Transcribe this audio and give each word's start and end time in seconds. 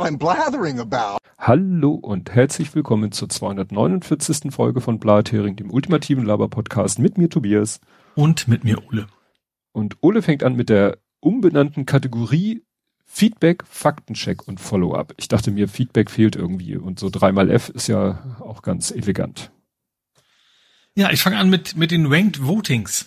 what 0.00 0.08
I'm 0.08 0.18
blathering 0.18 0.80
about. 0.80 1.18
Hallo 1.38 1.92
und 1.92 2.34
herzlich 2.34 2.74
willkommen 2.74 3.12
zur 3.12 3.28
249. 3.28 4.50
Folge 4.50 4.80
von 4.80 4.98
Blathering, 4.98 5.56
dem 5.56 5.70
ultimativen 5.70 6.24
Laber-Podcast 6.24 6.98
mit 6.98 7.18
mir 7.18 7.28
Tobias. 7.28 7.80
Und 8.14 8.48
mit 8.48 8.64
mir 8.64 8.78
Ole. 8.88 9.06
Und 9.72 9.98
Ole 10.00 10.22
fängt 10.22 10.42
an 10.42 10.56
mit 10.56 10.70
der 10.70 10.98
umbenannten 11.20 11.86
Kategorie 11.86 12.62
Feedback, 13.04 13.64
Faktencheck 13.66 14.48
und 14.48 14.58
Follow-up. 14.58 15.12
Ich 15.18 15.28
dachte 15.28 15.50
mir, 15.50 15.68
Feedback 15.68 16.10
fehlt 16.10 16.34
irgendwie 16.34 16.76
und 16.76 16.98
so 16.98 17.10
dreimal 17.10 17.50
F 17.50 17.68
ist 17.68 17.88
ja 17.88 18.38
auch 18.40 18.62
ganz 18.62 18.90
elegant. 18.90 19.50
Ja, 20.94 21.10
ich 21.10 21.20
fange 21.20 21.36
an 21.36 21.50
mit, 21.50 21.76
mit 21.76 21.90
den 21.90 22.06
Ranked 22.06 22.46
Votings. 22.46 23.06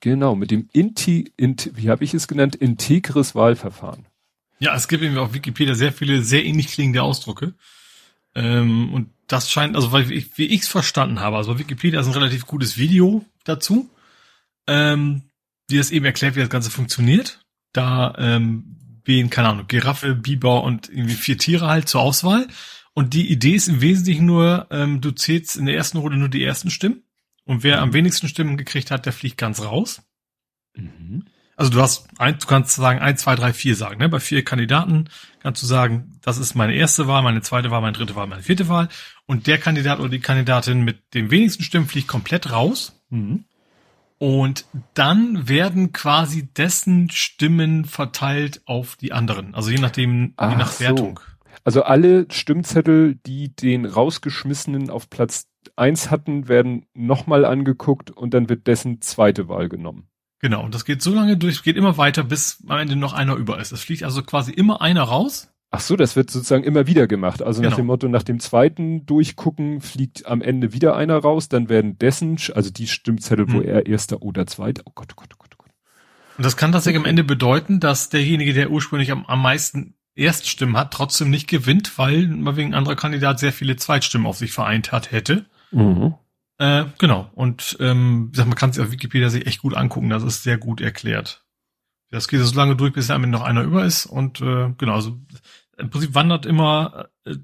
Genau, 0.00 0.34
mit 0.34 0.50
dem 0.50 0.68
Inti, 0.72 1.32
Int, 1.36 1.70
wie 1.74 1.88
habe 1.88 2.04
ich 2.04 2.14
es 2.14 2.26
genannt, 2.26 2.56
integres 2.56 3.34
Wahlverfahren. 3.34 4.06
Ja, 4.64 4.74
es 4.74 4.88
gibt 4.88 5.02
eben 5.02 5.18
auf 5.18 5.34
Wikipedia 5.34 5.74
sehr 5.74 5.92
viele 5.92 6.22
sehr 6.22 6.42
ähnlich 6.42 6.68
klingende 6.68 7.02
Ausdrücke. 7.02 7.52
Ähm, 8.34 8.94
und 8.94 9.10
das 9.26 9.50
scheint, 9.50 9.76
also 9.76 9.92
weil 9.92 10.10
ich, 10.10 10.38
wie 10.38 10.46
ich 10.46 10.62
es 10.62 10.68
verstanden 10.68 11.20
habe, 11.20 11.36
also 11.36 11.58
Wikipedia 11.58 12.00
ist 12.00 12.06
ein 12.06 12.14
relativ 12.14 12.46
gutes 12.46 12.78
Video 12.78 13.26
dazu, 13.44 13.90
ähm, 14.66 15.24
die 15.68 15.76
das 15.76 15.90
eben 15.90 16.06
erklärt, 16.06 16.34
wie 16.34 16.40
das 16.40 16.48
Ganze 16.48 16.70
funktioniert. 16.70 17.44
Da 17.74 18.14
ähm, 18.16 18.76
wählen, 19.04 19.28
keine 19.28 19.50
Ahnung, 19.50 19.66
Giraffe, 19.68 20.14
Biber 20.14 20.62
und 20.62 20.88
irgendwie 20.88 21.12
vier 21.12 21.36
Tiere 21.36 21.66
halt 21.66 21.90
zur 21.90 22.00
Auswahl. 22.00 22.48
Und 22.94 23.12
die 23.12 23.30
Idee 23.30 23.56
ist 23.56 23.68
im 23.68 23.82
Wesentlichen 23.82 24.24
nur, 24.24 24.66
ähm, 24.70 25.02
du 25.02 25.10
zählst 25.10 25.56
in 25.56 25.66
der 25.66 25.76
ersten 25.76 25.98
Runde 25.98 26.16
nur 26.16 26.30
die 26.30 26.42
ersten 26.42 26.70
Stimmen. 26.70 27.02
Und 27.44 27.64
wer 27.64 27.82
am 27.82 27.92
wenigsten 27.92 28.28
Stimmen 28.28 28.56
gekriegt 28.56 28.90
hat, 28.90 29.04
der 29.04 29.12
fliegt 29.12 29.36
ganz 29.36 29.60
raus. 29.60 30.00
Mhm. 30.74 31.26
Also 31.56 31.70
du 31.70 31.80
hast 31.80 32.08
ein, 32.18 32.38
du 32.38 32.46
kannst 32.46 32.74
sagen 32.74 32.98
eins, 32.98 33.22
zwei, 33.22 33.36
drei, 33.36 33.52
vier 33.52 33.76
sagen. 33.76 33.98
Ne? 33.98 34.08
Bei 34.08 34.20
vier 34.20 34.44
Kandidaten 34.44 35.08
kannst 35.40 35.62
du 35.62 35.66
sagen, 35.66 36.18
das 36.22 36.38
ist 36.38 36.54
meine 36.54 36.74
erste 36.74 37.06
Wahl, 37.06 37.22
meine 37.22 37.42
zweite 37.42 37.70
Wahl, 37.70 37.80
meine 37.80 37.96
dritte 37.96 38.16
Wahl, 38.16 38.26
meine 38.26 38.42
vierte 38.42 38.68
Wahl. 38.68 38.88
Und 39.26 39.46
der 39.46 39.58
Kandidat 39.58 40.00
oder 40.00 40.08
die 40.08 40.20
Kandidatin 40.20 40.82
mit 40.82 41.14
den 41.14 41.30
wenigsten 41.30 41.62
Stimmen 41.62 41.86
fliegt 41.86 42.08
komplett 42.08 42.50
raus. 42.50 43.00
Mhm. 43.10 43.44
Und 44.18 44.64
dann 44.94 45.48
werden 45.48 45.92
quasi 45.92 46.48
dessen 46.52 47.10
Stimmen 47.10 47.84
verteilt 47.84 48.62
auf 48.64 48.96
die 48.96 49.12
anderen. 49.12 49.54
Also 49.54 49.70
je 49.70 49.78
nachdem, 49.78 50.34
Ach 50.36 50.50
je 50.50 50.56
nach 50.56 50.80
Wertung. 50.80 51.20
So. 51.22 51.34
Also 51.64 51.82
alle 51.82 52.26
Stimmzettel, 52.30 53.16
die 53.26 53.54
den 53.54 53.86
rausgeschmissenen 53.86 54.90
auf 54.90 55.08
Platz 55.08 55.48
eins 55.76 56.10
hatten, 56.10 56.48
werden 56.48 56.86
nochmal 56.94 57.44
angeguckt 57.44 58.10
und 58.10 58.34
dann 58.34 58.48
wird 58.48 58.66
dessen 58.66 59.00
zweite 59.00 59.48
Wahl 59.48 59.68
genommen. 59.68 60.08
Genau, 60.44 60.62
und 60.62 60.74
das 60.74 60.84
geht 60.84 61.00
so 61.00 61.14
lange 61.14 61.38
durch, 61.38 61.62
geht 61.62 61.78
immer 61.78 61.96
weiter, 61.96 62.22
bis 62.22 62.62
am 62.68 62.76
Ende 62.76 62.96
noch 62.96 63.14
einer 63.14 63.34
über 63.36 63.58
ist. 63.58 63.72
Es 63.72 63.80
fliegt 63.80 64.02
also 64.02 64.22
quasi 64.22 64.52
immer 64.52 64.82
einer 64.82 65.00
raus. 65.00 65.48
Ach 65.70 65.80
so, 65.80 65.96
das 65.96 66.16
wird 66.16 66.28
sozusagen 66.28 66.64
immer 66.64 66.86
wieder 66.86 67.06
gemacht. 67.06 67.40
Also 67.40 67.62
genau. 67.62 67.70
nach 67.70 67.76
dem 67.78 67.86
Motto, 67.86 68.08
nach 68.08 68.24
dem 68.24 68.40
zweiten 68.40 69.06
Durchgucken 69.06 69.80
fliegt 69.80 70.26
am 70.26 70.42
Ende 70.42 70.74
wieder 70.74 70.96
einer 70.96 71.16
raus, 71.16 71.48
dann 71.48 71.70
werden 71.70 71.96
dessen, 71.96 72.36
also 72.54 72.68
die 72.68 72.88
Stimmzettel, 72.88 73.46
hm. 73.46 73.54
wo 73.54 73.60
er 73.62 73.86
erster 73.86 74.20
oder 74.20 74.46
zweiter, 74.46 74.82
oh 74.84 74.92
Gott, 74.94 75.12
oh 75.12 75.16
Gott, 75.16 75.30
oh 75.32 75.36
Gott, 75.38 75.54
oh 75.54 75.62
Gott. 75.62 75.72
Und 76.36 76.44
das 76.44 76.58
kann 76.58 76.72
tatsächlich 76.72 77.00
okay. 77.00 77.08
am 77.08 77.10
Ende 77.10 77.24
bedeuten, 77.24 77.80
dass 77.80 78.10
derjenige, 78.10 78.52
der 78.52 78.70
ursprünglich 78.70 79.12
am, 79.12 79.24
am 79.24 79.40
meisten 79.40 79.94
Erststimmen 80.14 80.76
hat, 80.76 80.92
trotzdem 80.92 81.30
nicht 81.30 81.48
gewinnt, 81.48 81.96
weil 81.98 82.28
mal 82.28 82.58
wegen 82.58 82.74
anderer 82.74 82.96
Kandidat 82.96 83.38
sehr 83.38 83.54
viele 83.54 83.76
Zweitstimmen 83.76 84.26
auf 84.26 84.36
sich 84.36 84.52
vereint 84.52 84.92
hat 84.92 85.10
hätte. 85.10 85.46
Mhm. 85.70 86.16
Äh, 86.58 86.84
genau. 86.98 87.30
Und 87.34 87.76
ähm, 87.80 88.30
gesagt, 88.30 88.48
man 88.48 88.56
kann 88.56 88.72
sich 88.72 88.82
auf 88.82 88.90
Wikipedia 88.90 89.28
sich 89.28 89.46
echt 89.46 89.60
gut 89.60 89.74
angucken. 89.74 90.10
Das 90.10 90.22
ist 90.22 90.42
sehr 90.42 90.58
gut 90.58 90.80
erklärt. 90.80 91.44
Das 92.10 92.28
geht 92.28 92.40
so 92.40 92.54
lange 92.54 92.76
durch, 92.76 92.92
bis 92.92 93.10
am 93.10 93.24
Ende 93.24 93.36
noch 93.36 93.44
einer 93.44 93.62
über 93.62 93.84
ist. 93.84 94.06
Und 94.06 94.40
äh, 94.40 94.72
genau, 94.78 94.94
also 94.94 95.18
im 95.76 95.90
Prinzip 95.90 96.14
wandert 96.14 96.46
immer, 96.46 97.08
äh, 97.24 97.36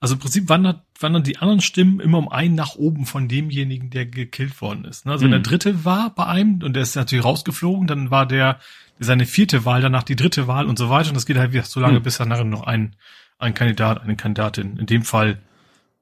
also 0.00 0.14
im 0.14 0.20
Prinzip 0.20 0.48
wandert, 0.48 0.82
wandern 0.98 1.24
die 1.24 1.38
anderen 1.38 1.60
Stimmen 1.60 2.00
immer 2.00 2.18
um 2.18 2.30
einen 2.30 2.54
nach 2.54 2.76
oben 2.76 3.04
von 3.04 3.28
demjenigen, 3.28 3.90
der 3.90 4.06
gekillt 4.06 4.62
worden 4.62 4.84
ist. 4.86 5.04
Ne? 5.04 5.12
Also 5.12 5.26
mhm. 5.26 5.32
wenn 5.32 5.42
der 5.42 5.50
dritte 5.50 5.84
war 5.84 6.14
bei 6.14 6.24
einem 6.24 6.62
und 6.62 6.74
der 6.74 6.84
ist 6.84 6.96
natürlich 6.96 7.24
rausgeflogen, 7.24 7.86
dann 7.86 8.10
war 8.10 8.24
der 8.24 8.60
seine 8.98 9.26
vierte 9.26 9.64
Wahl, 9.64 9.82
danach 9.82 10.02
die 10.02 10.16
dritte 10.16 10.46
Wahl 10.46 10.66
und 10.66 10.78
so 10.78 10.88
weiter. 10.88 11.10
Und 11.10 11.14
das 11.14 11.26
geht 11.26 11.36
halt 11.36 11.52
wieder 11.52 11.64
so 11.64 11.78
lange, 11.78 12.00
mhm. 12.00 12.02
bis 12.02 12.16
dann 12.16 12.28
nachher 12.28 12.44
noch 12.44 12.62
ein, 12.62 12.96
ein 13.38 13.54
Kandidat, 13.54 14.00
eine 14.00 14.16
Kandidatin, 14.16 14.78
in 14.78 14.86
dem 14.86 15.02
Fall 15.02 15.42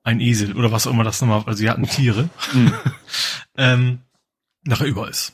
ein 0.07 0.21
Esel 0.21 0.55
oder 0.57 0.71
was 0.71 0.87
auch 0.87 0.93
immer 0.93 1.05
das 1.05 1.21
nochmal, 1.21 1.43
also 1.47 1.59
sie 1.59 1.69
hatten 1.69 1.85
Tiere, 1.85 2.31
mhm. 2.55 2.73
ähm, 3.57 3.99
nachher 4.63 4.87
über 4.87 5.09
ist. 5.09 5.33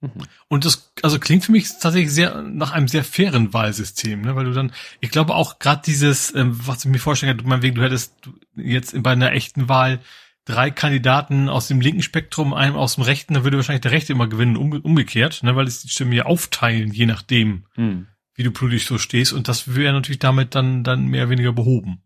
Mhm. 0.00 0.10
Und 0.48 0.64
das, 0.64 0.92
also 1.02 1.18
klingt 1.18 1.44
für 1.44 1.52
mich 1.52 1.68
tatsächlich 1.68 2.10
sehr 2.10 2.40
nach 2.42 2.72
einem 2.72 2.88
sehr 2.88 3.04
fairen 3.04 3.52
Wahlsystem, 3.52 4.22
ne? 4.22 4.34
weil 4.34 4.46
du 4.46 4.52
dann, 4.52 4.72
ich 5.00 5.10
glaube 5.10 5.34
auch 5.34 5.58
gerade 5.58 5.82
dieses, 5.84 6.34
ähm, 6.34 6.58
was 6.66 6.84
ich 6.84 6.90
mir 6.90 6.98
vorstellen 6.98 7.36
kann, 7.36 7.46
meinetwegen, 7.46 7.76
du 7.76 7.82
hättest 7.82 8.14
jetzt 8.56 9.00
bei 9.02 9.12
einer 9.12 9.32
echten 9.32 9.68
Wahl 9.68 10.00
drei 10.46 10.70
Kandidaten 10.70 11.50
aus 11.50 11.68
dem 11.68 11.82
linken 11.82 12.02
Spektrum, 12.02 12.54
einem 12.54 12.76
aus 12.76 12.94
dem 12.94 13.04
rechten, 13.04 13.34
dann 13.34 13.44
würde 13.44 13.58
wahrscheinlich 13.58 13.82
der 13.82 13.92
rechte 13.92 14.14
immer 14.14 14.26
gewinnen, 14.26 14.56
um, 14.56 14.72
umgekehrt, 14.72 15.42
ne? 15.42 15.54
weil 15.54 15.66
es 15.66 15.82
die 15.82 15.90
Stimmen 15.90 16.12
ja 16.12 16.24
aufteilen, 16.24 16.92
je 16.92 17.04
nachdem, 17.04 17.66
mhm. 17.76 18.06
wie 18.34 18.42
du 18.42 18.52
politisch 18.52 18.86
so 18.86 18.96
stehst. 18.96 19.34
Und 19.34 19.48
das 19.48 19.74
wäre 19.74 19.92
natürlich 19.92 20.18
damit 20.18 20.54
dann, 20.54 20.82
dann 20.82 21.08
mehr 21.08 21.24
oder 21.24 21.30
weniger 21.30 21.52
behoben. 21.52 22.03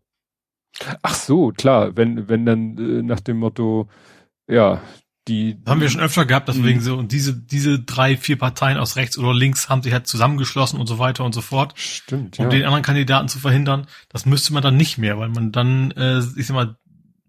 Ach 1.01 1.13
so, 1.13 1.51
klar, 1.51 1.95
wenn, 1.97 2.27
wenn 2.29 2.45
dann 2.45 2.77
äh, 2.77 3.01
nach 3.01 3.19
dem 3.19 3.37
Motto, 3.37 3.89
ja, 4.47 4.81
die. 5.29 5.57
Haben 5.65 5.81
wir 5.81 5.89
schon 5.89 6.01
öfter 6.01 6.25
gehabt, 6.25 6.49
deswegen 6.49 6.79
mhm. 6.79 6.83
so, 6.83 6.97
und 6.97 7.11
diese, 7.11 7.35
diese 7.35 7.79
drei, 7.79 8.17
vier 8.17 8.37
Parteien 8.37 8.77
aus 8.77 8.95
rechts 8.95 9.17
oder 9.17 9.33
links 9.33 9.69
haben 9.69 9.83
sich 9.83 9.93
halt 9.93 10.07
zusammengeschlossen 10.07 10.79
und 10.79 10.87
so 10.87 10.99
weiter 10.99 11.23
und 11.23 11.33
so 11.33 11.41
fort. 11.41 11.73
Stimmt, 11.77 12.39
um 12.39 12.45
ja. 12.45 12.49
den 12.49 12.65
anderen 12.65 12.83
Kandidaten 12.83 13.27
zu 13.29 13.39
verhindern. 13.39 13.87
Das 14.09 14.25
müsste 14.25 14.53
man 14.53 14.63
dann 14.63 14.75
nicht 14.75 14.97
mehr, 14.97 15.17
weil 15.17 15.29
man 15.29 15.51
dann, 15.51 15.91
äh, 15.91 16.19
ich 16.35 16.47
sag 16.47 16.55
mal, 16.55 16.75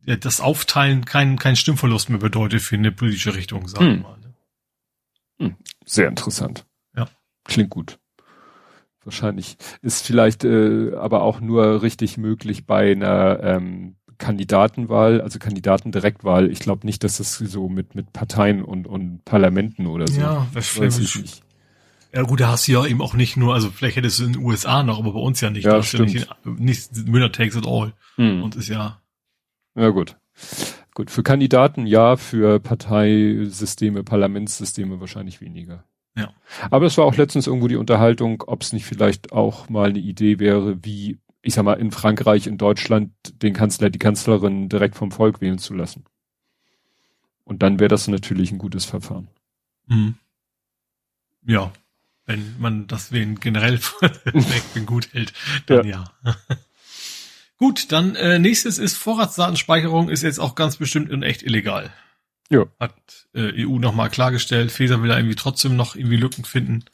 ja, 0.07 0.17
das 0.17 0.41
Aufteilen 0.41 1.05
kein, 1.05 1.39
kein 1.39 1.57
Stimmverlust 1.57 2.11
mehr 2.11 2.19
bedeutet 2.19 2.63
für 2.63 2.77
eine 2.77 2.91
politische 2.91 3.35
Richtung, 3.35 3.69
sagen 3.69 3.85
wir 3.85 3.97
mhm. 3.97 4.03
mal. 4.03 4.19
Ne? 4.19 4.35
Mhm. 5.39 5.57
Sehr 5.85 6.09
interessant. 6.09 6.67
Ja. 6.97 7.07
Klingt 7.45 7.71
gut. 7.71 8.00
Wahrscheinlich 9.05 9.57
ist 9.83 10.07
vielleicht 10.07 10.45
äh, 10.45 10.95
aber 10.95 11.23
auch 11.23 11.41
nur 11.41 11.83
richtig 11.83 12.19
möglich 12.19 12.67
bei 12.67 12.93
einer 12.93 13.41
ähm, 13.43 13.97
Kandidatenwahl, 14.19 15.21
also 15.23 15.39
Kandidatendirektwahl. 15.39 16.51
Ich 16.51 16.61
glaube 16.61 16.87
nicht, 16.87 17.03
dass 17.03 17.17
das 17.17 17.39
so 17.39 17.69
mit 17.69 17.95
mit 17.95 18.13
Parteien 18.13 18.63
und 18.63 18.87
und 18.87 19.25
Parlamenten 19.25 19.87
oder 19.87 20.07
so. 20.07 20.21
Ja, 20.21 20.47
das 20.53 20.79
weiß 20.79 20.99
ich 20.99 21.17
nicht. 21.17 21.43
Ja 22.13 22.23
gut, 22.23 22.41
da 22.41 22.49
hast 22.49 22.67
du 22.67 22.73
ja 22.73 22.87
eben 22.87 23.01
auch 23.01 23.15
nicht 23.15 23.37
nur, 23.37 23.55
also 23.55 23.71
vielleicht 23.71 23.97
hättest 23.97 24.19
du 24.19 24.25
in 24.25 24.33
den 24.33 24.43
USA 24.43 24.83
noch, 24.83 24.99
aber 24.99 25.13
bei 25.13 25.21
uns 25.21 25.41
ja 25.41 25.51
nicht. 25.51 25.65
Ja, 25.65 25.83
stimmt. 25.83 26.13
Ja 26.13 26.27
nicht, 26.45 26.93
nicht 26.93 27.09
Müller 27.09 27.31
takes 27.31 27.55
it 27.55 27.67
all. 27.67 27.93
Hm. 28.17 28.43
Und 28.43 28.57
ist 28.57 28.69
ja. 28.69 29.01
Ja 29.77 29.91
gut. 29.91 30.17
Gut, 30.95 31.11
für 31.11 31.23
Kandidaten 31.23 31.87
ja, 31.87 32.17
für 32.17 32.59
Parteisysteme, 32.59 34.03
Parlamentssysteme 34.03 35.01
wahrscheinlich 35.01 35.41
weniger. 35.41 35.85
Ja. 36.17 36.33
Aber 36.71 36.87
es 36.87 36.99
war 36.99 37.05
auch 37.05 37.17
letztens 37.17 37.47
irgendwo 37.47 37.69
die 37.69 37.77
Unterhaltung, 37.77 38.43
ob 38.47 38.63
es 38.63 38.73
nicht 38.73 38.85
vielleicht 38.85 39.33
auch 39.33 39.69
mal 39.69 39.91
eine 39.91 39.99
Idee 39.99 40.39
wäre, 40.39 40.85
wie, 40.85 41.19
ich 41.43 41.55
sag 41.55 41.65
mal, 41.65 41.75
in 41.75 41.93
Frankreich, 41.93 42.47
in 42.47 42.59
Deutschland 42.59 43.13
den 43.43 43.55
Kanzler, 43.55 43.91
die 43.91 43.99
Kanzlerin 43.99 44.69
direkt 44.69 44.97
vom 44.97 45.13
Volk 45.13 45.41
wählen 45.41 45.59
zu 45.59 45.75
lassen. 45.75 46.05
Und 47.45 47.63
dann 47.63 47.81
wäre 47.81 47.89
das 47.89 48.09
natürlich 48.09 48.53
ein 48.53 48.59
gutes 48.59 48.85
Verfahren. 48.85 49.29
Mhm. 49.87 50.15
Ja, 51.47 51.73
wenn 52.27 52.55
man 52.61 52.87
das 52.87 53.13
Wählen 53.13 53.41
generell 53.41 53.79
für 54.73 54.83
gut 54.85 55.13
hält, 55.13 55.33
dann 55.67 55.87
ja. 55.87 56.05
ja. 56.25 56.37
gut, 57.57 57.91
dann 57.93 58.15
äh, 58.15 58.39
nächstes 58.39 58.79
ist 58.79 58.97
Vorratsdatenspeicherung 58.97 60.09
ist 60.09 60.23
jetzt 60.23 60.39
auch 60.39 60.55
ganz 60.55 60.77
bestimmt 60.77 61.11
und 61.11 61.23
echt 61.23 61.43
illegal. 61.43 61.93
Ja. 62.51 62.67
Hat 62.79 62.95
äh, 63.35 63.65
EU 63.65 63.79
nochmal 63.79 64.11
klargestellt. 64.11 64.73
Feser 64.73 65.03
will 65.03 65.09
da 65.09 65.17
irgendwie 65.17 65.37
trotzdem 65.37 65.77
noch 65.77 65.95
irgendwie 65.95 66.17
Lücken 66.17 66.45
finden. 66.45 66.85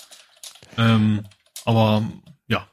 Ähm, 0.76 1.22
aber 1.64 2.06
ja. 2.46 2.68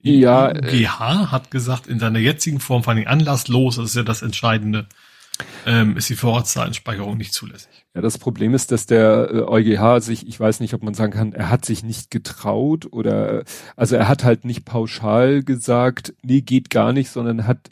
Ja. 0.00 0.52
GH 0.52 1.30
hat 1.32 1.50
gesagt, 1.50 1.88
in 1.88 1.98
seiner 1.98 2.20
jetzigen 2.20 2.60
Form 2.60 2.84
vor 2.84 2.92
allem 2.94 3.06
anlasslos, 3.06 3.76
das 3.76 3.90
ist 3.90 3.96
ja 3.96 4.02
das 4.04 4.22
Entscheidende, 4.22 4.86
ähm, 5.66 5.96
ist 5.96 6.08
die 6.08 6.14
Vorratsdatenspeicherung 6.14 7.16
nicht 7.16 7.32
zulässig. 7.32 7.86
Ja, 7.94 8.00
das 8.00 8.18
Problem 8.18 8.54
ist, 8.54 8.70
dass 8.70 8.86
der 8.86 9.30
äh, 9.32 9.42
EuGH 9.42 10.00
sich, 10.00 10.26
ich 10.28 10.38
weiß 10.38 10.60
nicht, 10.60 10.74
ob 10.74 10.84
man 10.84 10.94
sagen 10.94 11.12
kann, 11.12 11.32
er 11.32 11.50
hat 11.50 11.64
sich 11.64 11.82
nicht 11.82 12.10
getraut 12.10 12.86
oder, 12.92 13.44
also 13.74 13.96
er 13.96 14.06
hat 14.06 14.22
halt 14.22 14.44
nicht 14.44 14.64
pauschal 14.64 15.42
gesagt, 15.42 16.14
nee, 16.22 16.42
geht 16.42 16.70
gar 16.70 16.92
nicht, 16.92 17.10
sondern 17.10 17.46
hat 17.46 17.70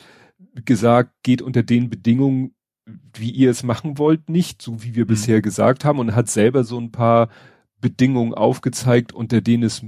gesagt, 0.65 1.13
geht 1.23 1.41
unter 1.41 1.63
den 1.63 1.89
Bedingungen, 1.89 2.55
wie 3.15 3.31
ihr 3.31 3.51
es 3.51 3.63
machen 3.63 3.99
wollt, 3.99 4.29
nicht, 4.29 4.63
so 4.63 4.83
wie 4.83 4.95
wir 4.95 5.05
mhm. 5.05 5.09
bisher 5.09 5.43
gesagt 5.43 5.85
haben, 5.85 5.99
und 5.99 6.15
hat 6.15 6.29
selber 6.29 6.65
so 6.65 6.79
ein 6.79 6.93
paar 6.93 7.29
Bedingungen 7.81 8.35
aufgezeigt, 8.35 9.13
unter 9.13 9.41
denen 9.41 9.63
es 9.63 9.85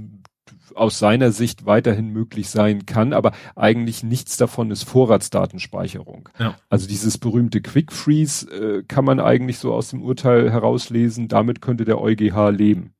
aus 0.75 0.99
seiner 0.99 1.31
Sicht 1.31 1.65
weiterhin 1.65 2.09
möglich 2.09 2.49
sein 2.49 2.85
kann, 2.85 3.13
aber 3.13 3.33
eigentlich 3.55 4.03
nichts 4.03 4.37
davon 4.37 4.71
ist 4.71 4.83
Vorratsdatenspeicherung. 4.83 6.29
Ja. 6.39 6.55
Also 6.69 6.87
dieses 6.87 7.17
berühmte 7.17 7.61
Quick 7.61 7.91
Freeze 7.91 8.49
äh, 8.49 8.83
kann 8.83 9.05
man 9.05 9.19
eigentlich 9.19 9.57
so 9.57 9.73
aus 9.73 9.89
dem 9.89 10.01
Urteil 10.01 10.51
herauslesen, 10.51 11.27
damit 11.27 11.61
könnte 11.61 11.83
der 11.83 11.99
EuGH 11.99 12.51
leben. 12.51 12.93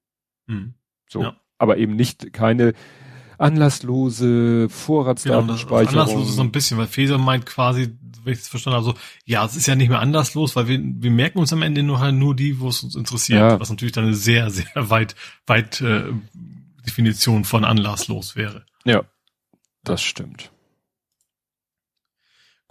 Mhm. 0.48 0.74
So, 1.08 1.24
ja. 1.24 1.36
aber 1.58 1.78
eben 1.78 1.96
nicht 1.96 2.34
keine 2.34 2.74
anlasslose 3.42 4.70
Vorratsdatenspeicherung. 4.70 5.88
Genau, 5.88 6.02
anlasslose 6.02 6.34
so 6.34 6.42
ein 6.42 6.52
bisschen, 6.52 6.78
weil 6.78 6.88
Feser 6.88 7.18
meint 7.18 7.46
quasi, 7.46 7.98
wenn 8.24 8.34
ich 8.34 8.40
das 8.40 8.48
verstanden 8.48 8.78
habe, 8.78 8.86
so, 8.86 8.94
ja, 9.26 9.44
es 9.46 9.56
ist 9.56 9.68
ja 9.68 9.76
nicht 9.76 9.90
mehr 9.90 10.00
anlasslos, 10.00 10.56
weil 10.56 10.68
wir, 10.68 10.80
wir 10.82 11.12
merken 11.12 11.40
uns 11.40 11.52
am 11.52 11.62
Ende 11.62 11.84
nur 11.84 12.00
halt 12.00 12.16
nur 12.16 12.36
die, 12.36 12.60
wo 12.60 12.70
es 12.70 12.84
uns 12.84 12.96
interessiert, 12.96 13.40
ja. 13.40 13.60
was 13.60 13.70
natürlich 13.70 13.94
dann 13.94 14.06
eine 14.06 14.16
sehr, 14.16 14.50
sehr 14.50 14.66
weit, 14.76 15.16
weit 15.48 15.82
äh, 15.82 16.04
Definition 16.86 17.44
von 17.44 17.66
anlasslos 17.66 18.36
wäre. 18.36 18.66
Ja, 18.86 19.04
das 19.84 20.02
stimmt. 20.02 20.52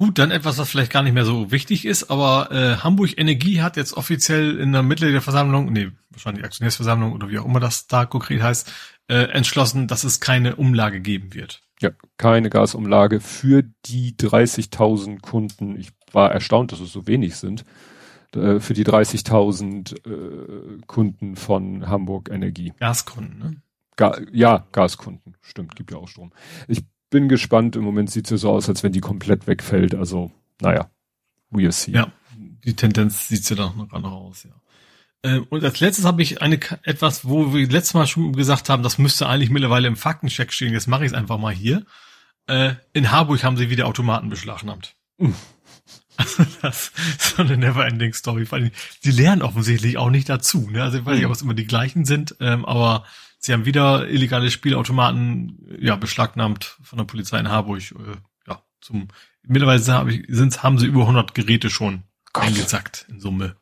Gut, 0.01 0.19
dann 0.19 0.31
etwas, 0.31 0.57
was 0.57 0.71
vielleicht 0.71 0.91
gar 0.91 1.03
nicht 1.03 1.13
mehr 1.13 1.27
so 1.27 1.53
wichtig 1.53 1.85
ist, 1.85 2.11
aber 2.11 2.51
äh, 2.51 2.77
Hamburg 2.77 3.19
Energie 3.19 3.61
hat 3.61 3.77
jetzt 3.77 3.93
offiziell 3.93 4.59
in 4.59 4.73
der 4.73 4.83
Mitte 4.83 5.13
der 5.13 5.21
Versammlung, 5.21 5.71
nee, 5.71 5.91
wahrscheinlich 6.09 6.43
Aktionärsversammlung 6.43 7.13
oder 7.13 7.29
wie 7.29 7.39
auch 7.39 7.45
immer 7.45 7.61
das 7.61 7.87
da 7.87 8.07
konkret 8.07 8.41
heißt, 8.41 8.73
äh, 9.11 9.25
entschlossen, 9.33 9.89
dass 9.89 10.05
es 10.05 10.21
keine 10.21 10.57
Umlage 10.57 11.01
geben 11.01 11.35
wird. 11.35 11.63
Ja, 11.81 11.91
keine 12.17 12.49
Gasumlage 12.49 13.21
für 13.21 13.65
die 13.87 14.13
30.000 14.13 15.21
Kunden. 15.21 15.79
Ich 15.79 15.91
war 16.13 16.31
erstaunt, 16.31 16.73
dass 16.73 16.81
es 16.81 16.93
so 16.93 17.07
wenig 17.07 17.37
sind. 17.37 17.65
Äh, 18.35 18.61
für 18.61 18.75
die 18.75 18.85
30.000 18.85 19.97
äh, 20.07 20.81
Kunden 20.87 21.35
von 21.35 21.89
Hamburg 21.89 22.31
Energie. 22.31 22.73
Gaskunden, 22.79 23.39
ne? 23.39 23.63
Ga 23.97 24.21
ja, 24.33 24.67
Gaskunden. 24.71 25.35
Stimmt, 25.41 25.75
gibt 25.75 25.91
ja 25.91 25.99
auch 25.99 26.09
Strom. 26.09 26.33
Ich 26.69 26.85
bin 27.11 27.29
gespannt. 27.29 27.75
Im 27.75 27.83
Moment 27.83 28.11
sieht 28.11 28.27
es 28.27 28.31
ja 28.31 28.37
so 28.37 28.51
aus, 28.51 28.69
als 28.69 28.85
wenn 28.85 28.93
die 28.93 29.01
komplett 29.01 29.49
wegfällt. 29.49 29.97
Also, 29.97 30.31
naja, 30.61 30.89
we'll 31.51 31.73
see. 31.73 31.91
Ja, 31.91 32.13
die 32.65 32.77
Tendenz 32.77 33.27
sieht 33.27 33.51
ja 33.51 33.57
doch 33.57 33.75
noch 33.75 33.93
anders 33.93 34.13
aus, 34.13 34.45
ja. 34.45 34.53
Ähm, 35.23 35.47
und 35.51 35.65
als 35.65 35.81
letztes 35.81 36.05
habe 36.05 36.23
ich 36.23 36.43
eine 36.43 36.59
etwas, 36.83 37.27
wo 37.27 37.53
wir 37.55 37.69
letztes 37.69 37.95
Mal 37.95 38.07
schon 38.07 38.33
gesagt 38.33 38.69
haben, 38.69 38.83
das 38.83 38.99
müsste 38.99 39.29
eigentlich 39.29 39.51
mittlerweile 39.51 39.89
im 39.89 39.97
Faktencheck 39.97 40.53
stehen. 40.53 40.73
Jetzt 40.73 40.89
mache 40.89 41.05
ich 41.05 41.13
es 41.13 41.17
einfach 41.17 41.39
mal 41.39 41.55
hier. 41.55 41.85
Äh, 42.47 42.75
in 42.93 43.11
Harburg 43.11 43.43
haben 43.45 43.57
sie 43.57 43.71
wieder 43.71 43.87
Automaten 43.87 44.31
beschlagnahmt. 44.31 44.95
Also 46.17 46.47
das 46.63 46.93
ist 47.19 47.37
so 47.37 47.43
eine 47.43 47.57
never-ending 47.57 48.15
Story. 48.15 48.47
die 49.05 49.11
lernen 49.11 49.43
offensichtlich 49.43 49.99
auch 49.99 50.11
nicht 50.11 50.29
dazu. 50.29 50.69
Ne? 50.71 50.83
Also 50.83 50.99
ich 50.99 51.07
weiß 51.07 51.17
nicht, 51.17 51.27
ob 51.27 51.33
es 51.33 51.43
immer 51.43 51.55
die 51.55 51.67
gleichen 51.67 52.05
sind, 52.05 52.37
ähm, 52.41 52.65
aber 52.65 53.05
Sie 53.43 53.55
haben 53.55 53.65
wieder 53.65 54.07
illegale 54.07 54.51
Spielautomaten 54.51 55.79
ja 55.81 55.97
beschlagnahmt 55.97 56.77
von 56.83 56.99
der 56.99 57.07
Polizei 57.07 57.41
in 57.41 57.49
Harburg. 57.49 57.81
Äh, 57.81 58.17
ja, 58.47 58.63
zum 58.83 59.09
mittlerweile 59.43 59.83
habe 59.87 60.13
ich, 60.13 60.27
sind, 60.29 60.63
haben 60.63 60.79
sie 60.79 60.87
über 60.87 61.01
100 61.01 61.35
Geräte 61.35 61.71
schon 61.71 62.03
eingesackt 62.35 63.07
in 63.09 63.19
Summe. 63.19 63.57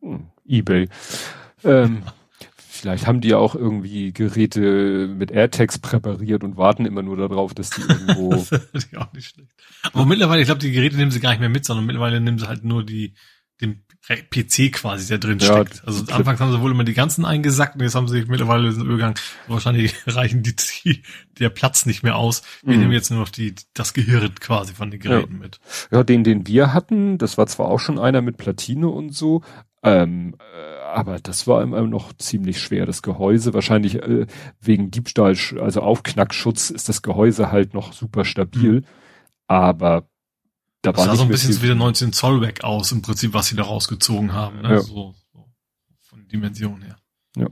Hm, 0.00 0.30
eBay. 0.46 0.88
Ähm, 1.64 2.02
vielleicht 2.56 3.06
haben 3.06 3.20
die 3.20 3.28
ja 3.28 3.38
auch 3.38 3.54
irgendwie 3.54 4.12
Geräte 4.12 5.08
mit 5.08 5.30
AirTags 5.30 5.78
präpariert 5.78 6.44
und 6.44 6.56
warten 6.56 6.86
immer 6.86 7.02
nur 7.02 7.16
darauf, 7.16 7.54
dass 7.54 7.70
die 7.70 7.82
irgendwo. 7.82 8.30
das 8.50 8.50
ist 8.72 8.96
auch 8.96 9.12
nicht 9.12 9.34
schlecht. 9.34 9.52
Aber 9.92 10.06
mittlerweile, 10.06 10.40
ich 10.40 10.46
glaube, 10.46 10.60
die 10.60 10.72
Geräte 10.72 10.96
nehmen 10.96 11.10
sie 11.10 11.20
gar 11.20 11.30
nicht 11.30 11.40
mehr 11.40 11.48
mit, 11.48 11.64
sondern 11.64 11.86
mittlerweile 11.86 12.20
nehmen 12.20 12.38
sie 12.38 12.48
halt 12.48 12.64
nur 12.64 12.84
die 12.84 13.14
den 13.62 13.84
PC 14.08 14.72
quasi, 14.72 15.06
der 15.06 15.18
drin 15.18 15.38
ja, 15.38 15.46
steckt. 15.46 15.86
Also 15.86 16.04
anfangs 16.12 16.40
haben 16.40 16.50
sie 16.50 16.60
wohl 16.60 16.72
immer 16.72 16.84
die 16.84 16.94
ganzen 16.94 17.24
eingesackt 17.24 17.76
und 17.76 17.82
jetzt 17.82 17.94
haben 17.94 18.08
sie 18.08 18.24
mittlerweile 18.26 18.72
den 18.72 18.82
Übergang, 18.82 19.14
wahrscheinlich 19.46 19.94
reichen 20.06 20.42
die, 20.42 20.56
die, 20.56 21.02
der 21.38 21.48
Platz 21.48 21.86
nicht 21.86 22.02
mehr 22.02 22.16
aus. 22.16 22.42
Wir 22.62 22.74
mhm. 22.74 22.80
nehmen 22.80 22.92
jetzt 22.92 23.10
nur 23.10 23.20
noch 23.20 23.28
die, 23.28 23.54
das 23.74 23.94
Gehirn 23.94 24.34
quasi 24.40 24.74
von 24.74 24.90
den 24.90 25.00
Geräten 25.00 25.34
ja. 25.34 25.38
mit. 25.38 25.60
Ja, 25.90 26.02
den, 26.02 26.24
den 26.24 26.46
wir 26.46 26.74
hatten, 26.74 27.18
das 27.18 27.38
war 27.38 27.46
zwar 27.46 27.68
auch 27.68 27.78
schon 27.78 27.98
einer 27.98 28.20
mit 28.20 28.36
Platine 28.36 28.88
und 28.88 29.14
so, 29.14 29.42
ähm, 29.82 30.36
äh, 30.38 30.80
aber 30.92 31.18
das 31.18 31.46
war 31.46 31.62
immer 31.62 31.82
noch 31.82 32.12
ziemlich 32.14 32.60
schwer, 32.60 32.86
das 32.86 33.02
Gehäuse. 33.02 33.54
Wahrscheinlich 33.54 33.96
äh, 33.96 34.26
wegen 34.60 34.90
Diebstahl, 34.90 35.36
also 35.60 35.80
Aufknackschutz 35.80 36.70
ist 36.70 36.88
das 36.88 37.02
Gehäuse 37.02 37.50
halt 37.50 37.74
noch 37.74 37.92
super 37.92 38.24
stabil. 38.24 38.80
Mhm. 38.80 38.84
Aber 39.48 40.06
da 40.82 40.92
das 40.92 41.04
sah 41.04 41.16
so 41.16 41.22
ein 41.22 41.28
bisschen 41.28 41.52
so 41.52 41.62
wie 41.62 41.66
der 41.66 41.76
19 41.76 42.12
Zoll 42.12 42.40
weg 42.40 42.64
aus, 42.64 42.92
im 42.92 43.02
Prinzip, 43.02 43.34
was 43.34 43.48
sie 43.48 43.56
da 43.56 43.64
rausgezogen 43.64 44.32
haben. 44.32 44.62
Ne? 44.62 44.70
Ja. 44.70 44.80
So, 44.80 45.14
so 45.32 45.46
von 46.00 46.26
Dimension 46.28 46.82
her. 46.82 46.96
Ja. 47.36 47.48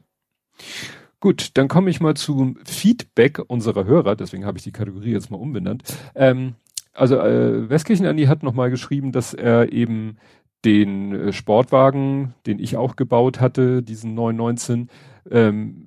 Gut, 1.21 1.51
dann 1.55 1.69
komme 1.69 1.91
ich 1.91 2.01
mal 2.01 2.15
zum 2.15 2.59
Feedback 2.65 3.41
unserer 3.47 3.85
Hörer, 3.85 4.17
deswegen 4.17 4.45
habe 4.45 4.59
ich 4.59 4.65
die 4.65 4.73
Kategorie 4.73 5.13
jetzt 5.13 5.31
mal 5.31 5.37
umbenannt. 5.37 5.83
Ähm, 6.15 6.55
also 6.93 7.19
äh, 7.19 7.69
Westkirchen 7.69 8.07
Andi 8.07 8.25
hat 8.25 8.43
nochmal 8.43 8.71
geschrieben, 8.71 9.13
dass 9.13 9.33
er 9.33 9.73
eben 9.73 10.17
den 10.65 11.13
äh, 11.15 11.33
Sportwagen, 11.33 12.35
den 12.47 12.59
ich 12.59 12.77
auch 12.77 12.97
gebaut 12.97 13.41
hatte, 13.41 13.83
diesen 13.83 14.15
919, 14.15 14.91
ähm, 15.31 15.87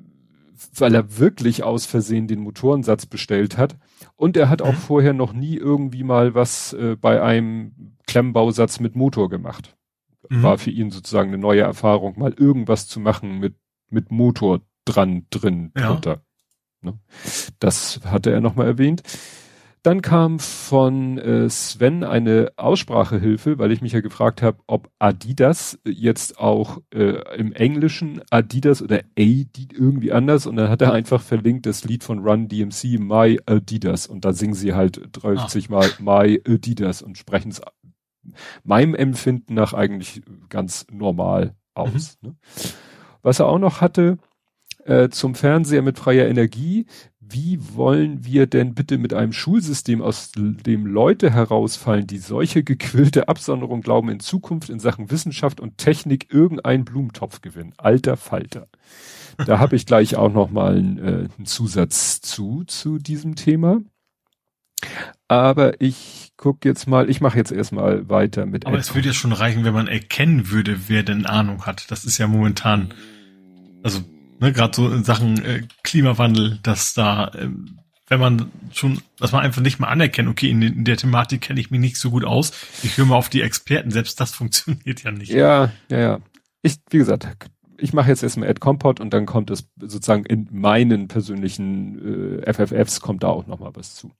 weil 0.75 0.95
er 0.95 1.17
wirklich 1.17 1.63
aus 1.63 1.85
Versehen 1.85 2.27
den 2.27 2.39
Motorensatz 2.39 3.05
bestellt 3.05 3.57
hat. 3.57 3.75
Und 4.15 4.37
er 4.37 4.49
hat 4.49 4.61
auch 4.61 4.73
mhm. 4.73 4.77
vorher 4.77 5.13
noch 5.13 5.33
nie 5.33 5.55
irgendwie 5.55 6.03
mal 6.03 6.33
was 6.33 6.73
äh, 6.73 6.95
bei 6.99 7.21
einem 7.21 7.95
Klemmbausatz 8.07 8.79
mit 8.79 8.95
Motor 8.95 9.29
gemacht. 9.29 9.75
Mhm. 10.29 10.43
War 10.43 10.57
für 10.57 10.71
ihn 10.71 10.91
sozusagen 10.91 11.29
eine 11.29 11.37
neue 11.37 11.61
Erfahrung, 11.61 12.17
mal 12.17 12.33
irgendwas 12.33 12.87
zu 12.87 12.99
machen 12.99 13.39
mit, 13.39 13.55
mit 13.89 14.11
Motor 14.11 14.61
dran, 14.85 15.27
drin, 15.29 15.71
drunter. 15.73 16.23
Ja. 16.83 16.91
Ne? 16.91 16.99
Das 17.59 18.01
hatte 18.05 18.31
er 18.31 18.41
nochmal 18.41 18.67
erwähnt. 18.67 19.03
Dann 19.83 20.01
kam 20.01 20.39
von 20.39 21.17
äh, 21.17 21.49
Sven 21.49 22.05
eine 22.05 22.53
Aussprachehilfe, 22.55 23.59
weil 23.59 23.73
ich 23.73 23.81
mich 23.81 23.91
ja 23.91 23.99
gefragt 23.99 24.41
habe, 24.41 24.59
ob 24.65 24.89
Adidas 24.97 25.77
jetzt 25.85 26.39
auch 26.39 26.81
äh, 26.93 27.35
im 27.35 27.51
Englischen 27.51 28.21
Adidas 28.29 28.81
oder 28.81 29.01
Adid 29.19 29.73
irgendwie 29.73 30.13
anders 30.13 30.45
und 30.45 30.55
dann 30.55 30.69
hat 30.69 30.81
er 30.81 30.93
einfach 30.93 31.21
verlinkt 31.21 31.65
das 31.65 31.83
Lied 31.83 32.05
von 32.05 32.19
Run 32.19 32.47
DMC 32.47 32.97
My 32.97 33.41
Adidas 33.45 34.07
und 34.07 34.23
da 34.23 34.31
singen 34.31 34.53
sie 34.53 34.73
halt 34.73 35.01
30 35.11 35.69
ah. 35.69 35.71
Mal 35.73 35.89
My 35.99 36.41
Adidas 36.47 37.01
und 37.01 37.17
sprechen 37.17 37.51
es 37.51 37.61
meinem 38.63 38.95
Empfinden 38.95 39.53
nach 39.53 39.73
eigentlich 39.73 40.21
ganz 40.47 40.87
normal 40.91 41.55
aus. 41.73 42.17
Mhm. 42.21 42.29
Ne? 42.29 42.35
Was 43.21 43.39
er 43.39 43.47
auch 43.47 43.59
noch 43.59 43.81
hatte, 43.81 44.17
äh, 44.85 45.09
zum 45.09 45.35
Fernseher 45.35 45.81
mit 45.81 45.97
freier 45.97 46.27
Energie. 46.27 46.85
Wie 47.33 47.57
wollen 47.73 48.23
wir 48.23 48.45
denn 48.45 48.75
bitte 48.75 48.99
mit 48.99 49.13
einem 49.13 49.33
Schulsystem, 49.33 50.03
aus 50.03 50.31
dem 50.31 50.85
Leute 50.85 51.31
herausfallen, 51.31 52.05
die 52.05 52.19
solche 52.19 52.63
gequillte 52.63 53.27
Absonderung 53.27 53.81
glauben, 53.81 54.09
in 54.09 54.19
Zukunft 54.19 54.69
in 54.69 54.79
Sachen 54.79 55.09
Wissenschaft 55.09 55.59
und 55.59 55.79
Technik 55.79 56.31
irgendeinen 56.31 56.85
Blumentopf 56.85 57.41
gewinnen? 57.41 57.73
Alter 57.77 58.17
Falter. 58.17 58.67
Da 59.47 59.57
habe 59.57 59.75
ich 59.75 59.87
gleich 59.87 60.15
auch 60.15 60.31
noch 60.31 60.51
mal 60.51 60.77
einen, 60.77 60.97
äh, 60.99 61.27
einen 61.35 61.45
Zusatz 61.45 62.21
zu, 62.21 62.65
zu 62.65 62.99
diesem 62.99 63.35
Thema. 63.35 63.81
Aber 65.27 65.81
ich 65.81 66.33
guck 66.37 66.65
jetzt 66.65 66.87
mal, 66.87 67.09
ich 67.09 67.19
mache 67.19 67.37
jetzt 67.37 67.51
erstmal 67.51 68.09
weiter 68.09 68.45
mit. 68.45 68.67
Aber 68.67 68.77
es 68.77 68.93
würde 68.93 69.07
ja 69.07 69.13
schon 69.13 69.31
reichen, 69.31 69.63
wenn 69.63 69.73
man 69.73 69.87
erkennen 69.87 70.51
würde, 70.51 70.87
wer 70.87 71.01
denn 71.01 71.25
Ahnung 71.25 71.65
hat. 71.65 71.89
Das 71.89 72.05
ist 72.05 72.19
ja 72.19 72.27
momentan, 72.27 72.93
also 73.81 74.01
ne, 74.43 74.53
gerade 74.53 74.75
so 74.75 74.89
in 74.89 75.03
Sachen 75.03 75.43
äh, 75.43 75.63
Klimawandel, 75.83 76.59
dass 76.61 76.93
da, 76.93 77.29
äh, 77.29 77.49
wenn 78.07 78.19
man 78.19 78.51
schon, 78.71 79.01
dass 79.17 79.31
man 79.31 79.41
einfach 79.41 79.61
nicht 79.61 79.79
mal 79.79 79.87
anerkennt, 79.87 80.29
okay, 80.29 80.49
in, 80.49 80.61
in 80.61 80.85
der 80.85 80.97
Thematik 80.97 81.41
kenne 81.41 81.59
ich 81.59 81.71
mich 81.71 81.79
nicht 81.79 81.97
so 81.97 82.11
gut 82.11 82.25
aus, 82.25 82.51
ich 82.83 82.97
höre 82.97 83.05
mal 83.05 83.15
auf 83.15 83.29
die 83.29 83.41
Experten, 83.41 83.89
selbst 83.89 84.19
das 84.19 84.31
funktioniert 84.35 85.03
ja 85.03 85.11
nicht. 85.11 85.31
Ja, 85.31 85.71
ja, 85.89 85.99
ja. 85.99 86.19
Ich, 86.61 86.77
wie 86.89 86.97
gesagt, 86.97 87.27
ich 87.77 87.93
mache 87.93 88.09
jetzt 88.09 88.23
erstmal 88.23 88.49
Ad 88.49 88.59
Compot 88.59 88.99
und 88.99 89.13
dann 89.13 89.25
kommt 89.25 89.49
es 89.49 89.67
sozusagen 89.79 90.25
in 90.25 90.47
meinen 90.51 91.07
persönlichen 91.07 92.41
äh, 92.41 92.53
FFFs 92.53 93.01
kommt 93.01 93.23
da 93.23 93.27
auch 93.27 93.47
nochmal 93.47 93.71
was 93.73 93.95
zu. 93.95 94.11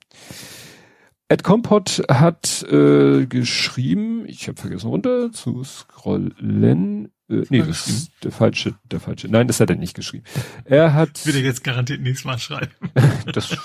Ed 1.30 1.44
Compot 1.44 2.04
hat 2.10 2.64
äh, 2.64 3.26
geschrieben, 3.26 4.26
ich 4.28 4.48
habe 4.48 4.60
vergessen 4.60 4.88
runter 4.88 5.32
zu 5.32 5.64
scrollen, 5.64 7.12
äh, 7.30 7.44
nee, 7.50 7.62
das 7.62 7.88
ist 7.88 8.12
der 8.24 8.32
falsche, 8.32 8.76
der 8.92 9.00
falsche. 9.00 9.28
Nein, 9.30 9.48
das 9.48 9.60
hat 9.60 9.70
er 9.70 9.76
nicht 9.76 9.96
geschrieben. 9.96 10.26
Er 10.66 10.94
hat. 10.94 11.26
Will 11.26 11.36
er 11.36 11.42
jetzt 11.42 11.64
garantiert 11.64 12.02
nächstes 12.02 12.26
Mal 12.26 12.38
schreiben. 12.38 12.72
das 13.34 13.58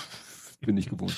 bin 0.61 0.77
ich 0.77 0.89
gewohnt. 0.89 1.15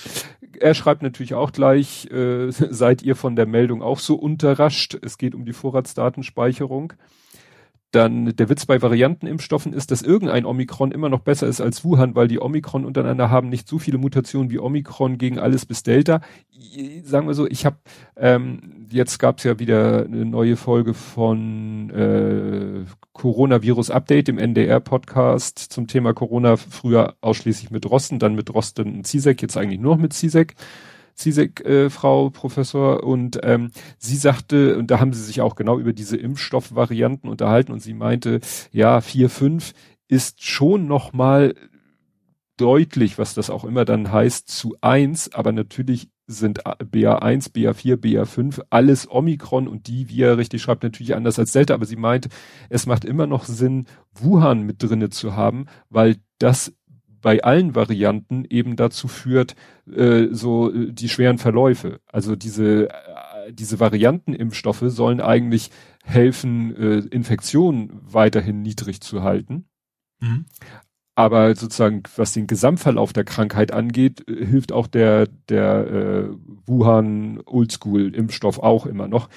Er 0.59 0.73
schreibt 0.73 1.01
natürlich 1.01 1.33
auch 1.33 1.51
gleich, 1.51 2.09
äh, 2.11 2.51
seid 2.51 3.01
ihr 3.01 3.15
von 3.15 3.35
der 3.35 3.45
Meldung 3.45 3.81
auch 3.81 3.99
so 3.99 4.15
unterrascht? 4.15 4.97
Es 5.01 5.17
geht 5.17 5.35
um 5.35 5.45
die 5.45 5.53
Vorratsdatenspeicherung. 5.53 6.93
Dann 7.91 8.35
der 8.35 8.49
Witz 8.49 8.65
bei 8.65 8.81
Variantenimpfstoffen 8.81 9.73
ist, 9.73 9.91
dass 9.91 10.01
irgendein 10.01 10.45
Omikron 10.45 10.91
immer 10.91 11.09
noch 11.09 11.19
besser 11.19 11.47
ist 11.47 11.59
als 11.59 11.83
Wuhan, 11.83 12.15
weil 12.15 12.27
die 12.27 12.41
Omikron 12.41 12.85
untereinander 12.85 13.29
haben 13.29 13.49
nicht 13.49 13.67
so 13.67 13.79
viele 13.79 13.97
Mutationen 13.97 14.49
wie 14.49 14.59
Omikron 14.59 15.17
gegen 15.17 15.39
alles 15.39 15.65
bis 15.65 15.83
Delta. 15.83 16.21
Sagen 17.03 17.27
wir 17.27 17.33
so, 17.33 17.47
ich 17.47 17.65
habe 17.65 17.77
ähm, 18.15 18.87
jetzt 18.91 19.19
gab 19.19 19.39
es 19.39 19.43
ja 19.43 19.59
wieder 19.59 20.05
eine 20.05 20.25
neue 20.25 20.55
Folge 20.55 20.93
von 20.93 21.89
äh, 21.89 22.85
Coronavirus 23.13 23.91
Update 23.91 24.29
im 24.29 24.37
NDR 24.37 24.79
Podcast 24.79 25.59
zum 25.59 25.87
Thema 25.87 26.13
Corona. 26.13 26.57
Früher 26.57 27.15
ausschließlich 27.21 27.71
mit 27.71 27.89
Rosten, 27.89 28.19
dann 28.19 28.35
mit 28.35 28.53
Rosten 28.53 28.95
und 28.95 29.07
Zizek, 29.07 29.41
jetzt 29.41 29.57
eigentlich 29.57 29.79
nur 29.79 29.95
noch 29.95 30.01
mit 30.01 30.13
Zizek. 30.13 30.55
Zizek, 31.15 31.61
äh, 31.65 31.89
Frau 31.89 32.29
Professor, 32.29 33.03
und 33.03 33.39
ähm, 33.43 33.71
sie 33.97 34.15
sagte, 34.15 34.77
und 34.77 34.91
da 34.91 34.99
haben 34.99 35.13
sie 35.13 35.23
sich 35.23 35.41
auch 35.41 35.55
genau 35.55 35.79
über 35.79 35.93
diese 35.93 36.17
Impfstoffvarianten 36.17 37.29
unterhalten 37.29 37.71
und 37.71 37.81
sie 37.81 37.93
meinte, 37.93 38.39
ja, 38.71 39.01
vier, 39.01 39.29
fünf 39.29 39.73
ist 40.07 40.43
schon 40.43 40.87
noch 40.87 41.13
mal 41.13 41.55
deutlich, 42.57 43.17
was 43.17 43.33
das 43.33 43.49
auch 43.49 43.63
immer 43.63 43.85
dann 43.85 44.11
heißt, 44.11 44.47
zu 44.47 44.75
eins, 44.81 45.33
aber 45.33 45.51
natürlich 45.51 46.09
sind 46.27 46.63
BA1, 46.65 47.51
BA4, 47.53 47.95
BA5 47.95 48.61
alles 48.69 49.09
Omikron 49.09 49.67
und 49.67 49.87
die, 49.87 50.09
wie 50.09 50.21
er 50.21 50.37
richtig 50.37 50.61
schreibt, 50.61 50.83
natürlich 50.83 51.15
anders 51.15 51.39
als 51.39 51.51
Delta, 51.51 51.73
aber 51.73 51.85
sie 51.85 51.95
meint, 51.95 52.29
es 52.69 52.85
macht 52.85 53.03
immer 53.05 53.27
noch 53.27 53.45
Sinn, 53.45 53.87
Wuhan 54.13 54.63
mit 54.63 54.81
drinne 54.83 55.09
zu 55.09 55.35
haben, 55.35 55.65
weil 55.89 56.17
das 56.39 56.73
bei 57.21 57.43
allen 57.43 57.75
Varianten 57.75 58.45
eben 58.45 58.75
dazu 58.75 59.07
führt, 59.07 59.55
äh, 59.91 60.27
so 60.31 60.73
äh, 60.73 60.91
die 60.91 61.09
schweren 61.09 61.37
Verläufe. 61.37 61.99
Also 62.11 62.35
diese, 62.35 62.89
äh, 62.89 63.53
diese 63.53 63.79
Variantenimpfstoffe 63.79 64.83
sollen 64.87 65.21
eigentlich 65.21 65.71
helfen, 66.03 66.75
äh, 66.75 66.97
Infektionen 67.15 68.01
weiterhin 68.03 68.61
niedrig 68.61 69.01
zu 69.01 69.23
halten. 69.23 69.65
Mhm. 70.19 70.45
Aber 71.15 71.55
sozusagen, 71.55 72.03
was 72.15 72.33
den 72.33 72.47
Gesamtverlauf 72.47 73.13
der 73.13 73.25
Krankheit 73.25 73.71
angeht, 73.71 74.27
äh, 74.27 74.45
hilft 74.45 74.71
auch 74.71 74.87
der, 74.87 75.27
der 75.49 75.87
äh, 75.87 76.29
Wuhan 76.65 77.41
Oldschool-Impfstoff 77.45 78.59
auch 78.59 78.85
immer 78.85 79.07
noch. 79.07 79.29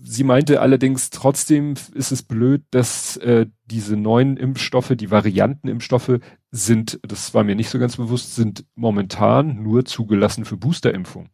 Sie 0.00 0.24
meinte 0.24 0.60
allerdings, 0.60 1.10
trotzdem 1.10 1.74
ist 1.94 2.12
es 2.12 2.22
blöd, 2.22 2.62
dass 2.70 3.16
äh, 3.18 3.46
diese 3.66 3.96
neuen 3.96 4.36
Impfstoffe, 4.36 4.94
die 4.94 5.10
Variantenimpfstoffe 5.10 6.20
sind, 6.50 7.00
das 7.02 7.34
war 7.34 7.44
mir 7.44 7.56
nicht 7.56 7.68
so 7.68 7.78
ganz 7.78 7.96
bewusst, 7.96 8.34
sind 8.34 8.64
momentan 8.74 9.62
nur 9.62 9.84
zugelassen 9.84 10.44
für 10.44 10.56
Boosterimpfung. 10.56 11.30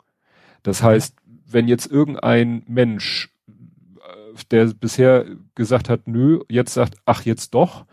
Das 0.63 0.83
heißt, 0.83 1.15
wenn 1.47 1.69
jetzt 1.69 1.87
irgendein 1.91 2.65
Mensch, 2.67 3.31
äh, 3.49 4.45
der 4.51 4.67
bisher 4.67 5.27
gesagt 5.55 5.89
hat, 5.89 6.09
nö, 6.09 6.41
jetzt 6.49 6.75
sagt, 6.75 6.97
ach 7.05 7.25
jetzt 7.25 7.55
doch, 7.55 7.87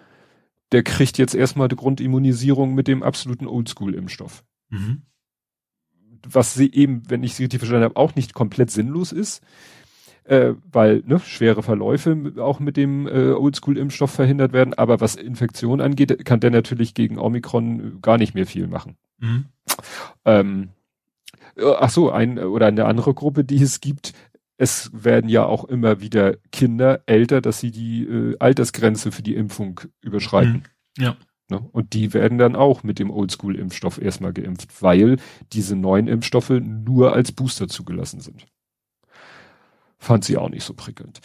der 0.72 0.84
kriegt 0.84 1.18
jetzt 1.18 1.36
erstmal 1.36 1.68
die 1.68 1.76
Grundimmunisierung 1.76 2.74
mit 2.74 2.88
dem 2.88 3.04
absoluten 3.04 3.48
Oldschool-Impfstoff. 3.48 4.44
Mhm. 4.70 5.04
Was 6.26 6.54
sie 6.54 6.72
eben, 6.72 7.04
wenn 7.10 7.24
ich 7.24 7.36
sie 7.36 7.44
richtig 7.44 7.60
verstanden 7.60 7.86
habe, 7.86 7.98
auch 7.98 8.16
nicht 8.16 8.34
komplett 8.34 8.72
sinnlos 8.72 9.12
ist, 9.12 9.42
äh, 10.32 10.56
weil 10.72 11.04
ne, 11.06 11.20
schwere 11.20 11.62
Verläufe 11.62 12.34
auch 12.38 12.62
mit 12.62 12.78
dem 12.78 13.06
äh, 13.06 13.34
Oldschool-Impfstoff 13.34 14.12
verhindert 14.12 14.54
werden. 14.54 14.74
Aber 14.74 15.02
was 15.02 15.16
Infektion 15.18 15.82
angeht, 15.82 16.24
kann 16.24 16.40
der 16.40 16.52
natürlich 16.52 16.94
gegen 16.94 17.20
Omikron 17.20 18.02
gar 18.02 18.18
nicht 18.18 18.34
mehr 18.34 18.48
viel 18.48 18.68
machen. 18.68 18.96
Mhm. 19.18 19.46
Ähm, 20.24 20.70
äh, 21.58 21.74
ach 21.78 21.90
so, 21.90 22.12
ein 22.12 22.40
oder 22.40 22.68
eine 22.68 22.86
andere 22.86 23.14
Gruppe, 23.14 23.44
die 23.44 23.62
es 23.62 23.82
gibt, 23.82 24.14
es 24.56 24.90
werden 24.94 25.30
ja 25.30 25.44
auch 25.44 25.66
immer 25.66 26.00
wieder 26.00 26.38
Kinder 26.54 27.02
älter, 27.08 27.42
dass 27.42 27.60
sie 27.60 27.72
die 27.72 28.04
äh, 28.04 28.38
Altersgrenze 28.40 29.12
für 29.12 29.24
die 29.24 29.36
Impfung 29.36 29.82
überschreiten. 30.00 30.64
Mhm. 30.98 31.04
Ja. 31.04 31.18
Ne? 31.50 31.60
Und 31.74 31.92
die 31.92 32.14
werden 32.14 32.38
dann 32.38 32.56
auch 32.56 32.84
mit 32.84 33.00
dem 33.00 33.12
Oldschool-Impfstoff 33.12 34.02
erstmal 34.02 34.32
geimpft, 34.32 34.82
weil 34.82 35.18
diese 35.52 35.76
neuen 35.76 36.08
Impfstoffe 36.08 36.52
nur 36.52 37.12
als 37.12 37.34
Booster 37.34 37.68
zugelassen 37.68 38.22
sind 38.22 38.48
fand 40.02 40.26
sie 40.26 40.36
auch 40.36 40.50
nicht 40.50 40.64
so 40.64 40.74
prickelnd. 40.74 41.20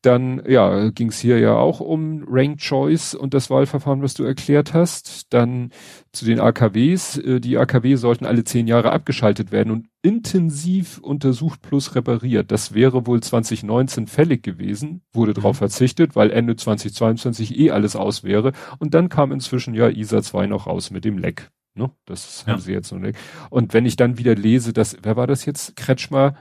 Dann, 0.00 0.42
ja, 0.48 0.88
ging 0.88 1.08
es 1.08 1.20
hier 1.20 1.38
ja 1.38 1.54
auch 1.54 1.80
um 1.80 2.24
Rank 2.26 2.58
Choice 2.58 3.14
und 3.14 3.34
das 3.34 3.50
Wahlverfahren, 3.50 4.02
was 4.02 4.14
du 4.14 4.24
erklärt 4.24 4.72
hast. 4.72 5.32
Dann 5.32 5.70
zu 6.12 6.24
den 6.24 6.40
AKWs. 6.40 7.18
Äh, 7.18 7.40
die 7.40 7.58
AKW 7.58 7.94
sollten 7.96 8.24
alle 8.24 8.42
zehn 8.42 8.66
Jahre 8.66 8.90
abgeschaltet 8.90 9.52
werden 9.52 9.70
und 9.70 9.86
intensiv 10.00 10.98
untersucht 10.98 11.60
plus 11.60 11.94
repariert. 11.94 12.50
Das 12.50 12.72
wäre 12.72 13.06
wohl 13.06 13.20
2019 13.20 14.06
fällig 14.06 14.42
gewesen, 14.42 15.02
wurde 15.12 15.34
darauf 15.34 15.56
mhm. 15.56 15.58
verzichtet, 15.58 16.16
weil 16.16 16.30
Ende 16.30 16.56
2022 16.56 17.58
eh 17.58 17.70
alles 17.70 17.96
aus 17.96 18.24
wäre. 18.24 18.52
Und 18.78 18.94
dann 18.94 19.10
kam 19.10 19.30
inzwischen 19.30 19.74
ja 19.74 19.88
ISA 19.88 20.22
2 20.22 20.46
noch 20.46 20.66
raus 20.66 20.90
mit 20.90 21.04
dem 21.04 21.18
Leck. 21.18 21.50
Ne? 21.74 21.90
Das 22.06 22.44
ja. 22.46 22.54
haben 22.54 22.60
sie 22.60 22.72
jetzt 22.72 22.92
noch 22.92 22.98
nicht. 22.98 23.18
Und 23.50 23.74
wenn 23.74 23.86
ich 23.86 23.96
dann 23.96 24.18
wieder 24.18 24.34
lese, 24.34 24.72
dass, 24.72 24.96
wer 25.02 25.16
war 25.16 25.26
das 25.26 25.44
jetzt? 25.44 25.76
Kretschmer, 25.76 26.34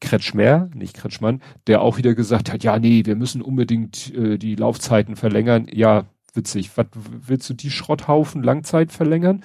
Kretschmer, 0.00 0.68
nicht 0.74 0.96
Kretschmann, 0.96 1.40
der 1.66 1.80
auch 1.80 1.96
wieder 1.96 2.14
gesagt 2.14 2.52
hat, 2.52 2.62
ja, 2.62 2.78
nee, 2.78 3.04
wir 3.04 3.16
müssen 3.16 3.42
unbedingt 3.42 4.14
äh, 4.14 4.38
die 4.38 4.54
Laufzeiten 4.54 5.16
verlängern. 5.16 5.66
Ja, 5.70 6.04
witzig. 6.34 6.70
Was 6.76 6.86
willst 6.94 7.48
du 7.48 7.54
die 7.54 7.70
Schrotthaufen 7.70 8.42
Langzeit 8.42 8.92
verlängern? 8.92 9.44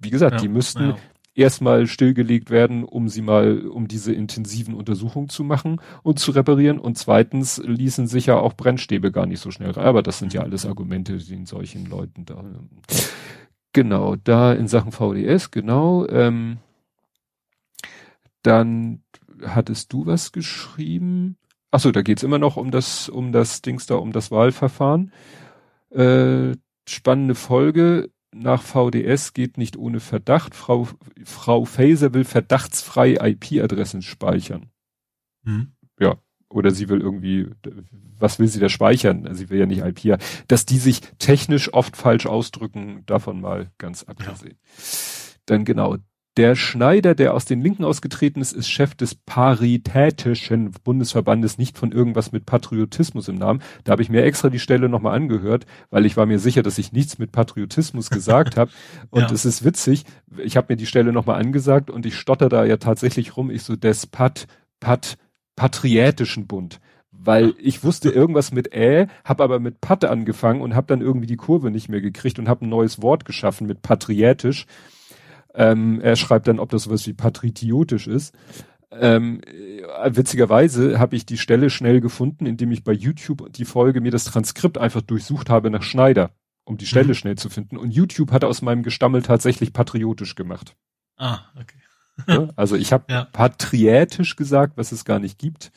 Wie 0.00 0.10
gesagt, 0.10 0.36
ja, 0.36 0.40
die 0.40 0.48
müssten 0.48 0.90
ja. 0.90 0.96
erstmal 1.34 1.86
stillgelegt 1.86 2.50
werden, 2.50 2.84
um 2.84 3.08
sie 3.08 3.22
mal, 3.22 3.66
um 3.66 3.88
diese 3.88 4.12
intensiven 4.12 4.74
Untersuchungen 4.74 5.28
zu 5.28 5.44
machen 5.44 5.80
und 6.02 6.18
zu 6.18 6.30
reparieren. 6.30 6.78
Und 6.78 6.98
zweitens 6.98 7.60
ließen 7.64 8.06
sich 8.06 8.26
ja 8.26 8.36
auch 8.36 8.54
Brennstäbe 8.54 9.10
gar 9.10 9.26
nicht 9.26 9.40
so 9.40 9.50
schnell 9.50 9.70
rein. 9.70 9.84
Aber 9.84 10.02
das 10.02 10.18
sind 10.18 10.34
ja 10.34 10.42
alles 10.42 10.66
Argumente, 10.66 11.16
die 11.16 11.34
in 11.34 11.46
solchen 11.46 11.86
Leuten 11.86 12.26
da. 12.26 12.44
Genau, 13.72 14.14
da 14.14 14.52
in 14.52 14.68
Sachen 14.68 14.92
VDS, 14.92 15.50
genau. 15.50 16.06
Ähm, 16.06 16.58
dann 18.42 19.00
hattest 19.42 19.92
du 19.92 20.06
was 20.06 20.32
geschrieben? 20.32 21.36
Ach 21.70 21.80
so, 21.80 21.90
da 21.90 22.02
geht's 22.02 22.22
immer 22.22 22.38
noch 22.38 22.56
um 22.56 22.70
das, 22.70 23.08
um 23.08 23.32
das 23.32 23.62
Dings 23.62 23.86
da, 23.86 23.96
um 23.96 24.12
das 24.12 24.30
Wahlverfahren. 24.30 25.12
Äh, 25.90 26.52
spannende 26.88 27.34
Folge. 27.34 28.10
Nach 28.32 28.62
VDS 28.62 29.32
geht 29.32 29.58
nicht 29.58 29.76
ohne 29.76 30.00
Verdacht. 30.00 30.54
Frau, 30.54 30.88
Frau 31.24 31.64
Faser 31.64 32.14
will 32.14 32.24
verdachtsfrei 32.24 33.14
IP-Adressen 33.14 34.02
speichern. 34.02 34.70
Hm. 35.44 35.72
Ja. 35.98 36.16
Oder 36.48 36.70
sie 36.70 36.88
will 36.88 37.00
irgendwie, 37.00 37.48
was 38.18 38.38
will 38.38 38.46
sie 38.46 38.60
da 38.60 38.68
speichern? 38.68 39.28
Sie 39.34 39.50
will 39.50 39.58
ja 39.58 39.66
nicht 39.66 39.82
IP. 39.82 40.18
Dass 40.46 40.66
die 40.66 40.78
sich 40.78 41.00
technisch 41.18 41.72
oft 41.72 41.96
falsch 41.96 42.26
ausdrücken, 42.26 43.02
davon 43.06 43.40
mal 43.40 43.72
ganz 43.78 44.04
abgesehen. 44.04 44.58
Ja. 44.76 45.38
Dann 45.46 45.64
genau, 45.64 45.96
der 46.36 46.56
Schneider, 46.56 47.14
der 47.14 47.32
aus 47.34 47.44
den 47.44 47.62
Linken 47.62 47.84
ausgetreten 47.84 48.40
ist, 48.40 48.52
ist 48.52 48.68
Chef 48.68 48.94
des 48.94 49.14
Paritätischen 49.14 50.72
Bundesverbandes, 50.82 51.58
nicht 51.58 51.78
von 51.78 51.92
irgendwas 51.92 52.32
mit 52.32 52.44
Patriotismus 52.44 53.28
im 53.28 53.36
Namen. 53.36 53.62
Da 53.84 53.92
habe 53.92 54.02
ich 54.02 54.10
mir 54.10 54.24
extra 54.24 54.50
die 54.50 54.58
Stelle 54.58 54.88
nochmal 54.88 55.14
angehört, 55.14 55.66
weil 55.90 56.06
ich 56.06 56.16
war 56.16 56.26
mir 56.26 56.40
sicher, 56.40 56.62
dass 56.62 56.78
ich 56.78 56.92
nichts 56.92 57.18
mit 57.18 57.30
Patriotismus 57.30 58.10
gesagt 58.10 58.56
habe. 58.56 58.70
Und 59.10 59.30
es 59.30 59.44
ist 59.44 59.64
witzig, 59.64 60.04
ich 60.42 60.56
habe 60.56 60.72
mir 60.72 60.76
die 60.76 60.86
Stelle 60.86 61.12
nochmal 61.12 61.40
angesagt 61.40 61.90
und 61.90 62.06
ich 62.06 62.16
stotter 62.16 62.48
da 62.48 62.64
ja 62.64 62.78
tatsächlich 62.78 63.36
rum, 63.36 63.50
ich 63.50 63.62
so 63.62 63.76
des 63.76 64.06
Pat, 64.06 64.46
Pat, 64.80 65.16
Patriätischen 65.56 66.46
Bund 66.46 66.80
weil 67.16 67.54
ich 67.58 67.82
wusste 67.84 68.10
irgendwas 68.10 68.52
mit 68.52 68.74
Ä, 68.74 69.06
habe 69.24 69.44
aber 69.44 69.58
mit 69.58 69.80
Pat 69.80 70.04
angefangen 70.04 70.60
und 70.60 70.74
habe 70.74 70.88
dann 70.88 71.00
irgendwie 71.00 71.26
die 71.26 71.36
Kurve 71.36 71.70
nicht 71.70 71.88
mehr 71.88 72.00
gekriegt 72.02 72.38
und 72.38 72.48
habe 72.48 72.66
ein 72.66 72.68
neues 72.68 73.00
Wort 73.00 73.24
geschaffen 73.24 73.66
mit 73.66 73.80
patriätisch 73.80 74.66
ähm, 75.54 76.00
er 76.00 76.16
schreibt 76.16 76.48
dann, 76.48 76.58
ob 76.58 76.70
das 76.70 76.84
sowas 76.84 77.06
wie 77.06 77.12
patriotisch 77.12 78.06
ist. 78.06 78.34
Ähm, 78.90 79.40
witzigerweise 80.06 80.98
habe 80.98 81.16
ich 81.16 81.26
die 81.26 81.38
Stelle 81.38 81.70
schnell 81.70 82.00
gefunden, 82.00 82.46
indem 82.46 82.70
ich 82.70 82.84
bei 82.84 82.92
YouTube 82.92 83.52
die 83.52 83.64
Folge 83.64 84.00
mir 84.00 84.10
das 84.10 84.24
Transkript 84.24 84.78
einfach 84.78 85.02
durchsucht 85.02 85.50
habe 85.50 85.70
nach 85.70 85.82
Schneider, 85.82 86.30
um 86.64 86.76
die 86.76 86.86
Stelle 86.86 87.08
mhm. 87.08 87.14
schnell 87.14 87.36
zu 87.36 87.48
finden. 87.50 87.76
Und 87.76 87.90
YouTube 87.90 88.30
hat 88.30 88.44
aus 88.44 88.62
meinem 88.62 88.82
Gestammel 88.82 89.22
tatsächlich 89.22 89.72
patriotisch 89.72 90.34
gemacht. 90.34 90.76
Ah, 91.16 91.40
okay. 91.60 91.78
ja, 92.28 92.48
also 92.56 92.76
ich 92.76 92.92
habe 92.92 93.04
ja. 93.10 93.24
patriätisch 93.24 94.36
gesagt, 94.36 94.76
was 94.76 94.92
es 94.92 95.04
gar 95.04 95.18
nicht 95.18 95.38
gibt, 95.38 95.72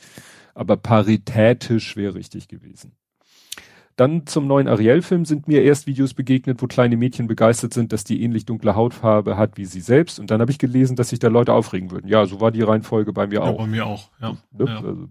aber 0.54 0.78
paritätisch 0.78 1.96
wäre 1.96 2.16
richtig 2.16 2.48
gewesen. 2.48 2.96
Dann 3.98 4.28
zum 4.28 4.46
neuen 4.46 4.68
Ariel-Film 4.68 5.26
sind 5.26 5.48
mir 5.48 5.64
erst 5.64 5.88
Videos 5.88 6.14
begegnet, 6.14 6.62
wo 6.62 6.68
kleine 6.68 6.98
Mädchen 6.98 7.26
begeistert 7.26 7.74
sind, 7.74 7.92
dass 7.92 8.04
die 8.04 8.22
ähnlich 8.22 8.46
dunkle 8.46 8.76
Hautfarbe 8.76 9.38
hat 9.38 9.58
wie 9.58 9.66
sie 9.66 9.82
selbst. 9.82 10.20
Und 10.20 10.30
dann 10.30 10.40
habe 10.40 10.52
ich 10.52 10.60
gelesen, 10.60 10.96
dass 10.96 11.10
sich 11.10 11.18
da 11.18 11.30
Leute 11.30 11.52
aufregen 11.52 11.90
würden. 11.90 12.08
Ja, 12.08 12.28
so 12.28 12.40
war 12.40 12.52
die 12.52 12.62
Reihenfolge 12.62 13.12
bei 13.12 13.26
mir 13.26 13.40
ja, 13.40 13.42
auch. 13.42 13.58
Bei 13.58 13.66
mir 13.66 13.88
auch, 13.88 14.12
ja. 14.22 14.38
Ne? 14.52 14.66
ja. 14.66 14.76
Also, 14.78 15.10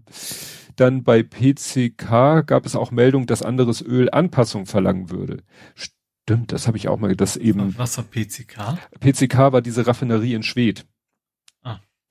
dann 0.77 1.03
bei 1.03 1.21
PCK 1.21 2.47
gab 2.47 2.65
es 2.65 2.77
auch 2.77 2.91
Meldung, 2.91 3.25
dass 3.25 3.41
anderes 3.41 3.81
Öl 3.81 4.09
Anpassung 4.09 4.65
verlangen 4.65 5.09
würde. 5.09 5.43
Stimmt, 5.75 6.53
das 6.53 6.67
habe 6.67 6.77
ich 6.77 6.87
auch 6.87 6.97
mal, 6.97 7.13
das 7.13 7.35
eben. 7.35 7.77
Was 7.77 7.97
war 7.97 8.05
PCK? 8.05 8.77
PCK 9.01 9.51
war 9.51 9.61
diese 9.61 9.85
Raffinerie 9.85 10.33
in 10.33 10.43
Schwedt. 10.43 10.85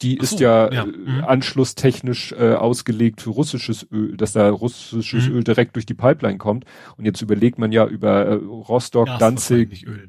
Die 0.02 0.16
so, 0.16 0.22
ist 0.22 0.40
ja, 0.40 0.70
ja. 0.72 0.82
Äh, 0.82 0.86
mhm. 0.86 1.24
anschlusstechnisch 1.24 2.32
äh, 2.32 2.52
ausgelegt 2.52 3.22
für 3.22 3.30
russisches 3.30 3.86
Öl, 3.90 4.16
dass 4.16 4.32
da 4.32 4.50
russisches 4.50 5.28
mhm. 5.28 5.36
Öl 5.36 5.44
direkt 5.44 5.74
durch 5.76 5.86
die 5.86 5.94
Pipeline 5.94 6.38
kommt. 6.38 6.64
Und 6.96 7.06
jetzt 7.06 7.22
überlegt 7.22 7.58
man 7.58 7.72
ja 7.72 7.86
über 7.86 8.26
äh, 8.26 8.34
Rostock, 8.34 9.08
ja, 9.08 9.18
Danzig. 9.18 9.70
Nicht 9.70 9.86
Öl. 9.86 10.08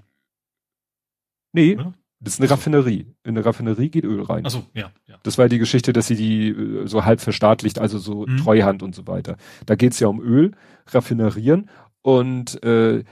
Nee, 1.54 1.76
Oder? 1.76 1.94
das 2.20 2.34
ist 2.34 2.42
eine 2.42 2.50
Raffinerie. 2.50 3.08
In 3.24 3.38
eine 3.38 3.46
Raffinerie 3.46 3.90
geht 3.90 4.04
Öl 4.04 4.22
rein. 4.24 4.44
Also 4.44 4.66
ja, 4.74 4.92
ja. 5.06 5.16
Das 5.24 5.38
war 5.38 5.48
die 5.48 5.58
Geschichte, 5.58 5.94
dass 5.94 6.08
sie 6.08 6.16
die 6.16 6.50
äh, 6.50 6.88
so 6.88 7.06
halb 7.06 7.22
verstaatlicht, 7.22 7.80
also 7.80 7.98
so 7.98 8.26
mhm. 8.28 8.38
Treuhand 8.38 8.84
und 8.84 8.94
so 8.94 9.08
weiter. 9.08 9.38
Da 9.66 9.76
geht's 9.76 10.02
ja 10.02 10.08
um 10.08 10.20
Öl, 10.20 10.52
Raffinerieren 10.88 11.70
und 12.02 12.62
äh, 12.64 13.06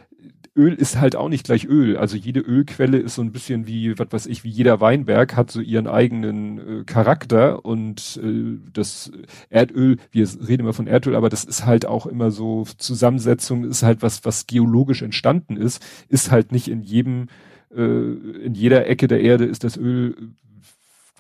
Öl 0.55 0.73
ist 0.73 0.97
halt 0.97 1.15
auch 1.15 1.27
nicht 1.27 1.45
gleich 1.45 1.65
Öl. 1.65 1.97
Also 1.97 2.15
jede 2.15 2.39
Ölquelle 2.39 2.97
ist 2.97 3.15
so 3.15 3.21
ein 3.21 3.31
bisschen 3.31 3.67
wie, 3.67 3.97
was 3.99 4.07
weiß 4.11 4.25
ich, 4.27 4.43
wie 4.43 4.49
jeder 4.49 4.79
Weinberg 4.79 5.35
hat 5.35 5.51
so 5.51 5.59
ihren 5.59 5.87
eigenen 5.87 6.81
äh, 6.81 6.83
Charakter 6.85 7.65
und 7.65 8.19
äh, 8.23 8.57
das 8.71 9.11
Erdöl, 9.49 9.97
wir 10.11 10.27
reden 10.47 10.61
immer 10.61 10.73
von 10.73 10.87
Erdöl, 10.87 11.15
aber 11.15 11.29
das 11.29 11.43
ist 11.43 11.65
halt 11.65 11.85
auch 11.85 12.05
immer 12.05 12.31
so 12.31 12.65
Zusammensetzung, 12.77 13.65
ist 13.65 13.83
halt 13.83 14.01
was, 14.01 14.23
was 14.23 14.47
geologisch 14.47 15.01
entstanden 15.01 15.57
ist, 15.57 15.85
ist 16.07 16.31
halt 16.31 16.53
nicht 16.53 16.69
in 16.69 16.81
jedem, 16.81 17.27
äh, 17.75 17.81
in 17.81 18.53
jeder 18.53 18.87
Ecke 18.87 19.07
der 19.07 19.21
Erde 19.21 19.45
ist 19.45 19.65
das 19.65 19.75
Öl 19.75 20.35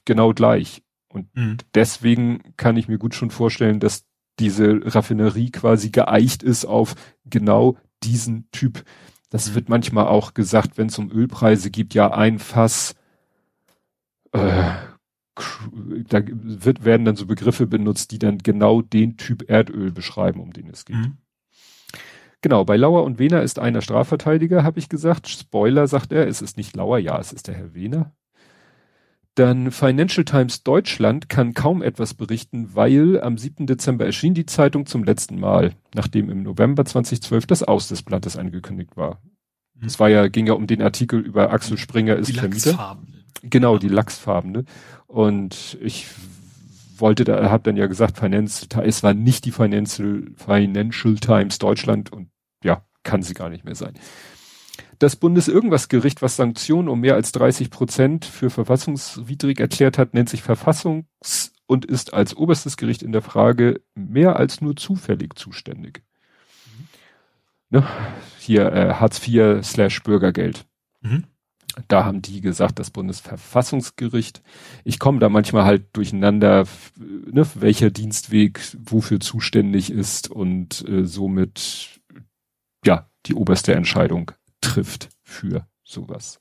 genau 0.05 0.33
gleich. 0.33 0.81
Und 1.09 1.27
mhm. 1.35 1.57
deswegen 1.73 2.41
kann 2.57 2.77
ich 2.77 2.87
mir 2.87 2.97
gut 2.97 3.15
schon 3.15 3.31
vorstellen, 3.31 3.79
dass 3.79 4.05
diese 4.39 4.79
Raffinerie 4.83 5.51
quasi 5.51 5.89
geeicht 5.89 6.43
ist 6.43 6.65
auf 6.65 6.95
genau 7.25 7.77
diesen 8.03 8.49
Typ. 8.51 8.83
Das 9.35 9.49
mhm. 9.49 9.55
wird 9.55 9.67
manchmal 9.67 10.07
auch 10.07 10.33
gesagt, 10.33 10.77
wenn 10.77 10.87
es 10.87 10.97
um 10.97 11.11
Ölpreise 11.11 11.69
gibt, 11.69 11.93
ja 11.93 12.09
ein 12.13 12.39
Fass, 12.39 12.95
äh, 14.31 14.71
da 16.07 16.21
wird, 16.25 16.85
werden 16.85 17.03
dann 17.03 17.17
so 17.17 17.25
Begriffe 17.25 17.67
benutzt, 17.67 18.11
die 18.11 18.19
dann 18.19 18.37
genau 18.37 18.81
den 18.81 19.17
Typ 19.17 19.49
Erdöl 19.49 19.91
beschreiben, 19.91 20.39
um 20.39 20.53
den 20.53 20.69
es 20.69 20.85
geht. 20.85 20.95
Mhm. 20.95 21.17
Genau, 22.39 22.63
bei 22.63 22.77
Lauer 22.77 23.03
und 23.03 23.19
Wehner 23.19 23.41
ist 23.41 23.59
einer 23.59 23.81
Strafverteidiger, 23.81 24.63
habe 24.63 24.79
ich 24.79 24.87
gesagt. 24.87 25.27
Spoiler, 25.27 25.87
sagt 25.87 26.13
er, 26.13 26.29
es 26.29 26.41
ist 26.41 26.55
nicht 26.55 26.73
Lauer, 26.73 26.97
ja, 26.99 27.19
es 27.19 27.33
ist 27.33 27.49
der 27.49 27.55
Herr 27.55 27.73
Wehner. 27.73 28.15
Dann 29.35 29.71
Financial 29.71 30.23
Times 30.23 30.63
Deutschland 30.63 31.27
kann 31.27 31.53
kaum 31.53 31.81
etwas 31.81 32.13
berichten, 32.13 32.73
weil 32.73 33.19
am 33.19 33.37
7. 33.37 33.67
Dezember 33.67 34.05
erschien 34.05 34.33
die 34.33 34.45
Zeitung 34.45 34.85
zum 34.85 35.03
letzten 35.03 35.39
Mal, 35.39 35.73
nachdem 35.93 36.29
im 36.29 36.41
November 36.41 36.85
2012 36.85 37.45
das 37.45 37.61
Aus 37.61 37.89
des 37.89 38.01
Blattes 38.01 38.37
angekündigt 38.37 38.95
war. 38.95 39.21
Es 39.85 39.99
war 39.99 40.09
ja, 40.09 40.29
ging 40.29 40.47
ja 40.47 40.53
um 40.53 40.67
den 40.67 40.81
Artikel 40.81 41.19
über 41.19 41.51
Axel 41.51 41.77
Springer 41.77 42.15
ist 42.15 42.29
die 42.29 42.33
Vermieter. 42.33 42.97
Genau, 43.43 43.77
die 43.77 43.89
Lachsfarbene. 43.89 44.63
Und 45.05 45.77
ich 45.81 46.07
wollte 46.97 47.25
da, 47.25 47.51
hab 47.51 47.65
dann 47.65 47.75
ja 47.75 47.87
gesagt, 47.87 48.17
Financial, 48.17 48.85
es 48.85 49.03
war 49.03 49.13
nicht 49.13 49.43
die 49.43 49.51
Financial, 49.51 50.23
Financial 50.37 51.15
Times 51.15 51.59
Deutschland 51.59 52.11
und 52.11 52.29
ja, 52.63 52.85
kann 53.03 53.21
sie 53.21 53.33
gar 53.33 53.49
nicht 53.49 53.65
mehr 53.65 53.75
sein. 53.75 53.95
Das 54.99 55.15
Bundes-Irgendwas-Gericht, 55.15 56.21
was 56.21 56.35
Sanktionen 56.35 56.87
um 56.87 57.01
mehr 57.01 57.15
als 57.15 57.31
30 57.31 57.69
Prozent 57.69 58.25
für 58.25 58.49
verfassungswidrig 58.49 59.59
erklärt 59.59 59.97
hat, 59.97 60.13
nennt 60.13 60.29
sich 60.29 60.41
Verfassungs- 60.41 61.51
und 61.65 61.85
ist 61.85 62.13
als 62.13 62.35
oberstes 62.35 62.77
Gericht 62.77 63.03
in 63.03 63.11
der 63.11 63.21
Frage 63.21 63.81
mehr 63.95 64.37
als 64.37 64.61
nur 64.61 64.75
zufällig 64.75 65.35
zuständig. 65.35 66.03
Mhm. 66.65 66.87
Ne? 67.69 67.87
Hier 68.39 68.71
äh, 68.71 68.93
Hartz 68.93 69.25
IV 69.27 69.63
slash 69.63 70.03
Bürgergeld. 70.03 70.65
Mhm. 71.01 71.25
Da 71.89 72.05
haben 72.05 72.21
die 72.21 72.39
gesagt, 72.39 72.79
das 72.79 72.89
Bundesverfassungsgericht. 72.89 74.41
Ich 74.85 74.97
komme 74.97 75.19
da 75.19 75.27
manchmal 75.27 75.65
halt 75.65 75.87
durcheinander, 75.93 76.65
ne, 76.97 77.45
welcher 77.55 77.89
Dienstweg 77.89 78.61
wofür 78.77 79.19
zuständig 79.19 79.91
ist 79.91 80.31
und 80.31 80.87
äh, 80.87 81.05
somit 81.05 81.99
ja 82.85 83.09
die 83.25 83.33
oberste 83.33 83.73
Entscheidung 83.73 84.31
trifft 84.65 85.09
für 85.23 85.67
sowas. 85.83 86.39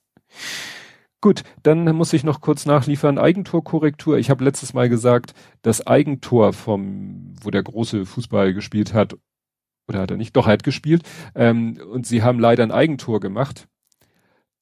Gut, 1.20 1.42
dann 1.62 1.84
muss 1.96 2.12
ich 2.12 2.24
noch 2.24 2.40
kurz 2.40 2.66
nachliefern. 2.66 3.18
Eigentorkorrektur. 3.18 4.18
Ich 4.18 4.28
habe 4.28 4.44
letztes 4.44 4.74
Mal 4.74 4.88
gesagt, 4.88 5.34
das 5.62 5.86
Eigentor 5.86 6.52
vom, 6.52 7.34
wo 7.40 7.50
der 7.50 7.62
große 7.62 8.04
Fußball 8.04 8.52
gespielt 8.52 8.92
hat, 8.92 9.16
oder 9.88 10.00
hat 10.00 10.10
er 10.10 10.16
nicht? 10.16 10.36
Doch, 10.36 10.46
er 10.46 10.54
hat 10.54 10.64
gespielt. 10.64 11.02
Ähm, 11.34 11.78
und 11.90 12.06
sie 12.06 12.22
haben 12.22 12.38
leider 12.38 12.62
ein 12.62 12.72
Eigentor 12.72 13.20
gemacht. 13.20 13.68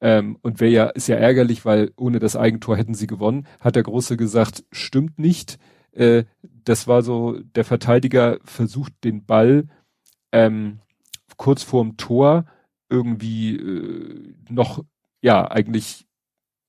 Ähm, 0.00 0.36
und 0.42 0.60
wäre 0.60 0.70
ja, 0.70 0.86
ist 0.86 1.08
ja 1.08 1.16
ärgerlich, 1.16 1.64
weil 1.64 1.92
ohne 1.96 2.18
das 2.18 2.36
Eigentor 2.36 2.76
hätten 2.76 2.94
sie 2.94 3.06
gewonnen. 3.06 3.46
Hat 3.60 3.76
der 3.76 3.84
Große 3.84 4.16
gesagt, 4.16 4.64
stimmt 4.72 5.18
nicht. 5.18 5.58
Äh, 5.92 6.24
das 6.42 6.88
war 6.88 7.02
so, 7.02 7.38
der 7.40 7.64
Verteidiger 7.64 8.38
versucht 8.44 8.92
den 9.04 9.24
Ball 9.24 9.68
ähm, 10.32 10.80
kurz 11.36 11.62
vorm 11.62 11.96
Tor 11.96 12.46
irgendwie 12.92 13.56
äh, 13.56 14.34
noch, 14.48 14.84
ja, 15.22 15.50
eigentlich 15.50 16.06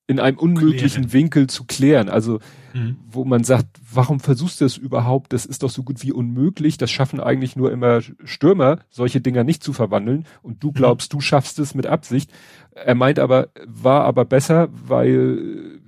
in 0.06 0.20
einem 0.20 0.38
unmöglichen 0.38 1.06
klären. 1.06 1.12
Winkel 1.12 1.46
zu 1.46 1.64
klären. 1.64 2.08
Also, 2.08 2.40
mhm. 2.74 2.98
wo 3.06 3.24
man 3.24 3.42
sagt, 3.42 3.78
warum 3.90 4.20
versuchst 4.20 4.60
du 4.60 4.66
es 4.66 4.76
überhaupt? 4.76 5.32
Das 5.32 5.46
ist 5.46 5.62
doch 5.62 5.70
so 5.70 5.82
gut 5.82 6.02
wie 6.02 6.12
unmöglich. 6.12 6.76
Das 6.76 6.90
schaffen 6.90 7.20
eigentlich 7.20 7.56
nur 7.56 7.72
immer 7.72 8.00
Stürmer, 8.24 8.80
solche 8.90 9.20
Dinger 9.22 9.44
nicht 9.44 9.62
zu 9.62 9.72
verwandeln. 9.72 10.26
Und 10.42 10.62
du 10.62 10.68
mhm. 10.68 10.74
glaubst, 10.74 11.12
mhm. 11.12 11.18
du 11.18 11.20
schaffst 11.22 11.58
es 11.58 11.74
mit 11.74 11.86
Absicht. 11.86 12.30
Er 12.72 12.94
meint 12.94 13.18
aber, 13.18 13.48
war 13.66 14.04
aber 14.04 14.24
besser, 14.24 14.68
weil 14.72 15.80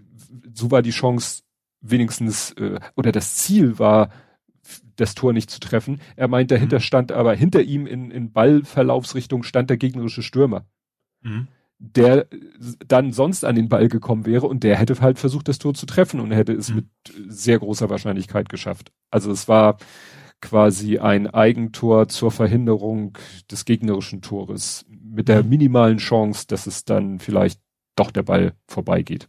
so 0.55 0.71
war 0.71 0.81
die 0.81 0.91
Chance 0.91 1.43
wenigstens, 1.83 2.53
äh, 2.53 2.79
oder 2.97 3.13
das 3.13 3.35
Ziel 3.37 3.79
war, 3.79 4.09
das 4.97 5.15
Tor 5.15 5.33
nicht 5.33 5.51
zu 5.51 5.61
treffen. 5.61 6.01
Er 6.17 6.29
meint, 6.29 6.51
dahinter 6.51 6.77
mhm. 6.77 6.83
stand 6.83 7.13
aber 7.13 7.35
hinter 7.35 7.63
ihm 7.63 7.87
in, 7.87 8.11
in 8.11 8.33
Ballverlaufsrichtung 8.33 9.43
stand 9.43 9.71
der 9.71 9.77
gegnerische 9.77 10.23
Stürmer. 10.23 10.67
Mhm. 11.23 11.49
Der 11.79 12.27
dann 12.87 13.13
sonst 13.13 13.45
an 13.45 13.55
den 13.55 13.69
Ball 13.69 13.89
gekommen 13.89 14.25
wäre 14.25 14.47
und 14.47 14.65
der 14.65 14.77
hätte 14.77 14.99
halt 15.01 15.19
versucht, 15.19 15.49
das 15.49 15.59
Tor 15.59 15.75
zu 15.75 15.85
treffen 15.85 16.21
und 16.21 16.31
hätte 16.31 16.53
es 16.53 16.71
mhm. 16.71 16.77
mit 16.77 16.87
sehr 17.29 17.59
großer 17.59 17.91
Wahrscheinlichkeit 17.91 18.49
geschafft. 18.49 18.93
Also 19.11 19.31
es 19.31 19.47
war 19.47 19.77
quasi 20.41 20.99
ein 20.99 21.27
Eigentor 21.27 22.09
zur 22.09 22.31
Verhinderung 22.31 23.19
des 23.51 23.65
gegnerischen 23.65 24.23
Tores 24.23 24.87
mit 24.89 25.29
der 25.29 25.43
mhm. 25.43 25.51
minimalen 25.51 25.99
Chance, 25.99 26.47
dass 26.47 26.67
es 26.67 26.85
dann 26.85 27.19
vielleicht 27.19 27.61
doch 27.95 28.11
der 28.11 28.23
Ball 28.23 28.55
vorbeigeht. 28.69 29.29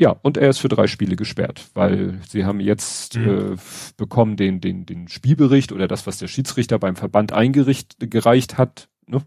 Ja, 0.00 0.10
und 0.22 0.36
er 0.36 0.48
ist 0.48 0.58
für 0.58 0.68
drei 0.68 0.86
Spiele 0.86 1.16
gesperrt, 1.16 1.70
weil 1.74 2.20
sie 2.28 2.44
haben 2.44 2.60
jetzt 2.60 3.16
mhm. 3.16 3.54
äh, 3.54 3.56
bekommen 3.96 4.36
den, 4.36 4.60
den, 4.60 4.86
den 4.86 5.08
Spielbericht 5.08 5.72
oder 5.72 5.88
das, 5.88 6.06
was 6.06 6.18
der 6.18 6.28
Schiedsrichter 6.28 6.78
beim 6.78 6.94
Verband 6.94 7.32
eingerichtet 7.32 8.08
gereicht 8.08 8.58
hat. 8.58 8.88
Ne? 9.06 9.22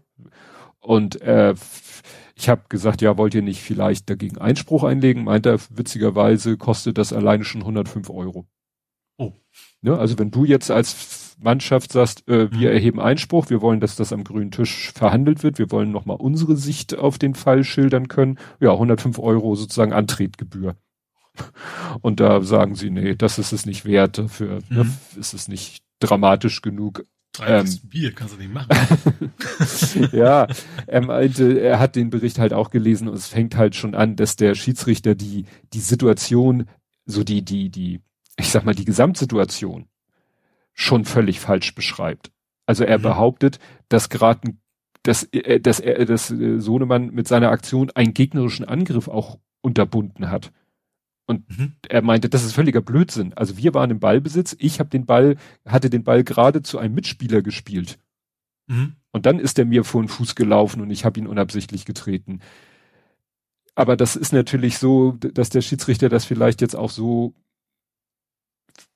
Und 0.80 1.20
äh, 1.20 1.54
ich 2.34 2.48
habe 2.48 2.62
gesagt, 2.70 3.02
ja, 3.02 3.18
wollt 3.18 3.34
ihr 3.34 3.42
nicht 3.42 3.60
vielleicht 3.60 4.08
dagegen 4.08 4.38
Einspruch 4.38 4.82
einlegen? 4.82 5.24
Meint 5.24 5.44
er, 5.44 5.58
witzigerweise 5.68 6.56
kostet 6.56 6.96
das 6.96 7.12
alleine 7.12 7.44
schon 7.44 7.60
105 7.60 8.08
Euro. 8.08 8.46
Oh. 9.18 9.32
Ne? 9.82 9.98
Also 9.98 10.18
wenn 10.18 10.30
du 10.30 10.44
jetzt 10.44 10.70
als 10.70 11.36
Mannschaft 11.40 11.92
sagst, 11.92 12.26
äh, 12.28 12.50
wir 12.52 12.70
mhm. 12.70 12.74
erheben 12.74 13.00
Einspruch, 13.00 13.50
wir 13.50 13.60
wollen, 13.60 13.80
dass 13.80 13.96
das 13.96 14.12
am 14.12 14.24
grünen 14.24 14.50
Tisch 14.50 14.92
verhandelt 14.92 15.42
wird, 15.42 15.58
wir 15.58 15.70
wollen 15.70 15.90
nochmal 15.90 16.16
unsere 16.16 16.56
Sicht 16.56 16.96
auf 16.96 17.18
den 17.18 17.34
Fall 17.34 17.64
schildern 17.64 18.08
können. 18.08 18.38
Ja, 18.60 18.72
105 18.72 19.18
Euro 19.18 19.54
sozusagen 19.54 19.92
Antretgebühr. 19.92 20.76
Und 22.00 22.20
da 22.20 22.42
sagen 22.42 22.74
sie, 22.74 22.90
nee, 22.90 23.14
das 23.14 23.38
ist 23.38 23.52
es 23.52 23.66
nicht 23.66 23.84
wert, 23.84 24.18
dafür 24.18 24.60
ne, 24.68 24.84
mhm. 24.84 24.90
ne, 24.90 25.20
ist 25.20 25.34
es 25.34 25.48
nicht 25.48 25.82
dramatisch 25.98 26.62
genug. 26.62 27.04
Ähm, 27.40 27.66
Bier 27.84 28.12
kannst 28.12 28.34
du 28.34 28.38
nicht 28.38 28.52
machen. 28.52 28.68
ja, 30.12 30.46
er 30.86 31.00
meinte, 31.00 31.58
er 31.60 31.78
hat 31.78 31.96
den 31.96 32.10
Bericht 32.10 32.38
halt 32.38 32.52
auch 32.52 32.70
gelesen 32.70 33.08
und 33.08 33.14
es 33.14 33.28
fängt 33.28 33.56
halt 33.56 33.74
schon 33.74 33.94
an, 33.94 34.16
dass 34.16 34.36
der 34.36 34.54
Schiedsrichter 34.54 35.14
die, 35.14 35.46
die 35.72 35.80
Situation, 35.80 36.66
so 37.06 37.24
die, 37.24 37.42
die, 37.42 37.70
die, 37.70 38.00
ich 38.36 38.50
sag 38.50 38.64
mal, 38.64 38.74
die 38.74 38.84
Gesamtsituation 38.84 39.88
schon 40.74 41.04
völlig 41.04 41.40
falsch 41.40 41.74
beschreibt. 41.74 42.32
Also 42.66 42.84
er 42.84 42.98
mhm. 42.98 43.02
behauptet, 43.02 43.58
dass 43.88 44.08
gerade 44.08 44.54
dass, 45.02 45.24
äh, 45.24 45.60
dass 45.60 45.80
er, 45.80 46.04
dass 46.04 46.30
äh, 46.30 46.60
Sohnemann 46.60 47.10
mit 47.10 47.28
seiner 47.28 47.50
Aktion 47.50 47.90
einen 47.90 48.14
gegnerischen 48.14 48.64
Angriff 48.64 49.08
auch 49.08 49.38
unterbunden 49.60 50.30
hat. 50.30 50.52
Und 51.26 51.48
mhm. 51.50 51.72
er 51.88 52.02
meinte, 52.02 52.28
das 52.28 52.44
ist 52.44 52.52
völliger 52.52 52.80
Blödsinn. 52.80 53.32
Also 53.34 53.56
wir 53.56 53.74
waren 53.74 53.90
im 53.90 54.00
Ballbesitz, 54.00 54.56
ich 54.58 54.80
habe 54.80 54.90
den 54.90 55.06
Ball, 55.06 55.36
hatte 55.66 55.90
den 55.90 56.04
Ball 56.04 56.24
gerade 56.24 56.62
zu 56.62 56.78
einem 56.78 56.94
Mitspieler 56.94 57.42
gespielt. 57.42 57.98
Mhm. 58.66 58.94
Und 59.12 59.26
dann 59.26 59.38
ist 59.38 59.58
er 59.58 59.64
mir 59.64 59.84
vor 59.84 60.02
den 60.02 60.08
Fuß 60.08 60.34
gelaufen 60.34 60.80
und 60.80 60.90
ich 60.90 61.04
habe 61.04 61.20
ihn 61.20 61.26
unabsichtlich 61.26 61.84
getreten. 61.84 62.40
Aber 63.74 63.96
das 63.96 64.16
ist 64.16 64.32
natürlich 64.32 64.78
so, 64.78 65.12
dass 65.12 65.48
der 65.48 65.62
Schiedsrichter 65.62 66.08
das 66.08 66.24
vielleicht 66.24 66.60
jetzt 66.60 66.76
auch 66.76 66.90
so 66.90 67.34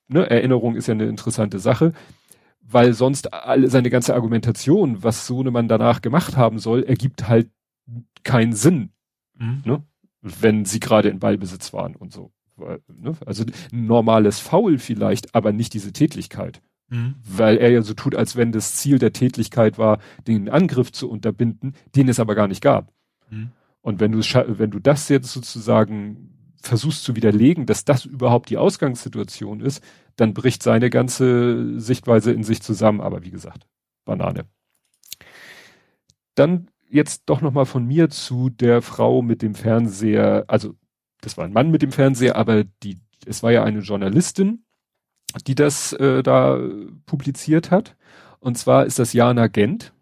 ne, 0.07 0.29
Erinnerung 0.29 0.75
ist 0.75 0.87
ja 0.87 0.93
eine 0.93 1.05
interessante 1.05 1.59
Sache, 1.59 1.93
weil 2.61 2.93
sonst 2.93 3.33
alle 3.33 3.69
seine 3.69 3.89
ganze 3.89 4.13
Argumentation, 4.13 5.03
was 5.03 5.27
Sohnemann 5.27 5.67
danach 5.67 6.01
gemacht 6.01 6.35
haben 6.35 6.59
soll, 6.59 6.83
ergibt 6.83 7.27
halt 7.27 7.49
keinen 8.23 8.53
Sinn, 8.53 8.89
mhm. 9.37 9.61
ne, 9.65 9.83
wenn 10.21 10.65
sie 10.65 10.79
gerade 10.79 11.09
in 11.09 11.19
Ballbesitz 11.19 11.73
waren 11.73 11.95
und 11.95 12.11
so. 12.11 12.31
Ne? 12.57 13.13
Also 13.25 13.43
ein 13.43 13.85
normales 13.85 14.39
Foul 14.39 14.79
vielleicht, 14.79 15.35
aber 15.35 15.53
nicht 15.53 15.73
diese 15.73 15.93
Tätlichkeit. 15.93 16.61
Mhm. 16.89 17.15
Weil 17.23 17.57
er 17.57 17.69
ja 17.69 17.81
so 17.81 17.93
tut, 17.93 18.15
als 18.15 18.35
wenn 18.35 18.51
das 18.51 18.75
Ziel 18.75 18.99
der 18.99 19.13
Tätlichkeit 19.13 19.77
war, 19.77 19.99
den 20.25 20.49
Angriff 20.49 20.91
zu 20.91 21.09
unterbinden, 21.09 21.73
den 21.95 22.09
es 22.09 22.19
aber 22.19 22.35
gar 22.35 22.47
nicht 22.47 22.61
gab. 22.61 22.91
Mhm. 23.29 23.51
Und 23.81 23.99
wenn 23.99 24.11
du, 24.11 24.19
wenn 24.19 24.71
du 24.71 24.79
das 24.79 25.07
jetzt 25.09 25.31
sozusagen 25.31 26.36
versuchst 26.67 27.03
zu 27.03 27.15
widerlegen, 27.15 27.65
dass 27.65 27.85
das 27.85 28.05
überhaupt 28.05 28.49
die 28.49 28.57
Ausgangssituation 28.57 29.61
ist, 29.61 29.83
dann 30.15 30.33
bricht 30.33 30.63
seine 30.63 30.89
ganze 30.89 31.79
Sichtweise 31.79 32.31
in 32.31 32.43
sich 32.43 32.61
zusammen. 32.61 33.01
Aber 33.01 33.23
wie 33.23 33.31
gesagt, 33.31 33.67
Banane. 34.05 34.45
Dann 36.35 36.69
jetzt 36.89 37.23
doch 37.25 37.41
noch 37.41 37.51
mal 37.51 37.65
von 37.65 37.85
mir 37.85 38.09
zu 38.09 38.49
der 38.49 38.81
Frau 38.81 39.21
mit 39.21 39.41
dem 39.41 39.55
Fernseher, 39.55 40.45
also 40.47 40.75
das 41.21 41.37
war 41.37 41.45
ein 41.45 41.53
Mann 41.53 41.71
mit 41.71 41.81
dem 41.81 41.91
Fernseher, 41.91 42.35
aber 42.35 42.63
die, 42.63 42.99
es 43.25 43.43
war 43.43 43.51
ja 43.51 43.63
eine 43.63 43.79
Journalistin, 43.79 44.63
die 45.45 45.55
das 45.55 45.93
äh, 45.93 46.23
da 46.23 46.59
publiziert 47.05 47.71
hat. 47.71 47.95
Und 48.39 48.57
zwar 48.57 48.85
ist 48.85 48.99
das 48.99 49.13
Jana 49.13 49.47
Gent. 49.47 49.93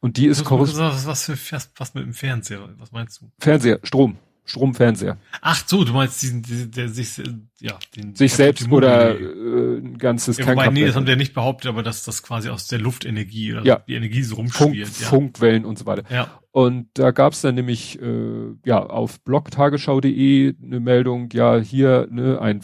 Und 0.00 0.16
die 0.16 0.26
ist 0.26 0.44
was, 0.50 1.06
was, 1.06 1.28
was, 1.28 1.70
was 1.76 1.94
mit 1.94 2.04
dem 2.04 2.12
Fernseher? 2.12 2.68
Was 2.78 2.90
meinst 2.92 3.20
du? 3.20 3.30
Fernseher, 3.38 3.78
Strom. 3.82 4.18
Stromfernseher. 4.44 5.18
Ach 5.40 5.62
so, 5.66 5.84
du 5.84 5.92
meinst 5.92 6.20
diesen, 6.22 6.42
der, 6.42 6.66
der 6.66 6.88
sich, 6.88 7.22
ja, 7.60 7.78
den 7.96 8.14
sich 8.16 8.32
selbst 8.32 8.70
oder 8.70 9.18
äh, 9.18 9.78
ein 9.78 9.98
ganzes 9.98 10.38
ja, 10.38 10.48
wobei, 10.48 10.68
Nee, 10.68 10.84
das 10.84 10.96
haben 10.96 11.06
wir 11.06 11.16
nicht 11.16 11.32
behauptet, 11.32 11.68
aber 11.68 11.82
dass 11.82 12.02
das 12.04 12.22
quasi 12.22 12.48
aus 12.48 12.66
der 12.66 12.80
Luftenergie 12.80 13.52
oder 13.52 13.64
ja. 13.64 13.82
die 13.86 13.94
Energie 13.94 14.22
so 14.22 14.36
rumschwirrt. 14.36 14.88
Funk, 14.88 15.00
ja. 15.00 15.06
Funkwellen 15.06 15.64
und 15.64 15.78
so 15.78 15.86
weiter. 15.86 16.02
Ja. 16.12 16.40
Und 16.50 16.88
da 16.94 17.12
gab's 17.12 17.40
dann 17.40 17.54
nämlich 17.54 18.02
äh, 18.02 18.54
ja 18.66 18.84
auf 18.84 19.20
blogtagesschau.de 19.20 20.54
eine 20.62 20.80
Meldung, 20.80 21.30
ja 21.32 21.58
hier 21.58 22.08
ne 22.10 22.40
ein 22.40 22.60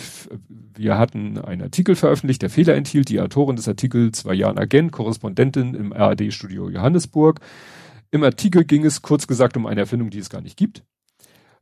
wir 0.76 0.98
hatten 0.98 1.38
einen 1.38 1.62
Artikel 1.62 1.96
veröffentlicht, 1.96 2.42
der 2.42 2.50
Fehler 2.50 2.74
enthielt. 2.74 3.08
Die 3.08 3.20
Autorin 3.20 3.56
des 3.56 3.66
Artikels 3.66 4.24
war 4.24 4.34
Jan 4.34 4.58
Agent, 4.58 4.92
Korrespondentin 4.92 5.74
im 5.74 5.92
ARD-Studio 5.92 6.68
Johannesburg. 6.70 7.40
Im 8.10 8.22
Artikel 8.22 8.64
ging 8.64 8.84
es 8.84 9.02
kurz 9.02 9.26
gesagt 9.26 9.56
um 9.56 9.66
eine 9.66 9.80
Erfindung, 9.80 10.10
die 10.10 10.18
es 10.18 10.30
gar 10.30 10.40
nicht 10.40 10.56
gibt 10.56 10.82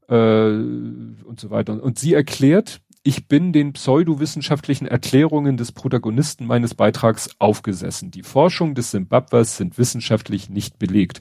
äh, 0.09 0.14
und 0.14 1.38
so 1.38 1.51
weiter. 1.51 1.83
Und 1.83 1.99
sie 1.99 2.14
erklärt, 2.14 2.81
ich 3.03 3.29
bin 3.29 3.53
den 3.53 3.73
pseudowissenschaftlichen 3.73 4.88
Erklärungen 4.88 5.57
des 5.57 5.71
Protagonisten 5.71 6.45
meines 6.45 6.75
Beitrags 6.75 7.31
aufgesessen. 7.38 8.11
Die 8.11 8.25
Forschung 8.25 8.75
des 8.75 8.90
Simbabwers 8.90 9.57
sind 9.57 9.79
wissenschaftlich 9.79 10.51
nicht 10.51 10.81
belegt. 10.81 11.21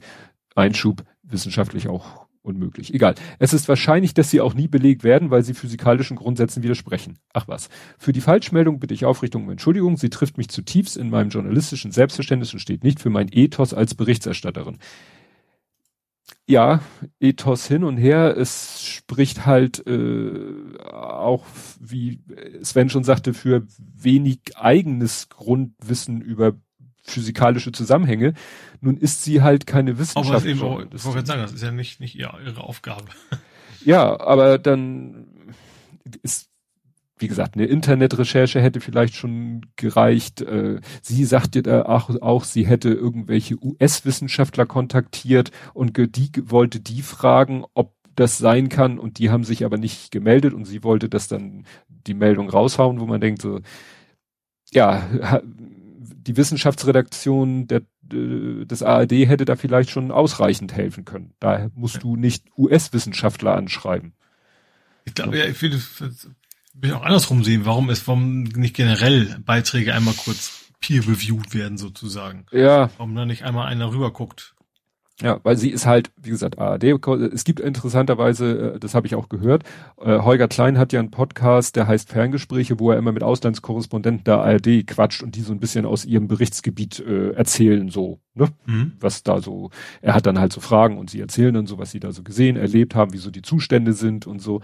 Einschub, 0.56 1.04
wissenschaftlich 1.22 1.86
auch 1.86 2.26
unmöglich. 2.42 2.94
Egal. 2.94 3.14
Es 3.38 3.52
ist 3.52 3.68
wahrscheinlich, 3.68 4.14
dass 4.14 4.30
sie 4.30 4.40
auch 4.40 4.54
nie 4.54 4.68
belegt 4.68 5.04
werden, 5.04 5.30
weil 5.30 5.42
sie 5.42 5.54
physikalischen 5.54 6.16
Grundsätzen 6.16 6.62
widersprechen. 6.62 7.18
Ach 7.32 7.46
was. 7.46 7.68
Für 7.98 8.12
die 8.12 8.20
Falschmeldung 8.20 8.80
bitte 8.80 8.94
ich 8.94 9.04
Aufrichtung 9.04 9.44
um 9.44 9.50
Entschuldigung. 9.50 9.96
Sie 9.96 10.10
trifft 10.10 10.38
mich 10.38 10.48
zutiefst 10.48 10.96
in 10.96 11.10
meinem 11.10 11.30
journalistischen 11.30 11.92
Selbstverständnis 11.92 12.52
und 12.52 12.60
steht 12.60 12.84
nicht 12.84 13.00
für 13.00 13.10
mein 13.10 13.28
Ethos 13.30 13.74
als 13.74 13.94
Berichterstatterin 13.94 14.78
ja, 16.46 16.80
Ethos 17.18 17.66
hin 17.66 17.84
und 17.84 17.96
her. 17.96 18.36
Es 18.36 18.82
spricht 18.82 19.46
halt 19.46 19.84
äh, 19.86 20.78
auch, 20.80 21.44
wie 21.80 22.20
Sven 22.62 22.88
schon 22.88 23.04
sagte, 23.04 23.34
für 23.34 23.66
wenig 23.78 24.40
eigenes 24.56 25.28
Grundwissen 25.28 26.20
über 26.20 26.54
physikalische 27.02 27.72
Zusammenhänge. 27.72 28.34
Nun 28.80 28.96
ist 28.96 29.24
sie 29.24 29.42
halt 29.42 29.66
keine 29.66 29.98
Wissenschaftlerin. 29.98 30.60
Aber 30.60 30.82
eben, 30.82 30.90
ich 30.94 31.04
wollte 31.04 31.26
sagen, 31.26 31.42
das 31.42 31.52
ist 31.52 31.62
ja 31.62 31.72
nicht, 31.72 32.00
nicht 32.00 32.14
ihre 32.14 32.60
Aufgabe. 32.60 33.06
Ja, 33.84 34.18
aber 34.20 34.58
dann 34.58 35.54
ist 36.22 36.50
wie 37.18 37.28
gesagt, 37.28 37.54
eine 37.54 37.64
Internetrecherche 37.66 38.60
hätte 38.60 38.80
vielleicht 38.80 39.14
schon 39.14 39.62
gereicht. 39.76 40.42
Äh, 40.42 40.80
sie 41.02 41.24
sagte 41.24 41.62
da 41.62 41.82
auch, 41.82 42.44
sie 42.44 42.66
hätte 42.66 42.90
irgendwelche 42.90 43.56
US-Wissenschaftler 43.62 44.66
kontaktiert 44.66 45.50
und 45.72 45.96
die 45.96 46.30
wollte 46.44 46.80
die 46.80 47.02
fragen, 47.02 47.64
ob 47.74 47.94
das 48.14 48.38
sein 48.38 48.68
kann 48.68 48.98
und 48.98 49.18
die 49.18 49.30
haben 49.30 49.44
sich 49.44 49.64
aber 49.64 49.78
nicht 49.78 50.10
gemeldet 50.10 50.54
und 50.54 50.64
sie 50.64 50.82
wollte 50.82 51.08
das 51.08 51.28
dann 51.28 51.64
die 51.88 52.14
Meldung 52.14 52.48
raushauen, 52.48 53.00
wo 53.00 53.06
man 53.06 53.20
denkt 53.20 53.42
so, 53.42 53.60
ja, 54.72 55.40
die 56.26 56.36
Wissenschaftsredaktion 56.36 57.66
der, 57.66 57.82
des 58.02 58.82
ARD 58.82 59.12
hätte 59.12 59.44
da 59.44 59.56
vielleicht 59.56 59.90
schon 59.90 60.10
ausreichend 60.10 60.74
helfen 60.74 61.04
können. 61.04 61.34
Da 61.40 61.68
musst 61.74 62.02
du 62.02 62.16
nicht 62.16 62.46
US-Wissenschaftler 62.56 63.54
anschreiben. 63.54 64.14
Ich 65.04 65.14
glaube, 65.14 65.38
ja, 65.38 65.44
ich 65.44 65.56
finde, 65.56 65.80
will 66.80 66.92
auch 66.94 67.02
andersrum 67.02 67.44
sehen. 67.44 67.64
Warum 67.64 67.90
ist, 67.90 68.06
warum 68.06 68.44
nicht 68.44 68.76
generell 68.76 69.36
Beiträge 69.44 69.94
einmal 69.94 70.14
kurz 70.14 70.72
peer-reviewed 70.80 71.54
werden 71.54 71.78
sozusagen? 71.78 72.46
Ja. 72.52 72.90
Warum 72.96 73.14
da 73.14 73.24
nicht 73.24 73.44
einmal 73.44 73.66
einer 73.66 73.90
rüber 73.92 74.12
guckt? 74.12 74.56
Ja, 75.22 75.40
weil 75.44 75.56
sie 75.56 75.70
ist 75.70 75.86
halt, 75.86 76.10
wie 76.20 76.28
gesagt, 76.28 76.58
ARD. 76.58 76.84
Es 77.32 77.44
gibt 77.44 77.58
interessanterweise, 77.58 78.74
äh, 78.74 78.78
das 78.78 78.94
habe 78.94 79.06
ich 79.06 79.14
auch 79.14 79.30
gehört, 79.30 79.62
äh, 79.98 80.18
Holger 80.18 80.46
Klein 80.46 80.76
hat 80.76 80.92
ja 80.92 81.00
einen 81.00 81.10
Podcast, 81.10 81.76
der 81.76 81.86
heißt 81.86 82.10
Ferngespräche, 82.10 82.78
wo 82.78 82.90
er 82.90 82.98
immer 82.98 83.12
mit 83.12 83.22
Auslandskorrespondenten 83.22 84.24
der 84.24 84.40
ARD 84.40 84.86
quatscht 84.86 85.22
und 85.22 85.34
die 85.34 85.40
so 85.40 85.52
ein 85.52 85.58
bisschen 85.58 85.86
aus 85.86 86.04
ihrem 86.04 86.28
Berichtsgebiet 86.28 87.00
äh, 87.00 87.30
erzählen, 87.30 87.88
so, 87.88 88.18
ne? 88.34 88.48
Mhm. 88.66 88.92
Was 89.00 89.22
da 89.22 89.40
so, 89.40 89.70
er 90.02 90.12
hat 90.12 90.26
dann 90.26 90.38
halt 90.38 90.52
so 90.52 90.60
Fragen 90.60 90.98
und 90.98 91.08
sie 91.08 91.20
erzählen 91.20 91.54
dann 91.54 91.66
so, 91.66 91.78
was 91.78 91.92
sie 91.92 92.00
da 92.00 92.12
so 92.12 92.22
gesehen, 92.22 92.56
erlebt 92.56 92.94
haben, 92.94 93.14
wie 93.14 93.18
so 93.18 93.30
die 93.30 93.42
Zustände 93.42 93.94
sind 93.94 94.26
und 94.26 94.42
so. 94.42 94.60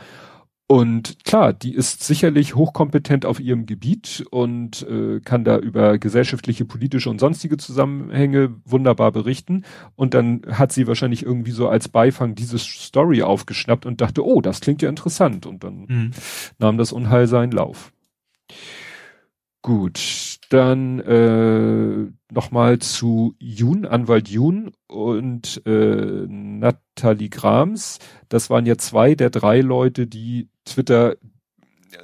Und 0.72 1.22
klar, 1.26 1.52
die 1.52 1.74
ist 1.74 2.02
sicherlich 2.02 2.54
hochkompetent 2.54 3.26
auf 3.26 3.40
ihrem 3.40 3.66
Gebiet 3.66 4.24
und 4.30 4.80
äh, 4.88 5.20
kann 5.20 5.44
da 5.44 5.58
über 5.58 5.98
gesellschaftliche, 5.98 6.64
politische 6.64 7.10
und 7.10 7.18
sonstige 7.18 7.58
Zusammenhänge 7.58 8.54
wunderbar 8.64 9.12
berichten. 9.12 9.66
Und 9.96 10.14
dann 10.14 10.40
hat 10.50 10.72
sie 10.72 10.86
wahrscheinlich 10.86 11.26
irgendwie 11.26 11.50
so 11.50 11.68
als 11.68 11.90
Beifang 11.90 12.34
diese 12.34 12.58
Story 12.58 13.22
aufgeschnappt 13.22 13.84
und 13.84 14.00
dachte, 14.00 14.24
oh, 14.24 14.40
das 14.40 14.62
klingt 14.62 14.80
ja 14.80 14.88
interessant. 14.88 15.44
Und 15.44 15.62
dann 15.62 15.84
mhm. 15.88 16.10
nahm 16.58 16.78
das 16.78 16.92
Unheil 16.92 17.26
seinen 17.26 17.52
Lauf. 17.52 17.92
Gut, 19.60 20.38
dann 20.48 21.00
äh, 21.00 22.10
nochmal 22.32 22.78
zu 22.78 23.34
Jun, 23.38 23.84
Anwalt 23.84 24.30
Jun 24.30 24.72
und 24.86 25.60
äh, 25.66 26.26
Nathalie 26.26 27.28
Grams. 27.28 27.98
Das 28.30 28.48
waren 28.48 28.64
ja 28.64 28.78
zwei 28.78 29.14
der 29.14 29.28
drei 29.28 29.60
Leute, 29.60 30.06
die 30.06 30.48
Twitter, 30.64 31.16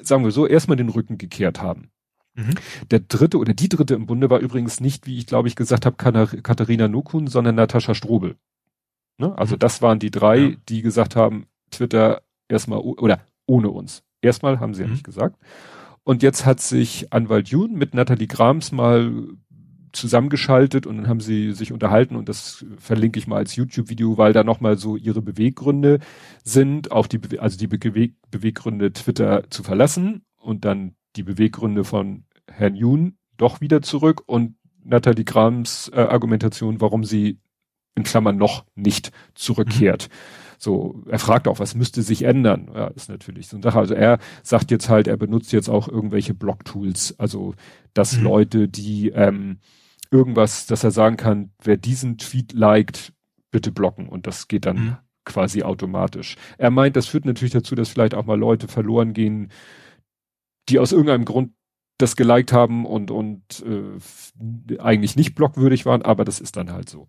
sagen 0.02 0.24
wir 0.24 0.30
so, 0.30 0.46
erstmal 0.46 0.76
den 0.76 0.88
Rücken 0.88 1.18
gekehrt 1.18 1.60
haben. 1.60 1.90
Mhm. 2.34 2.54
Der 2.90 3.00
dritte 3.00 3.38
oder 3.38 3.52
die 3.52 3.68
dritte 3.68 3.94
im 3.94 4.06
Bunde 4.06 4.30
war 4.30 4.38
übrigens 4.38 4.80
nicht, 4.80 5.06
wie 5.06 5.18
ich 5.18 5.26
glaube 5.26 5.48
ich 5.48 5.56
gesagt 5.56 5.86
habe, 5.86 5.96
Katharina 5.96 6.88
Nukun, 6.88 7.26
sondern 7.26 7.56
Natascha 7.56 7.94
Strobel. 7.94 8.36
Ne? 9.18 9.36
Also 9.36 9.56
mhm. 9.56 9.58
das 9.58 9.82
waren 9.82 9.98
die 9.98 10.10
drei, 10.10 10.38
ja. 10.38 10.56
die 10.68 10.82
gesagt 10.82 11.16
haben, 11.16 11.46
Twitter 11.70 12.22
erstmal 12.48 12.78
oder 12.78 13.20
ohne 13.46 13.70
uns. 13.70 14.02
Erstmal 14.22 14.60
haben 14.60 14.74
sie 14.74 14.82
mhm. 14.82 14.88
ja 14.88 14.92
nicht 14.92 15.04
gesagt. 15.04 15.36
Und 16.04 16.22
jetzt 16.22 16.46
hat 16.46 16.60
sich 16.60 17.12
Anwalt 17.12 17.48
Jun 17.48 17.74
mit 17.74 17.92
Nathalie 17.92 18.28
Grams 18.28 18.72
mal 18.72 19.12
zusammengeschaltet 19.98 20.86
und 20.86 20.96
dann 20.96 21.08
haben 21.08 21.20
sie 21.20 21.52
sich 21.52 21.72
unterhalten 21.72 22.16
und 22.16 22.28
das 22.28 22.64
verlinke 22.78 23.18
ich 23.18 23.26
mal 23.26 23.36
als 23.36 23.56
YouTube-Video, 23.56 24.18
weil 24.18 24.32
da 24.32 24.44
nochmal 24.44 24.78
so 24.78 24.96
ihre 24.96 25.22
Beweggründe 25.22 25.98
sind, 26.44 26.92
auch 26.92 27.06
die, 27.06 27.18
Bewe 27.18 27.40
also 27.40 27.58
die 27.58 27.66
Bewe 27.66 28.10
Beweggründe 28.30 28.92
Twitter 28.92 29.44
zu 29.50 29.62
verlassen 29.62 30.22
und 30.36 30.64
dann 30.64 30.94
die 31.16 31.22
Beweggründe 31.22 31.84
von 31.84 32.24
Herrn 32.46 32.74
Jun 32.74 33.16
doch 33.36 33.60
wieder 33.60 33.82
zurück 33.82 34.22
und 34.26 34.56
Nathalie 34.84 35.24
Grams 35.24 35.90
äh, 35.94 36.00
Argumentation, 36.00 36.80
warum 36.80 37.04
sie 37.04 37.38
in 37.94 38.04
Klammern 38.04 38.36
noch 38.36 38.64
nicht 38.74 39.10
zurückkehrt. 39.34 40.08
Mhm. 40.08 40.14
So, 40.60 41.04
er 41.06 41.20
fragt 41.20 41.46
auch, 41.46 41.60
was 41.60 41.76
müsste 41.76 42.02
sich 42.02 42.22
ändern? 42.22 42.70
Ja, 42.74 42.88
ist 42.88 43.08
natürlich 43.08 43.46
so 43.46 43.56
eine 43.56 43.62
Sache. 43.62 43.78
Also 43.78 43.94
er 43.94 44.18
sagt 44.42 44.72
jetzt 44.72 44.88
halt, 44.88 45.06
er 45.06 45.16
benutzt 45.16 45.52
jetzt 45.52 45.68
auch 45.68 45.88
irgendwelche 45.88 46.34
Blog-Tools, 46.34 47.14
also 47.18 47.54
dass 47.94 48.16
mhm. 48.16 48.24
Leute, 48.24 48.68
die 48.68 49.10
ähm, 49.10 49.58
irgendwas, 50.10 50.66
dass 50.66 50.84
er 50.84 50.90
sagen 50.90 51.16
kann, 51.16 51.52
wer 51.62 51.76
diesen 51.76 52.18
Tweet 52.18 52.52
liked, 52.52 53.12
bitte 53.50 53.72
blocken 53.72 54.08
und 54.08 54.26
das 54.26 54.48
geht 54.48 54.66
dann 54.66 54.76
mhm. 54.76 54.96
quasi 55.24 55.62
automatisch. 55.62 56.36
Er 56.58 56.70
meint, 56.70 56.96
das 56.96 57.06
führt 57.06 57.24
natürlich 57.24 57.52
dazu, 57.52 57.74
dass 57.74 57.88
vielleicht 57.88 58.14
auch 58.14 58.26
mal 58.26 58.38
Leute 58.38 58.68
verloren 58.68 59.12
gehen, 59.12 59.50
die 60.68 60.78
aus 60.78 60.92
irgendeinem 60.92 61.24
Grund 61.24 61.52
das 61.98 62.14
geliked 62.14 62.52
haben 62.52 62.86
und 62.86 63.10
und 63.10 63.64
äh, 63.66 64.78
eigentlich 64.78 65.16
nicht 65.16 65.34
blockwürdig 65.34 65.84
waren, 65.84 66.02
aber 66.02 66.24
das 66.24 66.40
ist 66.40 66.56
dann 66.56 66.72
halt 66.72 66.88
so. 66.88 67.08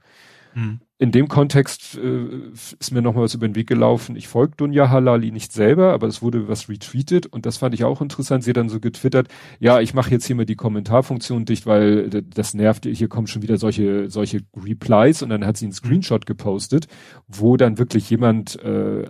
Mhm. 0.53 0.79
In 0.97 1.11
dem 1.11 1.29
Kontext 1.29 1.97
äh, 1.97 2.49
ist 2.51 2.91
mir 2.91 3.01
noch 3.01 3.15
mal 3.15 3.21
was 3.21 3.33
über 3.33 3.47
den 3.47 3.55
Weg 3.55 3.67
gelaufen. 3.67 4.17
Ich 4.17 4.27
folge 4.27 4.55
Dunja 4.57 4.89
Halali 4.89 5.31
nicht 5.31 5.53
selber, 5.53 5.93
aber 5.93 6.07
es 6.07 6.21
wurde 6.21 6.49
was 6.49 6.67
retweetet 6.67 7.25
und 7.25 7.45
das 7.45 7.57
fand 7.57 7.73
ich 7.73 7.85
auch 7.85 8.01
interessant. 8.01 8.43
Sie 8.43 8.49
hat 8.49 8.57
dann 8.57 8.67
so 8.67 8.81
getwittert, 8.81 9.29
ja, 9.59 9.79
ich 9.79 9.93
mache 9.93 10.11
jetzt 10.11 10.25
hier 10.25 10.35
mal 10.35 10.45
die 10.45 10.57
Kommentarfunktion 10.57 11.45
dicht, 11.45 11.65
weil 11.65 12.09
das 12.09 12.53
nervt, 12.53 12.85
hier 12.85 13.07
kommen 13.07 13.27
schon 13.27 13.43
wieder 13.43 13.57
solche, 13.57 14.09
solche 14.09 14.41
Replies 14.57 15.21
und 15.23 15.29
dann 15.29 15.45
hat 15.45 15.55
sie 15.55 15.65
einen 15.65 15.73
Screenshot 15.73 16.25
gepostet, 16.25 16.87
wo 17.27 17.55
dann 17.55 17.77
wirklich 17.77 18.09
jemand 18.09 18.61
äh, 18.61 19.07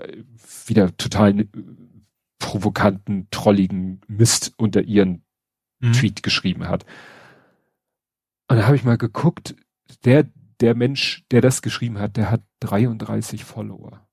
wieder 0.67 0.95
total 0.95 1.47
provokanten, 2.37 3.27
trolligen 3.31 4.01
Mist 4.07 4.53
unter 4.57 4.81
ihren 4.81 5.23
mhm. 5.79 5.93
Tweet 5.93 6.23
geschrieben 6.23 6.67
hat. 6.67 6.85
Und 8.47 8.57
da 8.57 8.65
habe 8.65 8.75
ich 8.75 8.83
mal 8.83 8.97
geguckt, 8.97 9.55
der, 10.05 10.25
der 10.61 10.75
Mensch, 10.75 11.23
der 11.31 11.41
das 11.41 11.61
geschrieben 11.61 11.99
hat, 11.99 12.17
der 12.17 12.31
hat 12.31 12.41
33 12.61 13.45
Follower. 13.45 14.07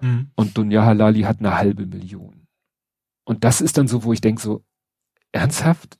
Mhm. 0.00 0.30
Und 0.34 0.56
Dunja 0.58 0.84
Halali 0.84 1.22
hat 1.22 1.38
eine 1.38 1.56
halbe 1.56 1.86
Million. 1.86 2.46
Und 3.24 3.44
das 3.44 3.60
ist 3.60 3.78
dann 3.78 3.88
so, 3.88 4.04
wo 4.04 4.12
ich 4.12 4.20
denke 4.20 4.42
so, 4.42 4.64
ernsthaft? 5.32 5.98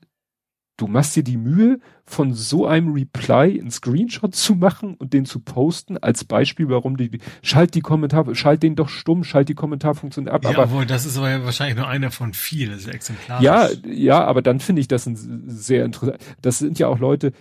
du 0.77 0.87
machst 0.87 1.15
dir 1.17 1.23
die 1.23 1.37
Mühe, 1.37 1.79
von 2.07 2.35
so 2.35 2.67
einem 2.67 2.93
Reply 2.93 3.59
einen 3.59 3.71
Screenshot 3.71 4.35
zu 4.35 4.55
machen 4.57 4.95
und 4.95 5.15
den 5.15 5.25
zu 5.25 5.41
posten, 5.41 5.97
als 5.97 6.25
Beispiel, 6.25 6.69
warum 6.69 6.97
die, 6.97 7.19
schalt 7.43 7.75
die 7.75 7.81
Kommentar, 7.81 8.35
schalt 8.35 8.63
den 8.63 8.77
doch 8.77 8.89
stumm, 8.89 9.25
schalt 9.25 9.49
die 9.49 9.55
Kommentarfunktion 9.55 10.29
ab. 10.29 10.45
Ja, 10.45 10.51
aber 10.51 10.71
wohl, 10.71 10.85
das 10.85 11.07
ist 11.07 11.17
aber 11.17 11.31
ja 11.31 11.45
wahrscheinlich 11.45 11.77
nur 11.77 11.89
einer 11.89 12.11
von 12.11 12.35
vielen, 12.35 12.73
das 12.73 12.83
ist 12.83 12.89
exemplarisch. 12.89 13.45
Ja, 13.45 13.69
ja, 13.87 14.25
aber 14.25 14.43
dann 14.43 14.61
finde 14.61 14.81
ich 14.81 14.89
das 14.89 15.07
ein 15.07 15.45
sehr 15.47 15.85
interessant. 15.85 16.19
Das 16.43 16.59
sind 16.59 16.79
ja 16.79 16.89
auch 16.89 16.99
Leute, 16.99 17.33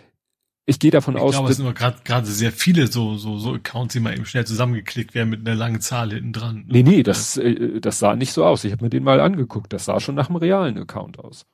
ich 0.66 0.80
gehe 0.80 0.92
davon 0.92 1.16
ich 1.16 1.22
aus. 1.22 1.32
Ich 1.32 1.38
glaube, 1.38 1.52
es 1.52 1.58
sind 1.58 1.76
gerade 1.76 1.98
gerade 2.04 2.28
sehr 2.28 2.52
viele 2.52 2.88
so, 2.88 3.18
so, 3.18 3.38
so 3.38 3.54
Accounts, 3.54 3.94
die 3.94 4.00
mal 4.00 4.14
eben 4.14 4.26
schnell 4.26 4.46
zusammengeklickt 4.46 5.14
werden 5.14 5.30
mit 5.30 5.48
einer 5.48 5.56
langen 5.56 5.82
Zahl 5.82 6.12
hinten 6.12 6.34
dran. 6.34 6.66
Nee, 6.68 6.84
nee, 6.84 7.04
das, 7.04 7.38
äh, 7.38 7.80
das 7.82 8.00
sah 8.00 8.16
nicht 8.16 8.34
so 8.34 8.46
aus. 8.46 8.64
Ich 8.64 8.72
habe 8.72 8.84
mir 8.84 8.90
den 8.90 9.04
mal 9.04 9.20
angeguckt. 9.20 9.74
Das 9.74 9.86
sah 9.86 10.00
schon 10.00 10.16
nach 10.16 10.30
einem 10.30 10.38
realen 10.38 10.78
Account 10.78 11.20
aus. 11.20 11.46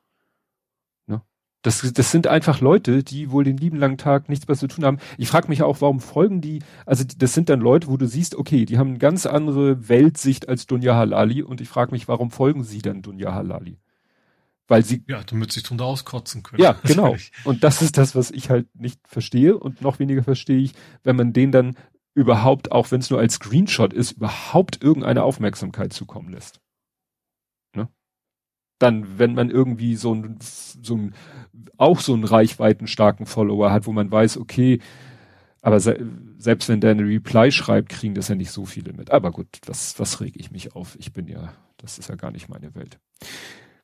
Das, 1.62 1.82
das 1.82 2.12
sind 2.12 2.26
einfach 2.26 2.62
Leute, 2.62 3.04
die 3.04 3.32
wohl 3.32 3.44
den 3.44 3.58
lieben 3.58 3.78
langen 3.78 3.98
Tag 3.98 4.30
nichts 4.30 4.48
mehr 4.48 4.56
zu 4.56 4.68
tun 4.68 4.86
haben. 4.86 5.00
Ich 5.18 5.28
frage 5.28 5.50
mich 5.50 5.62
auch, 5.62 5.82
warum 5.82 6.00
folgen 6.00 6.40
die, 6.40 6.60
also 6.86 7.04
das 7.18 7.34
sind 7.34 7.50
dann 7.50 7.60
Leute, 7.60 7.90
wo 7.90 7.98
du 7.98 8.08
siehst, 8.08 8.36
okay, 8.36 8.64
die 8.64 8.78
haben 8.78 8.92
eine 8.92 8.98
ganz 8.98 9.26
andere 9.26 9.90
Weltsicht 9.90 10.48
als 10.48 10.68
Dunja 10.68 10.96
Halali 10.96 11.44
und 11.44 11.60
ich 11.60 11.68
frage 11.68 11.92
mich, 11.92 12.08
warum 12.08 12.32
folgen 12.32 12.64
sie 12.64 12.82
dann 12.82 13.02
Dunja 13.02 13.34
Halali? 13.34 13.78
Weil 14.70 14.86
sie. 14.86 15.04
Ja, 15.08 15.22
damit 15.24 15.52
sie 15.52 15.62
drunter 15.62 15.86
auskotzen 15.86 16.44
können. 16.44 16.64
Ja, 16.64 16.80
genau. 16.84 17.18
Und 17.44 17.64
das 17.66 17.82
ist 17.82 17.98
das, 17.98 18.16
was 18.16 18.32
ich 18.32 18.50
halt 18.50 18.68
nicht 18.74 19.02
verstehe 19.06 19.58
und 19.58 19.82
noch 19.82 20.00
weniger 20.00 20.24
verstehe 20.24 20.60
ich, 20.60 20.74
wenn 21.04 21.18
man 21.18 21.34
den 21.34 21.52
dann 21.52 21.76
überhaupt, 22.14 22.72
auch 22.72 22.92
wenn 22.92 23.02
es 23.02 23.10
nur 23.10 23.20
als 23.20 23.36
Screenshot 23.36 23.94
ist, 23.94 24.14
überhaupt 24.14 24.82
irgendeine 24.82 25.24
Aufmerksamkeit 25.24 25.92
zukommen 25.92 26.32
lässt 26.32 26.62
dann, 28.80 29.20
wenn 29.20 29.36
man 29.36 29.50
irgendwie 29.52 29.96
so 29.96 30.16
ein, 30.16 30.38
so 30.42 30.96
ein, 30.96 31.14
auch 31.78 32.00
so 32.00 32.14
einen 32.14 32.24
reichweitenstarken 32.24 33.26
Follower 33.26 33.72
hat, 33.72 33.86
wo 33.86 33.92
man 33.92 34.12
weiß, 34.12 34.38
okay, 34.38 34.80
aber 35.62 35.80
se 35.80 36.00
selbst 36.38 36.70
wenn 36.70 36.80
der 36.80 36.92
eine 36.92 37.04
Reply 37.04 37.52
schreibt, 37.52 37.90
kriegen 37.90 38.16
das 38.16 38.30
ja 38.30 38.36
nicht 38.36 38.52
so 38.52 38.66
viele 38.66 38.94
mit. 38.94 39.12
Aber 39.12 39.32
gut, 39.32 39.48
was, 39.66 40.00
was 40.00 40.22
reg 40.22 40.36
ich 40.38 40.52
mich 40.52 40.74
auf? 40.74 40.96
Ich 40.98 41.12
bin 41.12 41.28
ja, 41.28 41.52
das 41.76 42.00
ist 42.00 42.08
ja 42.08 42.16
gar 42.16 42.32
nicht 42.32 42.48
meine 42.48 42.74
Welt. 42.76 42.98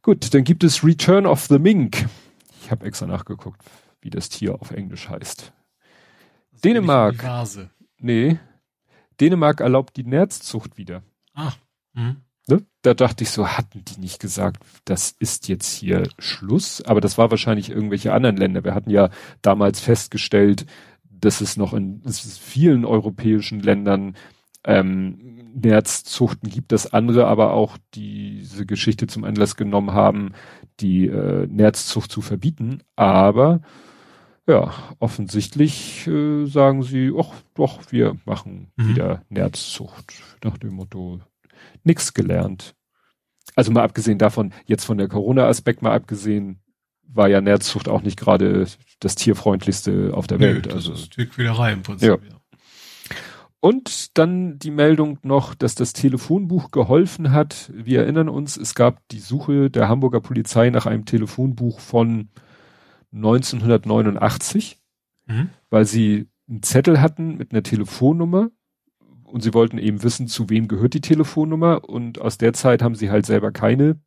Gut, 0.05 0.35
dann 0.35 0.43
gibt 0.43 0.63
es 0.63 0.83
Return 0.83 1.25
of 1.25 1.47
the 1.47 1.57
Mink. 1.57 2.05
Ich 2.61 2.69
habe 2.69 2.85
extra 2.85 3.07
nachgeguckt, 3.07 3.59
wie 4.01 4.11
das 4.11 4.29
Tier 4.29 4.53
auf 4.53 4.69
Englisch 4.69 5.09
heißt. 5.09 5.51
Dänemark. 6.63 7.15
Nee. 7.97 8.37
Dänemark 9.19 9.61
erlaubt 9.61 9.97
die 9.97 10.03
Nerzzucht 10.03 10.77
wieder. 10.77 11.01
Ah. 11.33 11.53
Hm. 11.95 12.17
Ne? 12.47 12.63
Da 12.83 12.93
dachte 12.93 13.23
ich 13.23 13.31
so, 13.31 13.47
hatten 13.47 13.83
die 13.83 13.99
nicht 13.99 14.19
gesagt, 14.19 14.63
das 14.85 15.09
ist 15.17 15.47
jetzt 15.47 15.73
hier 15.73 16.07
Schluss? 16.19 16.83
Aber 16.83 17.01
das 17.01 17.17
war 17.17 17.31
wahrscheinlich 17.31 17.71
irgendwelche 17.71 18.13
anderen 18.13 18.37
Länder. 18.37 18.63
Wir 18.63 18.75
hatten 18.75 18.91
ja 18.91 19.09
damals 19.41 19.79
festgestellt, 19.79 20.67
dass 21.03 21.41
es 21.41 21.57
noch 21.57 21.73
in 21.73 22.03
vielen 22.07 22.85
europäischen 22.85 23.59
Ländern 23.59 24.15
ähm, 24.65 25.35
Nerzzuchten 25.55 26.49
gibt, 26.49 26.71
dass 26.71 26.91
andere 26.91 27.27
aber 27.27 27.53
auch 27.53 27.77
diese 27.93 28.65
Geschichte 28.65 29.07
zum 29.07 29.23
Anlass 29.23 29.55
genommen 29.55 29.93
haben, 29.93 30.33
die 30.79 31.07
äh, 31.07 31.47
Nerzzucht 31.47 32.11
zu 32.11 32.21
verbieten. 32.21 32.83
Aber 32.95 33.61
ja, 34.47 34.73
offensichtlich 34.99 36.05
äh, 36.07 36.45
sagen 36.45 36.83
sie, 36.83 37.11
ach 37.17 37.31
doch, 37.55 37.79
wir 37.91 38.17
machen 38.25 38.71
mhm. 38.75 38.89
wieder 38.89 39.23
Nerzzucht. 39.29 40.13
Nach 40.43 40.57
dem 40.57 40.73
Motto, 40.73 41.21
nichts 41.83 42.13
gelernt. 42.13 42.75
Also 43.55 43.71
mal 43.71 43.83
abgesehen 43.83 44.17
davon, 44.17 44.53
jetzt 44.65 44.85
von 44.85 44.97
der 44.97 45.07
Corona-Aspekt 45.07 45.81
mal 45.81 45.93
abgesehen, 45.93 46.59
war 47.07 47.29
ja 47.29 47.39
Nerzzucht 47.39 47.87
auch 47.87 48.01
nicht 48.01 48.19
gerade 48.19 48.67
das 48.99 49.15
tierfreundlichste 49.15 50.11
auf 50.13 50.27
der 50.27 50.39
Welt. 50.39 50.65
Nee, 50.65 50.73
also 50.73 50.91
das 50.91 51.01
ist 51.01 51.13
Tierquälerei 51.13 51.71
im 51.71 51.81
Prinzip. 51.81 52.09
Ja. 52.09 52.15
ja. 52.15 52.34
Und 53.59 54.17
dann 54.17 54.59
die 54.59 54.71
Meldung 54.71 55.17
noch, 55.23 55.55
dass 55.55 55.73
das 55.73 55.93
Telefonbuch 55.93 56.69
geholfen 56.71 57.31
hat. 57.31 57.71
Wir 57.73 58.01
erinnern 58.01 58.29
uns, 58.29 58.57
es 58.57 58.75
gab 58.75 59.07
die 59.09 59.19
Suche 59.19 59.71
der 59.71 59.89
Hamburger 59.89 60.21
Polizei 60.21 60.69
nach 60.69 60.85
einem 60.85 61.05
Telefonbuch 61.05 61.79
von 61.79 62.29
1989, 63.11 64.77
mhm. 65.25 65.49
weil 65.69 65.85
sie 65.85 66.27
einen 66.47 66.61
Zettel 66.61 67.01
hatten 67.01 67.37
mit 67.37 67.51
einer 67.51 67.63
Telefonnummer 67.63 68.51
und 69.23 69.41
sie 69.41 69.53
wollten 69.53 69.79
eben 69.79 70.03
wissen, 70.03 70.27
zu 70.27 70.49
wem 70.49 70.67
gehört 70.67 70.93
die 70.93 71.01
Telefonnummer 71.01 71.89
und 71.89 72.21
aus 72.21 72.37
der 72.37 72.53
Zeit 72.53 72.83
haben 72.83 72.95
sie 72.95 73.09
halt 73.09 73.25
selber 73.25 73.51
keine 73.51 73.99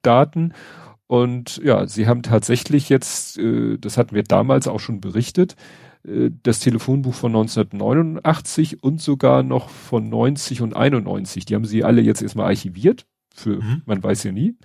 Daten 0.00 0.54
und 1.06 1.58
ja, 1.58 1.86
sie 1.86 2.06
haben 2.06 2.22
tatsächlich 2.22 2.88
jetzt, 2.88 3.38
äh, 3.38 3.78
das 3.78 3.96
hatten 3.96 4.14
wir 4.14 4.24
damals 4.24 4.66
auch 4.66 4.80
schon 4.80 5.00
berichtet, 5.00 5.56
das 6.42 6.60
Telefonbuch 6.60 7.14
von 7.14 7.32
1989 7.34 8.82
und 8.82 9.00
sogar 9.00 9.42
noch 9.42 9.68
von 9.68 10.08
90 10.08 10.62
und 10.62 10.76
91, 10.76 11.44
die 11.44 11.54
haben 11.54 11.64
sie 11.64 11.82
alle 11.84 12.00
jetzt 12.00 12.22
erstmal 12.22 12.46
archiviert, 12.46 13.06
für 13.34 13.62
mhm. 13.62 13.82
man 13.86 14.02
weiß 14.02 14.24
ja 14.24 14.32
nie, 14.32 14.56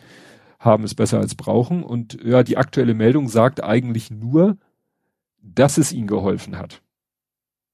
haben 0.59 0.83
es 0.83 0.93
besser 0.93 1.19
als 1.19 1.35
brauchen 1.35 1.83
und 1.83 2.19
ja, 2.23 2.43
die 2.43 2.57
aktuelle 2.57 2.93
Meldung 2.93 3.27
sagt 3.27 3.63
eigentlich 3.63 4.11
nur, 4.11 4.57
dass 5.41 5.77
es 5.77 5.91
ihnen 5.91 6.07
geholfen 6.07 6.57
hat 6.57 6.81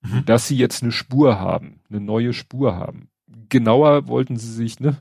mhm. 0.01 0.25
dass 0.25 0.47
sie 0.47 0.58
jetzt 0.58 0.84
eine 0.84 0.91
Spur 0.91 1.39
haben, 1.39 1.82
eine 1.89 1.99
neue 1.99 2.34
Spur 2.34 2.75
haben. 2.75 3.10
Genauer 3.49 4.08
wollten 4.08 4.38
sie 4.38 4.51
sich 4.51 4.80
ne, 4.80 4.97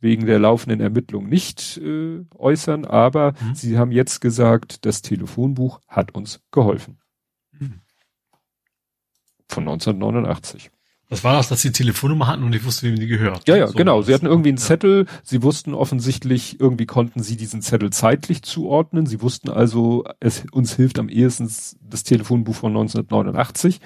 wegen 0.00 0.26
der 0.26 0.38
laufenden 0.38 0.80
Ermittlung 0.80 1.28
nicht 1.28 1.78
äh, 1.78 2.24
äußern, 2.34 2.84
aber 2.84 3.32
mhm. 3.32 3.54
sie 3.54 3.78
haben 3.78 3.92
jetzt 3.92 4.20
gesagt, 4.20 4.84
das 4.86 5.02
Telefonbuch 5.02 5.80
hat 5.88 6.14
uns 6.14 6.40
geholfen. 6.50 6.98
Mhm. 7.58 7.80
Von 9.48 9.64
1989. 9.64 10.70
Was 11.10 11.24
war 11.24 11.32
das, 11.32 11.48
dass 11.48 11.62
sie 11.62 11.72
Telefonnummer 11.72 12.26
hatten 12.26 12.42
und 12.42 12.54
ich 12.54 12.64
wusste, 12.64 12.86
wem 12.86 12.96
die 12.96 13.06
gehört? 13.06 13.48
Ja, 13.48 13.56
ja, 13.56 13.66
so 13.68 13.74
genau. 13.74 14.02
Sie 14.02 14.12
hatten 14.12 14.26
irgendwie 14.26 14.50
einen 14.50 14.58
Zettel. 14.58 15.06
Sie 15.22 15.42
wussten 15.42 15.72
offensichtlich, 15.72 16.60
irgendwie 16.60 16.84
konnten 16.84 17.22
sie 17.22 17.38
diesen 17.38 17.62
Zettel 17.62 17.90
zeitlich 17.90 18.42
zuordnen. 18.42 19.06
Sie 19.06 19.22
wussten 19.22 19.48
also, 19.48 20.04
es 20.20 20.44
uns 20.52 20.76
hilft 20.76 20.98
am 20.98 21.08
ehesten 21.08 21.50
das 21.80 22.04
Telefonbuch 22.04 22.54
von 22.54 22.72
1989. 22.72 23.80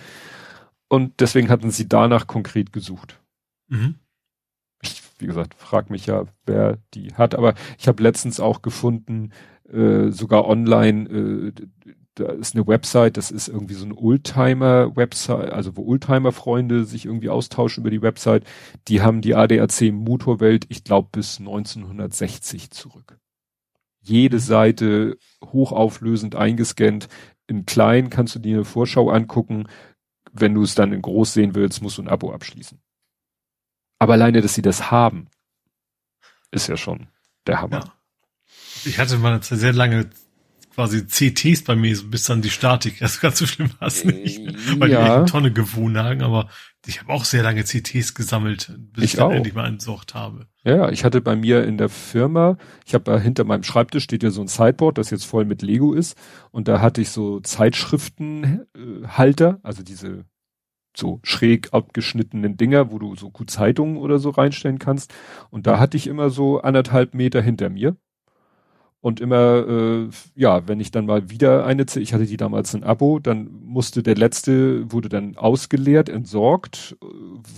Und 0.88 1.20
deswegen 1.20 1.48
hatten 1.48 1.70
sie 1.70 1.88
danach 1.88 2.26
konkret 2.26 2.72
gesucht. 2.72 3.20
Mhm. 3.68 3.94
Ich, 4.82 5.00
wie 5.18 5.26
gesagt, 5.26 5.54
frag 5.54 5.90
mich 5.90 6.06
ja, 6.06 6.24
wer 6.44 6.78
die 6.92 7.14
hat, 7.14 7.36
aber 7.36 7.54
ich 7.78 7.86
habe 7.86 8.02
letztens 8.02 8.40
auch 8.40 8.62
gefunden, 8.62 9.30
äh, 9.72 10.10
sogar 10.10 10.46
online, 10.46 11.08
äh, 11.08 11.52
da 12.14 12.26
ist 12.32 12.54
eine 12.54 12.66
Website, 12.66 13.16
das 13.16 13.30
ist 13.30 13.48
irgendwie 13.48 13.74
so 13.74 13.84
eine 13.84 13.96
Oldtimer-Website, 13.96 15.52
also 15.52 15.76
wo 15.76 15.86
Oldtimer-Freunde 15.86 16.84
sich 16.84 17.06
irgendwie 17.06 17.30
austauschen 17.30 17.82
über 17.82 17.90
die 17.90 18.02
Website. 18.02 18.44
Die 18.88 19.00
haben 19.00 19.20
die 19.20 19.34
ADAC 19.34 19.92
Motorwelt, 19.92 20.66
ich 20.68 20.84
glaube, 20.84 21.08
bis 21.12 21.38
1960 21.38 22.70
zurück. 22.70 23.18
Jede 24.00 24.36
mhm. 24.36 24.40
Seite 24.40 25.16
hochauflösend 25.44 26.34
eingescannt. 26.34 27.08
In 27.46 27.66
klein 27.66 28.10
kannst 28.10 28.34
du 28.34 28.38
dir 28.38 28.56
eine 28.56 28.64
Vorschau 28.64 29.10
angucken 29.10 29.66
wenn 30.32 30.54
du 30.54 30.62
es 30.62 30.74
dann 30.74 30.92
in 30.92 31.02
groß 31.02 31.34
sehen 31.34 31.54
willst, 31.54 31.82
musst 31.82 31.98
du 31.98 32.02
ein 32.02 32.08
Abo 32.08 32.32
abschließen. 32.32 32.80
Aber 33.98 34.14
alleine, 34.14 34.40
dass 34.40 34.54
sie 34.54 34.62
das 34.62 34.90
haben, 34.90 35.28
ist 36.50 36.68
ja 36.68 36.76
schon 36.76 37.08
der 37.46 37.60
Hammer. 37.60 37.84
Ja. 37.84 37.92
Ich 38.84 38.98
hatte 38.98 39.18
mal 39.18 39.42
sehr 39.42 39.72
lange 39.72 40.10
quasi 40.74 41.06
CTs 41.06 41.62
bei 41.64 41.76
mir, 41.76 41.96
bis 42.04 42.24
dann 42.24 42.42
die 42.42 42.50
Statik. 42.50 42.98
Das 43.00 43.20
ganz 43.20 43.38
so 43.38 43.46
schlimm 43.46 43.70
war 43.78 43.88
es 43.88 44.04
nicht, 44.04 44.40
weil 44.78 44.90
ja. 44.90 45.04
die 45.04 45.10
eine 45.10 45.24
Tonne 45.26 45.52
gewohnt 45.52 45.96
haben, 45.96 46.22
aber 46.22 46.48
ich 46.86 47.00
habe 47.00 47.12
auch 47.12 47.24
sehr 47.24 47.42
lange 47.42 47.64
CTs 47.64 48.14
gesammelt, 48.14 48.72
bis 48.92 49.04
ich, 49.04 49.12
ich 49.12 49.18
dann 49.18 49.28
auch. 49.28 49.32
endlich 49.32 49.54
mal 49.54 49.66
entsorgt 49.66 50.14
habe. 50.14 50.46
Ja, 50.64 50.90
ich 50.90 51.04
hatte 51.04 51.20
bei 51.20 51.36
mir 51.36 51.64
in 51.64 51.78
der 51.78 51.88
Firma, 51.88 52.56
ich 52.86 52.94
habe 52.94 53.20
hinter 53.20 53.44
meinem 53.44 53.62
Schreibtisch 53.62 54.02
steht 54.04 54.22
ja 54.22 54.30
so 54.30 54.40
ein 54.40 54.48
Sideboard, 54.48 54.98
das 54.98 55.10
jetzt 55.10 55.26
voll 55.26 55.44
mit 55.44 55.62
Lego 55.62 55.92
ist, 55.92 56.16
und 56.50 56.68
da 56.68 56.80
hatte 56.80 57.00
ich 57.00 57.10
so 57.10 57.40
Zeitschriftenhalter, 57.40 59.60
also 59.62 59.82
diese 59.82 60.24
so 60.94 61.20
schräg 61.22 61.72
abgeschnittenen 61.72 62.56
Dinger, 62.56 62.92
wo 62.92 62.98
du 62.98 63.16
so 63.16 63.30
gut 63.30 63.50
Zeitungen 63.50 63.96
oder 63.96 64.18
so 64.18 64.30
reinstellen 64.30 64.78
kannst. 64.78 65.14
Und 65.48 65.66
da 65.66 65.78
hatte 65.78 65.96
ich 65.96 66.06
immer 66.06 66.28
so 66.28 66.60
anderthalb 66.60 67.14
Meter 67.14 67.40
hinter 67.40 67.70
mir 67.70 67.96
und 69.02 69.20
immer, 69.20 69.66
äh, 69.66 70.08
ja, 70.36 70.68
wenn 70.68 70.78
ich 70.78 70.92
dann 70.92 71.06
mal 71.06 71.28
wieder 71.28 71.66
eine, 71.66 71.84
ich 71.96 72.14
hatte 72.14 72.24
die 72.24 72.36
damals 72.36 72.72
ein 72.72 72.84
Abo, 72.84 73.18
dann 73.18 73.50
musste 73.64 74.00
der 74.04 74.14
letzte, 74.14 74.92
wurde 74.92 75.08
dann 75.08 75.36
ausgeleert, 75.36 76.08
entsorgt, 76.08 76.96
äh, 77.02 77.06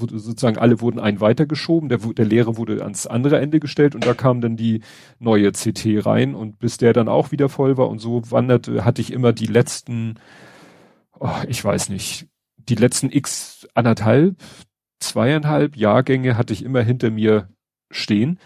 wurde, 0.00 0.18
sozusagen 0.18 0.56
alle 0.56 0.80
wurden 0.80 0.98
einen 0.98 1.20
weitergeschoben, 1.20 1.90
der, 1.90 1.98
der 1.98 2.24
leere 2.24 2.56
wurde 2.56 2.82
ans 2.82 3.06
andere 3.06 3.40
Ende 3.40 3.60
gestellt 3.60 3.94
und 3.94 4.06
da 4.06 4.14
kam 4.14 4.40
dann 4.40 4.56
die 4.56 4.80
neue 5.18 5.52
CT 5.52 6.06
rein 6.06 6.34
und 6.34 6.58
bis 6.60 6.78
der 6.78 6.94
dann 6.94 7.08
auch 7.08 7.30
wieder 7.30 7.50
voll 7.50 7.76
war 7.76 7.90
und 7.90 7.98
so 7.98 8.22
wanderte, 8.30 8.86
hatte 8.86 9.02
ich 9.02 9.12
immer 9.12 9.34
die 9.34 9.46
letzten, 9.46 10.14
oh, 11.20 11.28
ich 11.46 11.62
weiß 11.62 11.90
nicht, 11.90 12.26
die 12.56 12.76
letzten 12.76 13.12
x 13.12 13.68
anderthalb, 13.74 14.36
zweieinhalb 14.98 15.76
Jahrgänge 15.76 16.38
hatte 16.38 16.54
ich 16.54 16.64
immer 16.64 16.80
hinter 16.80 17.10
mir 17.10 17.50
stehen 17.90 18.38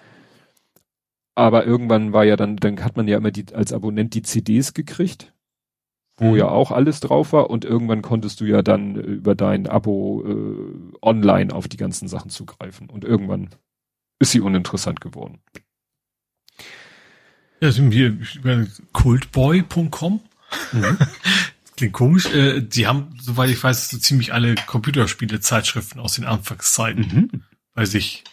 aber 1.39 1.65
irgendwann 1.65 2.13
war 2.13 2.25
ja 2.25 2.35
dann, 2.35 2.57
dann 2.57 2.83
hat 2.83 2.97
man 2.97 3.07
ja 3.07 3.17
immer 3.17 3.31
die, 3.31 3.55
als 3.55 3.73
Abonnent 3.73 4.13
die 4.15 4.23
CDs 4.23 4.75
gekriegt, 4.75 5.33
wo 6.17 6.33
mhm. 6.33 6.37
ja 6.37 6.49
auch 6.49 6.73
alles 6.73 6.99
drauf 6.99 7.33
war 7.33 7.49
und 7.49 7.65
irgendwann 7.65 8.03
konntest 8.03 8.41
du 8.41 8.45
ja 8.45 8.63
dann 8.63 8.97
äh, 8.97 9.03
über 9.03 9.37
dein 9.37 9.69
Abo 9.69 10.25
äh, 10.27 10.97
online 11.01 11.55
auf 11.55 11.69
die 11.69 11.77
ganzen 11.77 12.09
Sachen 12.09 12.29
zugreifen 12.29 12.91
und 12.91 13.05
irgendwann 13.05 13.51
ist 14.19 14.33
sie 14.33 14.41
uninteressant 14.41 15.01
geworden. 15.01 15.39
Ja, 17.61 17.71
sind 17.71 17.93
wir 17.93 18.19
cultboy.com. 18.93 20.21
Mhm. 20.73 20.99
Klingt 21.77 21.93
komisch. 21.93 22.35
Äh, 22.35 22.63
die 22.63 22.89
haben, 22.89 23.17
soweit 23.21 23.51
ich 23.51 23.63
weiß, 23.63 23.91
so 23.91 23.99
ziemlich 23.99 24.33
alle 24.33 24.57
Computerspiele-Zeitschriften 24.57 26.01
aus 26.01 26.15
den 26.15 26.25
Anfangszeiten 26.25 27.31
mhm. 27.31 27.43
bei 27.75 27.85
sich. 27.85 28.25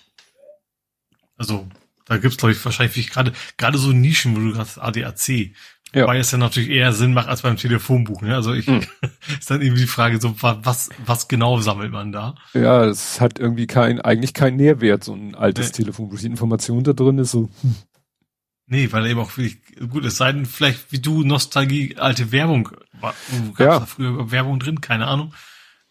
Also 1.38 1.68
da 2.06 2.18
gibt's 2.18 2.38
glaube 2.38 2.54
ich 2.54 2.64
wahrscheinlich 2.64 3.10
gerade 3.10 3.34
gerade 3.58 3.78
so 3.78 3.92
Nischen, 3.92 4.36
wo 4.36 4.40
du 4.40 4.54
gerade 4.54 4.82
ADAC, 4.82 5.54
ja. 5.94 6.08
weil 6.08 6.20
es 6.20 6.32
ja 6.32 6.38
natürlich 6.38 6.70
eher 6.70 6.94
Sinn 6.94 7.14
macht 7.14 7.28
als 7.28 7.42
beim 7.42 7.58
Telefonbuch. 7.58 8.22
Ne? 8.22 8.36
Also 8.36 8.54
ich 8.54 8.68
mhm. 8.68 8.86
ist 9.40 9.50
dann 9.50 9.62
irgendwie 9.62 9.82
die 9.82 9.88
Frage 9.88 10.20
so 10.20 10.36
was 10.40 10.90
was 11.06 11.28
genau 11.28 11.60
sammelt 11.60 11.92
man 11.92 12.12
da? 12.12 12.36
Ja, 12.54 12.86
es 12.86 13.20
hat 13.20 13.40
irgendwie 13.40 13.68
kein 13.68 14.02
eigentlich 14.02 14.34
keinen 14.34 14.58
Nährwert 14.58 15.04
so 15.04 15.14
ein 15.14 15.36
altes 15.36 15.68
nee. 15.68 15.84
Telefonbuch. 15.84 16.20
Die 16.20 16.28
Information 16.28 16.84
da 16.84 16.94
drin 16.94 17.18
ist 17.18 17.32
so. 17.32 17.50
Hm. 17.62 17.76
Nee, 18.68 18.92
weil 18.92 19.06
eben 19.06 19.20
auch 19.20 19.38
wirklich, 19.38 19.60
gut, 19.90 20.06
es 20.06 20.18
sei 20.18 20.32
denn 20.32 20.46
vielleicht 20.46 20.92
wie 20.92 21.00
du 21.00 21.24
Nostalgie, 21.24 21.98
alte 21.98 22.32
Werbung, 22.32 22.72
war, 23.00 23.14
gab's 23.50 23.60
ja. 23.60 23.80
da 23.80 23.86
früher 23.86 24.32
Werbung 24.32 24.60
drin, 24.60 24.82
keine 24.82 25.06
Ahnung, 25.06 25.34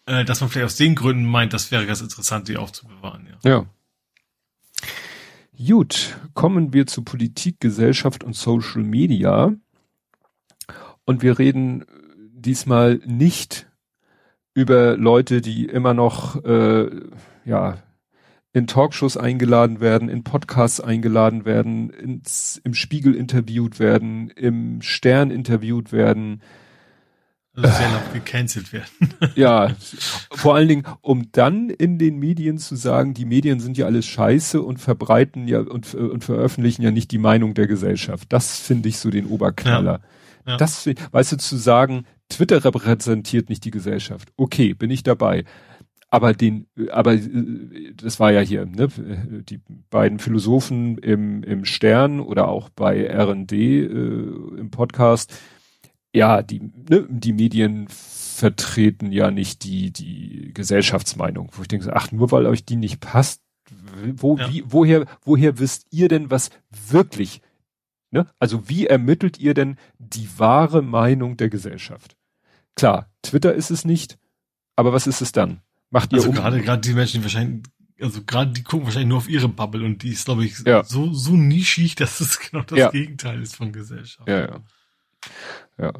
äh, 0.05 0.25
dass 0.25 0.41
man 0.41 0.49
vielleicht 0.49 0.65
aus 0.65 0.75
den 0.75 0.95
Gründen 0.95 1.25
meint, 1.25 1.53
das 1.53 1.71
wäre 1.71 1.85
ganz 1.85 2.01
interessant, 2.01 2.49
die 2.49 2.57
aufzubewahren. 2.57 3.27
Ja. 3.43 3.49
ja. 3.49 3.65
Gut, 5.57 6.17
kommen 6.33 6.73
wir 6.73 6.85
zu 6.85 7.03
Politik, 7.03 7.61
Gesellschaft 7.61 8.25
und 8.25 8.35
Social 8.35 8.83
Media. 8.83 9.53
Und 11.05 11.21
wir 11.21 11.39
reden 11.39 11.85
diesmal 12.33 12.99
nicht 13.05 13.67
über 14.53 14.97
Leute, 14.97 15.39
die 15.39 15.65
immer 15.65 15.93
noch 15.93 16.43
äh, 16.43 16.89
ja 17.45 17.77
in 18.51 18.67
Talkshows 18.67 19.15
eingeladen 19.15 19.79
werden, 19.79 20.09
in 20.09 20.23
Podcasts 20.23 20.81
eingeladen 20.81 21.45
werden, 21.45 21.89
ins, 21.89 22.59
im 22.63 22.73
Spiegel 22.73 23.15
interviewt 23.15 23.79
werden, 23.79 24.29
im 24.31 24.81
Stern 24.81 25.31
interviewt 25.31 25.91
werden, 25.93 26.41
also 27.55 27.77
sehr 27.77 27.89
laut 27.89 28.13
gecancelt 28.13 28.73
werden. 28.73 28.85
ja, 29.35 29.75
vor 30.31 30.55
allen 30.55 30.67
Dingen, 30.67 30.83
um 31.01 31.31
dann 31.31 31.69
in 31.69 31.97
den 31.97 32.17
Medien 32.17 32.57
zu 32.57 32.75
sagen, 32.75 33.13
die 33.13 33.25
Medien 33.25 33.59
sind 33.59 33.77
ja 33.77 33.85
alles 33.85 34.05
scheiße 34.05 34.61
und 34.61 34.79
verbreiten 34.79 35.47
ja 35.47 35.59
und, 35.59 35.93
und 35.93 36.23
veröffentlichen 36.23 36.81
ja 36.81 36.91
nicht 36.91 37.11
die 37.11 37.17
Meinung 37.17 37.53
der 37.53 37.67
Gesellschaft. 37.67 38.31
Das 38.31 38.59
finde 38.59 38.89
ich 38.89 38.97
so 38.97 39.09
den 39.09 39.27
Oberknaller. 39.27 40.01
Ja, 40.45 40.51
ja. 40.51 40.57
Das, 40.57 40.85
weißt 40.85 41.33
du, 41.33 41.37
zu 41.37 41.57
sagen, 41.57 42.05
Twitter 42.29 42.63
repräsentiert 42.63 43.49
nicht 43.49 43.65
die 43.65 43.71
Gesellschaft. 43.71 44.31
Okay, 44.37 44.73
bin 44.73 44.91
ich 44.91 45.03
dabei. 45.03 45.45
Aber 46.09 46.33
den, 46.33 46.67
aber 46.91 47.13
äh, 47.13 47.93
das 47.95 48.19
war 48.19 48.31
ja 48.31 48.41
hier, 48.41 48.65
ne, 48.65 48.87
die 49.49 49.59
beiden 49.89 50.19
Philosophen 50.19 50.97
im, 50.99 51.43
im 51.43 51.65
Stern 51.65 52.19
oder 52.19 52.47
auch 52.47 52.69
bei 52.69 53.03
R&D 53.03 53.79
äh, 53.79 53.87
im 54.57 54.69
Podcast, 54.71 55.33
ja, 56.15 56.41
die, 56.41 56.59
ne, 56.59 57.05
die 57.09 57.33
Medien 57.33 57.87
vertreten 57.89 59.11
ja 59.11 59.31
nicht 59.31 59.63
die, 59.63 59.91
die 59.91 60.51
Gesellschaftsmeinung, 60.53 61.51
wo 61.53 61.61
ich 61.61 61.67
denke, 61.67 61.95
ach, 61.95 62.11
nur 62.11 62.31
weil 62.31 62.45
euch 62.45 62.65
die 62.65 62.75
nicht 62.75 62.99
passt, 62.99 63.41
wo, 64.15 64.37
ja. 64.37 64.51
wie, 64.51 64.63
woher, 64.67 65.05
woher 65.23 65.57
wisst 65.59 65.87
ihr 65.91 66.07
denn, 66.07 66.29
was 66.29 66.49
wirklich, 66.69 67.41
ne? 68.11 68.27
Also 68.39 68.67
wie 68.69 68.87
ermittelt 68.87 69.39
ihr 69.39 69.53
denn 69.53 69.77
die 69.97 70.27
wahre 70.37 70.81
Meinung 70.81 71.37
der 71.37 71.49
Gesellschaft? 71.49 72.17
Klar, 72.75 73.09
Twitter 73.21 73.53
ist 73.53 73.71
es 73.71 73.85
nicht, 73.85 74.17
aber 74.75 74.93
was 74.93 75.07
ist 75.07 75.21
es 75.21 75.31
dann? 75.31 75.61
Macht 75.89 76.11
ihr 76.11 76.17
also 76.17 76.29
um? 76.29 76.35
gerade, 76.35 76.61
gerade 76.61 76.81
die 76.81 76.93
Menschen, 76.93 77.21
die 77.21 77.23
wahrscheinlich, 77.23 77.63
also 78.01 78.21
gerade 78.23 78.51
die 78.51 78.63
gucken 78.63 78.85
wahrscheinlich 78.85 79.09
nur 79.09 79.19
auf 79.19 79.29
ihre 79.29 79.47
Bubble 79.47 79.85
und 79.85 80.03
die 80.03 80.09
ist, 80.09 80.25
glaube 80.25 80.45
ich, 80.45 80.59
ja. 80.59 80.83
so, 80.83 81.13
so 81.13 81.31
nischig, 81.31 81.95
dass 81.95 82.19
es 82.19 82.39
genau 82.39 82.63
das 82.63 82.77
ja. 82.77 82.91
Gegenteil 82.91 83.41
ist 83.41 83.55
von 83.55 83.71
Gesellschaft. 83.71 84.27
Ja, 84.27 84.41
ja. 84.41 84.59
Ja. 85.77 85.93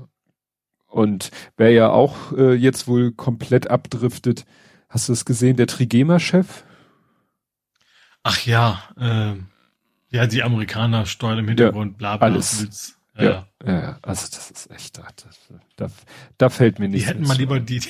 Und 0.87 1.31
wer 1.57 1.71
ja 1.71 1.89
auch 1.89 2.31
äh, 2.31 2.53
jetzt 2.53 2.87
wohl 2.87 3.11
komplett 3.11 3.69
abdriftet, 3.69 4.45
hast 4.89 5.09
du 5.09 5.13
es 5.13 5.25
gesehen, 5.25 5.57
der 5.57 5.67
Trigema-Chef? 5.67 6.63
Ach 8.23 8.45
ja, 8.45 8.81
äh, 8.97 9.35
ja, 10.09 10.27
die 10.27 10.41
Amerikaner 10.41 11.05
steuern 11.05 11.39
im 11.39 11.47
Hintergrund, 11.47 11.93
ja, 11.93 11.97
bla 11.97 12.17
bla. 12.17 12.27
Alles. 12.27 12.97
Ja, 13.17 13.47
ja, 13.65 13.81
ja, 13.81 13.99
also 14.01 14.27
das 14.29 14.51
ist 14.51 14.71
echt, 14.71 14.97
das, 14.97 15.51
da, 15.77 15.87
da 16.37 16.49
fällt 16.49 16.79
mir 16.79 16.89
nichts. 16.89 17.05
Die 17.05 17.13
hätten 17.13 17.27
mal 17.27 17.37
lieber 17.37 17.61
die, 17.61 17.81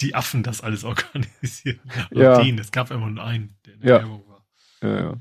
die 0.00 0.14
Affen 0.14 0.42
das 0.42 0.60
alles 0.60 0.82
organisieren. 0.82 1.80
ja. 2.10 2.42
Den, 2.42 2.58
es 2.58 2.72
gab 2.72 2.90
immer 2.90 3.08
nur 3.08 3.22
einen, 3.22 3.56
der 3.64 3.74
in 3.74 3.80
der 3.80 3.88
ja. 3.88 3.98
Werbung 4.00 4.24
war. 4.28 4.46
Ja, 4.82 5.00
ja. 5.00 5.14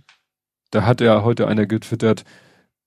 Da 0.72 0.86
hat 0.86 1.02
ja 1.02 1.22
heute 1.22 1.48
einer 1.48 1.68
getwittert, 1.68 2.24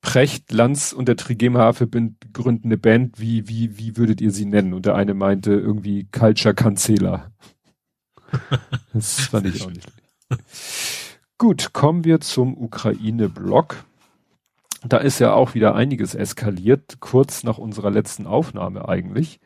Precht, 0.04 0.52
Lanz 0.52 0.92
und 0.92 1.08
der 1.08 1.16
Trigema 1.16 1.72
gründen 1.72 2.68
eine 2.68 2.76
Band, 2.76 3.18
wie, 3.18 3.48
wie, 3.48 3.78
wie 3.78 3.96
würdet 3.96 4.20
ihr 4.20 4.30
sie 4.30 4.44
nennen? 4.44 4.74
Und 4.74 4.84
der 4.84 4.94
eine 4.94 5.14
meinte 5.14 5.52
irgendwie 5.52 6.06
Culture 6.12 6.54
Cancela. 6.54 7.32
das 8.92 9.22
fand 9.22 9.46
ich 9.46 9.62
auch 9.62 9.70
nicht. 9.70 9.90
Gut, 11.38 11.72
kommen 11.72 12.04
wir 12.04 12.20
zum 12.20 12.54
Ukraine-Block. 12.56 13.82
Da 14.86 14.98
ist 14.98 15.20
ja 15.20 15.32
auch 15.32 15.54
wieder 15.54 15.74
einiges 15.74 16.14
eskaliert, 16.14 16.98
kurz 17.00 17.42
nach 17.42 17.56
unserer 17.56 17.90
letzten 17.90 18.26
Aufnahme 18.26 18.86
eigentlich. 18.86 19.40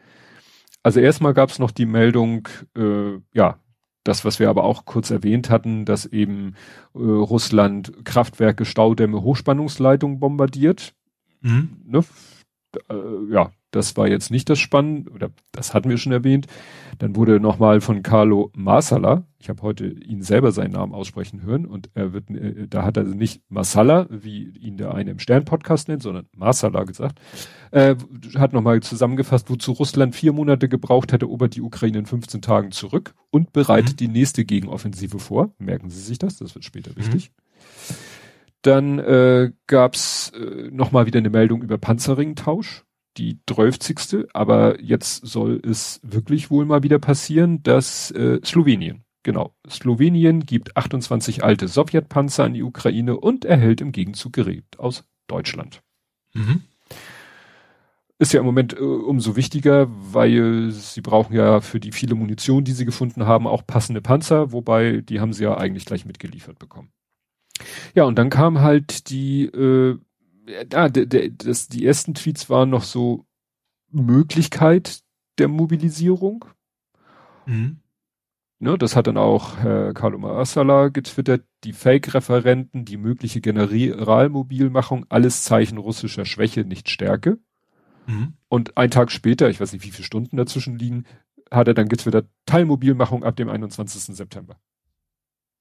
Also 0.82 0.98
erstmal 0.98 1.34
gab 1.34 1.50
es 1.50 1.60
noch 1.60 1.70
die 1.70 1.86
Meldung, 1.86 2.48
äh, 2.76 3.20
ja, 3.32 3.60
das, 4.04 4.24
was 4.24 4.38
wir 4.38 4.48
aber 4.48 4.64
auch 4.64 4.84
kurz 4.84 5.10
erwähnt 5.10 5.50
hatten, 5.50 5.84
dass 5.84 6.06
eben 6.06 6.54
äh, 6.94 6.98
Russland 6.98 8.04
Kraftwerke, 8.04 8.64
Staudämme, 8.64 9.22
Hochspannungsleitungen 9.22 10.18
bombardiert. 10.18 10.94
Mhm. 11.40 11.82
Ne? 11.84 12.04
Äh, 12.88 13.32
ja, 13.32 13.50
das 13.70 13.96
war 13.96 14.08
jetzt 14.08 14.30
nicht 14.30 14.48
das 14.48 14.58
Spannende, 14.58 15.10
oder 15.10 15.30
das 15.52 15.74
hatten 15.74 15.90
wir 15.90 15.98
schon 15.98 16.12
erwähnt. 16.12 16.46
Dann 16.98 17.16
wurde 17.16 17.38
nochmal 17.38 17.80
von 17.80 18.02
Carlo 18.02 18.50
Masala, 18.54 19.24
ich 19.38 19.48
habe 19.48 19.62
heute 19.62 19.86
ihn 19.86 20.22
selber 20.22 20.52
seinen 20.52 20.72
Namen 20.72 20.94
aussprechen 20.94 21.42
hören 21.42 21.64
und 21.66 21.90
er 21.94 22.12
wird, 22.12 22.30
äh, 22.30 22.66
da 22.66 22.84
hat 22.84 22.96
er 22.96 23.04
nicht 23.04 23.42
Masala, 23.48 24.06
wie 24.10 24.48
ihn 24.48 24.78
der 24.78 24.94
eine 24.94 25.10
im 25.10 25.18
Stern-Podcast 25.18 25.88
nennt, 25.88 26.02
sondern 26.02 26.26
Masala 26.34 26.84
gesagt, 26.84 27.20
äh, 27.70 27.94
hat 28.36 28.52
nochmal 28.52 28.80
zusammengefasst, 28.80 29.50
wozu 29.50 29.72
Russland 29.72 30.16
vier 30.16 30.32
Monate 30.32 30.68
gebraucht 30.68 31.12
hätte, 31.12 31.26
erobert 31.26 31.54
die 31.54 31.62
Ukraine 31.62 31.98
in 31.98 32.06
15 32.06 32.42
Tagen 32.42 32.72
zurück 32.72 33.14
und 33.30 33.52
bereitet 33.52 33.92
mhm. 33.92 33.96
die 33.96 34.08
nächste 34.08 34.44
Gegenoffensive 34.44 35.18
vor. 35.18 35.54
Merken 35.58 35.90
Sie 35.90 36.00
sich 36.00 36.18
das, 36.18 36.36
das 36.36 36.54
wird 36.54 36.64
später 36.64 36.92
mhm. 36.92 36.96
wichtig. 36.96 37.30
Dann 38.62 38.98
äh, 38.98 39.52
gab 39.68 39.94
es 39.94 40.32
äh, 40.34 40.70
nochmal 40.72 41.06
wieder 41.06 41.18
eine 41.18 41.30
Meldung 41.30 41.62
über 41.62 41.78
Panzerringtausch 41.78 42.84
die 43.18 43.40
12. 43.48 44.26
Aber 44.32 44.80
jetzt 44.80 45.26
soll 45.26 45.60
es 45.64 46.00
wirklich 46.02 46.50
wohl 46.50 46.64
mal 46.64 46.82
wieder 46.82 46.98
passieren, 46.98 47.62
dass 47.62 48.10
äh, 48.12 48.40
Slowenien, 48.44 49.04
genau, 49.22 49.54
Slowenien 49.68 50.46
gibt 50.46 50.76
28 50.76 51.44
alte 51.44 51.68
Sowjetpanzer 51.68 52.44
an 52.44 52.54
die 52.54 52.62
Ukraine 52.62 53.16
und 53.18 53.44
erhält 53.44 53.80
im 53.80 53.92
Gegenzug 53.92 54.32
Gerät 54.32 54.64
aus 54.78 55.04
Deutschland. 55.26 55.82
Mhm. 56.34 56.62
Ist 58.20 58.32
ja 58.32 58.40
im 58.40 58.46
Moment 58.46 58.72
äh, 58.72 58.80
umso 58.80 59.36
wichtiger, 59.36 59.86
weil 59.88 60.70
sie 60.72 61.00
brauchen 61.00 61.36
ja 61.36 61.60
für 61.60 61.78
die 61.78 61.92
viele 61.92 62.16
Munition, 62.16 62.64
die 62.64 62.72
sie 62.72 62.84
gefunden 62.84 63.26
haben, 63.26 63.46
auch 63.46 63.64
passende 63.66 64.00
Panzer, 64.00 64.50
wobei 64.50 65.02
die 65.02 65.20
haben 65.20 65.32
sie 65.32 65.44
ja 65.44 65.56
eigentlich 65.56 65.84
gleich 65.84 66.04
mitgeliefert 66.04 66.58
bekommen. 66.58 66.90
Ja, 67.94 68.04
und 68.04 68.18
dann 68.18 68.30
kam 68.30 68.60
halt 68.60 69.10
die 69.10 69.44
äh, 69.44 69.98
ja, 70.48 70.88
der, 70.88 71.06
der, 71.06 71.30
das, 71.30 71.68
die 71.68 71.86
ersten 71.86 72.14
Tweets 72.14 72.48
waren 72.50 72.70
noch 72.70 72.82
so 72.82 73.26
Möglichkeit 73.90 75.00
der 75.38 75.48
Mobilisierung. 75.48 76.44
Mhm. 77.46 77.80
Ne, 78.60 78.76
das 78.76 78.96
hat 78.96 79.06
dann 79.06 79.16
auch 79.16 79.58
Herr 79.58 79.94
Carlo 79.94 80.18
Marsala 80.18 80.88
getwittert, 80.88 81.44
die 81.62 81.72
Fake-Referenten, 81.72 82.84
die 82.84 82.96
mögliche 82.96 83.40
Generalmobilmachung, 83.40 85.06
alles 85.08 85.44
Zeichen 85.44 85.78
russischer 85.78 86.24
Schwäche, 86.24 86.64
nicht 86.64 86.88
Stärke. 86.88 87.38
Mhm. 88.06 88.34
Und 88.48 88.76
ein 88.76 88.90
Tag 88.90 89.12
später, 89.12 89.48
ich 89.48 89.60
weiß 89.60 89.72
nicht, 89.72 89.84
wie 89.84 89.92
viele 89.92 90.04
Stunden 90.04 90.36
dazwischen 90.36 90.76
liegen, 90.76 91.04
hat 91.52 91.68
er 91.68 91.74
dann 91.74 91.88
getwittert, 91.88 92.28
Teilmobilmachung 92.46 93.22
ab 93.22 93.36
dem 93.36 93.48
21. 93.48 94.16
September. 94.16 94.58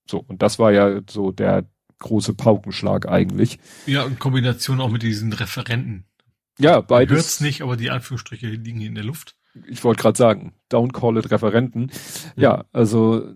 So, 0.10 0.24
und 0.28 0.42
das 0.42 0.58
war 0.58 0.72
ja 0.72 1.02
so 1.08 1.32
der 1.32 1.66
große 2.00 2.34
Paukenschlag 2.34 3.08
eigentlich. 3.08 3.60
Ja, 3.86 4.06
in 4.06 4.20
Kombination 4.20 4.82
auch 4.82 4.90
mit 4.90 5.04
diesen 5.04 5.34
Referenten. 5.34 6.06
Ja, 6.60 6.82
beides. 6.82 7.16
Hört's 7.16 7.42
nicht, 7.42 7.62
aber 7.62 7.78
die 7.78 7.90
Anführungsstriche 7.90 8.48
liegen 8.48 8.80
hier 8.80 8.90
in 8.90 8.96
der 8.96 9.04
Luft. 9.04 9.36
Ich 9.68 9.84
wollte 9.84 10.02
gerade 10.02 10.18
sagen, 10.18 10.54
don't 10.72 10.92
call 10.92 11.18
it 11.18 11.32
Referenten. 11.32 11.92
Ja, 12.36 12.44
ja 12.44 12.66
also 12.72 13.34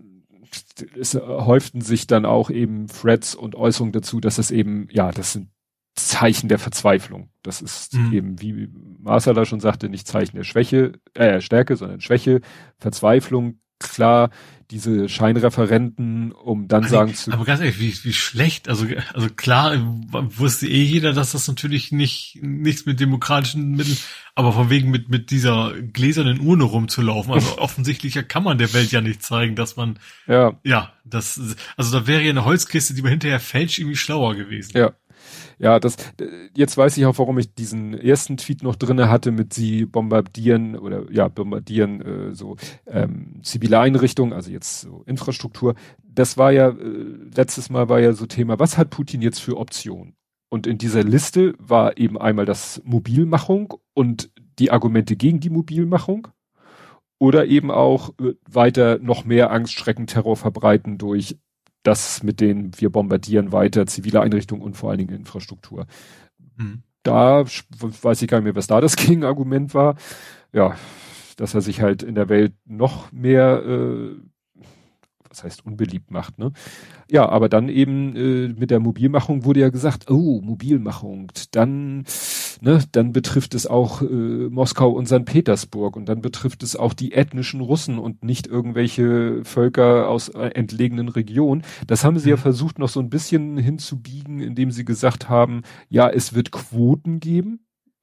es 0.98 1.14
häuften 1.14 1.80
sich 1.80 2.06
dann 2.06 2.26
auch 2.26 2.50
eben 2.50 2.86
Threads 2.88 3.34
und 3.34 3.54
Äußerungen 3.54 3.92
dazu, 3.92 4.20
dass 4.20 4.38
es 4.38 4.50
eben, 4.50 4.88
ja, 4.90 5.10
das 5.10 5.32
sind 5.32 5.48
Zeichen 5.94 6.48
der 6.48 6.58
Verzweiflung. 6.58 7.30
Das 7.42 7.60
ist 7.60 7.94
mhm. 7.94 8.12
eben, 8.12 8.40
wie 8.40 8.68
Marsala 8.98 9.44
schon 9.44 9.60
sagte, 9.60 9.88
nicht 9.88 10.06
Zeichen 10.06 10.36
der 10.36 10.44
Schwäche, 10.44 10.92
äh, 11.14 11.40
Stärke, 11.40 11.76
sondern 11.76 12.00
Schwäche, 12.00 12.40
Verzweiflung, 12.78 13.60
klar, 13.82 14.30
diese 14.72 15.06
Scheinreferenten, 15.08 16.32
um 16.32 16.66
dann 16.66 16.84
also, 16.84 16.96
sagen 16.96 17.14
zu. 17.14 17.30
Aber 17.30 17.44
ganz 17.44 17.60
ehrlich, 17.60 17.78
wie, 17.78 17.94
wie 18.04 18.12
schlecht, 18.14 18.70
also, 18.70 18.86
also 19.12 19.28
klar 19.28 19.76
wusste 20.10 20.66
eh 20.66 20.82
jeder, 20.82 21.12
dass 21.12 21.32
das 21.32 21.46
natürlich 21.46 21.92
nicht, 21.92 22.38
nichts 22.40 22.86
mit 22.86 22.98
demokratischen 22.98 23.72
Mitteln, 23.72 23.98
aber 24.34 24.52
von 24.54 24.70
wegen 24.70 24.90
mit, 24.90 25.10
mit 25.10 25.30
dieser 25.30 25.74
gläsernen 25.92 26.40
Urne 26.40 26.64
rumzulaufen, 26.64 27.34
also 27.34 27.58
offensichtlicher 27.58 28.22
kann 28.22 28.44
man 28.44 28.56
der 28.56 28.72
Welt 28.72 28.90
ja 28.92 29.02
nicht 29.02 29.22
zeigen, 29.22 29.56
dass 29.56 29.76
man, 29.76 29.98
ja, 30.26 30.58
ja, 30.64 30.92
das, 31.04 31.38
also 31.76 31.98
da 31.98 32.06
wäre 32.06 32.22
ja 32.22 32.30
eine 32.30 32.46
Holzkiste, 32.46 32.94
die 32.94 33.02
man 33.02 33.10
hinterher 33.10 33.40
fälscht, 33.40 33.78
irgendwie 33.78 33.96
schlauer 33.96 34.34
gewesen. 34.34 34.72
Ja. 34.74 34.92
Ja, 35.58 35.78
das 35.80 35.96
jetzt 36.56 36.76
weiß 36.76 36.96
ich 36.96 37.06
auch, 37.06 37.18
warum 37.18 37.38
ich 37.38 37.54
diesen 37.54 37.94
ersten 37.94 38.36
Tweet 38.36 38.62
noch 38.62 38.76
drinne 38.76 39.08
hatte 39.08 39.32
mit 39.32 39.52
sie 39.52 39.86
bombardieren 39.86 40.76
oder 40.76 41.10
ja 41.10 41.28
bombardieren 41.28 42.00
äh, 42.02 42.34
so 42.34 42.56
ähm, 42.86 43.40
zivile 43.42 43.78
Einrichtungen, 43.78 44.32
also 44.32 44.50
jetzt 44.50 44.80
so 44.80 45.02
Infrastruktur. 45.06 45.74
Das 46.02 46.36
war 46.36 46.52
ja 46.52 46.68
äh, 46.68 47.06
letztes 47.34 47.70
Mal 47.70 47.88
war 47.88 48.00
ja 48.00 48.12
so 48.12 48.26
Thema, 48.26 48.58
was 48.58 48.78
hat 48.78 48.90
Putin 48.90 49.22
jetzt 49.22 49.40
für 49.40 49.56
Optionen? 49.56 50.14
Und 50.50 50.66
in 50.66 50.76
dieser 50.76 51.02
Liste 51.02 51.54
war 51.58 51.96
eben 51.96 52.18
einmal 52.18 52.44
das 52.44 52.82
Mobilmachung 52.84 53.72
und 53.94 54.30
die 54.58 54.70
Argumente 54.70 55.16
gegen 55.16 55.40
die 55.40 55.48
Mobilmachung 55.48 56.28
oder 57.18 57.46
eben 57.46 57.70
auch 57.70 58.10
äh, 58.20 58.34
weiter 58.46 58.98
noch 58.98 59.24
mehr 59.24 59.50
Angst, 59.50 59.74
Schrecken, 59.74 60.06
Terror 60.06 60.36
verbreiten 60.36 60.98
durch 60.98 61.38
das 61.82 62.22
mit 62.22 62.40
denen 62.40 62.72
wir 62.78 62.90
bombardieren 62.90 63.52
weiter 63.52 63.86
zivile 63.86 64.20
Einrichtungen 64.20 64.62
und 64.62 64.76
vor 64.76 64.90
allen 64.90 64.98
Dingen 64.98 65.14
Infrastruktur. 65.14 65.86
Mhm. 66.56 66.82
Da 67.02 67.44
weiß 67.44 68.22
ich 68.22 68.28
gar 68.28 68.38
nicht 68.38 68.44
mehr, 68.44 68.56
was 68.56 68.68
da 68.68 68.80
das 68.80 68.96
Gegenargument 68.96 69.74
war. 69.74 69.96
Ja, 70.52 70.76
dass 71.36 71.54
er 71.54 71.60
sich 71.60 71.80
halt 71.80 72.02
in 72.02 72.14
der 72.14 72.28
Welt 72.28 72.54
noch 72.66 73.10
mehr 73.10 73.62
äh, 73.64 74.16
was 75.32 75.44
heißt 75.44 75.64
unbeliebt 75.64 76.10
macht, 76.10 76.38
ne? 76.38 76.52
Ja, 77.10 77.28
aber 77.28 77.48
dann 77.48 77.68
eben 77.68 78.14
äh, 78.14 78.48
mit 78.48 78.70
der 78.70 78.80
Mobilmachung 78.80 79.44
wurde 79.44 79.60
ja 79.60 79.70
gesagt, 79.70 80.10
oh, 80.10 80.40
Mobilmachung, 80.42 81.32
dann, 81.52 82.04
ne, 82.60 82.84
dann 82.92 83.12
betrifft 83.12 83.54
es 83.54 83.66
auch 83.66 84.02
äh, 84.02 84.04
Moskau 84.04 84.90
und 84.90 85.06
St. 85.06 85.24
Petersburg 85.24 85.96
und 85.96 86.06
dann 86.06 86.20
betrifft 86.20 86.62
es 86.62 86.76
auch 86.76 86.92
die 86.92 87.12
ethnischen 87.12 87.62
Russen 87.62 87.98
und 87.98 88.22
nicht 88.22 88.46
irgendwelche 88.46 89.42
Völker 89.44 90.08
aus 90.08 90.28
äh, 90.28 90.48
entlegenen 90.48 91.08
Regionen. 91.08 91.62
Das 91.86 92.04
haben 92.04 92.18
sie 92.18 92.28
ja 92.28 92.36
mhm. 92.36 92.40
versucht 92.40 92.78
noch 92.78 92.90
so 92.90 93.00
ein 93.00 93.10
bisschen 93.10 93.56
hinzubiegen, 93.56 94.40
indem 94.40 94.70
sie 94.70 94.84
gesagt 94.84 95.30
haben, 95.30 95.62
ja, 95.88 96.10
es 96.10 96.34
wird 96.34 96.52
Quoten 96.52 97.20
geben, 97.20 97.60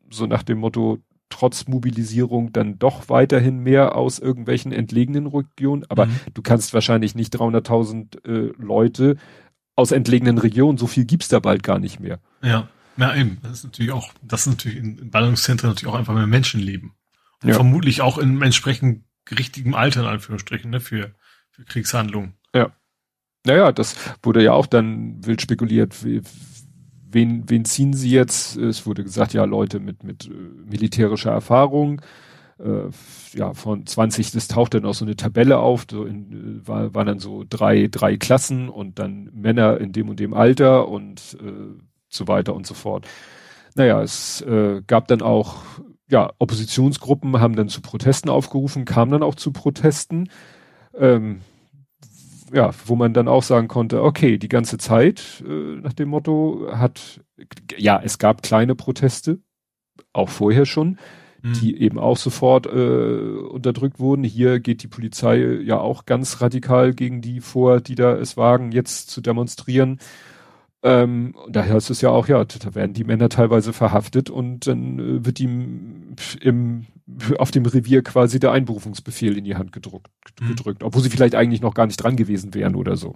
so 0.09 0.25
nach 0.25 0.41
dem 0.41 0.57
Motto, 0.57 0.97
trotz 1.29 1.67
Mobilisierung 1.67 2.51
dann 2.51 2.79
doch 2.79 3.09
weiterhin 3.09 3.59
mehr 3.59 3.95
aus 3.95 4.19
irgendwelchen 4.19 4.71
entlegenen 4.71 5.27
Regionen. 5.27 5.85
Aber 5.89 6.07
mhm. 6.07 6.19
du 6.33 6.41
kannst 6.41 6.73
wahrscheinlich 6.73 7.15
nicht 7.15 7.35
300.000 7.35 8.25
äh, 8.25 8.53
Leute 8.57 9.17
aus 9.75 9.91
entlegenen 9.91 10.37
Regionen, 10.37 10.77
so 10.77 10.87
viel 10.87 11.05
gibt's 11.05 11.29
da 11.29 11.39
bald 11.39 11.63
gar 11.63 11.79
nicht 11.79 11.99
mehr. 11.99 12.19
Ja, 12.41 12.67
ja 12.97 13.15
eben. 13.15 13.37
Das 13.43 13.59
ist 13.59 13.63
natürlich 13.63 13.91
auch, 13.91 14.11
das 14.21 14.41
ist 14.41 14.47
natürlich 14.47 14.77
in 14.77 15.09
Ballungszentren 15.09 15.69
natürlich 15.69 15.93
auch 15.93 15.97
einfach 15.97 16.13
mehr 16.13 16.27
Menschenleben. 16.27 16.93
Und 17.41 17.49
ja. 17.49 17.55
vermutlich 17.55 18.01
auch 18.01 18.17
in 18.17 18.41
entsprechend 18.41 19.05
richtigem 19.31 19.75
Alter, 19.75 20.01
in 20.01 20.07
Anführungsstrichen, 20.07 20.69
ne, 20.69 20.81
für, 20.81 21.15
für 21.51 21.63
Kriegshandlungen. 21.63 22.33
Ja. 22.53 22.71
Naja, 23.45 23.71
das 23.71 23.95
wurde 24.21 24.43
ja 24.43 24.51
auch 24.51 24.67
dann 24.67 25.25
wild 25.25 25.41
spekuliert, 25.41 26.03
wie, 26.03 26.21
wen, 27.11 27.49
wen 27.49 27.65
ziehen 27.65 27.93
sie 27.93 28.11
jetzt? 28.11 28.57
Es 28.57 28.85
wurde 28.85 29.03
gesagt, 29.03 29.33
ja, 29.33 29.45
Leute 29.45 29.79
mit, 29.79 30.03
mit 30.03 30.27
äh, 30.27 30.31
militärischer 30.69 31.31
Erfahrung. 31.31 32.01
Äh, 32.59 32.89
ja, 33.33 33.53
von 33.53 33.85
20, 33.85 34.31
das 34.31 34.47
taucht 34.47 34.73
dann 34.73 34.85
auch 34.85 34.93
so 34.93 35.05
eine 35.05 35.15
Tabelle 35.15 35.59
auf, 35.59 35.85
so 35.89 36.05
in, 36.05 36.61
äh, 36.63 36.67
war, 36.67 36.93
waren 36.93 37.07
dann 37.07 37.19
so 37.19 37.45
drei, 37.49 37.87
drei 37.89 38.17
Klassen 38.17 38.69
und 38.69 38.99
dann 38.99 39.29
Männer 39.33 39.79
in 39.79 39.91
dem 39.91 40.09
und 40.09 40.19
dem 40.19 40.33
Alter 40.33 40.87
und 40.87 41.37
äh, 41.41 41.81
so 42.09 42.27
weiter 42.27 42.53
und 42.55 42.67
so 42.67 42.73
fort. 42.73 43.07
Naja, 43.75 44.01
es 44.01 44.41
äh, 44.41 44.81
gab 44.87 45.07
dann 45.07 45.21
auch, 45.21 45.63
ja, 46.09 46.31
Oppositionsgruppen 46.39 47.39
haben 47.39 47.55
dann 47.55 47.69
zu 47.69 47.81
Protesten 47.81 48.29
aufgerufen, 48.29 48.83
kamen 48.83 49.11
dann 49.11 49.23
auch 49.23 49.35
zu 49.35 49.51
Protesten. 49.51 50.29
Ähm, 50.97 51.41
ja, 52.51 52.71
wo 52.85 52.95
man 52.95 53.13
dann 53.13 53.27
auch 53.27 53.43
sagen 53.43 53.67
konnte, 53.67 54.03
okay, 54.03 54.37
die 54.37 54.49
ganze 54.49 54.77
Zeit 54.77 55.43
äh, 55.47 55.77
nach 55.81 55.93
dem 55.93 56.09
Motto 56.09 56.67
hat, 56.71 57.21
ja, 57.77 57.99
es 58.03 58.17
gab 58.17 58.43
kleine 58.43 58.75
Proteste, 58.75 59.39
auch 60.13 60.29
vorher 60.29 60.65
schon, 60.65 60.97
mhm. 61.41 61.53
die 61.53 61.81
eben 61.81 61.99
auch 61.99 62.17
sofort 62.17 62.65
äh, 62.65 63.19
unterdrückt 63.49 63.99
wurden. 63.99 64.23
Hier 64.23 64.59
geht 64.59 64.83
die 64.83 64.87
Polizei 64.87 65.37
ja 65.63 65.79
auch 65.79 66.05
ganz 66.05 66.41
radikal 66.41 66.93
gegen 66.93 67.21
die 67.21 67.41
vor, 67.41 67.81
die 67.81 67.95
da 67.95 68.13
es 68.15 68.37
wagen, 68.37 68.71
jetzt 68.71 69.09
zu 69.09 69.21
demonstrieren. 69.21 69.99
Ähm, 70.81 71.35
daher 71.49 71.75
ist 71.75 71.89
es 71.89 72.01
ja 72.01 72.09
auch, 72.09 72.27
ja, 72.27 72.43
da 72.45 72.73
werden 72.73 72.93
die 72.93 73.03
Männer 73.03 73.27
teilweise 73.27 73.73
verhaftet 73.73 74.29
und 74.29 74.65
dann 74.65 74.99
äh, 74.99 75.25
wird 75.25 75.39
ihm 75.39 76.15
im 76.39 76.87
auf 77.37 77.51
dem 77.51 77.65
Revier 77.65 78.03
quasi 78.03 78.39
der 78.39 78.51
Einberufungsbefehl 78.51 79.37
in 79.37 79.43
die 79.43 79.55
Hand 79.55 79.71
gedruckt, 79.71 80.11
mhm. 80.39 80.49
gedrückt, 80.49 80.83
obwohl 80.83 81.01
sie 81.01 81.09
vielleicht 81.09 81.35
eigentlich 81.35 81.61
noch 81.61 81.73
gar 81.73 81.85
nicht 81.85 81.97
dran 81.97 82.15
gewesen 82.15 82.53
wären 82.53 82.75
oder 82.75 82.95
so. 82.95 83.15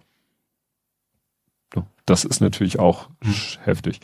Das 2.05 2.25
ist 2.25 2.41
natürlich 2.41 2.79
auch 2.79 3.09
mhm. 3.23 3.33
heftig. 3.63 3.99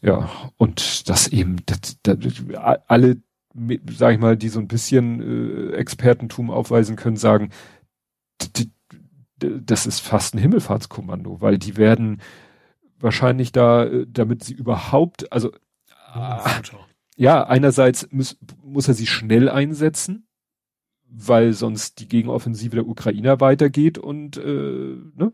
Ja, 0.00 0.30
und 0.56 1.08
das 1.08 1.28
eben, 1.28 1.56
das, 1.66 1.98
das, 2.02 2.16
alle, 2.86 3.18
sag 3.90 4.14
ich 4.14 4.20
mal, 4.20 4.36
die 4.36 4.48
so 4.48 4.58
ein 4.58 4.68
bisschen 4.68 5.72
äh, 5.72 5.76
Expertentum 5.76 6.50
aufweisen 6.50 6.96
können, 6.96 7.16
sagen, 7.16 7.50
die, 8.56 8.70
das 9.38 9.86
ist 9.86 10.00
fast 10.00 10.34
ein 10.34 10.38
Himmelfahrtskommando, 10.38 11.40
weil 11.40 11.58
die 11.58 11.76
werden 11.76 12.22
wahrscheinlich 12.98 13.52
da, 13.52 13.84
äh, 13.84 14.06
damit 14.08 14.44
sie 14.44 14.54
überhaupt, 14.54 15.30
also 15.32 15.50
oh, 16.14 16.38
ja, 17.20 17.46
einerseits 17.46 18.08
muss, 18.10 18.38
muss 18.64 18.88
er 18.88 18.94
sie 18.94 19.06
schnell 19.06 19.50
einsetzen, 19.50 20.26
weil 21.06 21.52
sonst 21.52 22.00
die 22.00 22.08
Gegenoffensive 22.08 22.76
der 22.76 22.88
Ukrainer 22.88 23.40
weitergeht 23.40 23.98
und 23.98 24.38
äh, 24.38 24.96
ne? 25.14 25.30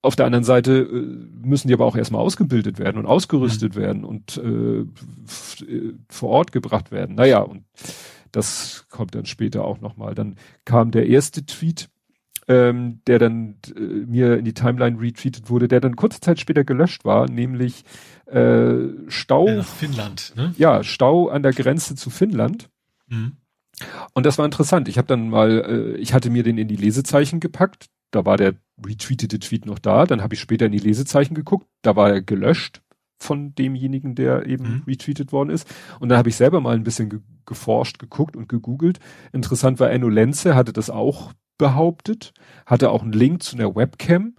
auf 0.00 0.16
der 0.16 0.24
anderen 0.24 0.44
Seite 0.44 0.78
äh, 0.78 1.46
müssen 1.46 1.68
die 1.68 1.74
aber 1.74 1.84
auch 1.84 1.94
erstmal 1.94 2.22
ausgebildet 2.22 2.78
werden 2.78 2.96
und 2.96 3.04
ausgerüstet 3.04 3.74
mhm. 3.74 3.80
werden 3.80 4.04
und 4.04 4.38
äh, 4.38 4.86
vor 6.08 6.30
Ort 6.30 6.52
gebracht 6.52 6.90
werden. 6.90 7.16
Naja, 7.16 7.40
und 7.40 7.64
das 8.32 8.86
kommt 8.88 9.14
dann 9.14 9.26
später 9.26 9.66
auch 9.66 9.82
nochmal. 9.82 10.14
Dann 10.14 10.36
kam 10.64 10.90
der 10.90 11.06
erste 11.06 11.44
Tweet, 11.44 11.90
ähm, 12.48 13.00
der 13.06 13.18
dann 13.18 13.56
äh, 13.76 13.80
mir 13.80 14.38
in 14.38 14.44
die 14.44 14.54
Timeline 14.54 15.00
retweetet 15.00 15.50
wurde, 15.50 15.68
der 15.68 15.80
dann 15.80 15.96
kurze 15.96 16.20
Zeit 16.20 16.40
später 16.40 16.64
gelöscht 16.64 17.04
war, 17.04 17.28
nämlich 17.28 17.84
äh, 18.26 18.88
Stau. 19.08 19.48
Ja, 19.48 19.62
Finnland, 19.62 20.32
ne? 20.36 20.54
Ja, 20.56 20.82
Stau 20.82 21.28
an 21.28 21.42
der 21.42 21.52
Grenze 21.52 21.94
zu 21.94 22.10
Finnland. 22.10 22.70
Mhm. 23.08 23.36
Und 24.14 24.26
das 24.26 24.38
war 24.38 24.44
interessant. 24.44 24.88
Ich 24.88 24.98
habe 24.98 25.06
dann 25.06 25.28
mal, 25.28 25.94
äh, 25.96 25.96
ich 25.98 26.14
hatte 26.14 26.30
mir 26.30 26.42
den 26.42 26.58
in 26.58 26.68
die 26.68 26.76
Lesezeichen 26.76 27.38
gepackt. 27.38 27.86
Da 28.10 28.24
war 28.24 28.36
der 28.36 28.54
retweetete 28.84 29.38
Tweet 29.38 29.66
noch 29.66 29.78
da. 29.78 30.06
Dann 30.06 30.22
habe 30.22 30.34
ich 30.34 30.40
später 30.40 30.66
in 30.66 30.72
die 30.72 30.78
Lesezeichen 30.78 31.34
geguckt. 31.34 31.66
Da 31.82 31.94
war 31.94 32.10
er 32.10 32.22
gelöscht 32.22 32.80
von 33.20 33.54
demjenigen, 33.54 34.14
der 34.14 34.46
eben 34.46 34.64
mhm. 34.64 34.82
retweetet 34.86 35.32
worden 35.32 35.50
ist. 35.50 35.68
Und 36.00 36.08
dann 36.08 36.18
habe 36.18 36.28
ich 36.28 36.36
selber 36.36 36.60
mal 36.60 36.74
ein 36.74 36.84
bisschen 36.84 37.10
ge 37.10 37.20
geforscht, 37.44 37.98
geguckt 37.98 38.36
und 38.36 38.46
gegoogelt. 38.46 38.98
Interessant 39.32 39.80
war 39.80 39.90
Enno 39.90 40.10
Lenze, 40.10 40.54
hatte 40.54 40.74
das 40.74 40.90
auch 40.90 41.32
behauptet, 41.58 42.32
hatte 42.66 42.90
auch 42.90 43.02
einen 43.02 43.12
Link 43.12 43.42
zu 43.42 43.56
einer 43.56 43.74
Webcam. 43.74 44.36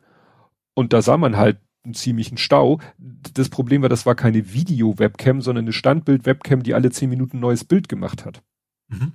Und 0.74 0.93
da 0.93 1.01
sah 1.01 1.17
man 1.17 1.38
halt 1.38 1.59
einen 1.84 1.93
ziemlichen 1.93 2.38
Stau. 2.38 2.80
Das 2.97 3.49
Problem 3.49 3.82
war, 3.82 3.89
das 3.89 4.05
war 4.05 4.15
keine 4.15 4.53
Video-Webcam, 4.53 5.41
sondern 5.41 5.65
eine 5.65 5.74
Standbild-Webcam, 5.74 6.63
die 6.63 6.74
alle 6.74 6.91
zehn 6.91 7.09
Minuten 7.09 7.38
ein 7.38 7.41
neues 7.41 7.65
Bild 7.65 7.89
gemacht 7.89 8.26
hat. 8.26 8.41
Mhm. 8.88 9.13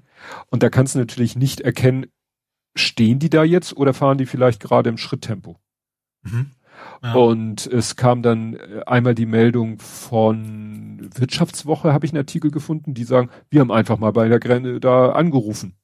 Und 0.50 0.62
da 0.62 0.70
kannst 0.70 0.94
du 0.94 0.98
natürlich 0.98 1.36
nicht 1.36 1.60
erkennen, 1.60 2.06
stehen 2.76 3.18
die 3.18 3.30
da 3.30 3.44
jetzt 3.44 3.76
oder 3.76 3.94
fahren 3.94 4.18
die 4.18 4.26
vielleicht 4.26 4.60
gerade 4.60 4.90
im 4.90 4.98
Schritttempo? 4.98 5.58
Mhm. 6.22 6.50
Ja. 7.02 7.14
Und 7.14 7.66
es 7.66 7.96
kam 7.96 8.22
dann 8.22 8.54
äh, 8.54 8.82
einmal 8.86 9.14
die 9.14 9.26
Meldung 9.26 9.78
von 9.78 11.08
Wirtschaftswoche, 11.14 11.92
habe 11.92 12.06
ich 12.06 12.12
einen 12.12 12.18
Artikel 12.18 12.50
gefunden, 12.50 12.94
die 12.94 13.04
sagen, 13.04 13.30
wir 13.50 13.60
haben 13.60 13.70
einfach 13.70 13.98
mal 13.98 14.12
bei 14.12 14.28
der 14.28 14.40
Grenze 14.40 14.80
da 14.80 15.12
angerufen. 15.12 15.76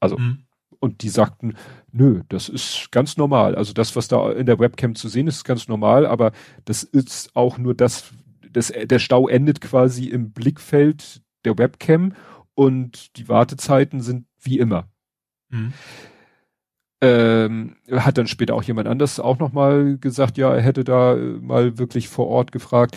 Also 0.00 0.18
mhm. 0.18 0.44
Und 0.80 1.02
die 1.02 1.10
sagten, 1.10 1.54
nö, 1.92 2.22
das 2.30 2.48
ist 2.48 2.90
ganz 2.90 3.18
normal. 3.18 3.54
Also 3.54 3.74
das, 3.74 3.94
was 3.96 4.08
da 4.08 4.32
in 4.32 4.46
der 4.46 4.58
Webcam 4.58 4.94
zu 4.94 5.08
sehen 5.08 5.26
ist, 5.26 5.36
ist 5.36 5.44
ganz 5.44 5.68
normal, 5.68 6.06
aber 6.06 6.32
das 6.64 6.82
ist 6.82 7.36
auch 7.36 7.58
nur 7.58 7.74
das, 7.74 8.12
das 8.50 8.72
der 8.84 8.98
Stau 8.98 9.28
endet 9.28 9.60
quasi 9.60 10.06
im 10.06 10.32
Blickfeld 10.32 11.22
der 11.44 11.58
Webcam 11.58 12.14
und 12.54 13.16
die 13.16 13.28
Wartezeiten 13.28 14.00
sind 14.00 14.26
wie 14.40 14.58
immer. 14.58 14.88
Mhm. 15.50 15.72
ähm, 17.00 17.76
hat 17.90 18.18
dann 18.18 18.26
später 18.28 18.54
auch 18.54 18.62
jemand 18.62 18.86
anders 18.86 19.18
auch 19.18 19.38
nochmal 19.38 19.98
gesagt, 19.98 20.38
ja, 20.38 20.54
er 20.54 20.62
hätte 20.62 20.84
da 20.84 21.16
mal 21.16 21.76
wirklich 21.78 22.08
vor 22.08 22.28
Ort 22.28 22.52
gefragt. 22.52 22.96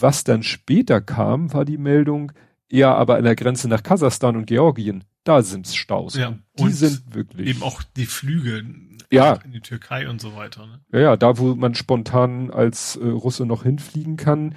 Was 0.00 0.24
dann 0.24 0.42
später 0.42 1.00
kam, 1.00 1.52
war 1.52 1.64
die 1.64 1.78
Meldung, 1.78 2.32
ja, 2.70 2.94
aber 2.94 3.16
an 3.16 3.24
der 3.24 3.36
Grenze 3.36 3.68
nach 3.68 3.82
Kasachstan 3.82 4.36
und 4.36 4.46
Georgien, 4.46 5.04
da 5.24 5.42
sind's 5.42 5.74
Staus. 5.74 6.14
Ja, 6.14 6.34
die 6.58 6.62
und 6.62 6.72
sind 6.72 7.14
wirklich. 7.14 7.48
Eben 7.48 7.62
auch 7.62 7.82
die 7.96 8.06
Flüge 8.06 8.64
Ja. 9.12 9.34
in 9.44 9.52
die 9.52 9.60
Türkei 9.60 10.08
und 10.08 10.20
so 10.20 10.36
weiter. 10.36 10.66
Ne? 10.66 10.80
Ja, 10.92 11.00
ja, 11.00 11.16
da 11.16 11.38
wo 11.38 11.54
man 11.54 11.74
spontan 11.74 12.50
als 12.50 12.96
äh, 12.96 13.06
Russe 13.06 13.44
noch 13.46 13.64
hinfliegen 13.64 14.16
kann. 14.16 14.54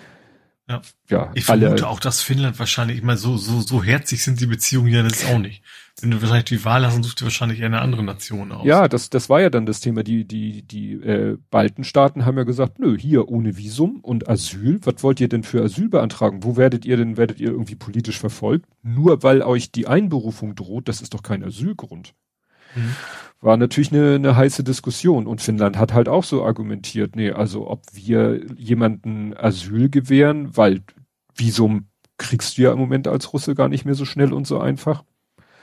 Ja. 0.69 0.81
Ja, 1.09 1.31
Ich 1.33 1.49
alle. 1.49 1.61
vermute 1.63 1.87
auch, 1.89 1.99
dass 1.99 2.21
Finnland 2.21 2.57
wahrscheinlich, 2.57 2.97
ich 2.97 3.03
meine, 3.03 3.17
so, 3.17 3.35
so, 3.35 3.59
so 3.59 3.83
herzig 3.83 4.23
sind 4.23 4.39
die 4.39 4.45
Beziehungen 4.45 4.93
ja 4.93 5.03
das 5.03 5.25
auch 5.25 5.37
nicht. 5.37 5.61
Wenn 6.01 6.11
du 6.11 6.21
wahrscheinlich 6.21 6.45
die 6.45 6.63
Wahl 6.63 6.85
hast, 6.85 6.95
dann 6.95 7.03
suchst 7.03 7.19
du 7.19 7.25
wahrscheinlich 7.25 7.59
eher 7.59 7.65
eine 7.67 7.81
andere 7.81 8.01
Nation 8.03 8.51
aus. 8.51 8.65
Ja, 8.65 8.87
das, 8.87 9.09
das 9.09 9.29
war 9.29 9.41
ja 9.41 9.49
dann 9.49 9.65
das 9.65 9.81
Thema. 9.81 10.03
Die, 10.03 10.25
die, 10.25 10.63
die 10.63 10.93
äh, 10.93 11.37
Baltenstaaten 11.51 12.25
haben 12.25 12.37
ja 12.37 12.45
gesagt, 12.45 12.79
nö, 12.79 12.97
hier 12.97 13.27
ohne 13.27 13.57
Visum 13.57 13.99
und 14.01 14.29
Asyl. 14.29 14.79
Was 14.83 15.03
wollt 15.03 15.19
ihr 15.19 15.27
denn 15.29 15.43
für 15.43 15.61
Asyl 15.61 15.89
beantragen? 15.89 16.43
Wo 16.43 16.55
werdet 16.55 16.85
ihr 16.85 16.95
denn, 16.97 17.17
werdet 17.17 17.39
ihr 17.39 17.49
irgendwie 17.51 17.75
politisch 17.75 18.19
verfolgt? 18.19 18.65
Nur 18.81 19.21
weil 19.21 19.41
euch 19.41 19.71
die 19.71 19.87
Einberufung 19.87 20.55
droht, 20.55 20.87
das 20.87 21.01
ist 21.01 21.13
doch 21.13 21.23
kein 21.23 21.43
Asylgrund. 21.43 22.13
Mhm. 22.75 22.95
War 23.41 23.57
natürlich 23.57 23.91
eine, 23.91 24.15
eine 24.15 24.35
heiße 24.37 24.63
Diskussion 24.63 25.27
und 25.27 25.41
Finnland 25.41 25.77
hat 25.77 25.93
halt 25.93 26.07
auch 26.07 26.23
so 26.23 26.45
argumentiert, 26.45 27.15
nee, 27.17 27.31
also 27.31 27.69
ob 27.69 27.81
wir 27.91 28.39
jemanden 28.55 29.35
Asyl 29.35 29.89
gewähren, 29.89 30.55
weil 30.55 30.81
Visum 31.35 31.87
kriegst 32.17 32.57
du 32.57 32.61
ja 32.61 32.71
im 32.71 32.79
Moment 32.79 33.07
als 33.07 33.33
Russe 33.33 33.53
gar 33.55 33.67
nicht 33.67 33.83
mehr 33.83 33.95
so 33.95 34.05
schnell 34.05 34.31
und 34.31 34.47
so 34.47 34.59
einfach. 34.59 35.03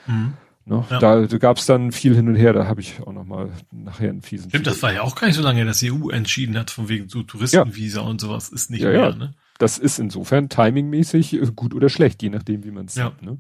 Mhm. 0.07 0.35
Ne? 0.67 0.85
Ja. 0.91 0.99
Da, 0.99 1.23
da 1.27 1.39
gab 1.39 1.57
es 1.57 1.65
dann 1.65 1.91
viel 1.91 2.15
hin 2.15 2.29
und 2.29 2.35
her, 2.35 2.53
da 2.53 2.67
habe 2.67 2.83
ich 2.83 3.01
auch 3.01 3.13
noch 3.13 3.25
mal 3.25 3.49
nachher 3.73 4.11
einen 4.11 4.21
fiesen. 4.21 4.51
Stimmt, 4.51 4.67
das 4.67 4.83
war 4.83 4.93
ja 4.93 5.01
auch 5.01 5.15
gar 5.17 5.27
nicht 5.29 5.37
so 5.37 5.43
lange, 5.43 5.65
dass 5.65 5.79
die 5.79 5.91
EU 5.91 6.11
entschieden 6.11 6.59
hat, 6.59 6.71
von 6.71 6.89
wegen 6.91 7.09
so 7.09 7.23
Touristenvisa 7.23 8.03
und 8.03 8.21
sowas 8.21 8.51
ist 8.51 8.71
nicht 8.71 8.83
Ja, 8.83 8.91
mehr, 8.91 9.01
ja. 9.01 9.15
ne? 9.15 9.35
Das 9.59 9.79
ist 9.79 9.99
insofern 9.99 10.49
timingmäßig 10.51 11.35
äh, 11.35 11.47
gut 11.57 11.75
oder 11.75 11.89
schlecht, 11.89 12.23
je 12.23 12.29
nachdem, 12.31 12.63
wie 12.65 12.71
man 12.71 12.87
es 12.87 12.95
Ja. 12.95 13.11
sieht. 13.11 13.23
Ne? 13.23 13.39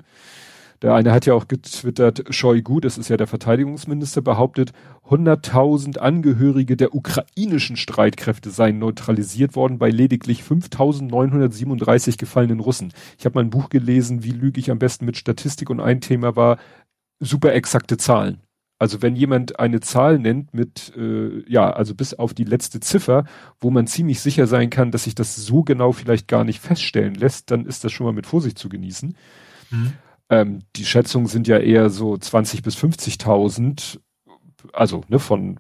Der 0.82 0.94
eine 0.94 1.12
hat 1.12 1.26
ja 1.26 1.34
auch 1.34 1.46
getwittert, 1.46 2.24
Shoigu, 2.30 2.80
das 2.80 2.96
ist 2.96 3.10
ja 3.10 3.18
der 3.18 3.26
Verteidigungsminister, 3.26 4.22
behauptet, 4.22 4.72
100.000 5.08 5.98
Angehörige 5.98 6.76
der 6.76 6.94
ukrainischen 6.94 7.76
Streitkräfte 7.76 8.50
seien 8.50 8.78
neutralisiert 8.78 9.56
worden 9.56 9.78
bei 9.78 9.90
lediglich 9.90 10.42
5.937 10.42 12.16
gefallenen 12.16 12.60
Russen. 12.60 12.94
Ich 13.18 13.26
habe 13.26 13.34
mal 13.34 13.44
ein 13.44 13.50
Buch 13.50 13.68
gelesen, 13.68 14.24
wie 14.24 14.30
lüge 14.30 14.58
ich 14.58 14.70
am 14.70 14.78
besten 14.78 15.04
mit 15.04 15.18
Statistik 15.18 15.68
und 15.68 15.80
ein 15.80 16.00
Thema 16.00 16.34
war 16.34 16.58
super 17.18 17.52
exakte 17.52 17.98
Zahlen. 17.98 18.40
Also 18.78 19.02
wenn 19.02 19.14
jemand 19.14 19.60
eine 19.60 19.80
Zahl 19.80 20.18
nennt 20.18 20.54
mit, 20.54 20.96
äh, 20.96 21.42
ja, 21.46 21.70
also 21.70 21.94
bis 21.94 22.14
auf 22.14 22.32
die 22.32 22.44
letzte 22.44 22.80
Ziffer, 22.80 23.26
wo 23.60 23.70
man 23.70 23.86
ziemlich 23.86 24.20
sicher 24.20 24.46
sein 24.46 24.70
kann, 24.70 24.90
dass 24.90 25.04
sich 25.04 25.14
das 25.14 25.36
so 25.36 25.62
genau 25.62 25.92
vielleicht 25.92 26.28
gar 26.28 26.44
nicht 26.44 26.60
feststellen 26.60 27.14
lässt, 27.14 27.50
dann 27.50 27.66
ist 27.66 27.84
das 27.84 27.92
schon 27.92 28.06
mal 28.06 28.14
mit 28.14 28.26
Vorsicht 28.26 28.56
zu 28.56 28.70
genießen. 28.70 29.14
Mhm. 29.68 29.92
Ähm, 30.30 30.60
die 30.76 30.84
Schätzungen 30.84 31.26
sind 31.26 31.48
ja 31.48 31.58
eher 31.58 31.90
so 31.90 32.16
20 32.16 32.62
bis 32.62 32.76
50.000, 32.76 33.98
also 34.72 35.02
ne, 35.08 35.18
von 35.18 35.58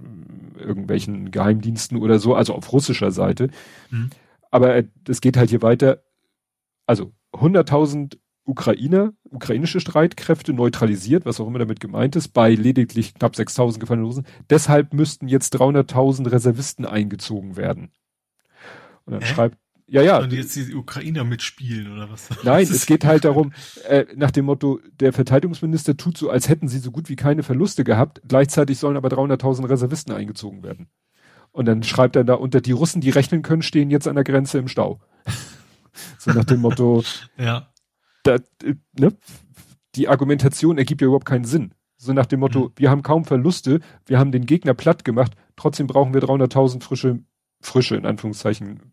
irgendwelchen 0.56 1.30
Geheimdiensten 1.30 1.98
oder 1.98 2.18
so, 2.18 2.34
also 2.34 2.54
auf 2.54 2.72
russischer 2.72 3.10
Seite. 3.10 3.50
Mhm. 3.90 4.10
Aber 4.50 4.76
äh, 4.76 4.86
das 5.04 5.20
geht 5.20 5.36
halt 5.36 5.50
hier 5.50 5.62
weiter. 5.62 6.02
Also 6.86 7.12
100.000 7.32 8.16
Ukrainer, 8.44 9.12
ukrainische 9.24 9.80
Streitkräfte 9.80 10.52
neutralisiert, 10.52 11.24
was 11.24 11.40
auch 11.40 11.46
immer 11.46 11.58
damit 11.58 11.80
gemeint 11.80 12.16
ist, 12.16 12.28
bei 12.28 12.54
lediglich 12.54 13.14
knapp 13.14 13.34
6.000 13.34 13.78
gefallenen 13.78 14.06
Russen. 14.06 14.26
Deshalb 14.48 14.92
müssten 14.92 15.28
jetzt 15.28 15.54
300.000 15.56 16.30
Reservisten 16.30 16.84
eingezogen 16.86 17.56
werden. 17.56 17.92
Und 19.04 19.14
dann 19.14 19.22
Hä? 19.22 19.26
schreibt, 19.26 19.58
ja, 19.90 20.02
ja, 20.02 20.18
Und 20.20 20.32
jetzt 20.32 20.54
die 20.56 20.74
Ukrainer 20.74 21.24
mitspielen 21.24 21.92
oder 21.92 22.10
was? 22.10 22.28
Nein, 22.44 22.62
es 22.70 22.86
geht 22.86 23.04
halt 23.04 23.24
darum, 23.26 23.52
äh, 23.88 24.06
nach 24.16 24.30
dem 24.30 24.44
Motto, 24.46 24.80
der 25.00 25.12
Verteidigungsminister 25.12 25.96
tut 25.96 26.16
so, 26.16 26.30
als 26.30 26.48
hätten 26.48 26.68
sie 26.68 26.78
so 26.78 26.90
gut 26.90 27.08
wie 27.08 27.16
keine 27.16 27.42
Verluste 27.42 27.84
gehabt, 27.84 28.22
gleichzeitig 28.26 28.78
sollen 28.78 28.96
aber 28.96 29.08
300.000 29.08 29.68
Reservisten 29.68 30.14
eingezogen 30.14 30.62
werden. 30.62 30.88
Und 31.52 31.66
dann 31.66 31.82
schreibt 31.82 32.14
er 32.16 32.22
da 32.24 32.34
unter, 32.34 32.60
die 32.60 32.72
Russen, 32.72 33.00
die 33.00 33.10
rechnen 33.10 33.42
können, 33.42 33.62
stehen 33.62 33.90
jetzt 33.90 34.06
an 34.06 34.14
der 34.14 34.24
Grenze 34.24 34.58
im 34.58 34.68
Stau. 34.68 35.00
so 36.18 36.30
nach 36.30 36.44
dem 36.44 36.60
Motto, 36.60 37.02
Ja. 37.36 37.68
da, 38.22 38.36
äh, 38.62 38.74
ne, 38.98 39.16
die 39.96 40.08
Argumentation 40.08 40.78
ergibt 40.78 41.00
ja 41.00 41.06
überhaupt 41.06 41.26
keinen 41.26 41.44
Sinn. 41.44 41.74
So 41.96 42.12
nach 42.12 42.26
dem 42.26 42.40
Motto, 42.40 42.66
Mhm. 42.68 42.72
wir 42.76 42.90
haben 42.90 43.02
kaum 43.02 43.24
Verluste, 43.24 43.80
wir 44.06 44.18
haben 44.20 44.30
den 44.32 44.46
Gegner 44.46 44.74
platt 44.74 45.04
gemacht, 45.04 45.32
trotzdem 45.56 45.88
brauchen 45.88 46.14
wir 46.14 46.20
300.000 46.22 46.82
frische, 46.84 47.18
frische, 47.60 47.96
in 47.96 48.06
Anführungszeichen, 48.06 48.92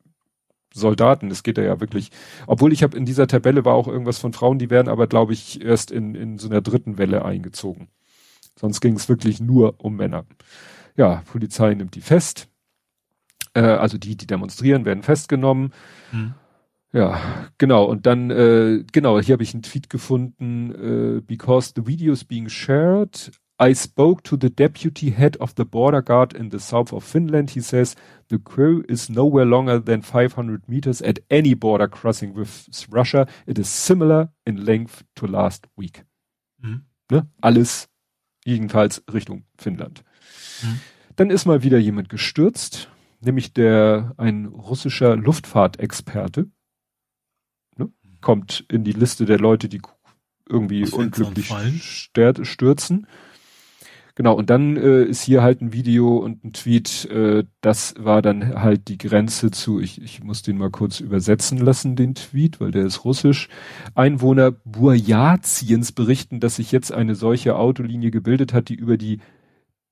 Soldaten. 0.80 1.32
Es 1.32 1.44
geht 1.44 1.58
da 1.58 1.62
ja 1.62 1.80
wirklich, 1.80 2.12
obwohl 2.46 2.74
ich 2.74 2.84
habe 2.84 2.98
in 2.98 3.06
dieser 3.06 3.28
Tabelle 3.28 3.66
war 3.66 3.74
auch 3.74 3.88
irgendwas 3.88 4.20
von 4.20 4.34
Frauen, 4.34 4.60
die 4.60 4.70
werden 4.70 4.90
aber, 4.90 5.08
glaube 5.08 5.34
ich, 5.34 5.62
erst 5.64 5.92
in, 5.92 6.16
in 6.16 6.38
so 6.38 6.50
einer 6.50 6.62
dritten 6.62 6.98
Welle 6.98 7.26
eingezogen. 7.26 7.90
Sonst 8.60 8.82
ging 8.82 8.96
es 8.96 9.10
wirklich 9.10 9.40
nur 9.40 9.76
um 9.80 9.96
Männer. 9.96 10.26
Ja, 10.96 11.24
Polizei 11.32 11.74
nimmt 11.74 11.96
die 11.96 12.02
fest. 12.02 12.48
Äh, 13.54 13.62
also 13.62 13.98
die, 13.98 14.16
die 14.16 14.28
demonstrieren, 14.28 14.86
werden 14.86 15.04
festgenommen. 15.04 15.74
Mhm. 16.12 16.34
Ja, 16.94 17.20
genau. 17.58 17.86
Und 17.86 18.06
dann, 18.06 18.32
äh, 18.32 18.84
genau, 18.92 19.20
hier 19.20 19.34
habe 19.34 19.44
ich 19.44 19.54
einen 19.54 19.64
Tweet 19.64 19.90
gefunden, 19.90 21.18
äh, 21.18 21.22
because 21.22 21.74
the 21.76 21.86
video 21.86 22.14
is 22.14 22.24
being 22.24 22.50
shared. 22.50 23.32
I 23.60 23.74
spoke 23.74 24.22
to 24.24 24.38
the 24.38 24.50
deputy 24.50 25.10
head 25.10 25.36
of 25.38 25.56
the 25.56 25.66
border 25.66 26.02
guard 26.02 26.34
in 26.34 26.52
the 26.52 26.60
south 26.60 26.94
of 26.94 27.04
Finland. 27.04 27.52
He 27.52 27.62
says 27.62 27.96
the 28.30 28.38
crew 28.38 28.84
is 28.88 29.10
nowhere 29.10 29.46
longer 29.46 29.80
than 29.80 30.04
500 30.04 30.70
meters 30.70 31.02
at 31.02 31.20
any 31.30 31.56
border 31.56 31.88
crossing 31.88 32.36
with 32.36 32.70
Russia. 32.92 33.26
It 33.48 33.58
is 33.58 33.68
similar 33.68 34.30
in 34.46 34.58
length 34.58 35.04
to 35.16 35.26
last 35.26 35.68
week. 35.76 36.06
Mhm. 36.60 36.86
Ne? 37.10 37.28
Alles 37.42 37.90
jedenfalls 38.46 39.04
Richtung 39.12 39.44
Finnland. 39.58 40.04
Mhm. 40.62 40.80
Dann 41.16 41.32
ist 41.32 41.46
mal 41.48 41.64
wieder 41.64 41.80
jemand 41.80 42.10
gestürzt, 42.10 42.90
nämlich 43.22 43.54
der 43.54 44.14
ein 44.18 44.46
russischer 44.46 45.16
Luftfahrtexperte. 45.16 46.52
Ne? 47.76 47.92
Kommt 48.22 48.66
in 48.70 48.84
die 48.84 48.92
Liste 48.92 49.26
der 49.26 49.40
Leute, 49.40 49.68
die 49.68 49.82
irgendwie 50.48 50.88
unglücklich 50.92 51.52
stürzen. 51.84 53.08
Genau, 54.18 54.34
und 54.34 54.50
dann 54.50 54.78
äh, 54.78 55.04
ist 55.04 55.22
hier 55.22 55.44
halt 55.44 55.62
ein 55.62 55.74
Video 55.74 56.18
und 56.18 56.44
ein 56.44 56.52
Tweet, 56.52 57.06
äh, 57.12 57.44
das 57.62 57.94
war 58.00 58.24
dann 58.24 58.60
halt 58.60 58.88
die 58.88 58.98
Grenze 58.98 59.52
zu, 59.52 59.80
ich, 59.80 60.02
ich 60.02 60.24
muss 60.24 60.42
den 60.42 60.58
mal 60.58 60.72
kurz 60.72 61.00
übersetzen 61.02 61.60
lassen, 61.60 61.96
den 61.96 62.16
Tweet, 62.16 62.60
weil 62.60 62.72
der 62.72 62.84
ist 62.84 63.06
russisch. 63.06 63.48
Einwohner 63.94 64.50
Burjatiens 64.50 65.92
berichten, 65.92 66.40
dass 66.40 66.56
sich 66.56 66.72
jetzt 66.72 66.92
eine 66.92 67.14
solche 67.14 67.56
Autolinie 67.58 68.10
gebildet 68.10 68.54
hat, 68.54 68.70
die 68.70 68.74
über 68.74 68.98
die, 68.98 69.20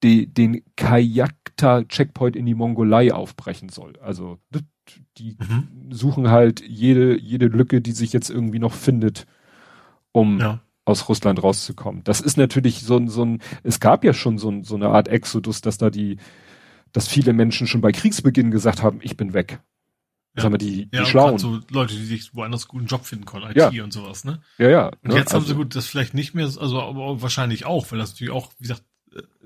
die 0.02 0.26
den 0.26 0.64
Kayakta-Checkpoint 0.76 2.36
in 2.36 2.48
die 2.48 2.56
Mongolei 2.56 3.14
aufbrechen 3.14 3.70
soll. 3.70 3.94
Also 4.02 4.40
die 5.20 5.38
Mhm. 5.40 5.92
suchen 5.92 6.32
halt 6.32 6.62
jede, 6.68 7.16
jede 7.16 7.46
Lücke, 7.46 7.80
die 7.80 7.92
sich 7.92 8.12
jetzt 8.12 8.32
irgendwie 8.32 8.58
noch 8.60 8.74
findet, 8.74 9.28
um 10.12 10.40
Ja. 10.40 10.62
Aus 10.86 11.10
Russland 11.10 11.42
rauszukommen. 11.42 12.04
Das 12.04 12.22
ist 12.22 12.38
natürlich 12.38 12.82
so 12.82 12.98
ein, 12.98 13.08
so 13.08 13.26
ein, 13.26 13.42
es 13.64 13.80
gab 13.80 14.04
ja 14.04 14.14
schon 14.14 14.38
so, 14.38 14.50
ein, 14.50 14.64
so 14.64 14.76
eine 14.76 14.90
Art 14.90 15.08
Exodus, 15.08 15.62
dass 15.62 15.78
da 15.78 15.90
die, 15.90 16.18
dass 16.94 17.08
viele 17.08 17.34
Menschen 17.34 17.68
schon 17.68 17.82
bei 17.82 17.92
Kriegsbeginn 17.92 18.52
gesagt 18.52 18.84
haben, 18.84 19.00
ich 19.02 19.18
bin 19.18 19.34
weg. 19.34 19.60
Ja. 20.36 20.44
Sagen 20.44 20.54
wir, 20.54 20.58
die, 20.60 20.86
die 20.90 20.96
Ja, 20.98 21.06
Schlauen. 21.06 21.38
so 21.40 21.60
Leute, 21.72 21.96
die 21.96 22.06
sich 22.06 22.36
woanders 22.36 22.68
guten 22.68 22.86
Job 22.86 23.06
finden 23.06 23.26
können, 23.26 23.50
IT 23.52 23.74
Ja. 23.74 23.84
und 23.84 23.94
sowas, 23.94 24.26
ne? 24.26 24.42
ja, 24.58 24.70
ja. 24.70 24.86
Und 24.88 25.06
ne, 25.06 25.16
jetzt 25.16 25.34
haben 25.34 25.42
also- 25.42 25.48
sie 25.54 25.56
gut, 25.56 25.76
das 25.76 25.88
vielleicht 25.88 26.14
nicht 26.14 26.36
mehr, 26.36 26.46
also 26.46 26.82
aber 26.82 27.22
wahrscheinlich 27.22 27.66
auch, 27.66 27.92
weil 27.92 28.00
das 28.00 28.12
natürlich 28.12 28.32
auch, 28.34 28.52
wie 28.60 28.64
gesagt, 28.64 28.84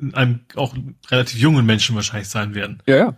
in 0.02 0.14
einem 0.16 0.42
auch 0.56 0.76
relativ 1.10 1.40
jungen 1.40 1.66
Menschen 1.66 1.96
wahrscheinlich 1.96 2.28
sein 2.30 2.56
werden. 2.56 2.82
Ja, 2.88 2.96
ja. 2.98 3.18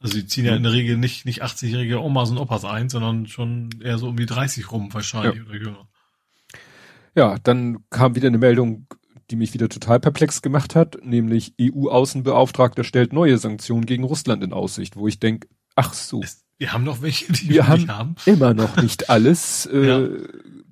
Also 0.00 0.16
die 0.18 0.26
ziehen 0.26 0.44
ja 0.44 0.54
in 0.56 0.64
der 0.64 0.72
Regel 0.72 0.98
nicht, 0.98 1.24
nicht 1.24 1.42
80-jährige 1.42 2.02
Omas 2.02 2.30
und 2.30 2.36
Opas 2.38 2.64
ein, 2.64 2.88
sondern 2.90 3.26
schon 3.26 3.70
eher 3.80 3.96
so 3.96 4.08
um 4.08 4.16
die 4.16 4.26
30 4.26 4.70
rum 4.70 4.92
wahrscheinlich 4.92 5.40
oder 5.46 5.54
jünger. 5.56 5.88
Ja, 7.14 7.36
dann 7.42 7.78
kam 7.90 8.14
wieder 8.16 8.28
eine 8.28 8.38
Meldung, 8.38 8.86
die 9.30 9.36
mich 9.36 9.54
wieder 9.54 9.68
total 9.68 10.00
perplex 10.00 10.42
gemacht 10.42 10.74
hat, 10.74 10.98
nämlich 11.02 11.54
EU-Außenbeauftragter 11.60 12.84
stellt 12.84 13.12
neue 13.12 13.38
Sanktionen 13.38 13.86
gegen 13.86 14.04
Russland 14.04 14.42
in 14.42 14.52
Aussicht, 14.52 14.96
wo 14.96 15.08
ich 15.08 15.18
denke, 15.20 15.48
ach 15.76 15.94
so, 15.94 16.20
Es, 16.22 16.44
wir 16.58 16.72
haben 16.72 16.84
noch 16.84 17.02
welche, 17.02 17.32
die 17.32 17.48
Wir 17.48 17.54
wir, 17.54 17.68
haben- 17.68 17.80
nicht 17.80 17.88
haben. 17.90 18.14
immer 18.26 18.52
noch 18.54 18.76
nicht 18.82 19.08
alles. 19.10 19.66
Äh, 19.66 19.86
Ja. 19.86 20.08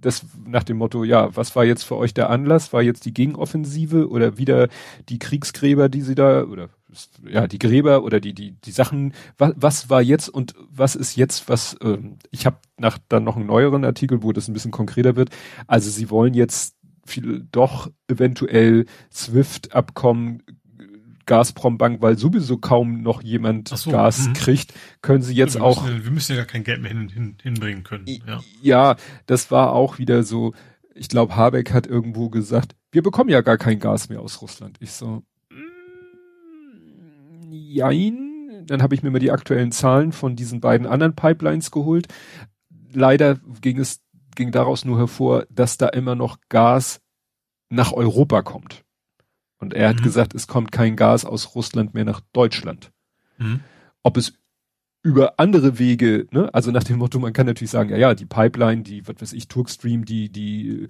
Das 0.05 0.25
nach 0.45 0.65
dem 0.65 0.79
Motto, 0.79 1.05
ja, 1.05 1.35
was 1.37 1.55
war 1.55 1.65
jetzt 1.65 1.85
für 1.85 1.97
euch 1.97 2.13
der 2.13 2.29
Anlass? 2.29 2.73
War 2.73 2.83
jetzt 2.83 3.05
die 3.05 3.15
Gegenoffensive 3.15 4.09
oder 4.11 4.37
wieder 4.37 4.67
die 5.09 5.21
Kriegsgräber, 5.21 5.89
die 5.89 6.01
sie 6.01 6.17
da 6.17 6.43
oder 6.43 6.71
ja 7.29 7.47
die 7.47 7.59
Gräber 7.59 8.05
oder 8.05 8.21
die 8.21 8.35
die 8.35 8.53
die 8.53 8.71
Sachen? 8.71 9.15
Was, 9.39 9.53
was 9.57 9.91
war 9.91 10.03
jetzt 10.03 10.29
und 10.29 10.55
was 10.71 10.95
ist 10.95 11.17
jetzt? 11.17 11.49
Was? 11.49 11.77
Ähm, 11.83 12.19
ich 12.31 12.47
habe 12.47 12.59
nach 12.79 12.99
dann 13.09 13.25
noch 13.25 13.37
einen 13.37 13.47
neueren 13.47 13.85
Artikel, 13.85 14.23
wo 14.23 14.33
das 14.33 14.49
ein 14.49 14.53
bisschen 14.53 14.71
konkreter 14.71 15.17
wird. 15.17 15.31
Also 15.67 15.91
sie 15.91 16.11
wollen 16.11 16.35
jetzt 16.35 16.77
viel, 17.05 17.47
doch 17.51 17.91
eventuell 18.09 18.87
SWIFT-Abkommen 19.11 20.43
Gazprom-Bank, 21.27 22.03
weil 22.03 22.19
sowieso 22.19 22.59
kaum 22.59 23.03
noch 23.03 23.23
jemand 23.23 23.69
so, 23.69 23.91
Gas 23.91 24.27
mh. 24.27 24.33
kriegt, 24.35 24.75
können 25.03 25.23
sie 25.23 25.35
jetzt 25.35 25.55
wir 25.55 25.63
auch. 25.63 25.85
Müssen, 25.85 26.05
wir 26.05 26.11
müssen 26.11 26.33
ja 26.33 26.39
gar 26.39 26.47
kein 26.47 26.65
Geld 26.65 26.83
mehr 26.83 26.91
hin, 26.91 27.09
hin, 27.09 27.37
hinbringen 27.43 27.85
können. 27.85 28.07
Ja. 28.27 28.43
ja, 28.61 28.97
das 29.27 29.51
war 29.51 29.73
auch 29.73 29.99
wieder 29.99 30.23
so. 30.23 30.55
Ich 30.95 31.09
glaube, 31.09 31.37
Habeck 31.37 31.73
hat 31.73 31.87
irgendwo 31.87 32.29
gesagt, 32.29 32.75
wir 32.91 33.03
bekommen 33.03 33.31
ja 33.31 33.41
gar 33.41 33.57
kein 33.57 33.79
Gas 33.79 34.09
mehr 34.09 34.21
aus 34.21 34.43
Russland. 34.43 34.77
Ich 34.81 34.93
so, 34.93 35.23
jein. 37.73 38.65
Dann 38.67 38.83
habe 38.83 38.95
ich 38.95 39.03
mir 39.03 39.11
mal 39.11 39.19
die 39.19 39.33
aktuellen 39.33 39.73
Zahlen 39.73 40.13
von 40.13 40.37
diesen 40.37 40.61
beiden 40.61 40.87
anderen 40.87 41.15
Pipelines 41.15 41.71
geholt. 41.71 42.09
Leider 42.93 43.39
ging 43.61 43.79
es 43.79 44.03
ging 44.35 44.51
daraus 44.51 44.85
nur 44.85 44.99
hervor, 44.99 45.47
dass 45.51 45.79
da 45.79 45.89
immer 45.89 46.15
noch 46.15 46.39
Gas 46.49 47.01
nach 47.69 47.93
Europa 47.93 48.43
kommt. 48.43 48.85
Und 49.59 49.75
er 49.75 49.89
hat 49.91 50.01
mhm. 50.01 50.05
gesagt, 50.05 50.35
es 50.35 50.47
kommt 50.47 50.73
kein 50.73 50.97
Gas 50.97 51.25
aus 51.25 51.55
Russland 51.55 51.95
mehr 51.95 52.05
nach 52.05 52.21
Deutschland. 52.33 52.93
Mhm. 53.39 53.61
Ob 54.03 54.17
es 54.17 54.35
über 55.03 55.39
andere 55.39 55.79
Wege, 55.79 56.27
ne, 56.31 56.53
also 56.53 56.71
nach 56.71 56.85
dem 56.85 56.99
Motto, 56.99 57.19
man 57.19 57.33
kann 57.33 57.47
natürlich 57.47 57.71
sagen, 57.71 57.91
ja, 57.91 57.97
ja, 57.97 58.15
die 58.15 58.27
Pipeline, 58.27 58.83
die, 58.83 59.07
was 59.07 59.17
weiß 59.21 59.33
ich, 59.33 59.49
Turkstream, 59.49 60.05
die, 60.05 60.31
die, 60.31 60.89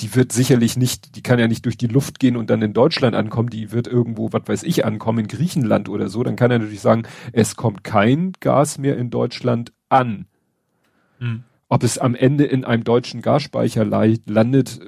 die 0.00 0.14
wird 0.14 0.32
sicherlich 0.32 0.76
nicht, 0.76 1.16
die 1.16 1.22
kann 1.22 1.38
ja 1.38 1.46
nicht 1.46 1.64
durch 1.66 1.76
die 1.76 1.86
Luft 1.86 2.18
gehen 2.18 2.36
und 2.36 2.50
dann 2.50 2.62
in 2.62 2.72
Deutschland 2.72 3.14
ankommen, 3.14 3.50
die 3.50 3.70
wird 3.70 3.86
irgendwo, 3.86 4.32
was 4.32 4.42
weiß 4.46 4.62
ich, 4.62 4.84
ankommen, 4.84 5.20
in 5.20 5.28
Griechenland 5.28 5.88
oder 5.88 6.08
so, 6.08 6.22
dann 6.22 6.36
kann 6.36 6.50
er 6.50 6.58
natürlich 6.58 6.80
sagen, 6.80 7.02
es 7.32 7.56
kommt 7.56 7.84
kein 7.84 8.32
Gas 8.40 8.78
mehr 8.78 8.96
in 8.96 9.10
Deutschland 9.10 9.72
an. 9.88 10.26
Mhm. 11.18 11.44
Ob 11.68 11.84
es 11.84 11.98
am 11.98 12.14
Ende 12.14 12.44
in 12.44 12.64
einem 12.64 12.82
deutschen 12.82 13.22
Gasspeicher 13.22 13.84
landet, 13.84 14.80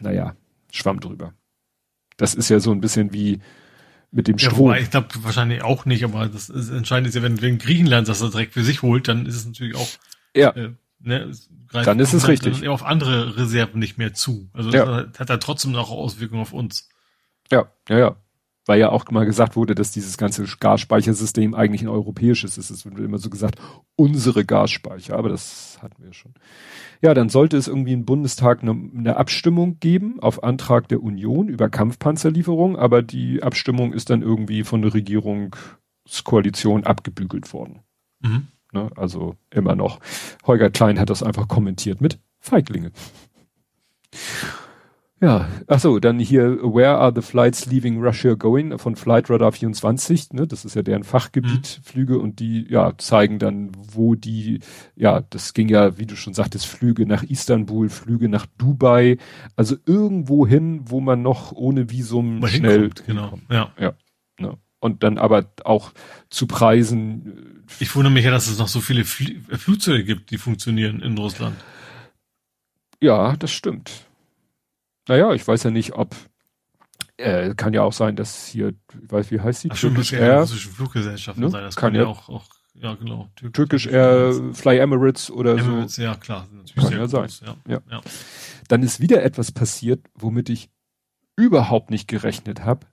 naja, 0.00 0.34
schwamm 0.70 1.00
drüber. 1.00 1.32
Das 2.16 2.34
ist 2.34 2.48
ja 2.48 2.60
so 2.60 2.72
ein 2.72 2.80
bisschen 2.80 3.12
wie 3.12 3.40
mit 4.10 4.28
dem 4.28 4.38
Strom. 4.38 4.70
Ja, 4.70 4.78
ich 4.78 4.90
glaube 4.90 5.08
wahrscheinlich 5.22 5.62
auch 5.62 5.84
nicht, 5.84 6.04
aber 6.04 6.26
das 6.28 6.48
ist, 6.48 6.70
entscheidend 6.70 7.08
ist 7.08 7.14
ja, 7.14 7.22
wenn, 7.22 7.40
wenn 7.40 7.58
Griechenland 7.58 8.08
das 8.08 8.18
direkt 8.18 8.54
für 8.54 8.64
sich 8.64 8.82
holt, 8.82 9.08
dann 9.08 9.26
ist 9.26 9.36
es 9.36 9.46
natürlich 9.46 9.76
auch, 9.76 9.88
ja. 10.34 10.50
Äh, 10.50 10.72
ne, 11.00 11.30
dann 11.72 11.98
ist 12.00 12.12
es 12.12 12.28
richtig. 12.28 12.60
Dann 12.60 12.68
auf 12.68 12.84
andere 12.84 13.36
Reserven 13.36 13.78
nicht 13.78 13.98
mehr 13.98 14.14
zu. 14.14 14.50
Also 14.52 14.70
ja. 14.70 15.02
das 15.02 15.18
hat 15.18 15.30
da 15.30 15.36
trotzdem 15.38 15.72
noch 15.72 15.90
Auswirkungen 15.90 16.42
auf 16.42 16.52
uns. 16.52 16.88
Ja, 17.50 17.70
ja, 17.88 17.98
ja 17.98 18.16
weil 18.66 18.80
ja 18.80 18.90
auch 18.90 19.08
mal 19.10 19.24
gesagt 19.24 19.56
wurde, 19.56 19.74
dass 19.74 19.92
dieses 19.92 20.18
ganze 20.18 20.44
Gasspeichersystem 20.44 21.54
eigentlich 21.54 21.82
ein 21.82 21.88
europäisches 21.88 22.58
ist. 22.58 22.70
Es 22.70 22.84
wird 22.84 22.98
immer 22.98 23.18
so 23.18 23.30
gesagt, 23.30 23.60
unsere 23.94 24.44
Gasspeicher, 24.44 25.16
aber 25.16 25.28
das 25.28 25.78
hatten 25.80 26.02
wir 26.02 26.12
schon. 26.12 26.34
Ja, 27.00 27.14
dann 27.14 27.28
sollte 27.28 27.56
es 27.56 27.68
irgendwie 27.68 27.92
im 27.92 28.04
Bundestag 28.04 28.62
eine, 28.62 28.72
eine 28.72 29.16
Abstimmung 29.16 29.78
geben 29.78 30.18
auf 30.20 30.42
Antrag 30.42 30.88
der 30.88 31.00
Union 31.02 31.48
über 31.48 31.68
Kampfpanzerlieferung, 31.68 32.76
aber 32.76 33.02
die 33.02 33.42
Abstimmung 33.42 33.92
ist 33.92 34.10
dann 34.10 34.22
irgendwie 34.22 34.64
von 34.64 34.82
der 34.82 34.94
Regierungskoalition 34.94 36.82
abgebügelt 36.84 37.52
worden. 37.52 37.82
Mhm. 38.20 38.48
Ne, 38.72 38.90
also 38.96 39.36
immer 39.50 39.74
noch. 39.76 40.00
Holger 40.44 40.70
Klein 40.70 40.98
hat 40.98 41.10
das 41.10 41.22
einfach 41.22 41.48
kommentiert 41.48 42.00
mit 42.00 42.18
Feiglinge. 42.40 42.92
Ja, 45.18 45.48
ach 45.66 45.80
so, 45.80 45.98
dann 45.98 46.18
hier, 46.18 46.58
where 46.62 46.98
are 46.98 47.10
the 47.14 47.22
flights 47.22 47.64
leaving 47.64 48.04
Russia 48.04 48.34
going 48.34 48.78
von 48.78 48.96
Flightradar 48.96 49.50
24, 49.50 50.34
ne, 50.34 50.46
das 50.46 50.66
ist 50.66 50.76
ja 50.76 50.82
deren 50.82 51.04
Fachgebiet, 51.04 51.78
mhm. 51.78 51.82
Flüge 51.84 52.18
und 52.18 52.38
die, 52.38 52.66
ja, 52.68 52.92
zeigen 52.98 53.38
dann, 53.38 53.72
wo 53.74 54.14
die, 54.14 54.60
ja, 54.94 55.22
das 55.30 55.54
ging 55.54 55.70
ja, 55.70 55.96
wie 55.96 56.04
du 56.04 56.16
schon 56.16 56.34
sagtest, 56.34 56.66
Flüge 56.66 57.06
nach 57.06 57.22
Istanbul, 57.22 57.88
Flüge 57.88 58.28
nach 58.28 58.44
Dubai, 58.58 59.16
also 59.56 59.76
irgendwo 59.86 60.46
hin, 60.46 60.82
wo 60.84 61.00
man 61.00 61.22
noch 61.22 61.52
ohne 61.52 61.90
Visum 61.90 62.40
Mal 62.40 62.48
schnell, 62.48 62.80
hinkommt, 62.80 63.06
genau, 63.06 63.38
ja. 63.50 63.72
Ja, 63.78 63.94
ne. 64.38 64.58
Und 64.86 65.02
dann 65.02 65.18
aber 65.18 65.50
auch 65.64 65.90
zu 66.30 66.46
Preisen. 66.46 67.64
Äh, 67.68 67.82
ich 67.82 67.92
wundere 67.96 68.12
mich 68.12 68.24
ja, 68.24 68.30
dass 68.30 68.46
es 68.46 68.56
noch 68.56 68.68
so 68.68 68.80
viele 68.80 69.04
Fl 69.04 69.40
Flugzeuge 69.50 70.04
gibt, 70.04 70.30
die 70.30 70.38
funktionieren 70.38 71.00
in 71.00 71.18
Russland. 71.18 71.56
Ja, 73.00 73.34
das 73.36 73.50
stimmt. 73.50 74.06
Naja, 75.08 75.34
ich 75.34 75.46
weiß 75.46 75.64
ja 75.64 75.72
nicht, 75.72 75.94
ob 75.94 76.14
äh, 77.16 77.56
kann 77.56 77.74
ja 77.74 77.82
auch 77.82 77.92
sein, 77.92 78.14
dass 78.14 78.46
hier, 78.46 78.74
ich 79.02 79.10
weiß, 79.10 79.32
wie 79.32 79.40
heißt 79.40 79.64
die? 79.64 79.72
Ach, 79.72 79.76
Turkish 79.76 80.12
Air. 80.12 80.42
Russische 80.42 80.68
Fluggesellschaften 80.68 81.42
ne? 81.42 81.50
sein. 81.50 81.64
Das 81.64 81.74
kann, 81.74 81.94
kann 81.94 82.00
ja 82.00 82.06
auch, 82.06 82.28
auch, 82.28 82.46
ja 82.74 82.94
genau. 82.94 83.28
Türk 83.34 83.54
Turkish 83.54 83.88
Air, 83.88 84.52
Fly 84.52 84.78
Emirates 84.78 85.32
oder 85.32 85.58
Emirates, 85.58 85.96
so. 85.96 86.02
Ja, 86.02 86.14
klar. 86.14 86.46
Natürlich 86.52 86.90
kann 86.90 86.92
ja 86.96 87.08
sein. 87.08 87.22
Groß, 87.22 87.40
ja. 87.40 87.56
Ja. 87.66 87.80
ja. 87.90 88.00
Dann 88.68 88.84
ist 88.84 89.00
wieder 89.00 89.24
etwas 89.24 89.50
passiert, 89.50 90.06
womit 90.14 90.48
ich 90.48 90.70
überhaupt 91.34 91.90
nicht 91.90 92.06
gerechnet 92.06 92.62
habe. 92.62 92.86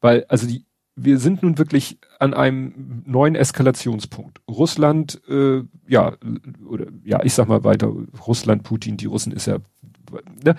Weil, 0.00 0.26
also 0.28 0.46
die, 0.46 0.64
wir 0.96 1.18
sind 1.18 1.42
nun 1.42 1.58
wirklich 1.58 1.98
an 2.18 2.34
einem 2.34 3.02
neuen 3.04 3.34
Eskalationspunkt. 3.34 4.40
Russland, 4.48 5.20
äh, 5.28 5.62
ja, 5.88 6.16
oder 6.66 6.86
ja, 7.02 7.22
ich 7.24 7.34
sag 7.34 7.48
mal 7.48 7.64
weiter, 7.64 7.92
Russland, 8.26 8.62
Putin, 8.62 8.96
die 8.96 9.06
Russen 9.06 9.32
ist 9.32 9.46
ja, 9.46 9.58
ne, 10.44 10.54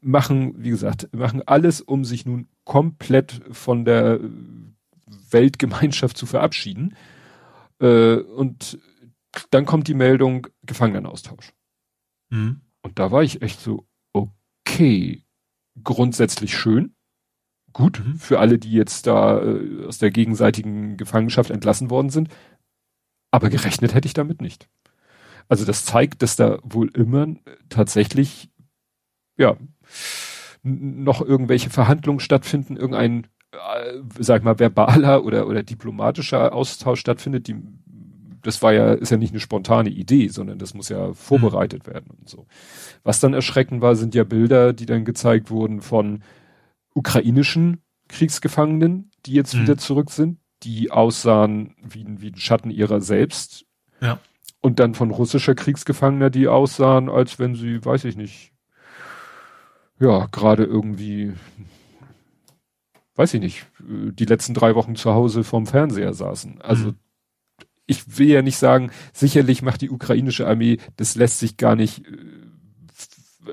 machen, 0.00 0.54
wie 0.58 0.70
gesagt, 0.70 1.08
machen 1.14 1.42
alles, 1.46 1.80
um 1.80 2.04
sich 2.04 2.26
nun 2.26 2.48
komplett 2.64 3.40
von 3.50 3.84
der 3.84 4.20
Weltgemeinschaft 5.30 6.16
zu 6.16 6.26
verabschieden. 6.26 6.94
Äh, 7.80 8.16
und 8.16 8.78
dann 9.50 9.64
kommt 9.64 9.88
die 9.88 9.94
Meldung 9.94 10.48
Gefangenenaustausch. 10.64 11.54
Mhm. 12.30 12.60
Und 12.82 12.98
da 12.98 13.10
war 13.10 13.22
ich 13.22 13.42
echt 13.42 13.60
so, 13.60 13.86
okay, 14.12 15.24
grundsätzlich 15.82 16.56
schön. 16.56 16.94
Gut, 17.78 18.02
mhm. 18.04 18.16
für 18.16 18.40
alle, 18.40 18.58
die 18.58 18.72
jetzt 18.72 19.06
da 19.06 19.40
äh, 19.40 19.86
aus 19.86 19.98
der 19.98 20.10
gegenseitigen 20.10 20.96
Gefangenschaft 20.96 21.50
entlassen 21.50 21.90
worden 21.90 22.10
sind. 22.10 22.28
Aber 23.30 23.50
gerechnet 23.50 23.94
hätte 23.94 24.06
ich 24.06 24.14
damit 24.14 24.42
nicht. 24.42 24.68
Also 25.48 25.64
das 25.64 25.84
zeigt, 25.84 26.22
dass 26.22 26.34
da 26.34 26.58
wohl 26.64 26.90
immer 26.90 27.28
tatsächlich, 27.68 28.50
ja, 29.36 29.56
noch 30.64 31.22
irgendwelche 31.22 31.70
Verhandlungen 31.70 32.18
stattfinden, 32.18 32.76
irgendein, 32.76 33.28
äh, 33.52 34.00
sag 34.18 34.40
ich 34.40 34.44
mal, 34.44 34.58
verbaler 34.58 35.24
oder, 35.24 35.46
oder 35.46 35.62
diplomatischer 35.62 36.52
Austausch 36.52 36.98
stattfindet, 36.98 37.46
die, 37.46 37.62
das 38.42 38.60
war 38.60 38.72
ja, 38.72 38.92
ist 38.92 39.10
ja 39.10 39.18
nicht 39.18 39.32
eine 39.32 39.40
spontane 39.40 39.90
Idee, 39.90 40.26
sondern 40.26 40.58
das 40.58 40.74
muss 40.74 40.88
ja 40.88 41.12
vorbereitet 41.12 41.86
mhm. 41.86 41.92
werden 41.92 42.10
und 42.18 42.28
so. 42.28 42.48
Was 43.04 43.20
dann 43.20 43.34
erschreckend 43.34 43.82
war, 43.82 43.94
sind 43.94 44.16
ja 44.16 44.24
Bilder, 44.24 44.72
die 44.72 44.86
dann 44.86 45.04
gezeigt 45.04 45.52
wurden 45.52 45.80
von 45.80 46.24
ukrainischen 46.94 47.82
Kriegsgefangenen, 48.08 49.10
die 49.26 49.32
jetzt 49.32 49.54
mhm. 49.54 49.62
wieder 49.62 49.78
zurück 49.78 50.10
sind, 50.10 50.38
die 50.62 50.90
aussahen 50.90 51.76
wie, 51.82 52.04
wie 52.20 52.30
ein 52.30 52.36
Schatten 52.36 52.70
ihrer 52.70 53.00
selbst. 53.00 53.66
Ja. 54.00 54.18
Und 54.60 54.80
dann 54.80 54.94
von 54.94 55.10
russischer 55.10 55.54
Kriegsgefangener, 55.54 56.30
die 56.30 56.48
aussahen, 56.48 57.08
als 57.08 57.38
wenn 57.38 57.54
sie, 57.54 57.84
weiß 57.84 58.04
ich 58.04 58.16
nicht, 58.16 58.52
ja, 60.00 60.26
gerade 60.26 60.64
irgendwie, 60.64 61.32
weiß 63.16 63.34
ich 63.34 63.40
nicht, 63.40 63.66
die 63.80 64.24
letzten 64.24 64.54
drei 64.54 64.74
Wochen 64.74 64.96
zu 64.96 65.12
Hause 65.12 65.44
vorm 65.44 65.66
Fernseher 65.66 66.14
saßen. 66.14 66.60
Also 66.60 66.88
mhm. 66.88 66.96
ich 67.86 68.18
will 68.18 68.28
ja 68.28 68.42
nicht 68.42 68.58
sagen, 68.58 68.90
sicherlich 69.12 69.62
macht 69.62 69.80
die 69.80 69.90
ukrainische 69.90 70.46
Armee, 70.46 70.78
das 70.96 71.14
lässt 71.14 71.38
sich 71.38 71.56
gar 71.56 71.76
nicht, 71.76 72.06
äh, 72.06 72.16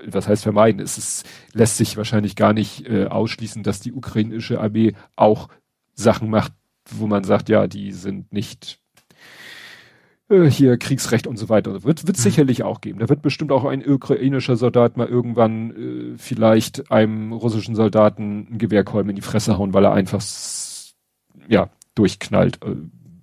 was 0.05 0.27
heißt 0.27 0.43
vermeiden, 0.43 0.81
es 0.81 0.97
ist, 0.97 1.25
lässt 1.53 1.77
sich 1.77 1.97
wahrscheinlich 1.97 2.35
gar 2.35 2.53
nicht 2.53 2.87
äh, 2.87 3.05
ausschließen, 3.05 3.63
dass 3.63 3.79
die 3.79 3.93
ukrainische 3.93 4.59
Armee 4.59 4.93
auch 5.15 5.49
Sachen 5.93 6.29
macht, 6.29 6.53
wo 6.89 7.07
man 7.07 7.23
sagt, 7.23 7.49
ja, 7.49 7.67
die 7.67 7.91
sind 7.91 8.31
nicht 8.33 8.79
äh, 10.29 10.49
hier 10.49 10.77
Kriegsrecht 10.77 11.27
und 11.27 11.37
so 11.37 11.49
weiter. 11.49 11.83
Wird 11.83 12.07
wird 12.07 12.17
mhm. 12.17 12.21
sicherlich 12.21 12.63
auch 12.63 12.81
geben. 12.81 12.99
Da 12.99 13.09
wird 13.09 13.21
bestimmt 13.21 13.51
auch 13.51 13.65
ein 13.65 13.87
ukrainischer 13.87 14.55
Soldat 14.55 14.97
mal 14.97 15.07
irgendwann 15.07 15.71
äh, 15.71 16.17
vielleicht 16.17 16.91
einem 16.91 17.31
russischen 17.31 17.75
Soldaten 17.75 18.47
ein 18.51 18.57
Gewehrkolben 18.57 19.09
in 19.09 19.15
die 19.15 19.21
Fresse 19.21 19.57
hauen, 19.57 19.73
weil 19.73 19.85
er 19.85 19.93
einfach 19.93 20.21
ja 21.47 21.69
durchknallt, 21.95 22.59
äh, 22.63 22.75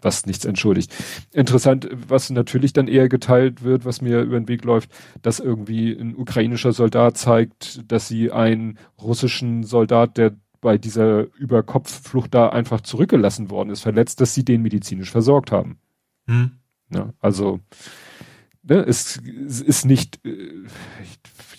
was 0.03 0.27
nichts 0.27 0.45
entschuldigt. 0.45 0.93
Interessant, 1.33 1.89
was 2.09 2.31
natürlich 2.31 2.73
dann 2.73 2.89
eher 2.89 3.09
geteilt 3.09 3.63
wird, 3.63 3.85
was 3.85 4.01
mir 4.01 4.21
über 4.23 4.39
den 4.39 4.49
Weg 4.49 4.65
läuft, 4.65 4.91
dass 5.23 5.41
irgendwie 5.41 5.93
ein 5.93 6.17
ukrainischer 6.17 6.73
Soldat 6.73 7.17
zeigt, 7.17 7.91
dass 7.91 8.09
sie 8.09 8.31
einen 8.31 8.79
russischen 9.01 9.65
Soldat, 9.65 10.17
der 10.17 10.37
bei 10.61 10.79
dieser 10.79 11.27
Überkopfflucht 11.35 12.33
da 12.33 12.49
einfach 12.49 12.81
zurückgelassen 12.81 13.51
worden 13.51 13.71
ist, 13.71 13.81
verletzt, 13.81 14.21
dass 14.21 14.33
sie 14.33 14.45
den 14.45 14.63
medizinisch 14.63 15.11
versorgt 15.11 15.51
haben. 15.51 15.79
Hm. 16.27 16.53
Ne? 16.89 17.13
Also 17.21 17.61
ne, 18.63 18.77
es, 18.87 19.21
es 19.47 19.61
ist 19.61 19.85
nicht, 19.85 20.25
äh, 20.25 20.65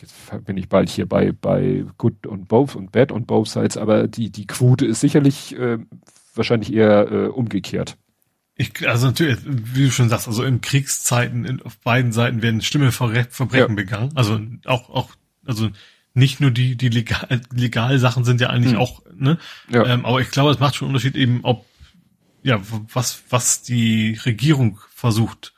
jetzt 0.01 0.45
bin 0.45 0.57
ich 0.57 0.69
bald 0.69 0.89
hier 0.89 1.07
bei, 1.07 1.31
bei 1.33 1.85
Good 1.97 2.25
und 2.25 2.47
Both 2.47 2.75
und 2.75 2.91
Bad 2.91 3.11
und 3.11 3.27
Both 3.27 3.49
Sides, 3.49 3.77
aber 3.77 4.07
die, 4.07 4.31
die 4.31 4.47
Quote 4.47 4.85
ist 4.85 5.01
sicherlich 5.01 5.57
äh, 5.57 5.79
wahrscheinlich 6.33 6.73
eher 6.73 7.11
äh, 7.11 7.27
umgekehrt. 7.27 7.97
Ich, 8.55 8.87
also 8.87 9.07
natürlich, 9.07 9.39
wie 9.45 9.85
du 9.85 9.91
schon 9.91 10.09
sagst, 10.09 10.27
also 10.27 10.43
in 10.43 10.61
Kriegszeiten 10.61 11.43
in, 11.43 11.61
auf 11.63 11.77
beiden 11.79 12.11
Seiten 12.11 12.41
werden 12.41 12.61
Stimme 12.61 12.91
Verbrechen 12.91 13.51
ja. 13.51 13.67
begangen. 13.67 14.11
Also 14.15 14.39
auch, 14.65 14.89
auch, 14.89 15.09
also 15.45 15.69
nicht 16.13 16.39
nur 16.39 16.51
die, 16.51 16.75
die 16.75 16.89
legal, 16.89 17.41
legal 17.51 17.97
Sachen 17.97 18.23
sind 18.23 18.41
ja 18.41 18.49
eigentlich 18.49 18.73
hm. 18.73 18.79
auch, 18.79 19.01
ne? 19.15 19.39
Ja. 19.69 19.85
Ähm, 19.85 20.05
aber 20.05 20.21
ich 20.21 20.29
glaube, 20.29 20.51
es 20.51 20.59
macht 20.59 20.75
schon 20.75 20.87
einen 20.87 20.95
Unterschied 20.95 21.15
eben, 21.15 21.39
ob, 21.43 21.65
ja, 22.43 22.61
was, 22.93 23.23
was 23.29 23.63
die 23.63 24.19
Regierung 24.23 24.79
versucht 24.93 25.53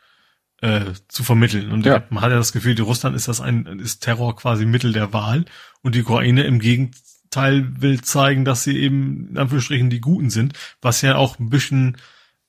äh, 0.62 0.94
zu 1.10 1.24
vermitteln. 1.24 1.72
Und 1.72 1.86
ja. 1.86 2.04
man 2.10 2.24
hat 2.24 2.32
ja 2.32 2.38
das 2.38 2.54
Gefühl, 2.54 2.76
die 2.76 2.82
Russland 2.82 3.16
ist 3.16 3.28
das 3.28 3.42
ein, 3.42 3.66
ist 3.80 4.00
Terror 4.00 4.38
quasi 4.38 4.66
Mittel 4.66 4.94
der 4.94 5.12
Wahl 5.12 5.44
und 5.82 5.96
die 5.96 6.04
Ukraine 6.04 6.44
im 6.44 6.60
Gegenteil 6.60 7.82
will 7.82 8.02
zeigen, 8.02 8.46
dass 8.46 8.64
sie 8.64 8.78
eben 8.78 9.30
in 9.32 9.38
Anführungsstrichen 9.38 9.90
die 9.90 10.00
Guten 10.00 10.30
sind, 10.30 10.54
was 10.82 11.02
ja 11.02 11.18
auch 11.18 11.40
ein 11.40 11.50
bisschen 11.50 11.98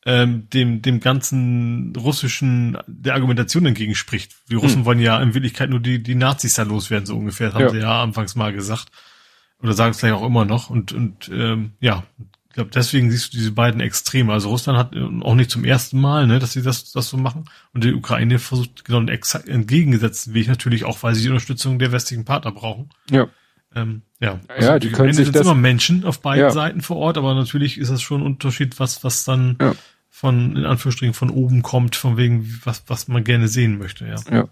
ähm, 0.06 0.48
dem, 0.50 0.82
dem 0.82 1.00
ganzen 1.00 1.92
russischen, 1.96 2.78
der 2.86 3.14
Argumentation 3.14 3.66
entgegenspricht. 3.66 4.36
Die 4.48 4.54
Russen 4.54 4.78
hm. 4.78 4.84
wollen 4.84 5.00
ja 5.00 5.20
in 5.20 5.34
Wirklichkeit 5.34 5.68
nur 5.68 5.80
die, 5.80 6.00
die 6.00 6.14
Nazis 6.14 6.54
da 6.54 6.62
loswerden, 6.62 7.06
so 7.06 7.16
ungefähr, 7.16 7.48
das 7.48 7.56
haben 7.56 7.62
ja. 7.62 7.70
sie 7.70 7.78
ja 7.80 8.02
anfangs 8.02 8.36
mal 8.36 8.52
gesagt. 8.52 8.86
Oder 9.60 9.72
sagen 9.72 9.90
es 9.90 9.98
vielleicht 9.98 10.14
auch 10.14 10.24
immer 10.24 10.44
noch. 10.44 10.70
Und, 10.70 10.92
und 10.92 11.28
ähm, 11.32 11.72
ja, 11.80 12.04
ich 12.20 12.54
glaube, 12.54 12.70
deswegen 12.72 13.10
siehst 13.10 13.32
du 13.32 13.38
diese 13.38 13.50
beiden 13.50 13.80
Extreme. 13.80 14.32
Also 14.32 14.50
Russland 14.50 14.78
hat 14.78 14.94
auch 15.22 15.34
nicht 15.34 15.50
zum 15.50 15.64
ersten 15.64 16.00
Mal, 16.00 16.28
ne, 16.28 16.38
dass 16.38 16.52
sie 16.52 16.62
das, 16.62 16.92
das 16.92 17.08
so 17.08 17.16
machen. 17.16 17.46
Und 17.74 17.82
die 17.82 17.92
Ukraine 17.92 18.38
versucht 18.38 18.84
genau 18.84 19.00
den 19.00 19.08
exakt 19.08 19.48
entgegengesetzten 19.48 20.34
Weg 20.34 20.46
natürlich 20.46 20.84
auch, 20.84 21.02
weil 21.02 21.16
sie 21.16 21.22
die 21.22 21.30
Unterstützung 21.30 21.80
der 21.80 21.90
westlichen 21.90 22.24
Partner 22.24 22.52
brauchen. 22.52 22.90
Ja. 23.10 23.26
Ähm, 23.74 24.02
ja, 24.20 24.38
also 24.46 24.68
ja, 24.68 24.78
die, 24.78 24.88
die 24.88 24.92
können 24.92 25.12
sich 25.12 25.32
das 25.32 25.42
immer 25.42 25.54
Menschen 25.54 26.04
auf 26.04 26.20
beiden 26.20 26.44
ja. 26.44 26.50
Seiten 26.50 26.80
vor 26.80 26.96
Ort, 26.96 27.18
aber 27.18 27.34
natürlich 27.34 27.76
ist 27.76 27.90
das 27.90 28.00
schon 28.00 28.20
ein 28.20 28.26
Unterschied, 28.26 28.78
was 28.78 29.02
was 29.04 29.24
dann 29.24 29.58
ja 29.60 29.74
von, 30.16 30.56
in 30.56 30.64
Anführungsstrichen, 30.64 31.12
von 31.12 31.28
oben 31.28 31.60
kommt, 31.60 31.94
von 31.94 32.16
wegen, 32.16 32.50
was, 32.64 32.84
was 32.86 33.06
man 33.06 33.22
gerne 33.22 33.48
sehen 33.48 33.76
möchte, 33.76 34.06
ja. 34.06 34.16
Ja. 34.34 34.48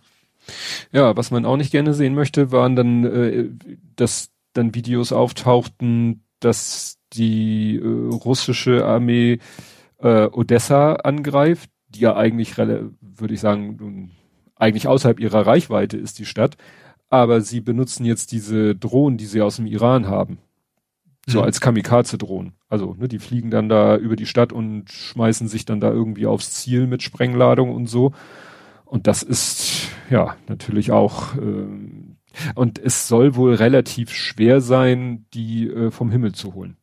Ja, 0.92 1.16
was 1.16 1.30
man 1.30 1.46
auch 1.46 1.56
nicht 1.56 1.70
gerne 1.70 1.94
sehen 1.94 2.14
möchte, 2.14 2.52
waren 2.52 2.76
dann, 2.76 3.04
äh, 3.04 3.48
dass 3.96 4.28
dann 4.52 4.74
Videos 4.74 5.10
auftauchten, 5.10 6.22
dass 6.38 6.98
die 7.14 7.80
äh, 7.82 7.86
russische 7.86 8.84
Armee 8.84 9.38
äh, 10.00 10.26
Odessa 10.26 10.96
angreift, 10.96 11.70
die 11.88 12.00
ja 12.00 12.14
eigentlich, 12.14 12.58
würde 12.58 13.32
ich 13.32 13.40
sagen, 13.40 14.10
eigentlich 14.56 14.86
außerhalb 14.86 15.18
ihrer 15.18 15.46
Reichweite 15.46 15.96
ist 15.96 16.18
die 16.18 16.26
Stadt, 16.26 16.58
aber 17.08 17.40
sie 17.40 17.62
benutzen 17.62 18.04
jetzt 18.04 18.32
diese 18.32 18.74
Drohnen, 18.74 19.16
die 19.16 19.24
sie 19.26 19.40
aus 19.40 19.56
dem 19.56 19.66
Iran 19.66 20.08
haben. 20.08 20.40
So 21.26 21.38
mhm. 21.38 21.44
als 21.46 21.62
Kamikaze-Drohnen. 21.62 22.52
Also, 22.74 22.94
ne, 22.98 23.08
die 23.08 23.20
fliegen 23.20 23.50
dann 23.50 23.68
da 23.68 23.96
über 23.96 24.16
die 24.16 24.26
Stadt 24.26 24.52
und 24.52 24.90
schmeißen 24.90 25.48
sich 25.48 25.64
dann 25.64 25.80
da 25.80 25.90
irgendwie 25.90 26.26
aufs 26.26 26.52
Ziel 26.52 26.86
mit 26.86 27.02
Sprengladung 27.02 27.72
und 27.72 27.86
so. 27.86 28.12
Und 28.84 29.06
das 29.06 29.22
ist 29.22 29.88
ja 30.10 30.36
natürlich 30.48 30.90
auch 30.90 31.36
ähm, 31.36 32.16
und 32.54 32.78
es 32.78 33.08
soll 33.08 33.36
wohl 33.36 33.54
relativ 33.54 34.12
schwer 34.12 34.60
sein, 34.60 35.26
die 35.34 35.68
äh, 35.68 35.90
vom 35.90 36.10
Himmel 36.10 36.32
zu 36.32 36.54
holen. 36.54 36.76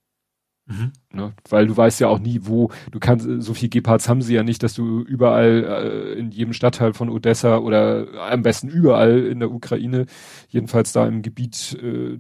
Mhm. 0.65 0.91
Ne? 1.11 1.33
Weil 1.49 1.67
du 1.67 1.75
weißt 1.75 1.99
ja 1.99 2.07
auch 2.07 2.19
nie, 2.19 2.41
wo, 2.43 2.71
du 2.91 2.99
kannst, 2.99 3.27
so 3.39 3.53
viel 3.53 3.69
Gepards 3.69 4.07
haben 4.07 4.21
sie 4.21 4.35
ja 4.35 4.43
nicht, 4.43 4.63
dass 4.63 4.73
du 4.73 5.01
überall 5.01 6.13
äh, 6.15 6.19
in 6.19 6.31
jedem 6.31 6.53
Stadtteil 6.53 6.93
von 6.93 7.09
Odessa 7.09 7.57
oder 7.57 8.07
am 8.29 8.41
besten 8.41 8.69
überall 8.69 9.25
in 9.25 9.39
der 9.39 9.51
Ukraine, 9.51 10.05
jedenfalls 10.47 10.93
da 10.93 11.05
im 11.07 11.21
Gebiet 11.21 11.77
äh, 11.81 12.19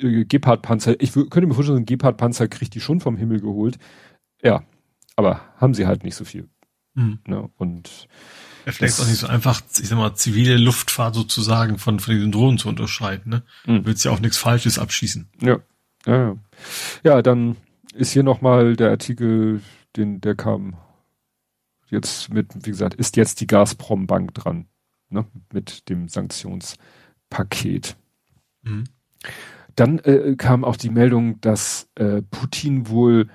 äh, 0.00 0.24
Gepard-Panzer, 0.24 1.00
ich 1.00 1.12
könnte 1.12 1.46
mir 1.46 1.54
vorstellen, 1.54 1.78
ein 1.78 1.86
Gepard-Panzer 1.86 2.48
kriegt 2.48 2.74
die 2.74 2.80
schon 2.80 3.00
vom 3.00 3.16
Himmel 3.16 3.40
geholt. 3.40 3.78
Ja, 4.42 4.62
aber 5.16 5.40
haben 5.56 5.74
sie 5.74 5.86
halt 5.86 6.04
nicht 6.04 6.14
so 6.14 6.24
viel. 6.24 6.48
Mhm. 6.94 7.18
Ne? 7.26 7.48
Und 7.56 8.08
ja, 8.66 8.72
vielleicht 8.72 8.94
ist 8.94 9.00
auch 9.00 9.08
nicht 9.08 9.18
so 9.18 9.26
einfach, 9.26 9.62
ich 9.80 9.88
sag 9.88 9.96
mal, 9.96 10.14
zivile 10.14 10.56
Luftfahrt 10.56 11.14
sozusagen 11.14 11.78
von, 11.78 12.00
von 12.00 12.14
den 12.14 12.32
Drohnen 12.32 12.58
zu 12.58 12.68
unterscheiden. 12.68 13.30
Ne? 13.30 13.42
Mhm. 13.66 13.78
Du 13.78 13.86
willst 13.86 14.04
ja 14.04 14.10
auch 14.10 14.20
nichts 14.20 14.36
Falsches 14.36 14.78
abschießen. 14.78 15.28
Ja. 15.40 15.58
Ja, 16.06 16.16
ja. 16.16 16.36
ja 17.04 17.22
dann 17.22 17.56
ist 17.94 18.12
hier 18.12 18.22
nochmal 18.22 18.76
der 18.76 18.90
Artikel, 18.90 19.62
den, 19.96 20.20
der 20.20 20.34
kam 20.34 20.76
jetzt 21.90 22.32
mit, 22.32 22.54
wie 22.54 22.70
gesagt, 22.70 22.94
ist 22.94 23.16
jetzt 23.16 23.40
die 23.40 23.46
Gazprom-Bank 23.46 24.34
dran, 24.34 24.66
ne? 25.08 25.26
mit 25.52 25.88
dem 25.88 26.08
Sanktionspaket. 26.08 27.96
Mhm. 28.62 28.84
Dann 29.78 30.00
äh, 30.00 30.34
kam 30.36 30.64
auch 30.64 30.76
die 30.76 30.90
Meldung, 30.90 31.40
dass 31.40 31.88
äh, 31.94 32.20
Putin 32.22 32.88
wohl 32.88 33.28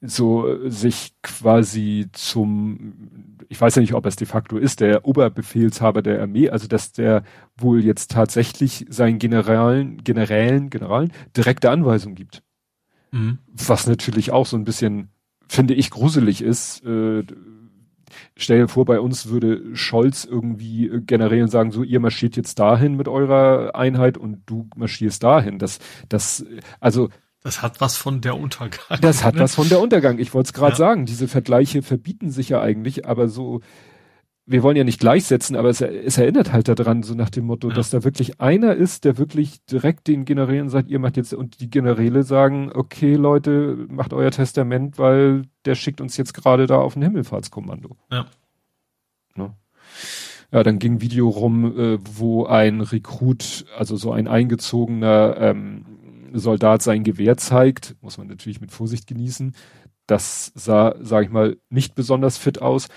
so 0.00 0.48
äh, 0.48 0.68
sich 0.68 1.14
quasi 1.22 2.08
zum, 2.12 3.38
ich 3.48 3.60
weiß 3.60 3.76
ja 3.76 3.80
nicht, 3.80 3.94
ob 3.94 4.04
es 4.04 4.16
de 4.16 4.26
facto 4.26 4.58
ist, 4.58 4.80
der 4.80 5.04
Oberbefehlshaber 5.04 6.02
der 6.02 6.20
Armee, 6.20 6.50
also 6.50 6.66
dass 6.66 6.90
der 6.90 7.22
wohl 7.56 7.84
jetzt 7.84 8.10
tatsächlich 8.10 8.84
seinen 8.88 9.20
Generalen, 9.20 10.02
Generälen, 10.02 10.70
Generalen 10.70 11.12
direkte 11.36 11.70
Anweisungen 11.70 12.16
gibt. 12.16 12.42
Mhm. 13.12 13.38
Was 13.46 13.86
natürlich 13.86 14.32
auch 14.32 14.46
so 14.46 14.56
ein 14.56 14.64
bisschen, 14.64 15.10
finde 15.46 15.74
ich, 15.74 15.90
gruselig 15.90 16.42
ist. 16.42 16.84
Äh, 16.84 17.22
stell 18.36 18.60
dir 18.60 18.68
vor, 18.68 18.84
bei 18.84 19.00
uns 19.00 19.28
würde 19.28 19.76
Scholz 19.76 20.24
irgendwie 20.24 20.88
äh, 20.88 21.00
generell 21.00 21.48
sagen, 21.48 21.70
so, 21.70 21.82
ihr 21.82 22.00
marschiert 22.00 22.36
jetzt 22.36 22.58
dahin 22.58 22.94
mit 22.96 23.08
eurer 23.08 23.74
Einheit 23.74 24.18
und 24.18 24.42
du 24.46 24.68
marschierst 24.76 25.22
dahin. 25.22 25.58
Das, 25.58 25.78
das, 26.08 26.44
also. 26.80 27.08
Das 27.42 27.62
hat 27.62 27.80
was 27.80 27.96
von 27.96 28.20
der 28.20 28.36
Untergang. 28.36 28.98
Das 29.00 29.24
hat 29.24 29.34
ne? 29.34 29.40
was 29.40 29.54
von 29.54 29.68
der 29.68 29.80
Untergang. 29.80 30.18
Ich 30.18 30.32
wollte 30.32 30.48
es 30.48 30.52
gerade 30.52 30.72
ja. 30.72 30.76
sagen. 30.76 31.06
Diese 31.06 31.28
Vergleiche 31.28 31.82
verbieten 31.82 32.30
sich 32.30 32.48
ja 32.48 32.60
eigentlich, 32.60 33.06
aber 33.06 33.28
so, 33.28 33.60
wir 34.46 34.62
wollen 34.62 34.76
ja 34.76 34.84
nicht 34.84 35.00
gleichsetzen, 35.00 35.56
aber 35.56 35.70
es, 35.70 35.80
es 35.80 36.18
erinnert 36.18 36.52
halt 36.52 36.68
daran, 36.68 37.02
so 37.02 37.14
nach 37.14 37.30
dem 37.30 37.46
Motto, 37.46 37.68
ja. 37.68 37.74
dass 37.74 37.90
da 37.90 38.04
wirklich 38.04 38.40
einer 38.40 38.74
ist, 38.74 39.04
der 39.04 39.16
wirklich 39.16 39.64
direkt 39.64 40.06
den 40.06 40.26
Generälen 40.26 40.68
sagt, 40.68 40.90
ihr 40.90 40.98
macht 40.98 41.16
jetzt, 41.16 41.32
und 41.32 41.60
die 41.60 41.70
Generäle 41.70 42.24
sagen, 42.24 42.70
okay, 42.74 43.14
Leute, 43.14 43.86
macht 43.88 44.12
euer 44.12 44.30
Testament, 44.30 44.98
weil 44.98 45.44
der 45.64 45.74
schickt 45.74 46.00
uns 46.02 46.16
jetzt 46.18 46.34
gerade 46.34 46.66
da 46.66 46.76
auf 46.76 46.94
ein 46.94 47.02
Himmelfahrtskommando. 47.02 47.96
Ja. 48.12 48.26
Ne? 49.34 49.54
Ja, 50.52 50.62
dann 50.62 50.78
ging 50.78 50.94
ein 50.94 51.00
Video 51.00 51.28
rum, 51.28 51.78
äh, 51.78 51.98
wo 52.04 52.44
ein 52.44 52.82
Rekrut, 52.82 53.64
also 53.76 53.96
so 53.96 54.12
ein 54.12 54.28
eingezogener 54.28 55.36
ähm, 55.38 55.86
Soldat 56.34 56.82
sein 56.82 57.02
Gewehr 57.02 57.36
zeigt, 57.38 57.96
muss 58.02 58.18
man 58.18 58.26
natürlich 58.26 58.60
mit 58.60 58.72
Vorsicht 58.72 59.06
genießen. 59.06 59.54
Das 60.06 60.52
sah, 60.54 60.96
sage 61.00 61.26
ich 61.26 61.32
mal, 61.32 61.56
nicht 61.70 61.94
besonders 61.94 62.36
fit 62.36 62.60
aus 62.60 62.88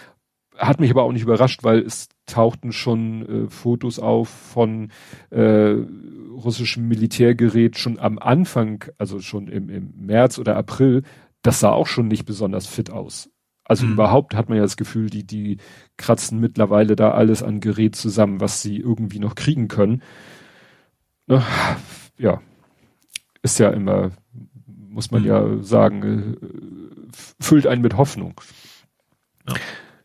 hat 0.57 0.79
mich 0.79 0.91
aber 0.91 1.03
auch 1.03 1.11
nicht 1.11 1.23
überrascht, 1.23 1.63
weil 1.63 1.79
es 1.79 2.09
tauchten 2.25 2.71
schon 2.71 3.45
äh, 3.45 3.49
Fotos 3.49 3.99
auf 3.99 4.29
von 4.29 4.91
äh, 5.29 5.75
russischem 6.31 6.87
Militärgerät 6.87 7.77
schon 7.77 7.99
am 7.99 8.19
Anfang, 8.19 8.85
also 8.97 9.19
schon 9.19 9.47
im, 9.47 9.69
im 9.69 9.93
März 9.95 10.39
oder 10.39 10.55
April. 10.55 11.03
Das 11.41 11.59
sah 11.59 11.71
auch 11.71 11.87
schon 11.87 12.07
nicht 12.07 12.25
besonders 12.25 12.67
fit 12.67 12.89
aus. 12.91 13.29
Also 13.63 13.85
mhm. 13.85 13.93
überhaupt 13.93 14.33
hat 14.33 14.49
man 14.49 14.57
ja 14.57 14.63
das 14.63 14.77
Gefühl, 14.77 15.09
die, 15.09 15.25
die 15.25 15.57
kratzen 15.97 16.39
mittlerweile 16.39 16.95
da 16.95 17.11
alles 17.11 17.43
an 17.43 17.59
Gerät 17.59 17.95
zusammen, 17.95 18.39
was 18.39 18.61
sie 18.61 18.77
irgendwie 18.77 19.19
noch 19.19 19.35
kriegen 19.35 19.67
können. 19.67 20.01
Ne? 21.27 21.43
Ja, 22.17 22.41
ist 23.43 23.59
ja 23.59 23.69
immer, 23.69 24.11
muss 24.65 25.11
man 25.11 25.21
mhm. 25.21 25.27
ja 25.27 25.63
sagen, 25.63 26.37
äh, 26.41 27.43
füllt 27.43 27.67
einen 27.67 27.81
mit 27.81 27.97
Hoffnung. 27.97 28.39
Ja. 29.47 29.55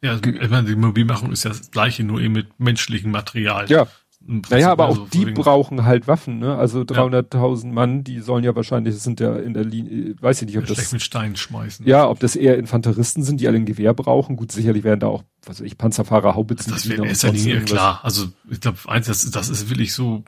Ja, 0.03 0.11
also, 0.11 0.22
ich 0.24 0.50
meine, 0.50 0.68
die 0.68 0.76
Mobilmachung 0.76 1.32
ist 1.32 1.44
ja 1.44 1.50
das 1.50 1.70
gleiche, 1.70 2.03
nur 2.05 2.20
eben 2.20 2.34
mit 2.34 2.59
menschlichem 2.59 3.11
Material. 3.11 3.70
Ja. 3.70 3.86
Naja, 4.24 4.70
aber 4.70 4.88
auch 4.88 5.09
die 5.09 5.24
brauchen 5.26 5.84
halt 5.84 6.07
Waffen, 6.07 6.38
ne? 6.38 6.57
Also 6.57 6.82
300.000 6.82 7.66
ja. 7.66 7.72
Mann, 7.72 8.05
die 8.05 8.20
sollen 8.20 8.44
ja 8.44 8.55
wahrscheinlich, 8.55 8.94
das 8.94 9.03
sind 9.03 9.18
ja 9.18 9.34
in 9.36 9.53
der 9.53 9.64
Linie, 9.64 10.14
weiß 10.20 10.42
ich 10.42 10.46
nicht, 10.46 10.59
ob 10.59 10.68
ja, 10.68 10.74
das... 10.74 10.92
mit 10.92 11.03
Steinen 11.03 11.34
schmeißen. 11.34 11.86
Ja, 11.86 12.09
ob 12.09 12.20
das 12.20 12.36
eher 12.36 12.57
Infanteristen 12.57 13.24
sind, 13.24 13.40
die 13.40 13.48
alle 13.48 13.57
ein 13.57 13.66
Gewehr 13.66 13.94
brauchen. 13.94 14.36
Gut, 14.36 14.53
sicherlich 14.53 14.84
werden 14.84 15.00
da 15.00 15.09
auch, 15.09 15.24
was 15.44 15.59
weiß 15.59 15.66
ich, 15.66 15.76
Panzerfahrer, 15.76 16.36
Haubitzen... 16.36 16.72
Das 16.72 16.88
wäre 16.88 17.03
in 17.03 17.09
erster 17.09 17.32
Linie 17.32 17.62
klar. 17.62 17.98
Also, 18.05 18.28
ich 18.48 18.61
glaube, 18.61 18.78
eins, 18.86 19.07
das, 19.09 19.28
das 19.28 19.48
ist 19.48 19.70
wirklich 19.70 19.92
so 19.92 20.24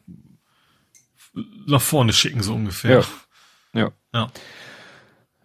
nach 1.66 1.82
vorne 1.82 2.12
schicken, 2.12 2.42
so 2.42 2.54
ungefähr. 2.54 3.04
Ja. 3.74 3.80
Ja. 3.80 3.92
Ja, 4.12 4.30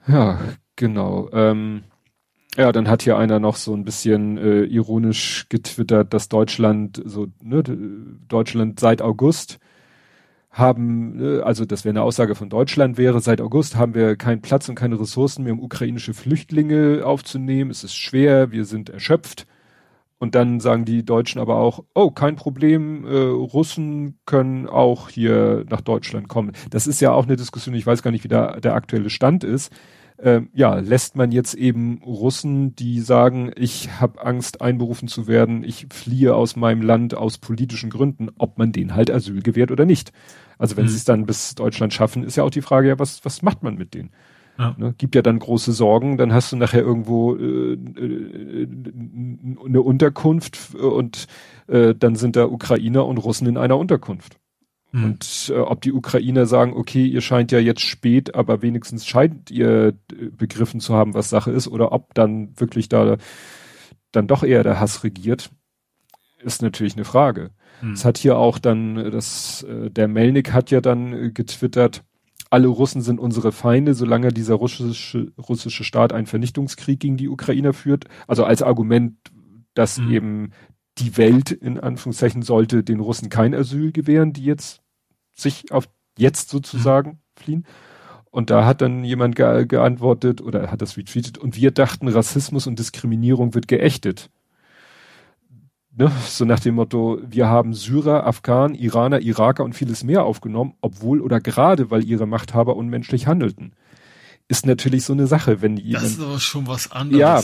ja 0.07 0.39
genau. 0.75 1.29
Ähm, 1.33 1.83
ja, 2.59 2.73
dann 2.73 2.89
hat 2.89 3.03
hier 3.03 3.17
einer 3.17 3.39
noch 3.39 3.55
so 3.55 3.73
ein 3.73 3.85
bisschen 3.85 4.37
äh, 4.37 4.63
ironisch 4.63 5.45
getwittert, 5.47 6.13
dass 6.13 6.27
Deutschland 6.27 7.01
so 7.05 7.27
ne, 7.41 7.63
Deutschland 8.27 8.81
seit 8.81 9.01
August 9.01 9.59
haben, 10.51 11.21
äh, 11.21 11.39
also 11.39 11.63
das 11.63 11.85
wäre 11.85 11.93
eine 11.93 12.01
Aussage 12.01 12.35
von 12.35 12.49
Deutschland 12.49 12.97
wäre, 12.97 13.21
seit 13.21 13.39
August 13.39 13.77
haben 13.77 13.93
wir 13.93 14.17
keinen 14.17 14.41
Platz 14.41 14.67
und 14.67 14.75
keine 14.75 14.99
Ressourcen 14.99 15.45
mehr, 15.45 15.53
um 15.53 15.61
ukrainische 15.61 16.13
Flüchtlinge 16.13 17.05
aufzunehmen. 17.05 17.71
Es 17.71 17.85
ist 17.85 17.95
schwer, 17.95 18.51
wir 18.51 18.65
sind 18.65 18.89
erschöpft. 18.89 19.47
Und 20.17 20.35
dann 20.35 20.59
sagen 20.59 20.83
die 20.83 21.05
Deutschen 21.05 21.39
aber 21.39 21.55
auch, 21.55 21.85
oh, 21.93 22.11
kein 22.11 22.35
Problem, 22.35 23.05
äh, 23.05 23.15
Russen 23.15 24.19
können 24.25 24.67
auch 24.67 25.07
hier 25.07 25.63
nach 25.69 25.79
Deutschland 25.79 26.27
kommen. 26.27 26.51
Das 26.71 26.87
ist 26.87 26.99
ja 26.99 27.13
auch 27.13 27.23
eine 27.23 27.37
Diskussion, 27.37 27.73
ich 27.73 27.85
weiß 27.87 28.03
gar 28.03 28.11
nicht, 28.11 28.25
wie 28.25 28.29
da 28.29 28.59
der 28.59 28.73
aktuelle 28.75 29.09
Stand 29.09 29.45
ist 29.45 29.71
äh, 30.21 30.41
ja, 30.53 30.75
lässt 30.75 31.15
man 31.15 31.31
jetzt 31.31 31.53
eben 31.53 32.01
Russen, 32.03 32.75
die 32.75 32.99
sagen, 32.99 33.51
ich 33.55 33.99
habe 33.99 34.25
Angst, 34.25 34.61
einberufen 34.61 35.07
zu 35.07 35.27
werden, 35.27 35.63
ich 35.63 35.87
fliehe 35.91 36.35
aus 36.35 36.55
meinem 36.55 36.81
Land 36.81 37.15
aus 37.15 37.37
politischen 37.37 37.89
Gründen, 37.89 38.29
ob 38.37 38.57
man 38.57 38.71
denen 38.71 38.95
halt 38.95 39.11
Asyl 39.11 39.41
gewährt 39.41 39.71
oder 39.71 39.85
nicht. 39.85 40.11
Also 40.57 40.75
wenn 40.77 40.85
mhm. 40.85 40.89
sie 40.89 40.97
es 40.97 41.05
dann 41.05 41.25
bis 41.25 41.55
Deutschland 41.55 41.93
schaffen, 41.93 42.23
ist 42.23 42.35
ja 42.35 42.43
auch 42.43 42.49
die 42.49 42.61
Frage, 42.61 42.89
ja, 42.89 42.99
was, 42.99 43.23
was 43.23 43.41
macht 43.41 43.63
man 43.63 43.75
mit 43.75 43.93
denen? 43.93 44.11
Ja. 44.57 44.75
Ne, 44.77 44.93
gibt 44.97 45.15
ja 45.15 45.21
dann 45.21 45.39
große 45.39 45.71
Sorgen, 45.71 46.17
dann 46.17 46.33
hast 46.33 46.51
du 46.51 46.57
nachher 46.57 46.81
irgendwo 46.81 47.33
äh, 47.37 47.73
äh, 47.75 48.67
eine 49.65 49.81
Unterkunft 49.81 50.75
und 50.75 51.27
äh, 51.67 51.95
dann 51.95 52.15
sind 52.15 52.35
da 52.35 52.45
Ukrainer 52.45 53.05
und 53.05 53.19
Russen 53.19 53.47
in 53.47 53.57
einer 53.57 53.77
Unterkunft. 53.77 54.37
Mhm. 54.91 55.03
Und 55.03 55.51
äh, 55.53 55.59
ob 55.59 55.81
die 55.81 55.93
Ukrainer 55.93 56.45
sagen, 56.45 56.73
okay, 56.73 57.05
ihr 57.05 57.21
scheint 57.21 57.51
ja 57.51 57.59
jetzt 57.59 57.81
spät, 57.81 58.35
aber 58.35 58.61
wenigstens 58.61 59.05
scheint 59.05 59.51
ihr 59.51 59.93
äh, 60.11 60.25
begriffen 60.31 60.79
zu 60.79 60.95
haben, 60.95 61.13
was 61.13 61.29
Sache 61.29 61.51
ist, 61.51 61.67
oder 61.67 61.91
ob 61.91 62.13
dann 62.13 62.59
wirklich 62.59 62.89
da 62.89 63.17
dann 64.11 64.27
doch 64.27 64.43
eher 64.43 64.63
der 64.63 64.79
Hass 64.79 65.03
regiert, 65.03 65.51
ist 66.41 66.61
natürlich 66.61 66.95
eine 66.95 67.05
Frage. 67.05 67.51
Mhm. 67.81 67.93
Es 67.93 68.05
hat 68.05 68.17
hier 68.17 68.37
auch 68.37 68.57
dann, 68.57 68.97
äh, 68.97 69.11
das, 69.11 69.63
äh, 69.63 69.91
der 69.91 70.07
Melnik 70.07 70.53
hat 70.53 70.71
ja 70.71 70.81
dann 70.81 71.33
getwittert, 71.33 72.03
alle 72.49 72.67
Russen 72.67 73.01
sind 73.01 73.19
unsere 73.19 73.51
Feinde, 73.51 73.93
solange 73.93 74.29
dieser 74.29 74.55
russische, 74.55 75.31
russische 75.37 75.83
Staat 75.83 76.13
einen 76.13 76.25
Vernichtungskrieg 76.25 76.99
gegen 76.99 77.17
die 77.17 77.29
Ukrainer 77.29 77.73
führt. 77.73 78.05
Also 78.27 78.43
als 78.43 78.63
Argument, 78.63 79.17
dass 79.75 79.99
mhm. 79.99 80.11
eben 80.11 80.51
die 80.99 81.17
Welt 81.17 81.51
in 81.51 81.79
Anführungszeichen 81.79 82.41
sollte 82.41 82.83
den 82.83 82.99
Russen 82.99 83.29
kein 83.29 83.53
Asyl 83.53 83.91
gewähren, 83.91 84.33
die 84.33 84.43
jetzt 84.43 84.81
sich 85.33 85.71
auf 85.71 85.89
jetzt 86.17 86.49
sozusagen 86.49 87.09
mhm. 87.09 87.41
fliehen. 87.41 87.65
Und 88.31 88.51
da 88.51 88.65
hat 88.65 88.81
dann 88.81 89.03
jemand 89.03 89.35
ge 89.35 89.65
geantwortet 89.65 90.39
oder 90.41 90.71
hat 90.71 90.81
das 90.81 90.97
retweetet 90.97 91.37
und 91.39 91.55
wir 91.55 91.71
dachten, 91.71 92.07
Rassismus 92.07 92.67
und 92.67 92.77
Diskriminierung 92.77 93.55
wird 93.55 93.67
geächtet. 93.67 94.29
Ne? 95.95 96.11
So 96.27 96.45
nach 96.45 96.59
dem 96.59 96.75
Motto, 96.75 97.19
wir 97.27 97.47
haben 97.47 97.73
Syrer, 97.73 98.27
Afghanen, 98.27 98.75
Iraner, 98.75 99.19
Iraker 99.19 99.63
und 99.63 99.73
vieles 99.73 100.03
mehr 100.03 100.23
aufgenommen, 100.23 100.75
obwohl 100.81 101.21
oder 101.21 101.41
gerade 101.41 101.89
weil 101.89 102.03
ihre 102.03 102.27
Machthaber 102.27 102.75
unmenschlich 102.75 103.25
handelten. 103.25 103.73
Ist 104.47 104.65
natürlich 104.65 105.05
so 105.05 105.13
eine 105.13 105.27
Sache, 105.27 105.61
wenn 105.61 105.77
jemand. 105.77 106.05
Das 106.05 106.11
ist 106.11 106.21
aber 106.21 106.39
schon 106.39 106.67
was 106.67 106.91
anderes. 106.91 107.19
Ja, 107.19 107.41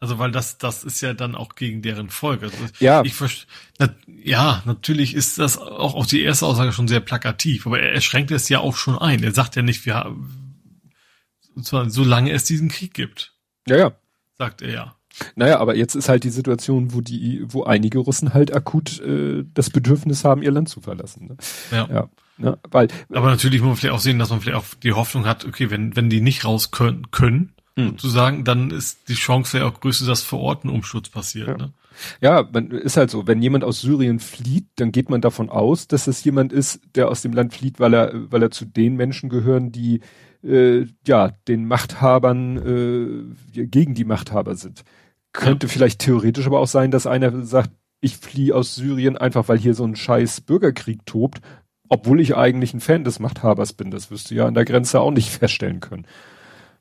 also 0.00 0.18
weil 0.18 0.30
das 0.30 0.58
das 0.58 0.84
ist 0.84 1.00
ja 1.00 1.12
dann 1.12 1.34
auch 1.34 1.54
gegen 1.54 1.82
deren 1.82 2.08
Folge. 2.08 2.46
Also 2.46 2.56
ja. 2.78 3.02
Ich 3.04 3.14
na, 3.78 3.88
ja, 4.22 4.62
natürlich 4.64 5.14
ist 5.14 5.38
das 5.38 5.58
auch 5.58 5.94
auch 5.94 6.06
die 6.06 6.22
erste 6.22 6.46
Aussage 6.46 6.72
schon 6.72 6.88
sehr 6.88 7.00
plakativ, 7.00 7.66
aber 7.66 7.80
er, 7.80 7.92
er 7.92 8.00
schränkt 8.00 8.30
es 8.30 8.48
ja 8.48 8.60
auch 8.60 8.76
schon 8.76 8.98
ein. 8.98 9.22
Er 9.22 9.34
sagt 9.34 9.56
ja 9.56 9.62
nicht, 9.62 9.86
wir 9.86 9.94
haben, 9.94 10.54
zwar 11.62 11.90
solange 11.90 12.30
es 12.30 12.44
diesen 12.44 12.68
Krieg 12.68 12.94
gibt. 12.94 13.34
Ja, 13.66 13.76
ja. 13.76 13.92
Sagt 14.38 14.62
er 14.62 14.70
ja. 14.70 14.94
Naja, 15.34 15.58
aber 15.58 15.74
jetzt 15.74 15.96
ist 15.96 16.08
halt 16.08 16.22
die 16.22 16.30
Situation, 16.30 16.94
wo 16.94 17.00
die, 17.00 17.42
wo 17.48 17.64
einige 17.64 17.98
Russen 17.98 18.34
halt 18.34 18.54
akut 18.54 19.00
äh, 19.00 19.44
das 19.52 19.70
Bedürfnis 19.70 20.24
haben, 20.24 20.42
ihr 20.42 20.52
Land 20.52 20.68
zu 20.68 20.80
verlassen. 20.80 21.26
Ne? 21.26 21.36
Ja. 21.72 21.88
ja 21.90 22.10
ne? 22.36 22.58
Weil, 22.70 22.88
aber 23.12 23.28
natürlich 23.30 23.60
muss 23.60 23.68
man 23.68 23.76
vielleicht 23.76 23.94
auch 23.94 24.00
sehen, 24.00 24.20
dass 24.20 24.30
man 24.30 24.40
vielleicht 24.40 24.58
auch 24.58 24.74
die 24.80 24.92
Hoffnung 24.92 25.26
hat, 25.26 25.44
okay, 25.44 25.70
wenn, 25.70 25.96
wenn 25.96 26.08
die 26.08 26.20
nicht 26.20 26.44
raus 26.44 26.70
können, 26.70 27.10
können 27.10 27.52
hm. 27.78 27.90
sozusagen, 27.90 28.44
dann 28.44 28.70
ist 28.70 29.08
die 29.08 29.14
Chance 29.14 29.58
ja 29.58 29.66
auch 29.66 29.80
größer, 29.80 30.06
dass 30.06 30.22
vor 30.22 30.40
Ort 30.40 30.64
ein 30.64 30.70
Umsturz 30.70 31.08
passiert. 31.08 31.48
Ja. 31.48 31.56
Ne? 31.56 31.72
Ja, 32.20 32.48
man 32.52 32.70
ist 32.70 32.96
halt 32.96 33.10
so, 33.10 33.26
wenn 33.26 33.42
jemand 33.42 33.64
aus 33.64 33.80
Syrien 33.80 34.20
flieht, 34.20 34.66
dann 34.76 34.92
geht 34.92 35.10
man 35.10 35.20
davon 35.20 35.48
aus, 35.48 35.88
dass 35.88 36.06
es 36.06 36.22
jemand 36.24 36.52
ist, 36.52 36.80
der 36.94 37.08
aus 37.08 37.22
dem 37.22 37.32
Land 37.32 37.54
flieht, 37.54 37.80
weil 37.80 37.94
er, 37.94 38.12
weil 38.30 38.42
er 38.42 38.50
zu 38.50 38.64
den 38.64 38.96
Menschen 38.96 39.28
gehören, 39.28 39.72
die 39.72 40.00
äh, 40.44 40.86
ja 41.06 41.30
den 41.48 41.66
Machthabern 41.66 43.36
äh, 43.54 43.66
gegen 43.66 43.94
die 43.94 44.04
Machthaber 44.04 44.54
sind. 44.54 44.84
Könnte 45.32 45.66
ja. 45.66 45.72
vielleicht 45.72 46.00
theoretisch 46.00 46.46
aber 46.46 46.60
auch 46.60 46.68
sein, 46.68 46.90
dass 46.90 47.06
einer 47.06 47.44
sagt, 47.44 47.70
ich 48.00 48.16
fliehe 48.16 48.54
aus 48.54 48.76
Syrien 48.76 49.16
einfach, 49.16 49.48
weil 49.48 49.58
hier 49.58 49.74
so 49.74 49.84
ein 49.84 49.96
scheiß 49.96 50.42
Bürgerkrieg 50.42 51.04
tobt, 51.04 51.40
obwohl 51.88 52.20
ich 52.20 52.36
eigentlich 52.36 52.74
ein 52.74 52.80
Fan 52.80 53.02
des 53.02 53.18
Machthabers 53.18 53.72
bin. 53.72 53.90
Das 53.90 54.10
wirst 54.10 54.30
du 54.30 54.34
ja 54.34 54.46
an 54.46 54.54
der 54.54 54.64
Grenze 54.64 55.00
auch 55.00 55.10
nicht 55.10 55.30
feststellen 55.30 55.80
können. 55.80 56.06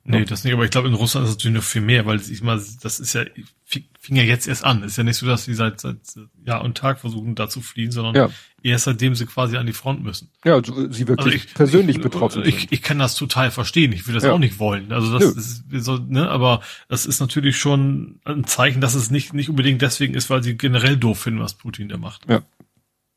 Nee, 0.09 0.23
das 0.23 0.45
nicht, 0.45 0.53
aber 0.53 0.63
ich 0.63 0.71
glaube, 0.71 0.87
in 0.87 0.93
Russland 0.93 1.25
ist 1.25 1.31
es 1.31 1.35
natürlich 1.37 1.57
noch 1.57 1.63
viel 1.63 1.81
mehr, 1.81 2.05
weil 2.05 2.21
ich 2.21 2.41
mal, 2.41 2.63
das 2.81 2.99
ist 3.01 3.13
ja, 3.13 3.25
fing 3.65 4.15
ja 4.15 4.23
jetzt 4.23 4.47
erst 4.47 4.63
an. 4.63 4.81
Ist 4.83 4.97
ja 4.97 5.03
nicht 5.03 5.17
so, 5.17 5.25
dass 5.25 5.43
sie 5.43 5.53
seit, 5.53 5.81
seit 5.81 5.97
Jahr 6.45 6.63
und 6.63 6.77
Tag 6.77 7.01
versuchen, 7.01 7.35
da 7.35 7.49
zu 7.49 7.59
fliehen, 7.59 7.91
sondern 7.91 8.15
ja. 8.15 8.29
erst 8.63 8.85
seitdem 8.85 9.15
sie 9.15 9.25
quasi 9.25 9.57
an 9.57 9.65
die 9.65 9.73
Front 9.73 10.03
müssen. 10.03 10.31
Ja, 10.45 10.53
also 10.53 10.89
sie 10.89 11.09
wirklich 11.09 11.33
also 11.33 11.47
ich, 11.47 11.53
persönlich 11.53 11.97
ich, 11.97 12.01
betroffen 12.01 12.43
ich, 12.45 12.55
sind. 12.55 12.71
Ich, 12.71 12.81
kann 12.81 12.99
das 12.99 13.15
total 13.15 13.51
verstehen. 13.51 13.91
Ich 13.91 14.07
will 14.07 14.13
das 14.13 14.23
ja. 14.23 14.31
auch 14.31 14.39
nicht 14.39 14.59
wollen. 14.59 14.93
Also 14.93 15.11
das 15.11 15.35
Nö. 15.35 15.75
ist, 15.77 15.83
so, 15.83 15.97
ne, 15.97 16.29
aber 16.29 16.61
das 16.87 17.05
ist 17.05 17.19
natürlich 17.19 17.57
schon 17.57 18.21
ein 18.23 18.45
Zeichen, 18.45 18.79
dass 18.79 18.95
es 18.95 19.11
nicht, 19.11 19.33
nicht 19.33 19.49
unbedingt 19.49 19.81
deswegen 19.81 20.13
ist, 20.13 20.29
weil 20.29 20.41
sie 20.41 20.55
generell 20.55 20.95
doof 20.95 21.19
finden, 21.19 21.41
was 21.41 21.55
Putin 21.55 21.89
da 21.89 21.97
macht. 21.97 22.29
Ja. 22.29 22.43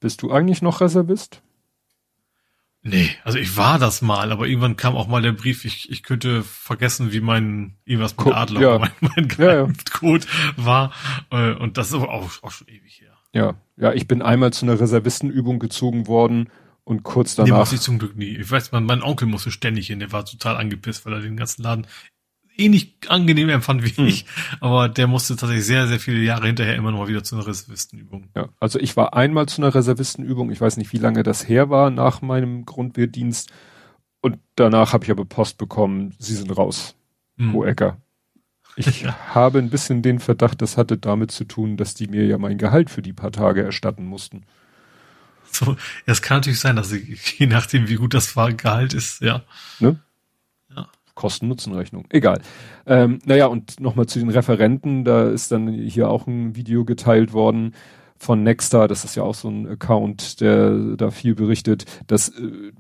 Bist 0.01 0.23
du 0.23 0.33
eigentlich 0.33 0.61
noch 0.61 0.81
Reservist? 0.81 1.41
Nee, 2.83 3.11
also 3.25 3.39
ich 3.39 3.59
war 3.59 3.79
das 3.79 4.01
mal, 4.01 4.33
aber 4.33 4.47
irgendwann 4.47 4.77
kam 4.77 4.97
auch 4.97 5.07
mal 5.07 5.21
der 5.21 5.33
Brief, 5.33 5.67
ich, 5.67 5.91
ich 5.91 6.03
könnte 6.03 6.43
vergessen, 6.43 7.13
wie 7.13 7.21
mein 7.21 7.77
irgendwas 7.85 8.13
mit 8.13 8.19
Co 8.19 8.33
Adler, 8.33 8.61
ja. 8.61 8.79
mein, 8.79 8.91
mein 9.01 9.29
ja, 9.37 9.55
ja. 9.55 9.69
Code 9.93 10.27
war. 10.57 10.93
Äh, 11.31 11.53
und 11.53 11.77
das 11.77 11.89
ist 11.89 11.95
aber 11.95 12.11
auch, 12.11 12.31
auch 12.43 12.51
schon 12.51 12.69
ewig 12.69 13.03
her. 13.03 13.13
Ja, 13.33 13.55
ja, 13.77 13.93
ich 13.93 14.09
bin 14.09 14.23
einmal 14.23 14.53
zu 14.53 14.65
einer 14.65 14.81
Reservistenübung 14.81 15.59
gezogen 15.59 16.07
worden 16.07 16.49
und 16.85 17.03
kurz 17.03 17.35
danach. 17.35 17.53
Nee, 17.53 17.59
muss 17.59 17.73
ich 17.73 17.81
zum 17.81 17.99
Glück 17.99 18.17
nie. 18.17 18.37
Ich 18.37 18.51
weiß, 18.51 18.73
mein, 18.73 18.85
mein 18.85 19.03
Onkel 19.03 19.29
musste 19.29 19.51
ständig 19.51 19.89
hin, 19.89 20.01
der 20.01 20.13
war 20.13 20.25
total 20.25 20.57
angepisst, 20.57 21.05
weil 21.05 21.13
er 21.13 21.21
den 21.21 21.37
ganzen 21.37 21.63
Laden 21.63 21.87
eh 22.61 22.69
nicht 22.69 23.11
angenehm 23.11 23.49
empfand 23.49 23.85
wie 23.85 23.91
hm. 23.91 24.07
ich, 24.07 24.27
aber 24.61 24.89
der 24.89 25.07
musste 25.07 25.37
tatsächlich 25.37 25.67
sehr, 25.67 25.87
sehr 25.87 25.99
viele 25.99 26.21
Jahre 26.21 26.47
hinterher 26.47 26.77
immer 26.77 26.91
noch 26.91 26.99
mal 26.99 27.09
wieder 27.09 27.25
zu 27.25 27.37
einer 27.37 27.47
Reservistenübung. 27.47 28.29
Ja, 28.37 28.49
also 28.61 28.79
ich 28.79 28.97
war 28.97 29.15
einmal 29.15 29.47
zu 29.47 29.63
einer 29.63 29.75
Reservistenübung, 29.75 30.51
ich 30.51 30.61
weiß 30.61 30.77
nicht, 30.77 30.93
wie 30.93 30.99
lange 30.99 31.23
das 31.23 31.49
her 31.49 31.71
war 31.71 31.91
nach 31.91 32.23
meinem 32.23 32.65
Grundwehrdienst 32.67 33.51
und 34.21 34.39
danach 34.55 34.93
habe 34.93 35.05
ich 35.05 35.11
aber 35.11 35.25
Post 35.25 35.59
bekommen, 35.59 36.15
sie 36.19 36.35
sind 36.35 36.57
raus, 36.57 36.95
hm. 37.39 37.63
Ecker. 37.65 37.97
Ich 38.77 39.03
ja. 39.03 39.17
habe 39.35 39.59
ein 39.59 39.71
bisschen 39.71 40.03
den 40.03 40.19
Verdacht, 40.19 40.63
das 40.63 40.77
hatte 40.77 40.99
damit 40.99 41.31
zu 41.31 41.45
tun, 41.45 41.77
dass 41.77 41.95
die 41.95 42.09
mir 42.09 42.27
ja 42.27 42.39
mein 42.39 42.59
Gehalt 42.59 42.91
für 42.91 43.03
die 43.03 43.13
paar 43.13 43.33
Tage 43.33 43.63
erstatten 43.63 44.05
mussten. 44.05 44.45
So, 45.53 45.77
es 46.07 46.23
kann 46.23 46.39
natürlich 46.39 46.61
sein, 46.61 46.77
dass 46.77 46.91
sie, 46.91 47.19
je 47.39 47.47
nachdem, 47.47 47.89
wie 47.89 47.97
gut 47.97 48.15
das 48.15 48.35
Gehalt 48.35 48.95
ist, 48.95 49.21
ja. 49.21 49.43
Ne? 49.79 49.99
Kosten-Nutzen-Rechnung. 51.21 52.07
Egal. 52.09 52.41
Ähm, 52.87 53.19
naja, 53.27 53.47
und 53.47 53.79
nochmal 53.79 54.07
zu 54.07 54.19
den 54.19 54.31
Referenten, 54.31 55.05
da 55.05 55.29
ist 55.29 55.53
dann 55.53 55.69
hier 55.69 56.09
auch 56.09 56.27
ein 56.27 56.57
Video 56.57 56.87
geteilt 56.87 57.35
worden 57.35 57.75
von 58.17 58.43
Nexta, 58.43 58.89
das 58.89 59.05
ist 59.05 59.15
ja 59.15 59.23
auch 59.23 59.35
so 59.35 59.49
ein 59.49 59.67
Account, 59.67 60.41
der 60.41 60.97
da 60.97 61.11
viel 61.11 61.35
berichtet. 61.35 61.85
Das 62.07 62.29
äh, 62.29 62.73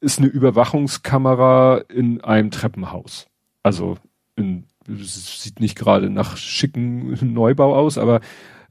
ist 0.00 0.18
eine 0.18 0.28
Überwachungskamera 0.28 1.78
in 1.88 2.20
einem 2.22 2.50
Treppenhaus. 2.50 3.26
Also 3.62 3.98
in, 4.36 4.64
sieht 4.86 5.60
nicht 5.60 5.76
gerade 5.76 6.10
nach 6.10 6.36
schicken 6.36 7.32
Neubau 7.32 7.74
aus, 7.74 7.98
aber 7.98 8.20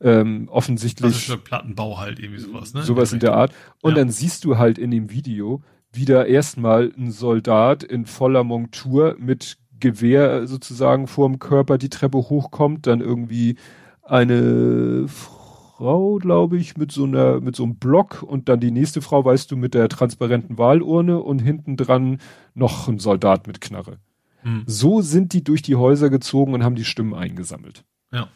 ähm, 0.01 0.47
offensichtlich. 0.49 1.11
Klassischer 1.11 1.37
Plattenbau 1.37 1.99
halt 1.99 2.19
irgendwie 2.19 2.41
sowas, 2.41 2.73
ne? 2.73 2.83
Sowas 2.83 3.13
in 3.13 3.19
der 3.19 3.33
Art. 3.33 3.53
Und 3.81 3.91
ja. 3.91 3.97
dann 3.97 4.09
siehst 4.09 4.43
du 4.45 4.57
halt 4.57 4.77
in 4.77 4.91
dem 4.91 5.11
Video, 5.11 5.61
wieder 5.91 6.27
erstmal 6.27 6.91
ein 6.97 7.11
Soldat 7.11 7.83
in 7.83 8.05
voller 8.05 8.43
Montur 8.43 9.15
mit 9.19 9.57
Gewehr 9.79 10.47
sozusagen 10.47 11.07
vorm 11.07 11.39
Körper 11.39 11.77
die 11.77 11.89
Treppe 11.89 12.17
hochkommt, 12.17 12.87
dann 12.87 13.01
irgendwie 13.01 13.57
eine 14.03 15.07
Frau, 15.07 16.17
glaube 16.17 16.57
ich, 16.57 16.77
mit 16.77 16.91
so 16.91 17.05
einer, 17.05 17.41
mit 17.41 17.55
so 17.55 17.63
einem 17.63 17.75
Block 17.75 18.23
und 18.23 18.47
dann 18.47 18.59
die 18.59 18.71
nächste 18.71 19.01
Frau, 19.01 19.25
weißt 19.25 19.51
du, 19.51 19.57
mit 19.57 19.73
der 19.73 19.89
transparenten 19.89 20.57
Wahlurne 20.57 21.19
und 21.19 21.39
hinten 21.39 21.77
dran 21.77 22.19
noch 22.53 22.87
ein 22.87 22.99
Soldat 22.99 23.47
mit 23.47 23.61
Knarre. 23.61 23.97
Hm. 24.43 24.63
So 24.65 25.01
sind 25.01 25.33
die 25.33 25.43
durch 25.43 25.61
die 25.61 25.75
Häuser 25.75 26.09
gezogen 26.09 26.53
und 26.53 26.63
haben 26.63 26.75
die 26.75 26.85
Stimmen 26.85 27.13
eingesammelt. 27.13 27.83
Ja. 28.11 28.27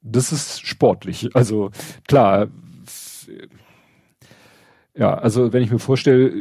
Das 0.00 0.32
ist 0.32 0.66
sportlich. 0.66 1.34
Also 1.34 1.70
klar, 2.06 2.48
ja, 4.98 5.14
also 5.14 5.52
wenn 5.52 5.62
ich 5.62 5.70
mir 5.70 5.78
vorstelle, 5.78 6.32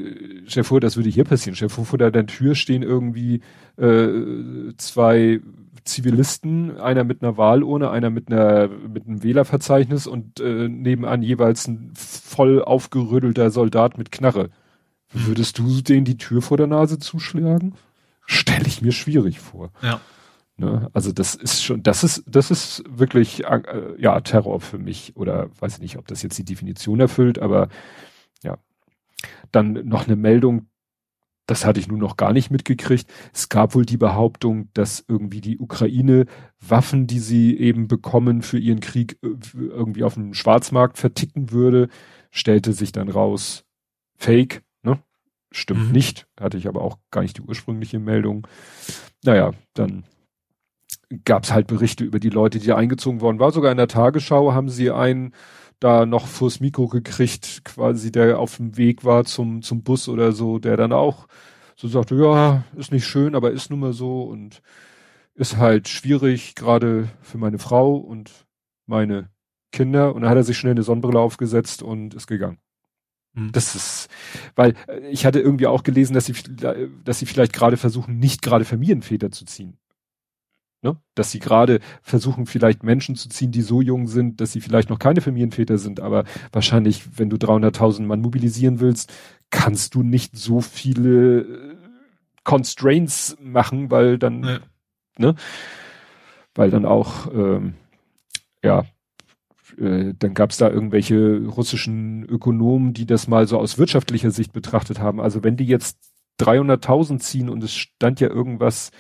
stell 0.48 0.64
vor, 0.64 0.80
das 0.80 0.98
würde 0.98 1.10
hier 1.10 1.26
passieren. 1.26 1.56
Stell 1.56 1.70
vor, 1.70 1.86
vor 1.86 2.00
der 2.00 2.26
Tür 2.26 2.56
stehen 2.56 2.82
irgendwie 2.82 3.42
äh, 3.78 4.74
zwei 4.78 5.42
Zivilisten, 5.84 6.80
einer 6.80 7.04
mit 7.04 7.22
einer 7.22 7.38
Wahlurne, 7.38 7.92
einer 7.92 8.10
mit 8.10 8.32
einer 8.32 8.68
mit 8.68 9.06
einem 9.06 9.22
Wählerverzeichnis 9.22 10.08
und 10.08 10.40
äh, 10.40 10.68
nebenan 10.68 11.22
jeweils 11.22 11.68
ein 11.68 11.92
voll 11.96 12.64
aufgerüttelter 12.64 13.52
Soldat 13.52 14.00
mit 14.00 14.12
Knarre. 14.12 14.50
Würdest 15.14 15.60
du 15.60 15.82
denen 15.82 16.06
die 16.06 16.18
Tür 16.18 16.42
vor 16.42 16.58
der 16.58 16.68
Nase 16.68 16.98
zuschlagen? 16.98 17.76
Stelle 18.26 18.66
ich 18.66 18.82
mir 18.82 18.92
schwierig 18.92 19.40
vor. 19.40 19.70
Ja. 19.84 20.02
Ne? 20.58 20.90
Also 20.94 21.12
das 21.12 21.36
ist 21.36 21.64
schon, 21.64 21.84
das 21.84 22.04
ist, 22.04 22.24
das 22.26 22.50
ist 22.50 22.84
wirklich 22.90 23.46
äh, 23.46 23.62
ja 24.00 24.20
Terror 24.22 24.60
für 24.60 24.80
mich 24.80 25.16
oder 25.16 25.52
weiß 25.60 25.76
ich 25.76 25.82
nicht, 25.82 25.98
ob 25.98 26.08
das 26.08 26.24
jetzt 26.24 26.40
die 26.40 26.46
Definition 26.46 27.00
erfüllt, 27.00 27.38
aber. 27.38 27.70
Dann 29.52 29.74
noch 29.86 30.08
eine 30.08 30.16
Meldung, 30.16 30.70
das 31.48 31.66
hatte 31.66 31.80
ich 31.80 31.88
nun 31.88 32.00
noch 32.00 32.18
gar 32.18 32.34
nicht 32.34 32.52
mitgekriegt. 32.52 33.10
Es 33.34 33.48
gab 33.50 33.74
wohl 33.74 33.86
die 33.86 33.98
Behauptung, 33.98 34.70
dass 34.74 35.04
irgendwie 35.08 35.42
die 35.42 35.58
Ukraine 35.58 36.26
Waffen, 36.60 37.08
die 37.08 37.20
sie 37.20 37.58
eben 37.58 37.88
bekommen 37.88 38.42
für 38.42 38.60
ihren 38.60 38.82
Krieg, 38.82 39.18
äh, 39.24 39.30
irgendwie 39.56 40.04
auf 40.04 40.16
dem 40.16 40.34
Schwarzmarkt 40.34 40.98
verticken 40.98 41.52
würde. 41.52 41.88
Stellte 42.32 42.74
sich 42.74 42.92
dann 42.92 43.10
raus, 43.10 43.64
fake, 44.18 44.62
ne? 44.84 45.00
Stimmt 45.52 45.88
mhm. 45.88 45.92
nicht. 45.94 46.28
Hatte 46.38 46.58
ich 46.58 46.68
aber 46.68 46.82
auch 46.82 46.98
gar 47.12 47.22
nicht 47.22 47.38
die 47.38 47.42
ursprüngliche 47.42 48.00
Meldung. 48.00 48.46
Naja, 49.24 49.52
dann 49.74 50.04
gab 51.24 51.46
es 51.46 51.54
halt 51.54 51.68
Berichte 51.68 52.04
über 52.04 52.20
die 52.20 52.30
Leute, 52.30 52.60
die 52.60 52.68
da 52.68 52.76
eingezogen 52.76 53.22
worden 53.22 53.40
war. 53.40 53.52
Sogar 53.52 53.72
in 53.72 53.78
der 53.78 53.88
Tagesschau 53.88 54.54
haben 54.54 54.68
sie 54.68 54.92
einen 54.92 55.34
da 55.80 56.06
noch 56.06 56.28
vors 56.28 56.60
Mikro 56.60 56.88
gekriegt, 56.88 57.62
quasi 57.64 58.12
der 58.12 58.40
auf 58.40 58.58
dem 58.58 58.78
Weg 58.78 59.04
war 59.04 59.26
zum, 59.26 59.62
zum 59.62 59.84
Bus 59.84 60.10
oder 60.10 60.32
so, 60.32 60.60
der 60.60 60.78
dann 60.78 60.94
auch 60.94 61.28
so 61.76 61.88
sagte, 61.88 62.16
ja, 62.16 62.64
ist 62.76 62.92
nicht 62.92 63.06
schön, 63.06 63.36
aber 63.36 63.52
ist 63.52 63.70
nun 63.70 63.80
mal 63.80 63.94
so 63.94 64.24
und 64.24 64.62
ist 65.36 65.58
halt 65.58 65.88
schwierig, 65.88 66.56
gerade 66.56 67.10
für 67.22 67.38
meine 67.38 67.60
Frau 67.60 67.96
und 67.96 68.48
meine 68.88 69.30
Kinder. 69.72 70.16
Und 70.16 70.24
dann 70.24 70.32
hat 70.32 70.38
er 70.38 70.44
sich 70.44 70.58
schnell 70.58 70.72
eine 70.72 70.82
Sonnenbrille 70.82 71.20
aufgesetzt 71.20 71.84
und 71.84 72.16
ist 72.16 72.26
gegangen. 72.26 72.58
Mhm. 73.34 73.52
Das 73.52 73.76
ist, 73.76 74.10
weil 74.56 74.74
äh, 74.88 75.08
ich 75.10 75.26
hatte 75.26 75.40
irgendwie 75.40 75.68
auch 75.68 75.84
gelesen, 75.84 76.16
dass 76.16 76.26
sie, 76.26 76.34
dass 77.04 77.20
sie 77.20 77.28
vielleicht 77.28 77.54
gerade 77.54 77.78
versuchen, 77.78 78.18
nicht 78.18 78.42
gerade 78.42 78.66
Familienväter 78.66 79.32
zu 79.32 79.46
ziehen. 79.46 79.78
Ne? 80.84 80.96
Dass 81.16 81.32
sie 81.32 81.40
gerade 81.40 81.80
versuchen, 82.04 82.46
vielleicht 82.46 82.84
Menschen 82.84 83.16
zu 83.16 83.30
ziehen, 83.30 83.52
die 83.52 83.64
so 83.64 83.82
jung 83.82 84.08
sind, 84.08 84.40
dass 84.42 84.52
sie 84.52 84.62
vielleicht 84.62 84.90
noch 84.90 85.00
keine 85.00 85.22
Familienväter 85.22 85.78
sind, 85.80 86.00
aber 86.00 86.24
wahrscheinlich, 86.52 87.18
wenn 87.18 87.30
du 87.30 87.38
300.000 87.38 88.04
Mann 88.04 88.22
mobilisieren 88.22 88.80
willst, 88.80 89.12
kannst 89.50 89.96
du 89.96 90.04
nicht 90.04 90.38
so 90.38 90.62
viele 90.62 91.40
äh, 91.40 91.76
Constraints 92.44 93.38
machen, 93.42 93.90
weil 93.90 94.20
dann, 94.20 94.44
ja. 94.44 94.60
ne, 95.18 95.36
weil 96.54 96.70
dann 96.70 96.86
auch, 96.86 97.34
ähm, 97.34 97.74
ja, 98.64 98.86
äh, 99.80 100.14
dann 100.18 100.34
gab 100.34 100.52
es 100.52 100.58
da 100.58 100.70
irgendwelche 100.70 101.46
russischen 101.46 102.24
Ökonomen, 102.24 102.94
die 102.94 103.06
das 103.06 103.28
mal 103.28 103.48
so 103.48 103.58
aus 103.58 103.78
wirtschaftlicher 103.78 104.32
Sicht 104.32 104.54
betrachtet 104.54 105.00
haben. 105.00 105.20
Also 105.20 105.44
wenn 105.44 105.58
die 105.58 105.66
jetzt 105.66 105.98
300.000 106.40 107.20
ziehen 107.20 107.50
und 107.50 107.64
es 107.64 107.74
stand 107.74 108.20
ja 108.20 108.30
irgendwas 108.30 108.92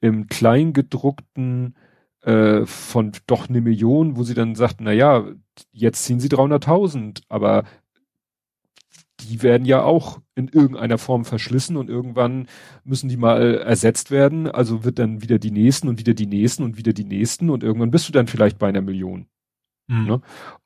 im 0.00 0.26
Kleingedruckten 0.26 1.74
äh, 2.22 2.66
von 2.66 3.12
doch 3.26 3.48
eine 3.48 3.60
Million, 3.60 4.16
wo 4.16 4.22
sie 4.22 4.34
dann 4.34 4.54
sagt, 4.54 4.76
na 4.80 4.92
ja, 4.92 5.24
jetzt 5.72 6.04
ziehen 6.04 6.20
sie 6.20 6.28
300.000, 6.28 7.22
aber 7.28 7.64
die 9.20 9.42
werden 9.42 9.64
ja 9.64 9.82
auch 9.82 10.20
in 10.34 10.48
irgendeiner 10.48 10.98
Form 10.98 11.24
verschlissen 11.24 11.76
und 11.76 11.90
irgendwann 11.90 12.46
müssen 12.84 13.08
die 13.08 13.16
mal 13.16 13.58
ersetzt 13.58 14.10
werden. 14.10 14.48
Also 14.48 14.84
wird 14.84 14.98
dann 14.98 15.22
wieder 15.22 15.38
die 15.38 15.50
nächsten 15.50 15.88
und 15.88 15.98
wieder 15.98 16.14
die 16.14 16.26
nächsten 16.26 16.62
und 16.62 16.76
wieder 16.76 16.92
die 16.92 17.04
nächsten 17.04 17.50
und 17.50 17.64
irgendwann 17.64 17.90
bist 17.90 18.08
du 18.08 18.12
dann 18.12 18.28
vielleicht 18.28 18.58
bei 18.58 18.68
einer 18.68 18.80
Million. 18.80 19.26
Mhm. 19.88 20.06
Ne? 20.06 20.20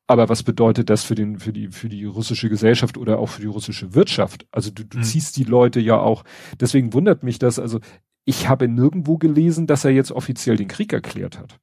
Aber 0.07 0.29
was 0.29 0.43
bedeutet 0.43 0.91
das 0.91 1.05
für 1.05 1.15
den, 1.15 1.39
für 1.39 1.53
die, 1.53 1.69
für 1.69 1.89
die 1.89 2.05
russische 2.05 2.51
Gesellschaft 2.51 2.99
oder 2.99 3.19
auch 3.19 3.31
für 3.31 3.41
die 3.41 3.47
russische 3.47 3.95
Wirtschaft? 3.95 4.47
Also 4.51 4.71
du, 4.71 4.85
du 4.85 4.99
mhm. 4.99 5.03
ziehst 5.03 5.37
die 5.39 5.45
Leute 5.45 5.81
ja 5.81 5.99
auch. 5.99 6.25
Deswegen 6.61 6.93
wundert 6.93 7.23
mich 7.23 7.39
das. 7.39 7.59
Also 7.59 7.81
ich 8.25 8.49
habe 8.49 8.69
nirgendwo 8.69 9.19
gelesen, 9.19 9.67
dass 9.67 9.85
er 9.85 9.91
jetzt 9.91 10.13
offiziell 10.13 10.57
den 10.57 10.69
Krieg 10.69 10.93
erklärt 10.93 11.39
hat. 11.39 11.59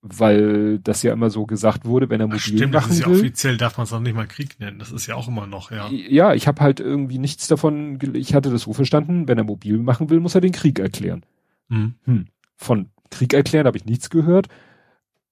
Weil 0.00 0.78
das 0.78 1.02
ja 1.02 1.12
immer 1.12 1.28
so 1.28 1.44
gesagt 1.44 1.84
wurde, 1.84 2.08
wenn 2.08 2.20
er 2.20 2.28
mobil 2.28 2.38
Stimmt, 2.38 2.72
machen 2.72 2.88
das 2.88 2.90
ist 2.90 3.00
ja 3.00 3.06
will. 3.06 3.18
offiziell 3.18 3.56
darf 3.56 3.76
man 3.78 3.84
es 3.84 3.90
noch 3.90 3.98
nicht 3.98 4.14
mal 4.14 4.28
Krieg 4.28 4.60
nennen. 4.60 4.78
Das 4.78 4.92
ist 4.92 5.08
ja 5.08 5.16
auch 5.16 5.26
immer 5.26 5.48
noch, 5.48 5.72
ja. 5.72 5.88
Ja, 5.90 6.34
ich 6.34 6.46
habe 6.46 6.60
halt 6.60 6.78
irgendwie 6.78 7.18
nichts 7.18 7.48
davon, 7.48 7.98
ich 8.14 8.32
hatte 8.32 8.50
das 8.50 8.62
so 8.62 8.72
verstanden, 8.72 9.26
wenn 9.26 9.38
er 9.38 9.44
mobil 9.44 9.78
machen 9.78 10.08
will, 10.08 10.20
muss 10.20 10.36
er 10.36 10.40
den 10.40 10.52
Krieg 10.52 10.78
erklären. 10.78 11.24
Hm. 11.68 11.94
Hm. 12.04 12.26
Von 12.54 12.90
Krieg 13.10 13.34
erklären 13.34 13.66
habe 13.66 13.76
ich 13.76 13.86
nichts 13.86 14.08
gehört. 14.08 14.46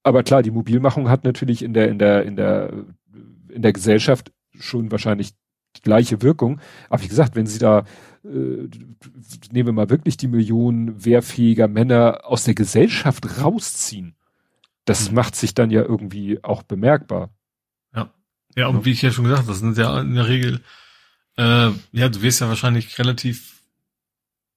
Aber 0.02 0.24
klar, 0.24 0.42
die 0.42 0.50
Mobilmachung 0.50 1.08
hat 1.08 1.24
natürlich 1.24 1.62
in 1.62 1.72
der, 1.72 1.88
in 1.88 1.98
der, 1.98 2.24
in 2.24 2.36
der, 2.36 2.72
in 3.48 3.62
der 3.62 3.72
Gesellschaft 3.72 4.32
schon 4.58 4.90
wahrscheinlich 4.90 5.32
die 5.76 5.82
gleiche 5.82 6.22
Wirkung. 6.22 6.60
Aber 6.88 7.02
wie 7.02 7.08
gesagt, 7.08 7.36
wenn 7.36 7.46
sie 7.46 7.58
da 7.58 7.84
nehmen 8.30 9.66
wir 9.66 9.72
mal 9.72 9.90
wirklich 9.90 10.16
die 10.16 10.28
Millionen 10.28 11.04
wehrfähiger 11.04 11.68
Männer 11.68 12.20
aus 12.24 12.44
der 12.44 12.54
Gesellschaft 12.54 13.40
rausziehen, 13.40 14.16
das 14.84 15.08
mhm. 15.08 15.16
macht 15.16 15.36
sich 15.36 15.54
dann 15.54 15.70
ja 15.70 15.82
irgendwie 15.82 16.42
auch 16.42 16.62
bemerkbar. 16.62 17.30
Ja. 17.94 18.12
Ja, 18.56 18.68
und 18.68 18.78
ja. 18.78 18.84
wie 18.84 18.92
ich 18.92 19.02
ja 19.02 19.10
schon 19.10 19.24
gesagt, 19.24 19.48
das 19.48 19.58
sind 19.58 19.76
ja 19.78 20.00
in 20.00 20.14
der 20.14 20.28
Regel, 20.28 20.60
äh, 21.36 21.70
ja, 21.92 22.08
du 22.08 22.22
wirst 22.22 22.40
ja 22.40 22.48
wahrscheinlich 22.48 22.98
relativ 22.98 23.56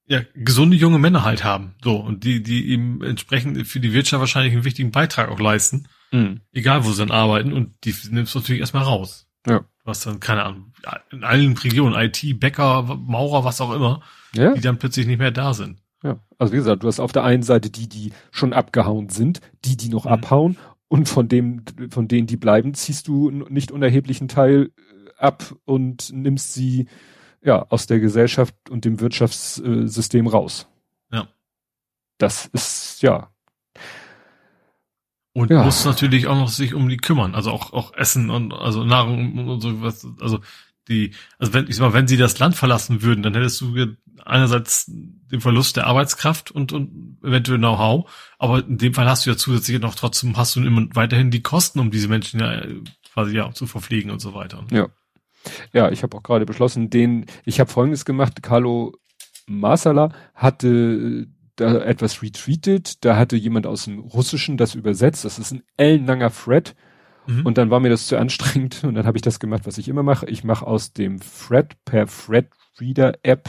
ja, 0.06 0.22
gesunde 0.34 0.76
junge 0.76 0.98
Männer 0.98 1.24
halt 1.24 1.44
haben. 1.44 1.74
So, 1.84 1.96
und 1.96 2.24
die, 2.24 2.42
die 2.42 2.70
eben 2.70 3.02
entsprechend 3.02 3.64
für 3.66 3.78
die 3.78 3.92
Wirtschaft 3.92 4.20
wahrscheinlich 4.20 4.52
einen 4.52 4.64
wichtigen 4.64 4.90
Beitrag 4.90 5.28
auch 5.28 5.38
leisten. 5.38 5.86
Mhm. 6.10 6.40
Egal, 6.52 6.84
wo 6.84 6.90
sie 6.90 6.98
dann 6.98 7.12
arbeiten. 7.12 7.52
Und 7.52 7.74
die 7.84 7.94
nimmst 8.10 8.34
du 8.34 8.40
natürlich 8.40 8.60
erstmal 8.60 8.82
raus. 8.82 9.28
Ja. 9.46 9.64
Was 9.84 10.00
dann, 10.00 10.18
keine 10.18 10.42
Ahnung, 10.42 10.69
in 11.10 11.24
allen 11.24 11.56
Regionen, 11.56 11.94
IT, 11.94 12.40
Bäcker, 12.40 12.82
Maurer, 12.82 13.44
was 13.44 13.60
auch 13.60 13.72
immer, 13.72 14.02
ja. 14.34 14.54
die 14.54 14.60
dann 14.60 14.78
plötzlich 14.78 15.06
nicht 15.06 15.18
mehr 15.18 15.30
da 15.30 15.54
sind. 15.54 15.78
Ja, 16.02 16.18
also 16.38 16.52
wie 16.52 16.56
gesagt, 16.56 16.82
du 16.82 16.88
hast 16.88 17.00
auf 17.00 17.12
der 17.12 17.24
einen 17.24 17.42
Seite 17.42 17.70
die, 17.70 17.88
die 17.88 18.12
schon 18.30 18.52
abgehauen 18.52 19.10
sind, 19.10 19.40
die, 19.64 19.76
die 19.76 19.88
noch 19.88 20.06
mhm. 20.06 20.12
abhauen 20.12 20.58
und 20.88 21.08
von 21.08 21.28
dem, 21.28 21.64
von 21.90 22.08
denen, 22.08 22.26
die 22.26 22.36
bleiben, 22.36 22.74
ziehst 22.74 23.08
du 23.08 23.30
nicht 23.30 23.70
unerheblichen 23.70 24.28
Teil 24.28 24.70
ab 25.18 25.54
und 25.64 26.10
nimmst 26.12 26.54
sie 26.54 26.88
ja 27.42 27.66
aus 27.68 27.86
der 27.86 28.00
Gesellschaft 28.00 28.54
und 28.70 28.84
dem 28.84 29.00
Wirtschaftssystem 29.00 30.26
raus. 30.26 30.68
Ja. 31.12 31.28
Das 32.18 32.46
ist 32.46 33.02
ja 33.02 33.30
und 35.32 35.50
ja. 35.50 35.62
muss 35.62 35.84
natürlich 35.84 36.26
auch 36.26 36.36
noch 36.36 36.48
sich 36.48 36.74
um 36.74 36.88
die 36.88 36.96
kümmern, 36.96 37.34
also 37.34 37.50
auch, 37.50 37.72
auch 37.72 37.94
Essen 37.94 38.30
und 38.30 38.52
also 38.52 38.84
Nahrung 38.84 39.48
und 39.48 39.60
so 39.60 39.80
was, 39.80 40.06
also 40.20 40.40
die, 40.90 41.14
also 41.38 41.54
wenn, 41.54 41.68
ich 41.68 41.76
sag 41.76 41.86
mal, 41.86 41.92
wenn 41.94 42.08
sie 42.08 42.16
das 42.16 42.38
Land 42.38 42.56
verlassen 42.56 43.02
würden, 43.02 43.22
dann 43.22 43.34
hättest 43.34 43.60
du 43.60 43.74
einerseits 44.24 44.86
den 44.86 45.40
Verlust 45.40 45.76
der 45.76 45.86
Arbeitskraft 45.86 46.50
und, 46.50 46.72
und 46.72 47.18
eventuell 47.22 47.58
Know-how, 47.58 48.10
aber 48.38 48.66
in 48.66 48.78
dem 48.78 48.94
Fall 48.94 49.08
hast 49.08 49.24
du 49.24 49.30
ja 49.30 49.36
zusätzlich 49.36 49.80
noch 49.80 49.94
trotzdem, 49.94 50.36
hast 50.36 50.56
du 50.56 50.60
immer 50.60 50.86
weiterhin 50.92 51.30
die 51.30 51.42
Kosten, 51.42 51.78
um 51.78 51.90
diese 51.90 52.08
Menschen 52.08 52.40
ja 52.40 52.62
quasi 53.12 53.36
ja 53.36 53.52
zu 53.52 53.66
verpflegen 53.66 54.10
und 54.10 54.20
so 54.20 54.34
weiter. 54.34 54.64
Ja. 54.70 54.88
Ja, 55.72 55.90
ich 55.90 56.02
habe 56.02 56.14
auch 56.18 56.22
gerade 56.22 56.44
beschlossen, 56.44 56.90
den, 56.90 57.24
ich 57.46 57.60
habe 57.60 57.70
folgendes 57.70 58.04
gemacht, 58.04 58.42
Carlo 58.42 58.94
Masala 59.46 60.12
hatte 60.34 61.28
da 61.56 61.78
etwas 61.80 62.22
retweetet, 62.22 63.04
da 63.04 63.16
hatte 63.16 63.36
jemand 63.36 63.66
aus 63.66 63.84
dem 63.84 64.00
Russischen 64.00 64.58
das 64.58 64.74
übersetzt, 64.74 65.24
das 65.24 65.38
ist 65.38 65.52
ein 65.52 65.62
ellenlanger 65.78 66.30
Thread 66.30 66.74
mhm. 67.30 67.46
und 67.46 67.58
dann 67.58 67.70
war 67.70 67.80
mir 67.80 67.90
das 67.90 68.06
zu 68.06 68.16
anstrengend 68.18 68.84
und 68.84 68.94
dann 68.94 69.06
habe 69.06 69.18
ich 69.18 69.22
das 69.22 69.40
gemacht, 69.40 69.66
was 69.66 69.78
ich 69.78 69.88
immer 69.88 70.02
mache, 70.02 70.26
ich 70.26 70.44
mache 70.44 70.66
aus 70.66 70.92
dem 70.92 71.18
Thread 71.20 71.76
per 71.84 72.06
Thread 72.06 72.48
Reader 72.80 73.14
App 73.22 73.48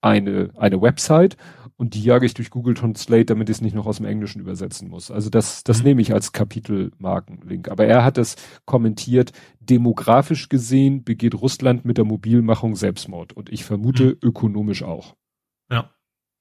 eine, 0.00 0.50
eine 0.56 0.80
Website 0.80 1.36
und 1.78 1.94
die 1.94 2.02
jage 2.02 2.26
ich 2.26 2.34
durch 2.34 2.50
Google 2.50 2.74
Translate, 2.74 3.26
damit 3.26 3.48
ich 3.48 3.56
es 3.56 3.60
nicht 3.60 3.74
noch 3.74 3.86
aus 3.86 3.98
dem 3.98 4.06
Englischen 4.06 4.40
übersetzen 4.40 4.88
muss. 4.88 5.12
Also 5.12 5.30
das, 5.30 5.62
das 5.62 5.78
mhm. 5.78 5.84
nehme 5.84 6.02
ich 6.02 6.12
als 6.12 6.32
Kapitelmarkenlink. 6.32 7.68
Aber 7.68 7.86
er 7.86 8.04
hat 8.04 8.18
es 8.18 8.34
kommentiert, 8.64 9.30
demografisch 9.60 10.48
gesehen 10.48 11.04
begeht 11.04 11.36
Russland 11.36 11.84
mit 11.84 11.96
der 11.96 12.04
Mobilmachung 12.04 12.74
Selbstmord 12.74 13.32
und 13.32 13.50
ich 13.50 13.64
vermute 13.64 14.06
mhm. 14.06 14.16
ökonomisch 14.22 14.82
auch. 14.82 15.14
Ja. 15.70 15.90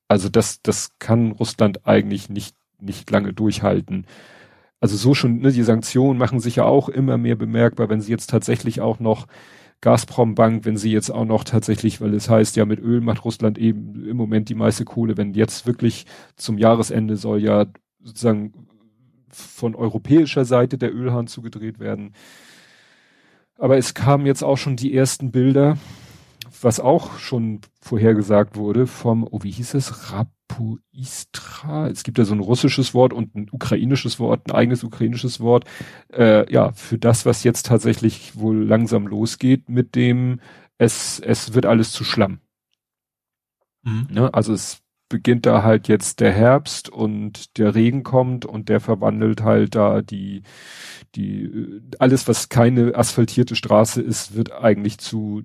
Also 0.07 0.27
das, 0.27 0.61
das 0.63 0.97
kann 0.97 1.31
Russland 1.31 1.85
eigentlich 1.85 2.29
nicht, 2.29 2.55
nicht 2.79 3.09
lange 3.11 3.33
durchhalten. 3.33 4.07
Also 4.79 4.95
so 4.95 5.13
schon, 5.13 5.39
ne, 5.39 5.51
die 5.51 5.63
Sanktionen 5.63 6.19
machen 6.19 6.39
sich 6.39 6.57
ja 6.57 6.65
auch 6.65 6.89
immer 6.89 7.17
mehr 7.17 7.35
bemerkbar, 7.35 7.89
wenn 7.89 8.01
sie 8.01 8.11
jetzt 8.11 8.29
tatsächlich 8.29 8.81
auch 8.81 8.99
noch 8.99 9.27
Gazprom 9.81 10.35
Bank, 10.35 10.65
wenn 10.65 10.77
sie 10.77 10.91
jetzt 10.91 11.09
auch 11.11 11.25
noch 11.25 11.43
tatsächlich, 11.43 12.01
weil 12.01 12.13
es 12.13 12.29
heißt 12.29 12.55
ja, 12.55 12.65
mit 12.65 12.79
Öl 12.79 13.01
macht 13.01 13.25
Russland 13.25 13.57
eben 13.57 14.07
im 14.07 14.17
Moment 14.17 14.49
die 14.49 14.55
meiste 14.55 14.85
Kohle, 14.85 15.17
wenn 15.17 15.33
jetzt 15.33 15.67
wirklich 15.67 16.05
zum 16.35 16.57
Jahresende 16.57 17.15
soll 17.15 17.43
ja 17.43 17.65
sozusagen 18.01 18.67
von 19.29 19.75
europäischer 19.75 20.45
Seite 20.45 20.77
der 20.77 20.93
Ölhahn 20.95 21.27
zugedreht 21.27 21.79
werden. 21.79 22.13
Aber 23.57 23.77
es 23.77 23.93
kamen 23.93 24.25
jetzt 24.25 24.43
auch 24.43 24.57
schon 24.57 24.75
die 24.75 24.93
ersten 24.93 25.31
Bilder, 25.31 25.77
was 26.61 26.79
auch 26.79 27.19
schon 27.19 27.61
vorhergesagt 27.81 28.55
wurde 28.55 28.87
vom, 28.87 29.27
oh, 29.29 29.39
wie 29.43 29.51
hieß 29.51 29.73
es? 29.75 30.11
Rapuistra. 30.11 31.87
Es 31.89 32.03
gibt 32.03 32.17
ja 32.17 32.25
so 32.25 32.33
ein 32.33 32.39
russisches 32.39 32.93
Wort 32.93 33.13
und 33.13 33.35
ein 33.35 33.47
ukrainisches 33.51 34.19
Wort, 34.19 34.47
ein 34.47 34.55
eigenes 34.55 34.83
ukrainisches 34.83 35.39
Wort. 35.39 35.65
Äh, 36.11 36.51
ja, 36.51 36.71
für 36.73 36.97
das, 36.97 37.25
was 37.25 37.43
jetzt 37.43 37.65
tatsächlich 37.65 38.37
wohl 38.37 38.63
langsam 38.63 39.07
losgeht 39.07 39.69
mit 39.69 39.95
dem, 39.95 40.39
es, 40.77 41.19
es 41.19 41.53
wird 41.53 41.65
alles 41.65 41.91
zu 41.91 42.03
Schlamm. 42.03 42.39
Mhm. 43.83 44.07
Ne? 44.11 44.33
Also 44.33 44.53
es 44.53 44.81
beginnt 45.09 45.45
da 45.45 45.63
halt 45.63 45.87
jetzt 45.87 46.19
der 46.19 46.33
Herbst 46.33 46.89
und 46.89 47.57
der 47.57 47.75
Regen 47.75 48.03
kommt 48.03 48.45
und 48.45 48.69
der 48.69 48.79
verwandelt 48.79 49.41
halt 49.41 49.75
da 49.75 50.01
die, 50.01 50.43
die, 51.15 51.81
alles 51.99 52.27
was 52.27 52.49
keine 52.49 52.95
asphaltierte 52.95 53.55
Straße 53.55 54.01
ist, 54.01 54.35
wird 54.35 54.51
eigentlich 54.51 54.97
zu 54.97 55.43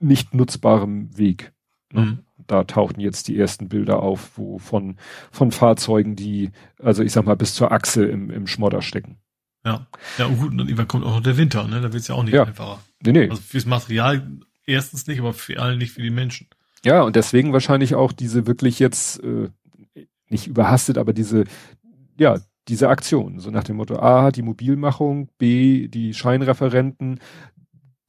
nicht 0.00 0.34
nutzbarem 0.34 1.16
Weg. 1.16 1.52
Mhm. 1.92 2.20
Da 2.46 2.64
tauchten 2.64 3.00
jetzt 3.00 3.28
die 3.28 3.38
ersten 3.38 3.68
Bilder 3.68 4.02
auf, 4.02 4.32
wo 4.36 4.58
von, 4.58 4.96
von 5.30 5.52
Fahrzeugen, 5.52 6.16
die, 6.16 6.50
also 6.82 7.02
ich 7.02 7.12
sag 7.12 7.26
mal, 7.26 7.36
bis 7.36 7.54
zur 7.54 7.72
Achse 7.72 8.04
im, 8.04 8.30
im 8.30 8.46
Schmodder 8.46 8.82
stecken. 8.82 9.18
Ja, 9.64 9.86
ja, 10.16 10.26
und 10.26 10.38
gut, 10.38 10.52
und 10.52 10.60
irgendwann 10.60 10.88
kommt 10.88 11.04
auch 11.04 11.16
noch 11.16 11.22
der 11.22 11.36
Winter, 11.36 11.68
ne? 11.68 11.80
Da 11.80 11.92
wird's 11.92 12.08
ja 12.08 12.14
auch 12.14 12.22
nicht 12.22 12.32
Ja. 12.32 12.44
einfacher. 12.44 12.80
Nee, 13.04 13.12
nee. 13.12 13.28
Also 13.28 13.42
fürs 13.42 13.66
Material 13.66 14.26
erstens 14.64 15.06
nicht, 15.06 15.20
aber 15.20 15.34
für 15.34 15.60
alle 15.60 15.76
nicht 15.76 15.92
für 15.92 16.02
die 16.02 16.10
Menschen. 16.10 16.48
Ja, 16.84 17.02
und 17.02 17.14
deswegen 17.14 17.52
wahrscheinlich 17.52 17.94
auch 17.94 18.12
diese 18.12 18.46
wirklich 18.46 18.78
jetzt, 18.78 19.22
äh, 19.22 19.50
nicht 20.28 20.46
überhastet, 20.46 20.96
aber 20.96 21.12
diese, 21.12 21.44
ja, 22.18 22.38
diese 22.68 22.88
Aktion. 22.88 23.38
So 23.40 23.50
nach 23.50 23.64
dem 23.64 23.76
Motto 23.76 23.98
A, 23.98 24.30
die 24.30 24.42
Mobilmachung, 24.42 25.28
B, 25.38 25.88
die 25.88 26.14
Scheinreferenten, 26.14 27.20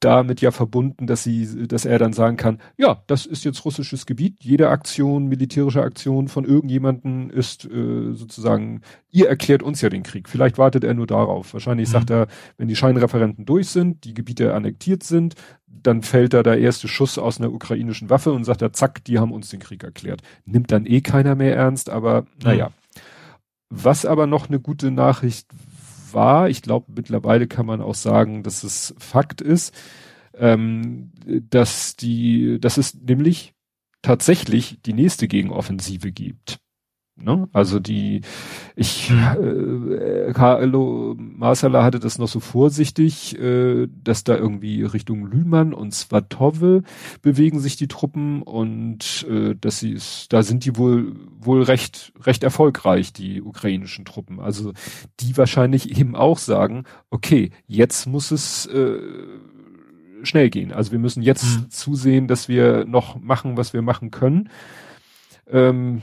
damit 0.04 0.40
ja 0.40 0.50
verbunden, 0.50 1.06
dass 1.06 1.22
sie, 1.22 1.66
dass 1.68 1.84
er 1.84 1.98
dann 1.98 2.12
sagen 2.12 2.36
kann, 2.36 2.58
ja, 2.76 3.02
das 3.06 3.24
ist 3.26 3.44
jetzt 3.44 3.64
russisches 3.64 4.04
Gebiet. 4.06 4.42
Jede 4.42 4.68
Aktion, 4.68 5.26
militärische 5.28 5.82
Aktion 5.82 6.28
von 6.28 6.44
irgendjemanden 6.44 7.30
ist 7.30 7.64
äh, 7.64 8.12
sozusagen, 8.12 8.82
ihr 9.10 9.28
erklärt 9.28 9.62
uns 9.62 9.80
ja 9.80 9.88
den 9.88 10.02
Krieg. 10.02 10.28
Vielleicht 10.28 10.58
wartet 10.58 10.84
er 10.84 10.94
nur 10.94 11.06
darauf. 11.06 11.52
Wahrscheinlich 11.54 11.88
Mhm. 11.88 11.92
sagt 11.92 12.10
er, 12.10 12.26
wenn 12.58 12.68
die 12.68 12.76
Scheinreferenten 12.76 13.44
durch 13.46 13.68
sind, 13.68 14.04
die 14.04 14.14
Gebiete 14.14 14.54
annektiert 14.54 15.02
sind, 15.02 15.34
dann 15.66 16.02
fällt 16.02 16.34
da 16.34 16.42
der 16.42 16.58
erste 16.58 16.88
Schuss 16.88 17.18
aus 17.18 17.40
einer 17.40 17.52
ukrainischen 17.52 18.10
Waffe 18.10 18.32
und 18.32 18.44
sagt 18.44 18.62
er, 18.62 18.72
zack, 18.72 19.04
die 19.04 19.18
haben 19.18 19.32
uns 19.32 19.48
den 19.50 19.60
Krieg 19.60 19.82
erklärt. 19.84 20.20
Nimmt 20.44 20.70
dann 20.70 20.86
eh 20.86 21.00
keiner 21.00 21.34
mehr 21.34 21.56
ernst, 21.56 21.90
aber 21.90 22.24
naja. 22.42 22.70
Was 23.70 24.04
aber 24.04 24.26
noch 24.26 24.48
eine 24.48 24.60
gute 24.60 24.90
Nachricht 24.90 25.46
war, 26.14 26.48
ich 26.48 26.62
glaube 26.62 26.92
mittlerweile 26.94 27.46
kann 27.46 27.66
man 27.66 27.80
auch 27.80 27.94
sagen, 27.94 28.42
dass 28.42 28.64
es 28.64 28.94
Fakt 28.98 29.40
ist, 29.40 29.74
ähm, 30.34 31.12
dass 31.50 31.96
die, 31.96 32.58
dass 32.60 32.78
es 32.78 32.94
nämlich 32.94 33.54
tatsächlich 34.02 34.80
die 34.82 34.92
nächste 34.92 35.28
Gegenoffensive 35.28 36.12
gibt. 36.12 36.61
Ne? 37.14 37.48
Also 37.52 37.78
die, 37.78 38.22
ich, 38.74 39.10
äh, 39.10 40.32
Carlo 40.32 41.14
Marsala 41.18 41.84
hatte 41.84 42.00
das 42.00 42.18
noch 42.18 42.26
so 42.26 42.40
vorsichtig, 42.40 43.38
äh, 43.38 43.86
dass 44.02 44.24
da 44.24 44.34
irgendwie 44.36 44.82
Richtung 44.82 45.26
Lühmann 45.26 45.74
und 45.74 45.92
Svatove 45.94 46.82
bewegen 47.20 47.60
sich 47.60 47.76
die 47.76 47.86
Truppen 47.86 48.42
und 48.42 49.26
äh, 49.30 49.54
dass 49.60 49.78
sie 49.78 49.92
es, 49.92 50.26
da 50.30 50.42
sind 50.42 50.64
die 50.64 50.76
wohl 50.76 51.14
wohl 51.38 51.62
recht 51.62 52.12
recht 52.20 52.42
erfolgreich 52.44 53.12
die 53.12 53.42
ukrainischen 53.42 54.04
Truppen. 54.06 54.40
Also 54.40 54.72
die 55.20 55.36
wahrscheinlich 55.36 55.98
eben 55.98 56.16
auch 56.16 56.38
sagen, 56.38 56.84
okay, 57.10 57.50
jetzt 57.66 58.06
muss 58.06 58.30
es 58.30 58.66
äh, 58.66 58.98
schnell 60.22 60.50
gehen. 60.50 60.72
Also 60.72 60.92
wir 60.92 60.98
müssen 60.98 61.22
jetzt 61.22 61.44
Mhm. 61.44 61.70
zusehen, 61.70 62.26
dass 62.26 62.48
wir 62.48 62.84
noch 62.86 63.20
machen, 63.20 63.56
was 63.56 63.72
wir 63.74 63.82
machen 63.82 64.10
können. 64.10 64.48
Ähm, 65.46 66.00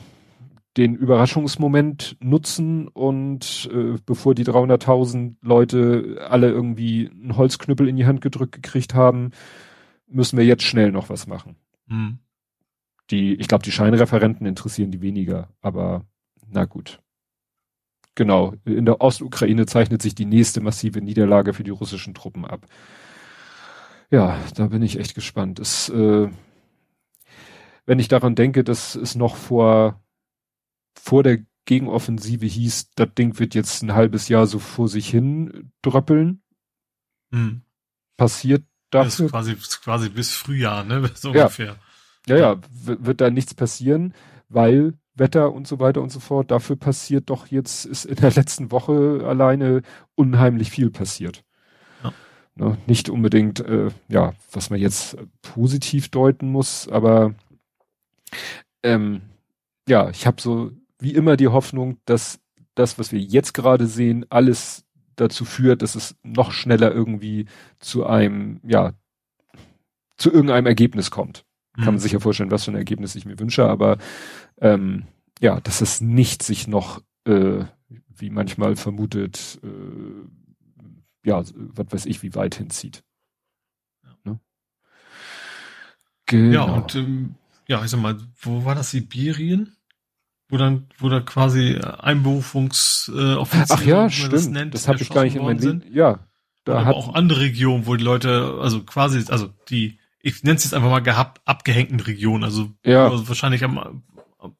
den 0.79 0.95
Überraschungsmoment 0.95 2.15
nutzen 2.21 2.87
und 2.87 3.69
äh, 3.73 3.97
bevor 4.05 4.33
die 4.33 4.45
300.000 4.45 5.35
Leute 5.41 6.25
alle 6.29 6.49
irgendwie 6.49 7.09
einen 7.09 7.35
Holzknüppel 7.35 7.89
in 7.89 7.97
die 7.97 8.05
Hand 8.05 8.21
gedrückt 8.21 8.53
gekriegt 8.53 8.93
haben, 8.93 9.31
müssen 10.07 10.37
wir 10.37 10.45
jetzt 10.45 10.63
schnell 10.63 10.93
noch 10.93 11.09
was 11.09 11.27
machen. 11.27 11.57
Mhm. 11.87 12.19
Die, 13.11 13.35
ich 13.35 13.49
glaube, 13.49 13.63
die 13.63 13.73
Scheinreferenten 13.73 14.47
interessieren 14.47 14.89
die 14.89 15.01
weniger, 15.01 15.49
aber 15.61 16.05
na 16.47 16.63
gut. 16.63 17.01
Genau, 18.15 18.53
in 18.63 18.85
der 18.85 19.01
Ostukraine 19.01 19.65
zeichnet 19.65 20.01
sich 20.01 20.15
die 20.15 20.25
nächste 20.25 20.61
massive 20.61 21.01
Niederlage 21.01 21.53
für 21.53 21.63
die 21.63 21.71
russischen 21.71 22.13
Truppen 22.13 22.45
ab. 22.45 22.65
Ja, 24.11 24.37
da 24.55 24.67
bin 24.67 24.81
ich 24.81 24.97
echt 24.97 25.13
gespannt. 25.13 25.59
Es, 25.59 25.89
äh, 25.89 26.29
wenn 27.85 27.99
ich 27.99 28.07
daran 28.07 28.35
denke, 28.35 28.63
dass 28.63 28.95
es 28.95 29.15
noch 29.15 29.35
vor, 29.35 30.01
vor 31.01 31.23
der 31.23 31.39
Gegenoffensive 31.65 32.45
hieß, 32.45 32.91
das 32.95 33.09
Ding 33.17 33.37
wird 33.39 33.53
jetzt 33.55 33.83
ein 33.83 33.93
halbes 33.93 34.27
Jahr 34.27 34.47
so 34.47 34.59
vor 34.59 34.87
sich 34.87 35.09
hin 35.09 35.71
dröppeln, 35.81 36.41
Mhm. 37.31 37.61
passiert 38.17 38.63
Das 38.89 39.17
dafür 39.17 39.25
ist 39.27 39.31
quasi, 39.31 39.55
quasi 39.83 40.09
bis 40.09 40.31
Frühjahr, 40.31 40.83
ne? 40.83 41.09
So 41.15 41.31
Ja. 41.33 41.43
ungefähr. 41.43 41.75
Ja, 42.27 42.37
ja, 42.37 42.61
wird 42.83 43.21
da 43.21 43.29
nichts 43.29 43.53
passieren, 43.53 44.13
weil 44.49 44.93
Wetter 45.15 45.53
und 45.53 45.67
so 45.67 45.79
weiter 45.79 46.01
und 46.01 46.11
so 46.11 46.19
fort. 46.19 46.51
Dafür 46.51 46.75
passiert 46.75 47.29
doch 47.29 47.47
jetzt, 47.47 47.85
ist 47.85 48.05
in 48.05 48.15
der 48.15 48.31
letzten 48.31 48.71
Woche 48.71 49.23
alleine 49.25 49.81
unheimlich 50.15 50.71
viel 50.71 50.89
passiert. 50.91 51.43
Ja. 52.03 52.13
Ne, 52.55 52.77
nicht 52.87 53.09
unbedingt, 53.09 53.59
äh, 53.61 53.89
ja, 54.07 54.33
was 54.51 54.69
man 54.69 54.79
jetzt 54.79 55.17
positiv 55.41 56.09
deuten 56.09 56.51
muss, 56.51 56.87
aber 56.87 57.33
ähm, 58.83 59.21
ja, 59.87 60.09
ich 60.09 60.27
habe 60.27 60.41
so 60.41 60.71
wie 60.99 61.13
immer 61.13 61.37
die 61.37 61.47
Hoffnung, 61.47 61.97
dass 62.05 62.39
das, 62.75 62.99
was 62.99 63.11
wir 63.11 63.19
jetzt 63.19 63.53
gerade 63.53 63.87
sehen, 63.87 64.25
alles 64.29 64.85
dazu 65.15 65.45
führt, 65.45 65.81
dass 65.81 65.95
es 65.95 66.15
noch 66.23 66.51
schneller 66.51 66.91
irgendwie 66.93 67.45
zu 67.79 68.05
einem, 68.05 68.61
ja, 68.63 68.93
zu 70.17 70.31
irgendeinem 70.31 70.65
Ergebnis 70.65 71.11
kommt 71.11 71.45
kann 71.79 71.85
man 71.85 71.95
Mhm. 71.95 71.99
sich 71.99 72.11
ja 72.11 72.19
vorstellen, 72.19 72.51
was 72.51 72.65
für 72.65 72.71
ein 72.71 72.75
Ergebnis 72.75 73.15
ich 73.15 73.25
mir 73.25 73.39
wünsche, 73.39 73.65
aber 73.65 73.97
ähm, 74.59 75.05
ja, 75.39 75.61
dass 75.61 75.81
es 75.81 76.01
nicht 76.01 76.43
sich 76.43 76.67
noch, 76.67 77.01
äh, 77.25 77.63
wie 78.09 78.29
manchmal 78.29 78.75
vermutet, 78.75 79.59
äh, 79.63 81.27
ja, 81.27 81.41
was 81.55 81.85
weiß 81.91 82.05
ich, 82.05 82.21
wie 82.21 82.35
weit 82.35 82.55
hinzieht. 82.55 83.03
Ne? 84.25 84.39
Genau. 86.25 86.53
Ja, 86.53 86.63
und 86.63 86.95
ähm, 86.95 87.35
ja, 87.67 87.83
ich 87.83 87.91
sag 87.91 88.01
mal, 88.01 88.17
wo 88.41 88.65
war 88.65 88.75
das 88.75 88.91
Sibirien? 88.91 89.75
Wo 90.49 90.57
dann, 90.57 90.87
wo 90.97 91.09
da 91.09 91.19
quasi 91.19 91.75
Einberufungsoffensive, 91.77 93.73
äh, 93.73 93.75
Ach 93.75 93.81
ja, 93.85 93.95
man 93.97 94.07
das 94.07 94.15
stimmt. 94.15 94.51
nennt, 94.51 94.73
Das 94.73 94.87
habe 94.87 94.99
ich 95.01 95.09
gar 95.09 95.23
nicht 95.23 95.35
in 95.35 95.43
meinem 95.43 95.59
Leben. 95.59 95.83
Ja, 95.93 96.19
da 96.65 96.73
aber 96.73 96.85
hat 96.85 96.95
auch 96.95 97.13
andere 97.13 97.39
Regionen, 97.41 97.85
wo 97.85 97.95
die 97.95 98.03
Leute, 98.03 98.57
also 98.61 98.83
quasi, 98.83 99.23
also 99.29 99.49
die, 99.69 99.99
ich 100.21 100.43
nenne 100.43 100.57
es 100.57 100.63
jetzt 100.63 100.73
einfach 100.73 100.89
mal 100.89 100.99
gehabt, 101.01 101.41
abgehängten 101.45 101.99
Regionen, 101.99 102.43
also 102.43 102.71
Ja. 102.83 103.09
wahrscheinlich 103.27 103.63
am, 103.63 104.03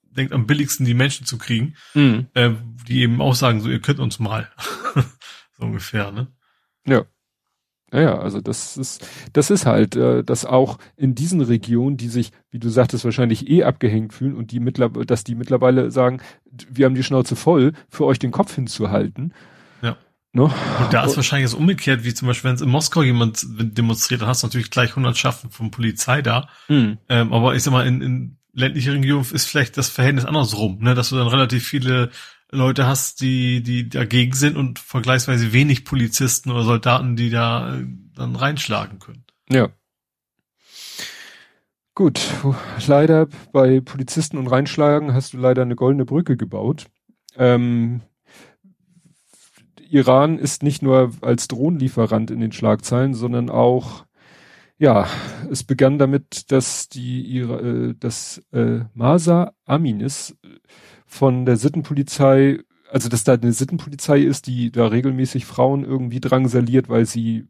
denkt 0.03 0.33
am 0.33 0.45
billigsten 0.47 0.85
die 0.85 0.93
Menschen 0.93 1.25
zu 1.25 1.37
kriegen, 1.37 1.75
mh, 1.93 2.25
äh, 2.33 2.51
die 2.87 3.01
eben 3.01 3.21
auch 3.21 3.35
sagen, 3.35 3.61
so 3.61 3.69
ihr 3.69 3.79
könnt 3.81 3.99
uns 3.99 4.19
mal. 4.19 4.49
so 5.57 5.65
ungefähr, 5.65 6.11
ne? 6.11 6.27
ja. 6.87 7.03
Naja, 7.91 8.19
also 8.19 8.39
das 8.39 8.77
ist, 8.77 9.07
das 9.33 9.49
ist 9.49 9.65
halt, 9.65 9.95
äh, 9.95 10.23
dass 10.23 10.45
auch 10.45 10.77
in 10.95 11.15
diesen 11.15 11.41
Regionen, 11.41 11.97
die 11.97 12.07
sich, 12.07 12.31
wie 12.51 12.59
du 12.59 12.69
sagtest, 12.69 13.05
wahrscheinlich 13.05 13.49
eh 13.49 13.63
abgehängt 13.63 14.13
fühlen 14.13 14.35
und 14.35 14.51
die 14.51 14.59
mittlerweile, 14.59 15.05
dass 15.05 15.23
die 15.23 15.35
mittlerweile 15.35 15.89
sagen, 15.91 16.21
wir 16.69 16.85
haben 16.85 16.95
die 16.95 17.03
Schnauze 17.03 17.35
voll, 17.35 17.73
für 17.89 18.05
euch 18.05 18.19
den 18.19 18.31
Kopf 18.31 18.53
hinzuhalten. 18.53 19.33
Ja. 19.81 19.97
Ne? 20.33 20.43
Und 20.43 20.93
da 20.93 21.05
ist 21.05 21.15
wahrscheinlich 21.15 21.49
das 21.49 21.59
umgekehrt, 21.59 22.03
wie 22.03 22.13
zum 22.13 22.27
Beispiel, 22.27 22.49
wenn 22.49 22.55
es 22.55 22.61
in 22.61 22.69
Moskau 22.69 23.01
jemand 23.01 23.45
demonstriert, 23.49 24.21
dann 24.21 24.29
hast 24.29 24.43
du 24.43 24.47
natürlich 24.47 24.69
gleich 24.69 24.95
Hundertschaften 24.95 25.49
von 25.49 25.71
Polizei 25.71 26.21
da. 26.21 26.47
Mhm. 26.67 26.99
Ähm, 27.09 27.33
aber 27.33 27.55
ich 27.55 27.63
sag 27.63 27.71
mal, 27.71 27.87
in, 27.87 28.01
in 28.01 28.37
ländlicher 28.53 28.93
Region 28.93 29.25
ist 29.31 29.47
vielleicht 29.47 29.77
das 29.77 29.89
Verhältnis 29.89 30.25
andersrum, 30.25 30.79
ne? 30.79 30.93
dass 30.93 31.09
du 31.09 31.15
dann 31.15 31.27
relativ 31.27 31.65
viele 31.65 32.11
Leute 32.51 32.87
hast, 32.87 33.21
die, 33.21 33.61
die 33.61 33.89
dagegen 33.89 34.33
sind 34.33 34.57
und 34.57 34.79
vergleichsweise 34.79 35.53
wenig 35.53 35.85
Polizisten 35.85 36.51
oder 36.51 36.63
Soldaten, 36.63 37.15
die 37.15 37.29
da 37.29 37.75
äh, 37.75 37.85
dann 38.15 38.35
reinschlagen 38.35 38.99
können. 38.99 39.23
Ja. 39.49 39.69
Gut, 41.95 42.21
leider 42.87 43.27
bei 43.51 43.81
Polizisten 43.81 44.37
und 44.37 44.47
Reinschlagen 44.47 45.13
hast 45.13 45.33
du 45.33 45.37
leider 45.37 45.63
eine 45.63 45.75
goldene 45.75 46.05
Brücke 46.05 46.37
gebaut. 46.37 46.85
Ähm, 47.35 48.01
Iran 49.89 50.37
ist 50.37 50.63
nicht 50.63 50.81
nur 50.81 51.11
als 51.21 51.47
Drohnenlieferant 51.47 52.31
in 52.31 52.39
den 52.39 52.51
Schlagzeilen, 52.51 53.15
sondern 53.15 53.49
auch, 53.49 54.05
ja, 54.77 55.07
es 55.51 55.63
begann 55.63 55.97
damit, 55.97 56.51
dass 56.51 56.89
die 56.89 57.39
äh, 57.39 57.95
dass 57.99 58.43
äh, 58.53 58.81
Masa 58.93 59.53
Aminis 59.65 60.37
von 61.09 61.45
der 61.45 61.57
Sittenpolizei, 61.57 62.59
also 62.89 63.09
dass 63.09 63.23
da 63.23 63.33
eine 63.33 63.51
Sittenpolizei 63.51 64.19
ist, 64.19 64.47
die 64.47 64.71
da 64.71 64.87
regelmäßig 64.87 65.45
Frauen 65.45 65.83
irgendwie 65.83 66.21
drangsaliert, 66.21 66.87
weil 66.87 67.05
sie 67.05 67.47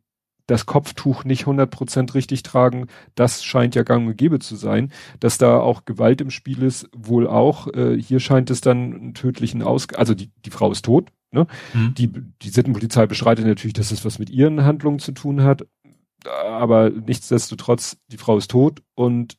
das 0.48 0.65
Kopftuch 0.65 1.26
nicht 1.26 1.45
100% 1.45 2.15
richtig 2.15 2.41
tragen, 2.41 2.88
das 3.14 3.44
scheint 3.44 3.76
ja 3.76 3.84
gang 3.84 4.07
und 4.07 4.18
gäbe 4.18 4.40
zu 4.40 4.56
sein. 4.56 4.91
Dass 5.19 5.38
da 5.38 5.60
auch 5.60 5.86
Gewalt 5.86 6.22
im 6.22 6.31
Spiel 6.31 6.64
ist, 6.64 6.90
wohl 6.95 7.27
auch. 7.27 7.68
Äh, 7.68 8.02
hier 8.02 8.19
scheint 8.19 8.49
es 8.49 8.61
dann 8.61 8.94
einen 8.94 9.14
tödlichen 9.14 9.61
Aus... 9.61 9.88
Also 9.95 10.15
die, 10.15 10.31
die 10.45 10.49
Frau 10.49 10.72
ist 10.72 10.86
tot. 10.86 11.11
Ne? 11.31 11.45
Mhm. 11.73 11.94
Die, 11.94 12.11
die 12.41 12.49
Sittenpolizei 12.49 13.06
beschreitet 13.06 13.45
natürlich, 13.45 13.73
dass 13.73 13.91
es 13.91 14.03
was 14.06 14.18
mit 14.18 14.31
ihren 14.31 14.64
Handlungen 14.64 14.99
zu 14.99 15.11
tun 15.11 15.44
hat. 15.44 15.68
Aber 16.26 16.90
nichtsdestotrotz, 16.90 17.98
die 18.07 18.18
Frau 18.18 18.38
ist 18.38 18.49
tot 18.49 18.81
und 18.95 19.38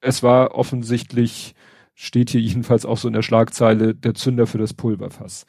es 0.00 0.22
war 0.22 0.54
offensichtlich, 0.54 1.54
steht 1.98 2.30
hier 2.30 2.40
jedenfalls 2.42 2.86
auch 2.86 2.98
so 2.98 3.08
in 3.08 3.14
der 3.14 3.22
Schlagzeile, 3.22 3.94
der 3.94 4.14
Zünder 4.14 4.46
für 4.46 4.58
das 4.58 4.74
Pulverfass. 4.74 5.46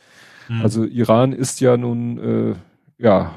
Mhm. 0.47 0.61
Also 0.61 0.83
Iran 0.85 1.33
ist 1.33 1.61
ja 1.61 1.77
nun, 1.77 2.17
äh, 2.17 2.55
ja, 2.97 3.33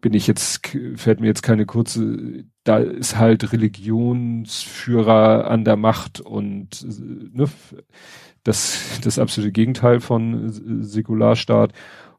bin 0.00 0.14
ich 0.14 0.26
jetzt, 0.26 0.66
fällt 0.96 1.20
mir 1.20 1.26
jetzt 1.26 1.42
keine 1.42 1.66
kurze 1.66 2.44
da 2.64 2.78
ist 2.78 3.16
halt 3.16 3.52
Religionsführer 3.52 5.50
an 5.50 5.64
der 5.64 5.76
Macht 5.76 6.20
und 6.20 6.86
ne, 7.34 7.48
das, 8.44 9.00
das 9.02 9.18
absolute 9.18 9.52
Gegenteil 9.52 10.00
von 10.00 10.50
Säkularstaat. 10.82 11.72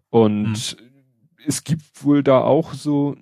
Und 0.10 0.78
mhm. 0.80 0.90
es 1.46 1.64
gibt 1.64 2.04
wohl 2.04 2.24
da 2.24 2.42
auch 2.42 2.74
so, 2.74 3.16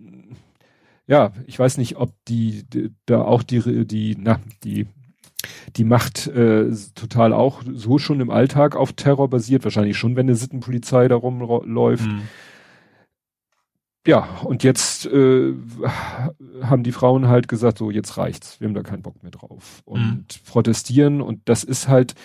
ja, 1.07 1.33
ich 1.45 1.59
weiß 1.59 1.77
nicht, 1.77 1.97
ob 1.97 2.13
die, 2.27 2.63
die 2.69 2.91
da 3.05 3.21
auch 3.21 3.43
die, 3.43 3.85
die, 3.85 4.15
na, 4.17 4.39
die 4.63 4.87
die 5.75 5.83
Macht 5.83 6.27
äh, 6.27 6.69
total 6.95 7.33
auch 7.33 7.61
so 7.73 7.97
schon 7.97 8.19
im 8.19 8.29
Alltag 8.29 8.75
auf 8.75 8.93
Terror 8.93 9.29
basiert, 9.29 9.63
wahrscheinlich 9.63 9.97
schon, 9.97 10.15
wenn 10.15 10.27
eine 10.27 10.35
Sittenpolizei 10.35 11.07
da 11.07 11.15
rumläuft. 11.15 12.07
Mhm. 12.07 12.21
Ja, 14.07 14.27
und 14.43 14.63
jetzt 14.63 15.05
äh, 15.05 15.53
haben 16.63 16.83
die 16.83 16.91
Frauen 16.91 17.27
halt 17.27 17.47
gesagt, 17.47 17.77
so 17.77 17.91
jetzt 17.91 18.17
reicht's, 18.17 18.59
wir 18.59 18.67
haben 18.67 18.73
da 18.73 18.81
keinen 18.81 19.03
Bock 19.03 19.21
mehr 19.21 19.31
drauf 19.31 19.81
und 19.85 20.01
mhm. 20.01 20.25
protestieren 20.49 21.21
und 21.21 21.41
das 21.45 21.63
ist 21.63 21.87
halt, 21.87 22.15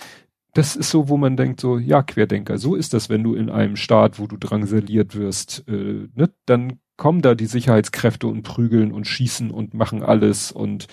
das 0.54 0.76
ist 0.76 0.90
so, 0.90 1.08
wo 1.08 1.16
man 1.16 1.36
denkt 1.36 1.60
so, 1.60 1.78
ja, 1.78 2.02
Querdenker, 2.02 2.58
so 2.58 2.76
ist 2.76 2.94
das, 2.94 3.10
wenn 3.10 3.24
du 3.24 3.34
in 3.34 3.50
einem 3.50 3.76
Staat, 3.76 4.20
wo 4.20 4.26
du 4.26 4.36
drangsaliert 4.36 5.16
wirst, 5.16 5.64
äh, 5.68 6.08
ne, 6.14 6.30
dann 6.46 6.78
kommen 6.96 7.22
da 7.22 7.34
die 7.34 7.46
Sicherheitskräfte 7.46 8.28
und 8.28 8.44
prügeln 8.44 8.92
und 8.92 9.06
schießen 9.06 9.50
und 9.50 9.74
machen 9.74 10.02
alles 10.02 10.52
und 10.52 10.86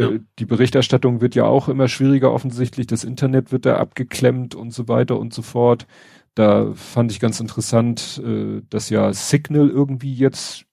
ja. 0.00 0.10
die 0.38 0.46
Berichterstattung 0.46 1.20
wird 1.20 1.34
ja 1.34 1.44
auch 1.44 1.68
immer 1.68 1.88
schwieriger 1.88 2.32
offensichtlich, 2.32 2.86
das 2.86 3.04
Internet 3.04 3.52
wird 3.52 3.66
da 3.66 3.76
abgeklemmt 3.76 4.54
und 4.54 4.72
so 4.72 4.88
weiter 4.88 5.18
und 5.18 5.32
so 5.34 5.42
fort. 5.42 5.86
Da 6.34 6.72
fand 6.74 7.12
ich 7.12 7.20
ganz 7.20 7.40
interessant, 7.40 8.22
äh, 8.24 8.62
dass 8.70 8.88
ja 8.88 9.12
Signal 9.12 9.68
irgendwie 9.68 10.14
jetzt 10.14 10.64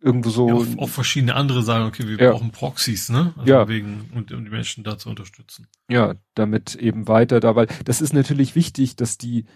irgendwo 0.00 0.30
so. 0.30 0.48
Ja, 0.48 0.54
auch, 0.54 0.78
auch, 0.78 0.88
verschiedene 0.88 1.34
andere 1.34 1.62
sagen, 1.62 1.86
okay, 1.86 2.06
wir 2.06 2.18
ja. 2.18 2.30
brauchen 2.30 2.50
Proxys, 2.50 3.08
ne? 3.08 3.34
Also 3.36 3.50
ja. 3.50 3.68
Wegen, 3.68 4.08
um, 4.14 4.18
um 4.18 4.44
die 4.44 4.50
Menschen 4.50 4.84
da 4.84 4.98
zu 4.98 5.08
unterstützen. 5.08 5.66
Ja, 5.88 6.14
damit 6.34 6.74
eben 6.74 7.08
weiter 7.08 7.40
da, 7.40 7.56
weil 7.56 7.66
das 7.84 8.00
ist 8.00 8.12
natürlich 8.12 8.54
wichtig, 8.54 8.96
dass 8.96 9.18
die, 9.18 9.46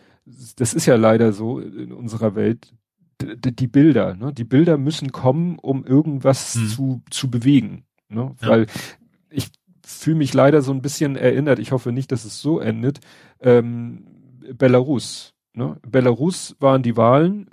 das 0.56 0.74
ist 0.74 0.86
ja 0.86 0.96
leider 0.96 1.32
so 1.32 1.60
in 1.60 1.92
unserer 1.92 2.34
Welt, 2.34 2.74
die, 3.20 3.54
die 3.54 3.68
Bilder, 3.68 4.14
ne? 4.14 4.32
Die 4.32 4.44
Bilder 4.44 4.78
müssen 4.78 5.12
kommen, 5.12 5.58
um 5.58 5.84
irgendwas 5.84 6.54
hm. 6.54 6.68
zu, 6.68 7.02
zu 7.10 7.30
bewegen. 7.30 7.84
Ne? 8.10 8.34
Ja. 8.42 8.48
Weil 8.48 8.66
ich 9.30 9.48
fühle 9.84 10.16
mich 10.16 10.34
leider 10.34 10.62
so 10.62 10.72
ein 10.72 10.82
bisschen 10.82 11.16
erinnert, 11.16 11.58
ich 11.58 11.72
hoffe 11.72 11.92
nicht, 11.92 12.12
dass 12.12 12.24
es 12.24 12.40
so 12.40 12.60
endet, 12.60 13.00
ähm, 13.40 14.04
Belarus. 14.54 15.34
Ne? 15.54 15.78
Belarus 15.86 16.56
waren 16.60 16.82
die 16.82 16.96
Wahlen, 16.96 17.48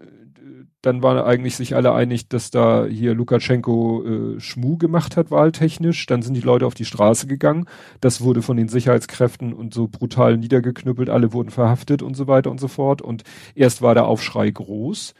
dann 0.81 1.01
waren 1.03 1.17
eigentlich 1.17 1.55
sich 1.55 1.75
alle 1.75 1.93
einig, 1.93 2.29
dass 2.29 2.51
da 2.51 2.85
hier 2.85 3.13
Lukaschenko 3.13 4.03
äh, 4.05 4.39
Schmu 4.39 4.77
gemacht 4.77 5.17
hat, 5.17 5.31
wahltechnisch. 5.31 6.05
Dann 6.05 6.21
sind 6.21 6.35
die 6.35 6.41
Leute 6.41 6.65
auf 6.65 6.75
die 6.75 6.85
Straße 6.85 7.27
gegangen. 7.27 7.65
Das 7.99 8.21
wurde 8.21 8.41
von 8.41 8.55
den 8.55 8.69
Sicherheitskräften 8.69 9.53
und 9.53 9.73
so 9.73 9.87
brutal 9.87 10.37
niedergeknüppelt. 10.37 11.09
Alle 11.09 11.33
wurden 11.33 11.49
verhaftet 11.49 12.01
und 12.01 12.15
so 12.15 12.27
weiter 12.27 12.51
und 12.51 12.59
so 12.59 12.67
fort. 12.67 13.01
Und 13.01 13.23
erst 13.53 13.81
war 13.81 13.95
der 13.95 14.05
Aufschrei 14.05 14.49
groß. 14.49 15.13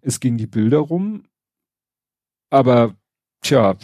Es 0.00 0.18
ging 0.18 0.38
die 0.38 0.48
Bilder 0.48 0.78
rum. 0.78 1.24
Aber, 2.50 2.94
tja, 3.42 3.76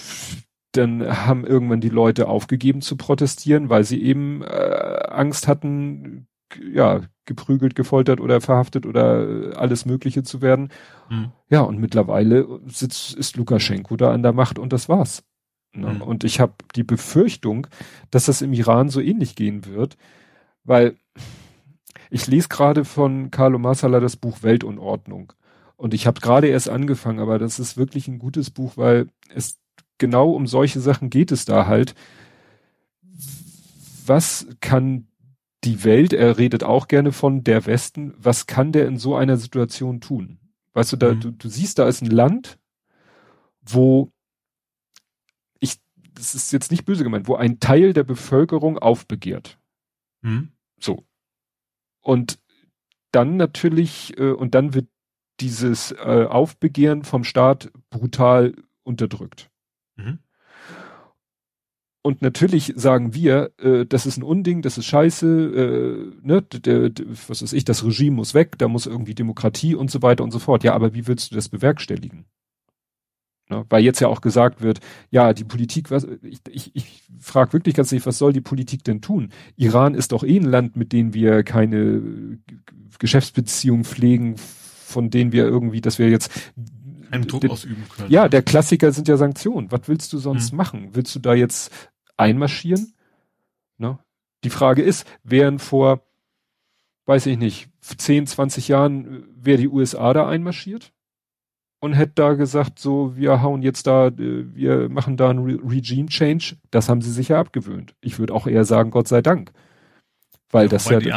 dann 0.72 1.26
haben 1.26 1.46
irgendwann 1.46 1.80
die 1.80 1.88
Leute 1.88 2.28
aufgegeben 2.28 2.82
zu 2.82 2.96
protestieren, 2.96 3.70
weil 3.70 3.84
sie 3.84 4.02
eben 4.02 4.42
äh, 4.42 4.98
Angst 5.08 5.48
hatten, 5.48 6.28
ja, 6.72 7.02
geprügelt, 7.24 7.74
gefoltert 7.74 8.20
oder 8.20 8.40
verhaftet 8.40 8.86
oder 8.86 9.52
alles 9.56 9.86
Mögliche 9.86 10.22
zu 10.22 10.40
werden. 10.40 10.70
Mhm. 11.10 11.32
Ja, 11.48 11.60
und 11.60 11.78
mittlerweile 11.78 12.60
sitzt, 12.66 13.14
ist 13.14 13.36
Lukaschenko 13.36 13.96
da 13.96 14.12
an 14.12 14.22
der 14.22 14.32
Macht 14.32 14.58
und 14.58 14.72
das 14.72 14.88
war's. 14.88 15.24
Ne? 15.72 15.94
Mhm. 15.94 16.02
Und 16.02 16.24
ich 16.24 16.40
habe 16.40 16.54
die 16.74 16.84
Befürchtung, 16.84 17.66
dass 18.10 18.26
das 18.26 18.42
im 18.42 18.52
Iran 18.52 18.88
so 18.88 19.00
ähnlich 19.00 19.36
gehen 19.36 19.66
wird, 19.66 19.96
weil 20.64 20.96
ich 22.10 22.26
lese 22.26 22.48
gerade 22.48 22.84
von 22.84 23.30
Carlo 23.30 23.58
Massala 23.58 24.00
das 24.00 24.16
Buch 24.16 24.42
Weltunordnung. 24.42 25.32
Und 25.76 25.94
ich 25.94 26.06
habe 26.06 26.20
gerade 26.20 26.48
erst 26.48 26.68
angefangen, 26.68 27.20
aber 27.20 27.38
das 27.38 27.58
ist 27.58 27.76
wirklich 27.76 28.08
ein 28.08 28.18
gutes 28.18 28.50
Buch, 28.50 28.76
weil 28.76 29.08
es 29.32 29.60
genau 29.98 30.30
um 30.32 30.46
solche 30.46 30.80
Sachen 30.80 31.10
geht 31.10 31.32
es 31.32 31.44
da 31.44 31.66
halt. 31.66 31.94
Was 34.06 34.46
kann 34.60 35.08
die 35.64 35.84
Welt, 35.84 36.12
er 36.12 36.38
redet 36.38 36.64
auch 36.64 36.88
gerne 36.88 37.12
von 37.12 37.44
der 37.44 37.66
Westen, 37.66 38.14
was 38.16 38.46
kann 38.46 38.72
der 38.72 38.86
in 38.86 38.96
so 38.96 39.16
einer 39.16 39.36
Situation 39.36 40.00
tun? 40.00 40.38
Weißt 40.72 40.92
du, 40.92 40.96
da, 40.96 41.14
mhm. 41.14 41.20
du, 41.20 41.30
du 41.32 41.48
siehst, 41.48 41.78
da 41.78 41.88
ist 41.88 42.02
ein 42.02 42.10
Land, 42.10 42.58
wo 43.60 44.12
ich, 45.58 45.76
das 46.14 46.34
ist 46.34 46.52
jetzt 46.52 46.70
nicht 46.70 46.84
böse 46.84 47.04
gemeint, 47.04 47.28
wo 47.28 47.34
ein 47.34 47.58
Teil 47.60 47.92
der 47.92 48.04
Bevölkerung 48.04 48.78
aufbegehrt. 48.78 49.58
Mhm. 50.22 50.52
So. 50.80 51.04
Und 52.00 52.38
dann 53.10 53.36
natürlich, 53.36 54.16
äh, 54.18 54.30
und 54.30 54.54
dann 54.54 54.74
wird 54.74 54.88
dieses 55.40 55.92
äh, 55.92 56.26
Aufbegehren 56.28 57.04
vom 57.04 57.24
Staat 57.24 57.70
brutal 57.90 58.54
unterdrückt. 58.82 59.47
Mhm. 59.98 60.18
Und 62.02 62.22
natürlich 62.22 62.72
sagen 62.76 63.12
wir, 63.12 63.50
äh, 63.58 63.84
das 63.84 64.06
ist 64.06 64.16
ein 64.16 64.22
Unding, 64.22 64.62
das 64.62 64.78
ist 64.78 64.86
scheiße, 64.86 65.26
äh, 65.26 66.26
ne, 66.26 66.40
der, 66.40 66.88
der, 66.88 67.06
was 67.26 67.42
weiß 67.42 67.52
ich, 67.52 67.64
das 67.64 67.84
Regime 67.84 68.16
muss 68.16 68.32
weg, 68.34 68.56
da 68.56 68.66
muss 68.66 68.86
irgendwie 68.86 69.14
Demokratie 69.14 69.74
und 69.74 69.90
so 69.90 70.00
weiter 70.00 70.24
und 70.24 70.30
so 70.30 70.38
fort. 70.38 70.64
Ja, 70.64 70.74
aber 70.74 70.94
wie 70.94 71.06
willst 71.06 71.30
du 71.30 71.34
das 71.34 71.50
bewerkstelligen? 71.50 72.24
Ne, 73.50 73.66
weil 73.68 73.82
jetzt 73.82 74.00
ja 74.00 74.08
auch 74.08 74.20
gesagt 74.20 74.62
wird, 74.62 74.80
ja, 75.10 75.34
die 75.34 75.44
Politik, 75.44 75.90
was, 75.90 76.06
ich, 76.22 76.38
ich, 76.48 76.74
ich 76.74 77.02
frage 77.18 77.52
wirklich 77.52 77.74
ganz 77.74 77.92
nicht, 77.92 78.06
was 78.06 78.18
soll 78.18 78.32
die 78.32 78.40
Politik 78.40 78.84
denn 78.84 79.02
tun? 79.02 79.30
Iran 79.56 79.94
ist 79.94 80.12
doch 80.12 80.22
eh 80.22 80.38
ein 80.38 80.44
Land, 80.44 80.76
mit 80.76 80.92
dem 80.92 81.14
wir 81.14 81.42
keine 81.42 82.38
Geschäftsbeziehungen 82.98 83.84
pflegen, 83.84 84.36
von 84.38 85.10
denen 85.10 85.32
wir 85.32 85.44
irgendwie, 85.44 85.80
dass 85.80 85.98
wir 85.98 86.08
jetzt 86.08 86.52
einen 87.10 87.26
Druck 87.26 87.48
ausüben 87.48 87.84
können. 87.94 88.10
Ja, 88.10 88.28
der 88.28 88.42
Klassiker 88.42 88.92
sind 88.92 89.08
ja 89.08 89.16
Sanktionen. 89.16 89.70
Was 89.70 89.82
willst 89.86 90.12
du 90.12 90.18
sonst 90.18 90.50
hm. 90.50 90.56
machen? 90.56 90.88
Willst 90.92 91.14
du 91.14 91.18
da 91.18 91.34
jetzt 91.34 91.72
einmarschieren? 92.16 92.94
Ne? 93.78 93.98
Die 94.44 94.50
Frage 94.50 94.82
ist, 94.82 95.06
wären 95.24 95.58
vor, 95.58 96.02
weiß 97.06 97.26
ich 97.26 97.38
nicht, 97.38 97.68
10, 97.80 98.26
20 98.26 98.68
Jahren, 98.68 99.24
wäre 99.34 99.58
die 99.58 99.68
USA 99.68 100.12
da 100.12 100.28
einmarschiert? 100.28 100.92
Und 101.80 101.92
hätte 101.92 102.14
da 102.16 102.32
gesagt, 102.32 102.80
so, 102.80 103.16
wir 103.16 103.40
hauen 103.40 103.62
jetzt 103.62 103.86
da, 103.86 104.08
äh, 104.08 104.12
wir 104.52 104.88
machen 104.88 105.16
da 105.16 105.30
einen 105.30 105.44
Re 105.44 105.60
Regime 105.62 106.08
Change. 106.08 106.56
Das 106.72 106.88
haben 106.88 107.02
sie 107.02 107.12
sich 107.12 107.28
ja 107.28 107.38
abgewöhnt. 107.38 107.94
Ich 108.00 108.18
würde 108.18 108.34
auch 108.34 108.48
eher 108.48 108.64
sagen, 108.64 108.90
Gott 108.90 109.06
sei 109.06 109.22
Dank. 109.22 109.52
Weil 110.50 110.64
ja, 110.64 110.68
das 110.70 110.88
ja. 110.88 110.98
Die 110.98 111.12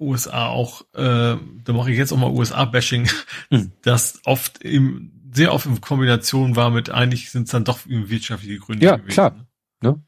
USA 0.00 0.46
auch, 0.46 0.82
äh, 0.94 1.36
da 1.64 1.72
mache 1.72 1.90
ich 1.90 1.98
jetzt 1.98 2.12
auch 2.12 2.18
mal 2.18 2.30
USA-Bashing, 2.30 3.08
hm. 3.50 3.72
das 3.82 4.20
oft 4.24 4.62
im 4.62 5.15
sehr 5.36 5.52
oft 5.52 5.66
in 5.66 5.80
Kombination 5.80 6.56
war 6.56 6.70
mit, 6.70 6.90
eigentlich 6.90 7.30
sind 7.30 7.44
es 7.44 7.50
dann 7.50 7.64
doch 7.64 7.80
wirtschaftliche 7.84 8.58
Gründe 8.58 8.86
ja, 8.86 8.96
gewesen. 8.96 9.12
Klar. 9.12 9.46
Ne? 9.82 10.02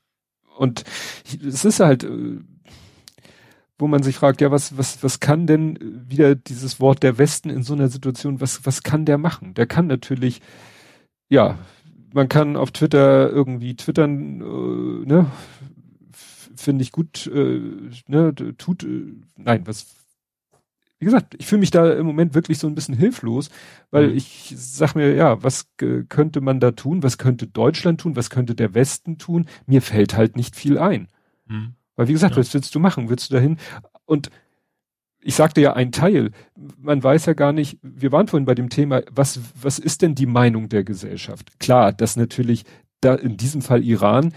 Und 0.56 0.84
es 1.46 1.64
ist 1.64 1.80
halt, 1.80 2.02
äh, 2.02 2.38
wo 3.78 3.86
man 3.86 4.02
sich 4.02 4.16
fragt, 4.16 4.40
ja, 4.40 4.50
was, 4.50 4.76
was, 4.76 5.02
was 5.02 5.20
kann 5.20 5.46
denn 5.46 5.78
wieder 6.09 6.34
dieses 6.34 6.80
Wort 6.80 7.02
der 7.02 7.18
Westen 7.18 7.50
in 7.50 7.62
so 7.62 7.74
einer 7.74 7.88
Situation, 7.88 8.40
was, 8.40 8.64
was 8.64 8.82
kann 8.82 9.05
der 9.05 9.18
machen? 9.18 9.55
Der 9.55 9.66
kann 9.66 9.86
natürlich, 9.86 10.40
ja, 11.28 11.59
man 12.12 12.28
kann 12.28 12.56
auf 12.56 12.72
Twitter 12.72 13.30
irgendwie 13.30 13.76
twittern, 13.76 14.40
äh, 14.40 15.06
ne, 15.06 15.26
finde 16.56 16.82
ich 16.82 16.90
gut, 16.90 17.26
äh, 17.26 17.60
ne, 18.06 18.34
tut, 18.56 18.82
äh, 18.82 19.14
nein, 19.36 19.66
was 19.66 19.97
wie 20.98 21.04
gesagt, 21.04 21.36
ich 21.38 21.46
fühle 21.46 21.60
mich 21.60 21.70
da 21.70 21.92
im 21.92 22.06
Moment 22.06 22.34
wirklich 22.34 22.58
so 22.58 22.66
ein 22.66 22.74
bisschen 22.74 22.96
hilflos, 22.96 23.50
weil 23.90 24.08
mhm. 24.08 24.16
ich 24.16 24.52
sag 24.56 24.94
mir, 24.94 25.14
ja, 25.14 25.42
was 25.42 25.68
könnte 25.76 26.40
man 26.40 26.58
da 26.58 26.72
tun? 26.72 27.02
Was 27.02 27.18
könnte 27.18 27.46
Deutschland 27.46 28.00
tun? 28.00 28.16
Was 28.16 28.30
könnte 28.30 28.54
der 28.54 28.74
Westen 28.74 29.16
tun? 29.16 29.46
Mir 29.66 29.80
fällt 29.80 30.16
halt 30.16 30.36
nicht 30.36 30.56
viel 30.56 30.76
ein. 30.78 31.08
Mhm. 31.46 31.74
Weil 31.94 32.08
wie 32.08 32.12
gesagt, 32.12 32.34
ja. 32.34 32.40
was 32.40 32.52
willst 32.52 32.74
du 32.74 32.80
machen? 32.80 33.08
Willst 33.08 33.30
du 33.30 33.34
dahin? 33.34 33.58
Und 34.06 34.30
ich 35.20 35.34
sagte 35.34 35.60
ja 35.60 35.74
ein 35.74 35.92
Teil. 35.92 36.32
Man 36.56 37.02
weiß 37.02 37.26
ja 37.26 37.32
gar 37.32 37.52
nicht, 37.52 37.78
wir 37.82 38.10
waren 38.12 38.26
vorhin 38.26 38.46
bei 38.46 38.54
dem 38.54 38.68
Thema, 38.68 39.02
was, 39.10 39.40
was 39.60 39.78
ist 39.78 40.02
denn 40.02 40.14
die 40.14 40.26
Meinung 40.26 40.68
der 40.68 40.84
Gesellschaft? 40.84 41.60
Klar, 41.60 41.92
dass 41.92 42.16
natürlich 42.16 42.64
da 43.00 43.14
in 43.14 43.36
diesem 43.36 43.62
Fall 43.62 43.84
Iran, 43.84 44.32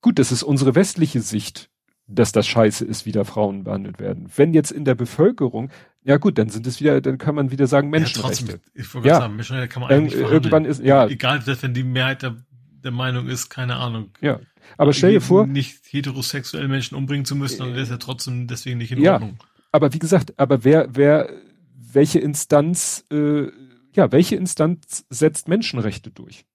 gut, 0.00 0.18
das 0.18 0.32
ist 0.32 0.42
unsere 0.42 0.74
westliche 0.74 1.20
Sicht 1.20 1.70
dass 2.08 2.32
das 2.32 2.46
scheiße 2.46 2.84
ist, 2.84 3.06
wie 3.06 3.12
da 3.12 3.24
Frauen 3.24 3.64
behandelt 3.64 4.00
werden. 4.00 4.28
Wenn 4.34 4.54
jetzt 4.54 4.70
in 4.70 4.84
der 4.84 4.94
Bevölkerung, 4.94 5.70
ja 6.02 6.16
gut, 6.16 6.38
dann 6.38 6.48
sind 6.48 6.66
es 6.66 6.80
wieder, 6.80 7.00
dann 7.02 7.18
kann 7.18 7.34
man 7.34 7.50
wieder 7.50 7.66
sagen 7.66 7.90
Menschenrechte. 7.90 8.44
Ja, 8.44 8.52
trotzdem, 8.52 8.72
ich 8.74 8.94
wollte 8.94 9.08
ja. 9.08 9.18
sagen, 9.18 9.36
Menschenrechte 9.36 9.68
kann 9.68 9.82
man 9.82 9.90
eigentlich 9.90 10.14
Irgendwann 10.14 10.64
ist, 10.64 10.82
ja. 10.82 11.06
Egal, 11.06 11.42
wenn 11.46 11.74
die 11.74 11.84
Mehrheit 11.84 12.22
der, 12.22 12.36
der 12.82 12.92
Meinung 12.92 13.28
ist, 13.28 13.50
keine 13.50 13.76
Ahnung. 13.76 14.10
Ja. 14.22 14.40
Aber 14.78 14.92
stell 14.94 15.12
dir 15.12 15.20
vor. 15.20 15.46
Nicht 15.46 15.80
heterosexuelle 15.90 16.66
Menschen 16.66 16.96
umbringen 16.96 17.26
zu 17.26 17.36
müssen, 17.36 17.58
dann 17.58 17.70
wäre 17.72 17.82
es 17.82 17.90
ja 17.90 17.98
trotzdem 17.98 18.46
deswegen 18.46 18.78
nicht 18.78 18.92
in 18.92 19.02
ja, 19.02 19.14
Ordnung. 19.14 19.38
Aber 19.70 19.92
wie 19.92 19.98
gesagt, 19.98 20.38
aber 20.38 20.64
wer, 20.64 20.88
wer, 20.94 21.30
welche 21.74 22.20
Instanz, 22.20 23.04
äh, 23.10 23.48
ja, 23.94 24.10
welche 24.12 24.36
Instanz 24.36 25.04
setzt 25.10 25.48
Menschenrechte 25.48 26.10
durch? 26.10 26.46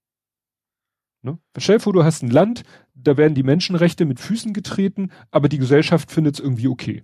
Ne? 1.24 1.40
Stell 1.58 1.78
dir 1.78 1.84
vor, 1.84 1.94
du 1.94 2.04
hast 2.04 2.22
ein 2.22 2.30
Land, 2.30 2.64
da 2.94 3.16
werden 3.16 3.34
die 3.34 3.44
Menschenrechte 3.44 4.06
mit 4.06 4.20
Füßen 4.20 4.54
getreten, 4.54 5.10
aber 5.32 5.48
die 5.48 5.58
Gesellschaft 5.58 6.12
findet 6.12 6.36
es 6.36 6.40
irgendwie 6.42 6.68
okay. 6.68 7.04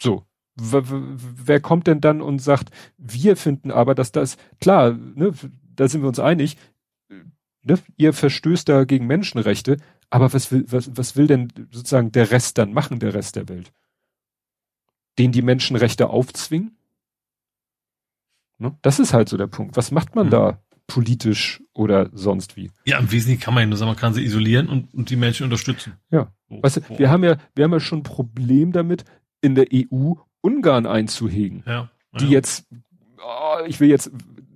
So. 0.00 0.24
W 0.54 0.82
wer 0.84 1.60
kommt 1.60 1.86
denn 1.86 2.00
dann 2.00 2.20
und 2.20 2.40
sagt, 2.40 2.70
wir 2.96 3.36
finden 3.36 3.70
aber, 3.70 3.94
dass 3.94 4.12
das, 4.12 4.36
klar, 4.60 4.92
ne, 4.92 5.32
da 5.74 5.88
sind 5.88 6.02
wir 6.02 6.08
uns 6.08 6.18
einig, 6.18 6.56
ne, 7.62 7.78
ihr 7.96 8.12
verstößt 8.12 8.68
da 8.68 8.84
gegen 8.84 9.06
Menschenrechte, 9.06 9.76
aber 10.10 10.32
was 10.32 10.50
will, 10.50 10.64
was, 10.68 10.96
was 10.96 11.16
will 11.16 11.26
denn 11.26 11.52
sozusagen 11.70 12.12
der 12.12 12.30
Rest 12.30 12.58
dann 12.58 12.72
machen, 12.72 12.98
der 12.98 13.14
Rest 13.14 13.36
der 13.36 13.48
Welt? 13.48 13.72
Den 15.18 15.32
die 15.32 15.42
Menschenrechte 15.42 16.10
aufzwingen? 16.10 16.76
Ne? 18.58 18.76
Das 18.82 18.98
ist 18.98 19.12
halt 19.12 19.28
so 19.28 19.36
der 19.36 19.46
Punkt. 19.48 19.76
Was 19.76 19.90
macht 19.90 20.14
man 20.14 20.26
mhm. 20.26 20.30
da 20.30 20.62
politisch 20.88 21.62
oder 21.74 22.10
sonst 22.12 22.56
wie? 22.56 22.72
Ja, 22.84 22.98
im 22.98 23.12
Wesentlichen 23.12 23.40
kann 23.40 23.54
man 23.54 23.62
ja 23.62 23.66
nur 23.68 23.76
sagen, 23.76 23.90
man 23.90 23.96
kann 23.96 24.14
sie 24.14 24.24
isolieren 24.24 24.68
und, 24.68 24.92
und 24.92 25.10
die 25.10 25.16
Menschen 25.16 25.44
unterstützen. 25.44 25.92
Ja. 26.10 26.32
Oh, 26.48 26.62
weißt 26.62 26.78
du, 26.78 26.80
oh. 26.88 26.98
wir 26.98 27.10
haben 27.10 27.22
ja, 27.22 27.36
wir 27.54 27.64
haben 27.64 27.72
ja 27.72 27.78
schon 27.78 28.00
ein 28.00 28.02
Problem 28.02 28.72
damit, 28.72 29.04
in 29.40 29.54
der 29.54 29.66
EU 29.72 30.14
Ungarn 30.40 30.86
einzuhegen. 30.86 31.62
Ja. 31.66 31.72
ja. 31.72 32.18
Die 32.18 32.28
jetzt, 32.28 32.66
oh, 33.18 33.64
ich 33.66 33.78
will 33.80 33.88
jetzt, 33.88 34.10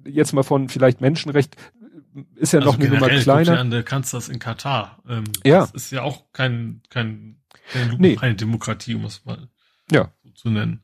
jetzt 0.05 0.33
mal 0.33 0.43
von 0.43 0.69
vielleicht 0.69 1.01
Menschenrecht, 1.01 1.55
ist 2.35 2.53
ja 2.53 2.61
also 2.61 2.73
noch 2.73 2.81
eine 2.81 2.89
Nummer 2.89 3.09
kleiner. 3.09 3.59
An 3.59 3.71
der 3.71 3.83
Kanzlers 3.83 4.29
in 4.29 4.39
Katar. 4.39 5.03
Ähm, 5.09 5.25
ja. 5.45 5.61
Das 5.61 5.75
ist 5.75 5.93
ja 5.93 6.03
auch 6.03 6.25
kein, 6.33 6.81
kein, 6.89 7.37
keine, 7.71 7.95
nee. 7.99 8.17
keine 8.17 8.35
Demokratie, 8.35 8.95
um 8.95 9.05
es 9.05 9.25
mal 9.27 9.49
ja. 9.91 10.11
so 10.25 10.31
zu 10.31 10.51
nennen. 10.51 10.83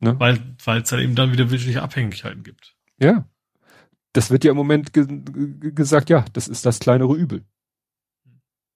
Ne? 0.00 0.18
Weil, 0.18 0.38
weil 0.64 0.82
es 0.82 0.90
dann 0.90 1.00
eben 1.00 1.14
dann 1.14 1.32
wieder 1.32 1.50
wirtschaftliche 1.50 1.82
Abhängigkeiten 1.82 2.42
gibt. 2.42 2.74
Ja. 3.00 3.24
Das 4.18 4.32
wird 4.32 4.42
ja 4.42 4.50
im 4.50 4.56
Moment 4.56 4.92
ge 4.92 5.06
gesagt, 5.70 6.10
ja, 6.10 6.24
das 6.32 6.48
ist 6.48 6.66
das 6.66 6.80
kleinere 6.80 7.14
Übel. 7.14 7.44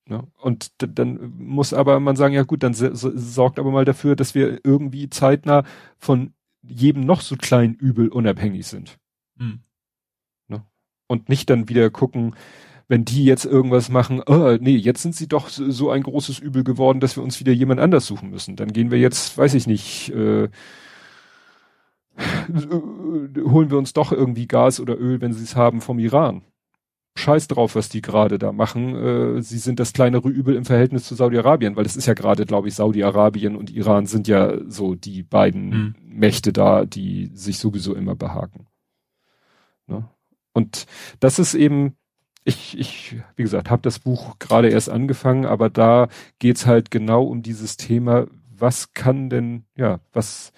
Ja, 0.09 0.23
und 0.39 0.70
dann 0.78 1.32
muss 1.36 1.74
aber 1.74 1.98
man 1.98 2.14
sagen, 2.14 2.32
ja 2.32 2.44
gut, 2.44 2.62
dann 2.62 2.74
sorgt 2.74 3.59
aber 3.59 3.73
mal 3.73 3.85
dafür, 3.85 4.14
dass 4.14 4.36
wir 4.36 4.60
irgendwie 4.62 5.10
zeitnah 5.10 5.64
von 5.98 6.32
jedem 6.62 7.05
noch 7.05 7.23
so 7.23 7.35
kleinen 7.35 7.74
Übel 7.74 8.06
unabhängig 8.06 8.69
sind. 8.69 9.01
Hm. 9.36 9.64
Ne? 10.47 10.64
Und 11.09 11.28
nicht 11.28 11.51
dann 11.51 11.69
wieder 11.69 11.90
gucken, 11.90 12.36
wenn 12.86 13.05
die 13.05 13.24
jetzt 13.24 13.44
irgendwas 13.44 13.89
machen, 13.89 14.23
oh, 14.24 14.56
nee, 14.60 14.77
jetzt 14.77 15.02
sind 15.02 15.16
sie 15.16 15.27
doch 15.27 15.48
so 15.48 15.90
ein 15.90 16.05
großes 16.05 16.39
Übel 16.39 16.62
geworden, 16.62 17.01
dass 17.01 17.16
wir 17.16 17.24
uns 17.24 17.40
wieder 17.40 17.52
jemand 17.52 17.81
anders 17.81 18.06
suchen 18.06 18.31
müssen. 18.31 18.55
Dann 18.55 18.73
gehen 18.73 18.93
wir 18.93 19.01
jetzt, 19.01 19.36
weiß 19.36 19.55
ich 19.55 19.66
nicht, 19.66 20.10
äh, 20.10 20.51
holen 22.18 23.70
wir 23.70 23.78
uns 23.78 23.93
doch 23.93 24.12
irgendwie 24.12 24.47
Gas 24.47 24.80
oder 24.80 24.98
Öl, 24.98 25.20
wenn 25.20 25.32
sie 25.32 25.44
es 25.44 25.56
haben, 25.56 25.80
vom 25.80 25.98
Iran. 25.98 26.43
Scheiß 27.14 27.47
drauf, 27.48 27.74
was 27.74 27.90
die 27.90 28.01
gerade 28.01 28.39
da 28.39 28.52
machen. 28.52 28.97
Äh, 28.97 29.43
sie 29.43 29.59
sind 29.59 29.78
das 29.78 29.93
kleinere 29.93 30.28
Übel 30.28 30.56
im 30.56 30.64
Verhältnis 30.64 31.05
zu 31.05 31.14
Saudi-Arabien, 31.14 31.76
weil 31.76 31.84
es 31.84 31.97
ist 31.97 32.06
ja 32.06 32.14
gerade, 32.14 32.47
glaube 32.47 32.68
ich, 32.68 32.74
Saudi-Arabien 32.74 33.55
und 33.55 33.70
Iran 33.70 34.06
sind 34.06 34.28
ja 34.28 34.59
so 34.66 34.94
die 34.94 35.22
beiden 35.22 35.68
mhm. 35.68 35.94
Mächte 36.02 36.52
da, 36.52 36.86
die 36.86 37.30
sich 37.34 37.59
sowieso 37.59 37.94
immer 37.94 38.14
behaken. 38.14 38.66
Ne? 39.86 40.09
Und 40.55 40.86
das 41.20 41.39
ist 41.39 41.55
eben, 41.55 41.97
ich, 42.44 42.78
ich, 42.78 43.16
wie 43.36 43.43
gesagt, 43.43 43.70
habe 43.70 43.82
das 43.82 43.98
Buch 43.98 44.39
gerade 44.39 44.68
erst 44.70 44.89
angefangen, 44.89 45.44
aber 45.44 45.68
da 45.68 46.09
geht's 46.39 46.66
halt 46.66 46.90
genau 46.90 47.24
um 47.24 47.43
dieses 47.43 47.76
Thema, 47.76 48.26
was 48.51 48.94
kann 48.94 49.28
denn, 49.28 49.64
ja, 49.76 50.01
was, 50.12 50.52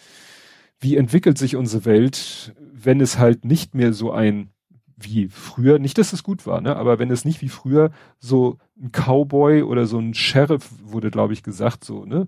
wie 0.85 0.97
entwickelt 0.97 1.39
sich 1.39 1.57
unsere 1.57 1.87
Welt, 1.87 2.55
wenn 2.61 3.01
es 3.01 3.19
halt 3.19 3.45
nicht 3.45 3.75
mehr 3.75 3.95
so 3.95 4.13
ein 4.13 4.51
wie 4.97 5.29
früher, 5.29 5.79
nicht, 5.79 5.99
dass 5.99 6.13
es 6.13 6.23
gut 6.23 6.47
war, 6.47 6.61
ne, 6.61 6.77
aber 6.77 6.99
wenn 6.99 7.11
es 7.11 7.25
nicht 7.25 7.41
wie 7.41 7.49
früher 7.49 7.91
so 8.19 8.59
ein 8.81 8.93
Cowboy 8.93 9.63
oder 9.63 9.87
so 9.87 9.99
ein 9.99 10.15
Sheriff, 10.15 10.71
wurde 10.83 11.11
glaube 11.11 11.33
ich 11.33 11.43
gesagt, 11.43 11.85
so, 11.85 12.05
ne, 12.05 12.27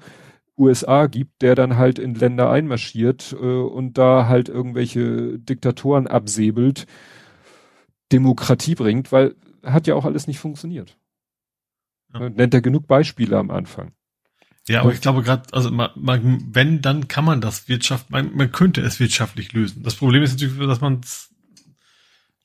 USA 0.58 1.06
gibt, 1.06 1.42
der 1.42 1.54
dann 1.54 1.76
halt 1.76 1.98
in 1.98 2.14
Länder 2.14 2.50
einmarschiert 2.50 3.36
äh, 3.38 3.44
und 3.44 3.98
da 3.98 4.26
halt 4.26 4.48
irgendwelche 4.48 5.38
Diktatoren 5.38 6.06
absäbelt, 6.06 6.86
Demokratie 8.10 8.74
bringt, 8.74 9.12
weil 9.12 9.34
hat 9.62 9.86
ja 9.86 9.94
auch 9.94 10.06
alles 10.06 10.26
nicht 10.26 10.38
funktioniert. 10.38 10.96
Ja. 12.14 12.30
Nennt 12.30 12.54
er 12.54 12.62
genug 12.62 12.86
Beispiele 12.86 13.36
am 13.36 13.50
Anfang. 13.50 13.92
Ja, 14.68 14.80
aber 14.80 14.92
ich 14.92 15.00
glaube 15.00 15.22
gerade, 15.22 15.44
also 15.52 15.70
man, 15.70 15.90
man, 15.94 16.42
wenn, 16.52 16.82
dann 16.82 17.06
kann 17.06 17.24
man 17.24 17.40
das 17.40 17.68
Wirtschaft, 17.68 18.10
man, 18.10 18.34
man 18.34 18.50
könnte 18.50 18.80
es 18.80 18.98
wirtschaftlich 18.98 19.52
lösen. 19.52 19.84
Das 19.84 19.94
Problem 19.94 20.22
ist 20.22 20.32
natürlich, 20.32 20.58
dass 20.58 20.80
man 20.80 21.02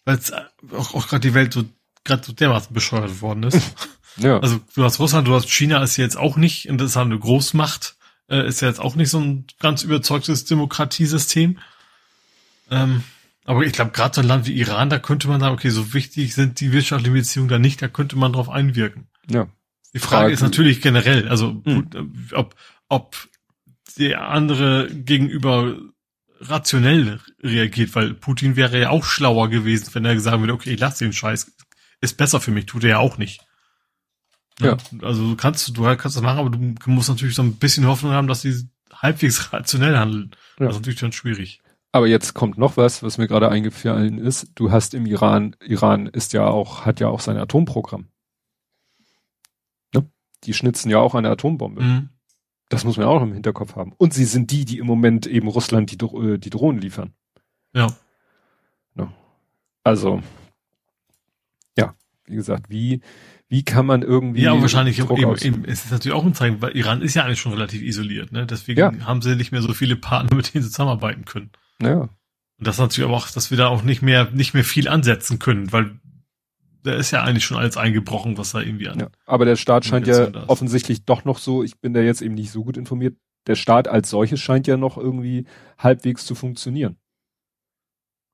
weil 0.06 0.18
es 0.18 0.31
auch, 0.31 0.93
auch 0.93 1.07
gerade 1.07 1.27
die 1.27 1.34
Welt 1.34 1.53
so 1.53 1.65
gerade 2.03 2.23
so 2.23 2.34
dermaßen 2.34 2.73
bescheuert 2.73 3.22
worden 3.22 3.43
ist. 3.43 3.60
ja. 4.18 4.39
Also 4.39 4.60
du 4.76 4.84
hast 4.84 4.99
Russland, 4.99 5.27
du 5.27 5.35
hast 5.35 5.49
China 5.49 5.81
ist 5.84 5.98
jetzt 5.98 6.18
auch 6.18 6.35
nicht, 6.35 6.68
und 6.69 6.80
das 6.80 6.91
ist 6.91 6.98
eine 6.98 7.18
Großmacht, 7.18 7.95
äh, 8.27 8.48
ist 8.48 8.61
ja 8.61 8.68
jetzt 8.68 8.80
auch 8.80 8.95
nicht 8.95 9.10
so 9.10 9.19
ein 9.19 9.45
ganz 9.60 9.84
überzeugtes 9.84 10.45
Demokratiesystem. 10.45 11.60
Ähm, 12.72 13.03
aber 13.45 13.64
ich 13.64 13.73
glaube, 13.73 13.91
gerade 13.91 14.15
so 14.15 14.22
ein 14.22 14.27
Land 14.27 14.48
wie 14.48 14.53
Iran, 14.53 14.89
da 14.89 14.98
könnte 14.98 15.27
man 15.27 15.39
sagen, 15.39 15.53
okay, 15.53 15.69
so 15.69 15.93
wichtig 15.93 16.34
sind 16.34 16.60
die 16.60 16.72
wirtschaftlichen 16.72 17.14
Beziehungen 17.14 17.49
da 17.49 17.60
nicht, 17.60 17.81
da 17.81 17.88
könnte 17.88 18.15
man 18.15 18.34
drauf 18.34 18.49
einwirken. 18.49 19.07
Ja. 19.30 19.48
Die 19.93 19.99
Frage, 19.99 20.22
Frage 20.22 20.34
ist 20.34 20.41
natürlich 20.41 20.81
generell, 20.81 21.27
also 21.27 21.61
mhm. 21.65 22.30
ob, 22.34 22.55
ob 22.88 23.15
der 23.97 24.30
andere 24.30 24.89
gegenüber 24.89 25.77
rationell 26.39 27.19
reagiert, 27.43 27.93
weil 27.95 28.13
Putin 28.13 28.55
wäre 28.55 28.80
ja 28.80 28.89
auch 28.89 29.03
schlauer 29.03 29.49
gewesen, 29.49 29.93
wenn 29.93 30.05
er 30.05 30.15
gesagt 30.15 30.39
würde, 30.39 30.53
okay, 30.53 30.72
ich 30.72 30.80
lass 30.80 30.97
den 30.97 31.13
Scheiß, 31.13 31.51
ist 31.99 32.18
besser 32.18 32.39
für 32.39 32.51
mich, 32.51 32.65
tut 32.65 32.84
er 32.84 32.89
ja 32.89 32.99
auch 32.99 33.18
nicht. 33.18 33.45
Ja. 34.59 34.72
ja. 34.72 34.77
Also 35.01 35.27
du 35.30 35.35
kannst, 35.35 35.77
du 35.77 35.84
kannst 35.84 36.15
das 36.18 36.22
machen, 36.22 36.39
aber 36.39 36.49
du 36.49 36.89
musst 36.89 37.09
natürlich 37.09 37.35
so 37.35 37.43
ein 37.43 37.55
bisschen 37.55 37.88
Hoffnung 37.88 38.11
haben, 38.11 38.27
dass 38.27 38.41
die 38.41 38.69
halbwegs 38.93 39.53
rationell 39.53 39.97
handeln. 39.97 40.31
Ja. 40.59 40.68
Das 40.68 40.76
ist 40.76 40.81
natürlich 40.81 40.99
dann 40.99 41.11
schwierig. 41.11 41.61
Aber 41.93 42.07
jetzt 42.07 42.34
kommt 42.34 42.57
noch 42.57 42.77
was, 42.77 43.03
was 43.03 43.18
mir 43.18 43.27
gerade 43.27 43.49
eingefallen 43.49 44.18
ist. 44.18 44.51
Du 44.55 44.72
hast 44.72 44.93
im 44.93 45.05
Iran, 45.05 45.55
Iran 45.61 46.07
ist 46.07 46.31
ja 46.31 46.45
auch, 46.45 46.85
hat 46.85 47.01
ja 47.01 47.09
auch 47.09 47.19
sein 47.19 47.38
Atomprogramm. 47.38 48.07
Ne? 50.41 50.45
Die 50.45 50.53
schnitzen 50.53 50.89
ja 50.89 50.99
auch 50.99 51.15
eine 51.15 51.30
Atombombe. 51.30 51.81
Mhm. 51.81 52.09
Das 52.69 52.85
muss 52.85 52.97
man 52.97 53.07
auch 53.07 53.22
im 53.22 53.34
Hinterkopf 53.34 53.76
haben. 53.76 53.93
Und 53.97 54.13
sie 54.13 54.26
sind 54.26 54.51
die, 54.51 54.63
die 54.63 54.77
im 54.77 54.88
Moment 54.88 55.27
eben 55.27 55.47
Russland 55.47 55.91
die, 55.91 56.05
äh, 56.05 56.38
die 56.38 56.49
Drohnen 56.49 56.80
liefern. 56.80 57.13
Ja. 57.73 57.88
ja. 58.95 59.11
Also, 59.84 60.22
ja, 61.77 61.95
wie 62.26 62.35
gesagt, 62.35 62.69
wie, 62.69 63.01
wie 63.49 63.63
kann 63.63 63.85
man 63.85 64.01
irgendwie. 64.01 64.43
Ja, 64.43 64.59
wahrscheinlich 64.61 64.97
Druck 64.97 65.19
eben, 65.19 65.35
eben, 65.38 65.65
es 65.65 65.84
ist 65.85 65.91
natürlich 65.91 66.15
auch 66.15 66.26
ein 66.26 66.34
Zeichen, 66.34 66.61
weil 66.61 66.72
Iran 66.77 67.01
ist 67.01 67.13
ja 67.13 67.26
eigentlich 67.26 67.41
schon 67.41 67.51
relativ 67.51 67.81
isoliert, 67.81 68.31
ne? 68.31 68.45
Deswegen 68.45 68.80
ja. 68.80 69.05
haben 69.05 69.22
sie 69.22 69.35
nicht 69.35 69.51
mehr 69.51 69.61
so 69.61 69.73
viele 69.73 69.97
Partner, 69.97 70.38
mit 70.38 70.53
denen 70.53 70.63
sie 70.63 70.69
zusammenarbeiten 70.69 71.26
können. 71.26 71.51
Ja. 71.81 72.01
Und 72.61 72.68
das 72.68 72.77
natürlich 72.77 73.09
aber 73.09 73.18
auch, 73.18 73.30
dass 73.30 73.51
wir 73.51 73.57
da 73.57 73.68
auch 73.68 73.84
nicht 73.84 74.01
mehr, 74.01 74.30
nicht 74.31 74.53
mehr 74.53 74.63
viel 74.63 74.88
ansetzen 74.88 75.39
können, 75.39 75.73
weil 75.73 75.99
da 76.84 76.94
ist 76.94 77.12
ja 77.12 77.24
eigentlich 77.24 77.45
schon 77.45 77.58
alles 77.58 77.78
eingebrochen, 77.78 78.38
was 78.38 78.52
da 78.52 78.62
irgendwie 78.62 78.90
an. 78.90 78.99
Ja, 78.99 79.08
aber 79.26 79.45
der 79.45 79.56
Staat 79.56 79.86
scheint 79.86 80.08
ja 80.08 80.32
offensichtlich 80.48 81.06
doch 81.06 81.26
noch 81.26 81.38
so, 81.38 81.64
ich 81.64 81.80
bin 81.80 81.94
da 81.94 82.02
jetzt 82.02 82.22
eben 82.22 82.36
nicht 82.36 82.52
so 82.52 82.64
gut 82.64 82.78
informiert, 82.78 83.16
der 83.48 83.56
Staat 83.56 83.88
als 83.88 84.10
solches 84.10 84.40
scheint 84.40 84.68
ja 84.68 84.78
noch 84.78 84.98
irgendwie 84.98 85.45
halbwegs 85.78 86.26
zu 86.26 86.36
funktionieren. 86.36 86.98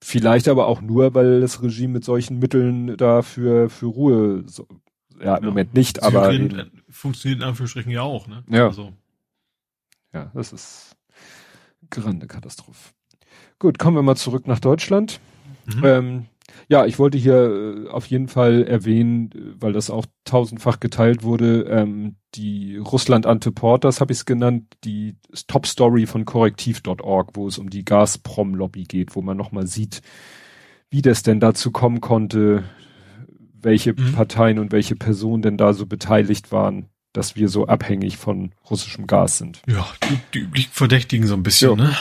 Vielleicht 0.03 0.48
aber 0.48 0.68
auch 0.68 0.82
nur, 0.82 1.15
weil 1.15 1.41
das 1.41 1.64
Regime 1.64 1.94
mit 1.94 2.03
solchen 2.03 2.38
Mitteln 2.40 2.98
da 2.98 3.22
für, 3.24 3.69
für 3.69 3.88
Ruhe, 3.88 4.44
so, 4.45 4.68
ja, 5.19 5.36
im 5.36 5.44
ja, 5.44 5.49
Moment 5.49 5.74
nicht, 5.74 6.03
aber. 6.03 6.32
Eben, 6.32 6.84
funktioniert 6.90 7.41
in 7.41 7.48
Anführungsstrichen 7.48 7.91
ja 7.91 8.02
auch, 8.02 8.28
ne? 8.28 8.44
Ja. 8.49 8.68
Also. 8.68 8.94
Ja, 10.14 10.32
das 10.34 10.53
ist 10.53 10.95
grande 11.90 12.28
Katastrophe. 12.28 12.94
Gut, 13.60 13.80
kommen 13.80 13.98
wir 13.98 14.03
mal 14.03 14.15
zurück 14.15 14.45
nach 14.48 14.60
Deutschland. 14.60 15.19
Mhm. 15.65 15.84
Ähm, 15.84 16.26
ja, 16.67 16.85
ich 16.85 16.99
wollte 16.99 17.17
hier 17.17 17.85
äh, 17.88 17.89
auf 17.89 18.05
jeden 18.07 18.27
Fall 18.27 18.63
erwähnen, 18.63 19.31
äh, 19.34 19.61
weil 19.61 19.73
das 19.73 19.89
auch 19.89 20.05
tausendfach 20.25 20.79
geteilt 20.79 21.23
wurde, 21.23 21.63
ähm, 21.63 22.15
die 22.35 22.77
Russland 22.77 23.25
Anteporters 23.25 24.01
habe 24.01 24.11
ich 24.11 24.19
es 24.19 24.25
genannt, 24.25 24.65
die 24.84 25.15
Top 25.47 25.65
Story 25.65 26.05
von 26.05 26.25
korrektiv.org, 26.25 27.31
wo 27.34 27.47
es 27.47 27.57
um 27.57 27.69
die 27.69 27.85
Gazprom-Lobby 27.85 28.84
geht, 28.84 29.15
wo 29.15 29.21
man 29.21 29.38
nochmal 29.38 29.67
sieht, 29.67 30.01
wie 30.89 31.01
das 31.01 31.23
denn 31.23 31.39
dazu 31.39 31.71
kommen 31.71 32.01
konnte, 32.01 32.63
welche 33.53 33.93
mhm. 33.93 34.13
Parteien 34.13 34.59
und 34.59 34.71
welche 34.71 34.95
Personen 34.95 35.41
denn 35.41 35.57
da 35.57 35.73
so 35.73 35.85
beteiligt 35.85 36.51
waren, 36.51 36.89
dass 37.13 37.35
wir 37.35 37.49
so 37.49 37.67
abhängig 37.67 38.17
von 38.17 38.51
russischem 38.69 39.07
Gas 39.07 39.39
sind. 39.39 39.61
Ja, 39.67 39.88
die, 40.03 40.19
die 40.34 40.39
üblichen 40.39 40.71
Verdächtigen 40.71 41.27
so 41.27 41.34
ein 41.34 41.43
bisschen, 41.43 41.79
ja. 41.79 41.85
ne? 41.85 41.97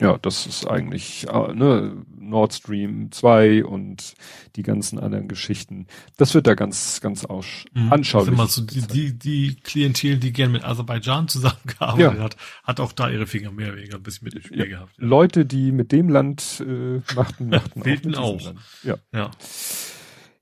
Ja, 0.00 0.18
das 0.18 0.46
ist 0.46 0.66
eigentlich 0.66 1.28
äh, 1.28 1.52
ne, 1.54 2.04
Nord 2.16 2.52
Stream 2.52 3.12
2 3.12 3.64
und 3.64 4.14
die 4.56 4.62
ganzen 4.62 4.98
anderen 4.98 5.28
Geschichten. 5.28 5.86
Das 6.16 6.34
wird 6.34 6.48
da 6.48 6.54
ganz, 6.54 7.00
ganz 7.00 7.24
aus 7.24 7.46
mhm. 7.74 7.92
anschaulich. 7.92 8.36
Das 8.36 8.54
so 8.54 8.62
die, 8.62 8.80
die, 8.82 9.16
die 9.16 9.54
Klientel, 9.62 10.18
die 10.18 10.32
gern 10.32 10.50
mit 10.50 10.64
Aserbaidschan 10.64 11.28
zusammengearbeitet 11.28 12.18
ja. 12.18 12.24
hat, 12.24 12.36
hat 12.64 12.80
auch 12.80 12.92
da 12.92 13.08
ihre 13.08 13.26
Finger 13.28 13.52
mehr 13.52 13.68
oder 13.68 13.76
weniger 13.76 13.96
ein 13.96 14.02
bisschen 14.02 14.24
mit 14.24 14.34
im 14.34 14.42
Spiel 14.42 14.58
ja. 14.58 14.66
gehabt. 14.66 14.98
Ja. 14.98 15.06
Leute, 15.06 15.46
die 15.46 15.70
mit 15.70 15.92
dem 15.92 16.08
Land 16.08 16.64
äh, 16.66 17.00
machten, 17.14 17.50
machten 17.50 17.82
auch. 17.82 17.84
Mit 17.84 18.16
auch. 18.16 18.54
Ja. 18.82 18.96
ja. 19.12 19.30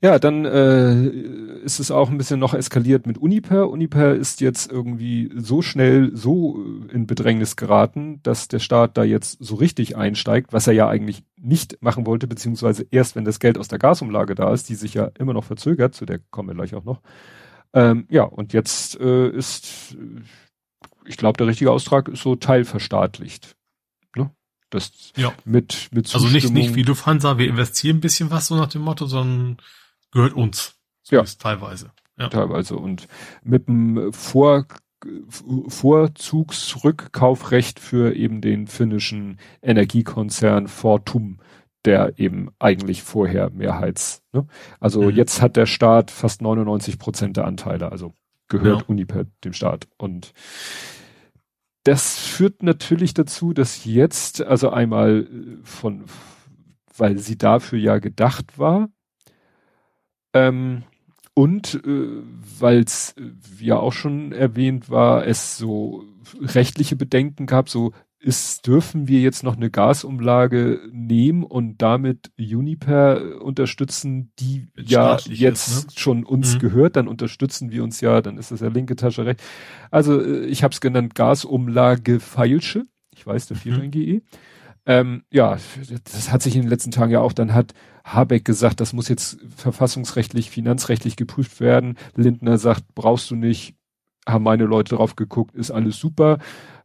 Ja, 0.03 0.19
dann 0.19 0.45
äh, 0.45 1.07
ist 1.65 1.79
es 1.79 1.93
auch 1.93 2.11
ein 2.11 2.19
bisschen 2.19 2.41
noch 2.41 2.55
eskaliert 2.55 3.07
mit 3.07 3.19
Uniper. 3.19 3.69
Uniper 3.70 4.12
ist 4.12 4.41
jetzt 4.41 4.70
irgendwie 4.70 5.31
so 5.37 5.62
schnell 5.62 6.11
so 6.12 6.59
äh, 6.59 6.93
in 6.93 7.07
Bedrängnis 7.07 7.55
geraten, 7.55 8.19
dass 8.24 8.49
der 8.49 8.59
Staat 8.59 8.97
da 8.97 9.05
jetzt 9.05 9.39
so 9.39 9.55
richtig 9.55 9.97
einsteigt, 9.97 10.53
was 10.53 10.66
er 10.66 10.73
ja 10.73 10.89
eigentlich 10.89 11.23
nicht 11.37 11.81
machen 11.83 12.05
wollte, 12.05 12.27
beziehungsweise 12.27 12.85
erst, 12.91 13.15
wenn 13.15 13.24
das 13.24 13.39
Geld 13.39 13.57
aus 13.57 13.69
der 13.69 13.79
Gasumlage 13.79 14.35
da 14.35 14.53
ist, 14.53 14.69
die 14.69 14.74
sich 14.74 14.95
ja 14.95 15.09
immer 15.20 15.35
noch 15.35 15.45
verzögert, 15.45 15.95
zu 15.95 16.05
der 16.05 16.19
kommen 16.19 16.49
wir 16.49 16.57
gleich 16.57 16.74
auch 16.74 16.85
noch. 16.85 17.01
Ähm, 17.73 18.07
ja, 18.11 18.24
und 18.24 18.53
jetzt 18.53 18.99
äh, 18.99 19.29
ist, 19.29 19.97
ich 21.07 21.16
glaube, 21.16 21.37
der 21.37 21.47
richtige 21.47 21.70
Austrag 21.70 22.09
ist 22.09 22.23
so 22.23 22.35
teilverstaatlicht. 22.35 23.55
Ne? 24.16 24.33
Das 24.69 25.12
ja. 25.16 25.33
mit, 25.45 25.91
mit 25.93 26.12
Also 26.12 26.27
nicht, 26.27 26.51
nicht 26.51 26.74
wie 26.74 26.83
Lufthansa, 26.83 27.39
wir 27.39 27.47
investieren 27.47 27.99
ein 27.99 28.01
bisschen 28.01 28.33
was, 28.33 28.49
so 28.49 28.57
nach 28.57 28.69
dem 28.69 28.83
Motto, 28.83 29.07
sondern 29.07 29.59
gehört 30.13 30.35
uns. 30.35 30.77
Ja. 31.11 31.25
Teilweise. 31.25 31.91
Ja. 32.19 32.29
Teilweise. 32.29 32.77
Und 32.77 33.09
mit 33.43 33.67
dem 33.67 34.13
Vor, 34.13 34.67
Vorzugsrückkaufrecht 35.69 37.81
für 37.81 38.15
eben 38.15 38.41
den 38.41 38.69
finnischen 38.69 39.41
Energiekonzern 39.61 40.69
Fortum, 40.69 41.41
der 41.85 42.21
eben 42.21 42.51
eigentlich 42.61 43.03
vorher 43.03 43.51
Mehrheits, 43.51 44.23
ne? 44.33 44.47
Also 44.79 45.03
mhm. 45.03 45.11
jetzt 45.11 45.43
hat 45.43 45.57
der 45.57 45.67
Staat 45.67 46.13
fast 46.13 46.41
99 46.41 47.01
Prozent 47.01 47.37
der 47.37 47.47
Anteile, 47.47 47.91
also 47.91 48.15
gehört 48.49 48.83
ja. 48.83 48.87
Uniper 48.87 49.25
dem 49.43 49.53
Staat. 49.53 49.89
Und 49.99 50.33
das 51.83 52.19
führt 52.19 52.63
natürlich 52.63 53.15
dazu, 53.15 53.53
dass 53.53 53.85
jetzt, 53.85 54.43
also 54.43 54.71
einmal 54.71 55.27
von, 55.65 56.05
weil 56.97 57.19
sie 57.19 57.37
dafür 57.37 57.81
ja 57.81 57.99
gedacht 57.99 58.57
war, 58.59 58.89
ähm, 60.35 60.83
und 61.35 61.83
äh, 61.87 62.23
weil 62.59 62.81
es, 62.81 63.15
wie 63.17 63.67
ja 63.67 63.77
auch 63.79 63.93
schon 63.93 64.33
erwähnt 64.33 64.91
war, 64.91 65.27
es 65.27 65.57
so 65.57 66.05
rechtliche 66.41 66.97
Bedenken 66.97 67.47
gab, 67.47 67.69
so 67.69 67.93
ist, 68.23 68.67
dürfen 68.67 69.09
wir 69.09 69.21
jetzt 69.21 69.43
noch 69.43 69.57
eine 69.57 69.71
Gasumlage 69.71 70.81
nehmen 70.93 71.43
und 71.43 71.79
damit 71.83 72.31
Uniper 72.39 73.43
unterstützen, 73.43 74.33
die 74.39 74.69
ja 74.77 75.19
jetzt 75.29 75.69
ist, 75.69 75.87
ne? 75.87 75.93
schon 75.97 76.25
uns 76.25 76.55
mhm. 76.55 76.59
gehört, 76.61 76.97
dann 76.97 77.09
unterstützen 77.09 77.73
wir 77.73 77.83
uns 77.83 78.01
ja, 78.01 78.21
dann 78.21 78.39
ist 78.39 78.53
das 78.53 78.61
ja 78.61 78.69
linke 78.69 78.95
Tasche 78.95 79.27
recht. 79.27 79.43
Also 79.91 80.21
äh, 80.21 80.45
ich 80.47 80.63
habe 80.63 80.73
es 80.73 80.81
genannt 80.81 81.15
Gasumlage 81.15 82.21
Feilsche. 82.21 82.85
Ich 83.15 83.27
weiß, 83.27 83.47
fehlt 83.55 83.79
mhm. 83.79 83.83
ein 83.83 83.91
GE. 83.91 84.23
Ähm, 84.85 85.23
ja, 85.31 85.57
das 86.13 86.33
hat 86.33 86.43
sich 86.43 86.57
in 86.57 86.63
den 86.63 86.71
letzten 86.71 86.91
Tagen 86.91 87.13
ja 87.13 87.21
auch, 87.21 87.33
dann 87.33 87.55
hat 87.55 87.73
Habeck 88.05 88.45
gesagt, 88.45 88.81
das 88.81 88.93
muss 88.93 89.09
jetzt 89.09 89.39
verfassungsrechtlich, 89.57 90.51
finanzrechtlich 90.51 91.17
geprüft 91.17 91.61
werden. 91.61 91.97
Lindner 92.17 92.59
sagt, 92.59 92.85
brauchst 92.95 93.31
du 93.31 93.37
nicht, 93.37 93.77
haben 94.27 94.45
meine 94.45 94.65
Leute 94.65 94.97
drauf 94.97 95.15
geguckt, 95.15 95.55
ist 95.55 95.71
alles 95.71 95.99
super. 95.99 96.39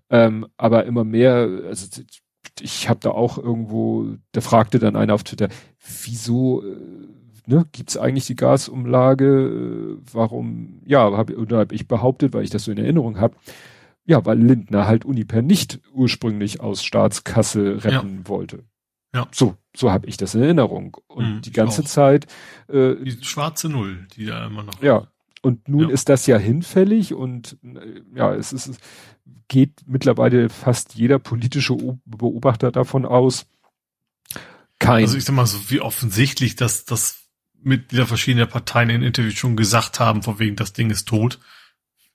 Ähm, 0.09 0.45
aber 0.57 0.85
immer 0.85 1.03
mehr, 1.03 1.47
also 1.67 2.01
ich 2.61 2.87
habe 2.87 2.99
da 3.01 3.11
auch 3.11 3.37
irgendwo, 3.37 4.15
da 4.31 4.41
fragte 4.41 4.79
dann 4.79 4.95
einer 4.95 5.13
auf 5.13 5.23
Twitter, 5.23 5.49
wieso 6.03 6.63
äh, 6.63 6.75
ne, 7.47 7.65
gibt 7.71 7.97
eigentlich 7.97 8.27
die 8.27 8.35
Gasumlage? 8.35 9.97
Äh, 9.97 9.97
warum, 10.13 10.81
ja, 10.85 11.11
habe 11.17 11.35
oder 11.37 11.59
hab 11.59 11.71
ich 11.71 11.87
behauptet, 11.87 12.33
weil 12.33 12.43
ich 12.43 12.49
das 12.49 12.65
so 12.65 12.71
in 12.71 12.77
Erinnerung 12.77 13.19
habe, 13.19 13.35
ja, 14.07 14.25
weil 14.25 14.39
Lindner 14.39 14.87
halt 14.87 15.05
Uniper 15.05 15.41
nicht 15.41 15.81
ursprünglich 15.91 16.61
aus 16.61 16.83
Staatskasse 16.83 17.83
retten 17.83 18.19
ja. 18.23 18.29
wollte. 18.29 18.63
Ja. 19.13 19.27
So, 19.31 19.57
so 19.75 19.91
habe 19.91 20.07
ich 20.07 20.15
das 20.15 20.33
in 20.33 20.41
Erinnerung. 20.41 20.97
Und 21.07 21.35
mhm, 21.35 21.41
die 21.41 21.51
ganze 21.51 21.83
Zeit. 21.83 22.25
Äh, 22.69 22.95
die 22.95 23.17
schwarze 23.21 23.67
Null, 23.67 24.07
die 24.15 24.25
da 24.25 24.45
immer 24.45 24.63
noch. 24.63 24.81
Ja. 24.81 25.07
Und 25.41 25.67
nun 25.67 25.89
ja. 25.89 25.93
ist 25.93 26.07
das 26.09 26.25
ja 26.25 26.37
hinfällig 26.37 27.13
und 27.13 27.57
äh, 27.63 28.01
ja, 28.15 28.33
es 28.33 28.53
ist, 28.53 28.67
es 28.67 28.77
geht 29.49 29.81
mittlerweile 29.85 30.49
fast 30.49 30.95
jeder 30.95 31.19
politische 31.19 31.75
Beobachter 32.05 32.71
davon 32.71 33.05
aus. 33.05 33.45
Kein. 34.79 35.03
Also 35.03 35.17
ich 35.17 35.25
sag 35.25 35.35
mal 35.35 35.45
so, 35.45 35.69
wie 35.69 35.81
offensichtlich, 35.81 36.55
dass 36.55 36.85
das 36.85 37.27
Mitglieder 37.61 38.07
verschiedener 38.07 38.45
Parteien 38.45 38.89
in 38.89 39.03
Interviews 39.03 39.35
schon 39.35 39.57
gesagt 39.57 39.99
haben, 39.99 40.23
von 40.23 40.39
wegen 40.39 40.55
das 40.55 40.73
Ding 40.73 40.89
ist 40.89 41.07
tot 41.07 41.39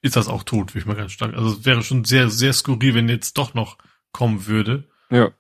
ist 0.03 0.17
das 0.17 0.29
auch 0.29 0.43
tot, 0.43 0.75
würde 0.75 0.81
ich 0.81 0.87
mal 0.87 0.97
ganz 0.97 1.13
stark. 1.13 1.35
Also 1.35 1.51
es 1.51 1.65
wäre 1.65 1.83
schon 1.83 2.05
sehr, 2.05 2.29
sehr 2.29 2.53
skurril, 2.53 2.95
wenn 2.95 3.09
jetzt 3.09 3.39
doch 3.39 3.55
noch 3.55 3.79
kommen 4.11 4.47
würde. 4.47 4.89
Ja. 5.11 5.31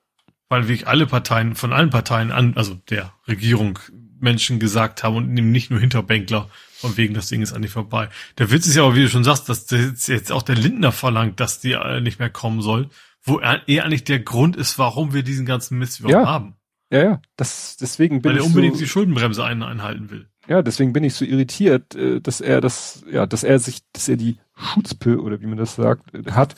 Weil 0.49 0.69
wirklich 0.69 0.87
alle 0.87 1.07
Parteien, 1.07 1.55
von 1.55 1.73
allen 1.73 1.91
Parteien 1.91 2.31
an, 2.31 2.57
also 2.57 2.75
der 2.89 3.13
Regierung 3.27 3.79
Menschen 4.21 4.61
gesagt 4.61 5.03
haben 5.03 5.17
und 5.17 5.33
nicht 5.33 5.71
nur 5.71 5.81
Hinterbänkler, 5.81 6.49
von 6.75 6.97
wegen 6.97 7.13
das 7.13 7.29
Ding 7.29 7.43
ist 7.43 7.53
eigentlich 7.53 7.73
vorbei. 7.73 8.09
Der 8.39 8.51
Witz 8.51 8.67
ist 8.67 8.77
ja 8.77 8.83
auch, 8.83 8.95
wie 8.95 9.03
du 9.03 9.09
schon 9.09 9.25
sagst, 9.25 9.49
dass 9.49 9.69
jetzt 9.71 10.31
auch 10.31 10.43
der 10.43 10.57
Lindner 10.57 10.93
verlangt, 10.93 11.41
dass 11.41 11.61
die 11.61 11.77
nicht 12.01 12.19
mehr 12.21 12.31
kommen 12.31 12.63
soll, 12.63 12.89
wo 13.23 13.39
er, 13.39 13.67
er 13.69 13.85
eigentlich 13.85 14.05
der 14.05 14.21
Grund 14.21 14.57
ist, 14.57 14.79
warum 14.79 15.13
wir 15.13 15.23
diesen 15.23 15.47
ganzen 15.47 15.79
Mist 15.79 16.01
überhaupt 16.01 16.27
ja. 16.27 16.31
haben. 16.31 16.57
Ja, 16.91 17.03
ja, 17.03 17.23
das, 17.37 17.79
deswegen 17.79 18.21
bin 18.21 18.33
Weil 18.33 18.39
er 18.39 18.45
unbedingt 18.45 18.75
so, 18.75 18.81
die 18.81 18.89
Schuldenbremse 18.89 19.43
ein, 19.45 19.63
einhalten 19.63 20.11
will. 20.11 20.29
Ja, 20.49 20.63
deswegen 20.63 20.93
bin 20.93 21.05
ich 21.05 21.15
so 21.15 21.25
irritiert, 21.25 21.95
äh, 21.95 22.21
dass 22.21 22.41
er 22.41 22.61
das, 22.61 23.05
ja, 23.11 23.27
dass 23.27 23.45
er 23.45 23.59
sich, 23.59 23.81
dass 23.93 24.09
er 24.09 24.17
die 24.17 24.39
Schutzpe 24.55 25.21
oder 25.21 25.41
wie 25.41 25.47
man 25.47 25.59
das 25.59 25.77
sagt, 25.77 26.15
äh, 26.15 26.33
hat, 26.33 26.55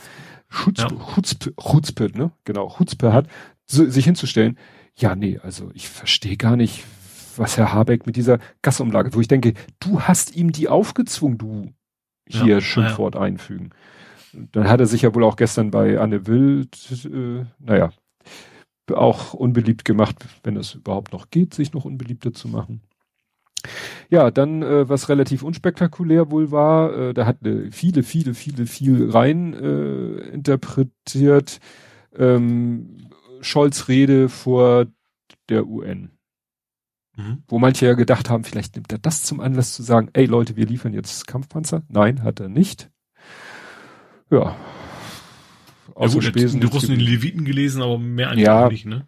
Schutzpe, 0.48 0.94
ja. 0.94 1.14
Chutzpe, 1.14 1.54
Chutzpe, 1.60 2.10
ne? 2.14 2.32
Genau, 2.44 2.70
Chutzpe 2.76 3.12
hat, 3.12 3.28
so, 3.66 3.88
sich 3.88 4.04
hinzustellen. 4.04 4.58
Ja, 4.96 5.14
nee, 5.14 5.38
also 5.42 5.70
ich 5.74 5.88
verstehe 5.88 6.36
gar 6.36 6.56
nicht, 6.56 6.84
was 7.36 7.56
Herr 7.56 7.72
Habeck 7.72 8.06
mit 8.06 8.16
dieser 8.16 8.38
Gasumlage, 8.62 9.14
wo 9.14 9.20
ich 9.20 9.28
denke, 9.28 9.54
du 9.80 10.00
hast 10.00 10.36
ihm 10.36 10.52
die 10.52 10.68
aufgezwungen, 10.68 11.38
du 11.38 11.74
hier 12.26 12.46
ja, 12.46 12.60
Schimpfwort 12.60 13.16
ja. 13.16 13.20
einfügen. 13.20 13.70
Dann 14.32 14.68
hat 14.68 14.80
er 14.80 14.86
sich 14.86 15.02
ja 15.02 15.14
wohl 15.14 15.24
auch 15.24 15.36
gestern 15.36 15.70
bei 15.70 15.98
Anne 15.98 16.26
Wild, 16.26 16.76
äh, 17.04 17.44
naja, 17.58 17.92
auch 18.92 19.34
unbeliebt 19.34 19.84
gemacht, 19.84 20.16
wenn 20.42 20.56
es 20.56 20.74
überhaupt 20.74 21.12
noch 21.12 21.30
geht, 21.30 21.54
sich 21.54 21.72
noch 21.72 21.84
unbeliebter 21.84 22.32
zu 22.32 22.48
machen. 22.48 22.80
Ja, 24.10 24.30
dann, 24.30 24.62
äh, 24.62 24.88
was 24.88 25.08
relativ 25.08 25.42
unspektakulär 25.42 26.30
wohl 26.30 26.50
war, 26.50 26.96
äh, 26.96 27.14
da 27.14 27.26
hat 27.26 27.44
äh, 27.46 27.70
viele, 27.70 28.02
viele, 28.02 28.34
viele, 28.34 28.66
viel 28.66 29.10
rein 29.10 29.54
äh, 29.54 30.28
interpretiert. 30.30 31.60
Ähm, 32.16 33.08
Scholz 33.40 33.88
Rede 33.88 34.28
vor 34.28 34.86
der 35.48 35.66
UN. 35.66 36.10
Mhm. 37.16 37.42
Wo 37.46 37.58
manche 37.58 37.86
ja 37.86 37.94
gedacht 37.94 38.30
haben, 38.30 38.44
vielleicht 38.44 38.74
nimmt 38.74 38.92
er 38.92 38.98
das 38.98 39.22
zum 39.22 39.40
Anlass 39.40 39.74
zu 39.74 39.82
sagen, 39.82 40.08
ey 40.14 40.26
Leute, 40.26 40.56
wir 40.56 40.66
liefern 40.66 40.94
jetzt 40.94 41.26
Kampfpanzer. 41.26 41.82
Nein, 41.88 42.22
hat 42.22 42.40
er 42.40 42.48
nicht. 42.48 42.90
Ja. 44.30 44.56
Außer 45.94 46.16
ja, 46.16 46.22
Spesen. 46.22 46.60
Die 46.60 46.66
Russen 46.66 46.92
in 46.92 46.98
den 46.98 47.06
Leviten 47.06 47.44
gelesen, 47.44 47.82
aber 47.82 47.98
mehr 47.98 48.30
eigentlich 48.30 48.46
ja, 48.46 48.68
nicht, 48.68 48.86
ne? 48.86 49.06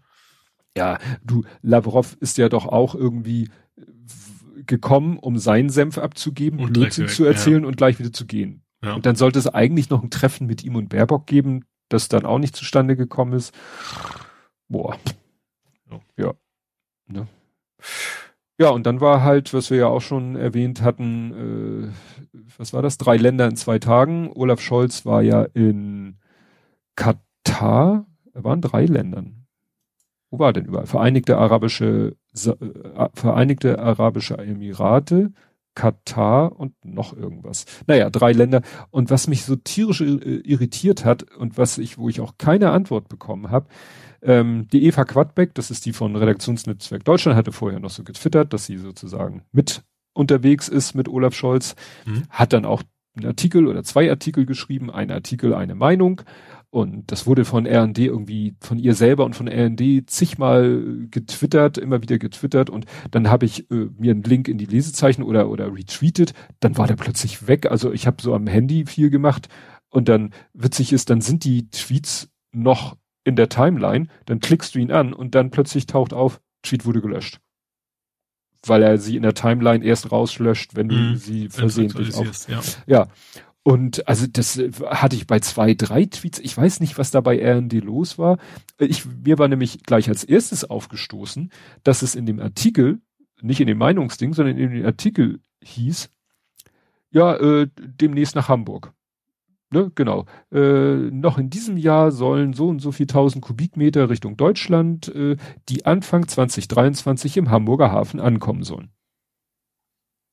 Ja, 0.76 0.98
du, 1.24 1.44
Lavrov 1.62 2.16
ist 2.20 2.38
ja 2.38 2.48
doch 2.48 2.66
auch 2.66 2.94
irgendwie 2.94 3.48
gekommen, 4.66 5.18
um 5.18 5.38
seinen 5.38 5.68
Senf 5.68 5.98
abzugeben, 5.98 6.60
und 6.60 6.72
Blödsinn 6.72 7.08
zu 7.08 7.24
erzählen 7.24 7.62
ja. 7.62 7.68
und 7.68 7.76
gleich 7.76 7.98
wieder 7.98 8.12
zu 8.12 8.26
gehen. 8.26 8.62
Ja. 8.82 8.94
Und 8.94 9.06
dann 9.06 9.16
sollte 9.16 9.38
es 9.38 9.46
eigentlich 9.46 9.90
noch 9.90 10.02
ein 10.02 10.10
Treffen 10.10 10.46
mit 10.46 10.64
ihm 10.64 10.76
und 10.76 10.88
Baerbock 10.88 11.26
geben, 11.26 11.64
das 11.88 12.08
dann 12.08 12.26
auch 12.26 12.38
nicht 12.38 12.56
zustande 12.56 12.96
gekommen 12.96 13.32
ist. 13.32 13.54
Boah. 14.68 14.96
Ja. 15.90 16.00
Ja, 16.16 16.34
ne? 17.08 17.26
ja 18.58 18.68
und 18.70 18.86
dann 18.86 19.00
war 19.00 19.22
halt, 19.22 19.54
was 19.54 19.70
wir 19.70 19.78
ja 19.78 19.86
auch 19.86 20.00
schon 20.00 20.36
erwähnt 20.36 20.82
hatten, 20.82 21.92
äh, 22.32 22.38
was 22.58 22.72
war 22.72 22.82
das? 22.82 22.98
Drei 22.98 23.16
Länder 23.16 23.46
in 23.46 23.56
zwei 23.56 23.78
Tagen. 23.78 24.30
Olaf 24.34 24.60
Scholz 24.60 25.06
war 25.06 25.22
ja 25.22 25.42
in 25.42 26.18
Katar. 26.96 28.06
Er 28.32 28.44
waren 28.44 28.60
drei 28.60 28.84
Ländern. 28.84 29.46
Wo 30.30 30.38
war 30.38 30.52
denn 30.52 30.66
überall? 30.66 30.86
Vereinigte 30.86 31.38
Arabische 31.38 32.16
Vereinigte 33.14 33.78
Arabische 33.78 34.38
Emirate, 34.38 35.32
Katar 35.74 36.58
und 36.58 36.72
noch 36.84 37.16
irgendwas. 37.16 37.66
Naja, 37.86 38.10
drei 38.10 38.32
Länder. 38.32 38.62
Und 38.90 39.10
was 39.10 39.28
mich 39.28 39.44
so 39.44 39.56
tierisch 39.56 40.00
äh, 40.00 40.04
irritiert 40.04 41.04
hat 41.04 41.22
und 41.34 41.58
was 41.58 41.78
ich, 41.78 41.98
wo 41.98 42.08
ich 42.08 42.20
auch 42.20 42.34
keine 42.38 42.70
Antwort 42.70 43.08
bekommen 43.08 43.50
habe, 43.50 43.68
ähm, 44.22 44.66
die 44.72 44.84
Eva 44.86 45.04
Quadbeck, 45.04 45.54
das 45.54 45.70
ist 45.70 45.86
die 45.86 45.92
von 45.92 46.16
Redaktionsnetzwerk 46.16 47.04
Deutschland, 47.04 47.36
hatte 47.36 47.52
vorher 47.52 47.78
noch 47.78 47.90
so 47.90 48.02
getwittert, 48.02 48.52
dass 48.52 48.66
sie 48.66 48.78
sozusagen 48.78 49.42
mit 49.52 49.82
unterwegs 50.14 50.68
ist 50.68 50.94
mit 50.94 51.08
Olaf 51.08 51.34
Scholz, 51.34 51.76
mhm. 52.06 52.24
hat 52.30 52.52
dann 52.52 52.64
auch 52.64 52.82
einen 53.14 53.26
Artikel 53.26 53.66
oder 53.66 53.82
zwei 53.82 54.10
Artikel 54.10 54.46
geschrieben, 54.46 54.90
ein 54.90 55.10
Artikel, 55.10 55.54
eine 55.54 55.74
Meinung 55.74 56.22
und 56.70 57.10
das 57.10 57.26
wurde 57.26 57.44
von 57.44 57.64
R&D 57.64 58.06
irgendwie, 58.06 58.54
von 58.60 58.78
ihr 58.78 58.94
selber 58.94 59.24
und 59.24 59.34
von 59.34 59.48
R&D 59.48 60.04
zigmal 60.06 61.06
getwittert, 61.10 61.78
immer 61.78 62.02
wieder 62.02 62.18
getwittert. 62.18 62.70
Und 62.70 62.86
dann 63.10 63.30
habe 63.30 63.46
ich 63.46 63.70
äh, 63.70 63.88
mir 63.96 64.10
einen 64.10 64.22
Link 64.22 64.48
in 64.48 64.58
die 64.58 64.66
Lesezeichen 64.66 65.22
oder, 65.22 65.48
oder 65.48 65.72
retweetet. 65.72 66.34
Dann 66.60 66.76
war 66.76 66.86
der 66.86 66.96
plötzlich 66.96 67.46
weg. 67.46 67.70
Also 67.70 67.92
ich 67.92 68.06
habe 68.06 68.20
so 68.20 68.34
am 68.34 68.46
Handy 68.46 68.84
viel 68.84 69.10
gemacht. 69.10 69.48
Und 69.88 70.08
dann 70.08 70.34
witzig 70.52 70.92
ist, 70.92 71.08
dann 71.08 71.20
sind 71.20 71.44
die 71.44 71.70
Tweets 71.70 72.28
noch 72.52 72.96
in 73.24 73.36
der 73.36 73.48
Timeline. 73.48 74.08
Dann 74.26 74.40
klickst 74.40 74.74
du 74.74 74.78
ihn 74.78 74.92
an 74.92 75.14
und 75.14 75.34
dann 75.34 75.50
plötzlich 75.50 75.86
taucht 75.86 76.12
auf, 76.12 76.40
Tweet 76.62 76.84
wurde 76.84 77.00
gelöscht. 77.00 77.40
weil 78.66 78.82
er 78.82 78.98
sie 78.98 79.16
in 79.16 79.22
der 79.22 79.34
Timeline 79.34 79.84
erst 79.84 80.10
rauslöscht, 80.10 80.74
wenn 80.74 80.88
du 80.88 80.96
mhm. 80.96 81.16
sie 81.16 81.48
versehentlich 81.48 82.14
auf. 82.14 82.48
Ja. 82.48 82.60
ja. 82.86 83.08
Und 83.66 84.06
also 84.06 84.28
das 84.28 84.58
äh, 84.58 84.70
hatte 84.86 85.16
ich 85.16 85.26
bei 85.26 85.40
zwei, 85.40 85.74
drei 85.74 86.04
Tweets. 86.04 86.38
Ich 86.38 86.56
weiß 86.56 86.78
nicht, 86.78 86.98
was 86.98 87.10
da 87.10 87.20
bei 87.20 87.44
RND 87.44 87.72
los 87.82 88.16
war. 88.16 88.38
Ich, 88.78 89.04
mir 89.04 89.40
war 89.40 89.48
nämlich 89.48 89.82
gleich 89.82 90.08
als 90.08 90.22
erstes 90.22 90.62
aufgestoßen, 90.62 91.50
dass 91.82 92.02
es 92.02 92.14
in 92.14 92.26
dem 92.26 92.38
Artikel, 92.38 93.00
nicht 93.42 93.60
in 93.60 93.66
dem 93.66 93.78
Meinungsding, 93.78 94.34
sondern 94.34 94.56
in 94.56 94.70
dem 94.70 94.86
Artikel 94.86 95.40
hieß, 95.64 96.10
ja, 97.10 97.34
äh, 97.34 97.66
demnächst 97.76 98.36
nach 98.36 98.48
Hamburg. 98.48 98.92
Ne, 99.70 99.90
genau. 99.96 100.26
Äh, 100.52 101.10
noch 101.10 101.36
in 101.36 101.50
diesem 101.50 101.76
Jahr 101.76 102.12
sollen 102.12 102.52
so 102.52 102.68
und 102.68 102.78
so 102.78 102.92
viel 102.92 103.08
tausend 103.08 103.44
Kubikmeter 103.44 104.08
Richtung 104.08 104.36
Deutschland, 104.36 105.08
äh, 105.08 105.36
die 105.68 105.86
Anfang 105.86 106.28
2023 106.28 107.36
im 107.36 107.50
Hamburger 107.50 107.90
Hafen 107.90 108.20
ankommen 108.20 108.62
sollen. 108.62 108.92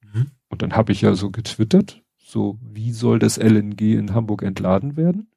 Mhm. 0.04 0.28
Und 0.50 0.62
dann 0.62 0.74
habe 0.74 0.92
ich 0.92 1.02
ja 1.02 1.16
so 1.16 1.32
getwittert, 1.32 2.03
so, 2.34 2.58
wie 2.62 2.92
soll 2.92 3.20
das 3.20 3.38
LNG 3.38 3.94
in 3.94 4.14
Hamburg 4.14 4.42
entladen 4.42 4.98
werden? 4.98 5.28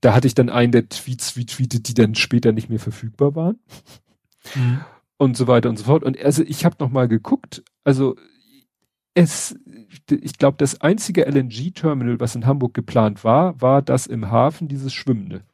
Da 0.00 0.14
hatte 0.14 0.26
ich 0.26 0.34
dann 0.34 0.48
einen 0.48 0.72
der 0.72 0.88
Tweets 0.88 1.36
retweetet, 1.36 1.86
die 1.88 1.94
dann 1.94 2.14
später 2.14 2.52
nicht 2.52 2.68
mehr 2.70 2.80
verfügbar 2.80 3.36
waren. 3.36 3.60
Mhm. 4.56 4.80
Und 5.18 5.36
so 5.36 5.46
weiter 5.46 5.68
und 5.68 5.78
so 5.78 5.84
fort. 5.84 6.02
Und 6.02 6.18
also 6.18 6.42
ich 6.42 6.64
habe 6.64 6.76
noch 6.80 6.90
mal 6.90 7.06
geguckt, 7.06 7.62
also 7.84 8.16
es, 9.14 9.56
ich 10.10 10.38
glaube, 10.38 10.56
das 10.56 10.80
einzige 10.80 11.26
LNG-Terminal, 11.26 12.18
was 12.18 12.34
in 12.34 12.46
Hamburg 12.46 12.74
geplant 12.74 13.22
war, 13.22 13.60
war 13.60 13.82
das 13.82 14.06
im 14.06 14.30
Hafen, 14.30 14.68
dieses 14.68 14.92
Schwimmende. 14.92 15.44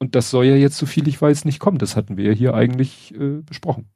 Und 0.00 0.14
das 0.14 0.30
soll 0.30 0.46
ja 0.46 0.56
jetzt, 0.56 0.76
so 0.76 0.86
viel 0.86 1.08
ich 1.08 1.20
weiß, 1.20 1.44
nicht 1.44 1.60
kommen. 1.60 1.78
Das 1.78 1.96
hatten 1.96 2.16
wir 2.16 2.24
ja 2.24 2.32
hier 2.32 2.54
eigentlich 2.54 3.14
äh, 3.14 3.40
besprochen. 3.40 3.86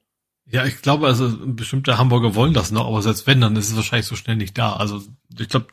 Ja, 0.47 0.65
ich 0.65 0.83
glaube, 0.83 1.07
also 1.07 1.35
bestimmte 1.47 1.99
Hamburger 1.99 2.35
wollen 2.35 2.53
das 2.53 2.73
noch, 2.73 2.87
aber 2.87 3.01
selbst 3.03 3.27
wenn, 3.27 3.41
dann 3.41 3.57
ist 3.57 3.71
es 3.71 3.77
wahrscheinlich 3.77 4.07
so 4.07 4.17
schnell 4.17 4.37
nicht 4.37 4.59
da. 4.59 4.75
Also 4.75 5.03
ich 5.39 5.49
glaube, 5.49 5.69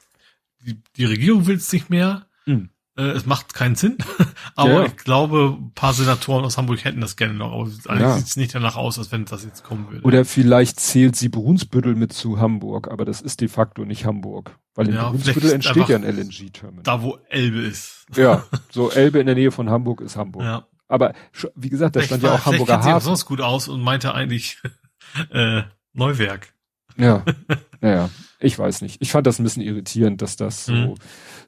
die, 0.66 0.82
die 0.96 1.06
Regierung 1.06 1.48
will 1.48 1.58
es 1.58 1.72
nicht 1.74 1.90
mehr. 1.90 2.28
Mhm. 2.46 2.70
Äh, 3.00 3.12
es 3.12 3.26
macht 3.26 3.54
keinen 3.54 3.76
Sinn. 3.76 3.98
aber 4.56 4.70
ja, 4.70 4.80
ja. 4.82 4.86
ich 4.86 4.98
glaube, 4.98 5.58
ein 5.58 5.72
paar 5.74 5.94
Senatoren 5.94 6.44
aus 6.44 6.58
Hamburg 6.58 6.84
hätten 6.84 7.02
das 7.02 7.16
gerne 7.16 7.34
noch. 7.34 7.54
Aber 7.54 7.64
eigentlich 7.64 8.02
ja. 8.02 8.18
sieht 8.18 8.28
es 8.28 8.38
nicht 8.38 8.54
danach 8.54 8.76
aus, 8.76 9.00
als 9.00 9.12
wenn 9.12 9.26
das 9.26 9.46
jetzt 9.46 9.64
kommen 9.64 9.90
würde. 9.90 10.06
Oder 10.06 10.26
vielleicht 10.26 10.80
zählt 10.80 11.16
sie 11.16 11.30
Brunsbüttel 11.30 11.96
mit 11.96 12.12
zu 12.12 12.40
Hamburg, 12.40 12.92
aber 12.92 13.06
das 13.06 13.22
ist 13.22 13.40
de 13.42 13.48
facto 13.48 13.86
nicht 13.86 14.06
Hamburg. 14.06 14.58
Weil 14.76 14.90
in 14.90 14.96
ja, 14.96 15.10
Brunsbüttel 15.10 15.52
entsteht 15.52 15.88
ja 15.88 15.96
ein 15.96 16.04
LNG-Terminal. 16.04 16.84
Da, 16.84 17.02
wo 17.02 17.18
Elbe 17.30 17.60
ist. 17.60 18.06
Ja, 18.16 18.46
so 18.70 18.92
Elbe 18.92 19.20
in 19.20 19.26
der 19.26 19.36
Nähe 19.36 19.52
von 19.52 19.70
Hamburg 19.70 20.02
ist 20.02 20.18
Hamburg. 20.18 20.44
Ja. 20.44 20.68
Aber 20.90 21.14
wie 21.56 21.70
gesagt, 21.70 21.96
da 21.96 22.02
stand 22.02 22.24
ja 22.24 22.34
auch 22.34 22.46
Hamburger 22.46 22.80
Hafen. 22.80 22.94
Sieht 22.94 23.04
sonst 23.04 23.26
gut 23.26 23.40
aus 23.40 23.70
und 23.70 23.82
meinte 23.82 24.14
eigentlich 24.14 24.58
äh, 25.32 25.62
Neuwerk. 25.94 26.54
Ja, 26.98 27.24
naja, 27.82 28.10
ich 28.40 28.58
weiß 28.58 28.82
nicht. 28.82 28.98
Ich 29.00 29.12
fand 29.12 29.26
das 29.28 29.40
ein 29.40 29.44
bisschen 29.44 29.64
irritierend, 29.64 30.22
dass 30.22 30.36
das 30.36 30.66
so, 30.66 30.74
mhm. 30.74 30.96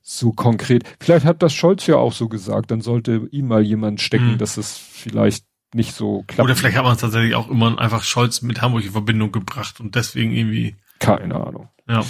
so 0.01 0.31
konkret. 0.31 0.84
Vielleicht 1.01 1.26
hat 1.26 1.43
das 1.43 1.53
Scholz 1.53 1.88
ja 1.88 1.97
auch 1.97 2.13
so 2.13 2.30
gesagt, 2.30 2.72
dann 2.72 2.81
sollte 2.81 3.27
ihm 3.31 3.47
mal 3.47 3.61
jemand 3.61 3.99
stecken, 3.99 4.34
mhm. 4.34 4.38
dass 4.38 4.57
es 4.57 4.77
vielleicht 4.77 5.45
nicht 5.73 5.93
so 5.93 6.23
klappt. 6.27 6.45
Oder 6.45 6.55
vielleicht 6.55 6.77
hat 6.77 6.84
man 6.84 6.93
es 6.93 7.01
tatsächlich 7.01 7.35
auch 7.35 7.49
immer 7.49 7.77
einfach 7.80 8.03
Scholz 8.03 8.41
mit 8.41 8.61
Hamburg 8.61 8.85
in 8.85 8.91
Verbindung 8.91 9.31
gebracht 9.31 9.80
und 9.80 9.95
deswegen 9.95 10.31
irgendwie. 10.31 10.76
Keine 10.99 11.35
Ahnung. 11.35 11.69
Ja. 11.89 12.05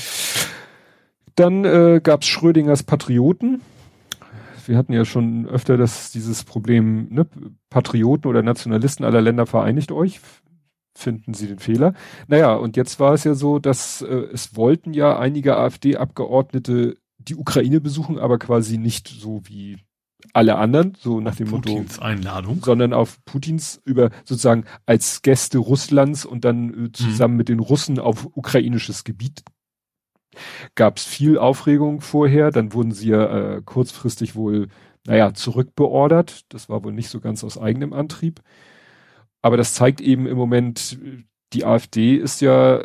Dann 1.36 1.64
äh, 1.64 2.02
gab 2.04 2.24
es 2.24 2.28
Schrödingers 2.28 2.84
Patrioten 2.84 3.62
wir 4.68 4.78
hatten 4.78 4.94
ja 4.94 5.06
schon 5.06 5.48
öfter 5.48 5.78
das, 5.78 6.12
dieses 6.12 6.44
Problem, 6.44 7.08
ne, 7.10 7.28
Patrioten 7.70 8.28
oder 8.28 8.44
Nationalisten 8.44 9.06
aller 9.06 9.22
Länder 9.22 9.46
vereinigt 9.46 9.92
euch. 9.92 10.20
Finden 10.94 11.34
Sie 11.34 11.48
den 11.48 11.60
Fehler? 11.60 11.94
Naja, 12.28 12.54
und 12.54 12.76
jetzt 12.76 13.00
war 13.00 13.14
es 13.14 13.24
ja 13.24 13.34
so, 13.34 13.60
dass 13.60 14.02
äh, 14.02 14.28
es 14.34 14.56
wollten 14.56 14.94
ja 14.94 15.18
einige 15.18 15.58
AfD-Abgeordnete 15.58 16.98
die 17.18 17.36
Ukraine 17.36 17.80
besuchen, 17.80 18.20
aber 18.20 18.40
quasi 18.40 18.78
nicht 18.78 19.08
so 19.08 19.42
wie 19.46 19.78
alle 20.34 20.58
anderen, 20.58 20.96
so 21.00 21.20
nach 21.20 21.36
dem 21.36 21.50
Putins 21.50 21.98
Motto, 21.98 22.02
Einladung, 22.04 22.62
sondern 22.64 22.94
auf 22.94 23.24
Putins 23.26 23.82
über 23.86 24.12
sozusagen 24.24 24.66
als 24.86 25.22
Gäste 25.22 25.58
Russlands 25.58 26.26
und 26.26 26.46
dann 26.46 26.88
äh, 26.88 26.92
zusammen 26.92 27.36
mhm. 27.36 27.38
mit 27.38 27.50
den 27.50 27.60
Russen 27.60 28.00
auf 28.00 28.28
ukrainisches 28.34 29.04
Gebiet 29.04 29.44
gab 30.76 30.98
es 30.98 31.06
viel 31.06 31.38
Aufregung 31.38 32.02
vorher. 32.02 32.52
Dann 32.52 32.74
wurden 32.74 32.92
sie 32.92 33.10
ja 33.10 33.56
äh, 33.56 33.62
kurzfristig 33.64 34.36
wohl, 34.36 34.68
naja, 35.06 35.34
zurückbeordert. 35.34 36.54
Das 36.54 36.70
war 36.70 36.84
wohl 36.84 36.94
nicht 36.94 37.10
so 37.10 37.20
ganz 37.20 37.44
aus 37.44 37.58
eigenem 37.58 37.94
Antrieb. 37.94 38.42
Aber 39.42 39.58
das 39.58 39.74
zeigt 39.74 40.02
eben 40.02 40.28
im 40.28 40.38
Moment, 40.38 41.00
die 41.54 41.66
AfD 41.66 42.16
ist 42.16 42.42
ja, 42.42 42.84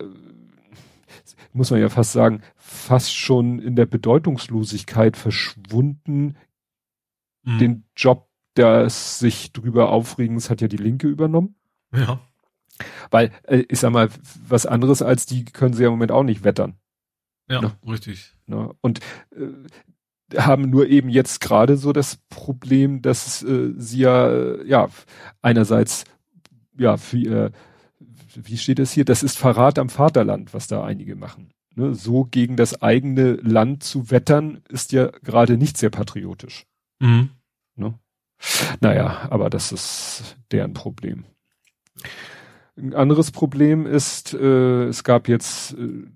muss 1.52 1.70
man 1.70 1.80
ja 1.80 1.88
fast 1.88 2.12
sagen, 2.12 2.42
fast 2.56 3.14
schon 3.14 3.58
in 3.58 3.76
der 3.76 3.86
Bedeutungslosigkeit 3.86 5.16
verschwunden. 5.16 6.36
Mhm. 7.42 7.58
Den 7.58 7.84
Job 7.96 8.28
des 8.56 9.18
sich 9.18 9.52
drüber 9.52 9.90
aufregens 9.90 10.50
hat 10.50 10.60
ja 10.60 10.68
die 10.68 10.78
Linke 10.78 11.08
übernommen. 11.08 11.56
Ja. 11.94 12.20
Weil, 13.10 13.30
äh, 13.44 13.64
ich 13.68 13.80
sag 13.80 13.92
mal, 13.92 14.08
was 14.48 14.66
anderes 14.66 15.02
als 15.02 15.26
die 15.26 15.44
können 15.44 15.74
sie 15.74 15.82
ja 15.82 15.88
im 15.88 15.94
Moment 15.94 16.12
auch 16.12 16.22
nicht 16.22 16.44
wettern. 16.44 16.78
Ja, 17.48 17.60
ne? 17.60 17.72
richtig. 17.86 18.34
Ne? 18.46 18.74
Und 18.80 19.00
äh, 19.30 20.38
haben 20.38 20.70
nur 20.70 20.88
eben 20.88 21.08
jetzt 21.08 21.40
gerade 21.40 21.76
so 21.76 21.92
das 21.92 22.18
Problem, 22.28 23.02
dass 23.02 23.42
äh, 23.42 23.72
sie 23.76 24.00
ja, 24.00 24.28
äh, 24.28 24.66
ja, 24.66 24.88
einerseits, 25.42 26.04
ja, 26.76 26.96
für 26.96 27.18
ihr, 27.18 27.52
wie 28.34 28.58
steht 28.58 28.78
es 28.78 28.92
hier, 28.92 29.04
das 29.04 29.22
ist 29.22 29.38
Verrat 29.38 29.78
am 29.78 29.88
Vaterland, 29.88 30.52
was 30.52 30.66
da 30.66 30.84
einige 30.84 31.14
machen. 31.14 31.50
Ne? 31.74 31.94
So 31.94 32.24
gegen 32.24 32.56
das 32.56 32.82
eigene 32.82 33.34
Land 33.34 33.84
zu 33.84 34.10
wettern, 34.10 34.62
ist 34.68 34.92
ja 34.92 35.06
gerade 35.22 35.56
nicht 35.56 35.76
sehr 35.76 35.90
patriotisch. 35.90 36.66
Mhm. 36.98 37.30
Ne? 37.76 37.98
Naja, 38.80 39.28
aber 39.30 39.48
das 39.48 39.72
ist 39.72 40.36
deren 40.50 40.74
Problem. 40.74 41.24
Ein 42.76 42.94
anderes 42.94 43.30
Problem 43.30 43.86
ist, 43.86 44.34
äh, 44.34 44.84
es 44.84 45.04
gab 45.04 45.28
jetzt 45.28 45.74
äh, 45.74 46.06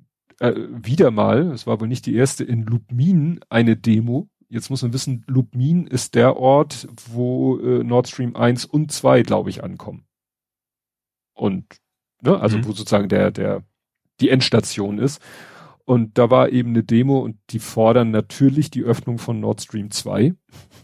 äh, 0.41 0.55
wieder 0.71 1.11
mal, 1.11 1.53
es 1.53 1.67
war 1.67 1.81
wohl 1.81 1.89
nicht 1.89 2.07
die 2.07 2.15
erste, 2.15 2.45
in 2.45 2.65
Lubmin 2.65 3.41
eine 3.49 3.77
Demo. 3.77 4.29
Jetzt 4.49 4.71
muss 4.71 4.83
man 4.83 4.93
wissen, 4.93 5.23
Lubmin 5.29 5.87
ist 5.87 6.15
der 6.15 6.37
Ort, 6.37 6.89
wo 7.13 7.59
äh, 7.59 7.85
Nord 7.85 8.09
Stream 8.09 8.35
1 8.35 8.65
und 8.65 8.91
2, 8.91 9.23
glaube 9.23 9.51
ich, 9.51 9.63
ankommen. 9.63 10.07
Und, 11.35 11.67
ne, 12.23 12.41
also 12.41 12.59
mhm. 12.59 12.65
wo 12.65 12.73
sozusagen 12.73 13.09
der, 13.09 13.31
der, 13.31 13.63
die 14.21 14.31
Endstation 14.31 14.99
ist. 14.99 15.23
Und 15.85 16.19
da 16.19 16.31
war 16.31 16.51
eben 16.51 16.71
eine 16.71 16.85
Demo 16.85 17.19
und 17.19 17.37
die 17.51 17.59
fordern 17.59 18.11
natürlich 18.11 18.71
die 18.71 18.83
Öffnung 18.83 19.19
von 19.19 19.41
Nord 19.41 19.61
Stream 19.61 19.91
2. 19.91 20.35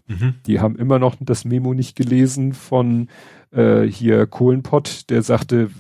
Mhm. 0.07 0.35
Die 0.47 0.61
haben 0.61 0.77
immer 0.77 0.99
noch 0.99 1.17
das 1.21 1.45
Memo 1.45 1.75
nicht 1.75 1.97
gelesen 1.97 2.53
von 2.53 3.09
äh, 3.53 3.83
hier 3.83 4.27
Kohlenpott, 4.27 5.09
der 5.09 5.23
sagte, 5.23 5.71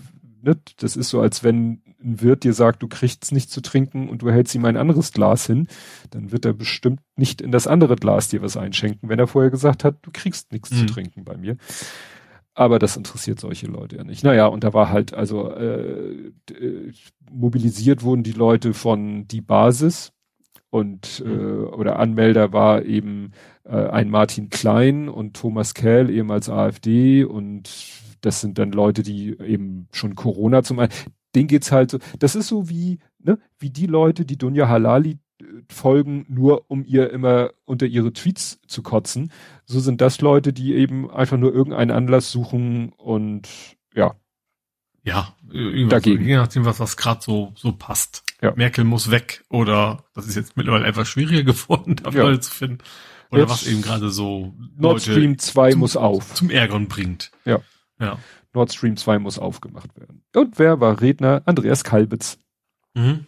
ne, 0.42 0.56
das 0.78 0.96
ist 0.96 1.10
so, 1.10 1.20
als 1.20 1.44
wenn 1.44 1.82
ein 2.02 2.20
Wirt 2.20 2.44
dir 2.44 2.52
sagt, 2.52 2.82
du 2.82 2.88
kriegst 2.88 3.32
nicht 3.32 3.50
zu 3.50 3.60
trinken 3.60 4.08
und 4.08 4.22
du 4.22 4.30
hältst 4.30 4.54
ihm 4.54 4.64
ein 4.64 4.76
anderes 4.76 5.12
Glas 5.12 5.46
hin, 5.46 5.68
dann 6.10 6.32
wird 6.32 6.44
er 6.44 6.52
bestimmt 6.52 7.00
nicht 7.16 7.40
in 7.40 7.52
das 7.52 7.66
andere 7.66 7.96
Glas 7.96 8.28
dir 8.28 8.42
was 8.42 8.56
einschenken, 8.56 9.08
wenn 9.08 9.18
er 9.18 9.26
vorher 9.26 9.50
gesagt 9.50 9.84
hat, 9.84 9.98
du 10.02 10.10
kriegst 10.12 10.52
nichts 10.52 10.70
mhm. 10.70 10.76
zu 10.76 10.86
trinken 10.86 11.24
bei 11.24 11.36
mir. 11.36 11.56
Aber 12.54 12.78
das 12.78 12.96
interessiert 12.96 13.38
solche 13.38 13.66
Leute 13.66 13.96
ja 13.96 14.04
nicht. 14.04 14.24
Naja, 14.24 14.46
und 14.46 14.64
da 14.64 14.72
war 14.72 14.88
halt, 14.88 15.12
also 15.12 15.52
äh, 15.52 16.32
äh, 16.50 16.92
mobilisiert 17.30 18.02
wurden 18.02 18.22
die 18.22 18.32
Leute 18.32 18.72
von 18.72 19.28
die 19.28 19.42
Basis 19.42 20.12
und 20.70 21.22
äh, 21.24 21.28
mhm. 21.28 21.66
oder 21.74 21.98
Anmelder 21.98 22.52
war 22.54 22.82
eben 22.82 23.32
äh, 23.64 23.76
ein 23.76 24.08
Martin 24.08 24.48
Klein 24.48 25.10
und 25.10 25.36
Thomas 25.36 25.74
Kehl, 25.74 26.08
ehemals 26.08 26.48
AfD 26.48 27.24
und 27.24 27.70
das 28.22 28.40
sind 28.40 28.58
dann 28.58 28.72
Leute, 28.72 29.02
die 29.02 29.38
eben 29.38 29.88
schon 29.92 30.14
Corona 30.14 30.62
zum 30.62 30.80
denen 31.36 31.48
geht's 31.48 31.70
halt 31.70 31.90
so, 31.92 31.98
das 32.18 32.34
ist 32.34 32.48
so 32.48 32.68
wie, 32.68 32.98
ne, 33.18 33.38
wie 33.58 33.70
die 33.70 33.86
Leute, 33.86 34.24
die 34.24 34.38
Dunja 34.38 34.68
Halali 34.68 35.18
äh, 35.40 35.44
folgen, 35.70 36.24
nur 36.28 36.68
um 36.68 36.84
ihr 36.84 37.10
immer 37.12 37.50
unter 37.64 37.86
ihre 37.86 38.12
Tweets 38.12 38.60
zu 38.66 38.82
kotzen. 38.82 39.30
So 39.64 39.78
sind 39.78 40.00
das 40.00 40.20
Leute, 40.20 40.52
die 40.52 40.74
eben 40.74 41.10
einfach 41.10 41.36
nur 41.36 41.52
irgendeinen 41.52 41.90
Anlass 41.90 42.32
suchen 42.32 42.92
und 42.96 43.48
ja. 43.94 44.16
Ja, 45.02 45.36
dagegen. 45.88 46.24
So, 46.24 46.28
je 46.28 46.36
nachdem, 46.36 46.64
was, 46.64 46.80
was 46.80 46.96
gerade 46.96 47.20
so, 47.22 47.52
so 47.54 47.70
passt. 47.70 48.24
Ja. 48.42 48.52
Merkel 48.56 48.82
muss 48.82 49.12
weg 49.12 49.44
oder 49.48 50.04
das 50.14 50.26
ist 50.26 50.34
jetzt 50.34 50.56
mittlerweile 50.56 50.86
etwas 50.86 51.08
schwieriger 51.08 51.44
geworden, 51.52 51.94
da 51.96 52.10
ja. 52.10 52.24
Leute 52.24 52.40
zu 52.40 52.50
finden. 52.50 52.78
Oder 53.30 53.42
jetzt 53.42 53.50
was 53.50 53.66
eben 53.66 53.82
gerade 53.82 54.10
so 54.10 54.54
Nord 54.76 55.02
Stream 55.02 55.38
2 55.38 55.72
zum, 55.72 55.80
muss 55.80 55.96
auf. 55.96 56.34
Zum 56.34 56.50
Ärgern 56.50 56.88
bringt. 56.88 57.30
Ja. 57.44 57.60
Ja. 57.98 58.18
Nord 58.56 58.72
Stream 58.72 58.96
2 58.96 59.18
muss 59.20 59.38
aufgemacht 59.38 59.96
werden. 59.98 60.22
Und 60.34 60.58
wer 60.58 60.80
war 60.80 61.00
Redner? 61.00 61.42
Andreas 61.44 61.84
Kalbitz. 61.84 62.38
Mhm. 62.94 63.26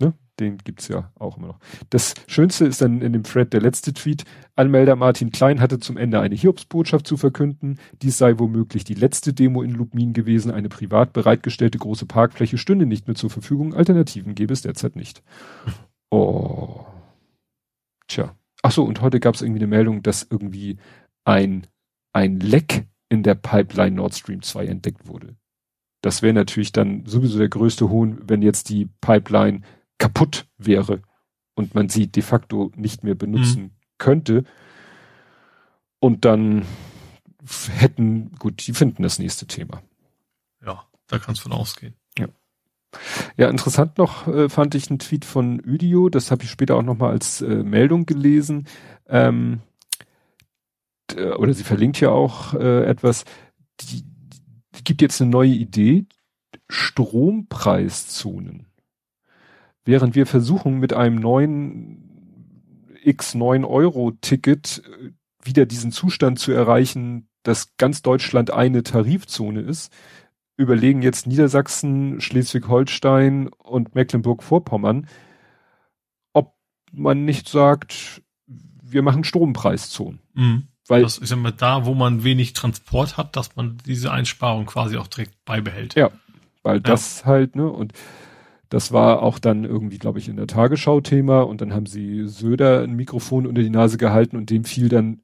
Ne? 0.00 0.14
den 0.40 0.58
gibt's 0.58 0.88
ja 0.88 1.12
auch 1.18 1.36
immer 1.36 1.48
noch. 1.48 1.58
Das 1.90 2.14
Schönste 2.26 2.64
ist 2.64 2.80
dann 2.80 3.02
in 3.02 3.12
dem 3.12 3.22
Thread 3.22 3.52
der 3.52 3.60
letzte 3.60 3.92
Tweet. 3.92 4.24
Anmelder 4.56 4.96
Martin 4.96 5.30
Klein 5.30 5.60
hatte 5.60 5.78
zum 5.78 5.96
Ende 5.96 6.20
eine 6.20 6.34
Hiobsbotschaft 6.34 7.06
zu 7.06 7.16
verkünden. 7.16 7.78
Dies 8.02 8.18
sei 8.18 8.38
womöglich 8.38 8.84
die 8.84 8.94
letzte 8.94 9.32
Demo 9.32 9.62
in 9.62 9.72
Lubmin 9.72 10.12
gewesen. 10.12 10.50
Eine 10.50 10.68
privat 10.68 11.12
bereitgestellte 11.12 11.78
große 11.78 12.06
Parkfläche 12.06 12.58
stünde 12.58 12.86
nicht 12.86 13.06
mehr 13.06 13.14
zur 13.14 13.30
Verfügung. 13.30 13.74
Alternativen 13.74 14.34
gäbe 14.34 14.52
es 14.52 14.62
derzeit 14.62 14.96
nicht. 14.96 15.22
Oh. 16.12 16.86
Tja. 18.08 18.34
Ach 18.62 18.72
so, 18.72 18.82
und 18.82 19.00
heute 19.00 19.20
gab 19.20 19.36
es 19.36 19.42
irgendwie 19.42 19.60
eine 19.60 19.68
Meldung, 19.68 20.02
dass 20.02 20.26
irgendwie 20.28 20.78
ein, 21.24 21.68
ein 22.12 22.40
Leck 22.40 22.88
in 23.10 23.22
der 23.22 23.34
Pipeline 23.34 23.96
Nord 23.96 24.14
Stream 24.14 24.40
2 24.40 24.66
entdeckt 24.66 25.06
wurde. 25.06 25.36
Das 26.00 26.22
wäre 26.22 26.32
natürlich 26.32 26.72
dann 26.72 27.04
sowieso 27.04 27.38
der 27.38 27.50
größte 27.50 27.90
Hohn, 27.90 28.22
wenn 28.26 28.40
jetzt 28.40 28.70
die 28.70 28.86
Pipeline 29.02 29.60
kaputt 29.98 30.46
wäre 30.56 31.02
und 31.54 31.74
man 31.74 31.90
sie 31.90 32.06
de 32.06 32.22
facto 32.22 32.72
nicht 32.74 33.04
mehr 33.04 33.14
benutzen 33.14 33.62
mhm. 33.62 33.70
könnte. 33.98 34.44
Und 35.98 36.24
dann 36.24 36.64
hätten, 37.68 38.32
gut, 38.38 38.66
die 38.66 38.72
finden 38.72 39.02
das 39.02 39.18
nächste 39.18 39.46
Thema. 39.46 39.82
Ja, 40.64 40.86
da 41.08 41.18
kannst 41.18 41.40
du 41.40 41.50
von 41.50 41.52
ausgehen. 41.52 41.94
Ja. 42.18 42.28
Ja, 43.36 43.50
interessant 43.50 43.98
noch 43.98 44.26
äh, 44.26 44.48
fand 44.48 44.74
ich 44.74 44.88
einen 44.88 44.98
Tweet 44.98 45.24
von 45.24 45.60
Udio, 45.60 46.08
das 46.08 46.30
habe 46.30 46.44
ich 46.44 46.50
später 46.50 46.76
auch 46.76 46.82
nochmal 46.82 47.10
als 47.10 47.42
äh, 47.42 47.62
Meldung 47.62 48.06
gelesen. 48.06 48.66
Ähm, 49.06 49.60
oder 51.16 51.52
sie 51.54 51.64
verlinkt 51.64 52.00
ja 52.00 52.10
auch 52.10 52.54
äh, 52.54 52.84
etwas, 52.84 53.24
die, 53.80 54.04
die 54.76 54.84
gibt 54.84 55.02
jetzt 55.02 55.20
eine 55.20 55.30
neue 55.30 55.52
Idee, 55.52 56.06
Strompreiszonen. 56.68 58.66
Während 59.84 60.14
wir 60.14 60.26
versuchen 60.26 60.78
mit 60.78 60.92
einem 60.92 61.16
neuen 61.16 62.10
X9 63.04 63.66
Euro 63.66 64.12
Ticket 64.20 64.82
äh, 64.84 65.10
wieder 65.42 65.66
diesen 65.66 65.90
Zustand 65.90 66.38
zu 66.38 66.52
erreichen, 66.52 67.28
dass 67.42 67.76
ganz 67.78 68.02
Deutschland 68.02 68.50
eine 68.50 68.82
Tarifzone 68.82 69.60
ist, 69.60 69.92
überlegen 70.56 71.00
jetzt 71.00 71.26
Niedersachsen, 71.26 72.20
Schleswig-Holstein 72.20 73.48
und 73.48 73.94
Mecklenburg-Vorpommern, 73.94 75.08
ob 76.34 76.54
man 76.92 77.24
nicht 77.24 77.48
sagt, 77.48 78.22
wir 78.46 79.02
machen 79.02 79.24
Strompreiszonen. 79.24 80.20
Mhm. 80.34 80.68
Weil, 80.90 81.02
das 81.02 81.18
ist 81.18 81.30
immer 81.30 81.52
da, 81.52 81.86
wo 81.86 81.94
man 81.94 82.24
wenig 82.24 82.52
Transport 82.52 83.16
hat, 83.16 83.36
dass 83.36 83.54
man 83.54 83.78
diese 83.86 84.10
Einsparung 84.10 84.66
quasi 84.66 84.96
auch 84.96 85.06
direkt 85.06 85.44
beibehält. 85.44 85.94
Ja, 85.94 86.10
weil 86.64 86.76
ja. 86.76 86.80
das 86.80 87.24
halt, 87.24 87.54
ne, 87.54 87.70
und 87.70 87.92
das 88.70 88.90
war 88.92 89.22
auch 89.22 89.38
dann 89.38 89.64
irgendwie, 89.64 89.98
glaube 89.98 90.18
ich, 90.18 90.28
in 90.28 90.36
der 90.36 90.48
Tagesschau 90.48 91.00
Thema 91.00 91.42
und 91.42 91.60
dann 91.60 91.72
haben 91.72 91.86
sie 91.86 92.26
Söder 92.26 92.82
ein 92.82 92.94
Mikrofon 92.94 93.46
unter 93.46 93.62
die 93.62 93.70
Nase 93.70 93.98
gehalten 93.98 94.36
und 94.36 94.50
dem 94.50 94.64
fiel 94.64 94.88
dann 94.88 95.20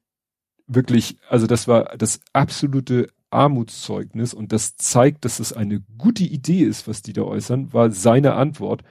wirklich, 0.67 1.17
also 1.29 1.47
das 1.47 1.67
war 1.67 1.97
das 1.97 2.21
absolute 2.31 3.09
Armutszeugnis 3.29 4.33
und 4.33 4.53
das 4.53 4.77
zeigt, 4.77 5.25
dass 5.25 5.39
es 5.39 5.51
eine 5.51 5.81
gute 5.97 6.23
Idee 6.23 6.61
ist, 6.61 6.87
was 6.87 7.01
die 7.01 7.13
da 7.13 7.23
äußern, 7.23 7.73
war 7.73 7.91
seine 7.91 8.35
Antwort. 8.35 8.83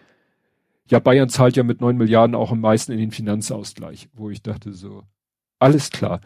Ja, 0.91 0.99
Bayern 0.99 1.31
zahlt 1.31 1.57
ja 1.57 1.63
mit 1.63 1.81
neun 1.81 1.97
Milliarden 1.97 2.37
auch 2.37 2.53
am 2.53 2.61
meisten 2.61 2.93
in 2.93 2.99
den 2.99 3.13
Finanzausgleich, 3.13 4.11
wo 4.13 4.29
ich 4.29 4.43
dachte 4.43 4.73
so, 4.73 5.05
alles 5.59 5.91
klar. 5.91 6.21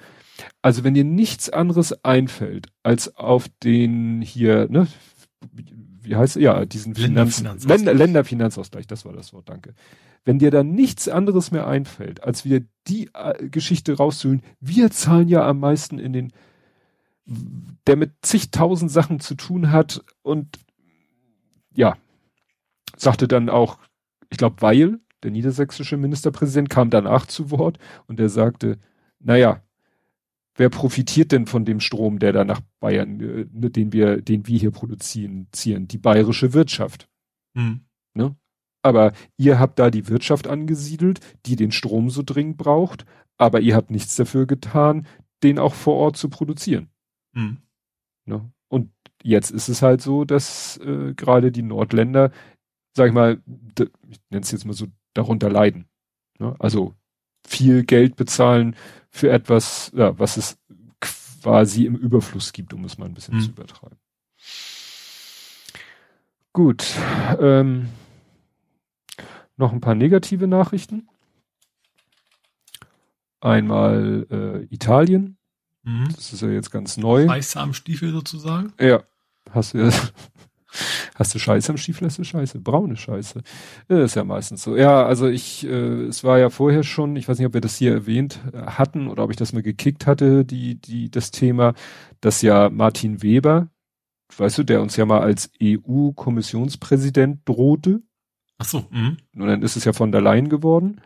Also 0.62 0.84
wenn 0.84 0.94
dir 0.94 1.04
nichts 1.04 1.50
anderes 1.50 2.04
einfällt, 2.04 2.68
als 2.82 3.16
auf 3.16 3.48
den 3.62 4.22
hier, 4.22 4.68
ne, 4.70 4.86
wie 6.02 6.16
heißt 6.16 6.36
ja, 6.36 6.64
diesen 6.64 6.94
Finanz 6.94 7.42
Länder, 7.64 7.94
Länderfinanzausgleich, 7.94 8.86
das 8.86 9.04
war 9.04 9.12
das 9.12 9.32
Wort, 9.32 9.48
danke. 9.48 9.74
Wenn 10.24 10.38
dir 10.38 10.50
dann 10.50 10.72
nichts 10.72 11.08
anderes 11.08 11.50
mehr 11.50 11.66
einfällt, 11.66 12.22
als 12.24 12.44
wieder 12.44 12.60
die 12.86 13.10
äh, 13.14 13.48
Geschichte 13.48 13.96
rauszuholen, 13.96 14.42
wir 14.60 14.90
zahlen 14.90 15.28
ja 15.28 15.46
am 15.46 15.60
meisten 15.60 15.98
in 15.98 16.12
den, 16.12 16.32
der 17.86 17.96
mit 17.96 18.12
zigtausend 18.22 18.90
Sachen 18.90 19.20
zu 19.20 19.34
tun 19.34 19.70
hat 19.70 20.04
und 20.22 20.58
ja, 21.74 21.96
sagte 22.96 23.28
dann 23.28 23.48
auch, 23.48 23.78
ich 24.30 24.38
glaube, 24.38 24.60
Weil, 24.60 25.00
der 25.22 25.30
niedersächsische 25.30 25.96
Ministerpräsident, 25.96 26.70
kam 26.70 26.90
danach 26.90 27.26
zu 27.26 27.50
Wort 27.50 27.78
und 28.06 28.20
er 28.20 28.28
sagte, 28.28 28.78
naja, 29.18 29.62
wer 30.60 30.68
profitiert 30.68 31.32
denn 31.32 31.46
von 31.46 31.64
dem 31.64 31.80
Strom, 31.80 32.18
der 32.18 32.32
da 32.34 32.44
nach 32.44 32.60
Bayern, 32.80 33.18
äh, 33.18 33.46
ne, 33.50 33.70
den 33.70 33.94
wir, 33.94 34.20
den 34.20 34.46
wir 34.46 34.58
hier 34.58 34.70
produzieren, 34.70 35.48
ziehen? 35.52 35.88
Die 35.88 35.96
bayerische 35.96 36.52
Wirtschaft. 36.52 37.08
Hm. 37.56 37.86
Ne? 38.14 38.36
Aber 38.82 39.12
ihr 39.38 39.58
habt 39.58 39.78
da 39.78 39.90
die 39.90 40.08
Wirtschaft 40.08 40.46
angesiedelt, 40.46 41.20
die 41.46 41.56
den 41.56 41.72
Strom 41.72 42.10
so 42.10 42.22
dringend 42.22 42.58
braucht, 42.58 43.06
aber 43.38 43.60
ihr 43.60 43.74
habt 43.74 43.90
nichts 43.90 44.16
dafür 44.16 44.46
getan, 44.46 45.06
den 45.42 45.58
auch 45.58 45.72
vor 45.72 45.94
Ort 45.94 46.18
zu 46.18 46.28
produzieren. 46.28 46.90
Hm. 47.34 47.56
Ne? 48.26 48.52
Und 48.68 48.92
jetzt 49.22 49.50
ist 49.50 49.70
es 49.70 49.80
halt 49.80 50.02
so, 50.02 50.26
dass 50.26 50.76
äh, 50.76 51.14
gerade 51.14 51.52
die 51.52 51.62
Nordländer, 51.62 52.32
sag 52.94 53.08
ich 53.08 53.14
mal, 53.14 53.42
ich 54.10 54.20
nenne 54.28 54.42
es 54.42 54.50
jetzt 54.50 54.66
mal 54.66 54.74
so, 54.74 54.88
darunter 55.14 55.48
leiden. 55.48 55.86
Ne? 56.38 56.54
Also 56.58 56.94
viel 57.46 57.84
Geld 57.84 58.16
bezahlen 58.16 58.76
für 59.10 59.30
etwas, 59.30 59.90
ja, 59.94 60.18
was 60.18 60.36
es 60.36 60.58
quasi 61.42 61.86
im 61.86 61.96
Überfluss 61.96 62.52
gibt, 62.52 62.72
um 62.74 62.84
es 62.84 62.98
mal 62.98 63.06
ein 63.06 63.14
bisschen 63.14 63.36
mhm. 63.36 63.40
zu 63.42 63.50
übertreiben. 63.50 63.98
Gut. 66.52 66.84
Ähm, 67.38 67.88
noch 69.56 69.72
ein 69.72 69.80
paar 69.80 69.94
negative 69.94 70.46
Nachrichten. 70.46 71.08
Einmal 73.40 74.26
äh, 74.30 74.74
Italien. 74.74 75.38
Mhm. 75.82 76.08
Das 76.14 76.32
ist 76.32 76.42
ja 76.42 76.48
jetzt 76.48 76.70
ganz 76.70 76.96
neu. 76.96 77.26
Scheiße 77.26 77.60
am 77.60 77.72
Stiefel 77.72 78.12
sozusagen. 78.12 78.72
Ja. 78.80 79.02
Hast 79.50 79.74
du 79.74 79.78
ja 79.78 79.90
Hast 81.14 81.34
du 81.34 81.38
Scheiße 81.38 81.72
am 81.72 81.76
Stiefel, 81.76 82.06
hast 82.06 82.18
du 82.18 82.24
Scheiße. 82.24 82.60
Braune 82.60 82.96
Scheiße. 82.96 83.42
Das 83.88 83.98
ist 83.98 84.14
ja 84.14 84.24
meistens 84.24 84.62
so. 84.62 84.76
Ja, 84.76 85.04
also 85.04 85.28
ich, 85.28 85.66
äh, 85.66 86.04
es 86.04 86.24
war 86.24 86.38
ja 86.38 86.50
vorher 86.50 86.82
schon, 86.82 87.16
ich 87.16 87.28
weiß 87.28 87.38
nicht, 87.38 87.46
ob 87.46 87.54
wir 87.54 87.60
das 87.60 87.76
hier 87.76 87.92
erwähnt 87.92 88.40
äh, 88.52 88.58
hatten 88.58 89.08
oder 89.08 89.24
ob 89.24 89.30
ich 89.30 89.36
das 89.36 89.52
mal 89.52 89.62
gekickt 89.62 90.06
hatte, 90.06 90.44
die, 90.44 90.76
die, 90.80 91.10
das 91.10 91.30
Thema, 91.30 91.74
dass 92.20 92.42
ja 92.42 92.70
Martin 92.70 93.22
Weber, 93.22 93.68
weißt 94.36 94.58
du, 94.58 94.62
der 94.62 94.80
uns 94.80 94.96
ja 94.96 95.06
mal 95.06 95.20
als 95.20 95.50
EU-Kommissionspräsident 95.62 97.40
drohte. 97.44 98.02
Ach 98.58 98.66
so. 98.66 98.86
Mh. 98.90 99.16
Und 99.36 99.46
dann 99.46 99.62
ist 99.62 99.76
es 99.76 99.84
ja 99.84 99.92
von 99.92 100.12
der 100.12 100.20
Leyen 100.20 100.48
geworden. 100.48 101.00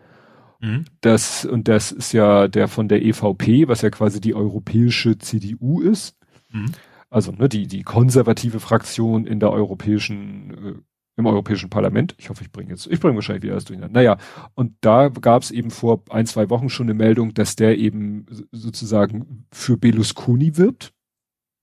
Mhm. 0.60 0.84
Das, 1.00 1.44
und 1.44 1.68
das 1.68 1.92
ist 1.92 2.12
ja 2.12 2.48
der 2.48 2.68
von 2.68 2.88
der 2.88 3.04
EVP, 3.04 3.68
was 3.68 3.82
ja 3.82 3.90
quasi 3.90 4.20
die 4.20 4.34
europäische 4.34 5.18
CDU 5.18 5.80
ist. 5.80 6.16
Mhm 6.50 6.72
also 7.14 7.30
ne, 7.30 7.48
die, 7.48 7.68
die 7.68 7.84
konservative 7.84 8.58
Fraktion 8.58 9.24
in 9.24 9.38
der 9.38 9.52
europäischen, 9.52 10.50
äh, 10.50 10.74
im 11.16 11.26
Europäischen 11.26 11.70
Parlament. 11.70 12.16
Ich 12.18 12.28
hoffe, 12.28 12.42
ich 12.42 12.50
bringe 12.50 12.70
jetzt, 12.70 12.88
ich 12.88 12.98
bringe 12.98 13.14
wahrscheinlich 13.14 13.44
wieder 13.44 13.52
alles 13.52 13.66
durcheinander. 13.66 13.94
Naja, 14.00 14.18
und 14.54 14.74
da 14.80 15.10
gab 15.10 15.42
es 15.42 15.52
eben 15.52 15.70
vor 15.70 16.02
ein, 16.10 16.26
zwei 16.26 16.50
Wochen 16.50 16.68
schon 16.68 16.86
eine 16.86 16.94
Meldung, 16.94 17.32
dass 17.32 17.54
der 17.54 17.78
eben 17.78 18.26
sozusagen 18.50 19.46
für 19.52 19.76
Berlusconi 19.76 20.56
wirbt, 20.56 20.92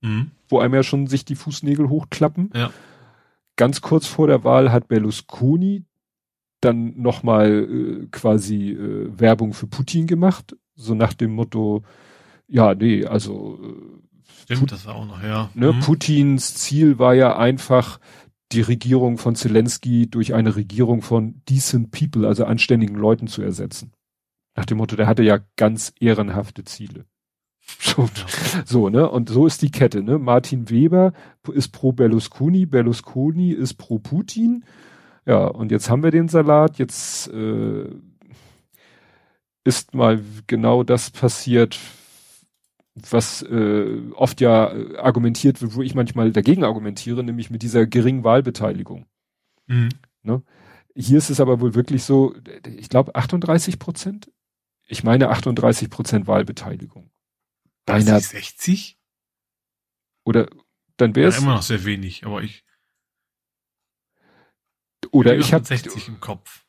mhm. 0.00 0.30
wo 0.48 0.58
einem 0.58 0.72
ja 0.72 0.82
schon 0.82 1.06
sich 1.06 1.26
die 1.26 1.34
Fußnägel 1.34 1.90
hochklappen. 1.90 2.48
Ja. 2.54 2.70
Ganz 3.56 3.82
kurz 3.82 4.06
vor 4.06 4.28
der 4.28 4.44
Wahl 4.44 4.72
hat 4.72 4.88
Berlusconi 4.88 5.84
dann 6.62 6.98
nochmal 6.98 7.50
äh, 7.50 8.06
quasi 8.10 8.70
äh, 8.70 9.20
Werbung 9.20 9.52
für 9.52 9.66
Putin 9.66 10.06
gemacht, 10.06 10.56
so 10.76 10.94
nach 10.94 11.12
dem 11.12 11.34
Motto, 11.34 11.82
ja, 12.46 12.74
nee, 12.74 13.04
also 13.04 13.58
äh, 13.62 14.02
Stimmt, 14.44 14.60
Put 14.60 14.72
das 14.72 14.86
war 14.86 14.94
auch 14.94 15.06
noch, 15.06 15.22
ja. 15.22 15.50
Ne, 15.54 15.72
mhm. 15.72 15.80
Putins 15.80 16.54
Ziel 16.54 16.98
war 16.98 17.14
ja 17.14 17.36
einfach, 17.36 17.98
die 18.52 18.60
Regierung 18.60 19.18
von 19.18 19.34
Zelensky 19.34 20.08
durch 20.08 20.34
eine 20.34 20.56
Regierung 20.56 21.02
von 21.02 21.42
decent 21.48 21.90
people, 21.90 22.28
also 22.28 22.44
anständigen 22.44 22.96
Leuten 22.96 23.26
zu 23.26 23.42
ersetzen. 23.42 23.92
Nach 24.54 24.66
dem 24.66 24.78
Motto, 24.78 24.96
der 24.96 25.06
hatte 25.06 25.22
ja 25.22 25.38
ganz 25.56 25.92
ehrenhafte 25.98 26.64
Ziele. 26.64 27.06
So, 27.80 28.02
ja. 28.02 28.62
so, 28.64 28.88
ne? 28.88 29.08
Und 29.08 29.28
so 29.28 29.46
ist 29.46 29.62
die 29.62 29.70
Kette, 29.70 30.02
ne? 30.02 30.18
Martin 30.18 30.68
Weber 30.68 31.12
ist 31.52 31.68
pro 31.68 31.92
Berlusconi, 31.92 32.66
Berlusconi 32.66 33.52
ist 33.52 33.74
pro 33.74 33.98
Putin. 33.98 34.64
Ja, 35.26 35.46
und 35.46 35.70
jetzt 35.70 35.88
haben 35.88 36.02
wir 36.02 36.10
den 36.10 36.28
Salat, 36.28 36.78
jetzt 36.78 37.28
äh, 37.28 37.88
ist 39.64 39.94
mal 39.94 40.20
genau 40.48 40.82
das 40.82 41.10
passiert, 41.10 41.78
was 42.94 43.42
äh, 43.42 44.10
oft 44.14 44.40
ja 44.40 44.72
äh, 44.72 44.96
argumentiert 44.98 45.62
wird, 45.62 45.74
wo 45.74 45.82
ich 45.82 45.94
manchmal 45.94 46.32
dagegen 46.32 46.64
argumentiere, 46.64 47.24
nämlich 47.24 47.50
mit 47.50 47.62
dieser 47.62 47.86
geringen 47.86 48.24
Wahlbeteiligung. 48.24 49.06
Mhm. 49.66 49.88
Ne? 50.22 50.42
Hier 50.94 51.18
ist 51.18 51.30
es 51.30 51.40
aber 51.40 51.60
wohl 51.60 51.74
wirklich 51.74 52.04
so, 52.04 52.34
ich 52.66 52.88
glaube 52.88 53.14
38 53.14 53.78
Prozent. 53.78 54.30
Ich 54.86 55.04
meine 55.04 55.30
38 55.30 55.88
Prozent 55.88 56.26
Wahlbeteiligung. 56.26 57.10
Beinahe 57.86 58.20
60? 58.20 58.98
Oder 60.24 60.48
dann 60.98 61.16
wäre 61.16 61.28
es 61.28 61.36
ja, 61.36 61.42
immer 61.42 61.54
noch 61.54 61.62
sehr 61.62 61.84
wenig, 61.84 62.26
aber 62.26 62.42
ich 62.42 62.64
oder 65.10 65.36
ich 65.36 65.52
habe 65.52 65.64
60 65.64 66.08
im 66.08 66.20
Kopf. 66.20 66.64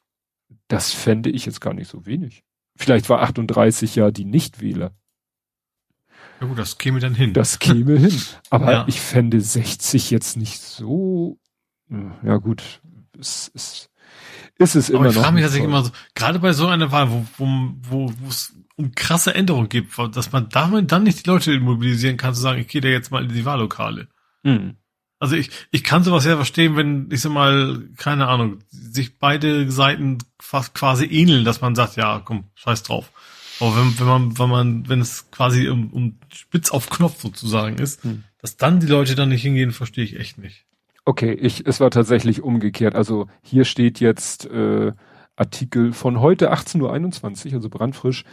Das 0.68 0.92
fände 0.92 1.30
ich 1.30 1.46
jetzt 1.46 1.62
gar 1.62 1.74
nicht 1.74 1.88
so 1.88 2.06
wenig. 2.06 2.44
Vielleicht 2.76 3.10
war 3.10 3.22
38 3.22 3.96
ja 3.96 4.12
die 4.12 4.26
Nichtwähler. 4.26 4.96
Ja 6.44 6.50
gut, 6.50 6.60
das 6.60 6.78
käme 6.78 7.00
dann 7.00 7.16
hin. 7.16 7.32
Das 7.32 7.58
käme 7.58 7.98
hin. 7.98 8.22
Aber 8.50 8.72
ja. 8.72 8.86
ich 8.90 9.00
fände 9.00 9.40
60 9.40 10.12
jetzt 10.12 10.36
nicht 10.36 10.60
so. 10.60 11.40
Ja 12.22 12.36
gut, 12.36 12.82
es 13.18 13.48
ist, 13.54 13.90
ist 14.58 14.76
es 14.76 14.90
immer 14.90 15.00
Aber 15.00 15.10
ich 15.10 15.16
noch. 15.16 15.22
Ich 15.22 15.24
frage 15.24 15.36
mich 15.36 15.44
tatsächlich 15.44 15.70
immer 15.70 15.84
so, 15.86 15.92
gerade 16.16 16.40
bei 16.40 16.52
so 16.52 16.68
einer 16.68 16.92
Wahl, 16.92 17.10
wo, 17.12 17.26
wo, 17.38 18.14
wo, 18.20 18.28
es 18.28 18.54
um 18.76 18.92
krasse 18.94 19.34
Änderungen 19.34 19.70
gibt, 19.70 19.98
dass 20.14 20.34
man 20.34 20.50
damit 20.50 20.92
dann 20.92 21.04
nicht 21.04 21.26
die 21.26 21.30
Leute 21.30 21.58
mobilisieren 21.62 22.18
kann, 22.18 22.34
zu 22.34 22.42
sagen, 22.42 22.60
ich 22.60 22.68
gehe 22.68 22.82
da 22.82 22.90
jetzt 22.90 23.10
mal 23.10 23.24
in 23.24 23.30
die 23.30 23.46
Wahllokale. 23.46 24.10
Mhm. 24.44 24.76
Also 25.20 25.38
ich, 25.38 25.50
ich 25.72 25.86
kann 25.86 26.04
sowas 26.04 26.26
ja 26.26 26.36
verstehen, 26.36 26.76
wenn, 26.76 27.08
ich 27.10 27.22
sag 27.22 27.32
mal, 27.32 27.88
keine 27.96 28.28
Ahnung, 28.28 28.60
sich 28.70 29.18
beide 29.18 29.72
Seiten 29.72 30.18
fast 30.42 30.74
quasi 30.74 31.06
ähneln, 31.06 31.46
dass 31.46 31.62
man 31.62 31.76
sagt, 31.76 31.96
ja, 31.96 32.22
komm, 32.26 32.50
scheiß 32.56 32.84
drauf. 32.84 33.14
Aber 33.60 33.76
wenn, 33.78 34.00
wenn 34.00 34.08
man, 34.08 34.40
wenn 34.40 34.50
man, 34.50 34.90
wenn 34.90 35.02
es 35.02 35.30
quasi 35.32 35.70
um, 35.70 35.92
um 35.92 36.18
spitz 36.34 36.72
auf 36.72 36.90
Knopf 36.90 37.22
sozusagen 37.22 37.78
ist, 37.78 38.04
hm. 38.04 38.24
dass 38.40 38.58
dann 38.58 38.80
die 38.80 38.88
Leute 38.88 39.16
dann 39.16 39.30
nicht 39.30 39.44
hingehen, 39.44 39.72
verstehe 39.72 40.04
ich 40.04 40.20
echt 40.20 40.38
nicht. 40.38 40.66
Okay, 41.06 41.34
ich, 41.34 41.66
es 41.68 41.80
war 41.80 41.92
tatsächlich 41.92 42.42
umgekehrt. 42.42 42.96
Also 42.96 43.28
hier 43.42 43.66
steht 43.66 44.00
jetzt 44.00 44.46
äh, 44.46 44.94
Artikel 45.36 45.94
von 45.94 46.20
heute 46.20 46.54
18.21 46.54 47.48
Uhr, 47.48 47.54
also 47.54 47.70
brandfrisch, 47.70 48.24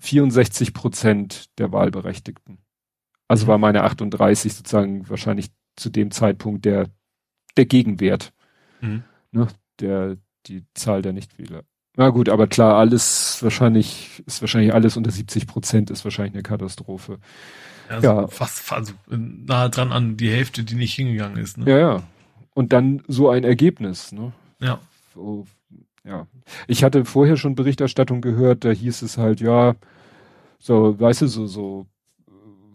64 0.00 0.74
Prozent 0.74 1.46
der 1.58 1.72
Wahlberechtigten. 1.72 2.58
Also 3.28 3.46
mhm. 3.46 3.48
war 3.48 3.58
meine 3.58 3.82
38 3.84 4.54
sozusagen 4.54 5.08
wahrscheinlich 5.08 5.48
zu 5.76 5.90
dem 5.90 6.10
Zeitpunkt 6.10 6.64
der, 6.64 6.88
der 7.56 7.66
Gegenwert. 7.66 8.32
Mhm. 8.80 9.04
Ne, 9.32 9.48
der, 9.80 10.16
die 10.46 10.64
Zahl 10.74 11.02
der 11.02 11.12
Nichtwähler. 11.12 11.62
Na 11.96 12.10
gut, 12.10 12.28
aber 12.28 12.46
klar, 12.46 12.76
alles 12.76 13.42
wahrscheinlich, 13.42 14.22
ist 14.26 14.42
wahrscheinlich 14.42 14.74
alles 14.74 14.96
unter 14.96 15.10
70 15.10 15.46
Prozent 15.46 15.90
ist 15.90 16.04
wahrscheinlich 16.04 16.34
eine 16.34 16.42
Katastrophe. 16.42 17.18
Also 17.88 18.06
ja. 18.06 18.26
Fast, 18.28 18.70
also 18.72 18.92
nahe 19.08 19.70
dran 19.70 19.92
an 19.92 20.16
die 20.16 20.30
Hälfte, 20.30 20.62
die 20.62 20.74
nicht 20.74 20.94
hingegangen 20.94 21.38
ist. 21.38 21.56
Ne? 21.56 21.70
Ja, 21.70 21.78
ja. 21.78 22.02
Und 22.54 22.72
dann 22.72 23.02
so 23.08 23.30
ein 23.30 23.44
Ergebnis, 23.44 24.12
ne? 24.12 24.32
Ja. 24.60 24.78
So, 25.14 25.46
ja. 26.04 26.26
Ich 26.66 26.84
hatte 26.84 27.04
vorher 27.04 27.36
schon 27.36 27.54
Berichterstattung 27.54 28.20
gehört, 28.20 28.64
da 28.64 28.70
hieß 28.70 29.02
es 29.02 29.18
halt, 29.18 29.40
ja, 29.40 29.74
so, 30.58 30.98
weißt 30.98 31.22
du, 31.22 31.26
so, 31.28 31.46
so 31.46 31.86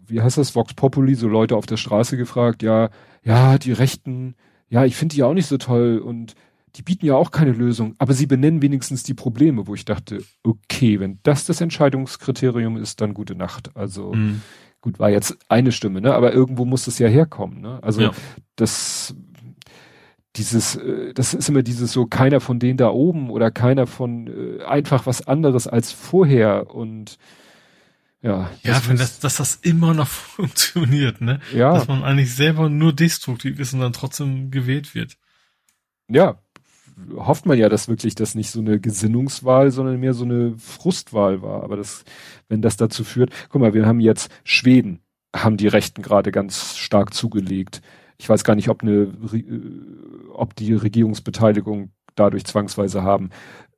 wie 0.06 0.20
heißt 0.20 0.38
das, 0.38 0.54
Vox 0.54 0.74
Populi, 0.74 1.14
so 1.14 1.28
Leute 1.28 1.56
auf 1.56 1.66
der 1.66 1.76
Straße 1.76 2.16
gefragt, 2.16 2.62
ja, 2.62 2.90
ja, 3.22 3.58
die 3.58 3.72
Rechten, 3.72 4.34
ja, 4.68 4.84
ich 4.84 4.96
finde 4.96 5.14
die 5.14 5.22
auch 5.22 5.34
nicht 5.34 5.46
so 5.46 5.58
toll 5.58 5.98
und 5.98 6.34
die 6.76 6.82
bieten 6.82 7.06
ja 7.06 7.14
auch 7.14 7.30
keine 7.30 7.52
Lösung, 7.52 7.94
aber 7.98 8.14
sie 8.14 8.26
benennen 8.26 8.62
wenigstens 8.62 9.02
die 9.02 9.14
Probleme, 9.14 9.66
wo 9.66 9.74
ich 9.74 9.84
dachte, 9.84 10.22
okay, 10.42 11.00
wenn 11.00 11.18
das 11.22 11.44
das 11.44 11.60
Entscheidungskriterium 11.60 12.76
ist, 12.76 13.00
dann 13.00 13.14
gute 13.14 13.34
Nacht. 13.34 13.76
Also 13.76 14.14
mhm. 14.14 14.40
gut, 14.80 14.98
war 14.98 15.10
jetzt 15.10 15.36
eine 15.48 15.72
Stimme, 15.72 16.00
ne? 16.00 16.14
Aber 16.14 16.32
irgendwo 16.32 16.64
muss 16.64 16.86
es 16.86 16.98
ja 16.98 17.08
herkommen, 17.08 17.60
ne? 17.60 17.78
Also 17.82 18.00
ja. 18.00 18.10
das 18.56 19.14
dieses, 20.36 20.76
äh, 20.76 21.12
das 21.12 21.34
ist 21.34 21.48
immer 21.48 21.62
dieses 21.62 21.92
so, 21.92 22.06
keiner 22.06 22.40
von 22.40 22.58
denen 22.58 22.78
da 22.78 22.88
oben 22.88 23.30
oder 23.30 23.50
keiner 23.50 23.86
von 23.86 24.26
äh, 24.28 24.64
einfach 24.64 25.06
was 25.06 25.26
anderes 25.26 25.66
als 25.66 25.92
vorher 25.92 26.74
und 26.74 27.18
ja. 28.22 28.48
Ja, 28.62 28.80
wenn 28.86 28.96
das, 28.96 29.18
dass 29.18 29.36
das 29.36 29.56
immer 29.56 29.94
noch 29.94 30.08
funktioniert, 30.08 31.20
ne? 31.20 31.40
Ja. 31.54 31.74
Dass 31.74 31.88
man 31.88 32.02
eigentlich 32.02 32.34
selber 32.34 32.68
nur 32.68 32.92
destruktiv 32.92 33.58
ist 33.58 33.74
und 33.74 33.80
dann 33.80 33.92
trotzdem 33.92 34.50
gewählt 34.50 34.94
wird. 34.94 35.18
Ja. 36.08 36.38
Hofft 37.16 37.46
man 37.46 37.58
ja, 37.58 37.68
dass 37.68 37.88
wirklich 37.88 38.14
das 38.14 38.34
nicht 38.34 38.50
so 38.50 38.60
eine 38.60 38.80
Gesinnungswahl, 38.80 39.70
sondern 39.70 40.00
mehr 40.00 40.14
so 40.14 40.24
eine 40.24 40.54
Frustwahl 40.58 41.42
war. 41.42 41.62
Aber 41.62 41.76
das, 41.76 42.04
wenn 42.48 42.62
das 42.62 42.76
dazu 42.76 43.04
führt, 43.04 43.30
guck 43.48 43.60
mal, 43.60 43.74
wir 43.74 43.86
haben 43.86 44.00
jetzt 44.00 44.30
Schweden, 44.44 45.00
haben 45.34 45.56
die 45.56 45.68
Rechten 45.68 46.02
gerade 46.02 46.32
ganz 46.32 46.76
stark 46.76 47.14
zugelegt. 47.14 47.82
Ich 48.18 48.28
weiß 48.28 48.44
gar 48.44 48.54
nicht, 48.54 48.68
ob 48.68 48.82
eine, 48.82 49.12
äh, 49.32 49.44
ob 50.32 50.54
die 50.56 50.74
Regierungsbeteiligung 50.74 51.90
dadurch 52.14 52.44
zwangsweise 52.44 53.02
haben. 53.02 53.30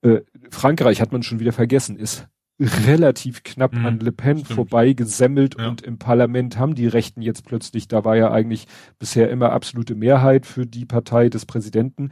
Äh, 0.02 0.20
Frankreich 0.50 1.00
hat 1.00 1.12
man 1.12 1.22
schon 1.22 1.40
wieder 1.40 1.52
vergessen, 1.52 1.96
ist 1.96 2.28
relativ 2.60 3.42
knapp 3.42 3.74
mhm, 3.74 3.86
an 3.86 4.00
Le 4.00 4.12
Pen 4.12 4.38
stimmt. 4.38 4.52
vorbei 4.54 4.92
gesemmelt 4.92 5.56
ja. 5.58 5.68
und 5.68 5.82
im 5.82 5.98
Parlament 5.98 6.56
haben 6.56 6.74
die 6.74 6.86
Rechten 6.86 7.20
jetzt 7.20 7.44
plötzlich, 7.44 7.88
da 7.88 8.04
war 8.04 8.16
ja 8.16 8.30
eigentlich 8.30 8.66
bisher 8.98 9.28
immer 9.30 9.50
absolute 9.50 9.94
Mehrheit 9.94 10.46
für 10.46 10.66
die 10.66 10.84
Partei 10.84 11.28
des 11.28 11.46
Präsidenten, 11.46 12.10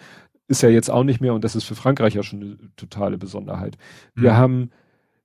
ist 0.52 0.62
ja 0.62 0.68
jetzt 0.68 0.90
auch 0.90 1.04
nicht 1.04 1.20
mehr 1.20 1.34
und 1.34 1.42
das 1.42 1.56
ist 1.56 1.64
für 1.64 1.74
Frankreich 1.74 2.14
ja 2.14 2.22
schon 2.22 2.42
eine 2.42 2.56
totale 2.76 3.18
Besonderheit. 3.18 3.76
Wir 4.14 4.32
mhm. 4.32 4.36
haben 4.36 4.70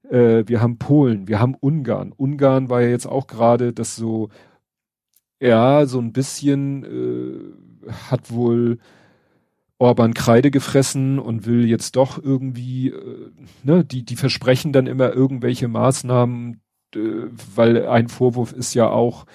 äh, 0.10 0.44
wir 0.48 0.62
haben 0.62 0.78
Polen, 0.78 1.28
wir 1.28 1.40
haben 1.40 1.56
Ungarn. 1.56 2.14
Ungarn 2.16 2.70
war 2.70 2.82
ja 2.82 2.90
jetzt 2.90 3.08
auch 3.08 3.28
gerade 3.28 3.74
das 3.74 3.96
so 3.96 4.30
ja 5.40 5.86
so 5.86 6.00
ein 6.00 6.14
bisschen 6.14 6.84
äh, 6.84 7.92
hat 8.10 8.32
wohl 8.32 8.80
Orban 9.80 10.14
Kreide 10.14 10.50
gefressen 10.50 11.20
und 11.20 11.46
will 11.46 11.68
jetzt 11.68 11.96
doch 11.96 12.22
irgendwie, 12.22 12.90
äh, 12.90 13.32
ne, 13.64 13.86
die, 13.86 14.04
die 14.04 14.16
versprechen 14.16 14.74
dann 14.74 14.88
immer 14.88 15.14
irgendwelche 15.14 15.68
Maßnahmen, 15.68 16.62
äh, 16.96 17.00
weil 17.56 17.86
ein 17.88 18.08
Vorwurf 18.08 18.54
ist 18.54 18.74
ja 18.74 18.90
auch, 18.90 19.26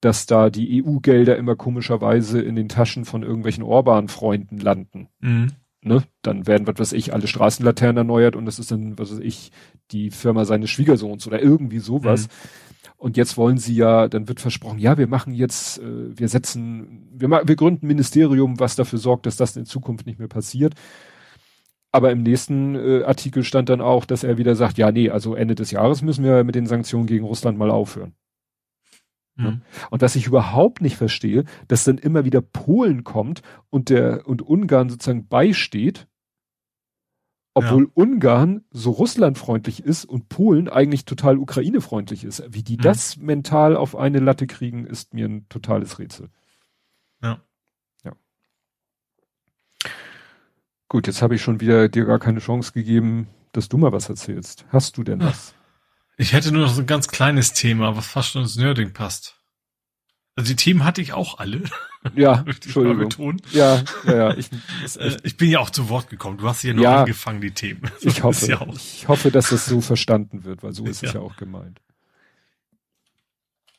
dass 0.00 0.26
da 0.26 0.50
die 0.50 0.82
EU-Gelder 0.84 1.36
immer 1.36 1.56
komischerweise 1.56 2.40
in 2.40 2.56
den 2.56 2.68
Taschen 2.68 3.04
von 3.04 3.22
irgendwelchen 3.22 3.64
Orban-Freunden 3.64 4.58
landen. 4.58 5.08
Mhm. 5.20 5.52
Ne? 5.80 6.02
Dann 6.22 6.46
werden, 6.46 6.66
was 6.66 6.78
weiß 6.78 6.92
ich, 6.92 7.12
alle 7.12 7.26
Straßenlaternen 7.26 7.98
erneuert 7.98 8.36
und 8.36 8.46
das 8.46 8.58
ist 8.58 8.70
dann, 8.70 8.98
was 8.98 9.12
weiß 9.12 9.20
ich, 9.20 9.52
die 9.90 10.10
Firma 10.10 10.44
seines 10.44 10.70
Schwiegersohns 10.70 11.26
oder 11.26 11.40
irgendwie 11.40 11.78
sowas. 11.78 12.28
Mhm. 12.28 12.32
Und 12.96 13.16
jetzt 13.16 13.36
wollen 13.36 13.58
sie 13.58 13.76
ja, 13.76 14.08
dann 14.08 14.26
wird 14.26 14.40
versprochen, 14.40 14.80
ja, 14.80 14.98
wir 14.98 15.06
machen 15.06 15.32
jetzt, 15.32 15.78
äh, 15.78 16.18
wir 16.18 16.28
setzen, 16.28 17.08
wir, 17.12 17.30
wir 17.30 17.56
gründen 17.56 17.86
ein 17.86 17.88
Ministerium, 17.88 18.58
was 18.58 18.74
dafür 18.74 18.98
sorgt, 18.98 19.26
dass 19.26 19.36
das 19.36 19.56
in 19.56 19.66
Zukunft 19.66 20.04
nicht 20.06 20.18
mehr 20.18 20.28
passiert. 20.28 20.74
Aber 21.92 22.10
im 22.10 22.22
nächsten 22.22 22.74
äh, 22.74 23.04
Artikel 23.04 23.44
stand 23.44 23.68
dann 23.68 23.80
auch, 23.80 24.04
dass 24.04 24.24
er 24.24 24.36
wieder 24.36 24.56
sagt, 24.56 24.78
ja, 24.78 24.90
nee, 24.90 25.10
also 25.10 25.34
Ende 25.34 25.54
des 25.54 25.70
Jahres 25.70 26.02
müssen 26.02 26.24
wir 26.24 26.44
mit 26.44 26.56
den 26.56 26.66
Sanktionen 26.66 27.06
gegen 27.06 27.24
Russland 27.24 27.56
mal 27.56 27.70
aufhören. 27.70 28.14
Mhm. 29.38 29.62
Und 29.90 30.02
dass 30.02 30.16
ich 30.16 30.26
überhaupt 30.26 30.80
nicht 30.80 30.96
verstehe, 30.96 31.44
dass 31.68 31.84
dann 31.84 31.98
immer 31.98 32.24
wieder 32.24 32.40
Polen 32.40 33.04
kommt 33.04 33.42
und 33.70 33.88
der 33.88 34.26
und 34.26 34.42
Ungarn 34.42 34.90
sozusagen 34.90 35.28
beisteht 35.28 36.06
obwohl 37.58 37.84
ja. 37.84 37.90
Ungarn 37.94 38.64
so 38.70 38.92
russlandfreundlich 38.92 39.82
ist 39.82 40.04
und 40.04 40.28
Polen 40.28 40.68
eigentlich 40.68 41.06
total 41.06 41.38
ukrainefreundlich 41.38 42.22
ist. 42.22 42.44
Wie 42.48 42.62
die 42.62 42.76
mhm. 42.76 42.82
das 42.82 43.16
mental 43.16 43.76
auf 43.76 43.96
eine 43.96 44.20
Latte 44.20 44.46
kriegen, 44.46 44.86
ist 44.86 45.12
mir 45.12 45.26
ein 45.26 45.48
totales 45.48 45.98
Rätsel. 45.98 46.28
Ja. 47.20 47.40
Ja. 48.04 48.12
Gut, 50.88 51.08
jetzt 51.08 51.20
habe 51.20 51.34
ich 51.34 51.42
schon 51.42 51.60
wieder 51.60 51.88
dir 51.88 52.04
gar 52.04 52.20
keine 52.20 52.38
Chance 52.38 52.70
gegeben, 52.72 53.26
dass 53.50 53.68
du 53.68 53.76
mal 53.76 53.90
was 53.90 54.08
erzählst. 54.08 54.64
Hast 54.68 54.96
du 54.96 55.02
denn 55.02 55.20
was? 55.20 55.52
Ich 56.18 56.32
hätte 56.32 56.50
nur 56.52 56.66
noch 56.66 56.72
so 56.72 56.82
ein 56.82 56.86
ganz 56.86 57.06
kleines 57.06 57.52
Thema, 57.52 57.96
was 57.96 58.08
fast 58.08 58.32
schon 58.32 58.42
ins 58.42 58.56
Nerding 58.56 58.92
passt. 58.92 59.36
Also 60.34 60.48
die 60.48 60.56
Themen 60.56 60.84
hatte 60.84 61.00
ich 61.00 61.12
auch 61.12 61.38
alle. 61.38 61.62
Ja, 62.14 62.44
Entschuldigung. 62.46 63.40
Ja, 63.52 63.82
ja, 64.04 64.14
ja. 64.14 64.34
Ich, 64.36 64.50
äh, 64.96 65.16
ich 65.22 65.36
bin 65.36 65.48
ja 65.48 65.60
auch 65.60 65.70
zu 65.70 65.88
Wort 65.88 66.10
gekommen. 66.10 66.38
Du 66.38 66.48
hast 66.48 66.60
hier 66.60 66.74
nur 66.74 66.84
ja, 66.84 67.00
angefangen, 67.00 67.40
die 67.40 67.52
Themen. 67.52 67.90
So 68.00 68.08
ich 68.08 68.22
hoffe, 68.24 68.46
ja 68.46 68.66
ich 68.72 69.06
hoffe, 69.06 69.30
dass 69.30 69.50
das 69.50 69.66
so 69.66 69.80
verstanden 69.80 70.44
wird, 70.44 70.62
weil 70.64 70.72
so 70.72 70.84
ist 70.86 71.02
ja. 71.02 71.08
es 71.08 71.14
ja 71.14 71.20
auch 71.20 71.36
gemeint. 71.36 71.80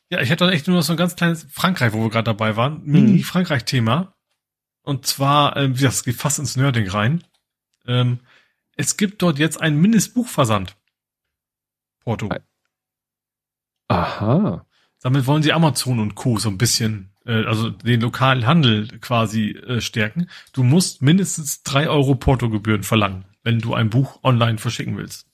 Ja, 0.08 0.20
ich 0.20 0.30
hätte 0.30 0.50
echt 0.50 0.66
nur 0.66 0.76
noch 0.76 0.82
so 0.82 0.94
ein 0.94 0.96
ganz 0.96 1.14
kleines 1.14 1.46
Frankreich, 1.50 1.92
wo 1.92 2.02
wir 2.02 2.10
gerade 2.10 2.24
dabei 2.24 2.56
waren. 2.56 2.82
Mini-Frankreich-Thema. 2.84 4.14
Und 4.82 5.06
zwar, 5.06 5.56
ähm, 5.56 5.76
das 5.78 6.04
geht 6.04 6.16
fast 6.16 6.38
ins 6.38 6.56
Nerding 6.56 6.88
rein. 6.88 7.22
Ähm, 7.86 8.20
es 8.76 8.96
gibt 8.96 9.22
dort 9.22 9.38
jetzt 9.38 9.60
einen 9.60 9.80
Mindestbuchversand. 9.80 10.76
Porto. 12.00 12.28
Aha. 13.88 14.66
Damit 15.02 15.26
wollen 15.26 15.42
sie 15.42 15.52
Amazon 15.52 15.98
und 15.98 16.14
Co. 16.14 16.38
so 16.38 16.48
ein 16.48 16.58
bisschen, 16.58 17.10
äh, 17.24 17.44
also 17.44 17.70
den 17.70 18.00
lokalen 18.00 18.46
Handel 18.46 18.86
quasi 19.00 19.50
äh, 19.50 19.80
stärken. 19.80 20.28
Du 20.52 20.62
musst 20.62 21.02
mindestens 21.02 21.62
drei 21.62 21.88
Euro 21.88 22.14
Portogebühren 22.14 22.82
verlangen, 22.82 23.24
wenn 23.42 23.60
du 23.60 23.74
ein 23.74 23.90
Buch 23.90 24.20
online 24.22 24.58
verschicken 24.58 24.96
willst. 24.96 25.26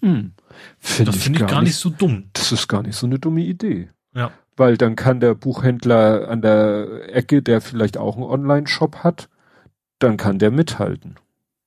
Hm. 0.00 0.32
Find 0.78 1.08
das 1.08 1.16
finde 1.16 1.40
ich 1.40 1.46
gar 1.46 1.60
nicht, 1.60 1.70
nicht 1.70 1.76
so 1.76 1.90
dumm. 1.90 2.30
Das 2.32 2.52
ist 2.52 2.68
gar 2.68 2.82
nicht 2.82 2.96
so 2.96 3.06
eine 3.06 3.18
dumme 3.18 3.42
Idee. 3.42 3.88
Ja. 4.14 4.32
Weil 4.56 4.76
dann 4.76 4.96
kann 4.96 5.20
der 5.20 5.34
Buchhändler 5.34 6.28
an 6.28 6.42
der 6.42 7.14
Ecke, 7.14 7.42
der 7.42 7.60
vielleicht 7.60 7.96
auch 7.96 8.16
einen 8.16 8.24
Online-Shop 8.24 9.04
hat, 9.04 9.28
dann 10.00 10.16
kann 10.16 10.40
der 10.40 10.50
mithalten. 10.50 11.14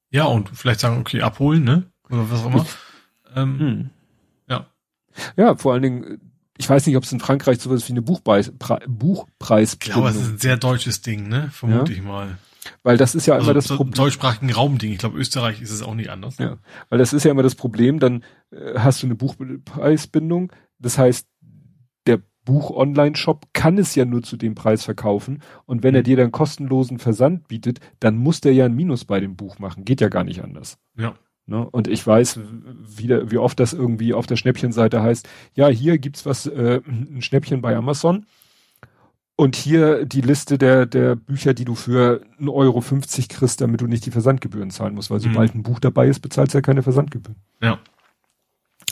Ja, 0.10 0.26
und 0.26 0.50
vielleicht 0.50 0.82
sagen, 0.82 1.00
okay, 1.00 1.22
abholen, 1.22 1.64
ne? 1.64 1.86
Oder 2.10 2.30
was 2.30 2.42
auch 2.42 2.48
immer. 2.48 2.66
Ähm, 3.34 3.60
hm. 3.60 3.90
Ja. 5.38 5.56
Vor 5.56 5.74
allen 5.74 5.82
Dingen, 5.82 6.34
ich 6.58 6.70
weiß 6.70 6.86
nicht, 6.86 6.96
ob 6.96 7.04
es 7.04 7.12
in 7.12 7.20
Frankreich 7.20 7.60
sowas 7.60 7.88
wie 7.88 7.94
eine 7.94 8.02
Buchpreis, 8.02 8.54
Buchpreis 8.88 9.74
Ich 9.74 9.80
glaube, 9.80 10.10
es 10.10 10.16
ist 10.16 10.30
ein 10.30 10.38
sehr 10.38 10.58
deutsches 10.58 11.02
Ding, 11.02 11.28
ne? 11.28 11.50
Vermute 11.52 11.92
ja? 11.92 11.98
ich 11.98 12.04
mal. 12.04 12.38
Weil 12.84 12.98
das 12.98 13.16
ist 13.16 13.26
ja 13.26 13.36
also 13.36 13.46
immer 13.46 13.54
das 13.54 13.68
Problem. 13.68 13.94
deutschsprachigen 13.94 14.52
Raumding. 14.52 14.92
Ich 14.92 15.00
glaube, 15.00 15.18
Österreich 15.18 15.62
ist 15.62 15.72
es 15.72 15.82
auch 15.82 15.96
nicht 15.96 16.10
anders. 16.10 16.38
Ja. 16.38 16.58
Weil 16.90 17.00
das 17.00 17.14
ist 17.14 17.24
ja 17.24 17.32
immer 17.32 17.44
das 17.44 17.56
Problem. 17.56 18.00
Dann 18.00 18.24
äh, 18.52 18.78
hast 18.78 19.02
du 19.02 19.08
eine 19.08 19.16
Buchpreisbindung. 19.16 20.52
Das 20.78 20.98
heißt, 20.98 21.28
der 22.06 22.22
Buch-Online-Shop 22.46 23.48
kann 23.54 23.78
es 23.78 23.96
ja 23.96 24.06
nur 24.06 24.22
zu 24.24 24.38
dem 24.38 24.56
Preis 24.56 24.84
verkaufen. 24.84 25.42
Und 25.66 25.84
wenn 25.84 25.92
mhm. 25.92 25.98
er 25.98 26.04
dir 26.04 26.18
dann 26.18 26.32
kostenlosen 26.32 27.00
Versand 27.00 27.48
bietet, 27.48 27.80
dann 28.00 28.18
muss 28.18 28.42
der 28.42 28.54
ja 28.54 28.66
ein 28.66 28.76
Minus 28.76 29.06
bei 29.06 29.20
dem 29.20 29.36
Buch 29.36 29.60
machen. 29.60 29.86
Geht 29.86 30.02
ja 30.02 30.10
gar 30.10 30.24
nicht 30.24 30.44
anders. 30.44 30.78
Ja. 30.96 31.16
Ne? 31.52 31.70
Und 31.70 31.90
ich 31.90 32.08
weiß, 32.08 32.40
wie, 32.96 33.10
wie 33.10 33.38
oft 33.38 33.60
das 33.60 33.74
irgendwie 33.74 34.14
auf 34.14 34.26
der 34.26 34.38
Schnäppchenseite 34.38 35.04
heißt, 35.04 35.28
ja, 35.54 35.68
hier 35.68 35.98
gibt's 35.98 36.26
was, 36.26 36.48
äh, 36.48 36.80
ein 36.88 37.22
Schnäppchen 37.22 37.62
bei 37.62 37.76
Amazon. 37.76 38.26
Und 39.36 39.58
hier 39.58 40.06
die 40.06 40.22
Liste 40.22 40.58
der, 40.58 40.86
der 40.86 41.16
Bücher, 41.16 41.54
die 41.54 41.66
du 41.66 41.76
für 41.76 42.22
1,50 42.40 42.50
Euro 42.50 42.84
kriegst, 43.28 43.60
damit 43.60 43.82
du 43.82 43.88
nicht 43.88 44.06
die 44.06 44.12
Versandgebühren 44.12 44.72
zahlen 44.72 44.96
musst, 44.96 45.12
weil 45.12 45.18
mhm. 45.18 45.24
sobald 45.24 45.56
ein 45.56 45.64
Buch 45.64 45.82
dabei 45.82 46.08
ist, 46.08 46.22
bezahlst 46.22 46.54
du 46.54 46.60
ja 46.60 46.62
keine 46.62 46.84
Versandgebühren. 46.84 47.42
Ja. 47.62 47.80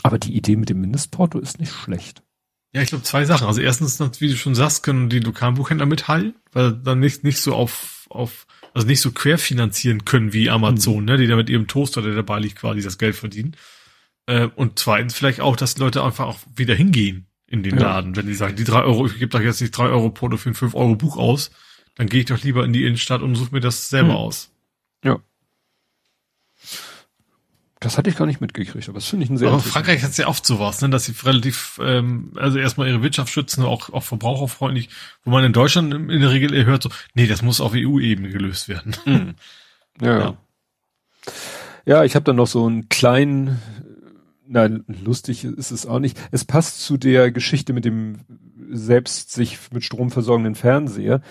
Aber 0.02 0.18
die 0.18 0.36
Idee 0.36 0.56
mit 0.56 0.68
dem 0.68 0.82
Mindestporto 0.82 1.38
ist 1.38 1.60
nicht 1.60 1.72
schlecht. 1.72 2.22
Ja, 2.74 2.82
ich 2.82 2.90
glaube 2.90 3.04
zwei 3.04 3.24
Sachen. 3.24 3.46
Also 3.46 3.62
erstens, 3.62 3.98
wie 4.20 4.28
du 4.28 4.36
schon 4.36 4.54
sagst, 4.54 4.82
können 4.82 5.08
die 5.08 5.20
lokalen 5.20 5.54
Buchhändler 5.54 5.86
mithalten, 5.86 6.34
weil 6.52 6.72
dann 6.72 7.00
nicht, 7.00 7.24
nicht 7.24 7.40
so 7.40 7.54
auf, 7.54 8.06
auf, 8.10 8.46
also 8.74 8.86
nicht 8.86 9.00
so 9.00 9.12
querfinanzieren 9.12 10.04
können 10.04 10.32
wie 10.32 10.50
Amazon, 10.50 11.00
mhm. 11.00 11.04
ne, 11.04 11.16
die 11.16 11.26
da 11.26 11.36
mit 11.36 11.50
ihrem 11.50 11.66
Toaster, 11.66 12.02
der 12.02 12.14
dabei 12.14 12.40
liegt, 12.40 12.56
quasi 12.56 12.82
das 12.82 12.98
Geld 12.98 13.16
verdienen. 13.16 13.56
Äh, 14.26 14.48
und 14.54 14.78
zweitens 14.78 15.14
vielleicht 15.14 15.40
auch, 15.40 15.56
dass 15.56 15.78
Leute 15.78 16.02
einfach 16.02 16.26
auch 16.26 16.38
wieder 16.54 16.74
hingehen 16.74 17.26
in 17.46 17.62
den 17.62 17.76
ja. 17.76 17.82
Laden. 17.82 18.16
Wenn 18.16 18.26
die 18.26 18.34
sagen, 18.34 18.56
die 18.56 18.64
drei 18.64 18.82
Euro, 18.82 19.06
ich 19.06 19.18
gebe 19.18 19.30
doch 19.30 19.40
jetzt 19.40 19.60
nicht 19.60 19.76
drei 19.76 19.88
Euro 19.88 20.10
Porto 20.10 20.36
für 20.36 20.50
ein 20.50 20.54
fünf 20.54 20.74
Euro 20.74 20.94
Buch 20.94 21.16
aus, 21.16 21.50
dann 21.96 22.08
gehe 22.08 22.20
ich 22.20 22.26
doch 22.26 22.42
lieber 22.42 22.64
in 22.64 22.72
die 22.72 22.84
Innenstadt 22.84 23.22
und 23.22 23.34
suche 23.34 23.52
mir 23.52 23.60
das 23.60 23.88
selber 23.88 24.10
hm. 24.10 24.16
aus. 24.16 24.52
Ja. 25.04 25.20
Das 27.80 27.96
hatte 27.96 28.10
ich 28.10 28.16
gar 28.16 28.26
nicht 28.26 28.42
mitgekriegt, 28.42 28.88
aber 28.88 28.98
das 28.98 29.06
finde 29.06 29.24
ich 29.24 29.30
ein 29.30 29.38
sehr. 29.38 29.48
Aber 29.48 29.60
Frankreich 29.60 30.02
hat 30.02 30.16
ja 30.18 30.28
oft 30.28 30.44
sowas, 30.44 30.82
ne, 30.82 30.90
dass 30.90 31.06
sie 31.06 31.14
relativ, 31.24 31.80
ähm, 31.82 32.32
also 32.36 32.58
erstmal 32.58 32.88
ihre 32.88 33.02
Wirtschaft 33.02 33.32
schützen, 33.32 33.64
auch, 33.64 33.90
auch 33.90 34.02
verbraucherfreundlich, 34.02 34.90
wo 35.24 35.30
man 35.30 35.44
in 35.44 35.54
Deutschland 35.54 35.92
in 35.94 36.20
der 36.20 36.30
Regel 36.30 36.64
hört 36.66 36.82
so, 36.82 36.90
nee, 37.14 37.26
das 37.26 37.40
muss 37.40 37.60
auf 37.60 37.72
EU-Ebene 37.74 38.28
gelöst 38.28 38.68
werden. 38.68 38.94
Mhm. 39.06 39.34
Ja. 40.00 40.18
ja. 40.18 40.36
Ja, 41.84 42.04
ich 42.04 42.14
habe 42.14 42.24
dann 42.24 42.36
noch 42.36 42.46
so 42.46 42.66
einen 42.66 42.88
kleinen 42.88 43.60
nein, 44.50 44.84
lustig 45.04 45.44
ist 45.44 45.70
es 45.70 45.86
auch 45.86 46.00
nicht. 46.00 46.18
Es 46.32 46.44
passt 46.44 46.82
zu 46.82 46.96
der 46.96 47.30
Geschichte 47.30 47.72
mit 47.72 47.84
dem 47.84 48.20
selbst 48.70 49.32
sich 49.32 49.58
mit 49.72 49.84
Strom 49.84 50.10
versorgenden 50.10 50.54
Fernseher. 50.54 51.22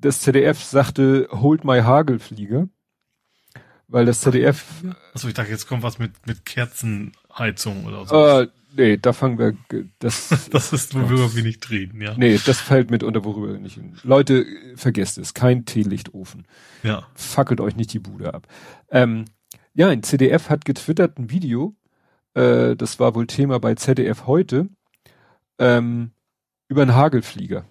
Das 0.00 0.20
ZDF 0.20 0.62
sagte, 0.62 1.28
holt 1.30 1.64
my 1.64 1.80
Hagelflieger. 1.80 2.68
Weil 3.88 4.06
das 4.06 4.20
ZDF. 4.20 4.64
Achso, 5.12 5.28
ich 5.28 5.34
dachte, 5.34 5.50
jetzt 5.50 5.66
kommt 5.66 5.82
was 5.82 5.98
mit, 5.98 6.26
mit 6.26 6.44
Kerzenheizung 6.44 7.84
oder 7.84 8.06
so. 8.06 8.40
Äh, 8.40 8.48
nee, 8.74 8.96
da 8.96 9.12
fangen 9.12 9.38
wir, 9.38 9.56
das. 9.98 10.48
das 10.50 10.72
ist, 10.72 10.94
worüber 10.94 11.34
wir 11.34 11.42
nicht 11.42 11.70
reden, 11.70 12.00
ja. 12.00 12.14
Nee, 12.16 12.40
das 12.44 12.60
fällt 12.60 12.90
mit 12.90 13.02
unter, 13.02 13.24
worüber 13.24 13.52
wir 13.52 13.58
nicht. 13.58 13.78
Leute, 14.02 14.46
vergesst 14.76 15.18
es, 15.18 15.34
kein 15.34 15.66
Teelichtofen. 15.66 16.46
Ja. 16.82 17.06
Fackelt 17.14 17.60
euch 17.60 17.76
nicht 17.76 17.92
die 17.92 17.98
Bude 17.98 18.32
ab. 18.32 18.46
Ähm, 18.90 19.26
ja, 19.74 19.88
ein 19.88 20.02
CDF 20.02 20.50
hat 20.50 20.64
getwittert 20.64 21.18
ein 21.18 21.30
Video, 21.30 21.76
äh, 22.34 22.76
das 22.76 23.00
war 23.00 23.14
wohl 23.14 23.26
Thema 23.26 23.58
bei 23.58 23.74
ZDF 23.74 24.26
heute, 24.26 24.68
ähm, 25.58 26.12
über 26.68 26.82
einen 26.82 26.94
Hagelflieger. 26.94 27.66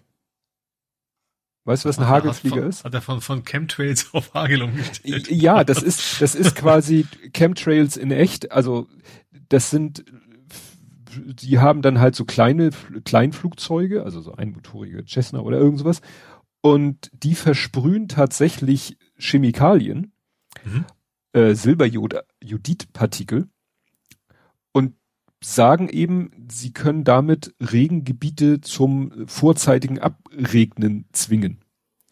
Weißt 1.65 1.85
du, 1.85 1.89
was 1.89 1.97
ein 1.97 2.09
Hagelflieger 2.09 2.57
von, 2.57 2.69
ist? 2.69 2.83
Hat 2.83 2.93
er 2.93 3.01
von, 3.01 3.21
von 3.21 3.45
Chemtrails 3.45 4.09
auf 4.13 4.33
Hagel 4.33 4.63
umgestellt? 4.63 5.31
Ja, 5.31 5.63
das 5.63 5.81
ist, 5.81 6.21
das 6.21 6.35
ist 6.35 6.55
quasi 6.55 7.07
Chemtrails 7.33 7.95
in 7.95 8.11
echt. 8.11 8.51
Also, 8.51 8.89
das 9.47 9.69
sind, 9.69 10.03
die 11.15 11.59
haben 11.59 11.81
dann 11.81 11.99
halt 11.99 12.15
so 12.15 12.25
kleine 12.25 12.71
Kleinflugzeuge, 13.05 14.03
also 14.03 14.19
so 14.19 14.33
einmotorige 14.33 15.05
Cessna 15.07 15.39
oder 15.39 15.57
irgend 15.57 15.79
sowas. 15.79 16.01
Und 16.61 17.09
die 17.13 17.35
versprühen 17.35 18.09
tatsächlich 18.09 18.97
Chemikalien, 19.17 20.13
mhm. 20.65 20.85
äh, 21.33 21.55
Silberjodidpartikel 21.55 23.49
sagen 25.43 25.89
eben, 25.89 26.31
sie 26.49 26.71
können 26.71 27.03
damit 27.03 27.53
Regengebiete 27.59 28.61
zum 28.61 29.27
vorzeitigen 29.27 29.99
Abregnen 29.99 31.05
zwingen. 31.11 31.63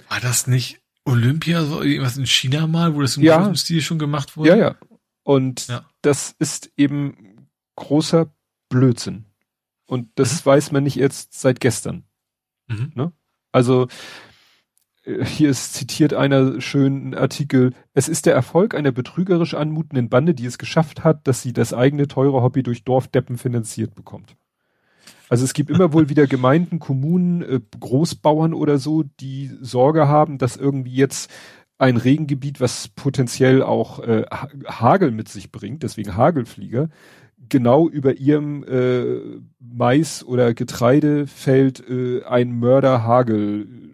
War 0.10 0.20
das 0.20 0.48
nicht 0.48 0.82
Olympia, 1.06 1.64
so 1.64 1.82
irgendwas 1.82 2.18
in 2.18 2.28
China 2.28 2.68
mal, 2.68 2.96
wo 2.96 3.02
das 3.02 3.18
im 3.18 3.24
ja. 3.24 3.54
Stil 3.56 3.82
schon 3.82 4.00
gemacht 4.00 4.38
wurde? 4.38 4.50
Ja, 4.50 4.56
ja. 4.56 4.76
Und 5.24 5.68
ja. 5.68 5.86
das 6.02 6.36
ist 6.38 6.72
eben 6.78 7.48
großer 7.76 8.34
Blödsinn. 8.70 9.26
Und 9.88 10.10
das 10.16 10.46
mhm. 10.46 10.50
weiß 10.50 10.72
man 10.72 10.84
nicht 10.84 10.98
erst 10.98 11.40
seit 11.40 11.60
gestern. 11.60 12.04
Mhm. 12.68 12.92
Ne? 12.96 13.14
Also 13.52 13.88
hier 15.04 15.50
ist 15.50 15.74
zitiert 15.74 16.14
einer 16.14 16.62
schönen 16.62 17.16
Artikel, 17.16 17.74
es 17.94 18.08
ist 18.08 18.26
der 18.28 18.36
Erfolg 18.36 18.76
einer 18.76 18.92
betrügerisch 18.92 19.56
anmutenden 19.56 20.10
Bande, 20.10 20.34
die 20.36 20.46
es 20.46 20.58
geschafft 20.58 21.04
hat, 21.04 21.28
dass 21.28 21.42
sie 21.42 21.54
das 21.54 21.74
eigene 21.74 22.08
teure 22.08 22.44
Hobby 22.44 22.62
durch 22.62 22.84
Dorfdeppen 22.84 23.38
finanziert 23.38 23.96
bekommt. 23.96 24.36
Also 25.28 25.46
es 25.46 25.54
gibt 25.54 25.70
immer 25.70 25.94
wohl 25.94 26.10
wieder 26.10 26.28
Gemeinden, 26.28 26.80
Kommunen, 26.80 27.42
äh, 27.42 27.62
Großbauern 27.80 28.54
oder 28.54 28.78
so, 28.78 29.04
die 29.20 29.50
Sorge 29.62 30.08
haben, 30.08 30.38
dass 30.38 30.58
irgendwie 30.58 30.94
jetzt 30.94 31.32
ein 31.78 31.98
Regengebiet, 31.98 32.62
was 32.62 32.90
potenziell 32.90 33.64
auch 33.64 34.00
äh, 34.00 34.26
Hagel 34.68 35.10
mit 35.10 35.30
sich 35.30 35.52
bringt, 35.52 35.82
deswegen 35.82 36.16
Hagelflieger, 36.16 36.90
genau 37.50 37.90
über 37.90 38.18
ihrem 38.18 38.64
äh, 38.66 39.40
Mais- 39.60 40.24
oder 40.24 40.54
Getreidefeld 40.54 41.90
äh, 41.90 42.24
ein 42.24 42.60
Mörderhagel 42.60 43.91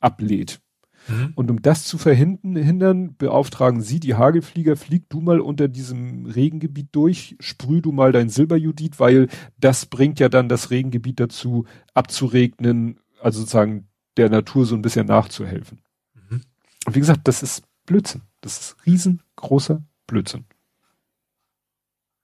ablädt. 0.00 0.60
Mhm. 1.08 1.32
Und 1.34 1.50
um 1.50 1.62
das 1.62 1.84
zu 1.84 1.98
verhindern, 1.98 3.16
beauftragen 3.16 3.80
sie 3.80 4.00
die 4.00 4.14
Hagelflieger, 4.14 4.76
flieg 4.76 5.08
du 5.08 5.20
mal 5.20 5.40
unter 5.40 5.68
diesem 5.68 6.26
Regengebiet 6.26 6.88
durch, 6.92 7.36
sprüh 7.40 7.80
du 7.80 7.92
mal 7.92 8.12
dein 8.12 8.28
Silberjudit, 8.28 9.00
weil 9.00 9.28
das 9.58 9.86
bringt 9.86 10.20
ja 10.20 10.28
dann 10.28 10.48
das 10.48 10.70
Regengebiet 10.70 11.20
dazu, 11.20 11.66
abzuregnen, 11.94 13.00
also 13.20 13.40
sozusagen 13.40 13.88
der 14.16 14.28
Natur 14.28 14.66
so 14.66 14.74
ein 14.74 14.82
bisschen 14.82 15.06
nachzuhelfen. 15.06 15.80
Mhm. 16.14 16.42
Und 16.86 16.94
wie 16.94 17.00
gesagt, 17.00 17.26
das 17.28 17.42
ist 17.42 17.62
Blödsinn. 17.86 18.22
Das 18.40 18.60
ist 18.60 18.76
riesengroßer 18.86 19.82
Blödsinn. 20.06 20.44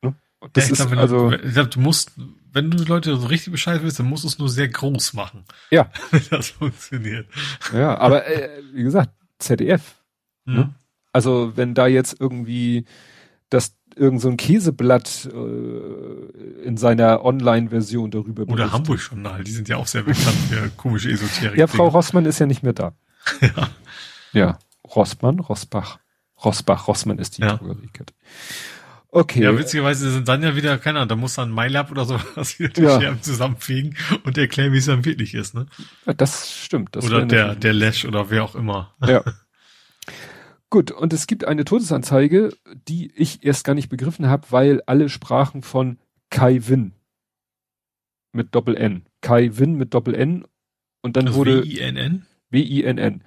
Ne? 0.02 0.14
Das 0.52 0.66
ja, 0.66 0.72
ist 0.72 0.86
glaub, 0.86 0.98
also, 0.98 1.30
du, 1.30 1.36
ich 1.36 1.54
glaub, 1.54 1.70
du 1.70 1.80
musst 1.80 2.12
wenn 2.56 2.70
du 2.70 2.82
Leute 2.84 3.14
so 3.16 3.26
richtig 3.26 3.52
Bescheid 3.52 3.82
willst, 3.82 3.98
dann 3.98 4.06
musst 4.06 4.24
du 4.24 4.28
es 4.28 4.38
nur 4.38 4.48
sehr 4.48 4.68
groß 4.68 5.12
machen. 5.12 5.44
Ja. 5.70 5.90
Wenn 6.10 6.22
das 6.30 6.48
funktioniert. 6.48 7.26
Ja, 7.72 7.98
aber 7.98 8.26
äh, 8.26 8.48
wie 8.72 8.82
gesagt, 8.82 9.10
ZDF. 9.38 10.02
Mhm. 10.46 10.54
Ne? 10.54 10.74
Also 11.12 11.52
wenn 11.56 11.74
da 11.74 11.86
jetzt 11.86 12.16
irgendwie 12.18 12.84
das 13.48 13.74
irgend 13.94 14.20
so 14.20 14.28
ein 14.28 14.36
Käseblatt 14.36 15.30
äh, 15.32 16.62
in 16.62 16.76
seiner 16.76 17.24
Online-Version 17.24 18.10
darüber 18.10 18.44
berichtet. 18.44 18.54
Oder 18.54 18.72
Hamburg 18.72 19.00
Journal, 19.00 19.44
die 19.44 19.50
sind 19.50 19.68
ja 19.68 19.76
auch 19.76 19.86
sehr 19.86 20.02
bekannt 20.02 20.36
für 20.50 20.68
komische 20.76 21.10
Esoterik. 21.10 21.58
Ja, 21.58 21.66
Frau 21.66 21.88
Rossmann 21.88 22.26
ist 22.26 22.38
ja 22.38 22.46
nicht 22.46 22.62
mehr 22.62 22.74
da. 22.74 22.94
ja. 23.40 23.70
Ja, 24.32 24.58
Rossmann, 24.94 25.40
Rossbach. 25.40 25.98
Rossbach, 26.44 26.88
Rossmann 26.88 27.18
ist 27.18 27.38
die 27.38 27.42
ja. 27.42 27.56
Drogeriekette. 27.56 28.12
Okay. 29.16 29.42
Ja, 29.42 29.58
witzigerweise 29.58 30.10
sind 30.10 30.28
dann 30.28 30.42
ja 30.42 30.56
wieder, 30.56 30.76
keine 30.76 30.98
Ahnung, 30.98 31.08
da 31.08 31.16
muss 31.16 31.36
dann 31.36 31.50
MyLab 31.50 31.90
oder 31.90 32.04
sowas 32.04 32.58
wieder 32.58 32.68
die 32.76 32.82
ja. 32.82 33.00
Scherben 33.00 33.22
zusammenfegen 33.22 33.96
und 34.24 34.36
erklären, 34.36 34.74
wie 34.74 34.76
es 34.76 34.84
dann 34.84 35.06
wirklich 35.06 35.32
ist, 35.32 35.54
ne? 35.54 35.64
Ja, 36.04 36.12
das 36.12 36.52
stimmt. 36.52 36.94
Das 36.94 37.06
oder 37.06 37.24
der, 37.24 37.54
der 37.54 37.72
Lash 37.72 38.04
oder 38.04 38.28
wer 38.28 38.44
auch 38.44 38.54
immer. 38.54 38.94
Ja. 39.06 39.24
Gut, 40.68 40.90
und 40.90 41.14
es 41.14 41.26
gibt 41.26 41.46
eine 41.46 41.64
Todesanzeige, 41.64 42.52
die 42.88 43.10
ich 43.16 43.42
erst 43.42 43.64
gar 43.64 43.72
nicht 43.72 43.88
begriffen 43.88 44.26
habe, 44.26 44.48
weil 44.50 44.82
alle 44.84 45.08
sprachen 45.08 45.62
von 45.62 45.98
Kai 46.28 46.60
Win 46.68 46.92
mit 48.32 48.54
Doppel 48.54 48.76
N. 48.76 49.06
Kai 49.22 49.48
Win 49.54 49.76
mit 49.76 49.94
Doppel 49.94 50.14
N 50.14 50.44
und 51.00 51.16
dann 51.16 51.28
also 51.28 51.38
wurde 51.38 51.62
W-I-N-N? 51.62 52.26
W-I-N-N. 52.50 53.24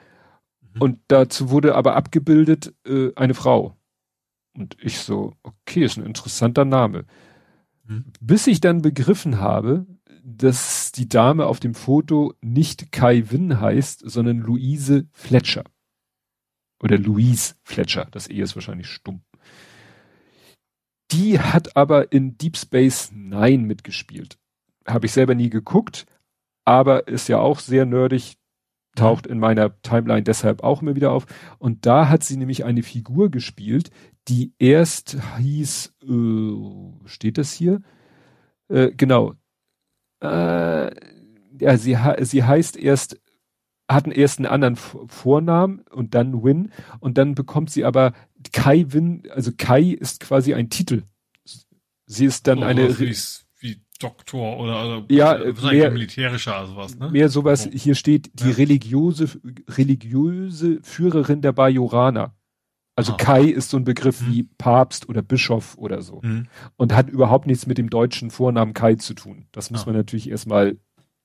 Mhm. 0.76 0.82
Und 0.82 1.00
dazu 1.08 1.50
wurde 1.50 1.74
aber 1.74 1.96
abgebildet 1.96 2.76
äh, 2.86 3.12
eine 3.16 3.34
Frau. 3.34 3.79
Und 4.56 4.78
ich 4.82 5.00
so, 5.00 5.34
okay, 5.44 5.86
ist 5.86 5.98
ein 5.98 6.06
interessanter 6.06 6.66
Name. 6.66 7.06
Hm. 7.86 8.06
Bis 8.20 8.48
ich 8.48 8.62
dann 8.62 8.82
begriffen 8.82 9.40
habe, 9.40 9.86
dass 10.24 10.92
die 10.92 11.10
Dame 11.10 11.46
auf 11.46 11.60
dem 11.60 11.74
Foto 11.74 12.34
nicht 12.42 12.92
Kai 12.92 13.32
Win 13.32 13.60
heißt, 13.60 14.04
sondern 14.06 14.40
Luise 14.40 15.08
Fletcher. 15.12 15.64
Oder 16.82 16.98
Louise 16.98 17.56
Fletcher. 17.64 18.08
Das 18.12 18.30
E 18.30 18.40
ist 18.42 18.56
wahrscheinlich 18.56 18.88
stumm. 18.88 19.22
Die 21.12 21.40
hat 21.40 21.76
aber 21.76 22.12
in 22.12 22.38
Deep 22.38 22.58
Space 22.58 23.12
Nine 23.12 23.66
mitgespielt. 23.66 24.38
Habe 24.88 25.08
ich 25.08 25.12
selber 25.12 25.36
nie 25.36 25.50
geguckt, 25.50 26.06
aber 26.66 27.08
ist 27.08 27.28
ja 27.28 27.40
auch 27.40 27.60
sehr 27.60 27.86
nerdig. 27.86 28.38
Taucht 29.00 29.28
in 29.28 29.40
meiner 29.40 29.82
Timeline 29.82 30.24
deshalb 30.24 30.64
auch 30.64 30.82
immer 30.82 30.96
wieder 30.96 31.12
auf. 31.12 31.26
Und 31.58 31.86
da 31.86 32.10
hat 32.10 32.24
sie 32.24 32.38
nämlich 32.38 32.66
eine 32.66 32.84
Figur 32.84 33.30
gespielt, 33.30 33.92
die 34.28 34.54
erst 34.60 35.18
hieß, 35.38 35.96
äh, 36.04 37.08
steht 37.08 37.38
das 37.38 37.54
hier? 37.54 37.82
Äh, 38.68 38.92
genau. 38.96 39.34
Äh, 40.22 40.92
ja, 41.62 41.78
sie, 41.78 41.98
sie 42.22 42.44
heißt 42.44 42.78
erst, 42.78 43.20
hatten 43.90 44.12
erst 44.12 44.40
einen 44.40 44.46
anderen 44.46 44.76
Vornamen 44.76 45.82
und 45.90 46.14
dann 46.14 46.44
Win 46.44 46.72
und 47.00 47.18
dann 47.18 47.34
bekommt 47.36 47.72
sie 47.72 47.86
aber 47.86 48.14
Kai 48.52 48.86
Win, 48.90 49.24
also 49.32 49.52
Kai 49.58 49.82
ist 49.82 50.20
quasi 50.20 50.54
ein 50.54 50.70
Titel. 50.70 51.04
Sie 52.06 52.26
ist 52.26 52.48
dann 52.48 52.60
oh, 52.60 52.64
eine. 52.64 53.00
Wie 53.00 53.16
Doktor 54.00 54.58
oder, 54.60 54.86
oder 54.86 55.06
ja, 55.10 55.38
mehr, 55.72 55.92
militärischer 55.92 56.56
also 56.56 56.76
was, 56.78 56.98
ne? 56.98 57.12
Mehr 57.12 57.30
sowas, 57.30 57.68
oh. 57.68 57.72
hier 57.72 57.96
steht 57.96 58.32
die 58.34 58.50
ja. 58.50 58.56
religiöse, 58.56 59.30
religiöse 59.68 60.80
Führerin 60.82 61.42
der 61.42 61.52
Bajoraner. 61.52 62.34
Also 62.96 63.14
ah. 63.14 63.18
Kai 63.18 63.44
ist 63.44 63.70
so 63.70 63.78
ein 63.78 63.84
Begriff 63.84 64.20
hm. 64.20 64.32
wie 64.32 64.44
Papst 64.58 65.08
oder 65.08 65.22
Bischof 65.22 65.78
oder 65.78 66.02
so. 66.02 66.22
Hm. 66.22 66.48
Und 66.76 66.94
hat 66.94 67.10
überhaupt 67.10 67.48
nichts 67.48 67.66
mit 67.66 67.78
dem 67.78 67.90
deutschen 67.90 68.30
Vornamen 68.32 68.74
Kai 68.74 68.96
zu 68.96 69.14
tun. 69.14 69.46
Das 69.52 69.72
muss 69.72 69.84
ah. 69.84 69.86
man 69.88 69.96
natürlich 69.96 70.30
erstmal 70.30 70.78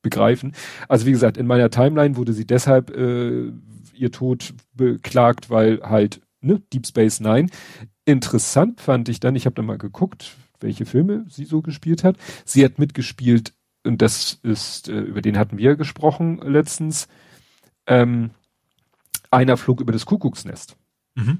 begreifen. 0.02 0.54
Also 0.88 1.06
wie 1.06 1.12
gesagt, 1.12 1.36
in 1.36 1.46
meiner 1.46 1.70
Timeline 1.70 2.16
wurde 2.16 2.32
sie 2.32 2.46
deshalb 2.46 2.90
äh, 2.96 3.50
ihr 3.94 4.12
Tod 4.12 4.54
beklagt, 4.74 5.50
weil 5.50 5.80
halt 5.82 6.20
ne, 6.40 6.62
Deep 6.72 6.86
Space 6.86 7.20
Nine. 7.20 7.48
Interessant 8.04 8.80
fand 8.80 9.08
ich 9.08 9.18
dann, 9.18 9.34
ich 9.34 9.46
habe 9.46 9.54
dann 9.54 9.66
mal 9.66 9.78
geguckt, 9.78 10.36
welche 10.64 10.86
Filme 10.86 11.24
sie 11.28 11.44
so 11.44 11.62
gespielt 11.62 12.02
hat. 12.02 12.16
Sie 12.44 12.64
hat 12.64 12.80
mitgespielt, 12.80 13.54
und 13.84 14.02
das 14.02 14.40
ist, 14.42 14.88
äh, 14.88 14.98
über 14.98 15.22
den 15.22 15.38
hatten 15.38 15.58
wir 15.58 15.76
gesprochen 15.76 16.38
letztens, 16.38 17.06
ähm, 17.86 18.30
einer 19.30 19.56
flog 19.56 19.80
über 19.80 19.92
das 19.92 20.06
Kuckucksnest. 20.06 20.76
Mhm 21.14 21.38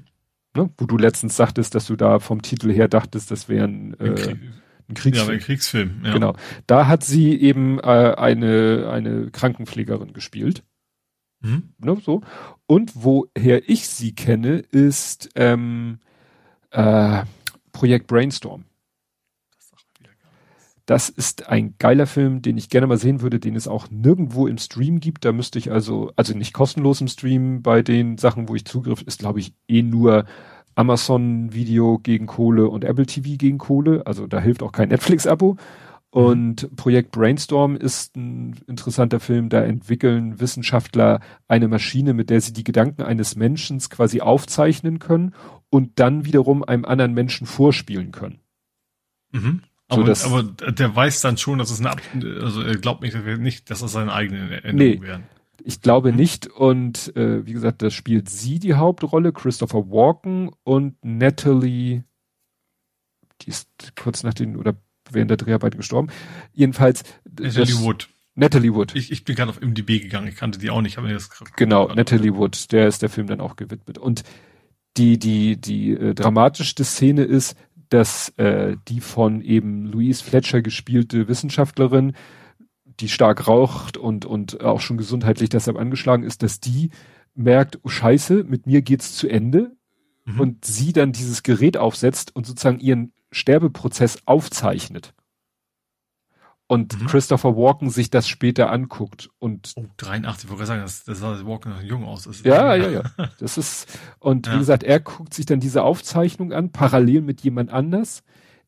ne, 0.55 0.69
wo 0.77 0.85
du 0.85 0.97
letztens 0.97 1.35
sagtest, 1.35 1.75
dass 1.75 1.85
du 1.87 1.95
da 1.95 2.19
vom 2.19 2.41
Titel 2.41 2.71
her 2.71 2.87
dachtest, 2.87 3.31
das 3.31 3.49
wäre 3.49 3.67
ein, 3.67 3.93
äh, 3.99 4.37
ein 4.87 4.95
Kriegsfilm. 4.95 5.27
Ja, 5.27 5.33
ein 5.33 5.39
Kriegsfilm. 5.39 6.01
Ja. 6.03 6.13
Genau. 6.13 6.35
Da 6.67 6.87
hat 6.87 7.03
sie 7.03 7.39
eben 7.39 7.79
äh, 7.79 8.13
eine 8.17 8.89
eine 8.91 9.31
Krankenpflegerin 9.31 10.13
gespielt. 10.13 10.63
Mhm. 11.41 11.73
Ne, 11.79 11.97
so. 12.03 12.21
Und 12.65 12.91
woher 12.95 13.69
ich 13.69 13.87
sie 13.87 14.13
kenne, 14.13 14.57
ist 14.57 15.29
ähm, 15.35 15.99
äh, 16.71 17.23
Projekt 17.71 18.07
Brainstorm. 18.07 18.65
Das 20.85 21.09
ist 21.09 21.49
ein 21.49 21.75
geiler 21.79 22.05
Film, 22.05 22.43
den 22.43 22.57
ich 22.57 22.69
gerne 22.69 22.85
mal 22.85 22.97
sehen 22.97 23.21
würde, 23.21 23.39
den 23.39 23.55
es 23.55 23.67
auch 23.67 23.89
nirgendwo 23.89 24.45
im 24.45 24.59
Stream 24.59 24.99
gibt. 24.99 25.25
Da 25.25 25.31
müsste 25.31 25.57
ich 25.57 25.71
also, 25.71 26.11
also 26.15 26.37
nicht 26.37 26.53
kostenlos 26.53 27.01
im 27.01 27.07
Stream 27.07 27.63
bei 27.63 27.81
den 27.81 28.17
Sachen, 28.19 28.47
wo 28.49 28.55
ich 28.55 28.65
Zugriff, 28.65 29.01
ist 29.01 29.19
glaube 29.19 29.39
ich 29.39 29.53
eh 29.67 29.81
nur 29.81 30.25
Amazon 30.75 31.53
Video 31.53 31.97
gegen 31.97 32.27
Kohle 32.27 32.69
und 32.69 32.83
Apple 32.83 33.07
TV 33.07 33.37
gegen 33.37 33.57
Kohle. 33.57 34.05
Also 34.05 34.27
da 34.27 34.39
hilft 34.39 34.61
auch 34.61 34.71
kein 34.71 34.89
Netflix-Abo. 34.89 35.57
Und 36.11 36.73
Projekt 36.77 37.11
Brainstorm 37.11 37.75
ist 37.75 38.15
ein 38.15 38.55
interessanter 38.67 39.19
Film. 39.19 39.49
Da 39.49 39.63
entwickeln 39.63 40.39
Wissenschaftler 40.39 41.19
eine 41.47 41.67
Maschine, 41.67 42.13
mit 42.13 42.29
der 42.29 42.39
sie 42.39 42.53
die 42.53 42.63
Gedanken 42.63 43.01
eines 43.01 43.35
Menschen 43.35 43.79
quasi 43.79 44.21
aufzeichnen 44.21 44.99
können 44.99 45.33
und 45.69 45.99
dann 45.99 46.25
wiederum 46.25 46.63
einem 46.63 46.85
anderen 46.85 47.13
Menschen 47.13 47.47
vorspielen 47.47 48.11
können. 48.11 48.39
Mhm. 49.31 49.61
So, 49.91 50.01
aber, 50.01 50.15
aber, 50.25 50.71
der 50.71 50.95
weiß 50.95 51.21
dann 51.21 51.37
schon, 51.37 51.59
dass 51.59 51.69
es 51.69 51.79
eine, 51.79 51.91
Ab 51.91 52.01
also 52.41 52.61
er 52.61 52.75
glaubt 52.77 53.01
nicht, 53.01 53.15
nicht 53.37 53.69
dass 53.69 53.83
es 53.83 53.91
seine 53.91 54.13
eigenen 54.13 54.51
Erinnerungen 54.51 54.99
nee, 54.99 55.01
wären. 55.01 55.23
Ich 55.63 55.81
glaube 55.81 56.11
mhm. 56.11 56.17
nicht. 56.17 56.47
Und 56.47 57.15
äh, 57.15 57.45
wie 57.45 57.53
gesagt, 57.53 57.81
da 57.81 57.91
spielt 57.91 58.29
sie 58.29 58.59
die 58.59 58.73
Hauptrolle, 58.73 59.31
Christopher 59.31 59.89
Walken 59.89 60.51
und 60.63 60.95
Natalie, 61.03 62.03
die 63.41 63.49
ist 63.49 63.69
kurz 63.95 64.23
nach 64.23 64.33
den 64.33 64.57
oder 64.57 64.75
während 65.11 65.29
der 65.29 65.37
Dreharbeiten 65.37 65.77
gestorben. 65.77 66.09
Jedenfalls. 66.53 67.03
Natalie 67.29 67.65
das, 67.65 67.81
Wood. 67.81 68.09
Natalie 68.33 68.73
Wood. 68.73 68.95
Ich, 68.95 69.11
ich 69.11 69.23
bin 69.23 69.35
gerade 69.35 69.49
auf 69.49 69.61
MDB 69.61 69.99
gegangen, 69.99 70.27
ich 70.27 70.35
kannte 70.35 70.59
die 70.59 70.69
auch 70.69 70.81
nicht, 70.81 70.97
aber 70.97 71.09
das 71.09 71.29
Genau, 71.55 71.87
Natalie 71.93 72.35
Wood, 72.35 72.71
der 72.71 72.87
ist 72.87 73.01
der 73.01 73.09
Film 73.09 73.27
dann 73.27 73.39
auch 73.39 73.55
gewidmet. 73.55 73.97
Und 73.97 74.23
die, 74.97 75.17
die, 75.19 75.57
die 75.57 75.91
äh, 75.91 76.13
dramatischste 76.13 76.83
Szene 76.83 77.23
ist, 77.23 77.55
dass 77.95 78.29
äh, 78.37 78.75
die 78.89 78.99
von 78.99 79.41
eben 79.41 79.85
Louise 79.85 80.21
Fletcher 80.21 80.61
gespielte 80.61 81.29
Wissenschaftlerin, 81.29 82.13
die 82.99 83.07
stark 83.07 83.47
raucht 83.47 83.95
und, 83.95 84.25
und 84.25 84.61
auch 84.61 84.81
schon 84.81 84.97
gesundheitlich 84.97 85.47
deshalb 85.47 85.77
angeschlagen 85.77 86.23
ist, 86.23 86.43
dass 86.43 86.59
die 86.59 86.89
merkt, 87.35 87.79
oh 87.83 87.89
Scheiße, 87.89 88.43
mit 88.43 88.67
mir 88.67 88.81
geht's 88.81 89.15
zu 89.15 89.29
Ende 89.29 89.77
mhm. 90.25 90.39
und 90.41 90.65
sie 90.65 90.91
dann 90.91 91.13
dieses 91.13 91.41
Gerät 91.41 91.77
aufsetzt 91.77 92.35
und 92.35 92.45
sozusagen 92.45 92.79
ihren 92.79 93.13
Sterbeprozess 93.31 94.19
aufzeichnet 94.25 95.13
und 96.67 96.99
mhm. 96.99 97.05
Christopher 97.07 97.55
Walken 97.55 97.89
sich 97.89 98.09
das 98.09 98.27
später 98.27 98.71
anguckt 98.71 99.29
und 99.39 99.73
oh 99.75 99.85
83 99.97 100.49
wollte 100.49 100.63
ich 100.63 100.67
sagen 100.67 100.81
das, 100.81 101.03
das 101.03 101.19
sah 101.19 101.45
Walken 101.45 101.71
noch 101.71 101.81
jung 101.81 102.05
aus 102.05 102.27
ja 102.43 102.75
ja 102.75 102.89
ja 102.89 103.03
das 103.39 103.57
ist 103.57 103.99
und 104.19 104.47
ja. 104.47 104.53
wie 104.53 104.59
gesagt 104.59 104.83
er 104.83 104.99
guckt 104.99 105.33
sich 105.33 105.45
dann 105.45 105.59
diese 105.59 105.83
Aufzeichnung 105.83 106.53
an 106.53 106.71
parallel 106.71 107.21
mit 107.21 107.41
jemand 107.41 107.71
anders 107.71 108.23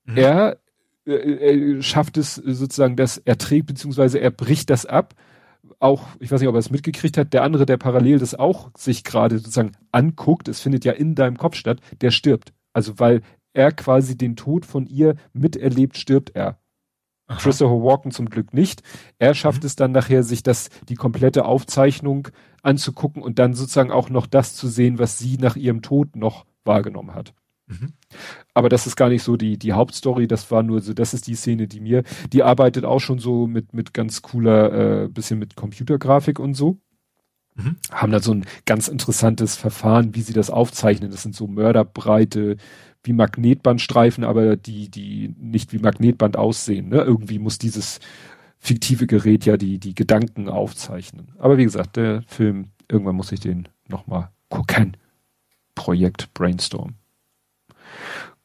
mhm. 0.06 0.18
er, 0.18 0.57
äh, 1.06 1.76
er 1.76 1.82
schafft 1.82 2.18
es 2.18 2.36
sozusagen 2.36 2.95
dass 2.95 3.18
er 3.18 3.38
trägt 3.38 3.65
beziehungsweise 3.65 4.19
er 4.19 4.32
bricht 4.32 4.69
das 4.69 4.86
ab 4.86 5.15
auch 5.80 6.03
ich 6.19 6.32
weiß 6.32 6.40
nicht 6.40 6.49
ob 6.49 6.56
er 6.56 6.60
es 6.60 6.69
mitgekriegt 6.69 7.18
hat 7.18 7.34
der 7.34 7.44
andere 7.44 7.65
der 7.65 7.78
parallel 7.78 8.19
das 8.19 8.36
auch 8.36 8.69
sich 8.78 9.03
gerade 9.03 9.40
sozusagen 9.40 9.72
anguckt 9.91 10.48
es 10.48 10.61
findet 10.61 10.86
ja 10.86 10.91
in 10.91 11.15
deinem 11.15 11.38
Kopf 11.38 11.56
statt 11.56 11.80
der 12.02 12.11
stirbt 12.11 12.53
also 12.74 12.99
weil 12.99 13.22
er 13.53 13.72
quasi 13.72 14.15
den 14.15 14.36
Tod 14.36 14.68
von 14.68 14.86
ihr 14.86 15.15
miterlebt 15.34 15.98
stirbt 15.98 16.36
er 16.36 16.60
Aha. 17.28 17.40
Christopher 17.40 17.84
Walken 17.84 18.12
zum 18.12 18.30
Glück 18.30 18.54
nicht. 18.54 18.84
Er 19.20 19.34
schafft 19.36 19.64
mhm. 19.64 19.68
es 19.68 19.76
dann 19.76 19.91
nachher, 19.91 20.24
sich 20.24 20.44
das, 20.44 20.70
die 20.88 20.95
komplette 20.95 21.45
Aufzeichnung 21.45 22.30
anzugucken 22.64 23.22
und 23.22 23.38
dann 23.38 23.54
sozusagen 23.54 23.91
auch 23.91 24.10
noch 24.10 24.28
das 24.28 24.56
zu 24.56 24.68
sehen, 24.68 24.98
was 24.98 25.20
sie 25.20 25.38
nach 25.38 25.56
ihrem 25.56 25.82
Tod 25.82 26.16
noch 26.16 26.45
wahrgenommen 26.64 27.14
hat. 27.14 27.34
Mhm. 27.68 27.94
Aber 28.54 28.70
das 28.70 28.88
ist 28.88 28.95
gar 28.95 29.10
nicht 29.10 29.24
so 29.24 29.36
die, 29.36 29.58
die 29.58 29.74
Hauptstory, 29.74 30.28
das 30.28 30.49
war 30.52 30.64
nur 30.64 30.82
so, 30.82 30.94
das 30.94 31.14
ist 31.14 31.28
die 31.28 31.36
Szene, 31.36 31.68
die 31.68 31.82
mir, 31.82 32.04
die 32.32 32.44
arbeitet 32.44 32.86
auch 32.86 32.99
schon 32.99 33.20
so 33.20 33.45
mit, 33.45 33.74
mit 33.74 33.94
ganz 33.94 34.22
cooler, 34.22 35.04
äh, 35.04 35.08
bisschen 35.10 35.38
mit 35.38 35.56
Computergrafik 35.56 36.40
und 36.40 36.54
so. 36.54 36.80
Mhm. 37.56 37.76
Haben 37.91 38.12
da 38.12 38.20
so 38.20 38.34
ein 38.34 38.45
ganz 38.66 38.88
interessantes 38.88 39.56
Verfahren, 39.56 40.16
wie 40.16 40.22
sie 40.22 40.34
das 40.34 40.49
aufzeichnen. 40.49 41.12
Das 41.12 41.24
sind 41.24 41.36
so 41.36 41.48
mörderbreite 41.48 42.58
wie 43.03 43.14
Magnetbandstreifen, 43.14 44.24
aber 44.24 44.56
die, 44.56 44.90
die 44.90 45.34
nicht 45.40 45.74
wie 45.74 45.80
Magnetband 45.80 46.38
aussehen. 46.38 46.90
Ne? 46.90 47.02
Irgendwie 47.02 47.40
muss 47.40 47.57
dieses 47.57 47.99
fiktive 48.60 49.07
Gerät 49.07 49.45
ja 49.45 49.57
die, 49.57 49.80
die 49.80 49.95
Gedanken 49.95 50.49
aufzeichnen. 50.49 51.32
Aber 51.38 51.57
wie 51.57 51.64
gesagt, 51.64 51.95
der 51.95 52.24
Film, 52.28 52.72
irgendwann 52.90 53.15
muss 53.15 53.32
ich 53.32 53.40
den 53.40 53.68
nochmal 53.88 54.30
gucken. 54.49 54.98
Projekt 55.76 56.34
Brainstorm. 56.34 56.95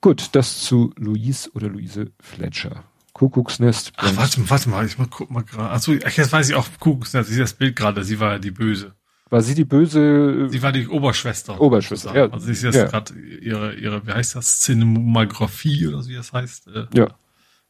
Gut, 0.00 0.30
das 0.32 0.60
zu 0.60 0.92
Louise 0.96 1.50
oder 1.54 1.68
Luise 1.68 2.12
Fletcher. 2.20 2.84
Kuckucksnest. 3.12 3.92
Ach, 3.96 4.16
warte, 4.16 4.50
warte 4.50 4.68
mal, 4.68 4.84
ich 4.86 4.98
mal 4.98 5.06
guck 5.08 5.30
mal 5.30 5.42
gerade. 5.42 5.70
Achso, 5.70 5.92
jetzt 5.92 6.32
weiß 6.32 6.48
ich 6.50 6.54
auch 6.54 6.66
Kuckucksnest. 6.78 7.28
Ich 7.28 7.34
sehe 7.34 7.44
das 7.44 7.54
Bild 7.54 7.76
gerade, 7.76 8.04
sie 8.04 8.18
war 8.20 8.32
ja 8.32 8.38
die 8.38 8.50
Böse. 8.50 8.94
War 9.32 9.40
sie 9.40 9.54
die 9.54 9.64
böse? 9.64 10.46
Sie 10.50 10.60
war 10.60 10.72
die 10.72 10.86
Oberschwester. 10.86 11.58
Oberschwester, 11.58 12.14
ja. 12.14 12.30
Also 12.30 12.44
sie 12.44 12.52
ist 12.52 12.64
jetzt 12.64 12.74
ja. 12.74 12.84
gerade 12.84 13.14
ihre, 13.18 13.74
ihre, 13.76 14.06
wie 14.06 14.12
heißt 14.12 14.36
das, 14.36 14.60
Cinemographie 14.60 15.86
oder 15.86 16.06
wie 16.06 16.16
das 16.16 16.34
heißt? 16.34 16.66
Äh, 16.66 16.84
ja. 16.92 17.08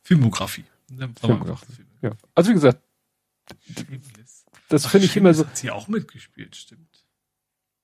Filmografie. 0.02 0.64
Filmografie. 1.20 1.84
Ja. 2.00 2.10
Also 2.34 2.50
wie 2.50 2.54
gesagt, 2.54 2.82
das 4.70 4.86
finde 4.86 5.06
ich 5.06 5.16
immer 5.16 5.32
so. 5.34 5.46
Hat 5.46 5.56
sie 5.56 5.70
auch 5.70 5.86
mitgespielt, 5.86 6.56
stimmt. 6.56 7.06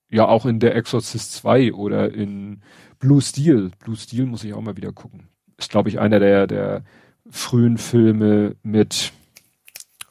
Ja, 0.08 0.26
auch 0.26 0.44
in 0.44 0.58
der 0.58 0.74
Exorcist 0.74 1.34
2 1.34 1.72
oder 1.72 2.12
in 2.12 2.64
Blue 2.98 3.22
Steel. 3.22 3.70
Blue 3.78 3.94
Steel 3.94 4.26
muss 4.26 4.42
ich 4.42 4.54
auch 4.54 4.60
mal 4.60 4.76
wieder 4.76 4.90
gucken. 4.90 5.28
Ist, 5.56 5.70
glaube 5.70 5.88
ich, 5.88 6.00
einer 6.00 6.18
der, 6.18 6.48
der 6.48 6.84
frühen 7.30 7.78
Filme 7.78 8.56
mit 8.64 9.12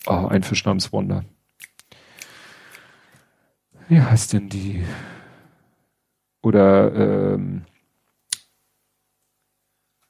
oh, 0.06 0.28
ein 0.28 0.44
Fisch 0.44 0.64
namens 0.64 0.94
Wonder. 0.94 1.26
Wie 3.90 4.02
heißt 4.02 4.34
denn 4.34 4.50
die? 4.50 4.84
Oder 6.42 6.94
ähm, 7.34 7.66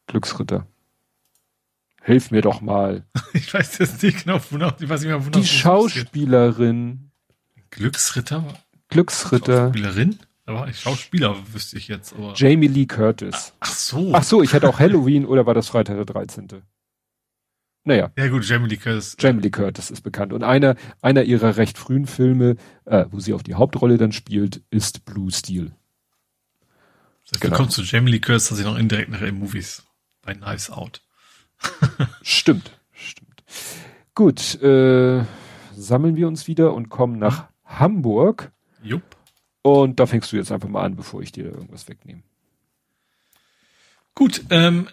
Glücksritter. 0.08 0.68
Hilf 2.02 2.32
mir 2.32 2.42
doch 2.42 2.62
mal. 2.62 3.06
Ich 3.34 3.54
weiß 3.54 3.78
jetzt 3.78 4.02
nicht 4.02 4.24
genau, 4.24 4.40
wonach, 4.50 4.80
ich 4.82 4.90
weiß 4.90 5.02
nicht 5.02 5.10
mehr, 5.10 5.24
wonach 5.24 5.40
Die 5.40 5.46
Schauspielerin. 5.46 7.12
Glücksritter? 7.70 8.44
Glücksritter. 8.90 9.68
Schauspielerin? 9.68 10.20
Aber 10.46 10.72
Schauspieler 10.74 11.36
wüsste 11.54 11.78
ich 11.78 11.88
jetzt. 11.88 12.14
Aber 12.14 12.34
Jamie 12.36 12.68
Lee 12.68 12.86
Curtis. 12.88 13.54
Ach 13.60 13.74
so. 13.74 14.12
Ach 14.14 14.24
so, 14.24 14.42
ich 14.42 14.54
hatte 14.54 14.68
auch 14.68 14.80
Halloween 14.80 15.26
oder 15.26 15.46
war 15.46 15.54
das 15.54 15.68
Freitag 15.68 15.98
der 15.98 16.06
13.? 16.06 16.48
Naja. 17.88 18.12
Ja 18.18 18.28
gut, 18.28 18.48
Jamie 18.48 18.68
Lee 18.68 18.78
Curtis. 18.78 19.16
Jamie 19.18 19.42
Lee 19.42 19.50
Curtis 19.50 19.90
ist 19.90 20.02
bekannt. 20.02 20.34
Und 20.34 20.44
einer, 20.44 20.76
einer 21.02 21.24
ihrer 21.24 21.56
recht 21.58 21.78
frühen 21.78 22.06
Filme, 22.06 22.58
äh, 22.86 23.06
wo 23.10 23.20
sie 23.20 23.34
auch 23.34 23.42
die 23.42 23.56
Hauptrolle 23.56 23.98
dann 23.98 24.12
spielt, 24.12 24.62
ist 24.70 25.06
Blue 25.06 25.32
Steel. 25.32 25.72
Da 27.32 27.40
genau. 27.40 27.56
kommt 27.56 27.72
zu 27.72 27.82
Jamie 27.82 28.12
Lee 28.12 28.20
Curtis 28.20 28.50
dass 28.50 28.60
ich 28.60 28.66
noch 28.66 28.78
indirekt 28.78 29.10
nach 29.10 29.20
den 29.20 29.40
Movies 29.40 29.84
bei 30.22 30.34
Knives 30.34 30.70
Out. 30.70 31.02
stimmt, 32.22 32.72
stimmt. 32.94 33.44
Gut, 34.14 34.62
äh, 34.62 35.24
sammeln 35.74 36.16
wir 36.16 36.28
uns 36.28 36.48
wieder 36.48 36.74
und 36.74 36.90
kommen 36.90 37.18
nach 37.18 37.48
Hamburg. 37.66 38.52
Jupp. 38.84 39.04
Und 39.62 40.00
da 40.00 40.06
fängst 40.06 40.32
du 40.32 40.38
jetzt 40.38 40.52
einfach 40.52 40.70
mal 40.70 40.84
an, 40.84 40.96
bevor 40.96 41.22
ich 41.22 41.32
dir 41.32 41.46
irgendwas 41.46 41.88
wegnehme. 41.88 42.22
Gut, 44.14 44.44
ähm, 44.50 44.88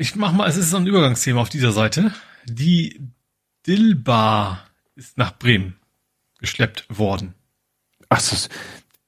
ich 0.00 0.16
mach 0.16 0.32
mal, 0.32 0.48
es 0.48 0.56
ist 0.56 0.70
so 0.70 0.78
ein 0.78 0.86
Übergangsthema 0.86 1.42
auf 1.42 1.50
dieser 1.50 1.72
Seite. 1.72 2.14
Die 2.46 2.98
Dilbar 3.66 4.66
ist 4.96 5.18
nach 5.18 5.38
Bremen 5.38 5.76
geschleppt 6.38 6.86
worden. 6.88 7.34
Ach, 8.08 8.16
das, 8.16 8.48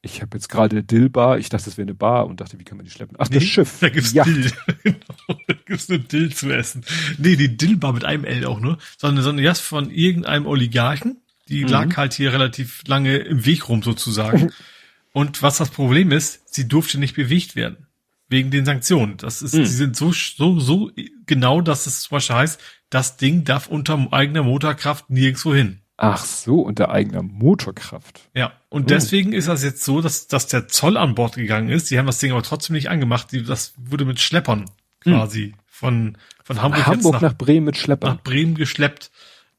ich 0.02 0.20
habe 0.20 0.36
jetzt 0.36 0.50
gerade 0.50 0.84
Dillbar, 0.84 1.38
ich 1.38 1.48
dachte, 1.48 1.64
das 1.64 1.78
wäre 1.78 1.86
eine 1.86 1.94
Bar 1.94 2.26
und 2.26 2.42
dachte, 2.42 2.58
wie 2.58 2.64
kann 2.64 2.76
man 2.76 2.84
die 2.84 2.92
schleppen? 2.92 3.16
Ach, 3.18 3.30
nee, 3.30 3.36
das 3.36 3.44
Schiff. 3.44 3.78
Da 3.80 3.88
gibt's 3.88 4.12
Yacht. 4.12 4.28
Dill. 4.28 4.52
genau, 4.82 5.40
da 5.46 5.54
gibt's 5.64 5.88
nur 5.88 5.98
Dill 5.98 6.34
zu 6.34 6.50
essen. 6.50 6.84
Nee, 7.16 7.36
die 7.36 7.56
Dillbar 7.56 7.94
mit 7.94 8.04
einem 8.04 8.24
L 8.26 8.44
auch 8.44 8.60
nur, 8.60 8.76
sondern 8.98 9.24
so 9.24 9.30
eine 9.30 9.40
Jast 9.40 9.62
von 9.62 9.90
irgendeinem 9.90 10.46
Oligarchen. 10.46 11.22
Die 11.48 11.64
mhm. 11.64 11.70
lag 11.70 11.96
halt 11.96 12.12
hier 12.12 12.34
relativ 12.34 12.82
lange 12.86 13.16
im 13.16 13.46
Weg 13.46 13.70
rum 13.70 13.82
sozusagen. 13.82 14.52
und 15.12 15.42
was 15.42 15.56
das 15.56 15.70
Problem 15.70 16.12
ist, 16.12 16.52
sie 16.52 16.68
durfte 16.68 16.98
nicht 16.98 17.16
bewegt 17.16 17.56
werden. 17.56 17.86
Wegen 18.32 18.50
den 18.50 18.64
Sanktionen. 18.64 19.18
Das 19.18 19.42
ist, 19.42 19.54
mhm. 19.54 19.66
sie 19.66 19.76
sind 19.76 19.94
so, 19.94 20.10
so, 20.10 20.58
so 20.58 20.90
genau, 21.26 21.60
dass 21.60 21.86
es 21.86 22.00
zum 22.02 22.16
Beispiel 22.16 22.36
heißt, 22.36 22.60
das 22.88 23.18
Ding 23.18 23.44
darf 23.44 23.68
unter 23.68 24.10
eigener 24.10 24.42
Motorkraft 24.42 25.10
nirgendwo 25.10 25.54
hin. 25.54 25.82
Ach 25.98 26.24
so, 26.24 26.62
unter 26.62 26.90
eigener 26.90 27.22
Motorkraft. 27.22 28.30
Ja, 28.34 28.54
und 28.70 28.84
oh. 28.84 28.86
deswegen 28.86 29.34
ist 29.34 29.48
das 29.48 29.62
jetzt 29.62 29.84
so, 29.84 30.00
dass, 30.00 30.28
dass 30.28 30.46
der 30.46 30.66
Zoll 30.66 30.96
an 30.96 31.14
Bord 31.14 31.34
gegangen 31.34 31.68
ist. 31.68 31.90
Die 31.90 31.98
haben 31.98 32.06
das 32.06 32.18
Ding 32.20 32.32
aber 32.32 32.42
trotzdem 32.42 32.74
nicht 32.74 32.88
angemacht. 32.88 33.30
Die, 33.32 33.42
das 33.42 33.74
wurde 33.76 34.06
mit 34.06 34.18
Schleppern 34.18 34.64
quasi 35.00 35.48
hm. 35.48 35.54
von, 35.66 36.18
von 36.42 36.62
Hamburg, 36.62 36.86
Hamburg 36.86 37.12
nach, 37.12 37.20
nach, 37.20 37.34
Bremen 37.34 37.66
mit 37.66 37.76
Schleppern. 37.76 38.14
Nach 38.14 38.22
Bremen 38.22 38.54
geschleppt. 38.54 39.10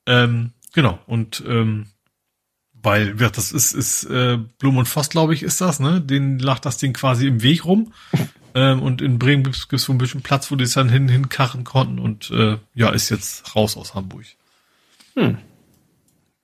Ähm, 0.08 0.52
genau, 0.74 0.98
und 1.06 1.44
ähm, 1.48 1.86
weil 2.74 3.16
ja, 3.20 3.30
das 3.30 3.52
ist, 3.52 3.74
ist 3.74 4.04
äh, 4.06 4.40
Blum 4.58 4.78
und 4.78 4.88
Voss, 4.88 5.10
glaube 5.10 5.36
ich, 5.36 5.44
ist 5.44 5.62
das, 5.62 5.80
ne? 5.80 6.02
Den 6.02 6.40
lag 6.40 6.58
das 6.58 6.78
Ding 6.78 6.94
quasi 6.94 7.28
im 7.28 7.44
Weg 7.44 7.66
rum. 7.66 7.94
ähm, 8.56 8.82
und 8.82 9.02
in 9.02 9.20
Bremen 9.20 9.44
gibt 9.44 9.74
es 9.74 9.84
so 9.84 9.92
ein 9.92 9.98
bisschen 9.98 10.22
Platz, 10.22 10.52
wo 10.52 10.56
die 10.56 10.64
es 10.64 10.74
dann 10.74 10.90
hin, 10.90 11.10
hinkarren 11.10 11.64
konnten 11.64 12.00
und 12.00 12.32
äh, 12.32 12.58
ja, 12.74 12.90
ist 12.90 13.10
jetzt 13.10 13.56
raus 13.56 13.78
aus 13.78 13.96
Hamburg. 13.96 14.26
Hm. 15.16 15.38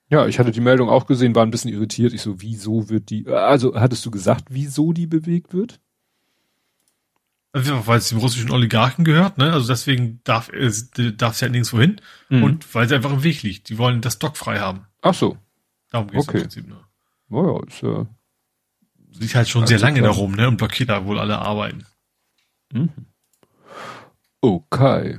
Ja, 0.08 0.26
ich 0.26 0.38
hatte 0.38 0.50
die 0.50 0.60
Meldung 0.60 0.88
auch 0.88 1.06
gesehen, 1.06 1.34
war 1.36 1.44
ein 1.44 1.52
bisschen 1.52 1.72
irritiert. 1.72 2.12
Ich 2.12 2.22
so, 2.22 2.40
wieso 2.40 2.88
wird 2.88 3.10
die, 3.10 3.28
also 3.28 3.74
hattest 3.76 4.04
du 4.04 4.10
gesagt, 4.10 4.46
wieso 4.50 4.92
die 4.92 5.06
bewegt 5.06 5.54
wird? 5.54 5.78
Also, 7.52 7.86
weil 7.86 7.98
es 7.98 8.08
dem 8.08 8.18
russischen 8.18 8.50
Oligarchen 8.50 9.04
gehört, 9.04 9.38
ne? 9.38 9.52
Also 9.52 9.66
deswegen 9.66 10.20
darf 10.22 10.50
es 10.50 10.90
darf 10.90 11.36
sie 11.36 11.42
halt 11.42 11.52
nirgendwo 11.52 11.80
hin 11.80 12.00
mhm. 12.28 12.44
und 12.44 12.74
weil 12.74 12.88
sie 12.88 12.94
einfach 12.94 13.12
im 13.12 13.24
Weg 13.24 13.42
liegt. 13.42 13.68
Die 13.68 13.78
wollen 13.78 14.00
das 14.00 14.20
Dock 14.20 14.36
frei 14.36 14.60
haben. 14.60 14.86
Ach 15.02 15.14
so. 15.14 15.36
Darum 15.90 16.08
geht's 16.08 16.28
okay. 16.28 16.38
im 16.38 16.42
Prinzip 16.42 16.68
nur. 16.68 16.86
Oh 17.30 17.58
ja, 17.58 17.66
ist 17.66 17.82
ja. 17.82 18.06
Liegt 19.18 19.34
halt 19.34 19.48
schon 19.48 19.66
sehr 19.66 19.80
lange 19.80 20.00
da 20.00 20.10
rum, 20.10 20.32
ne? 20.36 20.46
Und 20.46 20.58
blockiert 20.58 20.90
da 20.90 21.04
wohl 21.04 21.18
alle 21.18 21.38
Arbeiten. 21.38 21.86
Mhm. 22.72 22.90
Okay. 24.40 25.18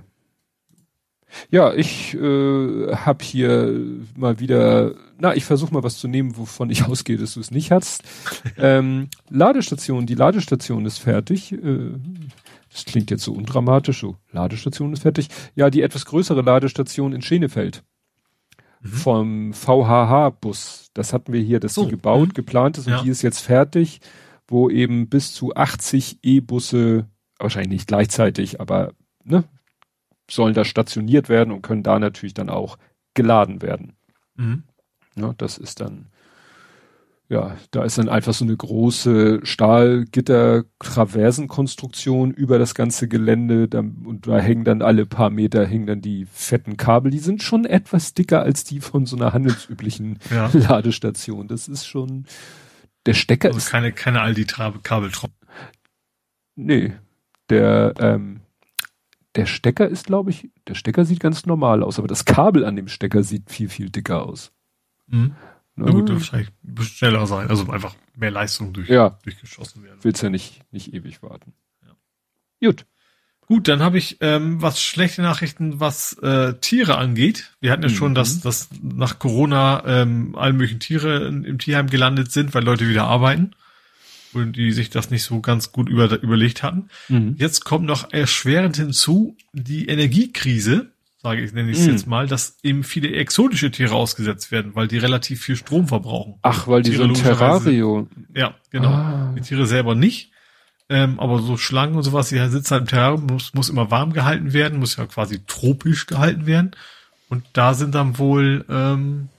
Ja, 1.49 1.73
ich 1.73 2.13
äh, 2.13 2.95
habe 2.95 3.23
hier 3.23 3.73
mal 4.17 4.39
wieder, 4.39 4.95
na, 5.17 5.35
ich 5.35 5.45
versuche 5.45 5.73
mal 5.73 5.83
was 5.83 5.97
zu 5.97 6.07
nehmen, 6.07 6.37
wovon 6.37 6.69
ich 6.69 6.83
ausgehe, 6.87 7.17
dass 7.17 7.35
du 7.35 7.39
es 7.39 7.51
nicht 7.51 7.71
hast. 7.71 8.03
ähm, 8.57 9.09
Ladestation, 9.29 10.05
die 10.05 10.15
Ladestation 10.15 10.85
ist 10.85 10.99
fertig. 10.99 11.53
Äh, 11.53 11.91
das 12.71 12.85
klingt 12.85 13.11
jetzt 13.11 13.23
so 13.23 13.33
undramatisch, 13.33 13.99
so 13.99 14.15
Ladestation 14.31 14.93
ist 14.93 15.01
fertig. 15.01 15.27
Ja, 15.55 15.69
die 15.69 15.81
etwas 15.81 16.05
größere 16.05 16.41
Ladestation 16.41 17.13
in 17.13 17.21
Schenefeld 17.21 17.83
mhm. 18.81 18.89
vom 18.89 19.53
VHH-Bus. 19.53 20.91
Das 20.93 21.13
hatten 21.13 21.33
wir 21.33 21.41
hier, 21.41 21.59
das 21.59 21.73
so. 21.73 21.87
gebaut, 21.87 22.29
mhm. 22.29 22.33
geplant 22.33 22.77
ist 22.77 22.87
und 22.87 22.93
ja. 22.93 23.03
die 23.03 23.09
ist 23.09 23.21
jetzt 23.21 23.39
fertig, 23.39 23.99
wo 24.47 24.69
eben 24.69 25.07
bis 25.09 25.33
zu 25.33 25.55
80 25.55 26.19
E-Busse, 26.23 27.07
wahrscheinlich 27.43 27.71
nicht 27.71 27.87
gleichzeitig, 27.87 28.61
aber 28.61 28.93
ne, 29.23 29.43
sollen 30.29 30.53
da 30.53 30.65
stationiert 30.65 31.29
werden 31.29 31.51
und 31.51 31.61
können 31.61 31.83
da 31.83 31.99
natürlich 31.99 32.33
dann 32.33 32.49
auch 32.49 32.77
geladen 33.13 33.61
werden. 33.61 33.93
Mhm. 34.35 34.63
Ja, 35.15 35.33
das 35.37 35.57
ist 35.57 35.79
dann, 35.81 36.05
ja, 37.27 37.57
da 37.71 37.83
ist 37.83 37.97
dann 37.97 38.07
einfach 38.07 38.33
so 38.33 38.45
eine 38.45 38.55
große 38.55 39.41
Stahlgitter-Traversenkonstruktion 39.43 42.31
über 42.31 42.57
das 42.59 42.75
ganze 42.75 43.09
Gelände 43.09 43.67
dann, 43.67 44.05
und 44.05 44.27
da 44.27 44.39
hängen 44.39 44.63
dann 44.63 44.81
alle 44.81 45.05
paar 45.05 45.29
Meter 45.29 45.65
hängen 45.65 45.87
dann 45.87 46.01
die 46.01 46.25
fetten 46.31 46.77
Kabel. 46.77 47.11
Die 47.11 47.19
sind 47.19 47.43
schon 47.43 47.65
etwas 47.65 48.13
dicker 48.13 48.41
als 48.41 48.63
die 48.63 48.79
von 48.79 49.05
so 49.05 49.17
einer 49.17 49.33
handelsüblichen 49.33 50.19
ja. 50.31 50.49
Ladestation. 50.53 51.49
Das 51.49 51.67
ist 51.67 51.85
schon, 51.85 52.25
der 53.05 53.13
Stecker 53.13 53.49
also 53.49 53.57
ist. 53.57 53.69
keine, 53.69 53.91
keine 53.91 54.21
Aldi-Kabeltron. 54.21 55.31
Nee, 56.55 56.93
der, 57.51 57.93
ähm, 57.99 58.41
der 59.35 59.45
Stecker 59.45 59.87
ist, 59.87 60.07
glaube 60.07 60.31
ich, 60.31 60.49
der 60.67 60.75
Stecker 60.75 61.05
sieht 61.05 61.19
ganz 61.19 61.45
normal 61.45 61.83
aus, 61.83 61.99
aber 61.99 62.07
das 62.07 62.25
Kabel 62.25 62.65
an 62.65 62.75
dem 62.75 62.87
Stecker 62.87 63.23
sieht 63.23 63.51
viel, 63.51 63.69
viel 63.69 63.89
dicker 63.89 64.25
aus. 64.25 64.51
Mhm. 65.07 65.35
Na 65.75 65.91
gut, 65.91 66.09
dürfte 66.09 66.33
wahrscheinlich 66.33 66.49
schneller 66.81 67.25
sein, 67.27 67.49
also 67.49 67.69
einfach 67.71 67.95
mehr 68.15 68.31
Leistung 68.31 68.73
durch, 68.73 68.89
ja. 68.89 69.17
durchgeschossen 69.23 69.83
werden. 69.83 69.99
Willst 70.01 70.21
ja 70.21 70.29
nicht, 70.29 70.61
nicht 70.71 70.93
ewig 70.93 71.23
warten. 71.23 71.53
Ja. 71.85 71.95
Gut. 72.67 72.85
Gut, 73.47 73.67
dann 73.67 73.81
habe 73.81 73.97
ich 73.97 74.17
ähm, 74.21 74.61
was 74.61 74.81
schlechte 74.81 75.21
Nachrichten, 75.21 75.79
was 75.79 76.13
äh, 76.19 76.53
Tiere 76.61 76.97
angeht. 76.97 77.55
Wir 77.59 77.71
hatten 77.71 77.83
ja 77.83 77.89
mhm. 77.89 77.93
schon, 77.93 78.15
dass, 78.15 78.39
dass 78.39 78.69
nach 78.81 79.19
Corona 79.19 79.83
ähm, 79.85 80.35
alle 80.37 80.53
möglichen 80.53 80.79
Tiere 80.79 81.25
im 81.27 81.57
Tierheim 81.57 81.87
gelandet 81.87 82.31
sind, 82.31 82.53
weil 82.53 82.63
Leute 82.63 82.87
wieder 82.87 83.05
arbeiten 83.05 83.51
die 84.33 84.71
sich 84.71 84.89
das 84.89 85.09
nicht 85.11 85.23
so 85.23 85.41
ganz 85.41 85.71
gut 85.71 85.89
über, 85.89 86.21
überlegt 86.21 86.63
hatten. 86.63 86.89
Mhm. 87.09 87.35
Jetzt 87.37 87.65
kommt 87.65 87.85
noch 87.85 88.11
erschwerend 88.11 88.77
hinzu 88.77 89.35
die 89.53 89.87
Energiekrise, 89.87 90.91
sage 91.21 91.41
ich, 91.41 91.53
nenne 91.53 91.71
ich 91.71 91.79
es 91.79 91.85
mhm. 91.85 91.91
jetzt 91.91 92.07
mal, 92.07 92.27
dass 92.27 92.57
eben 92.63 92.83
viele 92.83 93.11
exotische 93.11 93.71
Tiere 93.71 93.95
ausgesetzt 93.95 94.51
werden, 94.51 94.75
weil 94.75 94.87
die 94.87 94.97
relativ 94.97 95.41
viel 95.41 95.55
Strom 95.55 95.87
verbrauchen. 95.87 96.35
Ach, 96.41 96.67
weil 96.67 96.81
die, 96.81 96.91
die 96.91 96.97
so 96.97 97.03
ein 97.03 97.13
Terrarium. 97.13 98.09
Ja, 98.35 98.55
genau. 98.71 98.89
Ah. 98.89 99.33
Die 99.37 99.41
Tiere 99.41 99.65
selber 99.65 99.95
nicht. 99.95 100.31
Ähm, 100.89 101.19
aber 101.21 101.39
so 101.39 101.55
Schlangen 101.55 101.95
und 101.95 102.03
sowas, 102.03 102.29
die 102.29 102.39
sitzen 102.49 102.71
halt 102.71 102.81
im 102.81 102.87
Terrarium, 102.87 103.25
muss, 103.27 103.53
muss 103.53 103.69
immer 103.69 103.91
warm 103.91 104.11
gehalten 104.11 104.51
werden, 104.51 104.79
muss 104.79 104.97
ja 104.97 105.05
quasi 105.05 105.41
tropisch 105.45 106.05
gehalten 106.05 106.45
werden. 106.45 106.71
Und 107.29 107.45
da 107.53 107.73
sind 107.73 107.95
dann 107.95 108.17
wohl, 108.17 108.65
ähm, 108.69 109.29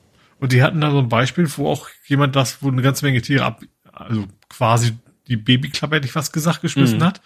und 0.41 0.53
die 0.53 0.63
hatten 0.63 0.81
da 0.81 0.91
so 0.91 0.99
ein 0.99 1.11
Beispiel, 1.11 1.47
wo 1.57 1.69
auch 1.69 1.91
jemand 2.07 2.37
das, 2.37 2.63
wo 2.63 2.69
eine 2.69 2.81
ganze 2.81 3.05
Menge 3.05 3.21
Tiere 3.21 3.45
ab, 3.45 3.61
also 4.03 4.27
quasi 4.49 4.93
die 5.29 5.37
Babyklappe, 5.37 5.97
hätte 5.97 6.07
ich 6.07 6.13
fast 6.13 6.33
gesagt, 6.33 6.63
geschmissen 6.63 6.99
mhm. 6.99 7.05
hat. 7.05 7.21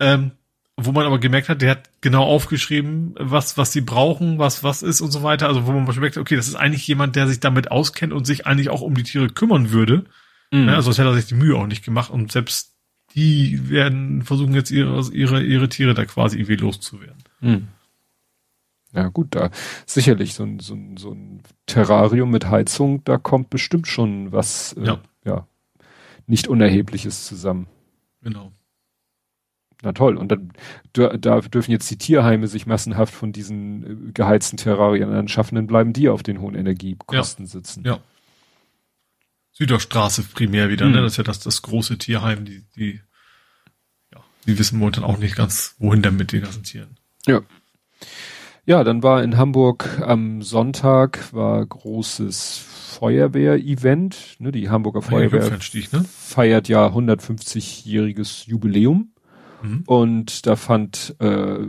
Ähm, 0.00 0.32
wo 0.76 0.90
man 0.90 1.06
aber 1.06 1.20
gemerkt 1.20 1.48
hat, 1.48 1.62
der 1.62 1.70
hat 1.70 1.90
genau 2.00 2.24
aufgeschrieben, 2.24 3.14
was, 3.18 3.56
was 3.56 3.72
sie 3.72 3.80
brauchen, 3.80 4.38
was, 4.38 4.64
was 4.64 4.82
ist 4.82 5.00
und 5.00 5.12
so 5.12 5.22
weiter. 5.22 5.46
Also 5.46 5.66
wo 5.66 5.72
man 5.72 5.84
merkt, 6.00 6.16
okay, 6.16 6.34
das 6.34 6.48
ist 6.48 6.56
eigentlich 6.56 6.86
jemand, 6.86 7.14
der 7.14 7.28
sich 7.28 7.38
damit 7.38 7.70
auskennt 7.70 8.12
und 8.12 8.26
sich 8.26 8.46
eigentlich 8.46 8.70
auch 8.70 8.80
um 8.80 8.94
die 8.94 9.04
Tiere 9.04 9.28
kümmern 9.28 9.70
würde. 9.70 10.04
Mhm. 10.50 10.68
Ja, 10.68 10.74
also 10.74 10.90
das 10.90 10.98
hätte 10.98 11.10
er 11.10 11.14
sich 11.14 11.26
die 11.26 11.34
Mühe 11.34 11.56
auch 11.56 11.66
nicht 11.66 11.84
gemacht 11.84 12.10
und 12.10 12.32
selbst 12.32 12.74
die 13.14 13.70
werden 13.70 14.22
versuchen 14.22 14.54
jetzt 14.54 14.72
ihre, 14.72 15.00
ihre, 15.12 15.42
ihre 15.42 15.68
Tiere 15.68 15.94
da 15.94 16.04
quasi 16.04 16.38
irgendwie 16.38 16.56
loszuwerden. 16.56 17.22
Mhm. 17.40 17.68
Ja 18.92 19.08
gut, 19.08 19.34
da 19.34 19.50
sicherlich 19.86 20.34
so 20.34 20.44
ein, 20.44 20.60
so 20.60 20.74
ein, 20.74 20.96
so 20.96 21.12
ein 21.12 21.42
Terrarium 21.66 22.30
mit 22.30 22.46
Heizung, 22.46 23.02
da 23.04 23.18
kommt 23.18 23.50
bestimmt 23.50 23.88
schon 23.88 24.32
was, 24.32 24.72
äh, 24.74 24.86
ja. 24.86 25.00
ja, 25.24 25.46
nicht 26.26 26.48
Unerhebliches 26.48 27.26
zusammen. 27.26 27.66
Genau. 28.22 28.52
Na 29.82 29.92
toll. 29.92 30.16
Und 30.16 30.28
dann 30.32 30.52
da 30.92 31.40
dürfen 31.40 31.70
jetzt 31.70 31.90
die 31.90 31.98
Tierheime 31.98 32.48
sich 32.48 32.66
massenhaft 32.66 33.12
von 33.12 33.32
diesen 33.32 34.08
äh, 34.08 34.12
geheizten 34.12 34.56
Terrarien 34.56 35.12
anschaffen, 35.12 35.56
dann 35.56 35.66
bleiben 35.66 35.92
die 35.92 36.08
auf 36.08 36.22
den 36.22 36.40
hohen 36.40 36.54
Energiekosten 36.54 37.44
ja. 37.44 37.50
sitzen. 37.50 37.84
Ja. 37.84 38.00
Süderstraße 39.52 40.22
primär 40.22 40.68
wieder, 40.68 40.86
ne? 40.86 40.90
mhm. 40.90 40.96
ne? 40.96 41.02
Das 41.02 41.12
ist 41.12 41.18
ja 41.18 41.24
das, 41.24 41.40
das 41.40 41.62
große 41.62 41.98
Tierheim, 41.98 42.44
die, 42.44 42.64
die, 42.74 43.00
ja, 44.12 44.20
die 44.46 44.58
wissen 44.58 44.78
momentan 44.78 45.04
auch 45.04 45.18
nicht 45.18 45.36
ganz, 45.36 45.76
wohin 45.78 46.02
denn 46.02 46.16
mit 46.16 46.32
den 46.32 46.42
ganzen 46.42 46.64
Tieren. 46.64 46.96
Ja. 47.26 47.42
Ja, 48.66 48.82
dann 48.82 49.02
war 49.02 49.22
in 49.22 49.36
Hamburg 49.36 50.00
am 50.00 50.40
Sonntag 50.40 51.32
war 51.34 51.64
großes 51.64 52.64
Feuerwehr-Event. 53.04 54.36
Ne, 54.38 54.50
die 54.50 54.70
Hamburger 54.70 55.02
Feuerwehr 55.02 55.50
ne? 55.50 56.04
feiert 56.08 56.68
ja 56.68 56.86
150-jähriges 56.86 58.48
Jubiläum. 58.48 59.12
Mhm. 59.62 59.82
Und 59.86 60.46
da 60.46 60.56
fand 60.56 61.14
äh, 61.20 61.66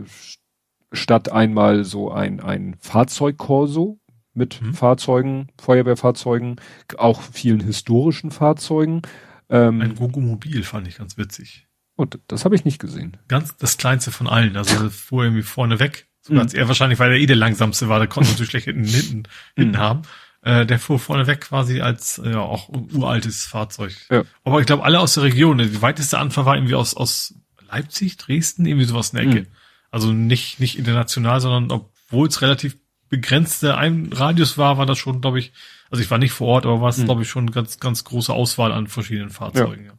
Stadt 0.92 1.30
einmal 1.30 1.84
so 1.84 2.10
ein, 2.10 2.40
ein 2.40 2.76
Fahrzeugkorso 2.80 3.98
mit 4.32 4.62
mhm. 4.62 4.72
Fahrzeugen, 4.72 5.48
Feuerwehrfahrzeugen, 5.60 6.56
auch 6.96 7.20
vielen 7.20 7.60
historischen 7.60 8.30
Fahrzeugen. 8.30 9.02
Ähm, 9.50 9.82
ein 9.82 9.94
Gogomobil 9.94 10.62
fand 10.62 10.88
ich 10.88 10.96
ganz 10.96 11.18
witzig. 11.18 11.66
Und 11.96 12.18
das 12.28 12.46
habe 12.46 12.54
ich 12.54 12.64
nicht 12.64 12.78
gesehen. 12.78 13.18
Ganz 13.28 13.56
das 13.58 13.76
kleinste 13.76 14.10
von 14.10 14.26
allen. 14.26 14.56
Also 14.56 14.82
das 14.84 14.96
fuhr 14.96 15.24
irgendwie 15.24 15.42
vorne 15.42 15.80
weg. 15.80 16.08
So 16.22 16.32
mhm. 16.32 16.46
er 16.54 16.68
wahrscheinlich, 16.68 16.98
weil 16.98 17.12
er 17.12 17.18
eh 17.18 17.26
der 17.26 17.36
langsamste 17.36 17.90
war, 17.90 17.98
der 17.98 18.08
konnte 18.08 18.30
natürlich 18.30 18.50
schlecht 18.50 18.64
hinten, 18.64 18.84
hinten, 18.84 19.22
hinten 19.54 19.76
mhm. 19.76 19.78
haben. 19.78 20.02
Äh, 20.46 20.64
der 20.64 20.78
fuhr 20.78 21.00
vorne 21.00 21.26
weg 21.26 21.40
quasi 21.40 21.80
als 21.80 22.22
ja 22.24 22.38
auch 22.38 22.68
uraltes 22.68 23.46
Fahrzeug. 23.46 23.96
Ja. 24.12 24.22
Aber 24.44 24.60
ich 24.60 24.66
glaube, 24.66 24.84
alle 24.84 25.00
aus 25.00 25.14
der 25.14 25.24
Region. 25.24 25.58
Die 25.58 25.82
weiteste 25.82 26.18
Anfahrt 26.20 26.46
war 26.46 26.54
irgendwie 26.54 26.76
aus, 26.76 26.96
aus 26.96 27.34
Leipzig, 27.68 28.16
Dresden, 28.16 28.64
irgendwie 28.64 28.86
sowas 28.86 29.10
in 29.10 29.16
der 29.16 29.26
Ecke. 29.26 29.40
Mhm. 29.40 29.46
Also 29.90 30.12
nicht, 30.12 30.60
nicht 30.60 30.78
international, 30.78 31.40
sondern 31.40 31.72
obwohl 31.72 32.28
es 32.28 32.42
relativ 32.42 32.78
begrenzte 33.08 33.76
ein 33.76 34.10
Radius 34.12 34.56
war, 34.56 34.78
war 34.78 34.86
das 34.86 34.98
schon, 34.98 35.20
glaube 35.20 35.40
ich, 35.40 35.52
also 35.90 36.00
ich 36.00 36.12
war 36.12 36.18
nicht 36.18 36.30
vor 36.30 36.46
Ort, 36.46 36.64
aber 36.64 36.80
war 36.80 36.90
es, 36.90 36.98
mhm. 36.98 37.06
glaube 37.06 37.22
ich, 37.22 37.28
schon 37.28 37.50
ganz, 37.50 37.80
ganz 37.80 38.04
große 38.04 38.32
Auswahl 38.32 38.70
an 38.70 38.86
verschiedenen 38.86 39.30
Fahrzeugen. 39.30 39.86
Ja. 39.86 39.92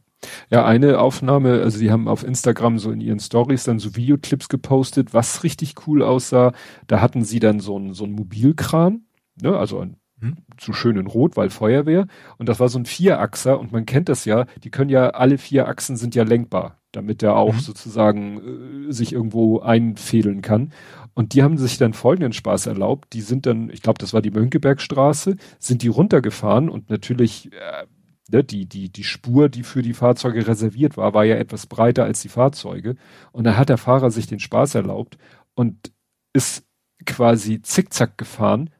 Ja, 0.48 0.64
eine 0.64 0.98
Aufnahme, 0.98 1.60
also 1.60 1.78
die 1.78 1.90
haben 1.90 2.08
auf 2.08 2.24
Instagram 2.24 2.78
so 2.78 2.90
in 2.90 3.02
ihren 3.02 3.20
Stories 3.20 3.64
dann 3.64 3.78
so 3.78 3.96
Videoclips 3.96 4.48
gepostet, 4.48 5.12
was 5.12 5.44
richtig 5.44 5.86
cool 5.86 6.02
aussah. 6.02 6.54
Da 6.86 7.02
hatten 7.02 7.22
sie 7.22 7.38
dann 7.38 7.60
so 7.60 7.78
ein 7.78 7.92
so 7.92 8.04
ein 8.04 8.12
Mobilkran, 8.12 9.02
ne, 9.40 9.56
also 9.56 9.78
ein 9.78 9.98
hm. 10.20 10.36
so 10.60 10.72
schön 10.72 10.96
in 10.96 11.06
Rot, 11.06 11.36
weil 11.36 11.50
Feuerwehr. 11.50 12.06
Und 12.38 12.48
das 12.48 12.60
war 12.60 12.68
so 12.68 12.78
ein 12.78 12.86
Vierachser 12.86 13.58
und 13.58 13.72
man 13.72 13.86
kennt 13.86 14.08
das 14.08 14.24
ja, 14.24 14.46
die 14.64 14.70
können 14.70 14.90
ja, 14.90 15.10
alle 15.10 15.38
vier 15.38 15.68
Achsen 15.68 15.96
sind 15.96 16.14
ja 16.14 16.24
lenkbar, 16.24 16.78
damit 16.92 17.22
der 17.22 17.36
auch 17.36 17.54
mhm. 17.54 17.60
sozusagen 17.60 18.88
äh, 18.88 18.92
sich 18.92 19.12
irgendwo 19.12 19.60
einfädeln 19.60 20.42
kann. 20.42 20.72
Und 21.14 21.34
die 21.34 21.42
haben 21.42 21.58
sich 21.58 21.78
dann 21.78 21.94
folgenden 21.94 22.32
Spaß 22.32 22.66
erlaubt. 22.66 23.12
Die 23.12 23.22
sind 23.22 23.46
dann, 23.46 23.70
ich 23.70 23.82
glaube, 23.82 23.98
das 23.98 24.12
war 24.12 24.22
die 24.22 24.30
Mönckebergstraße, 24.30 25.36
sind 25.58 25.82
die 25.82 25.88
runtergefahren 25.88 26.68
und 26.68 26.90
natürlich 26.90 27.52
äh, 27.52 27.86
ne, 28.30 28.44
die, 28.44 28.66
die, 28.66 28.90
die 28.90 29.04
Spur, 29.04 29.48
die 29.48 29.62
für 29.62 29.82
die 29.82 29.94
Fahrzeuge 29.94 30.46
reserviert 30.46 30.96
war, 30.96 31.14
war 31.14 31.24
ja 31.24 31.36
etwas 31.36 31.66
breiter 31.66 32.04
als 32.04 32.22
die 32.22 32.28
Fahrzeuge. 32.28 32.96
Und 33.32 33.44
da 33.44 33.56
hat 33.56 33.68
der 33.68 33.78
Fahrer 33.78 34.10
sich 34.10 34.26
den 34.26 34.40
Spaß 34.40 34.74
erlaubt 34.74 35.18
und 35.54 35.92
ist 36.32 36.64
quasi 37.06 37.62
zickzack 37.62 38.18
gefahren, 38.18 38.70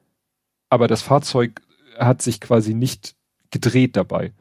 aber 0.69 0.87
das 0.87 1.01
Fahrzeug 1.01 1.61
hat 1.97 2.21
sich 2.21 2.39
quasi 2.39 2.73
nicht 2.73 3.15
gedreht 3.51 3.95
dabei. 3.95 4.33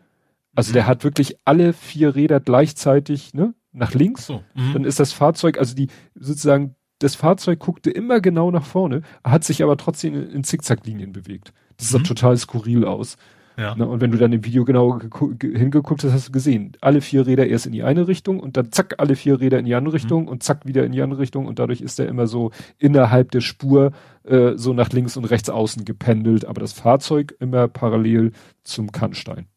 Also 0.54 0.70
mhm. 0.70 0.74
der 0.74 0.86
hat 0.86 1.04
wirklich 1.04 1.36
alle 1.44 1.72
vier 1.72 2.14
Räder 2.14 2.40
gleichzeitig 2.40 3.34
ne, 3.34 3.54
nach 3.72 3.94
links. 3.94 4.26
So, 4.26 4.42
mhm. 4.54 4.72
Dann 4.72 4.84
ist 4.84 5.00
das 5.00 5.12
Fahrzeug, 5.12 5.58
also 5.58 5.74
die 5.74 5.88
sozusagen 6.14 6.74
das 6.98 7.14
Fahrzeug 7.14 7.60
guckte 7.60 7.90
immer 7.90 8.20
genau 8.20 8.50
nach 8.50 8.64
vorne, 8.64 9.02
hat 9.22 9.44
sich 9.44 9.62
aber 9.62 9.76
trotzdem 9.76 10.14
in, 10.14 10.30
in 10.30 10.44
Zickzacklinien 10.44 11.12
bewegt. 11.12 11.52
Das 11.76 11.90
sah 11.90 11.98
mhm. 11.98 12.04
total 12.04 12.36
skurril 12.36 12.84
aus. 12.84 13.16
Ja. 13.58 13.74
Ne, 13.74 13.88
und 13.88 14.00
wenn 14.00 14.12
du 14.12 14.18
dann 14.18 14.32
im 14.32 14.44
Video 14.44 14.64
genau 14.64 15.00
hingeguckt 15.40 16.04
hast, 16.04 16.12
hast 16.12 16.28
du 16.28 16.32
gesehen, 16.32 16.76
alle 16.80 17.00
vier 17.00 17.26
Räder 17.26 17.48
erst 17.48 17.66
in 17.66 17.72
die 17.72 17.82
eine 17.82 18.06
Richtung 18.06 18.38
und 18.38 18.56
dann 18.56 18.70
zack, 18.70 18.94
alle 18.98 19.16
vier 19.16 19.40
Räder 19.40 19.58
in 19.58 19.64
die 19.64 19.74
andere 19.74 19.94
Richtung 19.94 20.22
mhm. 20.22 20.28
und 20.28 20.44
zack, 20.44 20.64
wieder 20.64 20.84
in 20.84 20.92
die 20.92 21.02
andere 21.02 21.18
Richtung 21.20 21.46
und 21.46 21.58
dadurch 21.58 21.80
ist 21.80 21.98
er 21.98 22.06
immer 22.06 22.28
so 22.28 22.52
innerhalb 22.78 23.32
der 23.32 23.40
Spur 23.40 23.90
äh, 24.22 24.52
so 24.54 24.72
nach 24.74 24.90
links 24.90 25.16
und 25.16 25.24
rechts 25.24 25.50
außen 25.50 25.84
gependelt, 25.84 26.44
aber 26.44 26.60
das 26.60 26.72
Fahrzeug 26.72 27.34
immer 27.40 27.66
parallel 27.66 28.30
zum 28.62 28.92
Kannstein. 28.92 29.48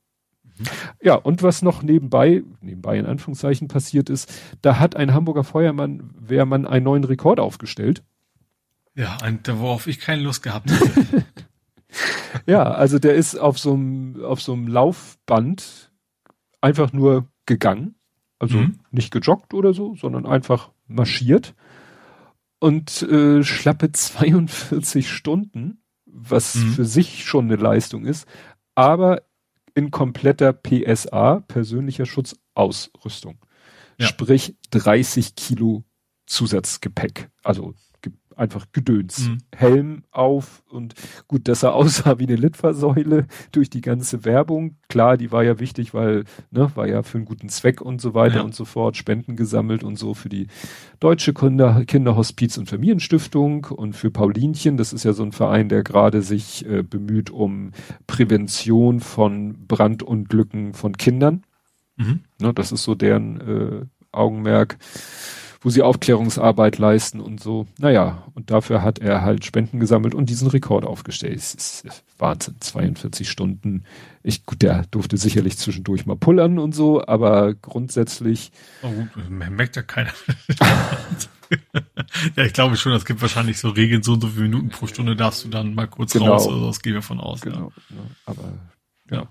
Mhm. 0.57 0.65
Ja, 1.03 1.13
und 1.13 1.43
was 1.43 1.61
noch 1.61 1.83
nebenbei, 1.83 2.41
nebenbei 2.59 2.97
in 2.97 3.05
Anführungszeichen 3.05 3.67
passiert 3.67 4.09
ist, 4.09 4.33
da 4.63 4.79
hat 4.79 4.95
ein 4.95 5.13
Hamburger 5.13 5.43
Feuermann, 5.43 6.09
Wehrmann 6.19 6.65
einen 6.65 6.85
neuen 6.85 7.03
Rekord 7.03 7.39
aufgestellt. 7.39 8.01
Ja, 8.95 9.17
ein, 9.21 9.41
worauf 9.45 9.85
ich 9.85 9.99
keine 9.99 10.23
Lust 10.23 10.41
gehabt 10.41 10.71
hätte. 10.71 11.23
Ja, 12.45 12.63
also 12.63 12.99
der 12.99 13.15
ist 13.15 13.35
auf 13.35 13.59
so 13.59 13.73
einem, 13.73 14.23
auf 14.23 14.41
so 14.41 14.53
einem 14.53 14.67
Laufband 14.67 15.91
einfach 16.61 16.93
nur 16.93 17.27
gegangen. 17.45 17.95
Also 18.39 18.57
mhm. 18.57 18.79
nicht 18.89 19.11
gejoggt 19.11 19.53
oder 19.53 19.73
so, 19.73 19.95
sondern 19.95 20.25
einfach 20.25 20.71
marschiert. 20.87 21.53
Und 22.59 23.01
äh, 23.03 23.43
schlappe 23.43 23.91
42 23.91 25.09
Stunden, 25.09 25.83
was 26.05 26.55
mhm. 26.55 26.71
für 26.71 26.85
sich 26.85 27.23
schon 27.23 27.45
eine 27.45 27.55
Leistung 27.55 28.05
ist, 28.05 28.27
aber 28.75 29.23
in 29.73 29.91
kompletter 29.91 30.53
PSA, 30.53 31.41
persönlicher 31.47 32.05
Schutzausrüstung. 32.05 33.37
Ja. 33.99 34.07
Sprich 34.07 34.55
30 34.71 35.35
Kilo 35.35 35.83
Zusatzgepäck. 36.25 37.29
Also 37.43 37.73
einfach 38.41 38.65
Gedöns. 38.73 39.29
Mhm. 39.29 39.37
Helm 39.55 40.03
auf 40.11 40.63
und 40.69 40.95
gut, 41.27 41.47
dass 41.47 41.63
er 41.63 41.75
aussah 41.75 42.19
wie 42.19 42.27
eine 42.27 42.35
Litfaßsäule 42.35 43.27
durch 43.51 43.69
die 43.69 43.81
ganze 43.81 44.25
Werbung. 44.25 44.75
Klar, 44.89 45.15
die 45.15 45.31
war 45.31 45.43
ja 45.43 45.59
wichtig, 45.59 45.93
weil, 45.93 46.25
ne, 46.49 46.71
war 46.75 46.87
ja 46.87 47.03
für 47.03 47.19
einen 47.19 47.25
guten 47.25 47.49
Zweck 47.49 47.81
und 47.81 48.01
so 48.01 48.13
weiter 48.13 48.37
ja. 48.37 48.41
und 48.41 48.55
so 48.55 48.65
fort, 48.65 48.97
Spenden 48.97 49.35
gesammelt 49.35 49.83
und 49.83 49.97
so 49.97 50.13
für 50.13 50.29
die 50.29 50.47
Deutsche 50.99 51.33
Kinder, 51.33 51.85
Kinderhospiz 51.85 52.57
und 52.57 52.67
Familienstiftung 52.67 53.65
und 53.65 53.95
für 53.95 54.11
Paulinchen, 54.11 54.77
das 54.77 54.91
ist 54.91 55.03
ja 55.03 55.13
so 55.13 55.23
ein 55.23 55.31
Verein, 55.31 55.69
der 55.69 55.83
gerade 55.83 56.21
sich 56.21 56.65
äh, 56.65 56.83
bemüht 56.83 57.29
um 57.29 57.71
Prävention 58.07 58.99
von 58.99 59.67
Brandunglücken 59.67 60.73
von 60.73 60.97
Kindern. 60.97 61.43
Mhm. 61.95 62.21
Ne, 62.39 62.53
das 62.53 62.71
ist 62.71 62.83
so 62.83 62.95
deren 62.95 63.41
äh, 63.41 63.85
Augenmerk 64.11 64.77
wo 65.61 65.69
sie 65.69 65.83
Aufklärungsarbeit 65.83 66.79
leisten 66.79 67.21
und 67.21 67.39
so. 67.39 67.67
Naja, 67.77 68.23
und 68.33 68.49
dafür 68.49 68.81
hat 68.81 68.97
er 68.97 69.21
halt 69.21 69.45
Spenden 69.45 69.79
gesammelt 69.79 70.15
und 70.15 70.29
diesen 70.29 70.47
Rekord 70.47 70.85
aufgestellt. 70.85 71.37
Es 71.37 71.53
ist 71.53 72.03
Wahnsinn, 72.17 72.55
42 72.59 73.29
Stunden. 73.29 73.83
Ich, 74.23 74.45
gut, 74.45 74.63
der 74.63 74.85
durfte 74.89 75.17
sicherlich 75.17 75.57
zwischendurch 75.57 76.07
mal 76.07 76.15
pullern 76.15 76.57
und 76.57 76.73
so, 76.73 77.05
aber 77.05 77.53
grundsätzlich. 77.53 78.51
Oh, 78.81 78.91
merkt 79.29 79.75
ja 79.75 79.83
keiner. 79.83 80.11
ja, 82.35 82.43
ich 82.43 82.53
glaube 82.53 82.75
schon, 82.75 82.93
es 82.93 83.05
gibt 83.05 83.21
wahrscheinlich 83.21 83.59
so 83.59 83.69
Regeln, 83.69 84.01
so 84.01 84.13
und 84.13 84.21
so 84.21 84.27
viele 84.29 84.43
Minuten 84.43 84.69
pro 84.69 84.87
Stunde 84.87 85.15
darfst 85.15 85.45
du 85.45 85.49
dann 85.49 85.75
mal 85.75 85.87
kurz 85.87 86.13
genau. 86.13 86.33
raus 86.33 86.47
oder 86.47 86.57
so, 86.57 86.67
das 86.67 86.81
gehen 86.81 86.95
wir 86.95 87.03
von 87.03 87.19
aus. 87.19 87.41
Genau, 87.41 87.71
ja. 87.89 87.95
Ne, 87.95 88.01
aber 88.25 88.53
ja. 89.11 89.27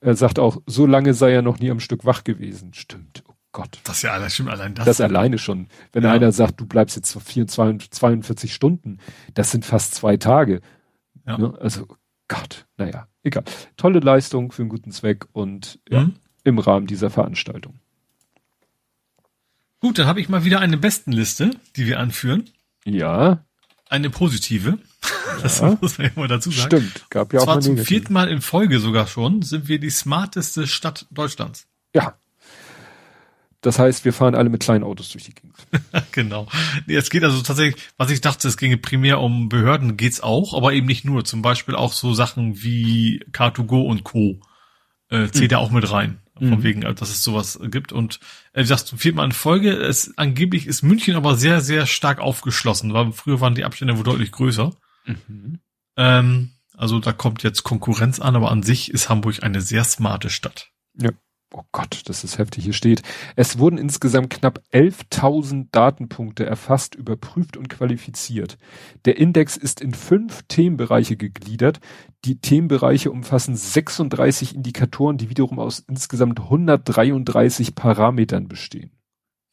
Er 0.00 0.14
sagt 0.14 0.38
auch, 0.38 0.62
so 0.66 0.86
lange 0.86 1.12
sei 1.12 1.32
er 1.32 1.42
noch 1.42 1.58
nie 1.58 1.70
am 1.70 1.80
Stück 1.80 2.04
wach 2.04 2.24
gewesen. 2.24 2.72
Stimmt. 2.72 3.24
Gott. 3.52 3.80
Das 3.84 3.96
ist 3.96 4.02
ja 4.02 4.12
allein, 4.12 4.30
stimmt, 4.30 4.50
allein 4.50 4.74
das. 4.74 4.84
Das 4.84 5.00
alleine 5.00 5.38
schon. 5.38 5.68
Wenn 5.92 6.04
ja. 6.04 6.12
einer 6.12 6.32
sagt, 6.32 6.60
du 6.60 6.66
bleibst 6.66 6.96
jetzt 6.96 7.18
24, 7.20 7.90
42 7.90 8.52
Stunden, 8.52 8.98
das 9.34 9.50
sind 9.50 9.64
fast 9.64 9.94
zwei 9.94 10.16
Tage. 10.16 10.60
Ja. 11.26 11.38
Ne? 11.38 11.58
Also, 11.60 11.86
Gott, 12.28 12.66
naja, 12.76 13.08
egal. 13.22 13.44
Tolle 13.76 14.00
Leistung 14.00 14.52
für 14.52 14.62
einen 14.62 14.68
guten 14.68 14.92
Zweck 14.92 15.26
und 15.32 15.80
ja, 15.88 16.00
mhm. 16.00 16.16
im 16.44 16.58
Rahmen 16.58 16.86
dieser 16.86 17.08
Veranstaltung. 17.10 17.80
Gut, 19.80 19.98
dann 19.98 20.06
habe 20.06 20.20
ich 20.20 20.28
mal 20.28 20.44
wieder 20.44 20.60
eine 20.60 20.76
Bestenliste, 20.76 21.52
die 21.76 21.86
wir 21.86 22.00
anführen. 22.00 22.50
Ja. 22.84 23.44
Eine 23.88 24.10
positive. 24.10 24.78
Ja. 25.36 25.42
Das 25.42 25.62
muss 25.80 25.98
man 25.98 26.08
ja 26.08 26.12
mal 26.16 26.26
dazu 26.26 26.50
sagen. 26.50 26.66
Stimmt, 26.66 27.10
gab 27.10 27.32
ja 27.32 27.38
auch 27.38 27.44
Zwar 27.44 27.60
zum 27.60 27.78
vierten 27.78 28.12
Mal 28.12 28.28
in 28.28 28.40
Folge 28.40 28.80
sogar 28.80 29.06
schon, 29.06 29.42
sind 29.42 29.68
wir 29.68 29.78
die 29.78 29.90
smarteste 29.90 30.66
Stadt 30.66 31.06
Deutschlands. 31.12 31.68
Ja, 31.94 32.14
das 33.60 33.78
heißt, 33.78 34.04
wir 34.04 34.12
fahren 34.12 34.36
alle 34.36 34.50
mit 34.50 34.62
kleinen 34.62 34.84
Autos 34.84 35.10
durch 35.10 35.24
die 35.24 35.34
Gegend. 35.34 35.54
genau. 36.12 36.46
Nee, 36.86 36.94
es 36.94 37.10
geht 37.10 37.24
also 37.24 37.42
tatsächlich, 37.42 37.82
was 37.96 38.10
ich 38.10 38.20
dachte, 38.20 38.46
es 38.46 38.56
ginge 38.56 38.78
primär 38.78 39.20
um 39.20 39.48
Behörden, 39.48 39.96
geht's 39.96 40.20
auch, 40.20 40.54
aber 40.54 40.72
eben 40.72 40.86
nicht 40.86 41.04
nur. 41.04 41.24
Zum 41.24 41.42
Beispiel 41.42 41.74
auch 41.74 41.92
so 41.92 42.14
Sachen 42.14 42.62
wie 42.62 43.24
Car2Go 43.32 43.84
und 43.84 44.04
Co. 44.04 44.40
Äh, 45.10 45.28
zählt 45.30 45.50
mhm. 45.50 45.54
ja 45.54 45.58
auch 45.58 45.70
mit 45.70 45.90
rein. 45.90 46.18
Von 46.36 46.50
mhm. 46.50 46.62
wegen, 46.62 46.80
dass 46.82 47.10
es 47.10 47.24
sowas 47.24 47.58
gibt. 47.64 47.92
Und 47.92 48.20
äh, 48.52 48.62
wie 48.62 48.66
sagst 48.66 48.92
du, 48.92 48.96
viermal 48.96 49.24
in 49.24 49.32
Folge, 49.32 49.72
es 49.72 50.16
angeblich 50.16 50.68
ist 50.68 50.82
München 50.82 51.16
aber 51.16 51.34
sehr, 51.34 51.60
sehr 51.60 51.86
stark 51.86 52.20
aufgeschlossen, 52.20 52.94
weil 52.94 53.10
früher 53.10 53.40
waren 53.40 53.56
die 53.56 53.64
Abstände 53.64 53.96
wohl 53.96 54.04
deutlich 54.04 54.30
größer. 54.30 54.70
Mhm. 55.04 55.58
Ähm, 55.96 56.52
also 56.76 57.00
da 57.00 57.12
kommt 57.12 57.42
jetzt 57.42 57.64
Konkurrenz 57.64 58.20
an, 58.20 58.36
aber 58.36 58.52
an 58.52 58.62
sich 58.62 58.92
ist 58.92 59.08
Hamburg 59.08 59.42
eine 59.42 59.60
sehr 59.60 59.82
smarte 59.82 60.30
Stadt. 60.30 60.68
Ja 60.94 61.10
oh 61.54 61.62
Gott, 61.72 62.02
das 62.06 62.24
ist 62.24 62.38
heftig, 62.38 62.64
hier 62.64 62.72
steht, 62.72 63.02
es 63.36 63.58
wurden 63.58 63.78
insgesamt 63.78 64.30
knapp 64.30 64.60
11.000 64.72 65.68
Datenpunkte 65.72 66.44
erfasst, 66.44 66.94
überprüft 66.94 67.56
und 67.56 67.68
qualifiziert. 67.68 68.58
Der 69.04 69.16
Index 69.16 69.56
ist 69.56 69.80
in 69.80 69.94
fünf 69.94 70.42
Themenbereiche 70.48 71.16
gegliedert. 71.16 71.80
Die 72.24 72.40
Themenbereiche 72.40 73.10
umfassen 73.10 73.56
36 73.56 74.54
Indikatoren, 74.54 75.16
die 75.16 75.30
wiederum 75.30 75.58
aus 75.58 75.80
insgesamt 75.80 76.40
133 76.40 77.74
Parametern 77.74 78.48
bestehen. 78.48 78.90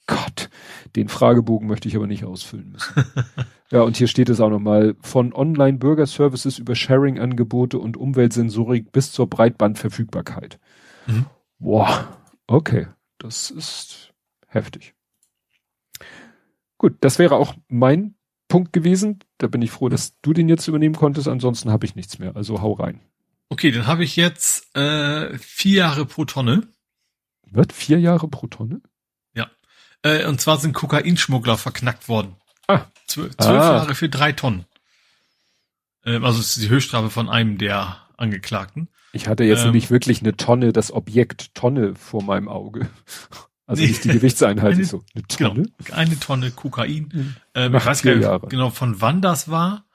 Gott, 0.07 0.49
den 0.95 1.07
Fragebogen 1.07 1.67
möchte 1.67 1.87
ich 1.87 1.95
aber 1.95 2.05
nicht 2.05 2.25
ausfüllen 2.25 2.71
müssen. 2.71 2.93
ja, 3.71 3.81
und 3.81 3.97
hier 3.97 4.07
steht 4.07 4.29
es 4.29 4.39
auch 4.39 4.49
nochmal, 4.49 4.95
von 5.01 5.33
Online-Bürger-Services 5.33 6.59
über 6.59 6.75
Sharing-Angebote 6.75 7.79
und 7.79 7.97
Umweltsensorik 7.97 8.91
bis 8.91 9.11
zur 9.11 9.27
Breitbandverfügbarkeit. 9.27 10.59
Mhm. 11.07 11.25
Boah, 11.65 12.15
okay, 12.45 12.85
das 13.17 13.49
ist 13.49 14.13
heftig. 14.45 14.93
Gut, 16.77 16.97
das 17.01 17.17
wäre 17.17 17.37
auch 17.37 17.55
mein 17.69 18.13
Punkt 18.47 18.71
gewesen. 18.71 19.17
Da 19.39 19.47
bin 19.47 19.63
ich 19.63 19.71
froh, 19.71 19.89
dass 19.89 20.21
du 20.21 20.31
den 20.31 20.47
jetzt 20.47 20.67
übernehmen 20.67 20.93
konntest. 20.93 21.27
Ansonsten 21.27 21.71
habe 21.71 21.87
ich 21.87 21.95
nichts 21.95 22.19
mehr. 22.19 22.35
Also 22.35 22.61
hau 22.61 22.73
rein. 22.73 23.01
Okay, 23.49 23.71
dann 23.71 23.87
habe 23.87 24.03
ich 24.03 24.15
jetzt 24.15 24.75
äh, 24.75 25.35
vier 25.39 25.77
Jahre 25.77 26.05
pro 26.05 26.25
Tonne. 26.25 26.67
Wird 27.49 27.73
vier 27.73 27.99
Jahre 27.99 28.27
pro 28.27 28.45
Tonne? 28.45 28.83
Ja. 29.33 29.49
Äh, 30.03 30.27
und 30.27 30.39
zwar 30.39 30.59
sind 30.59 30.73
Kokainschmuggler 30.73 31.57
verknackt 31.57 32.07
worden. 32.07 32.35
Ah. 32.67 32.85
Zwölf, 33.07 33.35
zwölf 33.37 33.63
ah. 33.63 33.77
Jahre 33.77 33.95
für 33.95 34.09
drei 34.09 34.33
Tonnen. 34.33 34.65
Äh, 36.03 36.17
also 36.17 36.39
es 36.41 36.57
ist 36.57 36.61
die 36.61 36.69
Höchststrafe 36.69 37.09
von 37.09 37.27
einem 37.27 37.57
der 37.57 38.05
Angeklagten. 38.17 38.87
Ich 39.15 39.29
hatte 39.29 39.45
jetzt 39.45 39.61
ähm, 39.61 39.67
nämlich 39.67 39.89
wirklich 39.91 40.21
eine 40.21 40.35
Tonne, 40.35 40.73
das 40.73 40.91
Objekt 40.91 41.55
Tonne 41.55 41.95
vor 41.95 42.21
meinem 42.23 42.49
Auge. 42.49 42.87
Also 43.67 43.81
nee, 43.81 43.87
nicht 43.87 44.03
die 44.03 44.09
Gewichtseinheit, 44.09 44.75
eine, 44.75 44.85
so 44.85 45.03
eine 45.15 45.23
Tonne. 45.23 45.63
Genau, 45.63 45.97
eine 45.97 46.19
Tonne 46.19 46.51
Kokain. 46.51 47.09
Mhm. 47.11 47.35
Ähm, 47.55 47.73
ich 47.73 47.83
weiß 47.83 48.03
gar 48.03 48.13
nicht 48.13 48.49
genau, 48.51 48.69
von 48.69 49.01
wann 49.01 49.23
das 49.23 49.49
war. 49.49 49.85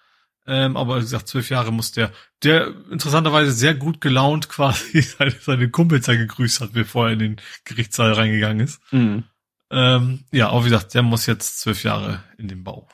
Ähm, 0.45 0.77
aber 0.77 0.97
wie 0.97 1.03
gesagt, 1.03 1.29
zwölf 1.29 1.51
Jahre 1.51 1.73
muss 1.73 1.93
der, 1.93 2.11
der 2.43 2.75
interessanterweise 2.91 3.53
sehr 3.53 3.75
gut 3.75 4.01
gelaunt 4.01 4.49
quasi 4.49 5.01
seine, 5.19 5.31
seine 5.41 5.71
Kumpels 5.71 6.07
da 6.07 6.17
gegrüßt 6.17 6.63
hat, 6.63 6.73
bevor 6.73 7.07
er 7.07 7.13
in 7.13 7.19
den 7.21 7.37
Gerichtssaal 7.65 8.13
reingegangen 8.13 8.59
ist. 8.59 8.81
Mhm. 8.91 9.23
Ähm, 9.71 10.25
ja, 10.33 10.49
aber 10.49 10.65
wie 10.65 10.71
gesagt, 10.71 10.95
der 10.95 11.03
muss 11.03 11.27
jetzt 11.27 11.61
zwölf 11.61 11.85
Jahre 11.85 12.25
in 12.39 12.49
den 12.49 12.65
Bau. 12.65 12.89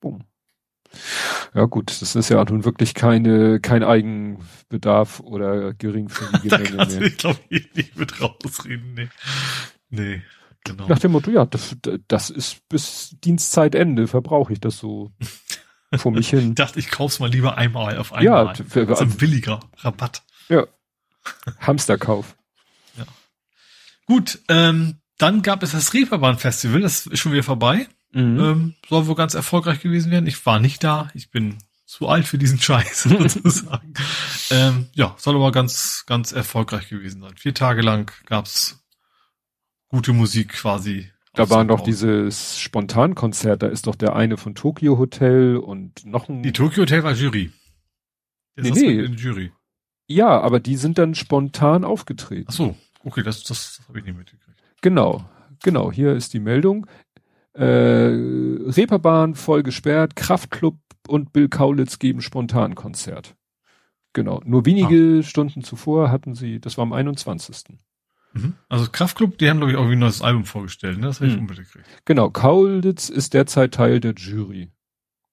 Boom. 0.00 0.24
Ja 1.54 1.64
gut, 1.64 2.00
das 2.00 2.14
ist 2.14 2.28
ja 2.28 2.44
nun 2.44 2.64
wirklich 2.64 2.94
keine, 2.94 3.60
kein 3.60 3.82
Eigenbedarf 3.82 5.20
oder 5.20 5.74
geringfügige 5.74 6.48
da 6.48 6.58
Menge 6.58 6.86
mehr. 6.86 7.02
Ich 7.02 7.16
glaube 7.16 7.40
ich 7.48 7.74
nicht 7.74 7.96
mit 7.96 8.20
rausreden, 8.20 8.94
nee. 8.94 9.08
Nee, 9.90 10.22
genau. 10.64 10.88
Nach 10.88 10.98
dem 10.98 11.12
Motto, 11.12 11.30
ja, 11.30 11.44
das, 11.44 11.76
das 12.08 12.30
ist 12.30 12.68
bis 12.68 13.16
Dienstzeitende 13.22 14.06
verbrauche 14.08 14.52
ich 14.52 14.60
das 14.60 14.78
so 14.78 15.12
vor 15.96 16.12
mich 16.12 16.30
hin. 16.30 16.50
ich 16.50 16.54
dachte, 16.56 16.78
ich 16.78 16.90
kauf's 16.90 17.20
mal 17.20 17.30
lieber 17.30 17.56
einmal 17.56 17.98
auf 17.98 18.12
einmal. 18.12 18.46
Ja, 18.46 18.54
für, 18.54 18.86
für, 18.86 19.00
ein 19.00 19.16
billiger 19.16 19.60
Rabatt. 19.78 20.22
Ja. 20.48 20.66
Hamsterkauf. 21.60 22.36
Ja. 22.96 23.04
Gut, 24.06 24.40
ähm, 24.48 24.96
dann 25.18 25.42
gab 25.42 25.62
es 25.62 25.72
das 25.72 25.94
Reeperbahn 25.94 26.38
Festival, 26.38 26.80
das 26.80 27.06
ist 27.06 27.20
schon 27.20 27.32
wieder 27.32 27.44
vorbei. 27.44 27.86
Mhm. 28.14 28.40
Ähm, 28.40 28.74
soll 28.88 29.06
wohl 29.06 29.16
ganz 29.16 29.34
erfolgreich 29.34 29.80
gewesen 29.80 30.10
werden. 30.10 30.26
Ich 30.26 30.46
war 30.46 30.60
nicht 30.60 30.82
da. 30.82 31.10
Ich 31.14 31.30
bin 31.30 31.58
zu 31.84 32.08
alt 32.08 32.26
für 32.26 32.38
diesen 32.38 32.60
Scheiß 32.60 33.02
sozusagen. 33.04 33.92
ähm, 34.50 34.86
ja, 34.94 35.14
soll 35.18 35.34
aber 35.34 35.52
ganz, 35.52 36.04
ganz 36.06 36.32
erfolgreich 36.32 36.88
gewesen 36.88 37.20
sein. 37.20 37.36
Vier 37.36 37.54
Tage 37.54 37.82
lang 37.82 38.10
gab's 38.26 38.84
gute 39.88 40.12
Musik 40.12 40.50
quasi. 40.54 41.10
Da 41.34 41.50
waren 41.50 41.66
doch 41.66 41.80
dieses 41.80 42.60
Spontankonzert, 42.60 43.62
da 43.62 43.66
ist 43.66 43.88
doch 43.88 43.96
der 43.96 44.14
eine 44.14 44.36
von 44.36 44.54
Tokyo 44.54 44.98
Hotel 44.98 45.56
und 45.56 46.06
noch 46.06 46.28
ein. 46.28 46.44
Die 46.44 46.52
Tokyo 46.52 46.82
Hotel 46.82 47.02
war 47.02 47.12
Jury. 47.12 47.52
Der 48.56 48.64
nee, 48.64 48.70
nee. 48.70 49.00
In 49.00 49.16
Jury. 49.16 49.52
Ja, 50.06 50.40
aber 50.40 50.60
die 50.60 50.76
sind 50.76 50.96
dann 50.98 51.16
spontan 51.16 51.84
aufgetreten. 51.84 52.46
Ach 52.48 52.52
so, 52.52 52.76
okay, 53.02 53.24
das, 53.24 53.42
das, 53.42 53.78
das 53.78 53.88
habe 53.88 53.98
ich 53.98 54.04
nicht 54.04 54.16
mitgekriegt. 54.16 54.62
Genau, 54.80 55.28
genau, 55.62 55.90
hier 55.90 56.12
ist 56.12 56.34
die 56.34 56.40
Meldung. 56.40 56.86
Äh, 57.54 57.64
Reeperbahn 57.64 59.34
voll 59.34 59.62
gesperrt, 59.62 60.16
Kraftclub 60.16 60.76
und 61.08 61.32
Bill 61.32 61.48
Kaulitz 61.48 61.98
geben 61.98 62.20
Spontankonzert. 62.20 63.36
Genau. 64.12 64.40
Nur 64.44 64.64
wenige 64.64 65.20
ah. 65.20 65.22
Stunden 65.22 65.62
zuvor 65.62 66.10
hatten 66.10 66.34
sie, 66.34 66.60
das 66.60 66.78
war 66.78 66.82
am 66.82 66.92
21. 66.92 67.78
Mhm. 68.32 68.54
Also 68.68 68.90
Kraftclub, 68.90 69.38
die 69.38 69.48
haben, 69.48 69.58
glaube 69.58 69.72
ich, 69.72 69.78
auch 69.78 69.88
ein 69.88 69.98
neues 69.98 70.22
Album 70.22 70.44
vorgestellt, 70.44 70.98
ne? 70.98 71.06
Das 71.06 71.20
habe 71.20 71.28
ich 71.28 71.34
mhm. 71.34 71.42
unbedingt 71.42 71.68
gekriegt. 71.72 71.88
Genau, 72.04 72.30
Kaulitz 72.30 73.08
ist 73.08 73.34
derzeit 73.34 73.74
Teil 73.74 74.00
der 74.00 74.14
Jury. 74.14 74.70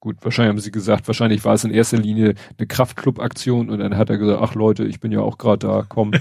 Gut, 0.01 0.17
wahrscheinlich 0.21 0.49
haben 0.49 0.59
sie 0.59 0.71
gesagt, 0.71 1.05
wahrscheinlich 1.05 1.45
war 1.45 1.53
es 1.53 1.63
in 1.63 1.69
erster 1.69 1.99
Linie 1.99 2.33
eine 2.57 2.65
Kraftclub-Aktion 2.65 3.69
und 3.69 3.77
dann 3.77 3.95
hat 3.97 4.09
er 4.09 4.17
gesagt, 4.17 4.39
ach 4.41 4.55
Leute, 4.55 4.83
ich 4.83 4.99
bin 4.99 5.11
ja 5.11 5.19
auch 5.19 5.37
gerade 5.37 5.67
da, 5.67 5.85
komm. 5.87 6.11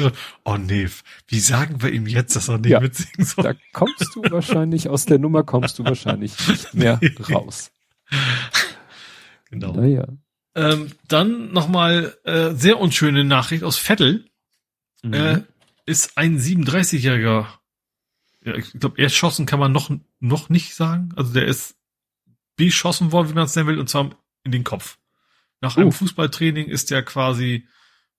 oh 0.44 0.56
nee, 0.58 0.90
wie 1.26 1.40
sagen 1.40 1.80
wir 1.80 1.90
ihm 1.90 2.06
jetzt, 2.06 2.36
dass 2.36 2.50
er 2.50 2.58
nicht 2.58 2.72
ja, 2.72 2.80
mitsingen 2.80 3.26
soll? 3.26 3.44
Da 3.44 3.54
kommst 3.72 4.14
du 4.14 4.22
wahrscheinlich, 4.30 4.90
aus 4.90 5.06
der 5.06 5.18
Nummer 5.18 5.42
kommst 5.42 5.78
du 5.78 5.84
wahrscheinlich 5.84 6.36
nicht 6.48 6.74
mehr 6.74 7.00
raus. 7.32 7.72
Genau. 9.48 9.72
Naja. 9.72 10.06
Ähm, 10.54 10.92
dann 11.08 11.50
nochmal 11.50 12.14
äh, 12.24 12.50
sehr 12.50 12.78
unschöne 12.78 13.24
Nachricht 13.24 13.64
aus 13.64 13.78
Vettel. 13.78 14.26
Mhm. 15.02 15.14
Äh, 15.14 15.40
ist 15.86 16.18
ein 16.18 16.38
37-jähriger, 16.38 17.46
ja, 18.44 18.54
ich 18.54 18.72
glaube, 18.78 19.00
erschossen 19.00 19.46
kann 19.46 19.60
man 19.60 19.72
noch, 19.72 19.90
noch 20.18 20.50
nicht 20.50 20.74
sagen. 20.74 21.08
Also 21.16 21.32
der 21.32 21.46
ist 21.46 21.79
beschossen 22.66 23.10
worden, 23.12 23.30
wie 23.30 23.34
man 23.34 23.44
es 23.44 23.56
nennen 23.56 23.68
will, 23.68 23.78
und 23.78 23.88
zwar 23.88 24.10
in 24.44 24.52
den 24.52 24.64
Kopf. 24.64 24.98
Nach 25.60 25.76
uh. 25.76 25.80
einem 25.80 25.92
Fußballtraining 25.92 26.66
ist 26.68 26.90
der 26.90 27.02
quasi 27.02 27.66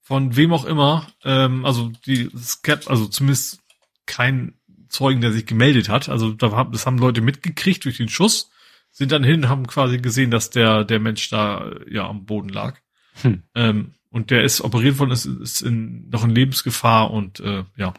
von 0.01 0.35
wem 0.35 0.51
auch 0.51 0.65
immer, 0.65 1.07
ähm, 1.23 1.63
also 1.63 1.91
die 2.05 2.29
Skat, 2.35 2.87
also 2.87 3.05
zumindest 3.05 3.61
kein 4.07 4.55
Zeugen, 4.89 5.21
der 5.21 5.31
sich 5.31 5.45
gemeldet 5.45 5.89
hat. 5.89 6.09
Also 6.09 6.31
da 6.31 6.51
haben, 6.51 6.71
das 6.71 6.85
haben 6.85 6.97
Leute 6.97 7.21
mitgekriegt 7.21 7.85
durch 7.85 7.97
den 7.97 8.09
Schuss, 8.09 8.49
sind 8.91 9.11
dann 9.11 9.23
hin, 9.23 9.47
haben 9.47 9.67
quasi 9.67 9.99
gesehen, 9.99 10.31
dass 10.31 10.49
der 10.49 10.83
der 10.83 10.99
Mensch 10.99 11.29
da 11.29 11.71
ja 11.89 12.07
am 12.07 12.25
Boden 12.25 12.49
lag. 12.49 12.79
Hm. 13.21 13.43
Ähm, 13.53 13.93
und 14.09 14.31
der 14.31 14.43
ist 14.43 14.61
operiert 14.61 14.97
worden, 14.97 15.11
ist, 15.11 15.25
ist 15.25 15.61
in, 15.61 16.09
noch 16.09 16.23
in 16.23 16.31
Lebensgefahr 16.31 17.11
und 17.11 17.39
äh, 17.39 17.63
ja. 17.77 17.93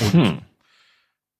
Und 0.00 0.12
hm 0.12 0.38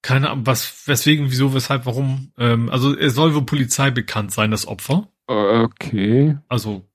keine 0.05 0.29
Ahnung, 0.29 0.47
was, 0.47 0.87
weswegen, 0.87 1.31
wieso, 1.31 1.55
weshalb, 1.55 1.87
warum. 1.87 2.31
Ähm, 2.37 2.69
also 2.69 2.95
er 2.95 3.09
soll 3.09 3.35
wohl 3.35 3.47
Polizei 3.47 3.91
bekannt 3.91 4.33
sein, 4.33 4.51
das 4.51 4.67
Opfer. 4.67 5.09
Okay. 5.27 6.37
Also 6.47 6.87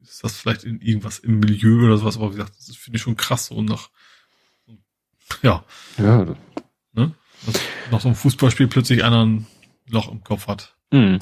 ist 0.00 0.24
das 0.24 0.38
vielleicht 0.38 0.64
in 0.64 0.80
irgendwas 0.80 1.18
im 1.18 1.40
Milieu 1.40 1.84
oder 1.84 1.98
sowas, 1.98 2.16
aber 2.16 2.30
wie 2.30 2.36
gesagt, 2.36 2.54
das 2.56 2.74
finde 2.74 2.96
ich 2.96 3.02
schon 3.02 3.18
krass 3.18 3.46
so 3.46 3.60
nach 3.60 3.90
ja. 5.42 5.62
Ja. 5.98 6.34
Ne? 6.92 7.14
Dass 7.44 7.60
nach 7.90 8.00
so 8.00 8.08
einem 8.08 8.16
Fußballspiel 8.16 8.68
plötzlich 8.68 9.04
einer 9.04 9.26
ein 9.26 9.46
Loch 9.88 10.10
im 10.10 10.24
Kopf 10.24 10.46
hat. 10.46 10.74
Mhm. 10.90 11.18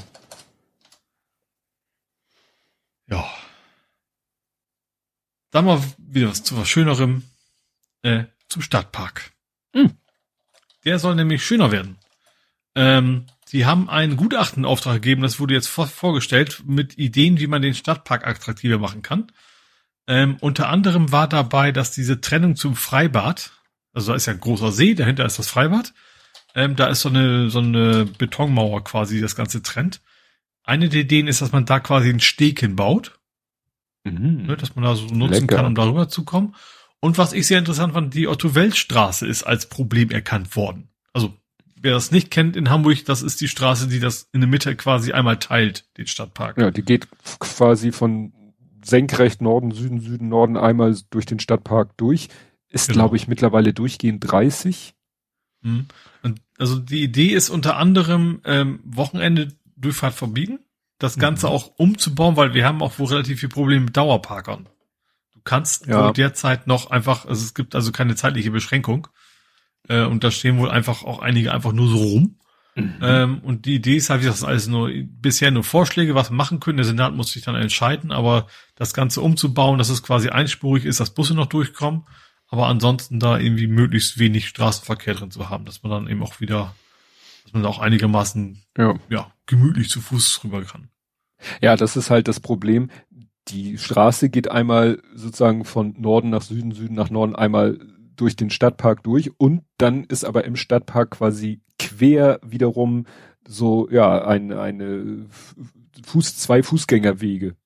Ja. 3.08 3.28
Dann 5.50 5.64
mal 5.64 5.82
wieder 5.98 6.28
was 6.28 6.44
zu 6.44 6.56
was 6.56 6.68
Schönerem. 6.68 7.24
Äh, 8.02 8.26
zum 8.48 8.62
Stadtpark. 8.62 9.32
Mhm. 9.74 9.96
Der 10.84 10.98
soll 10.98 11.14
nämlich 11.14 11.44
schöner 11.44 11.72
werden. 11.72 11.98
Ähm, 12.74 13.26
sie 13.44 13.66
haben 13.66 13.90
einen 13.90 14.16
Gutachtenauftrag 14.16 14.94
gegeben, 14.94 15.22
das 15.22 15.40
wurde 15.40 15.54
jetzt 15.54 15.68
vor 15.68 15.86
vorgestellt, 15.86 16.62
mit 16.66 16.98
Ideen, 16.98 17.40
wie 17.40 17.46
man 17.46 17.62
den 17.62 17.74
Stadtpark 17.74 18.26
attraktiver 18.26 18.78
machen 18.78 19.02
kann. 19.02 19.32
Ähm, 20.06 20.36
unter 20.40 20.68
anderem 20.68 21.12
war 21.12 21.28
dabei, 21.28 21.72
dass 21.72 21.92
diese 21.92 22.20
Trennung 22.20 22.56
zum 22.56 22.76
Freibad, 22.76 23.52
also 23.92 24.12
da 24.12 24.16
ist 24.16 24.26
ja 24.26 24.32
ein 24.32 24.40
großer 24.40 24.72
See, 24.72 24.94
dahinter 24.94 25.24
ist 25.24 25.38
das 25.38 25.48
Freibad, 25.48 25.92
ähm, 26.54 26.76
da 26.76 26.88
ist 26.88 27.02
so 27.02 27.08
eine, 27.08 27.50
so 27.50 27.60
eine 27.60 28.06
Betonmauer 28.06 28.82
quasi, 28.84 29.16
die 29.16 29.20
das 29.20 29.36
Ganze 29.36 29.62
trennt. 29.62 30.00
Eine 30.64 30.88
der 30.88 31.02
Ideen 31.02 31.28
ist, 31.28 31.42
dass 31.42 31.52
man 31.52 31.64
da 31.64 31.80
quasi 31.80 32.08
einen 32.08 32.20
Steg 32.20 32.60
hinbaut, 32.60 33.18
mhm. 34.04 34.46
ne, 34.46 34.56
dass 34.56 34.74
man 34.76 34.84
da 34.84 34.94
so 34.94 35.06
nutzen 35.06 35.42
Lecker. 35.42 35.56
kann, 35.56 35.66
um 35.66 35.74
darüber 35.74 36.08
zu 36.08 36.24
kommen. 36.24 36.54
Und 37.00 37.16
was 37.16 37.32
ich 37.32 37.46
sehr 37.46 37.58
interessant 37.58 37.94
fand, 37.94 38.14
die 38.14 38.28
Otto-Welt-Straße 38.28 39.26
ist 39.26 39.42
als 39.42 39.66
Problem 39.66 40.10
erkannt 40.10 40.54
worden. 40.54 40.88
Also, 41.12 41.34
wer 41.76 41.92
das 41.92 42.10
nicht 42.10 42.30
kennt 42.30 42.56
in 42.56 42.68
Hamburg, 42.68 43.04
das 43.06 43.22
ist 43.22 43.40
die 43.40 43.48
Straße, 43.48 43.88
die 43.88 44.00
das 44.00 44.28
in 44.32 44.40
der 44.40 44.48
Mitte 44.48 44.76
quasi 44.76 45.12
einmal 45.12 45.38
teilt, 45.38 45.86
den 45.96 46.06
Stadtpark. 46.06 46.58
Ja, 46.58 46.70
die 46.70 46.82
geht 46.82 47.08
quasi 47.38 47.90
von 47.90 48.32
senkrecht 48.82 49.40
Norden, 49.40 49.72
Süden, 49.72 50.00
Süden, 50.00 50.28
Norden 50.28 50.56
einmal 50.56 50.96
durch 51.10 51.26
den 51.26 51.40
Stadtpark 51.40 51.96
durch. 51.96 52.28
Ist, 52.68 52.88
genau. 52.88 53.00
glaube 53.00 53.16
ich, 53.16 53.28
mittlerweile 53.28 53.72
durchgehend 53.72 54.30
30. 54.30 54.94
Mhm. 55.62 55.86
Und 56.22 56.40
also 56.58 56.78
die 56.78 57.02
Idee 57.02 57.28
ist 57.28 57.50
unter 57.50 57.76
anderem 57.76 58.40
ähm, 58.44 58.80
Wochenende 58.84 59.48
Durchfahrt 59.76 60.14
verbiegen, 60.14 60.60
das 60.98 61.18
Ganze 61.18 61.46
mhm. 61.46 61.52
auch 61.52 61.72
umzubauen, 61.78 62.36
weil 62.36 62.52
wir 62.52 62.66
haben 62.66 62.82
auch 62.82 62.98
wohl 62.98 63.08
relativ 63.08 63.40
viel 63.40 63.48
Probleme 63.48 63.86
mit 63.86 63.96
Dauerparkern. 63.96 64.68
Du 65.40 65.44
kannst 65.44 65.86
ja. 65.86 66.04
wohl 66.04 66.12
derzeit 66.12 66.66
noch 66.66 66.90
einfach, 66.90 67.24
also 67.24 67.42
es 67.42 67.54
gibt 67.54 67.74
also 67.74 67.92
keine 67.92 68.14
zeitliche 68.14 68.50
Beschränkung. 68.50 69.08
Äh, 69.88 70.04
und 70.04 70.22
da 70.22 70.30
stehen 70.30 70.58
wohl 70.58 70.70
einfach 70.70 71.02
auch 71.02 71.20
einige 71.20 71.52
einfach 71.52 71.72
nur 71.72 71.88
so 71.88 71.96
rum. 71.96 72.36
Mhm. 72.74 72.94
Ähm, 73.00 73.38
und 73.40 73.64
die 73.64 73.74
Idee 73.74 73.96
ist 73.96 74.10
halt, 74.10 74.24
das 74.24 74.36
ist 74.36 74.44
alles 74.44 74.66
nur 74.68 74.90
bisher 75.04 75.50
nur 75.50 75.64
Vorschläge, 75.64 76.14
was 76.14 76.30
wir 76.30 76.36
machen 76.36 76.60
können. 76.60 76.76
Der 76.76 76.84
Senat 76.84 77.14
muss 77.14 77.32
sich 77.32 77.42
dann 77.42 77.54
entscheiden, 77.54 78.12
aber 78.12 78.46
das 78.74 78.92
Ganze 78.92 79.22
umzubauen, 79.22 79.78
dass 79.78 79.88
es 79.88 80.02
quasi 80.02 80.28
einspurig 80.28 80.84
ist, 80.84 81.00
dass 81.00 81.14
Busse 81.14 81.34
noch 81.34 81.46
durchkommen, 81.46 82.04
aber 82.48 82.66
ansonsten 82.66 83.18
da 83.18 83.38
irgendwie 83.38 83.66
möglichst 83.66 84.18
wenig 84.18 84.46
Straßenverkehr 84.48 85.14
drin 85.14 85.30
zu 85.30 85.48
haben, 85.48 85.64
dass 85.64 85.82
man 85.82 85.90
dann 85.90 86.08
eben 86.08 86.22
auch 86.22 86.40
wieder, 86.40 86.74
dass 87.44 87.54
man 87.54 87.64
auch 87.64 87.78
einigermaßen 87.78 88.62
ja, 88.76 88.94
ja 89.08 89.32
gemütlich 89.46 89.88
zu 89.88 90.00
Fuß 90.00 90.44
rüber 90.44 90.62
kann. 90.62 90.90
Ja, 91.60 91.76
das 91.76 91.96
ist 91.96 92.10
halt 92.10 92.28
das 92.28 92.38
Problem 92.38 92.90
die 93.50 93.78
Straße 93.78 94.30
geht 94.30 94.50
einmal 94.50 95.02
sozusagen 95.14 95.64
von 95.64 95.94
Norden 95.98 96.30
nach 96.30 96.42
Süden, 96.42 96.72
Süden 96.72 96.94
nach 96.94 97.10
Norden 97.10 97.34
einmal 97.34 97.78
durch 98.16 98.36
den 98.36 98.50
Stadtpark 98.50 99.02
durch 99.02 99.30
und 99.38 99.62
dann 99.78 100.04
ist 100.04 100.24
aber 100.24 100.44
im 100.44 100.56
Stadtpark 100.56 101.12
quasi 101.12 101.60
quer 101.78 102.38
wiederum 102.44 103.06
so, 103.48 103.88
ja, 103.90 104.24
ein, 104.26 104.52
eine 104.52 105.26
Fuß, 106.04 106.36
zwei 106.36 106.62
Fußgängerwege. 106.62 107.56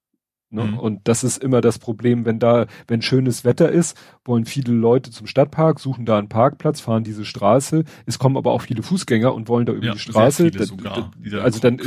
Ne? 0.50 0.64
Mhm. 0.64 0.78
Und 0.78 1.08
das 1.08 1.24
ist 1.24 1.42
immer 1.42 1.60
das 1.60 1.80
Problem, 1.80 2.24
wenn 2.24 2.38
da, 2.38 2.66
wenn 2.86 3.02
schönes 3.02 3.44
Wetter 3.44 3.70
ist, 3.70 3.98
wollen 4.24 4.44
viele 4.44 4.72
Leute 4.72 5.10
zum 5.10 5.26
Stadtpark, 5.26 5.80
suchen 5.80 6.06
da 6.06 6.16
einen 6.16 6.28
Parkplatz, 6.28 6.80
fahren 6.80 7.02
diese 7.02 7.24
Straße. 7.24 7.82
Es 8.06 8.20
kommen 8.20 8.36
aber 8.36 8.52
auch 8.52 8.62
viele 8.62 8.84
Fußgänger 8.84 9.34
und 9.34 9.48
wollen 9.48 9.66
da 9.66 9.72
über 9.72 9.86
ja, 9.86 9.92
die 9.94 9.98
Straße. 9.98 10.52
Sogar, 10.64 11.10
da, 11.28 11.38
also 11.38 11.58
dann, 11.58 11.80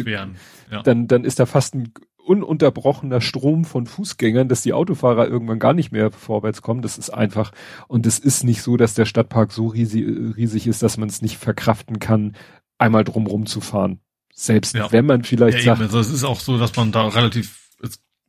ja. 0.69 0.84
dann, 0.84 1.07
dann 1.07 1.24
ist 1.24 1.40
da 1.40 1.45
fast 1.45 1.76
ein 1.76 1.94
ununterbrochener 2.28 3.22
Strom 3.22 3.66
von 3.66 3.88
Fußgängern, 3.88 4.49
dass 4.49 4.62
die 4.62 4.74
Autofahrer 4.74 5.28
irgendwann 5.28 5.60
gar 5.60 5.74
nicht 5.74 5.91
mehr 5.91 6.12
vorwärts 6.12 6.62
kommen. 6.62 6.82
Das 6.82 6.98
ist 6.98 7.10
einfach, 7.10 7.52
und 7.88 8.06
es 8.06 8.20
ist 8.20 8.44
nicht 8.44 8.62
so, 8.62 8.78
dass 8.78 8.94
der 8.94 9.06
Stadtpark 9.06 9.52
so 9.52 9.68
riesig, 9.68 10.06
riesig 10.36 10.68
ist, 10.68 10.84
dass 10.84 10.98
man 10.98 11.10
es 11.10 11.22
nicht 11.22 11.38
verkraften 11.38 11.99
kann, 11.99 12.36
einmal 12.78 13.04
drumrum 13.04 13.45
zu 13.45 13.62
fahren. 13.62 13.99
Selbst 14.34 14.76
ja. 14.76 14.91
wenn 14.91 15.06
man 15.06 15.24
vielleicht 15.24 15.60
ja, 15.60 15.76
sagt. 15.76 15.82
Also 15.82 15.99
es 15.99 16.12
ist 16.12 16.24
auch 16.24 16.40
so, 16.40 16.60
dass 16.60 16.76
man 16.76 16.91
da 16.91 17.08
relativ, 17.08 17.58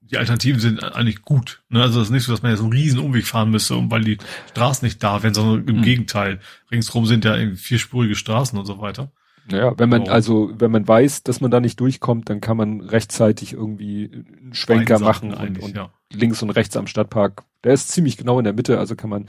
die 0.01 0.17
Alternativen 0.17 0.61
sind 0.61 0.83
eigentlich 0.83 1.23
gut. 1.23 1.63
Ne? 1.69 1.83
Also 1.83 2.01
es 2.01 2.07
ist 2.07 2.13
nicht 2.13 2.25
so, 2.25 2.33
dass 2.33 2.43
man 2.43 2.53
jetzt 2.53 2.63
einen 2.63 2.73
riesen 2.73 3.01
Umweg 3.01 3.27
fahren 3.27 3.51
müsste, 3.51 3.75
weil 3.91 4.05
die 4.05 4.19
Straßen 4.51 4.87
nicht 4.87 5.03
da 5.03 5.23
wären, 5.23 5.35
sondern 5.35 5.69
im 5.69 5.79
mhm. 5.79 5.83
Gegenteil. 5.83 6.41
Ringsrum 6.71 7.05
sind 7.05 7.27
ja 7.27 7.37
irgendwie 7.37 7.59
vierspurige 7.59 8.15
Straßen 8.15 8.59
und 8.59 8.65
so 8.65 8.79
weiter. 8.81 9.13
Naja, 9.51 9.75
wenn 9.79 9.89
man, 9.89 10.09
also, 10.09 10.51
wenn 10.59 10.71
man 10.71 10.87
weiß, 10.87 11.23
dass 11.23 11.41
man 11.41 11.51
da 11.51 11.61
nicht 11.61 11.81
durchkommt, 11.81 12.29
dann 12.29 12.41
kann 12.41 12.57
man 12.57 12.81
rechtzeitig 12.81 13.55
irgendwie 13.55 14.11
einen 14.13 14.53
Schwenker 14.53 14.99
machen 14.99 15.33
und, 15.33 15.59
und 15.63 15.75
ja. 15.75 15.91
links 16.13 16.43
und 16.43 16.51
rechts 16.51 16.77
am 16.77 16.87
Stadtpark. 16.87 17.45
Der 17.65 17.73
ist 17.73 17.89
ziemlich 17.89 18.17
genau 18.17 18.39
in 18.39 18.45
der 18.45 18.53
Mitte, 18.53 18.79
also 18.79 18.95
kann 18.95 19.11
man, 19.11 19.27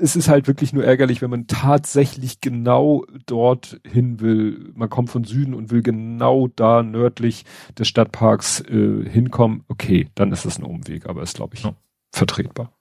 es 0.00 0.16
ist 0.16 0.28
halt 0.28 0.46
wirklich 0.46 0.72
nur 0.72 0.84
ärgerlich, 0.84 1.20
wenn 1.20 1.30
man 1.30 1.46
tatsächlich 1.46 2.40
genau 2.40 3.04
dort 3.26 3.80
hin 3.84 4.20
will. 4.20 4.72
Man 4.74 4.88
kommt 4.88 5.10
von 5.10 5.24
Süden 5.24 5.54
und 5.54 5.70
will 5.70 5.82
genau 5.82 6.48
da 6.48 6.82
nördlich 6.82 7.44
des 7.76 7.88
Stadtparks 7.88 8.60
äh, 8.60 9.08
hinkommen. 9.08 9.64
Okay, 9.68 10.08
dann 10.14 10.32
ist 10.32 10.44
das 10.44 10.58
ein 10.58 10.64
Umweg, 10.64 11.06
aber 11.06 11.22
ist, 11.22 11.36
glaube 11.36 11.56
ich, 11.56 11.64
ja. 11.64 11.74
vertretbar. 12.12 12.72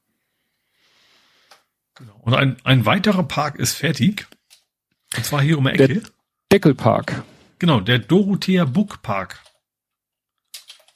Genau. 1.95 2.19
Und 2.22 2.36
ein, 2.36 2.57
ein 2.64 2.86
weiterer 2.86 3.24
Park 3.24 3.57
ist 3.57 3.74
fertig. 3.74 4.28
Und 5.16 5.26
zwar 5.26 5.42
hier 5.42 5.58
um 5.58 5.66
die 5.66 5.72
Ecke. 5.72 5.88
Der 5.88 6.02
Deckelpark. 6.52 7.24
Genau, 7.60 7.80
der 7.80 8.00
Dorothea 8.00 8.66
Book 8.66 9.02
Park. 9.02 9.42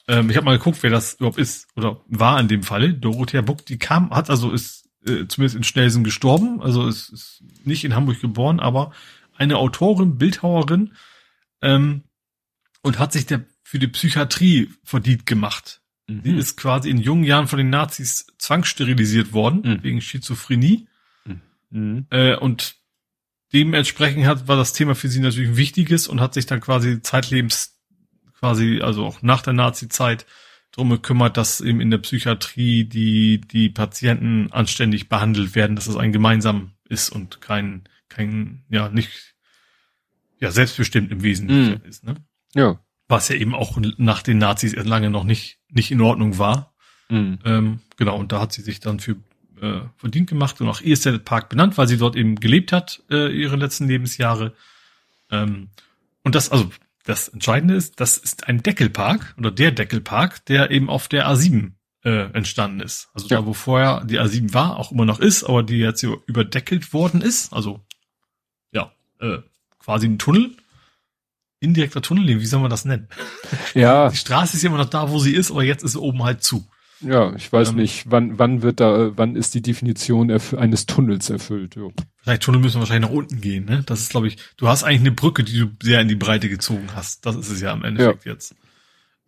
Ähm, 0.08 0.30
ich 0.30 0.36
habe 0.36 0.44
mal 0.44 0.58
geguckt, 0.58 0.82
wer 0.82 0.90
das 0.90 1.14
überhaupt 1.14 1.38
ist 1.38 1.68
oder 1.76 2.00
war 2.06 2.38
in 2.40 2.48
dem 2.48 2.62
Falle. 2.62 2.94
Dorothea 2.94 3.40
Buck, 3.40 3.64
die 3.66 3.78
kam, 3.78 4.10
hat 4.10 4.30
also 4.30 4.50
ist 4.50 4.88
äh, 5.06 5.26
zumindest 5.26 5.56
in 5.56 5.64
Schnelsen 5.64 6.04
gestorben, 6.04 6.60
also 6.60 6.86
ist, 6.86 7.10
ist 7.10 7.42
nicht 7.64 7.84
in 7.84 7.94
Hamburg 7.94 8.20
geboren, 8.20 8.60
aber 8.60 8.92
eine 9.36 9.56
Autorin, 9.56 10.18
Bildhauerin 10.18 10.92
ähm, 11.60 12.02
und 12.82 12.98
hat 12.98 13.12
sich 13.12 13.26
der 13.26 13.44
für 13.62 13.78
die 13.78 13.88
Psychiatrie 13.88 14.70
verdient 14.84 15.24
gemacht. 15.24 15.80
Mhm. 16.06 16.22
Die 16.24 16.36
ist 16.36 16.56
quasi 16.56 16.90
in 16.90 16.98
jungen 16.98 17.24
Jahren 17.24 17.46
von 17.46 17.58
den 17.58 17.70
Nazis 17.70 18.26
zwangssterilisiert 18.38 19.32
worden 19.32 19.62
mhm. 19.64 19.82
wegen 19.82 20.00
Schizophrenie 20.00 20.88
mhm. 21.70 22.06
äh, 22.10 22.36
und 22.36 22.76
dementsprechend 23.52 24.26
hat, 24.26 24.48
war 24.48 24.56
das 24.56 24.72
Thema 24.72 24.94
für 24.94 25.08
sie 25.08 25.20
natürlich 25.20 25.50
ein 25.50 25.56
wichtiges 25.56 26.08
und 26.08 26.20
hat 26.20 26.34
sich 26.34 26.46
dann 26.46 26.60
quasi 26.60 27.02
zeitlebens, 27.02 27.78
quasi, 28.38 28.80
also 28.82 29.04
auch 29.04 29.22
nach 29.22 29.42
der 29.42 29.52
Nazi-Zeit, 29.52 30.26
drum 30.72 30.88
gekümmert, 30.88 31.36
dass 31.36 31.60
eben 31.60 31.80
in 31.80 31.90
der 31.90 31.98
Psychiatrie 31.98 32.84
die, 32.84 33.40
die 33.40 33.68
Patienten 33.68 34.50
anständig 34.52 35.08
behandelt 35.08 35.54
werden, 35.54 35.76
dass 35.76 35.86
es 35.86 35.96
ein 35.96 36.12
gemeinsam 36.12 36.72
ist 36.88 37.10
und 37.10 37.40
kein, 37.40 37.84
kein, 38.08 38.64
ja, 38.70 38.88
nicht, 38.88 39.34
ja, 40.40 40.50
selbstbestimmt 40.50 41.12
im 41.12 41.22
Wesentlichen 41.22 41.82
mm. 41.84 41.88
ist, 41.88 42.04
ne? 42.04 42.14
Ja. 42.54 42.80
Was 43.06 43.28
ja 43.28 43.36
eben 43.36 43.54
auch 43.54 43.78
nach 43.98 44.22
den 44.22 44.38
Nazis 44.38 44.74
lange 44.74 45.10
noch 45.10 45.24
nicht, 45.24 45.58
nicht 45.68 45.90
in 45.90 46.00
Ordnung 46.00 46.38
war. 46.38 46.74
Mm. 47.10 47.34
Ähm, 47.44 47.80
genau, 47.98 48.16
und 48.16 48.32
da 48.32 48.40
hat 48.40 48.52
sie 48.52 48.62
sich 48.62 48.80
dann 48.80 48.98
für 48.98 49.16
äh, 49.62 49.80
verdient 49.96 50.28
gemacht 50.28 50.60
und 50.60 50.68
auch 50.68 50.80
Eastel 50.80 51.18
Park 51.18 51.48
benannt, 51.48 51.78
weil 51.78 51.86
sie 51.86 51.96
dort 51.96 52.16
eben 52.16 52.34
gelebt 52.36 52.72
hat, 52.72 53.02
äh, 53.10 53.28
ihre 53.32 53.56
letzten 53.56 53.86
Lebensjahre. 53.86 54.52
Ähm, 55.30 55.68
und 56.24 56.34
das, 56.34 56.50
also 56.50 56.70
das 57.04 57.28
Entscheidende 57.28 57.74
ist, 57.74 58.00
das 58.00 58.18
ist 58.18 58.48
ein 58.48 58.62
Deckelpark 58.62 59.34
oder 59.38 59.50
der 59.50 59.70
Deckelpark, 59.70 60.44
der 60.46 60.70
eben 60.70 60.90
auf 60.90 61.08
der 61.08 61.28
A7 61.28 61.72
äh, 62.04 62.32
entstanden 62.32 62.80
ist. 62.80 63.08
Also 63.14 63.28
ja. 63.28 63.38
da, 63.38 63.46
wo 63.46 63.54
vorher 63.54 64.04
die 64.04 64.20
A7 64.20 64.52
war, 64.52 64.76
auch 64.76 64.90
immer 64.90 65.04
noch 65.04 65.20
ist, 65.20 65.44
aber 65.44 65.62
die 65.62 65.78
jetzt 65.78 66.02
überdeckelt 66.02 66.92
worden 66.92 67.22
ist. 67.22 67.52
Also 67.52 67.80
ja, 68.72 68.92
äh, 69.20 69.38
quasi 69.78 70.06
ein 70.06 70.18
Tunnel. 70.18 70.56
Indirekter 71.60 72.02
Tunnel, 72.02 72.26
wie 72.26 72.46
soll 72.46 72.60
man 72.60 72.70
das 72.70 72.84
nennen? 72.84 73.06
Ja. 73.74 74.08
Die 74.10 74.16
Straße 74.16 74.56
ist 74.56 74.64
immer 74.64 74.78
noch 74.78 74.90
da, 74.90 75.10
wo 75.10 75.20
sie 75.20 75.32
ist, 75.32 75.52
aber 75.52 75.62
jetzt 75.62 75.84
ist 75.84 75.92
sie 75.92 76.00
oben 76.00 76.24
halt 76.24 76.42
zu. 76.42 76.66
Ja, 77.02 77.34
ich 77.34 77.52
weiß 77.52 77.70
ähm, 77.70 77.76
nicht, 77.76 78.10
wann, 78.10 78.38
wann 78.38 78.62
wird 78.62 78.80
da, 78.80 79.16
wann 79.16 79.36
ist 79.36 79.54
die 79.54 79.62
Definition 79.62 80.30
eines 80.30 80.86
Tunnels 80.86 81.30
erfüllt? 81.30 81.74
Jo. 81.76 81.92
Vielleicht 82.18 82.42
Tunnel 82.42 82.60
müssen 82.60 82.78
wahrscheinlich 82.78 83.10
nach 83.10 83.16
unten 83.16 83.40
gehen, 83.40 83.64
ne? 83.64 83.82
Das 83.86 84.00
ist, 84.00 84.10
glaube 84.10 84.28
ich, 84.28 84.36
du 84.56 84.68
hast 84.68 84.84
eigentlich 84.84 85.00
eine 85.00 85.12
Brücke, 85.12 85.44
die 85.44 85.58
du 85.58 85.70
sehr 85.82 86.00
in 86.00 86.08
die 86.08 86.14
Breite 86.14 86.48
gezogen 86.48 86.88
hast. 86.94 87.26
Das 87.26 87.36
ist 87.36 87.50
es 87.50 87.60
ja 87.60 87.72
am 87.72 87.84
Endeffekt 87.84 88.24
ja. 88.24 88.32
jetzt. 88.32 88.54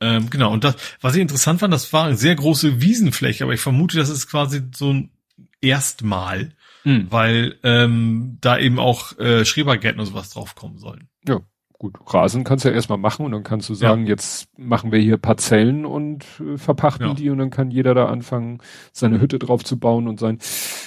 Ähm, 0.00 0.30
genau, 0.30 0.52
und 0.52 0.64
das, 0.64 0.76
was 1.00 1.14
ich 1.14 1.20
interessant 1.20 1.60
fand, 1.60 1.72
das 1.72 1.92
war 1.92 2.06
eine 2.06 2.16
sehr 2.16 2.34
große 2.34 2.80
Wiesenfläche, 2.80 3.44
aber 3.44 3.54
ich 3.54 3.60
vermute, 3.60 3.96
das 3.96 4.08
ist 4.08 4.28
quasi 4.28 4.62
so 4.74 4.92
ein 4.92 5.10
Erstmal, 5.64 6.52
hm. 6.82 7.06
weil 7.10 7.58
ähm, 7.62 8.36
da 8.42 8.58
eben 8.58 8.78
auch 8.78 9.18
äh, 9.18 9.46
Schrebergärten 9.46 9.98
und 9.98 10.06
sowas 10.06 10.28
draufkommen 10.28 10.78
sollen. 10.78 11.08
Ja. 11.26 11.40
Gut, 11.78 11.96
Rasen 12.06 12.44
kannst 12.44 12.64
du 12.64 12.68
ja 12.68 12.74
erstmal 12.74 12.98
machen 12.98 13.26
und 13.26 13.32
dann 13.32 13.42
kannst 13.42 13.68
du 13.68 13.74
sagen, 13.74 14.02
ja. 14.02 14.10
jetzt 14.10 14.48
machen 14.56 14.92
wir 14.92 15.00
hier 15.00 15.16
Parzellen 15.16 15.84
und 15.84 16.24
äh, 16.40 16.56
verpachten 16.56 17.08
ja. 17.08 17.14
die 17.14 17.30
und 17.30 17.38
dann 17.38 17.50
kann 17.50 17.70
jeder 17.70 17.94
da 17.94 18.06
anfangen, 18.06 18.60
seine 18.92 19.20
Hütte 19.20 19.38
drauf 19.38 19.64
zu 19.64 19.78
bauen 19.78 20.06
und 20.06 20.20
sein, 20.20 20.38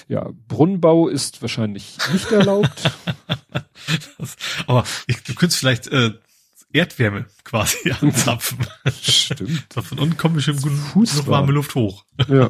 ja, 0.07 0.29
Brunnenbau 0.47 1.09
ist 1.09 1.41
wahrscheinlich 1.41 1.97
nicht 2.13 2.31
erlaubt. 2.31 2.91
das, 4.17 4.37
aber 4.65 4.85
ich, 5.07 5.21
du 5.23 5.35
könntest 5.35 5.59
vielleicht 5.59 5.87
äh, 5.87 6.11
Erdwärme 6.71 7.25
quasi 7.43 7.91
anzapfen. 8.01 8.65
Stimmt. 9.01 9.65
Von 9.73 9.99
unten 9.99 10.17
kommt 10.17 10.35
bestimmt 10.35 10.61
gut 10.61 11.27
warme 11.27 11.51
Luft 11.51 11.75
hoch. 11.75 12.05
Ja. 12.27 12.49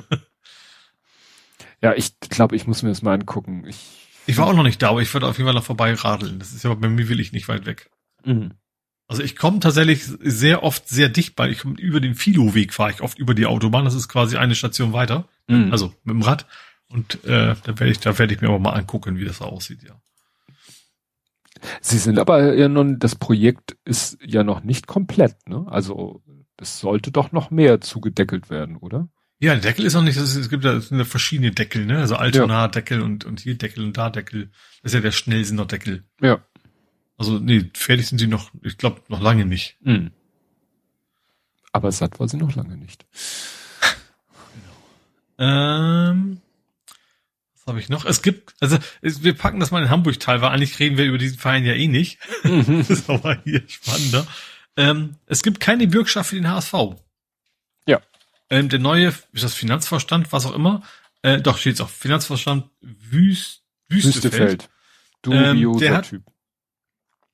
Ja, 1.81 1.93
ich 1.93 2.19
glaube, 2.19 2.55
ich 2.55 2.65
muss 2.65 2.81
mir 2.81 2.89
das 2.89 3.01
mal 3.01 3.13
angucken. 3.13 3.65
Ich, 3.67 3.79
ich 4.25 4.37
war 4.37 4.47
auch 4.47 4.53
noch 4.53 4.63
nicht 4.63 4.81
da, 4.81 4.89
aber 4.89 5.01
ich 5.01 5.13
würde 5.13 5.27
auf 5.27 5.37
jeden 5.37 5.47
Fall 5.47 5.53
noch 5.53 5.63
vorbei 5.63 5.93
radeln. 5.93 6.39
Das 6.39 6.51
ist 6.53 6.63
ja 6.63 6.73
bei 6.73 6.89
mir 6.89 7.07
will 7.09 7.19
ich 7.19 7.33
nicht 7.33 7.47
weit 7.47 7.65
weg. 7.65 7.89
Mhm. 8.27 8.53
Also 9.07 9.23
ich 9.23 9.37
komme 9.37 9.59
tatsächlich 9.59 10.03
sehr 10.03 10.63
oft 10.63 10.89
sehr 10.89 11.09
dicht 11.09 11.35
bei. 11.35 11.49
Ich 11.49 11.59
komme 11.59 11.79
über 11.79 12.01
den 12.01 12.13
Filoweg 12.13 12.73
fahre 12.73 12.91
ich 12.91 13.01
oft 13.01 13.17
über 13.17 13.33
die 13.33 13.45
Autobahn. 13.45 13.85
Das 13.85 13.93
ist 13.93 14.09
quasi 14.09 14.35
eine 14.37 14.53
Station 14.53 14.91
weiter. 14.93 15.27
Mhm. 15.47 15.71
Also 15.71 15.93
mit 16.03 16.13
dem 16.13 16.21
Rad. 16.21 16.45
Und 16.89 17.23
äh, 17.25 17.55
da 17.63 17.79
werde 17.79 17.89
ich, 17.89 17.99
da 17.99 18.17
werde 18.17 18.33
ich 18.33 18.41
mir 18.41 18.49
aber 18.49 18.59
mal 18.59 18.73
angucken, 18.73 19.17
wie 19.17 19.25
das 19.25 19.41
aussieht, 19.41 19.83
ja. 19.83 20.01
Sie 21.81 21.97
sind 21.97 22.19
aber 22.19 22.55
ja 22.55 22.69
nun, 22.69 22.99
das 22.99 23.15
Projekt 23.15 23.77
ist 23.83 24.17
ja 24.23 24.43
noch 24.43 24.63
nicht 24.63 24.87
komplett, 24.87 25.47
ne? 25.47 25.65
Also 25.67 26.21
es 26.57 26.79
sollte 26.79 27.11
doch 27.11 27.31
noch 27.31 27.49
mehr 27.49 27.81
zugedeckelt 27.81 28.49
werden, 28.49 28.77
oder? 28.77 29.09
Ja, 29.39 29.53
der 29.53 29.61
Deckel 29.61 29.85
ist 29.85 29.93
noch 29.93 30.03
nicht, 30.03 30.17
es 30.17 30.49
gibt 30.49 30.63
ja 30.63 30.79
verschiedene 30.79 31.51
Deckel, 31.51 31.85
ne? 31.85 31.99
Also 31.99 32.15
Altona-Deckel 32.15 33.01
und, 33.01 33.25
und 33.25 33.39
hier 33.39 33.57
Deckel 33.57 33.83
und 33.83 33.97
da 33.97 34.09
Deckel. 34.09 34.49
Das 34.81 34.91
ist 34.91 34.93
ja 34.93 35.01
der 35.01 35.11
Schnellsinner-Deckel. 35.11 36.05
Ja. 36.21 36.43
Also 37.17 37.39
nee, 37.39 37.69
fertig 37.73 38.07
sind 38.07 38.19
sie 38.19 38.27
noch, 38.27 38.51
ich 38.61 38.77
glaube, 38.77 39.01
noch 39.07 39.21
lange 39.21 39.45
nicht. 39.45 39.77
Mhm. 39.81 40.11
Aber 41.71 41.91
satt 41.91 42.19
war 42.19 42.27
sie 42.27 42.37
noch 42.37 42.55
lange 42.55 42.77
nicht. 42.77 43.05
genau. 44.53 44.73
Ähm, 45.39 46.41
was 47.53 47.67
habe 47.67 47.79
ich 47.79 47.89
noch? 47.89 48.05
Es 48.05 48.23
gibt, 48.23 48.55
also 48.59 48.79
es, 49.01 49.23
wir 49.23 49.33
packen 49.33 49.59
das 49.59 49.69
mal 49.69 49.83
in 49.83 49.91
Hamburg 49.91 50.19
teil, 50.19 50.41
weil 50.41 50.49
eigentlich 50.49 50.79
reden 50.79 50.97
wir 50.97 51.05
über 51.05 51.19
diesen 51.19 51.37
Verein 51.37 51.65
ja 51.65 51.73
eh 51.73 51.87
nicht. 51.87 52.17
Mhm. 52.43 52.65
das 52.79 52.89
ist 52.89 53.09
aber 53.09 53.39
hier 53.43 53.61
spannender. 53.67 54.25
Ähm, 54.77 55.15
es 55.27 55.43
gibt 55.43 55.59
keine 55.59 55.87
Bürgschaft 55.87 56.31
für 56.31 56.35
den 56.35 56.49
HSV. 56.49 56.73
Ja. 57.87 58.01
Ähm, 58.49 58.69
der 58.69 58.79
neue, 58.79 59.07
ist 59.07 59.43
das 59.43 59.53
Finanzvorstand, 59.53 60.31
was 60.31 60.45
auch 60.47 60.55
immer, 60.55 60.81
äh, 61.21 61.41
doch 61.41 61.57
steht's 61.57 61.81
auch, 61.81 61.89
Finanzvorstand 61.89 62.69
Wüst, 62.81 63.63
Wüstefeld. 63.89 64.15
Wüstefeld. 64.23 64.69
Dubioser 65.21 65.95
ähm, 65.95 66.01
Typ. 66.03 66.23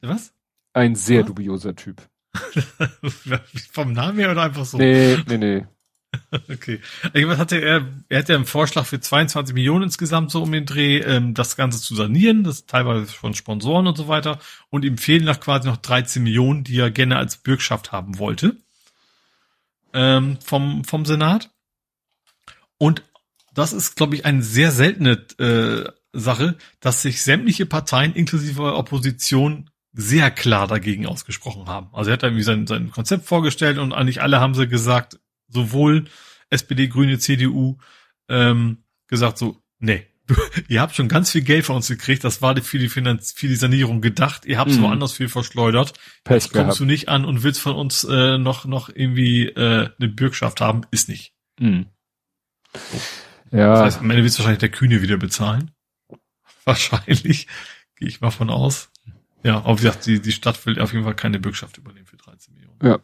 Was? 0.03 0.33
Ein 0.73 0.95
sehr 0.95 1.21
ja? 1.21 1.25
dubioser 1.25 1.75
Typ. 1.75 2.01
Vom 3.71 3.93
Namen 3.93 4.17
her 4.19 4.31
oder 4.31 4.43
einfach 4.43 4.65
so? 4.65 4.77
Nee, 4.77 5.17
nee, 5.27 5.37
nee. 5.37 5.65
okay. 6.51 6.79
Was 7.13 7.37
hatte 7.37 7.59
er, 7.59 7.87
er 8.09 8.19
hat 8.19 8.29
ja 8.29 8.35
einen 8.35 8.45
Vorschlag 8.45 8.85
für 8.85 8.99
22 8.99 9.53
Millionen 9.53 9.83
insgesamt 9.83 10.31
so 10.31 10.43
um 10.43 10.51
den 10.51 10.65
Dreh, 10.65 10.99
ähm, 10.99 11.33
das 11.33 11.55
Ganze 11.55 11.81
zu 11.81 11.95
sanieren, 11.95 12.43
das 12.43 12.65
teilweise 12.65 13.05
von 13.05 13.33
Sponsoren 13.33 13.87
und 13.87 13.97
so 13.97 14.07
weiter. 14.07 14.39
Und 14.69 14.85
ihm 14.85 14.97
fehlen 14.97 15.25
nach 15.25 15.39
quasi 15.39 15.67
noch 15.67 15.77
13 15.77 16.21
Millionen, 16.21 16.63
die 16.63 16.77
er 16.79 16.91
gerne 16.91 17.17
als 17.17 17.37
Bürgschaft 17.37 17.91
haben 17.91 18.19
wollte. 18.19 18.57
Ähm, 19.93 20.37
vom, 20.43 20.83
vom 20.83 21.05
Senat. 21.05 21.51
Und 22.77 23.03
das 23.53 23.73
ist, 23.73 23.95
glaube 23.95 24.15
ich, 24.15 24.25
eine 24.25 24.41
sehr 24.41 24.71
seltene 24.71 25.11
äh, 25.37 25.89
Sache, 26.13 26.57
dass 26.79 27.03
sich 27.03 27.21
sämtliche 27.21 27.65
Parteien 27.65 28.13
inklusive 28.13 28.75
Opposition 28.75 29.69
sehr 29.93 30.31
klar 30.31 30.67
dagegen 30.67 31.05
ausgesprochen 31.05 31.67
haben. 31.67 31.89
Also 31.93 32.09
er 32.09 32.13
hat 32.13 32.23
irgendwie 32.23 32.43
sein, 32.43 32.67
sein 32.67 32.91
Konzept 32.91 33.25
vorgestellt 33.25 33.77
und 33.77 33.93
eigentlich 33.93 34.21
alle 34.21 34.39
haben 34.39 34.55
sie 34.55 34.67
gesagt, 34.67 35.19
sowohl 35.47 36.05
SPD, 36.49 36.87
Grüne, 36.87 37.19
CDU, 37.19 37.77
ähm, 38.27 38.83
gesagt 39.07 39.37
so, 39.37 39.61
nee, 39.79 40.07
ihr 40.67 40.81
habt 40.81 40.95
schon 40.95 41.09
ganz 41.09 41.31
viel 41.31 41.41
Geld 41.41 41.65
von 41.65 41.75
uns 41.75 41.87
gekriegt, 41.87 42.23
das 42.23 42.41
war 42.41 42.59
für 42.61 42.79
die, 42.79 42.89
Finanz 42.89 43.33
für 43.33 43.47
die 43.47 43.55
Sanierung 43.55 44.01
gedacht, 44.01 44.45
ihr 44.45 44.57
habt 44.57 44.71
es 44.71 44.77
mm. 44.77 44.83
woanders 44.83 45.13
viel 45.13 45.29
verschleudert, 45.29 45.93
Pech 46.23 46.43
kommst 46.43 46.53
gehabt. 46.53 46.79
du 46.79 46.85
nicht 46.85 47.09
an 47.09 47.25
und 47.25 47.43
willst 47.43 47.61
von 47.61 47.75
uns 47.75 48.03
äh, 48.03 48.37
noch, 48.37 48.65
noch 48.65 48.89
irgendwie 48.89 49.47
äh, 49.47 49.89
eine 49.99 50.09
Bürgschaft 50.09 50.61
haben, 50.61 50.81
ist 50.91 51.09
nicht. 51.09 51.33
So. 51.59 53.57
Ja. 53.57 53.73
Das 53.73 53.81
heißt, 53.81 53.99
am 53.99 54.09
Ende 54.09 54.23
wird 54.23 54.37
wahrscheinlich 54.37 54.59
der 54.59 54.69
Kühne 54.69 55.01
wieder 55.01 55.17
bezahlen. 55.17 55.71
Wahrscheinlich, 56.65 57.47
gehe 57.97 58.07
ich 58.07 58.21
mal 58.21 58.31
von 58.31 58.49
aus. 58.49 58.89
Ja, 59.43 59.57
aber 59.57 59.77
wie 59.77 59.83
gesagt, 59.83 60.05
die, 60.05 60.21
die 60.21 60.31
Stadt 60.31 60.65
will 60.65 60.79
auf 60.79 60.93
jeden 60.93 61.03
Fall 61.03 61.15
keine 61.15 61.39
Bürgschaft 61.39 61.77
übernehmen 61.77 62.05
für 62.05 62.17
13 62.17 62.53
Millionen. 62.53 62.79
Ja. 62.81 62.99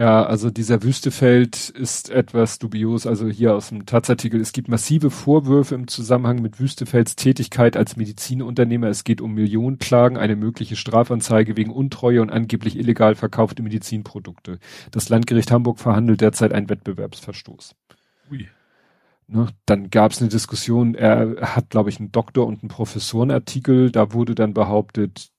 Ja, 0.00 0.24
also 0.24 0.48
dieser 0.48 0.82
Wüstefeld 0.82 1.68
ist 1.68 2.08
etwas 2.08 2.58
dubios. 2.58 3.06
Also 3.06 3.28
hier 3.28 3.54
aus 3.54 3.68
dem 3.68 3.84
Taz-Artikel. 3.84 4.40
Es 4.40 4.52
gibt 4.52 4.68
massive 4.68 5.10
Vorwürfe 5.10 5.74
im 5.74 5.88
Zusammenhang 5.88 6.40
mit 6.40 6.58
Wüstefelds 6.58 7.16
Tätigkeit 7.16 7.76
als 7.76 7.96
Medizinunternehmer. 7.96 8.88
Es 8.88 9.04
geht 9.04 9.20
um 9.20 9.34
Millionenklagen, 9.34 10.16
eine 10.16 10.36
mögliche 10.36 10.74
Strafanzeige 10.74 11.58
wegen 11.58 11.70
Untreue 11.70 12.22
und 12.22 12.30
angeblich 12.30 12.78
illegal 12.78 13.14
verkaufte 13.14 13.62
Medizinprodukte. 13.62 14.58
Das 14.90 15.10
Landgericht 15.10 15.50
Hamburg 15.50 15.78
verhandelt 15.78 16.22
derzeit 16.22 16.54
einen 16.54 16.70
Wettbewerbsverstoß. 16.70 17.74
Ui. 18.30 18.48
Ne, 19.26 19.48
dann 19.66 19.90
gab 19.90 20.12
es 20.12 20.22
eine 20.22 20.30
Diskussion, 20.30 20.94
er 20.94 21.36
hat, 21.54 21.68
glaube 21.68 21.90
ich, 21.90 22.00
einen 22.00 22.10
Doktor- 22.10 22.46
und 22.46 22.62
einen 22.62 22.70
Professorenartikel, 22.70 23.92
da 23.92 24.14
wurde 24.14 24.34
dann 24.34 24.54
behauptet, 24.54 25.30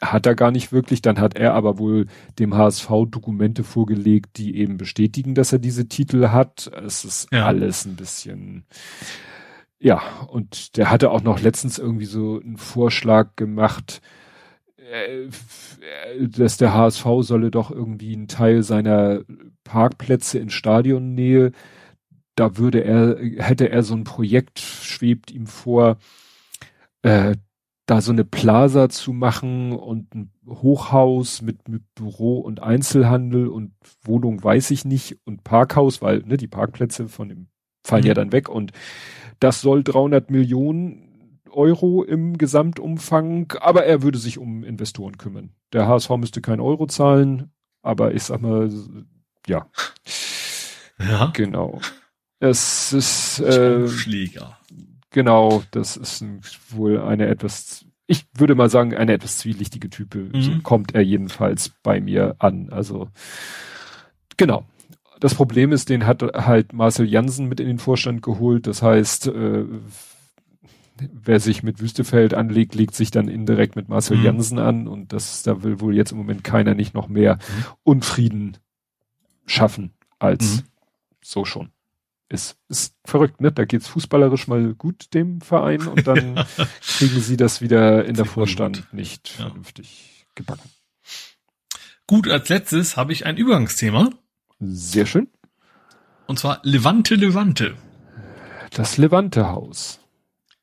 hat 0.00 0.26
er 0.26 0.34
gar 0.34 0.50
nicht 0.50 0.72
wirklich. 0.72 1.02
Dann 1.02 1.18
hat 1.18 1.36
er 1.36 1.54
aber 1.54 1.78
wohl 1.78 2.06
dem 2.38 2.54
HSV 2.54 2.88
Dokumente 3.10 3.64
vorgelegt, 3.64 4.38
die 4.38 4.56
eben 4.56 4.76
bestätigen, 4.76 5.34
dass 5.34 5.52
er 5.52 5.58
diese 5.58 5.88
Titel 5.88 6.28
hat. 6.28 6.70
Es 6.84 7.04
ist 7.04 7.28
ja. 7.32 7.46
alles 7.46 7.84
ein 7.86 7.96
bisschen, 7.96 8.64
ja, 9.78 10.02
und 10.28 10.76
der 10.76 10.90
hatte 10.90 11.10
auch 11.10 11.22
noch 11.22 11.40
letztens 11.40 11.78
irgendwie 11.78 12.06
so 12.06 12.40
einen 12.40 12.56
Vorschlag 12.56 13.36
gemacht, 13.36 14.00
äh, 14.76 15.28
dass 16.20 16.56
der 16.56 16.74
HSV 16.74 17.04
solle 17.20 17.50
doch 17.50 17.70
irgendwie 17.70 18.14
einen 18.14 18.28
Teil 18.28 18.62
seiner 18.62 19.22
Parkplätze 19.64 20.38
in 20.38 20.50
Stadionnähe, 20.50 21.52
da 22.38 22.56
würde 22.56 22.84
er, 22.84 23.18
hätte 23.42 23.68
er 23.70 23.82
so 23.82 23.94
ein 23.94 24.04
Projekt, 24.04 24.60
schwebt 24.60 25.30
ihm 25.30 25.46
vor, 25.46 25.98
äh, 27.02 27.34
da 27.88 28.02
so 28.02 28.12
eine 28.12 28.24
Plaza 28.24 28.90
zu 28.90 29.14
machen 29.14 29.72
und 29.72 30.14
ein 30.14 30.30
Hochhaus 30.46 31.40
mit, 31.40 31.68
mit 31.68 31.82
Büro 31.94 32.38
und 32.38 32.62
Einzelhandel 32.62 33.48
und 33.48 33.72
Wohnung 34.02 34.44
weiß 34.44 34.70
ich 34.72 34.84
nicht 34.84 35.16
und 35.24 35.42
Parkhaus, 35.42 36.02
weil 36.02 36.18
ne, 36.18 36.36
die 36.36 36.48
Parkplätze 36.48 37.08
von 37.08 37.30
dem 37.30 37.48
fallen 37.82 38.02
mhm. 38.02 38.08
ja 38.08 38.14
dann 38.14 38.32
weg 38.32 38.50
und 38.50 38.72
das 39.40 39.62
soll 39.62 39.82
300 39.82 40.30
Millionen 40.30 41.40
Euro 41.50 42.04
im 42.04 42.36
Gesamtumfang, 42.36 43.54
aber 43.58 43.86
er 43.86 44.02
würde 44.02 44.18
sich 44.18 44.36
um 44.36 44.64
Investoren 44.64 45.16
kümmern. 45.16 45.54
Der 45.72 45.88
HSV 45.88 46.10
müsste 46.18 46.42
kein 46.42 46.60
Euro 46.60 46.86
zahlen, 46.86 47.52
aber 47.80 48.12
ich 48.12 48.24
sag 48.24 48.42
mal, 48.42 48.70
ja. 49.46 49.66
Ja. 50.98 51.32
Genau. 51.34 51.80
Es 52.38 52.92
ist 52.92 53.40
äh, 53.40 53.88
Schläger. 53.88 54.58
Genau, 55.10 55.62
das 55.70 55.96
ist 55.96 56.20
ein, 56.20 56.40
wohl 56.70 57.00
eine 57.00 57.26
etwas, 57.26 57.86
ich 58.06 58.26
würde 58.36 58.54
mal 58.54 58.68
sagen, 58.68 58.94
eine 58.94 59.12
etwas 59.12 59.38
zwielichtige 59.38 59.88
Type. 59.88 60.30
Mhm. 60.32 60.42
So 60.42 60.58
kommt 60.62 60.94
er 60.94 61.02
jedenfalls 61.02 61.72
bei 61.82 62.00
mir 62.00 62.36
an. 62.38 62.68
Also, 62.70 63.08
genau. 64.36 64.66
Das 65.20 65.34
Problem 65.34 65.72
ist, 65.72 65.88
den 65.88 66.06
hat 66.06 66.22
halt 66.22 66.72
Marcel 66.72 67.08
Jansen 67.08 67.48
mit 67.48 67.58
in 67.58 67.66
den 67.66 67.78
Vorstand 67.78 68.22
geholt. 68.22 68.68
Das 68.68 68.82
heißt, 68.82 69.26
äh, 69.28 69.64
wer 70.96 71.40
sich 71.40 71.62
mit 71.62 71.80
Wüstefeld 71.80 72.34
anlegt, 72.34 72.74
legt 72.74 72.94
sich 72.94 73.10
dann 73.10 73.28
indirekt 73.28 73.74
mit 73.74 73.88
Marcel 73.88 74.18
mhm. 74.18 74.24
Jansen 74.24 74.58
an 74.58 74.86
und 74.86 75.12
das, 75.12 75.42
da 75.42 75.62
will 75.62 75.80
wohl 75.80 75.96
jetzt 75.96 76.12
im 76.12 76.18
Moment 76.18 76.44
keiner 76.44 76.74
nicht 76.74 76.94
noch 76.94 77.08
mehr 77.08 77.36
mhm. 77.36 77.64
Unfrieden 77.82 78.58
schaffen 79.46 79.92
als 80.18 80.58
mhm. 80.58 80.62
so 81.20 81.44
schon 81.44 81.70
ist, 82.28 82.56
ist 82.68 82.94
verrückt, 83.04 83.40
ne? 83.40 83.52
Da 83.52 83.64
geht's 83.64 83.88
fußballerisch 83.88 84.48
mal 84.48 84.74
gut 84.74 85.14
dem 85.14 85.40
Verein 85.40 85.86
und 85.86 86.06
dann 86.06 86.34
kriegen 86.80 87.20
sie 87.20 87.36
das 87.36 87.60
wieder 87.60 88.04
in 88.04 88.14
der 88.14 88.26
Vorstand 88.26 88.82
gut. 88.82 88.92
nicht 88.92 89.30
ja. 89.38 89.46
vernünftig 89.46 90.26
gebacken. 90.34 90.70
Gut, 92.06 92.28
als 92.28 92.48
letztes 92.48 92.96
habe 92.96 93.12
ich 93.12 93.26
ein 93.26 93.36
Übergangsthema. 93.36 94.10
Sehr 94.60 95.06
schön. 95.06 95.28
Und 96.26 96.38
zwar 96.38 96.60
Levante 96.62 97.14
Levante. 97.14 97.76
Das 98.72 98.98
Levante-Haus. 98.98 100.00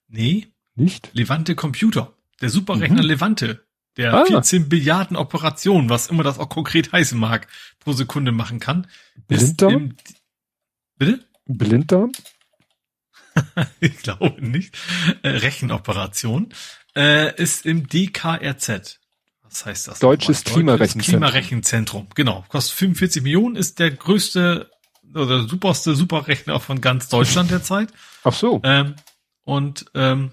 Nee. 0.07 0.47
Nicht? 0.75 1.09
Levante 1.13 1.55
Computer. 1.55 2.13
Der 2.41 2.49
Superrechner 2.49 3.01
mhm. 3.01 3.09
Levante. 3.09 3.65
Der 3.97 4.13
ah. 4.13 4.25
14 4.25 4.69
Billiarden 4.69 5.15
Operationen, 5.15 5.89
was 5.89 6.07
immer 6.07 6.23
das 6.23 6.37
auch 6.37 6.49
konkret 6.49 6.91
heißen 6.91 7.17
mag, 7.17 7.47
pro 7.79 7.93
Sekunde 7.93 8.31
machen 8.31 8.59
kann. 8.59 8.87
Blinddarm? 9.27 9.95
Bitte? 10.97 11.25
Blinddarm? 11.45 12.11
ich 13.79 13.97
glaube 13.97 14.45
nicht. 14.45 14.77
Äh, 15.23 15.29
Rechenoperation 15.29 16.53
äh, 16.95 17.35
ist 17.41 17.65
im 17.65 17.87
DKRZ. 17.87 18.99
Was 19.43 19.65
heißt 19.65 19.87
das? 19.87 19.99
Deutsches 19.99 20.43
Klimarechenzentrum. 20.43 21.19
Klimarechenzentrum, 21.21 22.07
genau. 22.15 22.45
Kostet 22.49 22.77
45 22.77 23.23
Millionen, 23.23 23.55
ist 23.55 23.79
der 23.79 23.91
größte 23.91 24.69
oder 25.13 25.47
superste 25.47 25.95
Superrechner 25.95 26.59
von 26.59 26.81
ganz 26.81 27.07
Deutschland 27.09 27.51
derzeit. 27.51 27.89
Ach 28.23 28.33
so. 28.33 28.59
Ähm, 28.63 28.95
und 29.43 29.85
ähm, 29.93 30.31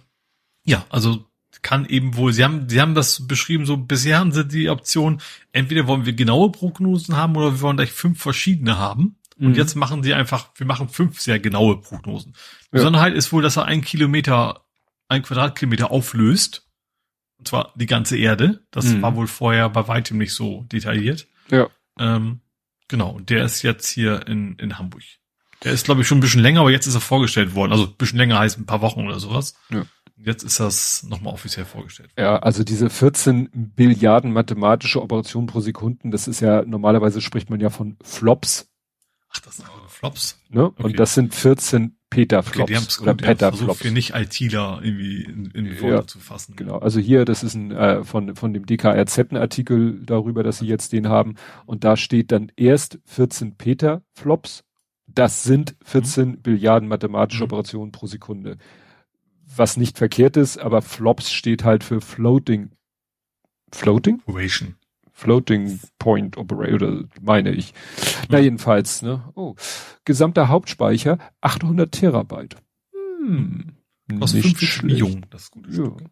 ja, 0.64 0.84
also 0.88 1.26
kann 1.62 1.86
eben 1.86 2.16
wohl, 2.16 2.32
sie 2.32 2.42
haben, 2.42 2.68
sie 2.68 2.80
haben 2.80 2.94
das 2.94 3.26
beschrieben, 3.26 3.66
so 3.66 3.76
bisher 3.76 4.18
haben 4.18 4.32
sie 4.32 4.46
die 4.46 4.68
Option, 4.68 5.20
entweder 5.52 5.86
wollen 5.86 6.04
wir 6.04 6.12
genaue 6.12 6.50
Prognosen 6.50 7.16
haben 7.16 7.36
oder 7.36 7.52
wir 7.52 7.60
wollen 7.60 7.76
gleich 7.76 7.92
fünf 7.92 8.20
verschiedene 8.20 8.78
haben. 8.78 9.16
Und 9.38 9.50
mhm. 9.50 9.54
jetzt 9.54 9.74
machen 9.74 10.02
sie 10.02 10.14
einfach, 10.14 10.50
wir 10.56 10.66
machen 10.66 10.88
fünf 10.88 11.20
sehr 11.20 11.38
genaue 11.38 11.80
Prognosen. 11.80 12.32
Die 12.32 12.36
ja. 12.36 12.68
Besonderheit 12.72 13.14
ist 13.14 13.32
wohl, 13.32 13.42
dass 13.42 13.56
er 13.56 13.64
ein 13.64 13.82
Kilometer, 13.82 14.64
ein 15.08 15.22
Quadratkilometer 15.22 15.90
auflöst. 15.90 16.68
Und 17.38 17.48
zwar 17.48 17.72
die 17.74 17.86
ganze 17.86 18.16
Erde. 18.16 18.64
Das 18.70 18.86
mhm. 18.86 19.02
war 19.02 19.16
wohl 19.16 19.26
vorher 19.26 19.68
bei 19.68 19.88
weitem 19.88 20.18
nicht 20.18 20.34
so 20.34 20.64
detailliert. 20.70 21.26
Ja. 21.50 21.68
Ähm, 21.98 22.40
genau. 22.88 23.10
Und 23.10 23.30
der 23.30 23.44
ist 23.44 23.62
jetzt 23.62 23.88
hier 23.88 24.26
in, 24.26 24.56
in 24.56 24.78
Hamburg. 24.78 25.02
Der 25.64 25.72
ist, 25.72 25.84
glaube 25.84 26.02
ich, 26.02 26.08
schon 26.08 26.18
ein 26.18 26.22
bisschen 26.22 26.42
länger, 26.42 26.60
aber 26.60 26.70
jetzt 26.70 26.86
ist 26.86 26.94
er 26.94 27.00
vorgestellt 27.00 27.54
worden. 27.54 27.72
Also 27.72 27.84
ein 27.84 27.96
bisschen 27.96 28.18
länger 28.18 28.38
heißt 28.38 28.58
ein 28.58 28.66
paar 28.66 28.80
Wochen 28.80 29.06
oder 29.06 29.20
sowas. 29.20 29.54
Ja. 29.70 29.84
Jetzt 30.24 30.44
ist 30.44 30.60
das 30.60 31.02
nochmal 31.04 31.32
offiziell 31.32 31.64
vorgestellt. 31.64 32.10
Ja, 32.16 32.38
also 32.38 32.62
diese 32.62 32.90
14 32.90 33.50
Billiarden 33.52 34.32
mathematische 34.32 35.02
Operationen 35.02 35.48
pro 35.48 35.60
Sekunden, 35.60 36.10
das 36.10 36.28
ist 36.28 36.40
ja, 36.40 36.62
normalerweise 36.64 37.20
spricht 37.20 37.50
man 37.50 37.60
ja 37.60 37.70
von 37.70 37.96
Flops. 38.02 38.71
Ach, 39.34 39.40
das 39.40 39.56
sind 39.56 39.68
Flops. 39.88 40.38
Ne? 40.50 40.66
Okay. 40.66 40.82
Und 40.82 40.98
das 40.98 41.14
sind 41.14 41.34
14 41.34 41.96
Petaflops 42.10 42.70
okay, 42.70 42.80
die 42.98 43.02
oder 43.02 43.14
Petaflops. 43.14 43.80
Für 43.80 43.90
nicht 43.90 44.14
ITler 44.14 44.80
irgendwie 44.82 45.22
in, 45.22 45.46
in 45.52 45.80
Worte 45.80 45.94
ja, 45.94 46.06
zu 46.06 46.18
fassen. 46.18 46.56
Genau. 46.56 46.78
Also 46.78 47.00
hier, 47.00 47.24
das 47.24 47.42
ist 47.42 47.54
ein 47.54 47.70
äh, 47.70 48.04
von 48.04 48.36
von 48.36 48.52
dem 48.52 48.66
DKRZ 48.66 49.18
ein 49.30 49.36
Artikel 49.38 50.04
darüber, 50.04 50.42
dass 50.42 50.58
sie 50.58 50.66
jetzt 50.66 50.92
den 50.92 51.08
haben 51.08 51.36
und 51.64 51.84
da 51.84 51.96
steht 51.96 52.30
dann 52.32 52.52
erst 52.56 52.98
14 53.06 53.56
Petaflops. 53.56 54.64
Das 55.06 55.42
sind 55.42 55.76
14 55.84 56.28
mhm. 56.28 56.42
Billiarden 56.42 56.88
mathematische 56.88 57.44
mhm. 57.44 57.52
Operationen 57.52 57.92
pro 57.92 58.06
Sekunde. 58.06 58.58
Was 59.56 59.78
nicht 59.78 59.96
verkehrt 59.96 60.36
ist, 60.36 60.58
aber 60.58 60.82
Flops 60.82 61.32
steht 61.32 61.64
halt 61.64 61.84
für 61.84 62.02
Floating. 62.02 62.72
Floating? 63.72 64.20
Operation. 64.26 64.76
Floating 65.22 65.78
Point 66.00 66.36
Operator, 66.36 67.04
meine 67.20 67.52
ich. 67.52 67.74
Na 68.28 68.40
jedenfalls, 68.40 69.02
ne? 69.02 69.22
Oh, 69.36 69.54
gesamter 70.04 70.48
Hauptspeicher 70.48 71.18
800 71.40 71.92
Terabyte. 71.92 72.56
Hm, 72.92 73.76
Aus 74.18 74.34
nicht 74.34 74.58
50 74.58 74.82
Millionen, 74.82 75.26
das 75.30 75.44
ist 75.44 75.50
gute 75.52 75.70
ja. 75.70 75.74
Stück. 75.76 76.04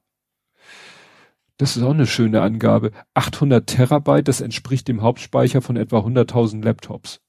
Das 1.56 1.76
ist 1.76 1.82
auch 1.82 1.90
eine 1.90 2.06
schöne 2.06 2.40
Angabe. 2.40 2.92
800 3.14 3.66
Terabyte, 3.66 4.28
das 4.28 4.40
entspricht 4.40 4.86
dem 4.86 5.02
Hauptspeicher 5.02 5.60
von 5.60 5.76
etwa 5.76 5.98
100.000 5.98 6.62
Laptops. 6.62 7.20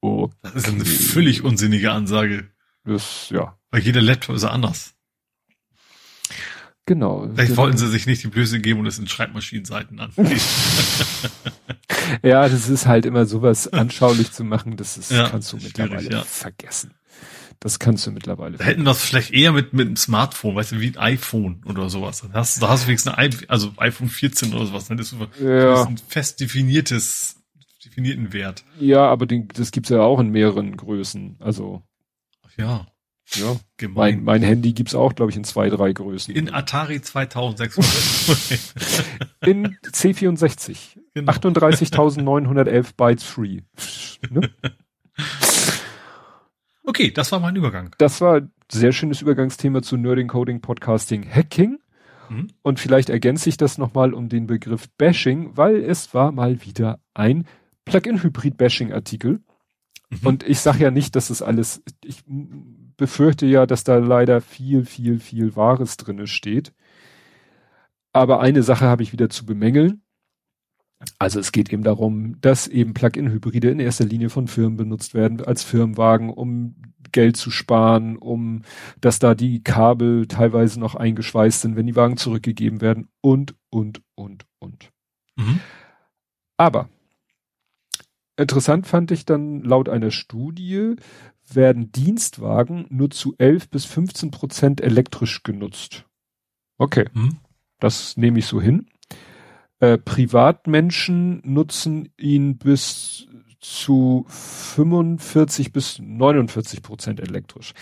Okay. 0.00 0.34
Das 0.40 0.54
ist 0.54 0.68
eine 0.68 0.86
völlig 0.86 1.44
unsinnige 1.44 1.92
Ansage. 1.92 2.48
Das, 2.84 3.28
ja. 3.28 3.58
Weil 3.70 3.82
jeder 3.82 4.00
Laptop 4.00 4.36
ist 4.36 4.44
anders. 4.44 4.95
Genau. 6.86 7.28
Vielleicht 7.34 7.48
genau. 7.48 7.62
wollten 7.62 7.76
sie 7.76 7.88
sich 7.88 8.06
nicht 8.06 8.22
die 8.22 8.28
Blöße 8.28 8.60
geben 8.60 8.80
und 8.80 8.86
es 8.86 8.98
in 8.98 9.08
Schreibmaschinenseiten 9.08 9.98
an. 9.98 10.12
ja, 12.22 12.48
das 12.48 12.68
ist 12.68 12.86
halt 12.86 13.06
immer 13.06 13.26
sowas 13.26 13.66
anschaulich 13.68 14.30
zu 14.30 14.44
machen, 14.44 14.76
das 14.76 14.96
ist, 14.96 15.10
ja, 15.10 15.28
kannst 15.28 15.52
du 15.52 15.56
mittlerweile 15.56 16.08
ja. 16.08 16.22
vergessen. 16.22 16.94
das 17.58 17.80
kannst 17.80 18.06
du 18.06 18.12
mittlerweile. 18.12 18.56
Da 18.56 18.64
hätten 18.64 18.84
wir 18.84 18.92
es 18.92 19.02
vielleicht 19.02 19.32
eher 19.32 19.50
mit, 19.50 19.72
mit 19.72 19.88
einem 19.88 19.96
Smartphone, 19.96 20.54
weißt 20.54 20.72
du, 20.72 20.80
wie 20.80 20.86
ein 20.86 20.96
iPhone 20.96 21.64
oder 21.66 21.90
sowas. 21.90 22.20
Da 22.20 22.38
hast, 22.38 22.62
da 22.62 22.68
hast 22.68 22.84
du 22.84 22.88
wenigstens 22.88 23.14
ein, 23.14 23.34
also 23.48 23.72
iPhone 23.78 24.08
14 24.08 24.54
oder 24.54 24.66
sowas? 24.66 24.86
Das 24.86 25.12
ist 25.12 25.16
ja. 25.40 25.84
ein 25.86 25.98
fest 25.98 26.38
definiertes, 26.38 27.42
definierten 27.84 28.32
Wert. 28.32 28.64
Ja, 28.78 29.06
aber 29.08 29.26
den, 29.26 29.48
das 29.48 29.72
gibt's 29.72 29.90
ja 29.90 30.02
auch 30.02 30.20
in 30.20 30.30
mehreren 30.30 30.76
Größen, 30.76 31.38
also. 31.40 31.82
Ja. 32.56 32.86
Ja, 33.34 33.56
mein, 33.88 34.24
mein 34.24 34.42
Handy 34.42 34.72
gibt's 34.72 34.94
auch, 34.94 35.14
glaube 35.14 35.30
ich, 35.30 35.36
in 35.36 35.44
zwei, 35.44 35.68
drei 35.68 35.92
Größen. 35.92 36.34
In 36.34 36.54
Atari 36.54 37.02
2600. 37.02 39.36
in 39.46 39.76
C64. 39.84 40.96
Genau. 41.14 41.32
38.911 41.32 42.92
Bytes 42.96 43.24
free. 43.24 43.62
Ne? 44.30 44.50
Okay, 46.84 47.10
das 47.10 47.32
war 47.32 47.40
mein 47.40 47.56
Übergang. 47.56 47.90
Das 47.98 48.20
war 48.20 48.42
sehr 48.70 48.92
schönes 48.92 49.22
Übergangsthema 49.22 49.82
zu 49.82 49.96
Nerding, 49.96 50.28
Coding, 50.28 50.60
Podcasting, 50.60 51.28
Hacking. 51.28 51.80
Mhm. 52.28 52.48
Und 52.62 52.80
vielleicht 52.80 53.10
ergänze 53.10 53.48
ich 53.48 53.56
das 53.56 53.76
nochmal 53.76 54.14
um 54.14 54.28
den 54.28 54.46
Begriff 54.46 54.88
Bashing, 54.96 55.56
weil 55.56 55.82
es 55.82 56.14
war 56.14 56.32
mal 56.32 56.64
wieder 56.64 57.00
ein 57.14 57.44
Plugin-Hybrid-Bashing-Artikel. 57.86 59.40
Mhm. 60.10 60.18
Und 60.22 60.42
ich 60.44 60.60
sage 60.60 60.84
ja 60.84 60.90
nicht, 60.90 61.16
dass 61.16 61.30
es 61.30 61.42
alles, 61.42 61.82
ich 62.04 62.22
befürchte 62.96 63.46
ja, 63.46 63.66
dass 63.66 63.84
da 63.84 63.98
leider 63.98 64.40
viel, 64.40 64.84
viel, 64.84 65.20
viel 65.20 65.56
Wahres 65.56 65.96
drinne 65.96 66.26
steht. 66.26 66.72
Aber 68.12 68.40
eine 68.40 68.62
Sache 68.62 68.86
habe 68.86 69.02
ich 69.02 69.12
wieder 69.12 69.28
zu 69.28 69.44
bemängeln. 69.44 70.02
Also 71.18 71.38
es 71.38 71.52
geht 71.52 71.70
eben 71.72 71.82
darum, 71.82 72.40
dass 72.40 72.66
eben 72.68 72.94
Plug-in-Hybride 72.94 73.68
in 73.70 73.80
erster 73.80 74.06
Linie 74.06 74.30
von 74.30 74.48
Firmen 74.48 74.76
benutzt 74.76 75.12
werden 75.12 75.44
als 75.44 75.62
Firmenwagen, 75.62 76.30
um 76.30 76.74
Geld 77.12 77.36
zu 77.36 77.50
sparen, 77.50 78.16
um 78.16 78.62
dass 79.00 79.18
da 79.18 79.34
die 79.34 79.62
Kabel 79.62 80.26
teilweise 80.26 80.80
noch 80.80 80.94
eingeschweißt 80.94 81.60
sind, 81.60 81.76
wenn 81.76 81.86
die 81.86 81.96
Wagen 81.96 82.16
zurückgegeben 82.16 82.80
werden 82.80 83.08
und, 83.20 83.54
und, 83.68 84.00
und, 84.14 84.46
und. 84.58 84.90
Mhm. 85.36 85.60
Aber 86.56 86.88
interessant 88.38 88.86
fand 88.86 89.10
ich 89.10 89.26
dann 89.26 89.60
laut 89.60 89.88
einer 89.88 90.10
Studie, 90.10 90.96
werden 91.52 91.92
Dienstwagen 91.92 92.86
nur 92.88 93.10
zu 93.10 93.34
11 93.38 93.70
bis 93.70 93.84
15 93.84 94.30
Prozent 94.30 94.80
elektrisch 94.80 95.42
genutzt. 95.42 96.04
Okay, 96.78 97.06
mhm. 97.12 97.38
das 97.80 98.16
nehme 98.16 98.38
ich 98.38 98.46
so 98.46 98.60
hin. 98.60 98.86
Äh, 99.78 99.98
Privatmenschen 99.98 101.42
nutzen 101.44 102.08
ihn 102.16 102.58
bis 102.58 103.28
zu 103.60 104.24
45 104.28 105.72
bis 105.72 105.98
49 105.98 106.82
Prozent 106.82 107.20
elektrisch. 107.20 107.72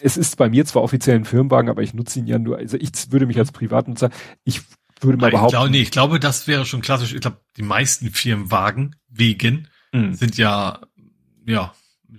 Es 0.00 0.16
ist 0.16 0.36
bei 0.36 0.48
mir 0.48 0.64
zwar 0.64 0.82
offiziell 0.82 1.16
ein 1.16 1.24
Firmenwagen, 1.24 1.68
aber 1.68 1.82
ich 1.82 1.94
nutze 1.94 2.18
ihn 2.20 2.26
ja 2.26 2.38
nur, 2.38 2.56
also 2.56 2.76
ich 2.78 2.90
würde 3.10 3.26
mich 3.26 3.38
als 3.38 3.52
Privatnutzer, 3.52 4.10
ich 4.44 4.62
würde 5.00 5.18
mal 5.18 5.30
behaupten. 5.30 5.46
Ich 5.46 5.52
glaube, 5.52 5.70
nee, 5.70 5.82
ich 5.82 5.90
glaube, 5.90 6.20
das 6.20 6.46
wäre 6.46 6.64
schon 6.64 6.80
klassisch. 6.80 7.14
Ich 7.14 7.20
glaube, 7.20 7.40
die 7.56 7.62
meisten 7.62 8.10
Firmenwagen 8.10 8.96
wegen 9.08 9.68
mhm. 9.92 10.14
sind 10.14 10.36
ja, 10.36 10.80
ja, 11.46 11.74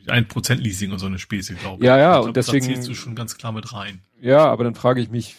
ein 0.07 0.27
Prozent 0.27 0.61
Leasing 0.61 0.91
und 0.91 0.99
so 0.99 1.05
eine 1.05 1.19
Späße, 1.19 1.55
glaube 1.55 1.83
ich. 1.83 1.87
Ja, 1.87 1.97
ja, 1.97 2.11
ich 2.11 2.15
glaub, 2.17 2.27
und 2.27 2.37
deswegen. 2.37 2.67
Da 2.67 2.73
ziehst 2.75 2.87
du 2.87 2.95
schon 2.95 3.15
ganz 3.15 3.37
klar 3.37 3.51
mit 3.51 3.73
rein. 3.73 4.01
Ja, 4.19 4.45
aber 4.45 4.63
dann 4.63 4.75
frage 4.75 5.01
ich 5.01 5.09
mich, 5.09 5.35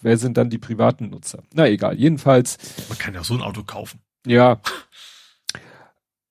wer 0.00 0.16
sind 0.16 0.36
dann 0.36 0.50
die 0.50 0.58
privaten 0.58 1.10
Nutzer? 1.10 1.42
Na 1.52 1.68
egal, 1.68 1.98
jedenfalls. 1.98 2.58
Man 2.88 2.98
kann 2.98 3.14
ja 3.14 3.24
so 3.24 3.34
ein 3.34 3.42
Auto 3.42 3.62
kaufen. 3.64 4.00
Ja. 4.26 4.60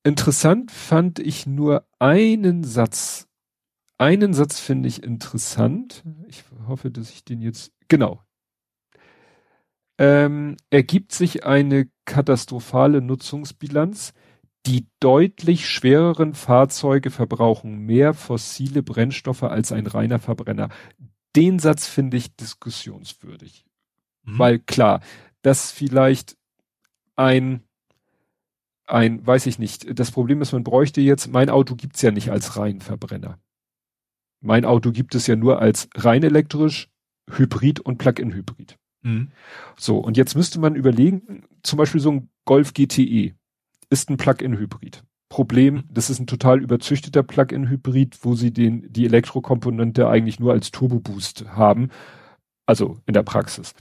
Interessant 0.03 0.71
fand 0.71 1.19
ich 1.19 1.45
nur 1.47 1.85
einen 1.99 2.63
Satz. 2.63 3.27
Einen 3.97 4.33
Satz 4.33 4.59
finde 4.59 4.87
ich 4.87 5.03
interessant. 5.03 6.03
Ich 6.27 6.43
hoffe, 6.67 6.91
dass 6.91 7.09
ich 7.09 7.25
den 7.25 7.41
jetzt, 7.41 7.71
genau. 7.87 8.21
Ähm, 9.97 10.57
ergibt 10.69 11.11
sich 11.11 11.45
eine 11.45 11.89
katastrophale 12.05 13.01
Nutzungsbilanz. 13.01 14.13
Die 14.68 14.85
deutlich 14.99 15.69
schwereren 15.69 16.34
Fahrzeuge 16.34 17.10
verbrauchen 17.10 17.85
mehr 17.85 18.14
fossile 18.14 18.84
Brennstoffe 18.84 19.44
als 19.44 19.72
ein 19.72 19.88
reiner 19.88 20.19
Verbrenner. 20.19 20.68
Den 21.38 21.57
Satz 21.60 21.88
finde 21.88 22.18
ich 22.18 22.35
diskussionswürdig. 22.35 23.65
Mhm. 24.23 24.39
Weil 24.39 24.60
klar, 24.60 24.99
dass 25.41 25.72
vielleicht 25.72 26.35
ein, 27.15 27.64
ein, 28.88 29.26
weiß 29.26 29.45
ich 29.45 29.57
nicht, 29.57 29.98
das 29.98 30.11
Problem 30.11 30.41
ist, 30.41 30.52
man 30.52 30.65
bräuchte 30.65 30.99
jetzt, 30.99 31.27
mein 31.27 31.49
Auto 31.49 31.76
gibt's 31.76 32.02
ja 32.02 32.11
nicht 32.11 32.30
als 32.30 32.57
rein 32.57 32.81
Verbrenner. 32.81 33.39
Mein 34.41 34.65
Auto 34.65 34.91
gibt 34.91 35.15
es 35.15 35.27
ja 35.27 35.38
nur 35.38 35.61
als 35.61 35.88
rein 35.95 36.23
elektrisch, 36.23 36.89
Hybrid 37.30 37.80
und 37.80 37.99
Plug-in-Hybrid. 37.99 38.77
Mhm. 39.03 39.31
So, 39.77 39.98
und 39.98 40.18
jetzt 40.18 40.35
müsste 40.35 40.60
man 40.60 40.76
überlegen, 40.76 41.45
zum 41.64 41.77
Beispiel 41.77 42.02
so 42.02 42.11
ein 42.11 42.30
Golf 42.44 42.73
GTE 42.73 43.36
ist 43.89 44.09
ein 44.09 44.18
Plug-in-Hybrid. 44.18 45.03
Problem, 45.30 45.76
mhm. 45.76 45.84
das 45.91 46.09
ist 46.09 46.19
ein 46.19 46.27
total 46.27 46.61
überzüchteter 46.61 47.23
Plug-in-Hybrid, 47.23 48.19
wo 48.22 48.35
sie 48.35 48.51
den, 48.51 48.91
die 48.91 49.05
Elektrokomponente 49.05 50.07
eigentlich 50.07 50.39
nur 50.39 50.53
als 50.53 50.72
Turbo-Boost 50.72 51.49
haben. 51.49 51.89
Also 52.65 52.97
in 53.05 53.14
der 53.14 53.23
Praxis. 53.23 53.73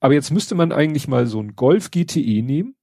Aber 0.00 0.14
jetzt 0.14 0.30
müsste 0.30 0.54
man 0.54 0.72
eigentlich 0.72 1.08
mal 1.08 1.26
so 1.26 1.40
ein 1.40 1.56
Golf 1.56 1.90
GTE 1.90 2.42
nehmen. 2.42 2.74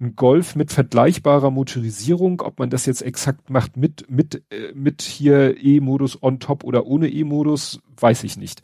Ein 0.00 0.16
Golf 0.16 0.56
mit 0.56 0.72
vergleichbarer 0.72 1.50
Motorisierung, 1.50 2.40
ob 2.40 2.58
man 2.58 2.70
das 2.70 2.86
jetzt 2.86 3.02
exakt 3.02 3.50
macht 3.50 3.76
mit, 3.76 4.10
mit, 4.10 4.42
äh, 4.50 4.72
mit 4.74 5.02
hier 5.02 5.62
E-Modus 5.62 6.22
on 6.22 6.40
top 6.40 6.64
oder 6.64 6.86
ohne 6.86 7.08
E-Modus, 7.08 7.80
weiß 7.98 8.24
ich 8.24 8.36
nicht. 8.36 8.62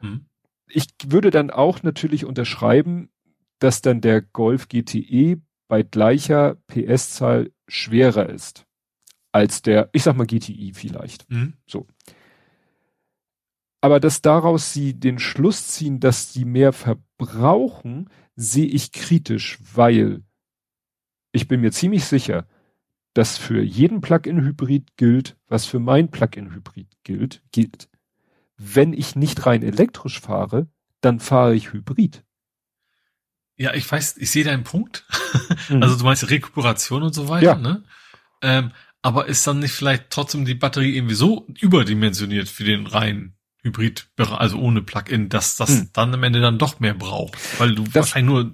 Hm. 0.00 0.26
Ich 0.68 0.86
würde 1.06 1.30
dann 1.30 1.50
auch 1.50 1.82
natürlich 1.82 2.26
unterschreiben, 2.26 3.08
dass 3.58 3.82
dann 3.82 4.00
der 4.00 4.20
Golf 4.22 4.68
GTE 4.68 5.40
bei 5.68 5.82
gleicher 5.82 6.56
PS-Zahl 6.66 7.52
schwerer 7.68 8.28
ist 8.28 8.66
als 9.32 9.62
der, 9.62 9.90
ich 9.92 10.02
sag 10.02 10.16
mal 10.16 10.26
GTI 10.26 10.72
vielleicht. 10.74 11.30
Mhm. 11.30 11.54
So. 11.66 11.86
Aber 13.80 14.00
dass 14.00 14.22
daraus 14.22 14.72
sie 14.72 14.94
den 14.94 15.18
Schluss 15.18 15.68
ziehen, 15.68 16.00
dass 16.00 16.32
sie 16.32 16.44
mehr 16.44 16.72
verbrauchen, 16.72 18.10
sehe 18.34 18.66
ich 18.66 18.92
kritisch, 18.92 19.58
weil 19.74 20.24
ich 21.32 21.46
bin 21.46 21.60
mir 21.60 21.70
ziemlich 21.70 22.04
sicher, 22.04 22.46
dass 23.14 23.38
für 23.38 23.62
jeden 23.62 24.00
Plug-in-Hybrid 24.00 24.96
gilt, 24.96 25.36
was 25.46 25.66
für 25.66 25.78
mein 25.78 26.10
Plug-in-Hybrid 26.10 26.88
gilt, 27.04 27.42
gilt. 27.52 27.88
Wenn 28.56 28.92
ich 28.92 29.14
nicht 29.14 29.46
rein 29.46 29.62
elektrisch 29.62 30.20
fahre, 30.20 30.68
dann 31.00 31.20
fahre 31.20 31.54
ich 31.54 31.72
Hybrid. 31.72 32.24
Ja, 33.58 33.74
ich 33.74 33.90
weiß, 33.90 34.16
ich 34.18 34.30
sehe 34.30 34.44
deinen 34.44 34.64
Punkt. 34.64 35.04
Mhm. 35.68 35.82
Also 35.82 35.96
du 35.98 36.04
meinst 36.04 36.30
Rekuperation 36.30 37.02
und 37.02 37.14
so 37.14 37.28
weiter, 37.28 37.44
ja. 37.44 37.54
ne? 37.56 37.82
Ähm, 38.40 38.70
aber 39.02 39.26
ist 39.26 39.46
dann 39.46 39.58
nicht 39.58 39.72
vielleicht 39.72 40.08
trotzdem 40.08 40.46
die 40.46 40.54
Batterie 40.54 40.96
irgendwie 40.96 41.14
so 41.14 41.46
überdimensioniert 41.60 42.48
für 42.48 42.64
den 42.64 42.86
reinen 42.86 43.36
Hybrid, 43.62 44.08
also 44.16 44.58
ohne 44.58 44.80
Plug-in, 44.80 45.28
dass 45.28 45.56
das 45.56 45.70
mhm. 45.70 45.90
dann 45.92 46.14
am 46.14 46.22
Ende 46.22 46.40
dann 46.40 46.58
doch 46.58 46.80
mehr 46.80 46.94
braucht, 46.94 47.36
weil 47.60 47.74
du 47.74 47.84
das, 47.84 47.94
wahrscheinlich 47.94 48.32
nur 48.32 48.52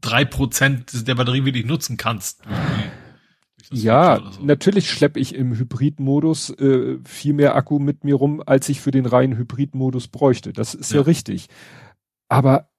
drei 0.00 0.24
Prozent 0.24 1.06
der 1.06 1.14
Batterie 1.14 1.44
wirklich 1.44 1.66
nutzen 1.66 1.98
kannst. 1.98 2.42
Ja, 3.70 4.22
so. 4.30 4.42
natürlich 4.44 4.90
schleppe 4.90 5.18
ich 5.18 5.34
im 5.34 5.56
Hybrid-Modus 5.56 6.50
äh, 6.50 6.98
viel 7.04 7.32
mehr 7.32 7.56
Akku 7.56 7.78
mit 7.78 8.04
mir 8.04 8.14
rum, 8.14 8.42
als 8.44 8.68
ich 8.68 8.80
für 8.80 8.90
den 8.90 9.06
reinen 9.06 9.36
Hybrid-Modus 9.36 10.08
bräuchte. 10.08 10.52
Das 10.52 10.74
ist 10.74 10.92
ja, 10.92 10.98
ja 10.98 11.02
richtig. 11.02 11.48
Aber 12.28 12.70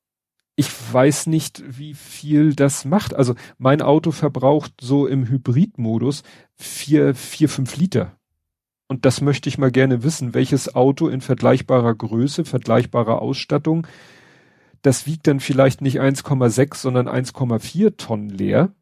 ich 0.56 0.69
weiß 0.93 1.27
nicht, 1.27 1.64
wie 1.67 1.93
viel 1.93 2.56
das 2.56 2.85
macht. 2.85 3.14
Also 3.14 3.35
mein 3.58 3.82
Auto 3.82 4.11
verbraucht 4.11 4.74
so 4.80 5.06
im 5.06 5.27
Hybridmodus 5.27 6.24
vier, 6.56 7.14
vier, 7.14 7.50
fünf 7.50 7.75
Liter. 7.75 8.17
Und 8.88 9.06
das 9.06 9.19
möchte 9.19 9.50
ich 9.50 9.58
mal 9.58 9.72
gerne 9.72 10.03
wissen, 10.03 10.34
welches 10.34 10.75
Auto 10.75 11.08
in 11.08 11.22
vergleichbarer 11.22 11.95
Größe, 11.95 12.45
vergleichbarer 12.45 13.22
Ausstattung, 13.22 13.88
das 14.82 15.08
wiegt 15.08 15.25
dann 15.27 15.40
vielleicht 15.40 15.82
nicht 15.82 16.00
1,6, 16.00 16.75
sondern 16.75 17.08
1,4 17.08 17.98
Tonnen 17.98 18.30
leer. 18.30 18.74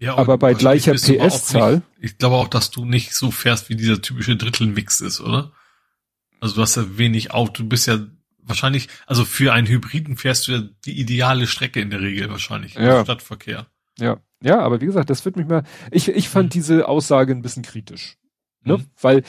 Ja, 0.00 0.18
aber 0.18 0.36
bei 0.36 0.54
gleicher 0.54 0.94
PS-Zahl. 0.94 1.82
Ich 2.00 2.18
glaube 2.18 2.34
auch, 2.34 2.48
dass 2.48 2.72
du 2.72 2.84
nicht 2.84 3.14
so 3.14 3.30
fährst, 3.30 3.68
wie 3.68 3.76
dieser 3.76 4.02
typische 4.02 4.36
Drittelmix 4.36 5.00
ist, 5.00 5.20
oder? 5.20 5.52
Also 6.40 6.56
du 6.56 6.62
hast 6.62 6.74
ja 6.74 6.98
wenig 6.98 7.30
Auto, 7.30 7.62
du 7.62 7.68
bist 7.68 7.86
ja 7.86 8.00
wahrscheinlich, 8.42 8.88
also 9.06 9.24
für 9.24 9.52
einen 9.52 9.66
Hybriden 9.66 10.16
fährst 10.16 10.48
du 10.48 10.52
ja 10.52 10.62
die 10.84 11.00
ideale 11.00 11.46
Strecke 11.46 11.80
in 11.80 11.90
der 11.90 12.00
Regel 12.00 12.30
wahrscheinlich 12.30 12.74
ja. 12.74 12.98
im 12.98 13.04
Stadtverkehr. 13.04 13.66
Ja, 13.98 14.20
ja, 14.42 14.60
aber 14.60 14.80
wie 14.80 14.86
gesagt, 14.86 15.10
das 15.10 15.24
wird 15.24 15.36
mich 15.36 15.46
mal, 15.46 15.62
ich, 15.90 16.08
ich 16.08 16.28
fand 16.28 16.46
mhm. 16.46 16.50
diese 16.50 16.88
Aussage 16.88 17.32
ein 17.32 17.42
bisschen 17.42 17.62
kritisch. 17.62 18.18
Ne? 18.64 18.78
Mhm. 18.78 18.86
Weil 19.00 19.22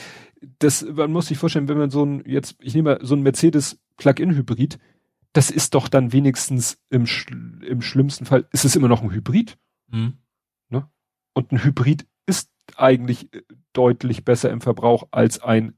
das, 0.58 0.84
man 0.84 1.12
muss 1.12 1.28
sich 1.28 1.38
vorstellen, 1.38 1.68
wenn 1.68 1.78
man 1.78 1.90
so 1.90 2.04
ein, 2.04 2.24
jetzt, 2.26 2.56
ich 2.60 2.74
nehme 2.74 2.96
mal 2.96 3.06
so 3.06 3.14
ein 3.14 3.22
Mercedes 3.22 3.80
Plug-in-Hybrid, 3.96 4.78
das 5.32 5.50
ist 5.50 5.74
doch 5.74 5.88
dann 5.88 6.12
wenigstens 6.12 6.78
im, 6.90 7.06
im 7.62 7.82
schlimmsten 7.82 8.26
Fall, 8.26 8.46
ist 8.52 8.64
es 8.64 8.76
immer 8.76 8.88
noch 8.88 9.02
ein 9.02 9.10
Hybrid. 9.10 9.58
Mhm. 9.88 10.18
Ne? 10.68 10.88
Und 11.32 11.52
ein 11.52 11.64
Hybrid 11.64 12.06
ist 12.26 12.50
eigentlich 12.76 13.28
deutlich 13.72 14.24
besser 14.24 14.50
im 14.50 14.60
Verbrauch 14.60 15.08
als 15.10 15.40
ein 15.40 15.76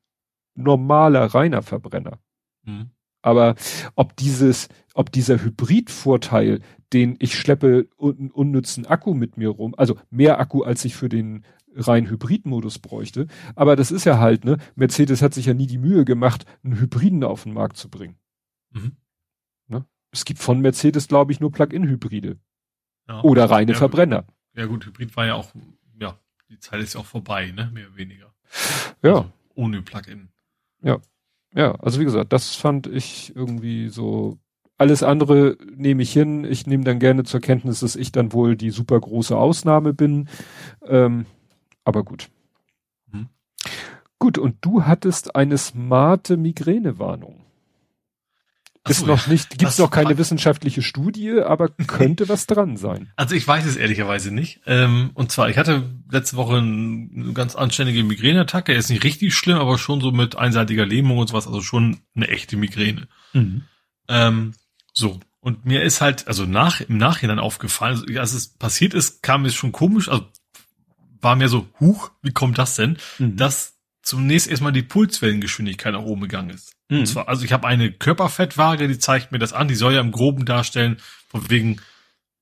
normaler 0.55 1.26
reiner 1.26 1.62
Verbrenner. 1.62 2.18
Mhm. 2.65 2.90
Aber 3.26 3.56
ob 3.96 4.14
dieses, 4.14 4.68
ob 4.94 5.10
dieser 5.10 5.42
Hybridvorteil, 5.42 6.60
den 6.92 7.16
ich 7.18 7.34
schleppe 7.34 7.88
un 7.98 8.30
unnützen 8.30 8.86
Akku 8.86 9.14
mit 9.14 9.36
mir 9.36 9.48
rum, 9.48 9.74
also 9.76 9.98
mehr 10.10 10.38
Akku, 10.38 10.62
als 10.62 10.84
ich 10.84 10.94
für 10.94 11.08
den 11.08 11.44
rein 11.74 12.08
Hybridmodus 12.08 12.78
bräuchte. 12.78 13.26
Aber 13.56 13.74
das 13.74 13.90
ist 13.90 14.05
ja 14.05 14.20
halt, 14.20 14.44
ne, 14.44 14.58
Mercedes 14.76 15.22
hat 15.22 15.34
sich 15.34 15.46
ja 15.46 15.55
nie 15.55 15.66
die 15.66 15.78
Mühe 15.78 16.05
gemacht, 16.05 16.46
einen 16.62 16.78
Hybriden 16.78 17.24
auf 17.24 17.42
den 17.42 17.52
Markt 17.52 17.76
zu 17.78 17.90
bringen. 17.90 18.16
Mhm. 18.70 18.96
Ne? 19.66 19.84
Es 20.12 20.24
gibt 20.24 20.38
von 20.38 20.60
Mercedes, 20.60 21.08
glaube 21.08 21.32
ich, 21.32 21.40
nur 21.40 21.50
Plug-in-Hybride. 21.50 22.38
Ja, 23.08 23.22
Oder 23.22 23.50
reine 23.50 23.72
ja, 23.72 23.78
Verbrenner. 23.78 24.24
Ja 24.55 24.66
gut, 24.66 24.86
Hybrid 24.86 25.16
war 25.16 25.26
ja 25.26 25.34
auch, 25.34 25.50
ja, 26.00 26.16
die 26.48 26.60
Zeit 26.60 26.80
ist 26.80 26.94
ja 26.94 27.00
auch 27.00 27.06
vorbei, 27.06 27.50
ne, 27.50 27.72
mehr 27.74 27.88
oder 27.88 27.96
weniger. 27.96 28.32
Ja. 29.02 29.16
Also 29.16 29.32
ohne 29.56 29.82
Plug-in. 29.82 30.28
Ja. 30.82 31.00
Ja, 31.56 31.72
also 31.76 31.98
wie 31.98 32.04
gesagt, 32.04 32.32
das 32.34 32.54
fand 32.54 32.86
ich 32.86 33.34
irgendwie 33.34 33.88
so. 33.88 34.38
Alles 34.78 35.02
andere 35.02 35.56
nehme 35.74 36.02
ich 36.02 36.12
hin. 36.12 36.44
Ich 36.44 36.66
nehme 36.66 36.84
dann 36.84 36.98
gerne 36.98 37.24
zur 37.24 37.40
Kenntnis, 37.40 37.80
dass 37.80 37.96
ich 37.96 38.12
dann 38.12 38.34
wohl 38.34 38.56
die 38.56 38.68
super 38.68 39.00
große 39.00 39.34
Ausnahme 39.34 39.94
bin. 39.94 40.28
Ähm, 40.86 41.24
aber 41.82 42.04
gut. 42.04 42.28
Hm. 43.10 43.28
Gut, 44.18 44.36
und 44.36 44.56
du 44.60 44.84
hattest 44.84 45.34
eine 45.34 45.56
smarte 45.56 46.36
Migränewarnung. 46.36 47.45
Ist 48.89 49.00
so, 49.00 49.06
noch 49.06 49.26
nicht, 49.26 49.58
gibt's 49.58 49.78
noch 49.78 49.90
keine 49.90 50.18
wissenschaftliche 50.18 50.82
Studie, 50.82 51.40
aber 51.40 51.68
könnte 51.68 52.28
was 52.28 52.47
dran 52.47 52.76
sein. 52.76 53.12
Also 53.16 53.34
ich 53.34 53.47
weiß 53.47 53.65
es 53.65 53.76
ehrlicherweise 53.76 54.31
nicht. 54.31 54.60
Ähm, 54.66 55.10
und 55.15 55.32
zwar, 55.32 55.48
ich 55.48 55.58
hatte 55.58 55.90
letzte 56.10 56.36
Woche 56.36 56.58
eine 56.58 57.32
ganz 57.32 57.56
anständige 57.56 58.05
Migräneattacke. 58.05 58.73
Er 58.73 58.78
ist 58.78 58.90
nicht 58.90 59.05
richtig 59.05 59.34
schlimm, 59.34 59.58
aber 59.58 59.78
schon 59.78 60.00
so 60.00 60.12
mit 60.12 60.36
einseitiger 60.36 60.86
Lähmung 60.86 61.18
und 61.18 61.28
sowas, 61.28 61.47
also 61.47 61.60
schon 61.60 61.98
eine 62.15 62.28
echte 62.28 62.56
Migräne. 62.56 63.08
Mhm. 63.32 63.62
Ähm, 64.08 64.52
so. 64.92 65.20
Und 65.40 65.65
mir 65.65 65.82
ist 65.82 66.00
halt, 66.00 66.28
also 66.28 66.44
nach, 66.44 66.81
im 66.81 66.98
Nachhinein 66.98 67.39
aufgefallen, 67.39 68.00
also, 68.00 68.20
als 68.20 68.32
es 68.32 68.48
passiert 68.48 68.94
ist, 68.94 69.23
kam 69.23 69.44
es 69.44 69.55
schon 69.55 69.73
komisch, 69.73 70.08
also 70.08 70.26
war 71.20 71.36
mir 71.36 71.48
so, 71.48 71.68
huch, 71.81 72.10
wie 72.23 72.32
kommt 72.32 72.58
das 72.58 72.76
denn? 72.76 72.98
Mhm. 73.18 73.36
Dass 73.36 73.75
zunächst 74.06 74.46
erstmal 74.46 74.72
die 74.72 74.84
Pulswellengeschwindigkeit 74.84 75.92
nach 75.92 76.02
oben 76.02 76.22
gegangen 76.22 76.50
ist. 76.50 76.72
Mhm. 76.88 77.00
Und 77.00 77.06
zwar, 77.06 77.28
also 77.28 77.44
ich 77.44 77.52
habe 77.52 77.66
eine 77.66 77.90
Körperfettwaage, 77.90 78.86
die 78.86 78.98
zeigt 78.98 79.32
mir 79.32 79.38
das 79.38 79.52
an, 79.52 79.66
die 79.66 79.74
soll 79.74 79.94
ja 79.94 80.00
im 80.00 80.12
Groben 80.12 80.44
darstellen, 80.44 80.98
von 81.28 81.50
wegen, 81.50 81.80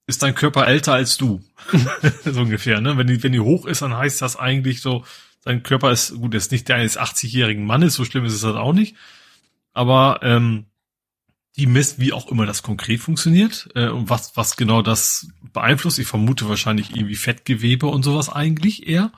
ist 0.06 0.22
dein 0.22 0.34
Körper 0.34 0.66
älter 0.66 0.92
als 0.92 1.16
du? 1.16 1.42
so 2.24 2.42
ungefähr, 2.42 2.82
ne? 2.82 2.98
Wenn 2.98 3.06
die, 3.06 3.22
wenn 3.22 3.32
die 3.32 3.40
hoch 3.40 3.64
ist, 3.64 3.80
dann 3.80 3.96
heißt 3.96 4.20
das 4.20 4.36
eigentlich 4.36 4.82
so, 4.82 5.06
dein 5.42 5.62
Körper 5.62 5.90
ist, 5.90 6.14
gut, 6.14 6.34
ist 6.34 6.52
nicht 6.52 6.68
der 6.68 6.76
eines 6.76 6.98
80-jährigen 6.98 7.64
Mannes, 7.64 7.94
so 7.94 8.04
schlimm 8.04 8.26
ist 8.26 8.34
es 8.34 8.44
halt 8.44 8.56
auch 8.56 8.74
nicht. 8.74 8.94
Aber 9.72 10.20
ähm, 10.22 10.66
die 11.56 11.66
misst, 11.66 11.98
wie 11.98 12.12
auch 12.12 12.30
immer 12.30 12.44
das 12.44 12.62
konkret 12.62 13.00
funktioniert 13.00 13.70
äh, 13.74 13.88
und 13.88 14.10
was, 14.10 14.36
was 14.36 14.56
genau 14.56 14.82
das 14.82 15.28
beeinflusst. 15.54 15.98
Ich 15.98 16.06
vermute 16.06 16.46
wahrscheinlich 16.46 16.94
irgendwie 16.94 17.16
Fettgewebe 17.16 17.86
und 17.86 18.02
sowas 18.02 18.28
eigentlich 18.28 18.86
eher. 18.86 19.12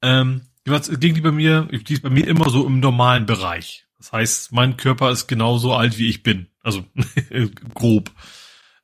Ähm, 0.00 0.46
ging 0.70 1.14
die 1.14 1.20
bei 1.20 1.32
mir, 1.32 1.68
die 1.70 1.94
ist 1.94 2.02
bei 2.02 2.10
mir 2.10 2.26
immer 2.26 2.50
so 2.50 2.66
im 2.66 2.80
normalen 2.80 3.26
Bereich. 3.26 3.86
Das 3.98 4.12
heißt, 4.12 4.52
mein 4.52 4.76
Körper 4.76 5.10
ist 5.10 5.26
genauso 5.26 5.74
alt 5.74 5.98
wie 5.98 6.08
ich 6.08 6.22
bin. 6.22 6.46
Also 6.62 6.84
grob. 7.74 8.10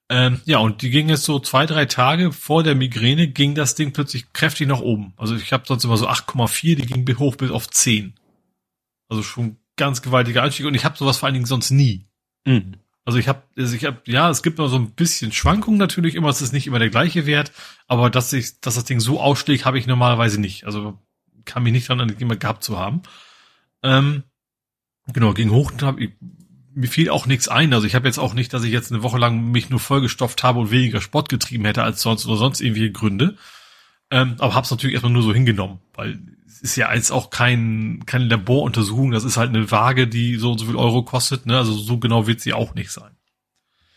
Ähm, 0.09 0.41
ja, 0.45 0.59
und 0.59 0.83
die 0.83 0.91
ging 0.91 1.09
jetzt 1.09 1.25
so 1.25 1.41
zwei, 1.41 1.67
drei 1.67 1.87
Tage 1.87 2.33
vor 2.33 2.63
der 2.63 2.75
Migräne, 2.75 3.29
ging 3.29 3.55
das 3.55 3.75
Ding 3.75 3.93
plötzlich 3.93 4.33
kräftig 4.33 4.69
nach 4.69 4.81
oben. 4.81 5.15
Also 5.17 5.35
ich 5.35 5.53
habe 5.53 5.65
sonst 5.67 5.85
immer 5.85 5.97
so 5.97 6.09
8,4, 6.09 6.77
die 6.77 6.87
ging 6.87 7.19
hoch 7.19 7.37
bis 7.37 7.51
auf 7.51 7.69
10. 7.69 8.15
Also 9.09 9.23
schon 9.23 9.57
ganz 9.77 10.03
gewaltiger 10.03 10.43
Anstieg. 10.43 10.67
Und 10.67 10.75
ich 10.75 10.85
habe 10.85 10.97
sowas 10.97 11.19
vor 11.19 11.27
allen 11.27 11.35
Dingen 11.35 11.47
sonst 11.47 11.71
nie. 11.71 12.07
Mhm. 12.45 12.75
Also 13.05 13.19
ich 13.19 13.29
habe, 13.29 13.43
also 13.57 13.75
ich 13.75 13.85
habe, 13.85 14.01
ja, 14.07 14.31
es 14.31 14.43
gibt 14.43 14.59
noch 14.59 14.69
so 14.69 14.77
ein 14.77 14.91
bisschen 14.91 15.31
Schwankungen 15.31 15.79
natürlich 15.79 16.17
immer, 16.17 16.29
es 16.29 16.43
ist 16.43 16.53
nicht 16.53 16.67
immer 16.67 16.81
der 16.81 16.91
gleiche 16.91 17.25
Wert, 17.25 17.53
aber 17.87 18.11
dass 18.11 18.33
ich, 18.33 18.61
dass 18.61 18.75
das 18.75 18.85
Ding 18.85 18.99
so 18.99 19.21
ausschlägt, 19.21 19.65
habe 19.65 19.79
ich 19.79 19.87
normalerweise 19.87 20.41
nicht. 20.41 20.65
Also 20.65 20.99
kann 21.47 21.63
mich 21.63 21.73
nicht 21.73 21.89
daran 21.89 22.09
erinnern, 22.09 22.39
gehabt 22.39 22.63
zu 22.63 22.79
haben. 22.79 23.03
Ähm, 23.83 24.25
genau, 25.13 25.33
ging 25.33 25.51
hoch 25.51 25.73
und 25.73 25.83
hab, 25.83 25.99
ich, 25.99 26.13
mir 26.75 26.89
fiel 26.89 27.09
auch 27.09 27.27
nichts 27.27 27.49
ein. 27.49 27.73
Also 27.73 27.87
ich 27.87 27.95
habe 27.95 28.07
jetzt 28.07 28.19
auch 28.19 28.35
nicht, 28.35 28.53
dass 28.53 28.63
ich 28.63 28.73
jetzt 28.73 28.93
eine 28.93 29.03
Woche 29.03 29.19
lang 29.19 29.51
mich 29.51 29.71
nur 29.71 29.81
vollgestopft 29.81 30.43
habe 30.43 30.61
und 30.61 30.71
weniger 30.71 31.01
Sport 31.01 31.29
getrieben 31.31 31.65
hätte 31.65 31.83
als 31.83 32.03
sonst 32.03 32.27
oder 32.27 32.37
sonst 32.37 32.61
irgendwie 32.61 32.93
Gründe. 32.93 33.37
Ähm, 34.11 34.37
aber 34.39 34.55
hab's 34.55 34.71
natürlich 34.71 34.95
erstmal 34.95 35.13
nur 35.13 35.23
so 35.23 35.33
hingenommen, 35.33 35.81
weil 35.95 36.19
es 36.47 36.61
ist 36.61 36.77
ja 36.77 36.95
jetzt 36.95 37.11
auch 37.11 37.31
kein, 37.31 38.05
keine 38.07 38.27
Laboruntersuchung, 38.27 39.11
das 39.11 39.25
ist 39.25 39.37
halt 39.37 39.49
eine 39.49 39.71
Waage, 39.71 40.07
die 40.07 40.37
so 40.37 40.53
und 40.53 40.59
so 40.59 40.67
viel 40.67 40.77
Euro 40.77 41.03
kostet, 41.03 41.47
ne? 41.47 41.57
Also 41.59 41.73
so 41.73 41.99
genau 41.99 42.27
wird 42.27 42.41
sie 42.41 42.53
auch 42.53 42.75
nicht 42.75 42.91
sein. 42.91 43.17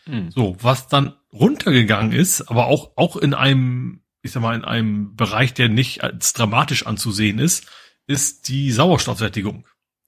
Hm. 0.06 0.30
So, 0.30 0.56
was 0.60 0.88
dann 0.88 1.14
runtergegangen 1.32 2.12
ist, 2.12 2.42
aber 2.50 2.66
auch, 2.66 2.92
auch 2.96 3.16
in 3.16 3.34
einem 3.34 3.99
ich 4.22 4.32
sag 4.32 4.42
mal, 4.42 4.54
in 4.54 4.64
einem 4.64 5.16
Bereich, 5.16 5.54
der 5.54 5.68
nicht 5.68 6.02
als 6.02 6.32
dramatisch 6.32 6.86
anzusehen 6.86 7.38
ist, 7.38 7.70
ist 8.06 8.48
die 8.48 8.72
Sauerstoffsättigung. 8.72 9.66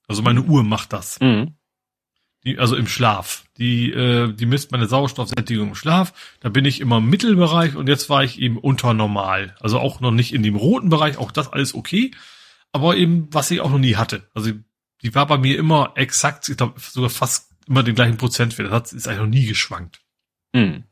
Also 0.09 0.23
meine 0.23 0.43
Uhr 0.43 0.65
macht 0.65 0.93
das. 0.93 1.21
Mhm. 1.21 1.55
Die, 2.45 2.59
also 2.59 2.75
im 2.75 2.89
Schlaf. 2.89 3.45
Die, 3.57 3.91
äh, 3.93 4.33
die 4.33 4.47
misst 4.47 4.73
meine 4.73 4.87
Sauerstoffsättigung 4.87 5.69
im 5.69 5.75
Schlaf. 5.75 6.13
Da 6.41 6.49
bin 6.49 6.65
ich 6.65 6.81
immer 6.81 6.99
im 6.99 7.09
Mittelbereich 7.09 7.77
und 7.77 7.89
jetzt 7.89 8.11
war 8.11 8.25
ich 8.25 8.41
eben 8.41 8.59
unter 8.59 8.95
normal. 8.95 9.55
Also 9.61 9.79
auch 9.79 10.01
noch 10.01 10.11
nicht 10.11 10.35
in 10.35 10.43
dem 10.43 10.57
roten 10.57 10.89
Bereich, 10.89 11.19
auch 11.19 11.31
das 11.31 11.53
alles 11.53 11.75
okay. 11.75 12.11
Aber 12.73 12.97
eben, 12.97 13.29
was 13.31 13.51
ich 13.51 13.61
auch 13.61 13.71
noch 13.71 13.79
nie 13.79 13.97
hatte. 13.97 14.29
Also 14.35 14.51
die 15.03 15.15
war 15.15 15.27
bei 15.27 15.39
mir 15.39 15.59
immer 15.59 15.93
exakt, 15.95 16.49
ich 16.49 16.57
glaube 16.57 16.81
sogar 16.81 17.11
fast 17.11 17.53
immer 17.69 17.83
den 17.83 17.95
gleichen 17.95 18.17
Prozentwert. 18.17 18.69
Das 18.69 18.75
hat, 18.75 18.93
ist 18.93 19.07
eigentlich 19.07 19.21
noch 19.21 19.27
nie 19.27 19.47
geschwankt. 19.47 20.01
Mhm. 20.53 20.85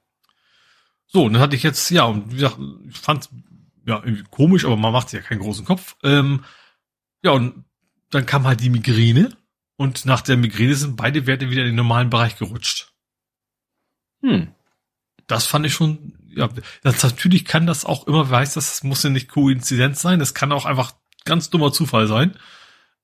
So, 1.12 1.24
und 1.24 1.32
dann 1.32 1.42
hatte 1.42 1.56
ich 1.56 1.64
jetzt, 1.64 1.90
ja, 1.90 2.04
und 2.04 2.30
wie 2.30 2.36
gesagt, 2.36 2.58
ich 2.88 2.98
fand 2.98 3.28
ja 3.84 3.96
irgendwie 3.96 4.24
komisch, 4.30 4.64
aber 4.64 4.76
man 4.76 4.92
macht 4.92 5.10
sich 5.10 5.20
ja 5.20 5.26
keinen 5.26 5.40
großen 5.40 5.64
Kopf. 5.64 5.96
Ähm, 6.04 6.44
ja, 7.22 7.32
und 7.32 7.64
dann 8.10 8.26
kam 8.26 8.46
halt 8.46 8.60
die 8.60 8.70
Migräne 8.70 9.36
und 9.76 10.06
nach 10.06 10.20
der 10.20 10.36
Migräne 10.36 10.74
sind 10.76 10.96
beide 10.96 11.26
Werte 11.26 11.50
wieder 11.50 11.62
in 11.62 11.68
den 11.68 11.76
normalen 11.76 12.10
Bereich 12.10 12.36
gerutscht. 12.36 12.92
Hm. 14.22 14.54
Das 15.26 15.46
fand 15.46 15.66
ich 15.66 15.74
schon, 15.74 16.16
ja, 16.28 16.48
das, 16.82 17.02
natürlich 17.02 17.44
kann 17.44 17.66
das 17.66 17.84
auch 17.84 18.06
immer, 18.06 18.30
weiß 18.30 18.54
das, 18.54 18.70
das 18.70 18.84
muss 18.84 19.02
ja 19.02 19.10
nicht 19.10 19.28
Koinzidenz 19.28 20.00
sein, 20.00 20.20
das 20.20 20.34
kann 20.34 20.52
auch 20.52 20.64
einfach 20.64 20.92
ganz 21.24 21.50
dummer 21.50 21.72
Zufall 21.72 22.06
sein. 22.06 22.36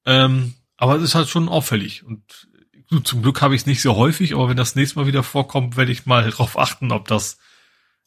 Ähm, 0.05 0.55
aber 0.77 0.97
es 0.97 1.03
ist 1.03 1.15
halt 1.17 1.29
schon 1.29 1.49
auffällig 1.49 2.05
und 2.05 2.23
zum 3.05 3.23
Glück 3.23 3.43
habe 3.43 3.55
ich 3.55 3.63
es 3.63 3.67
nicht 3.67 3.83
so 3.83 3.97
häufig, 3.97 4.35
aber 4.35 4.49
wenn 4.49 4.57
das 4.57 4.77
nächste 4.77 4.99
Mal 4.99 5.07
wieder 5.07 5.23
vorkommt, 5.25 5.77
werde 5.77 5.91
ich 5.91 6.07
mal 6.07 6.31
drauf 6.31 6.59
achten, 6.59 6.93
ob 6.93 7.09
das 7.09 7.39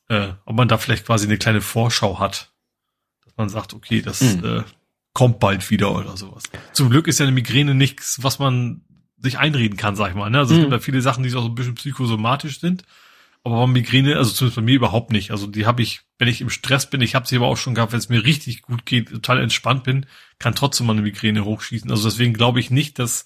äh, 0.09 0.33
ob 0.45 0.55
man 0.55 0.67
da 0.67 0.77
vielleicht 0.77 1.05
quasi 1.05 1.25
eine 1.25 1.37
kleine 1.37 1.61
Vorschau 1.61 2.19
hat. 2.19 2.51
Dass 3.23 3.37
man 3.37 3.49
sagt, 3.49 3.73
okay, 3.73 4.01
das 4.01 4.21
mhm. 4.21 4.43
äh, 4.43 4.63
kommt 5.13 5.39
bald 5.39 5.69
wieder 5.69 5.95
oder 5.95 6.17
sowas. 6.17 6.43
Zum 6.73 6.89
Glück 6.89 7.07
ist 7.07 7.19
ja 7.19 7.25
eine 7.25 7.33
Migräne 7.33 7.75
nichts, 7.75 8.21
was 8.21 8.39
man 8.39 8.81
sich 9.17 9.37
einreden 9.37 9.77
kann, 9.77 9.95
sag 9.95 10.09
ich 10.09 10.15
mal. 10.15 10.29
Ne? 10.29 10.39
Also 10.39 10.53
mhm. 10.53 10.59
es 10.59 10.63
gibt 10.63 10.73
ja 10.73 10.79
viele 10.79 11.01
Sachen, 11.01 11.23
die 11.23 11.33
auch 11.35 11.41
so 11.41 11.49
ein 11.49 11.55
bisschen 11.55 11.75
psychosomatisch 11.75 12.59
sind. 12.59 12.83
Aber 13.43 13.67
Migräne, 13.67 14.17
also 14.17 14.31
zumindest 14.31 14.57
bei 14.57 14.61
mir 14.61 14.75
überhaupt 14.75 15.11
nicht. 15.11 15.31
Also 15.31 15.47
die 15.47 15.65
habe 15.65 15.81
ich, 15.81 16.01
wenn 16.17 16.27
ich 16.27 16.41
im 16.41 16.49
Stress 16.49 16.89
bin, 16.89 17.01
ich 17.01 17.15
habe 17.15 17.27
sie 17.27 17.37
aber 17.37 17.47
auch 17.47 17.55
schon 17.55 17.73
gehabt, 17.73 17.93
wenn 17.93 17.99
es 17.99 18.09
mir 18.09 18.23
richtig 18.23 18.63
gut 18.63 18.85
geht, 18.85 19.09
total 19.09 19.39
entspannt 19.39 19.83
bin, 19.83 20.05
kann 20.39 20.55
trotzdem 20.55 20.87
mal 20.87 20.93
eine 20.93 21.03
Migräne 21.03 21.45
hochschießen. 21.45 21.89
Also 21.89 22.09
deswegen 22.09 22.33
glaube 22.33 22.59
ich 22.59 22.69
nicht, 22.69 22.99
dass 22.99 23.25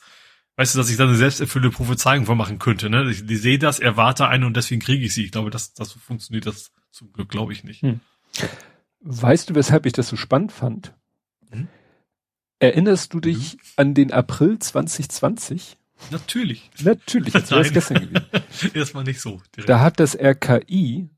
weißt 0.55 0.75
du, 0.75 0.79
dass 0.79 0.89
ich 0.89 0.97
da 0.97 1.05
eine 1.05 1.15
selbsterfüllende 1.15 1.75
Prophezeiung 1.75 2.25
von 2.25 2.37
machen 2.37 2.59
könnte, 2.59 2.89
ne? 2.89 3.09
Ich, 3.09 3.29
ich 3.29 3.41
sehe 3.41 3.59
das, 3.59 3.79
erwarte 3.79 4.27
eine 4.27 4.45
und 4.45 4.55
deswegen 4.55 4.81
kriege 4.81 5.05
ich 5.05 5.13
sie. 5.13 5.25
Ich 5.25 5.31
glaube, 5.31 5.49
das, 5.49 5.73
das 5.73 5.93
funktioniert 5.93 6.45
das 6.45 6.71
zum 6.91 7.11
Glück, 7.11 7.29
glaube 7.29 7.53
ich 7.53 7.63
nicht. 7.63 7.81
Hm. 7.81 7.99
Weißt 9.01 9.49
du, 9.49 9.55
weshalb 9.55 9.85
ich 9.85 9.93
das 9.93 10.07
so 10.07 10.15
spannend 10.15 10.51
fand? 10.51 10.93
Hm? 11.51 11.67
Erinnerst 12.59 13.13
du 13.13 13.19
dich 13.19 13.53
hm? 13.53 13.59
an 13.77 13.93
den 13.93 14.11
April 14.11 14.59
2020? 14.59 15.77
Natürlich. 16.11 16.69
Natürlich, 16.81 17.33
jetzt 17.33 17.51
wäre 17.51 17.61
es 17.61 17.73
gestern 17.73 18.09
gewesen. 18.09 18.25
Erstmal 18.73 19.03
nicht 19.03 19.21
so. 19.21 19.41
Direkt. 19.55 19.69
Da 19.69 19.79
hat 19.79 19.99
das 19.99 20.15
RKI 20.15 21.09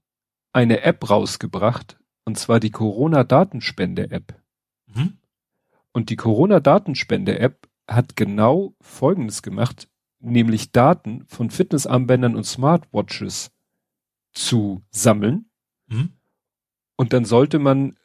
eine 0.53 0.81
App 0.81 1.09
rausgebracht, 1.09 1.97
und 2.23 2.38
zwar 2.38 2.59
die 2.59 2.72
Corona-Datenspende-App. 2.72 4.35
Mhm. 4.88 5.17
Und 5.91 6.09
die 6.09 6.15
Corona-Datenspende-App 6.15 7.65
hat 7.88 8.15
genau 8.15 8.75
Folgendes 8.81 9.41
gemacht, 9.41 9.88
nämlich 10.19 10.72
Daten 10.72 11.25
von 11.27 11.49
Fitnessarmbändern 11.49 12.35
und 12.35 12.45
Smartwatches 12.45 13.51
zu 14.33 14.81
sammeln. 14.89 15.49
Mhm. 15.88 16.09
Und 16.95 17.14
dann 17.14 17.25
sollte 17.25 17.59
man 17.59 17.97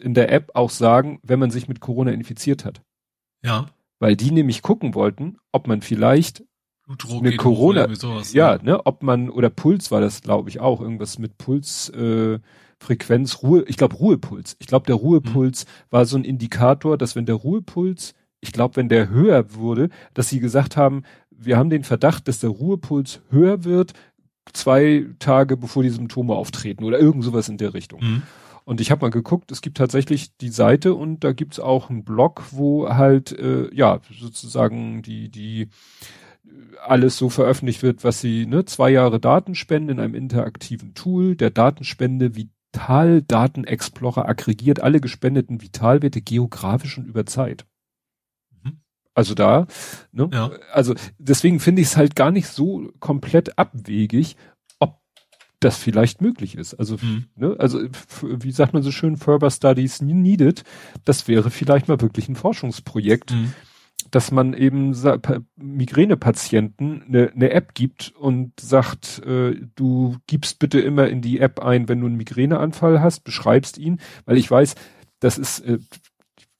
in 0.00 0.14
der 0.14 0.32
App 0.32 0.50
auch 0.54 0.70
sagen, 0.70 1.20
wenn 1.22 1.38
man 1.38 1.50
sich 1.50 1.68
mit 1.68 1.80
Corona 1.80 2.12
infiziert 2.12 2.64
hat. 2.64 2.82
Ja. 3.42 3.66
Weil 3.98 4.16
die 4.16 4.30
nämlich 4.30 4.62
gucken 4.62 4.94
wollten, 4.94 5.38
ob 5.52 5.66
man 5.66 5.80
vielleicht 5.80 6.44
eine 7.08 7.36
Corona, 7.36 7.92
sowas, 7.94 8.34
ja, 8.34 8.56
ja, 8.56 8.62
ne, 8.62 8.86
ob 8.86 9.02
man, 9.02 9.30
oder 9.30 9.48
Puls 9.48 9.90
war 9.90 10.00
das, 10.00 10.20
glaube 10.20 10.50
ich, 10.50 10.60
auch, 10.60 10.80
irgendwas 10.80 11.18
mit 11.18 11.38
Puls, 11.38 11.88
äh, 11.90 12.38
Frequenz, 12.78 13.42
Ruhe, 13.42 13.64
ich 13.66 13.78
glaube 13.78 13.96
Ruhepuls. 13.96 14.56
Ich 14.58 14.66
glaube, 14.66 14.86
der 14.86 14.96
Ruhepuls 14.96 15.64
mhm. 15.64 15.68
war 15.90 16.04
so 16.04 16.16
ein 16.16 16.24
Indikator, 16.24 16.98
dass 16.98 17.16
wenn 17.16 17.24
der 17.24 17.36
Ruhepuls, 17.36 18.14
ich 18.44 18.52
glaube, 18.52 18.76
wenn 18.76 18.90
der 18.90 19.08
höher 19.08 19.54
wurde, 19.54 19.88
dass 20.12 20.28
sie 20.28 20.38
gesagt 20.38 20.76
haben, 20.76 21.02
wir 21.30 21.56
haben 21.56 21.70
den 21.70 21.82
Verdacht, 21.82 22.28
dass 22.28 22.40
der 22.40 22.50
Ruhepuls 22.50 23.22
höher 23.30 23.64
wird, 23.64 23.94
zwei 24.52 25.06
Tage 25.18 25.56
bevor 25.56 25.82
die 25.82 25.88
Symptome 25.88 26.34
auftreten 26.34 26.84
oder 26.84 26.98
irgend 26.98 27.24
sowas 27.24 27.48
in 27.48 27.56
der 27.56 27.72
Richtung. 27.72 28.00
Mhm. 28.02 28.22
Und 28.66 28.80
ich 28.82 28.90
habe 28.90 29.06
mal 29.06 29.10
geguckt, 29.10 29.50
es 29.50 29.62
gibt 29.62 29.78
tatsächlich 29.78 30.36
die 30.36 30.50
Seite 30.50 30.94
und 30.94 31.24
da 31.24 31.32
gibt's 31.32 31.58
auch 31.58 31.88
einen 31.88 32.04
Blog, 32.04 32.42
wo 32.50 32.88
halt 32.88 33.32
äh, 33.32 33.74
ja 33.74 34.00
sozusagen 34.18 35.00
die 35.00 35.30
die 35.30 35.68
alles 36.86 37.16
so 37.16 37.30
veröffentlicht 37.30 37.82
wird, 37.82 38.04
was 38.04 38.20
sie 38.20 38.46
ne 38.46 38.66
zwei 38.66 38.90
Jahre 38.90 39.20
Datenspende 39.20 39.92
in 39.92 40.00
einem 40.00 40.14
interaktiven 40.14 40.92
Tool 40.92 41.34
der 41.34 41.50
Datenspende 41.50 42.36
Vital 42.36 43.22
Daten 43.22 43.64
Explorer 43.64 44.28
aggregiert 44.28 44.80
alle 44.80 45.00
gespendeten 45.00 45.62
Vitalwerte 45.62 46.20
geografisch 46.20 46.98
und 46.98 47.06
über 47.06 47.24
Zeit. 47.24 47.64
Also 49.14 49.34
da, 49.34 49.66
ne? 50.12 50.28
Ja. 50.32 50.50
Also 50.72 50.94
deswegen 51.18 51.60
finde 51.60 51.82
ich 51.82 51.88
es 51.88 51.96
halt 51.96 52.16
gar 52.16 52.32
nicht 52.32 52.48
so 52.48 52.90
komplett 52.98 53.58
abwegig, 53.58 54.36
das 55.64 55.78
vielleicht 55.78 56.20
möglich 56.20 56.56
ist. 56.56 56.74
Also, 56.74 56.96
mhm. 57.00 57.24
ne, 57.36 57.56
also 57.58 57.80
wie 58.22 58.52
sagt 58.52 58.74
man 58.74 58.82
so 58.82 58.90
schön, 58.90 59.16
further 59.16 59.50
studies 59.50 60.00
needed. 60.02 60.62
Das 61.04 61.26
wäre 61.26 61.50
vielleicht 61.50 61.88
mal 61.88 62.00
wirklich 62.00 62.28
ein 62.28 62.36
Forschungsprojekt, 62.36 63.32
mhm. 63.32 63.52
dass 64.10 64.30
man 64.30 64.52
eben 64.52 64.94
Migränepatienten 65.56 67.02
eine, 67.08 67.32
eine 67.32 67.50
App 67.50 67.74
gibt 67.74 68.12
und 68.14 68.52
sagt, 68.60 69.22
äh, 69.24 69.56
du 69.74 70.16
gibst 70.26 70.58
bitte 70.58 70.80
immer 70.80 71.08
in 71.08 71.22
die 71.22 71.40
App 71.40 71.60
ein, 71.60 71.88
wenn 71.88 72.00
du 72.00 72.06
einen 72.06 72.16
Migräneanfall 72.16 73.00
hast, 73.00 73.24
beschreibst 73.24 73.78
ihn, 73.78 74.00
weil 74.26 74.36
ich 74.36 74.50
weiß, 74.50 74.74
das 75.20 75.38
ist 75.38 75.60
äh, 75.60 75.78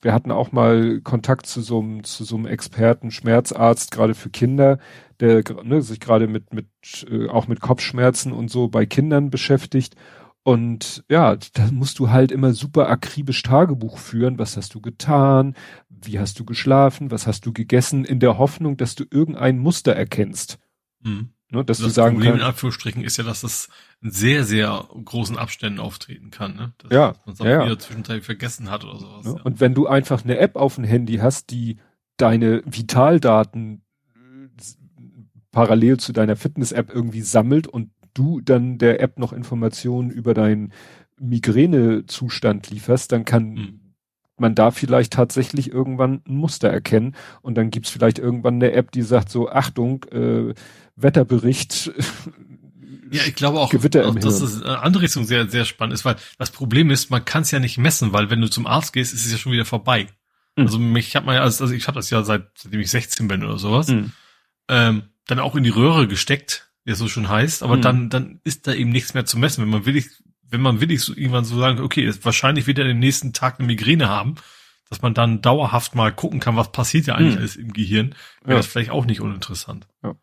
wir 0.05 0.13
hatten 0.13 0.31
auch 0.31 0.53
mal 0.53 1.01
Kontakt 1.01 1.47
zu 1.47 1.63
so 1.63 1.81
einem, 1.81 2.05
zu 2.05 2.25
so 2.25 2.37
einem 2.37 2.47
Experten, 2.47 3.11
Schmerzarzt, 3.11 3.91
gerade 3.91 4.15
für 4.15 4.31
Kinder, 4.31 4.79
der 5.19 5.43
ne, 5.65 5.81
sich 5.81 5.99
gerade 5.99 6.29
mit, 6.29 6.53
mit, 6.53 6.69
äh, 7.11 7.29
auch 7.29 7.49
mit 7.49 7.61
Kopfschmerzen 7.61 8.33
und 8.33 8.51
so 8.51 8.69
bei 8.69 8.85
Kindern 8.85 9.31
beschäftigt. 9.31 9.97
Und 10.43 11.05
ja, 11.09 11.37
da 11.55 11.71
musst 11.73 11.99
du 11.99 12.11
halt 12.11 12.31
immer 12.31 12.53
super 12.53 12.91
akribisch 12.91 13.43
Tagebuch 13.43 13.97
führen. 13.97 14.39
Was 14.39 14.59
hast 14.59 14.75
du 14.75 14.83
getan? 14.83 15.55
Wie 15.89 16.19
hast 16.19 16.39
du 16.39 16.45
geschlafen? 16.45 17.11
Was 17.11 17.27
hast 17.27 17.47
du 17.47 17.55
gegessen? 17.55 18.05
In 18.05 18.21
der 18.21 18.37
Hoffnung, 18.37 18.77
dass 18.77 18.95
du 18.95 19.05
irgendein 19.11 19.59
Muster 19.59 19.95
erkennst. 19.95 20.59
Mhm. 21.03 21.31
Ne, 21.55 21.65
dass 21.65 21.79
das 21.79 21.87
du 21.87 21.93
sagen 21.93 22.17
Problem 22.17 22.33
kannst, 22.33 22.43
in 22.43 22.49
Anführungsstrichen 22.49 23.05
ist 23.05 23.17
ja, 23.17 23.25
dass 23.25 23.43
das 23.43 23.69
in 24.03 24.11
sehr, 24.11 24.45
sehr 24.45 24.89
großen 25.05 25.39
Abständen 25.39 25.79
auftreten 25.79 26.31
kann. 26.31 26.57
Ne? 26.57 26.73
Dass 26.79 26.93
ja, 26.93 27.15
man 27.25 27.33
es 27.33 27.39
ja, 27.39 27.65
wieder 27.65 27.79
zwischenzeitlich 27.79 28.25
vergessen 28.25 28.71
hat 28.71 28.85
oder 28.85 28.99
sowas. 28.99 29.25
Ne? 29.25 29.35
Ja. 29.37 29.43
Und 29.43 29.61
wenn 29.61 29.75
du 29.75 29.87
einfach 29.87 30.25
eine 30.25 30.39
App 30.39 30.57
auf 30.57 30.75
dem 30.75 30.85
Handy 30.85 31.17
hast, 31.17 31.51
die 31.51 31.79
deine 32.17 32.63
Vitaldaten 32.67 33.83
parallel 35.53 35.99
zu 35.99 36.13
deiner 36.13 36.37
Fitness-App 36.37 36.93
irgendwie 36.93 37.21
sammelt 37.21 37.69
und 37.69 37.91
du 38.13 38.41
dann 38.41 38.79
der 38.79 39.01
App 39.01 39.19
noch 39.19 39.33
Informationen 39.33 40.11
über 40.11 40.35
deinen 40.35 40.73
Migränezustand 41.21 42.71
lieferst, 42.71 43.13
dann 43.13 43.25
kann 43.25 43.51
mhm. 43.51 43.81
man 44.37 44.57
da 44.57 44.73
vielleicht 44.73 45.13
tatsächlich 45.13 45.71
irgendwann 45.71 46.23
ein 46.27 46.37
Muster 46.37 46.69
erkennen 46.69 47.15
und 47.41 47.57
dann 47.57 47.71
gibt's 47.71 47.91
vielleicht 47.91 48.19
irgendwann 48.19 48.55
eine 48.55 48.73
App, 48.73 48.91
die 48.91 49.03
sagt 49.03 49.31
so, 49.31 49.49
Achtung, 49.49 50.05
äh, 50.11 50.55
Wetterbericht. 50.97 51.93
Ja, 53.11 53.23
ich 53.27 53.35
glaube 53.35 53.61
auch, 53.61 53.71
Gewitter 53.71 54.09
auch 54.09 54.15
dass 54.15 54.41
das 54.41 54.63
eine 54.63 54.81
andere 54.81 55.05
Richtung 55.05 55.25
sehr, 55.25 55.49
sehr 55.49 55.65
spannend 55.65 55.95
ist, 55.95 56.05
weil 56.05 56.17
das 56.39 56.51
Problem 56.51 56.91
ist, 56.91 57.11
man 57.11 57.25
kann 57.25 57.43
es 57.43 57.51
ja 57.51 57.61
nicht 57.61 57.79
messen, 57.79 58.13
weil 58.13 58.31
wenn 58.31 58.41
du 58.41 58.49
zum 58.49 58.67
Arzt 58.67 58.93
gehst, 58.93 59.15
ist 59.15 59.25
es 59.25 59.33
ja 59.33 59.39
schon 59.39 59.53
wieder 59.53 59.65
vorbei. 59.65 60.09
Mhm. 60.57 60.65
Also 60.65 60.79
mich 60.79 61.15
hat 61.15 61.25
man 61.25 61.37
ja, 61.37 61.43
also 61.43 61.71
ich 61.71 61.87
habe 61.87 61.97
das 61.97 62.11
ja 62.11 62.23
seit, 62.23 62.49
seitdem 62.57 62.81
ich 62.81 62.91
16 62.91 63.29
bin 63.29 63.45
oder 63.45 63.59
sowas, 63.59 63.89
mhm. 63.89 64.13
ähm, 64.69 65.03
dann 65.27 65.39
auch 65.39 65.55
in 65.55 65.65
die 65.65 65.71
Röhre 65.71 66.09
gesteckt, 66.09 66.71
wie 66.85 66.93
es 66.93 66.99
so 66.99 67.09
schon 67.09 67.29
heißt, 67.29 67.63
aber 67.63 67.77
mhm. 67.77 67.83
dann, 67.83 68.11
dann 68.11 68.41
ist 68.45 68.67
da 68.67 68.75
eben 68.75 68.91
nichts 68.91 69.15
mehr 69.15 69.25
zu 69.25 69.39
messen. 69.39 69.63
Wenn 69.63 69.71
man 69.71 69.87
willig, 69.87 70.07
wenn 70.43 70.61
man 70.61 70.81
willig 70.81 71.01
so 71.01 71.15
irgendwann 71.15 71.45
so 71.45 71.59
sagen, 71.59 71.81
okay, 71.81 72.13
wahrscheinlich 72.23 72.67
wird 72.67 72.79
er 72.79 72.85
den 72.85 72.99
nächsten 72.99 73.33
Tag 73.33 73.59
eine 73.59 73.67
Migräne 73.67 74.09
haben, 74.09 74.35
dass 74.91 75.03
man 75.03 75.15
dann 75.15 75.41
dauerhaft 75.41 75.95
mal 75.95 76.13
gucken 76.13 76.41
kann, 76.41 76.57
was 76.57 76.73
passiert 76.73 77.07
ja 77.07 77.15
eigentlich 77.15 77.35
mhm. 77.35 77.41
alles 77.41 77.57
im 77.57 77.73
Gehirn, 77.73 78.15
wäre 78.43 78.53
ja. 78.53 78.57
das 78.57 78.67
vielleicht 78.67 78.91
auch 78.91 79.07
nicht 79.07 79.21
uninteressant. 79.21 79.87
Ja. 80.03 80.15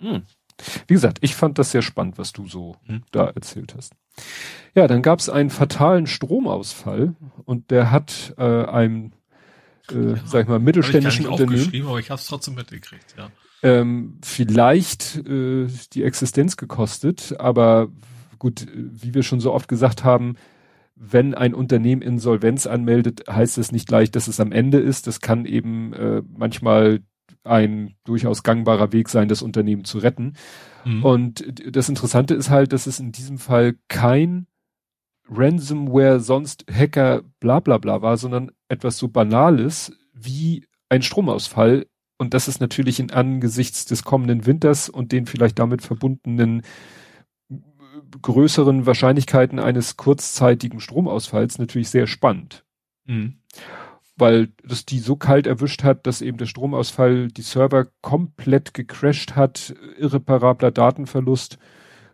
Mhm. 0.00 0.22
Wie 0.86 0.94
gesagt, 0.94 1.18
ich 1.22 1.34
fand 1.34 1.58
das 1.58 1.70
sehr 1.70 1.82
spannend, 1.82 2.18
was 2.18 2.32
du 2.32 2.46
so 2.46 2.76
mhm. 2.86 3.02
da 3.12 3.28
erzählt 3.28 3.74
hast. 3.76 3.94
Ja, 4.74 4.86
dann 4.86 5.02
gab 5.02 5.20
es 5.20 5.30
einen 5.30 5.50
fatalen 5.50 6.06
Stromausfall 6.06 7.14
und 7.44 7.70
der 7.70 7.90
hat 7.90 8.34
äh, 8.36 8.64
einem, 8.64 9.12
äh, 9.90 10.12
ja, 10.12 10.16
sag 10.26 10.42
ich 10.42 10.48
mal, 10.48 10.58
mittelständischen 10.58 11.26
hab 11.26 11.34
ich 11.34 11.40
Unternehmen. 11.40 11.86
aber 11.86 11.98
ich 11.98 12.10
habe 12.10 12.20
es 12.20 12.26
trotzdem 12.26 12.54
mitgekriegt, 12.54 13.14
ja 13.16 13.30
ähm, 13.62 14.18
vielleicht 14.22 15.16
äh, 15.26 15.66
die 15.92 16.02
Existenz 16.02 16.56
gekostet, 16.56 17.34
aber 17.38 17.88
gut, 18.38 18.66
wie 18.74 19.14
wir 19.14 19.22
schon 19.22 19.40
so 19.40 19.52
oft 19.52 19.68
gesagt 19.68 20.04
haben, 20.04 20.36
wenn 20.96 21.34
ein 21.34 21.54
Unternehmen 21.54 22.02
Insolvenz 22.02 22.66
anmeldet, 22.66 23.24
heißt 23.28 23.58
es 23.58 23.72
nicht 23.72 23.88
gleich, 23.88 24.10
dass 24.10 24.28
es 24.28 24.40
am 24.40 24.52
Ende 24.52 24.78
ist. 24.78 25.06
Das 25.06 25.20
kann 25.20 25.46
eben 25.46 25.94
äh, 25.94 26.22
manchmal 26.36 27.00
ein 27.44 27.94
durchaus 28.04 28.42
gangbarer 28.42 28.92
Weg 28.92 29.08
sein, 29.08 29.28
das 29.28 29.42
Unternehmen 29.42 29.84
zu 29.84 29.98
retten. 29.98 30.34
Mhm. 30.84 31.04
Und 31.04 31.76
das 31.76 31.88
Interessante 31.88 32.34
ist 32.34 32.50
halt, 32.50 32.72
dass 32.72 32.86
es 32.86 33.00
in 33.00 33.12
diesem 33.12 33.38
Fall 33.38 33.76
kein 33.88 34.46
Ransomware, 35.28 36.20
sonst 36.20 36.64
Hacker, 36.70 37.22
bla 37.38 37.60
bla 37.60 37.78
bla 37.78 38.02
war, 38.02 38.16
sondern 38.16 38.50
etwas 38.68 38.98
so 38.98 39.08
Banales 39.08 39.96
wie 40.12 40.66
ein 40.88 41.02
Stromausfall 41.02 41.86
und 42.20 42.34
das 42.34 42.48
ist 42.48 42.60
natürlich 42.60 43.00
in 43.00 43.10
angesichts 43.12 43.86
des 43.86 44.04
kommenden 44.04 44.44
Winters 44.44 44.90
und 44.90 45.10
den 45.10 45.24
vielleicht 45.24 45.58
damit 45.58 45.80
verbundenen 45.80 46.60
äh, 47.50 47.54
größeren 48.20 48.84
Wahrscheinlichkeiten 48.84 49.58
eines 49.58 49.96
kurzzeitigen 49.96 50.80
Stromausfalls 50.80 51.58
natürlich 51.58 51.88
sehr 51.88 52.06
spannend. 52.06 52.66
Mhm. 53.06 53.38
Weil 54.20 54.48
das 54.62 54.84
die 54.84 54.98
so 54.98 55.16
kalt 55.16 55.46
erwischt 55.46 55.82
hat, 55.82 56.06
dass 56.06 56.20
eben 56.20 56.36
der 56.36 56.46
Stromausfall 56.46 57.28
die 57.28 57.42
Server 57.42 57.86
komplett 58.02 58.74
gecrashed 58.74 59.34
hat, 59.34 59.74
irreparabler 59.98 60.70
Datenverlust, 60.70 61.58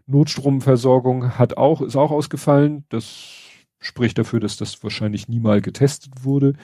Notstromversorgung 0.07 1.37
hat 1.37 1.57
auch, 1.57 1.83
ist 1.83 1.97
auch 1.97 2.13
ausgefallen. 2.13 2.85
Das 2.91 3.49
spricht 3.81 4.19
dafür, 4.19 4.39
dass 4.39 4.57
das 4.57 4.83
wahrscheinlich 4.85 5.29
niemals 5.29 5.65
getestet 5.65 6.25
wurde 6.25 6.55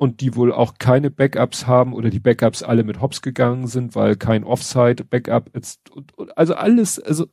und 0.00 0.22
die 0.22 0.34
wohl 0.34 0.50
auch 0.50 0.76
keine 0.78 1.10
Backups 1.10 1.66
haben 1.66 1.92
oder 1.92 2.08
die 2.08 2.20
Backups 2.20 2.62
alle 2.62 2.84
mit 2.84 3.02
Hops 3.02 3.20
gegangen 3.20 3.66
sind, 3.66 3.94
weil 3.94 4.16
kein 4.16 4.44
Offside-Backup 4.44 5.54
ist. 5.54 5.82
Also 6.36 6.54
alles, 6.54 6.98
also 6.98 7.28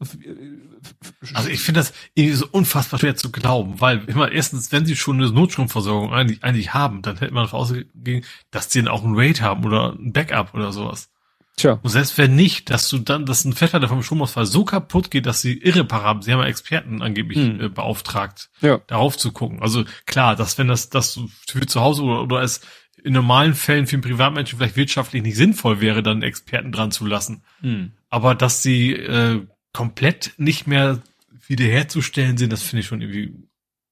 also 1.33 1.49
ich 1.49 1.61
finde 1.61 1.79
das 1.79 1.93
irgendwie 2.13 2.35
so 2.35 2.45
unfassbar 2.51 2.99
schwer 2.99 3.15
zu 3.15 3.31
glauben, 3.31 3.79
weil 3.79 4.03
immer 4.07 4.33
erstens, 4.33 4.69
wenn 4.73 4.85
sie 4.85 4.97
schon 4.97 5.15
eine 5.15 5.31
Notstromversorgung 5.31 6.11
eigentlich, 6.11 6.43
eigentlich 6.43 6.73
haben, 6.73 7.01
dann 7.03 7.17
hätte 7.17 7.33
man 7.33 7.45
davon 7.45 7.61
ausgegangen, 7.61 8.25
dass 8.51 8.69
sie 8.69 8.79
dann 8.79 8.89
auch 8.89 9.05
ein 9.05 9.15
RAID 9.15 9.41
haben 9.41 9.63
oder 9.63 9.93
ein 9.93 10.11
Backup 10.11 10.53
oder 10.53 10.73
sowas. 10.73 11.09
Tja. 11.57 11.79
Und 11.81 11.89
selbst 11.89 12.19
wenn 12.19 12.35
nicht, 12.35 12.69
dass 12.69 12.87
du 12.87 12.99
dann, 12.99 13.25
dass 13.25 13.43
ein 13.43 13.53
Festplatte 13.53 13.87
vom 13.87 14.03
Stromausfall 14.03 14.45
so 14.45 14.63
kaputt 14.63 15.09
geht, 15.09 15.25
dass 15.25 15.41
sie 15.41 15.57
irreparabel, 15.57 16.21
sie 16.21 16.31
haben 16.31 16.39
ja 16.39 16.45
Experten 16.45 17.01
angeblich 17.01 17.39
hm. 17.39 17.59
äh, 17.59 17.69
beauftragt, 17.69 18.51
ja. 18.61 18.79
darauf 18.85 19.17
zu 19.17 19.31
gucken. 19.31 19.61
Also 19.61 19.83
klar, 20.05 20.35
dass 20.35 20.59
wenn 20.59 20.67
das, 20.67 20.89
das 20.89 21.19
für 21.49 21.65
zu 21.65 21.81
Hause 21.81 22.03
oder, 22.03 22.21
oder 22.21 22.41
es 22.41 22.61
in 23.03 23.13
normalen 23.13 23.55
Fällen 23.55 23.87
für 23.87 23.95
einen 23.95 24.03
Privatmenschen 24.03 24.59
vielleicht 24.59 24.75
wirtschaftlich 24.75 25.23
nicht 25.23 25.35
sinnvoll 25.35 25.81
wäre, 25.81 26.03
dann 26.03 26.21
Experten 26.21 26.71
dran 26.71 26.91
zu 26.91 27.07
lassen. 27.07 27.43
Hm. 27.61 27.93
Aber 28.09 28.35
dass 28.35 28.61
sie 28.61 28.93
äh, 28.93 29.43
komplett 29.73 30.33
nicht 30.37 30.67
mehr 30.67 31.01
wiederherzustellen 31.47 32.37
sind, 32.37 32.53
das 32.53 32.61
finde 32.61 32.81
ich 32.81 32.87
schon 32.87 33.01
irgendwie 33.01 33.33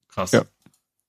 krass. 0.08 0.34
Ja. 0.34 0.44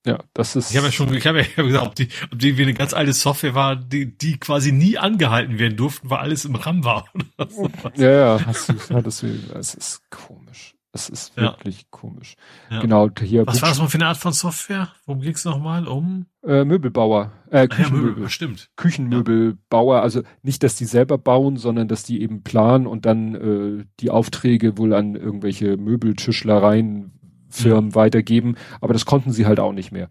Ja, 0.06 0.20
das 0.34 0.54
ist. 0.54 0.70
Ich 0.70 0.76
habe 0.76 0.86
ja 0.86 0.92
schon, 0.92 1.12
ich 1.12 1.26
habe 1.26 1.44
ja 1.56 1.62
gesagt, 1.62 1.86
ob 1.86 1.94
die, 1.96 2.08
ob 2.32 2.38
die 2.38 2.56
wie 2.56 2.62
eine 2.62 2.74
ganz 2.74 2.94
alte 2.94 3.12
Software 3.12 3.54
war, 3.54 3.76
die, 3.76 4.16
die 4.16 4.38
quasi 4.38 4.70
nie 4.72 4.98
angehalten 4.98 5.58
werden 5.58 5.76
durften, 5.76 6.08
weil 6.10 6.18
alles 6.18 6.44
im 6.44 6.54
RAM 6.54 6.84
war. 6.84 7.06
ja, 7.96 8.10
ja, 8.10 8.46
hast 8.46 8.68
du, 8.68 8.74
hattest 8.94 9.22
du, 9.22 9.26
es 9.54 9.74
ist 9.74 10.02
komisch. 10.10 10.76
Es 10.96 11.10
ist 11.10 11.36
wirklich 11.36 11.80
ja. 11.80 11.86
komisch. 11.90 12.36
Ja. 12.70 12.80
Genau, 12.80 13.10
hier. 13.20 13.46
Was 13.46 13.60
war 13.60 13.68
das 13.68 13.78
mal 13.78 13.88
für 13.88 13.98
eine 13.98 14.06
Art 14.06 14.16
von 14.16 14.32
Software? 14.32 14.88
Worum 15.04 15.20
ging 15.20 15.34
es 15.34 15.44
nochmal? 15.44 15.86
Um? 15.86 16.24
Äh, 16.42 16.64
Möbelbauer. 16.64 17.32
Äh, 17.50 17.68
Küchenmöbel. 17.68 18.08
Ja, 18.08 18.14
Möbel, 18.14 18.28
stimmt. 18.30 18.70
Küchenmöbelbauer. 18.76 20.00
Also 20.00 20.22
nicht, 20.42 20.62
dass 20.62 20.76
die 20.76 20.86
selber 20.86 21.18
bauen, 21.18 21.58
sondern 21.58 21.86
dass 21.86 22.02
die 22.04 22.22
eben 22.22 22.42
planen 22.44 22.86
und 22.86 23.04
dann 23.04 23.34
äh, 23.34 23.84
die 24.00 24.10
Aufträge 24.10 24.78
wohl 24.78 24.94
an 24.94 25.16
irgendwelche 25.16 25.76
Möbeltischlereien 25.76 27.15
Firmen 27.48 27.86
mhm. 27.86 27.94
weitergeben, 27.94 28.56
aber 28.80 28.92
das 28.92 29.06
konnten 29.06 29.32
sie 29.32 29.46
halt 29.46 29.60
auch 29.60 29.72
nicht 29.72 29.92
mehr. 29.92 30.10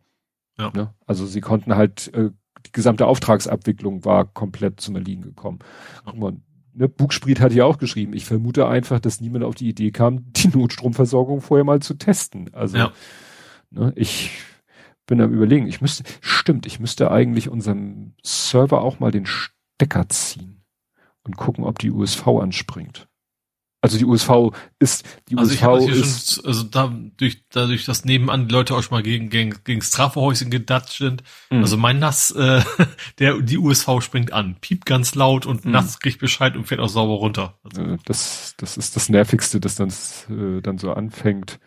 Ja. 0.57 0.71
Ne? 0.73 0.93
Also 1.05 1.25
sie 1.25 1.41
konnten 1.41 1.75
halt, 1.75 2.13
äh, 2.13 2.31
die 2.65 2.71
gesamte 2.71 3.07
Auftragsabwicklung 3.07 4.05
war 4.05 4.25
komplett 4.25 4.79
zum 4.79 4.95
Erliegen 4.95 5.21
gekommen. 5.21 5.59
Ja. 6.05 6.31
ne, 6.73 6.89
Bugspriet 6.89 7.39
hat 7.39 7.53
ja 7.53 7.65
auch 7.65 7.77
geschrieben, 7.77 8.13
ich 8.13 8.25
vermute 8.25 8.67
einfach, 8.67 8.99
dass 8.99 9.21
niemand 9.21 9.43
auf 9.43 9.55
die 9.55 9.69
Idee 9.69 9.91
kam, 9.91 10.31
die 10.33 10.47
Notstromversorgung 10.47 11.41
vorher 11.41 11.65
mal 11.65 11.81
zu 11.81 11.95
testen. 11.95 12.53
Also 12.53 12.77
ja. 12.77 12.91
Ne, 13.69 13.93
ich 13.95 14.31
bin 15.05 15.21
am 15.21 15.33
überlegen, 15.33 15.67
ich 15.67 15.81
müsste, 15.81 16.03
stimmt, 16.21 16.65
ich 16.65 16.79
müsste 16.79 17.11
eigentlich 17.11 17.49
unserem 17.49 18.13
Server 18.23 18.81
auch 18.81 18.99
mal 18.99 19.11
den 19.11 19.25
Stecker 19.25 20.07
ziehen 20.09 20.63
und 21.23 21.37
gucken, 21.37 21.63
ob 21.63 21.79
die 21.79 21.91
USV 21.91 22.27
anspringt. 22.27 23.07
Also 23.85 23.99
die 23.99 24.05
USV 24.05 24.51
ist, 24.79 25.05
die 25.29 25.37
also 25.37 25.51
USV 25.51 25.91
ist. 25.91 26.33
Schon, 26.33 26.45
also 26.47 26.63
dadurch, 26.63 27.43
dadurch, 27.51 27.85
dass 27.85 28.03
nebenan 28.03 28.47
die 28.47 28.51
Leute 28.51 28.73
auch 28.75 28.81
schon 28.81 28.97
mal 28.97 29.03
gegen, 29.03 29.29
gegen, 29.29 29.53
gegen 29.63 29.79
das 29.79 29.91
Trafohäuschen 29.91 30.49
gedatscht 30.49 30.97
sind. 30.97 31.21
Mhm. 31.51 31.59
Also 31.59 31.77
mein 31.77 31.99
Nass, 31.99 32.31
äh, 32.31 32.61
der, 33.19 33.39
die 33.41 33.59
USV 33.59 34.01
springt 34.01 34.33
an, 34.33 34.55
piept 34.59 34.87
ganz 34.87 35.13
laut 35.13 35.45
und 35.45 35.65
mhm. 35.65 35.71
Nass 35.71 35.99
kriegt 35.99 36.19
Bescheid 36.19 36.55
und 36.57 36.65
fährt 36.65 36.81
auch 36.81 36.89
sauber 36.89 37.13
runter. 37.13 37.59
Also. 37.63 37.97
Das, 38.05 38.55
das 38.57 38.75
ist 38.75 38.95
das 38.95 39.07
Nervigste, 39.07 39.59
das 39.59 39.75
dann, 39.75 39.89
äh, 40.29 40.63
dann 40.63 40.79
so 40.79 40.91
anfängt. 40.91 41.59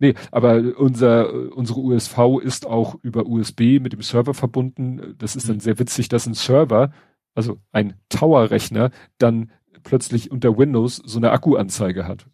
Nee, 0.00 0.14
aber 0.32 0.60
unser, 0.76 1.32
unsere 1.54 1.78
USV 1.78 2.40
ist 2.42 2.66
auch 2.66 2.96
über 3.02 3.24
USB 3.26 3.78
mit 3.80 3.92
dem 3.92 4.02
Server 4.02 4.34
verbunden. 4.34 5.14
Das 5.18 5.36
ist 5.36 5.48
dann 5.48 5.58
mhm. 5.58 5.60
sehr 5.60 5.78
witzig, 5.78 6.08
dass 6.08 6.26
ein 6.26 6.34
Server, 6.34 6.90
also 7.36 7.60
ein 7.70 7.94
Tower-Rechner, 8.08 8.90
dann 9.18 9.52
plötzlich 9.86 10.30
unter 10.30 10.58
Windows 10.58 10.96
so 10.96 11.18
eine 11.18 11.30
Akkuanzeige 11.30 12.06
hat. 12.06 12.26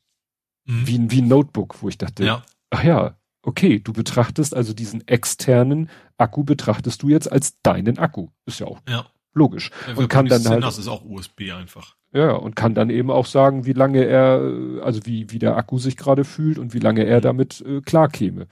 Mhm. 0.65 0.87
Wie, 0.87 1.11
wie 1.11 1.23
ein 1.23 1.29
Notebook, 1.29 1.83
wo 1.83 1.89
ich 1.89 1.99
dachte, 1.99 2.25
ja. 2.25 2.43
ach 2.71 2.83
ja, 2.83 3.17
okay, 3.43 3.79
du 3.79 3.93
betrachtest 3.93 4.55
also 4.57 4.73
diesen 4.73 5.07
externen 5.07 5.91
Akku 6.17 6.45
betrachtest 6.45 7.03
du 7.03 7.09
jetzt 7.09 7.31
als 7.31 7.61
deinen 7.63 7.99
Akku. 7.99 8.29
Ist 8.47 8.61
ja 8.61 8.67
auch 8.67 8.81
ja. 8.89 9.07
logisch. 9.35 9.71
Ja, 9.87 9.95
und 9.97 10.09
kann 10.09 10.27
dann 10.27 10.45
halt. 10.47 10.63
Das 10.65 10.79
ist 10.79 10.89
auch 10.89 11.05
USB 11.05 11.53
einfach. 11.53 11.97
Ja, 12.15 12.33
und 12.33 12.57
kann 12.57 12.75
dann 12.75 12.91
eben 12.91 13.11
auch 13.11 13.27
sagen, 13.27 13.67
wie 13.67 13.73
lange 13.73 14.05
er, 14.05 14.83
also 14.83 15.05
wie, 15.05 15.31
wie 15.31 15.39
der 15.39 15.57
Akku 15.57 15.79
sich 15.79 15.97
gerade 15.97 16.25
fühlt 16.25 16.59
und 16.59 16.75
wie 16.75 16.79
lange 16.79 17.05
er 17.05 17.19
mhm. 17.19 17.23
damit 17.23 17.61
äh, 17.67 17.81
klar 17.81 18.09
käme. 18.09 18.47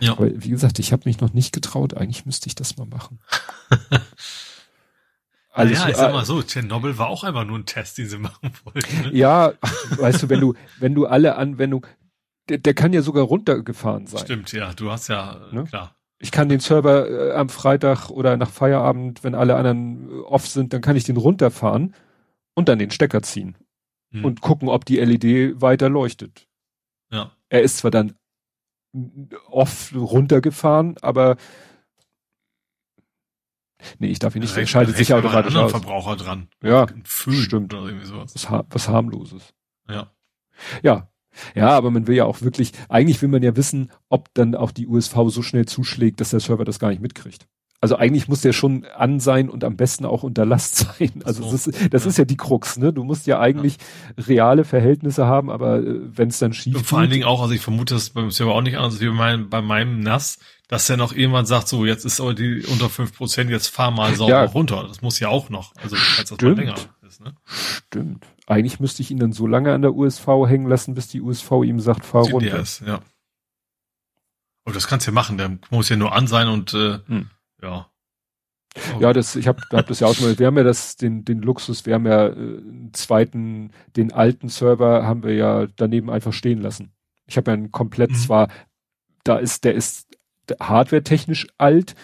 Ja. 0.00 0.12
Aber 0.12 0.28
wie 0.34 0.50
gesagt, 0.50 0.78
ich 0.78 0.92
habe 0.92 1.02
mich 1.06 1.20
noch 1.20 1.32
nicht 1.32 1.52
getraut. 1.52 1.94
Eigentlich 1.94 2.26
müsste 2.26 2.48
ich 2.48 2.54
das 2.54 2.76
mal 2.76 2.86
machen. 2.86 3.20
Alles, 5.54 5.80
ja, 5.80 5.88
ich 5.90 5.96
sag 5.96 6.12
mal 6.12 6.24
so, 6.24 6.42
Tschernobyl 6.42 6.96
war 6.96 7.08
auch 7.08 7.24
einfach 7.24 7.44
nur 7.44 7.58
ein 7.58 7.66
Test, 7.66 7.98
den 7.98 8.08
sie 8.08 8.18
machen 8.18 8.50
wollten. 8.64 9.02
Ne? 9.02 9.10
Ja, 9.12 9.52
weißt 9.98 10.22
du, 10.22 10.28
wenn 10.30 10.40
du, 10.40 10.54
wenn 10.78 10.94
du 10.94 11.06
alle 11.06 11.36
Anwendungen, 11.36 11.86
der, 12.48 12.58
der 12.58 12.74
kann 12.74 12.92
ja 12.92 13.02
sogar 13.02 13.24
runtergefahren 13.24 14.06
sein. 14.06 14.24
Stimmt, 14.24 14.52
ja, 14.52 14.72
du 14.72 14.90
hast 14.90 15.08
ja, 15.08 15.40
ne? 15.52 15.64
klar. 15.64 15.94
Ich 16.18 16.30
kann 16.30 16.48
den 16.48 16.60
Server 16.60 17.08
äh, 17.08 17.32
am 17.32 17.48
Freitag 17.48 18.08
oder 18.08 18.36
nach 18.36 18.50
Feierabend, 18.50 19.24
wenn 19.24 19.34
alle 19.34 19.56
anderen 19.56 20.08
äh, 20.08 20.20
off 20.22 20.46
sind, 20.46 20.72
dann 20.72 20.80
kann 20.80 20.96
ich 20.96 21.04
den 21.04 21.16
runterfahren 21.16 21.94
und 22.54 22.68
dann 22.68 22.78
den 22.78 22.90
Stecker 22.90 23.22
ziehen 23.22 23.56
hm. 24.12 24.24
und 24.24 24.40
gucken, 24.40 24.68
ob 24.68 24.84
die 24.84 24.98
LED 24.98 25.60
weiter 25.60 25.88
leuchtet. 25.88 26.46
Ja. 27.10 27.32
Er 27.50 27.62
ist 27.62 27.78
zwar 27.78 27.90
dann 27.90 28.14
off 29.50 29.92
runtergefahren, 29.94 30.96
aber 31.02 31.36
Nee, 33.98 34.08
ich 34.08 34.18
darf 34.18 34.34
ihn 34.34 34.42
nicht, 34.42 34.56
er 34.56 34.66
schaltet 34.66 34.96
sich 34.96 35.12
automatisch 35.12 35.56
aus. 35.56 35.70
Verbraucher 35.70 36.16
dran. 36.16 36.48
Ja, 36.62 36.86
stimmt. 37.04 37.74
Oder 37.74 37.86
irgendwie 37.86 38.06
sowas. 38.06 38.34
Was, 38.34 38.64
was 38.70 38.88
harmloses. 38.88 39.54
Ja. 39.88 40.10
Ja. 40.82 41.08
Ja, 41.54 41.70
aber 41.70 41.90
man 41.90 42.06
will 42.06 42.16
ja 42.16 42.26
auch 42.26 42.42
wirklich, 42.42 42.72
eigentlich 42.90 43.22
will 43.22 43.30
man 43.30 43.42
ja 43.42 43.56
wissen, 43.56 43.90
ob 44.10 44.32
dann 44.34 44.54
auch 44.54 44.70
die 44.70 44.86
USV 44.86 45.16
so 45.28 45.42
schnell 45.42 45.64
zuschlägt, 45.64 46.20
dass 46.20 46.30
der 46.30 46.40
Server 46.40 46.64
das 46.64 46.78
gar 46.78 46.90
nicht 46.90 47.00
mitkriegt. 47.00 47.46
Also 47.82 47.96
eigentlich 47.96 48.28
muss 48.28 48.42
der 48.42 48.52
schon 48.52 48.86
an 48.96 49.18
sein 49.18 49.50
und 49.50 49.64
am 49.64 49.76
besten 49.76 50.04
auch 50.04 50.22
unter 50.22 50.46
Last 50.46 50.76
sein. 50.98 51.22
Also 51.24 51.42
so. 51.42 51.50
das, 51.50 51.66
ist, 51.66 51.92
das 51.92 52.04
ja. 52.04 52.10
ist 52.10 52.18
ja 52.18 52.24
die 52.24 52.36
Krux, 52.36 52.78
ne? 52.78 52.92
Du 52.92 53.02
musst 53.02 53.26
ja 53.26 53.40
eigentlich 53.40 53.76
ja. 54.16 54.24
reale 54.24 54.64
Verhältnisse 54.64 55.26
haben, 55.26 55.50
aber 55.50 55.78
äh, 55.78 56.16
wenn 56.16 56.28
es 56.28 56.38
dann 56.38 56.52
schief 56.52 56.76
Und 56.76 56.86
vor 56.86 57.00
allen 57.00 57.10
Dingen 57.10 57.24
auch, 57.24 57.42
also 57.42 57.52
ich 57.54 57.60
vermute, 57.60 57.94
das 57.94 58.10
beim 58.10 58.30
Server 58.30 58.54
auch 58.54 58.62
nicht 58.62 58.76
anders 58.76 59.00
wie 59.00 59.06
bei 59.06 59.12
meinem, 59.12 59.50
bei 59.50 59.62
meinem 59.62 59.98
NAS, 59.98 60.38
dass 60.72 60.88
er 60.88 60.96
noch 60.96 61.12
jemand 61.12 61.46
sagt, 61.46 61.68
so, 61.68 61.84
jetzt 61.84 62.06
ist 62.06 62.18
aber 62.18 62.32
die 62.32 62.64
unter 62.64 62.88
fünf 62.88 63.14
Prozent, 63.14 63.50
jetzt 63.50 63.66
fahr 63.66 63.90
mal 63.90 64.14
sauber 64.14 64.32
ja. 64.32 64.44
runter. 64.44 64.86
Das 64.88 65.02
muss 65.02 65.20
ja 65.20 65.28
auch 65.28 65.50
noch. 65.50 65.76
Also, 65.76 65.96
falls 65.96 66.30
das 66.30 66.40
mal 66.40 66.54
länger 66.54 66.76
ist, 67.06 67.20
ne? 67.20 67.34
Stimmt. 67.44 68.26
Eigentlich 68.46 68.80
müsste 68.80 69.02
ich 69.02 69.10
ihn 69.10 69.18
dann 69.18 69.32
so 69.32 69.46
lange 69.46 69.74
an 69.74 69.82
der 69.82 69.92
USV 69.92 70.26
hängen 70.46 70.66
lassen, 70.66 70.94
bis 70.94 71.08
die 71.08 71.20
USV 71.20 71.50
ihm 71.62 71.78
sagt, 71.78 72.06
fahr 72.06 72.22
CDS, 72.22 72.80
runter. 72.80 72.90
ja. 72.90 73.00
Aber 74.64 74.74
das 74.74 74.86
kannst 74.86 75.06
du 75.06 75.10
ja 75.10 75.14
machen, 75.14 75.36
der 75.36 75.58
muss 75.68 75.90
ja 75.90 75.96
nur 75.96 76.14
an 76.14 76.26
sein 76.26 76.48
und 76.48 76.72
äh, 76.72 77.00
hm. 77.06 77.28
ja. 77.60 77.90
Ja, 78.98 79.12
das, 79.12 79.36
ich 79.36 79.48
habe 79.48 79.60
hab 79.72 79.86
das 79.88 80.00
ja 80.00 80.06
auch 80.06 80.18
mal, 80.20 80.38
wir 80.38 80.46
haben 80.46 80.56
ja 80.56 80.64
das, 80.64 80.96
den, 80.96 81.26
den 81.26 81.42
Luxus, 81.42 81.84
wir 81.84 81.92
haben 81.92 82.06
ja 82.06 82.28
äh, 82.28 82.30
einen 82.30 82.94
zweiten, 82.94 83.72
den 83.94 84.10
alten 84.10 84.48
Server 84.48 85.04
haben 85.04 85.22
wir 85.22 85.34
ja 85.34 85.66
daneben 85.76 86.08
einfach 86.08 86.32
stehen 86.32 86.62
lassen. 86.62 86.94
Ich 87.26 87.36
habe 87.36 87.50
ja 87.50 87.58
einen 87.58 87.72
komplett 87.72 88.12
mhm. 88.12 88.16
zwar, 88.16 88.48
da 89.22 89.36
ist, 89.36 89.64
der 89.64 89.74
ist 89.74 90.08
hardware-technisch 90.60 91.46
alt. 91.58 91.94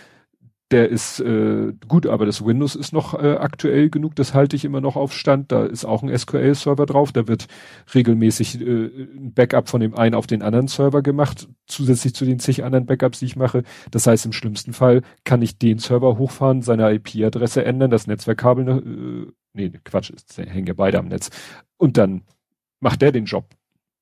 Der 0.71 0.91
ist 0.91 1.19
äh, 1.21 1.73
gut, 1.89 2.07
aber 2.07 2.27
das 2.27 2.45
Windows 2.45 2.75
ist 2.75 2.93
noch 2.93 3.15
äh, 3.15 3.37
aktuell 3.37 3.89
genug, 3.89 4.15
das 4.17 4.35
halte 4.35 4.55
ich 4.55 4.67
immer 4.67 4.83
noch 4.83 4.97
auf 4.97 5.15
Stand. 5.15 5.51
Da 5.51 5.65
ist 5.65 5.87
auch 5.87 6.03
ein 6.03 6.17
SQL-Server 6.17 6.85
drauf, 6.85 7.11
da 7.11 7.27
wird 7.27 7.47
regelmäßig 7.95 8.61
äh, 8.61 8.87
ein 8.87 9.33
Backup 9.33 9.71
von 9.71 9.81
dem 9.81 9.95
einen 9.95 10.15
auf 10.15 10.27
den 10.27 10.43
anderen 10.43 10.69
Server 10.69 11.01
gemacht, 11.01 11.49
zusätzlich 11.67 12.15
zu 12.15 12.27
den 12.27 12.39
zig 12.39 12.65
anderen 12.65 12.85
Backups, 12.85 13.21
die 13.21 13.25
ich 13.25 13.37
mache. 13.37 13.63
Das 13.91 14.07
heißt, 14.07 14.27
im 14.27 14.35
schlimmsten 14.35 14.75
Fall 14.75 15.01
kann 15.25 15.41
ich 15.41 15.59
den 15.59 15.79
Server 15.79 16.19
hochfahren, 16.19 16.61
seine 16.61 16.93
IP-Adresse 16.93 17.65
ändern, 17.65 17.91
das 17.91 18.07
Netzwerkkabel, 18.07 18.69
äh, 18.69 19.33
nee, 19.55 19.71
Quatsch, 19.85 20.13
hängen 20.37 20.67
ja 20.67 20.75
beide 20.75 20.99
am 20.99 21.09
Netz. 21.09 21.31
Und 21.79 21.97
dann 21.97 22.25
macht 22.81 23.01
der 23.01 23.13
den 23.13 23.25
Job. 23.25 23.47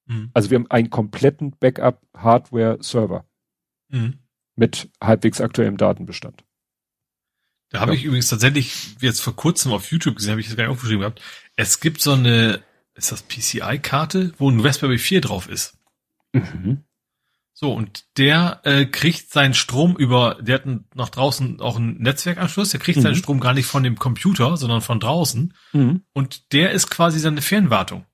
Mhm. 0.07 0.31
Also 0.35 0.51
wir 0.51 0.57
haben 0.59 0.69
einen 0.69 0.91
kompletten 0.91 1.53
Backup-Hardware-Server. 1.61 3.25
Mhm 3.89 4.15
mit 4.57 4.91
halbwegs 5.03 5.41
aktuellem 5.41 5.77
Datenbestand. 5.77 6.45
Da 7.71 7.81
habe 7.81 7.93
ja. 7.93 7.99
ich 7.99 8.05
übrigens 8.05 8.29
tatsächlich 8.29 8.97
jetzt 9.01 9.21
vor 9.21 9.35
kurzem 9.37 9.73
auf 9.73 9.91
YouTube 9.91 10.17
gesehen, 10.17 10.33
habe 10.33 10.41
ich 10.41 10.47
das 10.47 10.57
gar 10.57 10.65
nicht 10.65 10.73
aufgeschrieben 10.73 11.01
gehabt. 11.01 11.23
Es 11.57 11.81
gibt 11.81 12.01
so 12.01 12.13
eine, 12.13 12.63
ist 12.95 13.13
das 13.13 13.23
PCI-Karte, 13.23 14.33
wo 14.39 14.51
ein 14.51 14.61
Raspberry 14.61 14.99
4 14.99 15.21
drauf 15.21 15.49
ist. 15.49 15.77
Mhm. 16.33 16.85
So, 17.59 17.73
und 17.73 18.05
der 18.19 18.61
äh, 18.65 18.85
kriegt 18.85 19.31
seinen 19.33 19.55
Strom 19.55 19.97
über, 19.97 20.37
der 20.43 20.57
hat 20.57 20.67
nach 20.95 21.09
draußen 21.09 21.61
auch 21.61 21.77
einen 21.77 22.01
Netzwerkanschluss, 22.03 22.69
der 22.71 22.81
kriegt 22.81 22.99
mhm. 22.99 23.03
seinen 23.03 23.15
Strom 23.15 23.41
gar 23.41 23.55
nicht 23.55 23.67
von 23.67 23.83
dem 23.83 23.99
Computer, 23.99 24.59
sondern 24.59 24.83
von 24.83 25.01
draußen. 25.01 25.55
Mhm. 25.73 26.03
Und 26.13 26.53
der 26.53 26.73
ist 26.73 26.91
quasi 26.91 27.19
seine 27.19 27.41
Fernwartung. 27.41 28.05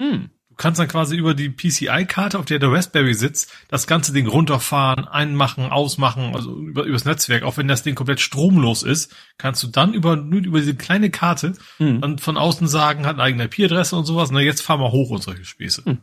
Mhm. 0.00 0.30
Du 0.54 0.62
kannst 0.62 0.78
dann 0.78 0.86
quasi 0.86 1.16
über 1.16 1.34
die 1.34 1.48
PCI-Karte, 1.48 2.38
auf 2.38 2.44
der 2.44 2.60
der 2.60 2.70
Raspberry 2.70 3.12
sitzt, 3.12 3.52
das 3.66 3.88
ganze 3.88 4.12
Ding 4.12 4.28
runterfahren, 4.28 5.04
einmachen, 5.04 5.64
ausmachen, 5.64 6.32
also 6.32 6.56
über, 6.56 6.84
übers 6.84 7.04
Netzwerk. 7.04 7.42
Auch 7.42 7.56
wenn 7.56 7.66
das 7.66 7.82
Ding 7.82 7.96
komplett 7.96 8.20
stromlos 8.20 8.84
ist, 8.84 9.12
kannst 9.36 9.64
du 9.64 9.66
dann 9.66 9.94
über, 9.94 10.14
nur 10.14 10.40
über 10.40 10.60
diese 10.60 10.76
kleine 10.76 11.10
Karte 11.10 11.54
mhm. 11.80 12.00
dann 12.00 12.18
von 12.18 12.36
außen 12.36 12.68
sagen, 12.68 13.04
hat 13.04 13.14
eine 13.14 13.24
eigene 13.24 13.44
IP-Adresse 13.46 13.96
und 13.96 14.04
sowas. 14.04 14.30
Na, 14.30 14.38
jetzt 14.40 14.62
fahren 14.62 14.78
wir 14.78 14.92
hoch 14.92 15.10
und 15.10 15.24
solche 15.24 15.44
Späße. 15.44 15.82
Mhm. 15.84 15.98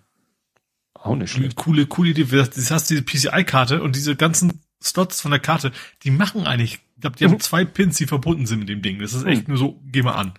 Auch 0.95 1.15
nicht 1.15 1.31
schlecht. 1.31 1.55
Coole, 1.55 1.85
coole 1.85 2.09
Idee. 2.09 2.25
Das 2.25 2.71
hast 2.71 2.89
diese 2.89 3.03
PCI-Karte 3.03 3.81
und 3.81 3.95
diese 3.95 4.17
ganzen 4.17 4.59
Slots 4.83 5.21
von 5.21 5.31
der 5.31 5.39
Karte, 5.39 5.71
die 6.03 6.11
machen 6.11 6.45
eigentlich, 6.45 6.79
ich 6.95 7.01
glaube, 7.01 7.15
die 7.15 7.23
haben 7.23 7.35
mhm. 7.35 7.39
zwei 7.39 7.63
Pins, 7.63 7.95
die 7.95 8.05
verbunden 8.05 8.47
sind 8.47 8.59
mit 8.59 8.67
dem 8.67 8.81
Ding. 8.81 8.99
Das 8.99 9.13
ist 9.13 9.25
echt 9.25 9.47
mhm. 9.47 9.53
nur 9.53 9.57
so, 9.57 9.81
geh 9.85 10.01
mal 10.01 10.15
an. 10.15 10.31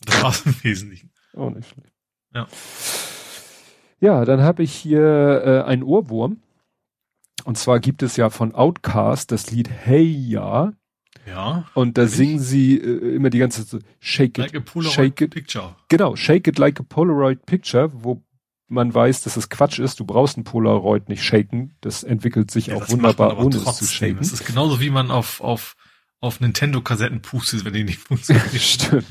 Und 0.00 0.08
das 0.08 0.22
war's 0.24 0.42
im 0.44 0.56
Wesentlichen. 0.64 1.12
Auch 1.36 1.50
nicht 1.50 1.68
schlecht. 1.68 1.92
Ja. 2.34 2.48
Ja, 4.00 4.24
dann 4.24 4.42
habe 4.42 4.62
ich 4.62 4.72
hier 4.72 5.42
äh, 5.44 5.62
einen 5.68 5.82
Ohrwurm. 5.82 6.38
Und 7.44 7.56
zwar 7.56 7.80
gibt 7.80 8.02
es 8.02 8.16
ja 8.16 8.30
von 8.30 8.54
Outcast 8.54 9.32
das 9.32 9.50
Lied 9.50 9.70
Hey 9.70 10.04
Ja. 10.04 10.72
Ja. 11.26 11.66
Und 11.74 11.98
da 11.98 12.06
singen 12.06 12.36
ich? 12.36 12.42
sie 12.42 12.78
äh, 12.78 13.14
immer 13.14 13.30
die 13.30 13.38
ganze 13.38 13.66
Zeit 13.66 13.82
so 13.82 13.86
Shake 14.00 14.38
it, 14.38 14.52
like 14.52 14.54
a 14.54 14.82
shake 14.82 15.20
it. 15.20 15.30
Picture. 15.30 15.76
Genau, 15.88 16.16
Shake 16.16 16.48
it 16.48 16.58
like 16.58 16.80
a 16.80 16.82
Polaroid 16.82 17.44
Picture, 17.46 17.90
wo 17.92 18.22
man 18.68 18.92
weiß, 18.94 19.22
dass 19.22 19.36
es 19.36 19.48
Quatsch 19.48 19.78
ist. 19.78 20.00
Du 20.00 20.04
brauchst 20.04 20.38
ein 20.38 20.44
Polaroid 20.44 21.08
nicht 21.08 21.22
shaken. 21.22 21.74
Das 21.80 22.02
entwickelt 22.04 22.50
sich 22.50 22.68
ja, 22.68 22.76
auch 22.76 22.88
wunderbar, 22.88 23.38
ohne 23.38 23.50
trotzdem. 23.56 23.70
es 23.70 23.76
zu 23.78 23.84
shaken. 23.86 24.18
Das 24.18 24.32
ist 24.32 24.46
genauso 24.46 24.80
wie 24.80 24.90
man 24.90 25.10
auf, 25.10 25.40
auf 25.40 25.76
auf 26.20 26.40
Nintendo-Kassetten 26.40 27.22
pustet, 27.22 27.64
wenn 27.64 27.72
die 27.72 27.84
nicht 27.84 27.98
funktionieren. 27.98 28.48
Stimmt. 28.58 29.06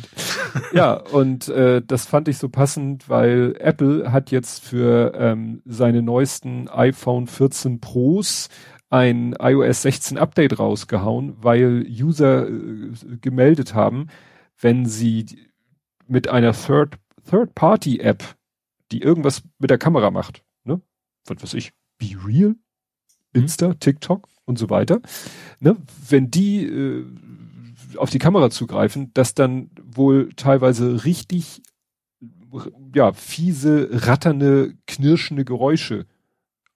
ja, 0.74 0.94
und 0.94 1.48
äh, 1.50 1.82
das 1.86 2.06
fand 2.06 2.28
ich 2.28 2.38
so 2.38 2.50
passend, 2.50 3.10
weil 3.10 3.56
Apple 3.60 4.12
hat 4.12 4.30
jetzt 4.32 4.64
für 4.64 5.14
ähm, 5.16 5.62
seine 5.66 6.04
neuesten 6.04 6.70
iPhone 6.70 7.26
14 7.26 7.80
Pros 7.80 8.50
ein 8.92 9.36
iOS 9.40 9.84
16 9.84 10.18
Update 10.18 10.60
rausgehauen, 10.60 11.36
weil 11.42 11.86
User 11.88 12.48
äh, 12.48 12.92
gemeldet 13.22 13.74
haben, 13.74 14.08
wenn 14.60 14.86
sie 14.86 15.26
mit 16.08 16.28
einer 16.28 16.54
Third, 16.54 16.98
Third 17.28 17.56
Party 17.56 18.00
App, 18.00 18.24
die 18.92 19.02
irgendwas 19.02 19.44
mit 19.58 19.70
der 19.70 19.78
Kamera 19.78 20.12
macht, 20.12 20.44
ne? 20.64 20.82
Was 21.26 21.42
weiß 21.42 21.54
ich, 21.56 21.72
Be 21.98 22.16
Real, 22.26 22.56
Insta, 23.34 23.74
TikTok 23.76 24.28
und 24.50 24.58
so 24.58 24.70
weiter, 24.70 25.00
ne, 25.60 25.78
wenn 26.10 26.32
die 26.32 26.66
äh, 26.66 27.06
auf 27.96 28.10
die 28.10 28.20
Kamera 28.20 28.50
zugreifen, 28.50 29.12
dass 29.14 29.36
dann 29.36 29.70
wohl 29.94 30.30
teilweise 30.36 31.06
richtig 31.06 31.62
ja 32.96 33.14
fiese, 33.14 33.90
ratternde, 33.92 34.74
knirschende 34.88 35.46
Geräusche 35.46 36.08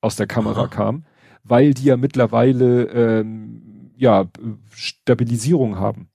aus 0.01 0.15
der 0.15 0.27
Kamera 0.27 0.61
Aha. 0.61 0.67
kamen, 0.67 1.05
weil 1.43 1.73
die 1.73 1.85
ja 1.85 1.97
mittlerweile 1.97 2.83
ähm, 2.85 3.91
ja 3.97 4.27
Stabilisierung 4.71 5.77
haben. 5.77 6.09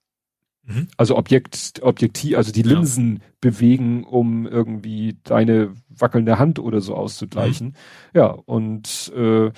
Mhm. 0.63 0.87
Also 0.97 1.17
Objekt, 1.17 1.81
Objektiv, 1.83 2.37
also 2.37 2.53
die 2.53 2.63
Linsen 2.63 3.17
ja. 3.17 3.23
bewegen, 3.41 4.05
um 4.05 4.47
irgendwie 4.47 5.17
deine 5.25 5.75
wackelnde 5.89 6.39
Hand 6.39 6.61
oder 6.61 6.81
so 6.81 6.95
auszugleichen. 6.95 7.69
Mhm. 7.69 7.73
Ja, 8.15 8.27
und 8.27 9.13
äh, 9.17 9.51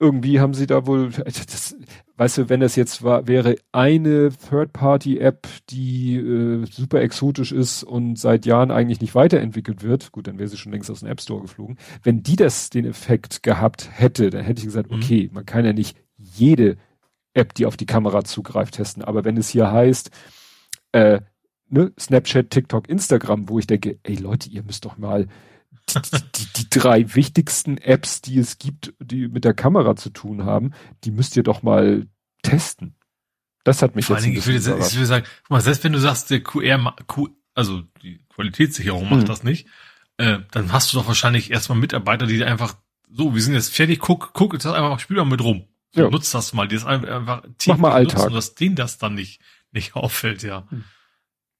irgendwie 0.00 0.40
haben 0.40 0.54
sie 0.54 0.66
da 0.66 0.86
wohl, 0.86 1.10
das, 1.10 1.76
weißt 2.16 2.38
du, 2.38 2.48
wenn 2.48 2.60
das 2.60 2.76
jetzt 2.76 3.02
war, 3.02 3.26
wäre 3.26 3.56
eine 3.72 4.30
Third-Party-App, 4.30 5.48
die 5.70 6.16
äh, 6.16 6.64
super 6.66 7.00
exotisch 7.00 7.52
ist 7.52 7.82
und 7.82 8.18
seit 8.18 8.46
Jahren 8.46 8.70
eigentlich 8.70 9.00
nicht 9.00 9.14
weiterentwickelt 9.14 9.82
wird, 9.82 10.12
gut, 10.12 10.28
dann 10.28 10.38
wäre 10.38 10.48
sie 10.48 10.56
schon 10.56 10.72
längst 10.72 10.90
aus 10.90 11.00
dem 11.00 11.08
App 11.08 11.20
Store 11.20 11.42
geflogen. 11.42 11.78
Wenn 12.02 12.22
die 12.22 12.36
das 12.36 12.70
den 12.70 12.84
Effekt 12.84 13.42
gehabt 13.42 13.88
hätte, 13.92 14.30
dann 14.30 14.44
hätte 14.44 14.60
ich 14.60 14.66
gesagt, 14.66 14.90
mhm. 14.90 14.98
okay, 14.98 15.30
man 15.32 15.46
kann 15.46 15.64
ja 15.64 15.72
nicht 15.72 15.96
jede 16.16 16.76
App, 17.34 17.54
die 17.54 17.66
auf 17.66 17.76
die 17.76 17.86
Kamera 17.86 18.24
zugreift, 18.24 18.74
testen. 18.74 19.02
Aber 19.02 19.24
wenn 19.24 19.36
es 19.36 19.48
hier 19.48 19.70
heißt, 19.70 20.10
äh, 20.92 21.20
ne, 21.68 21.92
Snapchat, 21.98 22.50
TikTok, 22.50 22.88
Instagram, 22.88 23.48
wo 23.48 23.58
ich 23.58 23.66
denke, 23.66 23.98
ey 24.02 24.16
Leute, 24.16 24.48
ihr 24.50 24.62
müsst 24.62 24.84
doch 24.84 24.98
mal 24.98 25.26
die, 26.36 26.46
die, 26.56 26.70
drei 26.70 27.14
wichtigsten 27.14 27.78
Apps, 27.78 28.20
die 28.20 28.38
es 28.38 28.58
gibt, 28.58 28.92
die 29.00 29.28
mit 29.28 29.44
der 29.44 29.54
Kamera 29.54 29.96
zu 29.96 30.10
tun 30.10 30.44
haben, 30.44 30.72
die 31.04 31.10
müsst 31.10 31.36
ihr 31.36 31.42
doch 31.42 31.62
mal 31.62 32.06
testen. 32.42 32.94
Das 33.64 33.82
hat 33.82 33.96
mich 33.96 34.06
Vor 34.06 34.16
jetzt 34.16 34.24
allen 34.24 34.34
Dingen, 34.34 34.38
ich 34.38 34.46
würde, 34.46 34.86
ich 34.86 34.94
würde 34.94 35.06
sagen, 35.06 35.26
guck 35.42 35.50
mal, 35.50 35.60
selbst 35.60 35.84
wenn 35.84 35.92
du 35.92 35.98
sagst, 35.98 36.30
der 36.30 36.42
QR, 36.42 36.94
Q, 37.06 37.28
also 37.54 37.82
die 38.02 38.20
Qualitätssicherung 38.28 39.04
macht 39.08 39.22
hm. 39.22 39.26
das 39.26 39.42
nicht, 39.42 39.66
äh, 40.16 40.38
dann 40.50 40.72
hast 40.72 40.92
du 40.92 40.98
doch 40.98 41.06
wahrscheinlich 41.06 41.50
erstmal 41.50 41.78
Mitarbeiter, 41.78 42.26
die 42.26 42.42
einfach 42.44 42.76
so, 43.10 43.34
wir 43.34 43.42
sind 43.42 43.54
jetzt 43.54 43.74
fertig, 43.74 44.00
guck, 44.00 44.32
guck 44.34 44.52
jetzt 44.52 44.66
einfach, 44.66 44.98
spiel 45.00 45.16
mal 45.16 45.24
mit 45.24 45.42
rum. 45.42 45.64
So, 45.94 46.02
ja. 46.02 46.10
Nutzt 46.10 46.34
das 46.34 46.52
mal, 46.52 46.68
die 46.68 46.76
ist 46.76 46.86
einfach 46.86 47.42
tief 47.56 47.72
Mach 47.74 47.78
mal 47.78 47.92
Alltag. 47.92 48.18
Nutzen, 48.18 48.34
dass 48.34 48.54
denen 48.54 48.76
das 48.76 48.98
dann 48.98 49.14
nicht, 49.14 49.40
nicht 49.72 49.96
auffällt, 49.96 50.42
ja. 50.42 50.66
Hm. 50.68 50.84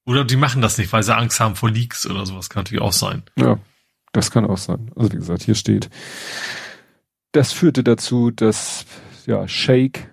Oder 0.05 0.25
die 0.25 0.37
machen 0.37 0.63
das 0.63 0.79
nicht, 0.79 0.93
weil 0.93 1.03
sie 1.03 1.15
Angst 1.15 1.41
haben 1.41 1.57
vor 1.57 1.71
Leaks 1.71 2.07
oder 2.07 2.25
sowas, 2.27 2.49
kann 2.49 2.61
natürlich 2.61 2.83
auch 2.83 2.93
sein. 2.93 3.23
Ja. 3.37 3.59
Das 4.13 4.31
kann 4.31 4.47
auch 4.47 4.59
sein. 4.59 4.91
Also 4.97 5.13
wie 5.13 5.17
gesagt, 5.17 5.43
hier 5.43 5.55
steht, 5.55 5.91
das 7.33 7.53
führte 7.53 7.85
dazu, 7.85 8.31
dass 8.31 8.87
ja 9.27 9.47
Shake 9.47 10.11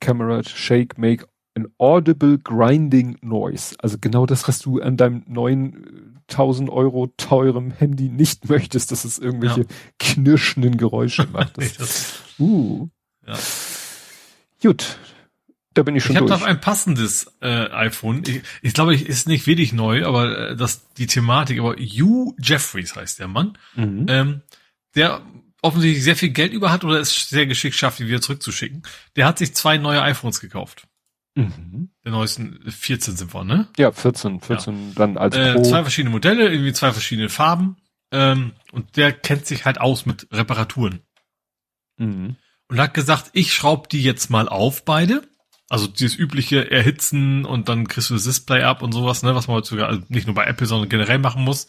Camera 0.00 0.42
Shake 0.42 0.98
make 0.98 1.26
an 1.54 1.66
audible 1.78 2.38
grinding 2.38 3.18
noise. 3.22 3.74
Also 3.80 3.98
genau 4.00 4.26
das, 4.26 4.46
was 4.48 4.60
du 4.60 4.80
an 4.80 4.96
deinem 4.96 5.24
neuen 5.26 6.22
1000 6.30 6.68
äh, 6.68 6.72
Euro 6.72 7.08
teurem 7.16 7.70
Handy 7.70 8.08
nicht 8.08 8.48
möchtest, 8.48 8.92
dass 8.92 9.04
es 9.04 9.18
irgendwelche 9.18 9.62
ja. 9.62 9.66
knirschenden 9.98 10.76
Geräusche 10.76 11.26
macht. 11.32 11.56
Das, 11.78 12.22
uh. 12.38 12.88
Ja. 13.26 13.36
Gut, 14.62 14.98
da 15.74 15.82
bin 15.82 15.94
ich 15.94 16.04
schon 16.04 16.16
Ich 16.16 16.20
habe 16.20 16.30
noch 16.30 16.42
ein 16.42 16.60
passendes 16.60 17.32
äh, 17.40 17.70
iPhone. 17.70 18.22
Ich, 18.26 18.42
ich 18.62 18.74
glaube, 18.74 18.94
ich 18.94 19.06
ist 19.06 19.28
nicht 19.28 19.46
wirklich 19.46 19.72
neu, 19.72 20.04
aber 20.04 20.50
äh, 20.50 20.56
das 20.56 20.92
die 20.94 21.06
Thematik. 21.06 21.60
Aber 21.60 21.76
Hugh 21.76 22.34
Jeffries 22.38 22.96
heißt 22.96 23.18
der 23.18 23.28
Mann, 23.28 23.56
mhm. 23.74 24.06
ähm, 24.08 24.42
der 24.96 25.22
offensichtlich 25.62 26.02
sehr 26.02 26.16
viel 26.16 26.30
Geld 26.30 26.52
über 26.52 26.72
hat 26.72 26.84
oder 26.84 26.98
es 26.98 27.28
sehr 27.28 27.46
geschickt 27.46 27.76
schafft, 27.76 27.98
die 27.98 28.08
wieder 28.08 28.20
zurückzuschicken. 28.20 28.82
Der 29.16 29.26
hat 29.26 29.38
sich 29.38 29.54
zwei 29.54 29.78
neue 29.78 30.02
iPhones 30.02 30.40
gekauft. 30.40 30.88
Mhm. 31.36 31.90
Der 32.04 32.12
neuesten 32.12 32.60
14 32.68 33.16
sind 33.16 33.32
wir, 33.32 33.44
ne? 33.44 33.68
Ja, 33.78 33.92
14, 33.92 34.40
14 34.40 34.74
ja. 34.74 34.92
dann 34.96 35.16
als 35.16 35.36
äh, 35.36 35.54
Pro. 35.54 35.62
Zwei 35.62 35.82
verschiedene 35.82 36.10
Modelle, 36.10 36.50
irgendwie 36.50 36.72
zwei 36.72 36.92
verschiedene 36.92 37.28
Farben. 37.28 37.76
Ähm, 38.10 38.52
und 38.72 38.96
der 38.96 39.12
kennt 39.12 39.46
sich 39.46 39.64
halt 39.64 39.80
aus 39.80 40.06
mit 40.06 40.26
Reparaturen. 40.32 41.00
Mhm. 41.98 42.36
Und 42.68 42.78
hat 42.80 42.94
gesagt, 42.94 43.30
ich 43.34 43.52
schraub 43.52 43.88
die 43.88 44.02
jetzt 44.02 44.30
mal 44.30 44.48
auf, 44.48 44.84
beide 44.84 45.22
also 45.70 45.86
dieses 45.86 46.18
übliche 46.18 46.70
Erhitzen 46.70 47.44
und 47.44 47.68
dann 47.68 47.86
kriegst 47.86 48.10
du 48.10 48.14
das 48.14 48.24
Display 48.24 48.64
ab 48.64 48.82
und 48.82 48.90
sowas, 48.92 49.22
ne, 49.22 49.36
was 49.36 49.46
man 49.46 49.56
heutzutage 49.56 49.86
also 49.86 50.02
nicht 50.08 50.26
nur 50.26 50.34
bei 50.34 50.44
Apple, 50.44 50.66
sondern 50.66 50.88
generell 50.88 51.20
machen 51.20 51.44
muss. 51.44 51.68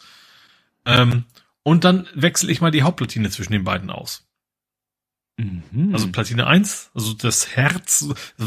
Ähm, 0.84 1.24
und 1.62 1.84
dann 1.84 2.08
wechsle 2.12 2.50
ich 2.50 2.60
mal 2.60 2.72
die 2.72 2.82
Hauptplatine 2.82 3.30
zwischen 3.30 3.52
den 3.52 3.62
beiden 3.62 3.90
aus. 3.90 4.26
Mhm. 5.36 5.90
Also 5.92 6.10
Platine 6.10 6.48
1, 6.48 6.90
also 6.94 7.14
das 7.14 7.54
Herz, 7.54 8.04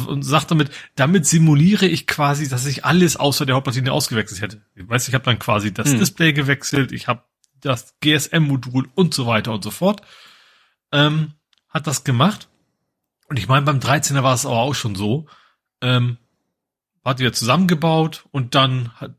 und 0.07 0.23
sagt 0.23 0.51
damit, 0.51 0.71
damit 0.95 1.25
simuliere 1.25 1.85
ich 1.85 2.05
quasi, 2.05 2.49
dass 2.49 2.65
ich 2.65 2.83
alles 2.83 3.15
außer 3.15 3.45
der 3.45 3.55
Hauptplatine 3.55 3.93
ausgewechselt 3.93 4.41
hätte. 4.41 4.61
Ich 4.75 4.87
weiß, 4.89 5.07
ich 5.07 5.13
habe 5.13 5.23
dann 5.23 5.39
quasi 5.39 5.73
das 5.73 5.93
mhm. 5.93 5.99
Display 5.99 6.33
gewechselt, 6.33 6.91
ich 6.91 7.07
habe 7.07 7.23
das 7.61 7.95
GSM-Modul 8.01 8.89
und 8.93 9.13
so 9.13 9.25
weiter 9.25 9.53
und 9.53 9.63
so 9.63 9.71
fort. 9.71 10.01
Ähm, 10.91 11.31
hat 11.69 11.87
das 11.87 12.03
gemacht. 12.03 12.49
Und 13.29 13.39
ich 13.39 13.47
meine, 13.47 13.65
beim 13.65 13.79
13er 13.79 14.21
war 14.21 14.33
es 14.33 14.45
aber 14.45 14.57
auch 14.57 14.75
schon 14.75 14.95
so, 14.95 15.27
ähm, 15.85 16.17
hat 17.03 17.19
wieder 17.19 17.33
zusammengebaut 17.33 18.25
und 18.31 18.55
dann 18.55 18.91
hat, 18.95 19.15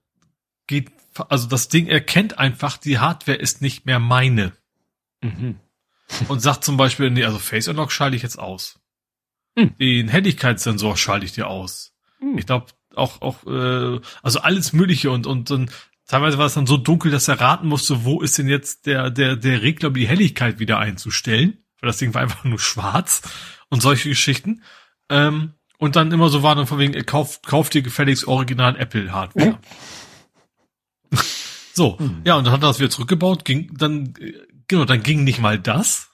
geht, 0.67 0.91
also 1.28 1.47
das 1.47 1.69
Ding 1.69 1.86
erkennt 1.86 2.39
einfach, 2.39 2.77
die 2.77 2.99
Hardware 2.99 3.39
ist 3.39 3.62
nicht 3.62 3.86
mehr 3.86 4.01
meine. 4.01 4.53
Mhm. 5.23 5.57
und 6.28 6.41
sagt 6.41 6.62
zum 6.62 6.77
Beispiel, 6.77 7.11
nee, 7.11 7.25
also 7.25 7.39
Face 7.39 7.69
Unlock 7.69 7.91
schalte 7.91 8.17
ich 8.17 8.23
jetzt 8.23 8.39
aus. 8.39 8.81
Mhm. 9.57 9.77
Den 9.78 10.09
Helligkeitssensor 10.09 10.97
schalte 10.97 11.25
ich 11.25 11.33
dir 11.33 11.49
aus. 11.49 11.95
Mhm. 12.20 12.39
Ich 12.39 12.47
glaube 12.47 12.67
auch, 12.95 13.23
auch, 13.23 13.47
äh, 13.47 14.01
also 14.23 14.41
alles 14.41 14.73
Mögliche 14.73 15.11
und, 15.11 15.27
und 15.27 15.51
dann 15.51 15.70
teilweise 16.07 16.39
war 16.39 16.47
es 16.47 16.55
dann 16.55 16.67
so 16.67 16.77
dunkel, 16.77 17.11
dass 17.11 17.28
er 17.28 17.41
raten 17.41 17.69
musste, 17.69 18.05
wo 18.05 18.20
ist 18.20 18.39
denn 18.39 18.49
jetzt 18.49 18.86
der, 18.86 19.11
der, 19.11 19.36
der 19.36 19.62
Regler, 19.62 19.89
um 19.89 19.95
die 19.95 20.09
Helligkeit 20.09 20.59
wieder 20.59 20.78
einzustellen. 20.78 21.59
Weil 21.81 21.89
das 21.89 21.99
Ding 21.99 22.15
war 22.15 22.23
einfach 22.23 22.45
nur 22.45 22.59
schwarz 22.59 23.23
und 23.69 23.83
solche 23.83 24.09
Geschichten. 24.09 24.62
Ähm, 25.09 25.55
und 25.79 25.97
dann 25.97 26.13
immer 26.13 26.29
so 26.29 26.43
war 26.43 26.55
dann 26.55 26.67
von 26.67 26.79
wegen, 26.79 27.05
kauf, 27.07 27.43
kauf 27.43 27.71
dir 27.71 27.83
gefälligst 27.83 28.27
original 28.27 28.77
Apple 28.77 29.13
Hardware. 29.13 29.59
so, 31.75 31.97
mhm. 31.99 32.23
ja, 32.25 32.37
und 32.37 32.45
dann 32.45 32.53
hat 32.53 32.63
er 32.63 32.69
das 32.69 32.79
wieder 32.79 32.91
zurückgebaut, 32.91 33.45
ging 33.45 33.77
dann, 33.77 34.15
genau, 34.69 34.85
dann 34.85 35.03
ging 35.03 35.25
nicht 35.25 35.41
mal 35.41 35.59
das. 35.59 36.11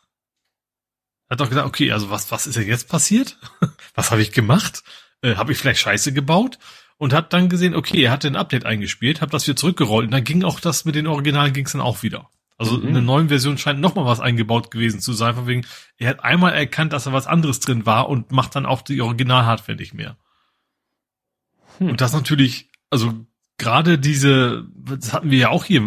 Hat 1.30 1.40
doch 1.40 1.48
gesagt, 1.48 1.66
okay, 1.66 1.92
also 1.92 2.10
was, 2.10 2.30
was 2.30 2.46
ist 2.46 2.56
denn 2.56 2.66
jetzt 2.66 2.88
passiert? 2.88 3.38
was 3.94 4.10
habe 4.10 4.20
ich 4.20 4.32
gemacht? 4.32 4.82
Äh, 5.22 5.36
habe 5.36 5.52
ich 5.52 5.58
vielleicht 5.58 5.80
Scheiße 5.80 6.12
gebaut? 6.12 6.58
Und 6.98 7.12
hat 7.12 7.32
dann 7.32 7.48
gesehen, 7.48 7.74
okay, 7.74 8.02
er 8.04 8.10
hatte 8.12 8.28
ein 8.28 8.36
Update 8.36 8.64
eingespielt, 8.64 9.20
hat 9.20 9.34
das 9.34 9.46
wieder 9.46 9.56
zurückgerollt 9.56 10.06
und 10.06 10.12
dann 10.12 10.24
ging 10.24 10.44
auch 10.44 10.60
das 10.60 10.84
mit 10.84 10.94
den 10.94 11.08
Originalen 11.08 11.52
ging's 11.52 11.72
dann 11.72 11.80
auch 11.80 12.02
wieder. 12.02 12.28
Also 12.62 12.78
mhm. 12.78 12.88
in 12.88 12.94
der 12.94 13.02
neuen 13.02 13.28
Version 13.28 13.58
scheint 13.58 13.80
noch 13.80 13.96
mal 13.96 14.06
was 14.06 14.20
eingebaut 14.20 14.70
gewesen 14.70 15.00
zu 15.00 15.12
sein, 15.12 15.34
von 15.34 15.48
wegen, 15.48 15.66
er 15.96 16.10
hat 16.10 16.22
einmal 16.22 16.52
erkannt, 16.52 16.92
dass 16.92 17.04
da 17.04 17.12
was 17.12 17.26
anderes 17.26 17.58
drin 17.58 17.86
war 17.86 18.08
und 18.08 18.30
macht 18.30 18.54
dann 18.54 18.66
auch 18.66 18.82
die 18.82 19.00
Original-Hardware 19.00 19.76
nicht 19.76 19.94
mehr. 19.94 20.16
Hm. 21.78 21.90
Und 21.90 22.00
das 22.00 22.12
natürlich, 22.12 22.70
also 22.88 23.26
gerade 23.58 23.98
diese, 23.98 24.68
das 24.76 25.12
hatten 25.12 25.32
wir 25.32 25.38
ja 25.38 25.48
auch 25.48 25.64
hier 25.64 25.82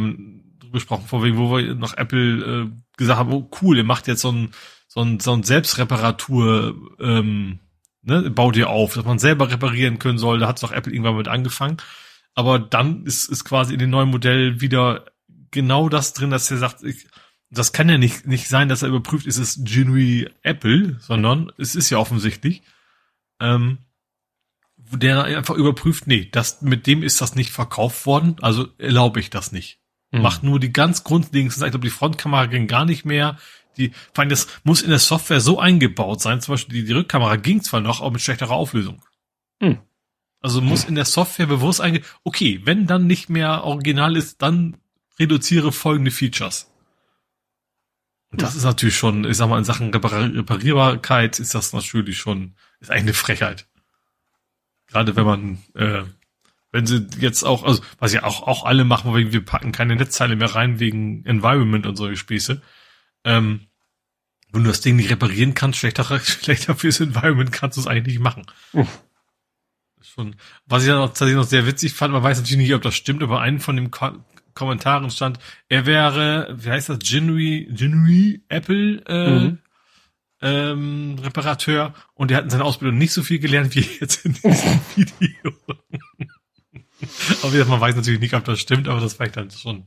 besprochen, 0.73 1.07
von 1.07 1.23
wegen, 1.23 1.37
wo 1.37 1.55
wir 1.55 1.75
noch 1.75 1.95
Apple 1.95 2.65
äh, 2.65 2.97
gesagt 2.97 3.19
haben, 3.19 3.31
oh 3.31 3.49
cool, 3.61 3.77
ihr 3.77 3.85
macht 3.85 4.07
jetzt 4.07 4.21
so 4.21 4.33
ein, 4.33 4.51
so 4.89 4.99
ein, 4.99 5.21
so 5.21 5.31
ein 5.31 5.43
Selbstreparatur, 5.43 6.75
ähm, 6.99 7.59
ne, 8.01 8.29
baut 8.31 8.57
ihr 8.57 8.69
auf, 8.69 8.95
dass 8.95 9.05
man 9.05 9.17
selber 9.17 9.49
reparieren 9.49 9.97
können 9.97 10.17
soll. 10.17 10.39
Da 10.39 10.49
hat 10.49 10.61
doch 10.61 10.73
Apple 10.73 10.91
irgendwann 10.91 11.15
mit 11.15 11.29
angefangen. 11.29 11.77
Aber 12.33 12.59
dann 12.59 13.05
ist, 13.05 13.29
ist 13.29 13.45
quasi 13.45 13.71
in 13.71 13.79
dem 13.79 13.91
neuen 13.91 14.09
Modell 14.09 14.59
wieder 14.59 15.05
genau 15.55 15.89
das 15.89 16.13
drin, 16.13 16.29
dass 16.29 16.51
er 16.51 16.57
sagt, 16.57 16.83
ich, 16.83 17.07
das 17.49 17.73
kann 17.73 17.89
ja 17.89 17.97
nicht, 17.97 18.27
nicht 18.27 18.47
sein, 18.47 18.69
dass 18.69 18.83
er 18.83 18.89
überprüft, 18.89 19.25
ist 19.25 19.39
es 19.39 19.63
genuine 19.63 20.31
Apple, 20.43 20.99
sondern 20.99 21.51
es 21.57 21.75
ist 21.75 21.89
ja 21.89 21.97
offensichtlich, 21.97 22.61
ähm, 23.39 23.79
der 24.77 25.23
einfach 25.23 25.55
überprüft, 25.55 26.05
nee, 26.05 26.29
das, 26.31 26.61
mit 26.61 26.85
dem 26.85 27.01
ist 27.01 27.21
das 27.21 27.33
nicht 27.33 27.49
verkauft 27.49 28.05
worden, 28.05 28.35
also 28.41 28.67
erlaube 28.77 29.19
ich 29.19 29.31
das 29.31 29.51
nicht. 29.51 29.79
Mhm. 30.11 30.21
Macht 30.21 30.43
nur 30.43 30.59
die 30.59 30.71
ganz 30.71 31.03
grundlegenden, 31.03 31.65
ich 31.65 31.71
glaube, 31.71 31.85
die 31.85 31.89
Frontkamera 31.89 32.45
ging 32.45 32.67
gar 32.67 32.85
nicht 32.85 33.05
mehr, 33.05 33.37
die, 33.77 33.91
vor 34.13 34.21
allem 34.21 34.29
das 34.29 34.47
muss 34.63 34.81
in 34.81 34.89
der 34.89 34.99
Software 34.99 35.41
so 35.41 35.59
eingebaut 35.59 36.21
sein, 36.21 36.41
zum 36.41 36.53
Beispiel 36.53 36.81
die, 36.81 36.85
die 36.85 36.93
Rückkamera 36.93 37.35
ging 37.37 37.61
zwar 37.63 37.81
noch, 37.81 38.01
aber 38.01 38.11
mit 38.11 38.21
schlechterer 38.21 38.51
Auflösung. 38.51 39.01
Mhm. 39.59 39.79
Also 40.45 40.61
muss 40.61 40.83
in 40.83 40.93
der 40.93 41.05
Software 41.05 41.47
bewusst 41.47 41.81
einge, 41.81 42.01
okay, 42.23 42.61
wenn 42.65 42.85
dann 42.85 43.07
nicht 43.07 43.29
mehr 43.29 43.63
original 43.63 44.15
ist, 44.15 44.43
dann 44.43 44.77
reduziere 45.19 45.71
folgende 45.71 46.11
Features. 46.11 46.71
Und 48.31 48.41
das 48.41 48.55
ist 48.55 48.63
natürlich 48.63 48.97
schon, 48.97 49.23
ich 49.23 49.37
sag 49.37 49.47
mal, 49.47 49.57
in 49.57 49.63
Sachen 49.63 49.93
Reparierbarkeit 49.93 51.39
ist 51.39 51.55
das 51.55 51.73
natürlich 51.73 52.17
schon, 52.17 52.55
ist 52.79 52.91
eigentlich 52.91 53.03
eine 53.03 53.13
Frechheit. 53.13 53.67
Gerade 54.87 55.15
wenn 55.15 55.25
man, 55.25 55.57
äh, 55.73 56.03
wenn 56.71 56.85
sie 56.85 57.07
jetzt 57.19 57.43
auch, 57.43 57.63
also 57.63 57.81
was 57.99 58.13
ja 58.13 58.23
auch, 58.23 58.43
auch 58.43 58.65
alle 58.65 58.83
machen, 58.83 59.15
wegen 59.15 59.31
wir 59.31 59.43
packen 59.43 59.71
keine 59.71 59.95
Netzteile 59.95 60.35
mehr 60.35 60.53
rein 60.53 60.79
wegen 60.79 61.25
Environment 61.25 61.85
und 61.85 61.95
solche 61.95 62.17
Späße. 62.17 62.61
Ähm, 63.23 63.67
wenn 64.51 64.63
du 64.63 64.69
das 64.69 64.81
Ding 64.81 64.95
nicht 64.95 65.09
reparieren 65.09 65.53
kannst, 65.53 65.79
schlechter, 65.79 66.19
schlechter 66.19 66.75
fürs 66.75 66.99
Environment 66.99 67.51
kannst 67.51 67.77
du 67.77 67.81
es 67.81 67.87
eigentlich 67.87 68.15
nicht 68.15 68.23
machen. 68.23 68.45
Schon, 70.01 70.35
was 70.65 70.83
ich 70.83 70.89
dann 70.89 70.99
auch 70.99 71.07
tatsächlich 71.07 71.35
noch 71.35 71.47
sehr 71.47 71.65
witzig 71.65 71.93
fand, 71.93 72.13
man 72.13 72.23
weiß 72.23 72.37
natürlich 72.39 72.57
nicht, 72.57 72.73
ob 72.73 72.81
das 72.81 72.95
stimmt, 72.95 73.23
aber 73.23 73.41
einen 73.41 73.59
von 73.59 73.75
dem 73.75 73.91
Kommentaren 74.55 75.09
stand, 75.11 75.37
er 75.69 75.85
wäre, 75.85 76.55
wie 76.57 76.69
heißt 76.69 76.89
das, 76.89 76.99
Genuine, 76.99 77.67
Genuine 77.73 78.41
Apple 78.49 79.03
äh, 79.05 79.29
mhm. 79.29 79.59
ähm, 80.41 81.19
Reparateur 81.21 81.93
und 82.13 82.31
er 82.31 82.37
hat 82.37 82.45
in 82.45 82.49
seiner 82.49 82.65
Ausbildung 82.65 82.97
nicht 82.97 83.11
so 83.13 83.21
viel 83.21 83.39
gelernt 83.39 83.75
wie 83.75 83.87
jetzt 83.99 84.25
in 84.25 84.33
diesem 84.33 84.79
Video. 84.95 85.51
aber 85.67 87.51
wie 87.51 87.51
gesagt, 87.51 87.69
man 87.69 87.81
weiß 87.81 87.95
natürlich 87.95 88.21
nicht, 88.21 88.33
ob 88.33 88.45
das 88.45 88.59
stimmt, 88.59 88.87
aber 88.87 89.01
das 89.01 89.19
war 89.19 89.27
dann 89.27 89.51
schon, 89.51 89.85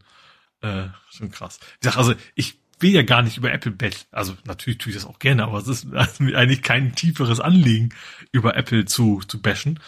äh, 0.61 0.85
schon 1.11 1.31
krass. 1.31 1.59
Ich 1.81 1.85
sag, 1.89 1.97
also 1.97 2.15
ich 2.35 2.61
will 2.81 2.93
ja 2.93 3.03
gar 3.03 3.23
nicht 3.23 3.37
über 3.37 3.53
Apple 3.53 3.73
betteln. 3.73 4.05
Also 4.11 4.37
natürlich 4.45 4.79
tue 4.79 4.91
ich 4.91 4.97
das 4.97 5.07
auch 5.07 5.19
gerne, 5.19 5.45
aber 5.45 5.59
es 5.59 5.69
ist 5.69 5.87
eigentlich 6.21 6.63
kein 6.63 6.95
tieferes 6.95 7.41
Anliegen, 7.41 7.95
über 8.33 8.57
Apple 8.57 8.85
zu, 8.85 9.21
zu 9.27 9.41
bashen. 9.41 9.81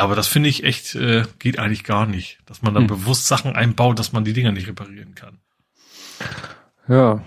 Aber 0.00 0.16
das 0.16 0.28
finde 0.28 0.48
ich 0.48 0.64
echt, 0.64 0.94
äh, 0.94 1.24
geht 1.38 1.58
eigentlich 1.58 1.84
gar 1.84 2.06
nicht. 2.06 2.38
Dass 2.46 2.62
man 2.62 2.74
da 2.74 2.80
hm. 2.80 2.86
bewusst 2.86 3.26
Sachen 3.26 3.54
einbaut, 3.54 3.98
dass 3.98 4.12
man 4.12 4.24
die 4.24 4.32
Dinger 4.32 4.52
nicht 4.52 4.68
reparieren 4.68 5.14
kann. 5.14 5.38
Ja. 6.88 7.22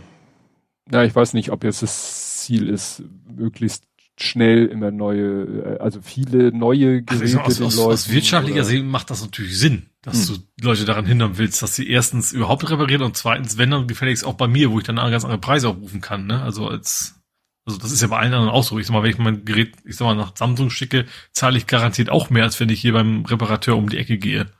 Ja, 0.92 1.04
ich 1.04 1.16
weiß 1.16 1.34
nicht, 1.34 1.52
ob 1.52 1.64
jetzt 1.64 1.82
das 1.82 2.40
Ziel 2.40 2.68
ist, 2.68 3.04
möglichst 3.30 3.86
schnell 4.18 4.66
immer 4.66 4.92
neue, 4.92 5.44
äh, 5.44 5.80
also 5.80 6.02
viele 6.02 6.52
neue 6.52 7.02
Geräte 7.02 7.42
also 7.42 7.64
aus, 7.64 7.78
aus, 7.78 7.80
aus 7.80 8.10
wirtschaftlicher 8.12 8.64
Sicht 8.64 8.84
macht 8.84 9.10
das 9.10 9.22
natürlich 9.22 9.58
Sinn, 9.58 9.88
dass 10.02 10.30
hm. 10.30 10.44
du 10.58 10.68
Leute 10.68 10.86
daran 10.86 11.06
hindern 11.06 11.38
willst, 11.38 11.62
dass 11.62 11.76
sie 11.76 11.90
erstens 11.90 12.32
überhaupt 12.32 12.70
reparieren 12.70 13.04
und 13.04 13.18
zweitens, 13.18 13.58
wenn 13.58 13.72
dann 13.72 13.88
gefälligst 13.88 14.26
auch 14.26 14.36
bei 14.36 14.48
mir, 14.48 14.72
wo 14.72 14.80
ich 14.80 14.86
dann 14.86 14.98
ganz 14.98 15.24
andere 15.24 15.40
Preise 15.40 15.70
aufrufen 15.70 16.02
kann, 16.02 16.28
ne? 16.28 16.42
Also 16.42 16.68
als 16.68 17.21
also 17.66 17.78
das 17.78 17.92
ist 17.92 18.02
ja 18.02 18.08
bei 18.08 18.18
allen 18.18 18.34
anderen 18.34 18.50
auch 18.50 18.64
so. 18.64 18.80
Ich 18.80 18.88
sag 18.88 18.94
mal, 18.94 19.04
wenn 19.04 19.12
ich 19.12 19.18
mein 19.18 19.46
Gerät, 19.46 19.76
ich 19.86 19.96
sag 19.96 20.06
mal, 20.06 20.16
nach 20.16 20.36
Samsung 20.36 20.70
schicke, 20.70 21.06
zahle 21.32 21.58
ich 21.58 21.68
garantiert 21.68 22.10
auch 22.10 22.30
mehr, 22.30 22.44
als 22.44 22.60
wenn 22.60 22.70
ich 22.70 22.82
hier 22.82 22.94
beim 22.94 23.26
Reparateur 23.26 23.78
um 23.78 23.90
die 23.90 23.98
Ecke 23.98 24.18
gehe. 24.18 24.52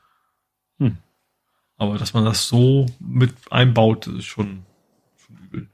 Hm. 0.78 0.98
Aber 1.78 1.98
dass 1.98 2.14
man 2.14 2.26
das 2.26 2.48
so 2.48 2.86
mit 3.00 3.34
einbaut, 3.50 4.06
ist 4.06 4.26
schon, 4.26 4.66
schon 5.18 5.38
übel. 5.38 5.70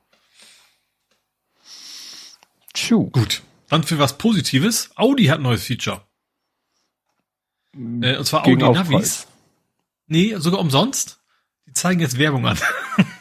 Tschuh. 2.74 3.10
Gut. 3.10 3.42
Dann 3.68 3.84
für 3.84 4.00
was 4.00 4.18
Positives. 4.18 4.92
Audi 4.96 5.26
hat 5.26 5.40
ein 5.40 5.44
neues 5.44 5.66
Feature. 5.66 6.02
Äh, 7.74 8.18
und 8.18 8.26
zwar 8.26 8.44
Gegen 8.44 8.64
Audi. 8.64 8.80
Navis. 8.80 9.28
Nee, 10.08 10.36
sogar 10.38 10.62
umsonst. 10.62 11.20
Die 11.66 11.74
zeigen 11.74 12.00
jetzt 12.00 12.18
Werbung 12.18 12.48
an. 12.48 12.58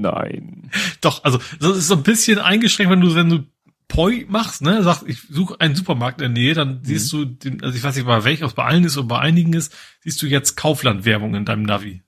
Nein. 0.00 0.70
Doch, 1.00 1.24
also 1.24 1.38
das 1.60 1.76
ist 1.76 1.88
so 1.88 1.94
ein 1.94 2.02
bisschen 2.02 2.38
eingeschränkt, 2.38 2.92
wenn 2.92 3.00
du, 3.00 3.14
wenn 3.14 3.28
du 3.28 3.44
Poi 3.88 4.26
machst, 4.28 4.60
ne, 4.60 4.82
sagst, 4.82 5.04
ich 5.06 5.22
suche 5.30 5.58
einen 5.60 5.74
Supermarkt 5.74 6.20
in 6.20 6.34
der 6.34 6.42
Nähe, 6.42 6.54
dann 6.54 6.80
mhm. 6.80 6.84
siehst 6.84 7.10
du, 7.12 7.24
den, 7.24 7.62
also 7.62 7.76
ich 7.76 7.82
weiß 7.82 7.96
nicht 7.96 8.06
bei 8.06 8.22
welchem, 8.22 8.44
ob 8.44 8.50
es 8.50 8.54
bei 8.54 8.64
allen 8.64 8.84
ist 8.84 8.98
oder 8.98 9.08
bei 9.08 9.18
einigen 9.18 9.54
ist, 9.54 9.74
siehst 10.00 10.20
du 10.20 10.26
jetzt 10.26 10.56
Kaufland-Werbung 10.56 11.34
in 11.34 11.46
deinem 11.46 11.62
Navi. 11.62 12.02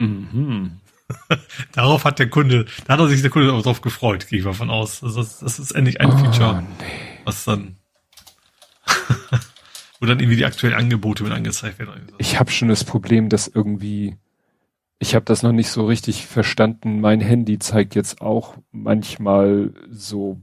Mhm. 0.00 0.80
Darauf 1.72 2.04
hat 2.04 2.18
der 2.18 2.28
Kunde, 2.28 2.66
da 2.86 2.94
hat 2.94 3.00
er 3.00 3.08
sich 3.08 3.22
der 3.22 3.30
Kunde 3.30 3.52
auch 3.52 3.62
drauf 3.62 3.82
gefreut, 3.82 4.26
gehe 4.26 4.40
ich 4.40 4.44
mal 4.44 4.52
von 4.52 4.70
aus. 4.70 5.04
Also 5.04 5.20
das, 5.20 5.38
das 5.38 5.60
ist 5.60 5.70
endlich 5.72 6.00
ein 6.00 6.10
oh, 6.10 6.16
Feature, 6.16 6.62
nee. 6.62 7.20
was 7.24 7.44
dann, 7.44 7.76
wo 10.00 10.06
dann 10.06 10.18
irgendwie 10.18 10.36
die 10.36 10.44
aktuellen 10.44 10.74
Angebote 10.74 11.22
mit 11.22 11.32
angezeigt 11.32 11.78
werden. 11.78 11.92
Ich 12.18 12.40
habe 12.40 12.50
schon 12.50 12.68
das 12.68 12.82
Problem, 12.82 13.28
dass 13.28 13.46
irgendwie 13.46 14.16
ich 15.02 15.16
habe 15.16 15.24
das 15.24 15.42
noch 15.42 15.50
nicht 15.50 15.68
so 15.68 15.84
richtig 15.84 16.28
verstanden. 16.28 17.00
Mein 17.00 17.20
Handy 17.20 17.58
zeigt 17.58 17.96
jetzt 17.96 18.20
auch 18.20 18.54
manchmal 18.70 19.74
so 19.90 20.40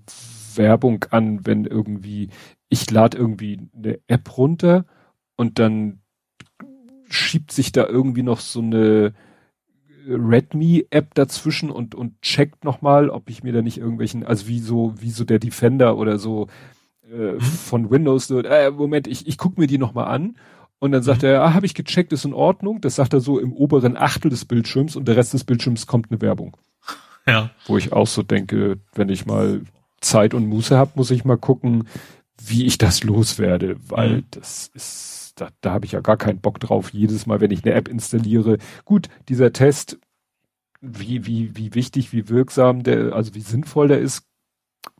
Werbung 0.55 1.05
an, 1.11 1.45
wenn 1.45 1.63
irgendwie, 1.63 2.27
ich 2.67 2.91
lade 2.91 3.17
irgendwie 3.17 3.69
eine 3.73 4.01
App 4.07 4.37
runter 4.37 4.83
und 5.37 5.59
dann 5.59 6.01
schiebt 7.07 7.53
sich 7.53 7.71
da 7.71 7.87
irgendwie 7.87 8.21
noch 8.21 8.41
so 8.41 8.59
eine 8.59 9.13
Redmi-App 10.05 11.13
dazwischen 11.13 11.71
und, 11.71 11.95
und 11.95 12.21
checkt 12.21 12.65
nochmal, 12.65 13.09
ob 13.09 13.29
ich 13.29 13.43
mir 13.43 13.53
da 13.53 13.61
nicht 13.61 13.77
irgendwelchen, 13.77 14.25
also 14.25 14.49
wie 14.49 14.59
so, 14.59 14.93
wie 14.99 15.11
so 15.11 15.23
der 15.23 15.39
Defender 15.39 15.95
oder 15.95 16.19
so 16.19 16.47
äh, 17.09 17.31
mhm. 17.31 17.39
von 17.39 17.89
Windows, 17.89 18.29
äh, 18.29 18.71
Moment, 18.71 19.07
ich, 19.07 19.25
ich 19.25 19.37
guck 19.37 19.57
mir 19.57 19.67
die 19.67 19.77
nochmal 19.77 20.13
an 20.13 20.35
und 20.79 20.93
dann 20.93 21.03
sagt 21.03 21.21
mhm. 21.21 21.29
er, 21.29 21.43
ah, 21.43 21.53
habe 21.53 21.65
ich 21.65 21.73
gecheckt, 21.73 22.13
ist 22.13 22.25
in 22.25 22.33
Ordnung. 22.33 22.81
Das 22.81 22.95
sagt 22.95 23.13
er 23.13 23.19
so 23.19 23.39
im 23.39 23.53
oberen 23.53 23.97
Achtel 23.97 24.29
des 24.29 24.45
Bildschirms 24.45 24.95
und 24.95 25.07
der 25.07 25.17
Rest 25.17 25.33
des 25.33 25.43
Bildschirms 25.43 25.87
kommt 25.87 26.09
eine 26.09 26.21
Werbung. 26.21 26.57
Ja. 27.27 27.51
Wo 27.65 27.77
ich 27.77 27.91
auch 27.91 28.07
so 28.07 28.23
denke, 28.23 28.79
wenn 28.95 29.09
ich 29.09 29.25
mal 29.25 29.61
Zeit 30.01 30.33
und 30.33 30.47
Muße 30.47 30.77
habe, 30.77 30.91
muss 30.95 31.11
ich 31.11 31.25
mal 31.25 31.37
gucken, 31.37 31.87
wie 32.41 32.65
ich 32.65 32.77
das 32.77 33.03
loswerde, 33.03 33.75
weil 33.87 34.17
mhm. 34.17 34.23
das 34.31 34.71
ist, 34.73 35.33
da, 35.35 35.49
da 35.59 35.71
habe 35.71 35.85
ich 35.85 35.91
ja 35.91 35.99
gar 35.99 36.17
keinen 36.17 36.39
Bock 36.39 36.59
drauf, 36.59 36.93
jedes 36.93 37.25
Mal, 37.25 37.41
wenn 37.41 37.51
ich 37.51 37.65
eine 37.65 37.73
App 37.73 37.89
installiere. 37.89 38.57
Gut, 38.85 39.09
dieser 39.27 39.51
Test, 39.51 39.99
wie, 40.79 41.25
wie, 41.25 41.57
wie 41.57 41.75
wichtig, 41.75 42.13
wie 42.13 42.29
wirksam 42.29 42.83
der, 42.83 43.13
also 43.13 43.35
wie 43.35 43.41
sinnvoll 43.41 43.89
der 43.89 43.99
ist, 43.99 44.25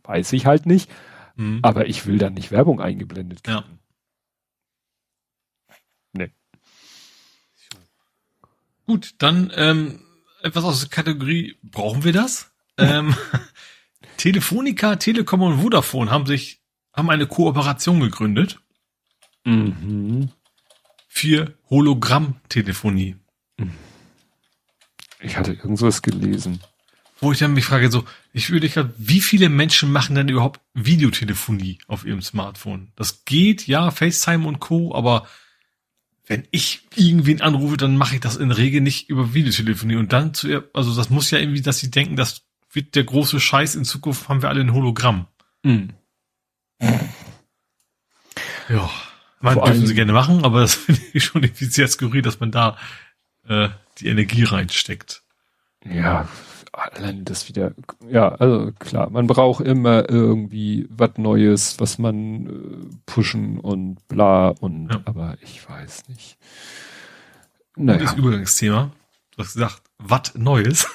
weiß 0.04 0.34
ich 0.34 0.46
halt 0.46 0.66
nicht. 0.66 0.92
Mhm. 1.38 1.60
Aber 1.62 1.88
ich 1.88 2.06
will 2.06 2.18
dann 2.18 2.34
nicht 2.34 2.52
Werbung 2.52 2.82
eingeblendet 2.82 3.46
kriegen. 3.46 3.60
Ja. 3.60 3.79
Gut, 8.90 9.14
dann 9.20 9.52
ähm, 9.56 10.02
etwas 10.42 10.64
aus 10.64 10.80
der 10.80 10.90
Kategorie, 10.90 11.58
brauchen 11.62 12.04
wir 12.04 12.12
das? 12.12 12.52
ähm, 12.80 13.16
Telefonica, 14.18 14.96
Telekom 14.96 15.42
und 15.44 15.62
Vodafone 15.62 16.10
haben 16.10 16.26
sich, 16.26 16.62
haben 16.94 17.10
eine 17.12 17.28
Kooperation 17.28 18.00
gegründet. 18.00 18.60
Mhm. 19.46 20.30
Für 21.08 21.54
Hologramm-Telefonie. 21.70 23.16
Ich 25.20 25.38
hatte 25.38 25.54
irgendwas 25.54 26.02
gelesen. 26.02 26.60
Wo 27.22 27.32
ich 27.32 27.38
dann 27.38 27.54
mich 27.54 27.66
frage, 27.66 27.92
so, 27.92 28.06
ich 28.34 28.50
würde 28.50 28.70
gerade, 28.70 28.94
wie 28.98 29.22
viele 29.22 29.50
Menschen 29.50 29.92
machen 29.92 30.16
denn 30.16 30.30
überhaupt 30.30 30.62
Videotelefonie 30.74 31.78
auf 31.88 32.06
ihrem 32.06 32.22
Smartphone? 32.22 32.92
Das 32.96 33.26
geht, 33.26 33.68
ja, 33.68 33.92
FaceTime 33.92 34.48
und 34.48 34.60
Co., 34.60 34.96
aber 34.96 35.28
wenn 36.30 36.48
ich 36.52 36.84
irgendwen 36.96 37.42
anrufe, 37.42 37.76
dann 37.76 37.98
mache 37.98 38.16
ich 38.16 38.22
das 38.22 38.38
in 38.38 38.52
Regel 38.52 38.82
nicht 38.82 39.10
über 39.10 39.34
Videotelefonie. 39.34 39.96
Und 39.96 40.14
dann 40.14 40.36
zu 40.36 40.48
ihr, 40.48 40.70
also 40.74 40.96
das 40.96 41.10
muss 41.10 41.32
ja 41.32 41.40
irgendwie, 41.40 41.64
dass 41.64 41.80
sie 41.80 41.90
denken, 41.90 42.16
das 42.16 42.44
wird 42.72 42.94
der 42.96 43.04
große 43.04 43.40
Scheiß, 43.40 43.74
in 43.74 43.84
Zukunft 43.84 44.30
haben 44.30 44.44
wir 44.44 44.50
alle 44.50 44.62
ein 44.62 44.74
Hologramm. 44.74 45.26
Mhm. 45.64 45.90
Ja, 48.70 48.90
man 49.42 49.56
dürfen 49.56 49.88
sie 49.88 49.96
gerne 49.96 50.14
machen, 50.14 50.46
aber 50.46 50.62
das 50.62 50.76
finde 50.76 51.02
ich 51.14 51.24
schon 51.26 51.42
irgendwie 51.42 51.66
sehr 51.66 51.88
skurril, 51.88 52.22
dass 52.22 52.40
man 52.40 52.52
da 52.52 52.78
äh, 53.48 53.70
die 53.98 54.08
Energie 54.08 54.44
reinsteckt. 54.44 55.24
Ja, 55.84 56.30
allein 56.72 57.26
das 57.26 57.48
wieder, 57.48 57.74
ja, 58.10 58.30
also 58.30 58.72
klar, 58.80 59.10
man 59.10 59.28
braucht 59.28 59.66
immer 59.66 60.10
irgendwie 60.10 60.88
was 60.90 61.18
Neues, 61.18 61.80
was 61.80 61.98
man 61.98 62.46
äh, 62.48 62.96
pushen 63.06 63.60
und 63.60 64.08
bla 64.08 64.50
und, 64.50 64.90
ja. 64.90 65.02
aber 65.06 65.38
ich 65.42 65.68
weiß 65.68 66.10
nicht. 66.10 66.38
Naja. 67.76 68.00
Das 68.00 68.14
Übergangsthema. 68.14 68.92
Du 69.32 69.44
hast 69.44 69.54
gesagt, 69.54 69.82
was 69.98 70.36
Neues. 70.36 70.88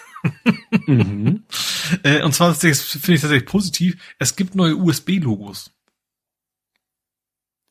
mhm. 0.86 1.44
äh, 2.02 2.22
und 2.22 2.34
zwar 2.34 2.54
finde 2.54 2.72
ich 2.74 3.20
tatsächlich 3.20 3.46
positiv. 3.46 4.14
Es 4.18 4.36
gibt 4.36 4.54
neue 4.54 4.76
USB-Logos. 4.76 5.73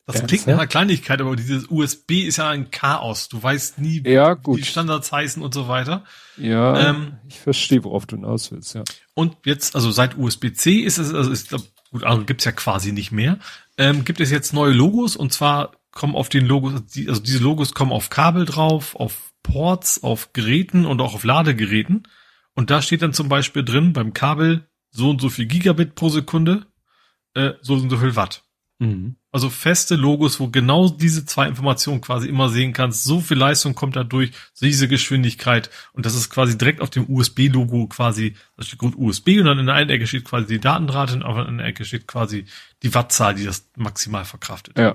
Das 0.06 0.16
Ernst, 0.16 0.28
klingt 0.28 0.46
nach 0.46 0.54
einer 0.54 0.66
Kleinigkeit, 0.66 1.20
aber 1.22 1.34
dieses 1.34 1.70
USB 1.70 2.26
ist 2.26 2.36
ja 2.36 2.50
ein 2.50 2.70
Chaos. 2.70 3.28
Du 3.28 3.42
weißt 3.42 3.78
nie, 3.78 4.02
ja, 4.06 4.36
wie 4.46 4.56
die 4.56 4.64
Standards 4.64 5.10
heißen 5.10 5.42
und 5.42 5.54
so 5.54 5.66
weiter. 5.66 6.04
Ja, 6.36 6.90
ähm, 6.90 7.14
ich 7.26 7.38
verstehe, 7.40 7.82
worauf 7.84 8.04
du 8.04 8.16
hinaus 8.16 8.52
willst, 8.52 8.74
ja. 8.74 8.84
Und 9.14 9.36
jetzt, 9.46 9.74
also 9.74 9.90
seit 9.90 10.18
USB-C 10.18 10.80
ist 10.80 10.98
es, 10.98 11.14
also 11.14 11.30
ist, 11.30 11.50
gut, 11.90 12.04
also 12.04 12.22
gibt's 12.24 12.44
ja 12.44 12.52
quasi 12.52 12.92
nicht 12.92 13.12
mehr, 13.12 13.38
ähm, 13.78 14.04
gibt 14.04 14.20
es 14.20 14.30
jetzt 14.30 14.52
neue 14.52 14.72
Logos 14.72 15.16
und 15.16 15.32
zwar 15.32 15.72
kommen 15.90 16.16
auf 16.16 16.28
den 16.28 16.44
Logos, 16.44 16.74
also 17.08 17.22
diese 17.22 17.42
Logos 17.42 17.72
kommen 17.72 17.92
auf 17.92 18.10
Kabel 18.10 18.44
drauf, 18.44 18.96
auf 18.96 19.32
Ports, 19.42 20.02
auf 20.02 20.32
Geräten 20.32 20.84
und 20.84 21.00
auch 21.00 21.14
auf 21.14 21.24
Ladegeräten. 21.24 22.08
Und 22.54 22.70
da 22.70 22.82
steht 22.82 23.02
dann 23.02 23.12
zum 23.12 23.28
Beispiel 23.28 23.64
drin 23.64 23.92
beim 23.92 24.12
Kabel 24.12 24.68
so 24.90 25.10
und 25.10 25.20
so 25.20 25.28
viel 25.28 25.46
Gigabit 25.46 25.94
pro 25.94 26.08
Sekunde, 26.08 26.66
äh, 27.34 27.52
so 27.62 27.74
und 27.74 27.90
so 27.90 27.96
viel 27.96 28.16
Watt. 28.16 28.42
Mhm. 28.78 29.16
Also 29.34 29.50
feste 29.50 29.96
Logos, 29.96 30.38
wo 30.38 30.46
genau 30.46 30.88
diese 30.88 31.24
zwei 31.24 31.48
Informationen 31.48 32.00
quasi 32.00 32.28
immer 32.28 32.50
sehen 32.50 32.72
kannst. 32.72 33.02
So 33.02 33.18
viel 33.18 33.36
Leistung 33.36 33.74
kommt 33.74 33.96
da 33.96 34.04
durch, 34.04 34.30
diese 34.60 34.86
Geschwindigkeit. 34.86 35.70
Und 35.92 36.06
das 36.06 36.14
ist 36.14 36.30
quasi 36.30 36.56
direkt 36.56 36.80
auf 36.80 36.90
dem 36.90 37.10
USB-Logo 37.10 37.88
quasi, 37.88 38.36
das 38.56 38.68
steht 38.68 38.78
Grund 38.78 38.96
USB 38.96 39.40
und 39.40 39.46
dann 39.46 39.58
in 39.58 39.66
der 39.66 39.74
einen 39.74 39.90
Ecke 39.90 40.06
steht 40.06 40.24
quasi 40.24 40.46
die 40.46 40.60
Datenrate 40.60 41.14
und 41.14 41.24
auf 41.24 41.34
der 41.34 41.46
anderen 41.46 41.68
Ecke 41.68 41.84
steht 41.84 42.06
quasi 42.06 42.44
die 42.84 42.94
Wattzahl, 42.94 43.34
die 43.34 43.44
das 43.44 43.68
maximal 43.74 44.24
verkraftet. 44.24 44.78
Ja. 44.78 44.94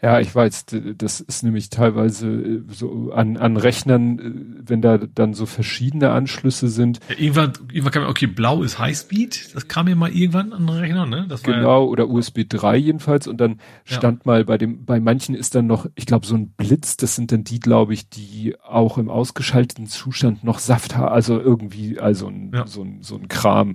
Ja, 0.00 0.20
ich 0.20 0.32
weiß, 0.32 0.66
das 0.96 1.20
ist 1.20 1.42
nämlich 1.42 1.70
teilweise 1.70 2.28
äh, 2.28 2.62
so 2.68 3.10
an, 3.12 3.36
an 3.36 3.56
Rechnern, 3.56 4.18
äh, 4.18 4.62
wenn 4.68 4.80
da 4.80 4.96
dann 4.98 5.34
so 5.34 5.44
verschiedene 5.44 6.10
Anschlüsse 6.12 6.68
sind. 6.68 7.00
Ja, 7.08 7.16
irgendwann, 7.18 7.52
irgendwann 7.72 7.92
kam 7.92 8.08
okay, 8.08 8.26
blau 8.26 8.62
ist 8.62 8.78
Highspeed, 8.78 9.56
das 9.56 9.66
kam 9.66 9.88
ja 9.88 9.96
mal 9.96 10.10
irgendwann 10.10 10.52
an 10.52 10.66
den 10.66 10.76
Rechner, 10.76 11.04
ne? 11.04 11.26
Das 11.28 11.42
genau, 11.42 11.84
ja, 11.84 11.88
oder 11.88 12.08
USB 12.08 12.48
3 12.48 12.76
jedenfalls 12.76 13.26
und 13.26 13.38
dann 13.38 13.58
stand 13.84 14.20
ja. 14.24 14.30
mal 14.30 14.44
bei 14.44 14.56
dem, 14.56 14.84
bei 14.84 15.00
manchen 15.00 15.34
ist 15.34 15.56
dann 15.56 15.66
noch, 15.66 15.86
ich 15.96 16.06
glaube, 16.06 16.26
so 16.26 16.36
ein 16.36 16.50
Blitz, 16.50 16.96
das 16.96 17.16
sind 17.16 17.32
dann 17.32 17.42
die, 17.42 17.58
glaube 17.58 17.92
ich, 17.92 18.08
die 18.08 18.54
auch 18.62 18.98
im 18.98 19.10
ausgeschalteten 19.10 19.86
Zustand 19.86 20.44
noch 20.44 20.60
Saft 20.60 20.96
haben, 20.96 21.08
also 21.08 21.40
irgendwie, 21.40 21.98
also 21.98 22.28
ein, 22.28 22.52
so, 22.66 22.82
ein, 22.82 22.98
so 23.02 23.16
ein 23.16 23.26
Kram 23.26 23.74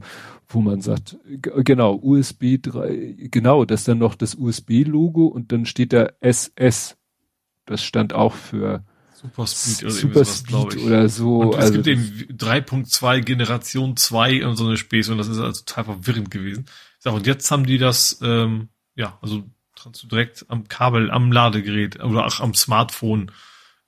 wo 0.54 0.62
man 0.62 0.82
sagt, 0.82 1.18
genau, 1.26 1.96
USB 2.02 2.58
3, 2.62 3.30
genau, 3.32 3.66
das 3.66 3.82
ist 3.82 3.88
dann 3.88 4.00
noch 4.00 4.16
das 4.16 4.36
USB-Logo 4.36 5.26
und 5.26 5.52
dann 5.52 5.66
steht 5.66 5.94
da 5.94 6.10
SS. 6.20 6.98
Das 7.66 7.84
stand 7.84 8.14
auch 8.14 8.34
für 8.34 8.84
Super 9.14 9.48
Speed 9.48 9.84
oder, 9.84 9.92
Super 9.92 10.26
Speed 10.26 10.84
oder 10.84 11.10
so. 11.10 11.40
Und 11.40 11.56
es 11.56 11.60
also 11.60 11.74
gibt 11.74 11.88
eben 11.88 12.04
3.2 12.38 13.22
Generation 13.22 13.96
2 13.96 14.46
und 14.46 14.58
so 14.58 14.68
eine 14.68 14.78
Späße 14.78 15.12
und 15.12 15.18
das 15.18 15.28
ist 15.28 15.40
also 15.40 15.62
total 15.64 15.86
verwirrend 15.86 16.30
gewesen. 16.30 16.66
Ich 16.68 17.04
sag, 17.04 17.14
und 17.14 17.26
jetzt 17.26 17.50
haben 17.50 17.66
die 17.66 17.78
das, 17.78 18.20
ähm, 18.22 18.70
ja, 18.96 19.18
also 19.22 19.44
kannst 19.82 20.04
du 20.04 20.08
direkt 20.08 20.46
am 20.50 20.68
Kabel, 20.68 21.10
am 21.10 21.32
Ladegerät 21.32 22.02
oder 22.04 22.26
auch 22.26 22.40
am 22.40 22.54
Smartphone 22.54 23.32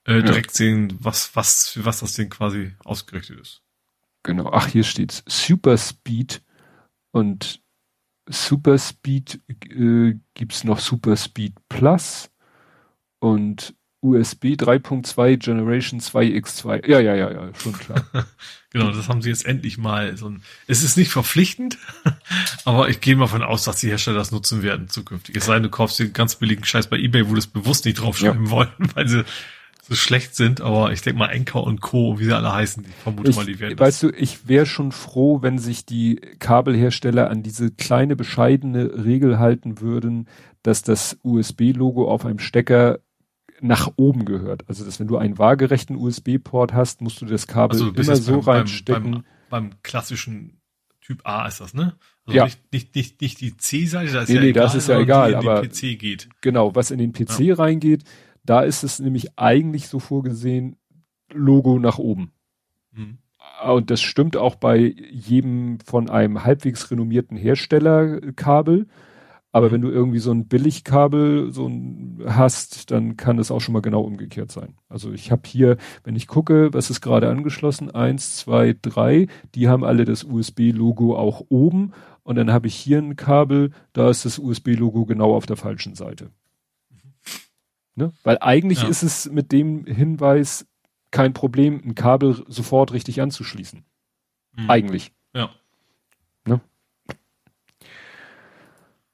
äh, 0.06 0.22
direkt 0.22 0.52
ja. 0.52 0.56
sehen, 0.56 0.98
was, 1.00 1.36
was, 1.36 1.70
für 1.70 1.86
was 1.86 2.00
das 2.00 2.14
Ding 2.14 2.30
quasi 2.30 2.74
ausgerichtet 2.84 3.40
ist. 3.40 3.62
Genau, 4.24 4.52
ach, 4.52 4.68
hier 4.68 4.84
steht 4.84 5.24
Super 5.28 5.78
Speed 5.78 6.42
und 7.16 7.62
Super 8.28 8.78
Speed 8.78 9.40
äh, 9.70 10.16
gibt's 10.34 10.66
noch 10.66 10.80
Super 10.80 11.16
Speed 11.16 11.54
Plus 11.70 12.30
und 13.20 13.74
USB 14.02 14.56
3.2 14.56 15.38
Generation 15.38 16.02
2X2. 16.02 16.86
Ja, 16.88 17.00
ja, 17.00 17.16
ja, 17.16 17.32
ja, 17.32 17.54
schon 17.56 17.72
klar. 17.72 18.06
genau, 18.70 18.92
das 18.92 19.08
haben 19.08 19.22
sie 19.22 19.30
jetzt 19.30 19.46
endlich 19.46 19.78
mal. 19.78 20.18
So 20.18 20.28
ein, 20.28 20.44
es 20.68 20.84
ist 20.84 20.98
nicht 20.98 21.10
verpflichtend, 21.10 21.78
aber 22.66 22.90
ich 22.90 23.00
gehe 23.00 23.16
mal 23.16 23.28
von 23.28 23.44
aus, 23.44 23.64
dass 23.64 23.80
die 23.80 23.88
Hersteller 23.88 24.18
das 24.18 24.32
nutzen 24.32 24.62
werden 24.62 24.90
zukünftig. 24.90 25.38
Es 25.38 25.46
sei 25.46 25.54
denn, 25.54 25.64
du 25.64 25.70
kaufst 25.70 25.98
dir 25.98 26.10
ganz 26.10 26.36
billigen 26.36 26.66
Scheiß 26.66 26.88
bei 26.88 26.98
eBay, 26.98 27.30
wo 27.30 27.32
du 27.32 27.40
es 27.40 27.48
bewusst 27.48 27.86
nicht 27.86 28.02
draufschreiben 28.02 28.46
ja. 28.46 28.52
wollen, 28.52 28.74
weil 28.94 29.08
sie 29.08 29.24
so 29.88 29.96
schlecht 29.96 30.36
sind, 30.36 30.62
aber 30.62 30.92
ich 30.92 31.02
denke 31.02 31.20
mal 31.20 31.30
Enker 31.30 31.64
und 31.64 31.80
Co., 31.82 32.20
wie 32.20 32.26
sie 32.26 32.36
alle 32.36 32.52
heißen, 32.52 32.86
ich 32.88 32.96
vermute 32.96 33.30
ich, 33.30 33.36
mal, 33.36 33.46
die 33.46 33.60
werden. 33.60 33.78
Weißt 33.78 34.02
du, 34.02 34.10
ich 34.10 34.48
wäre 34.48 34.66
schon 34.66 34.92
froh, 34.92 35.42
wenn 35.42 35.60
sich 35.60 35.86
die 35.86 36.16
Kabelhersteller 36.40 37.30
an 37.30 37.44
diese 37.44 37.72
kleine, 37.72 38.16
bescheidene 38.16 39.06
Regel 39.06 39.38
halten 39.38 39.82
würden, 39.82 40.28
dass 40.64 40.82
das 40.82 41.20
USB-Logo 41.24 42.10
auf 42.10 42.26
einem 42.26 42.40
Stecker 42.40 43.00
nach 43.62 43.92
oben 43.96 44.26
gehört. 44.26 44.64
Also, 44.68 44.84
dass 44.84 45.00
wenn 45.00 45.08
du 45.08 45.18
einen 45.18 45.38
waagerechten 45.38 45.96
USB-Port 45.96 46.74
hast, 46.74 47.02
musst 47.02 47.22
du 47.22 47.26
das 47.26 47.46
Kabel 47.46 47.80
also, 47.80 47.92
immer 47.92 48.16
so 48.16 48.42
beim, 48.42 48.58
reinstecken. 48.58 49.12
Beim, 49.12 49.24
beim, 49.50 49.70
beim, 49.70 49.84
klassischen 49.84 50.62
Typ 51.02 51.22
A 51.24 51.48
ist 51.48 51.62
das, 51.62 51.76
ne? 51.76 51.96
Also 52.26 52.38
ja. 52.38 52.46
nicht, 52.46 52.60
nicht, 52.74 52.96
nicht, 52.96 53.22
nicht 53.22 53.42
die 53.42 53.56
C-Seite, 53.56 54.12
das 54.12 54.24
ist 54.24 54.30
nee, 54.30 54.36
ja 54.36 54.42
nee, 54.42 54.50
egal, 54.50 54.64
das 54.64 54.76
ist 54.76 54.90
ja 54.90 55.00
egal, 55.00 55.36
aber 55.36 55.62
PC 55.62 56.00
geht. 56.00 56.28
Genau, 56.42 56.74
was 56.74 56.90
in 56.90 56.98
den 56.98 57.14
PC 57.14 57.42
ja. 57.42 57.56
reingeht, 57.56 58.04
da 58.46 58.62
ist 58.62 58.84
es 58.84 59.00
nämlich 59.00 59.38
eigentlich 59.38 59.88
so 59.88 60.00
vorgesehen, 60.00 60.78
Logo 61.34 61.80
nach 61.80 61.98
oben. 61.98 62.32
Mhm. 62.92 63.18
Und 63.68 63.90
das 63.90 64.02
stimmt 64.02 64.38
auch 64.38 64.56
bei 64.56 64.96
jedem 65.12 65.80
von 65.80 66.10
einem 66.10 66.44
halbwegs 66.44 66.92
renommierten 66.92 67.38
Hersteller 67.38 68.20
Kabel. 68.34 68.88
Aber 69.52 69.68
mhm. 69.68 69.72
wenn 69.72 69.82
du 69.82 69.90
irgendwie 69.90 70.20
so 70.20 70.32
ein 70.32 70.48
Billigkabel 70.48 71.52
so 71.52 71.68
ein 71.68 72.22
hast, 72.26 72.92
dann 72.92 73.18
kann 73.18 73.40
es 73.40 73.52
auch 73.52 73.62
schon 73.62 73.74
mal 73.74 73.82
genau 73.82 74.02
umgekehrt 74.02 74.52
sein. 74.52 74.76
Also 74.90 75.12
ich 75.12 75.32
habe 75.32 75.44
hier, 75.46 75.78
wenn 76.04 76.16
ich 76.16 76.28
gucke, 76.28 76.74
was 76.74 76.90
ist 76.90 77.02
gerade 77.02 77.30
angeschlossen, 77.30 77.90
eins, 77.90 78.38
zwei, 78.38 78.76
drei, 78.80 79.28
die 79.56 79.68
haben 79.68 79.84
alle 79.84 80.06
das 80.06 80.24
USB-Logo 80.24 81.16
auch 81.18 81.44
oben. 81.50 81.92
Und 82.24 82.36
dann 82.36 82.52
habe 82.52 82.68
ich 82.68 82.76
hier 82.76 82.98
ein 82.98 83.16
Kabel, 83.16 83.72
da 83.94 84.10
ist 84.10 84.26
das 84.26 84.40
USB-Logo 84.40 85.06
genau 85.06 85.36
auf 85.36 85.46
der 85.46 85.58
falschen 85.58 85.96
Seite. 85.96 86.32
Ne? 87.96 88.14
Weil 88.24 88.38
eigentlich 88.40 88.84
ja. 88.84 88.88
ist 88.90 89.04
es 89.04 89.30
mit 89.30 89.52
dem 89.52 89.86
Hinweis 89.86 90.68
kein 91.12 91.34
Problem, 91.34 91.82
ein 91.84 91.96
Kabel 91.96 92.44
sofort 92.48 92.92
richtig 92.92 93.22
anzuschließen. 93.22 93.86
Mhm. 94.54 94.70
Eigentlich. 94.70 95.14
Ja. 95.34 95.50
Ne? 96.46 96.60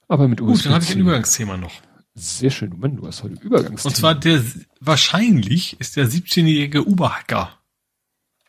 Aber 0.07 0.27
mit 0.27 0.41
USB. 0.41 0.53
Gut, 0.53 0.65
dann 0.65 0.73
habe 0.73 0.83
ich 0.83 0.91
ein 0.91 0.99
Übergangsthema 0.99 1.57
noch. 1.57 1.73
Sehr 2.15 2.49
schön. 2.49 2.77
Mann, 2.77 2.97
du 2.97 3.07
hast 3.07 3.23
heute 3.23 3.35
Übergangsthema. 3.35 3.89
Und 3.89 3.95
zwar 3.95 4.15
der, 4.15 4.43
wahrscheinlich 4.79 5.79
ist 5.79 5.95
der 5.95 6.07
17-jährige 6.07 6.85
Uber-Hacker 6.85 7.57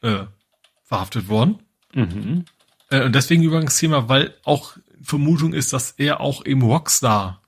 äh, 0.01 0.25
verhaftet 0.83 1.29
worden. 1.29 1.59
Mhm. 1.95 2.47
Äh, 2.91 3.05
und 3.05 3.15
deswegen 3.15 3.43
Übergangsthema, 3.43 4.09
weil 4.09 4.35
auch 4.45 4.77
Vermutung 5.03 5.53
ist, 5.53 5.73
dass 5.73 5.93
er 5.93 6.21
auch 6.21 6.45
eben 6.47 6.63
Rockstar 6.63 7.43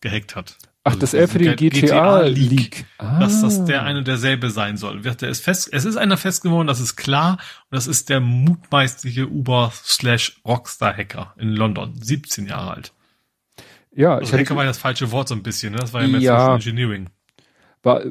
gehackt 0.00 0.36
hat. 0.36 0.56
Ach, 0.88 0.92
also 0.92 1.00
das 1.00 1.14
er 1.14 1.28
für 1.28 1.38
den 1.38 1.56
GTA. 1.56 2.22
Leak. 2.22 2.86
Ah. 2.98 3.20
Dass 3.20 3.42
das 3.42 3.64
der 3.64 3.82
eine 3.82 3.98
und 3.98 4.08
derselbe 4.08 4.50
sein 4.50 4.76
soll. 4.76 5.00
Der 5.00 5.28
ist 5.28 5.44
fest, 5.44 5.68
es 5.72 5.84
ist 5.84 5.96
einer 5.96 6.16
fest 6.16 6.42
geworden, 6.42 6.66
das 6.66 6.80
ist 6.80 6.96
klar. 6.96 7.32
Und 7.32 7.76
das 7.76 7.86
ist 7.86 8.08
der 8.08 8.20
mutmeistliche 8.20 9.28
Uber 9.28 9.72
slash 9.74 10.40
Rockstar 10.46 10.96
Hacker 10.96 11.34
in 11.38 11.50
London. 11.50 11.94
17 12.00 12.46
Jahre 12.46 12.72
alt. 12.72 12.92
Ja, 13.94 14.16
also 14.16 14.34
ich 14.34 14.40
Hacker 14.40 14.56
war 14.56 14.64
ja 14.64 14.70
das 14.70 14.78
falsche 14.78 15.10
Wort 15.10 15.28
so 15.28 15.34
ein 15.34 15.42
bisschen, 15.42 15.72
ne? 15.72 15.78
Das 15.78 15.92
war 15.92 16.02
ja 16.02 16.08
mehr 16.08 16.20
ja, 16.20 16.38
Social 16.38 16.54
Engineering. 16.54 17.10
War, 17.82 18.02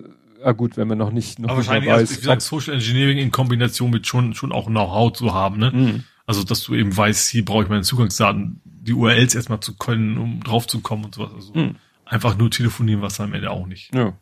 ah 0.43 0.51
gut, 0.51 0.77
wenn 0.77 0.87
man 0.87 0.97
noch 0.97 1.11
nicht, 1.11 1.39
noch 1.39 1.49
Aber 1.49 1.59
nicht 1.59 1.67
wahrscheinlich, 1.67 1.91
weiß, 1.91 1.99
also, 1.99 2.13
wie 2.13 2.19
gesagt, 2.19 2.41
Social 2.41 2.73
Engineering 2.75 3.17
in 3.17 3.31
Kombination 3.31 3.89
mit 3.89 4.05
schon, 4.05 4.33
schon 4.33 4.51
auch 4.51 4.67
Know-how 4.67 5.13
zu 5.13 5.33
haben, 5.33 5.57
ne? 5.57 5.71
Mhm. 5.71 6.03
Also, 6.25 6.43
dass 6.43 6.61
du 6.63 6.75
eben 6.75 6.95
weißt, 6.95 7.29
hier 7.29 7.45
brauche 7.45 7.63
ich 7.63 7.69
meine 7.69 7.83
Zugangsdaten, 7.83 8.61
die 8.65 8.93
URLs 8.93 9.33
erstmal 9.33 9.61
zu 9.61 9.77
können, 9.77 10.17
um 10.17 10.43
drauf 10.43 10.67
zu 10.67 10.81
kommen 10.81 11.05
und 11.05 11.15
sowas. 11.15 11.31
Also, 11.33 11.53
mhm 11.53 11.75
einfach 12.09 12.37
nur 12.37 12.51
telefonieren, 12.51 13.01
was 13.01 13.19
am 13.19 13.33
Ende 13.33 13.51
auch 13.51 13.67
nicht. 13.67 13.93
Ja. 13.93 14.13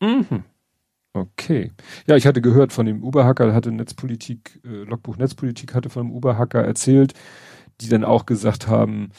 Mhm. 0.00 0.44
Okay. 1.12 1.72
Ja, 2.06 2.16
ich 2.16 2.26
hatte 2.26 2.40
gehört 2.40 2.72
von 2.72 2.86
dem 2.86 3.02
Uber-Hacker, 3.02 3.52
hatte 3.52 3.72
Netzpolitik, 3.72 4.60
äh, 4.64 4.84
Logbuch 4.84 5.16
Netzpolitik 5.16 5.74
hatte 5.74 5.90
von 5.90 6.06
dem 6.06 6.12
Uber-Hacker 6.12 6.62
erzählt, 6.62 7.14
die 7.80 7.88
dann 7.88 8.04
auch 8.04 8.26
gesagt 8.26 8.68
haben, 8.68 9.10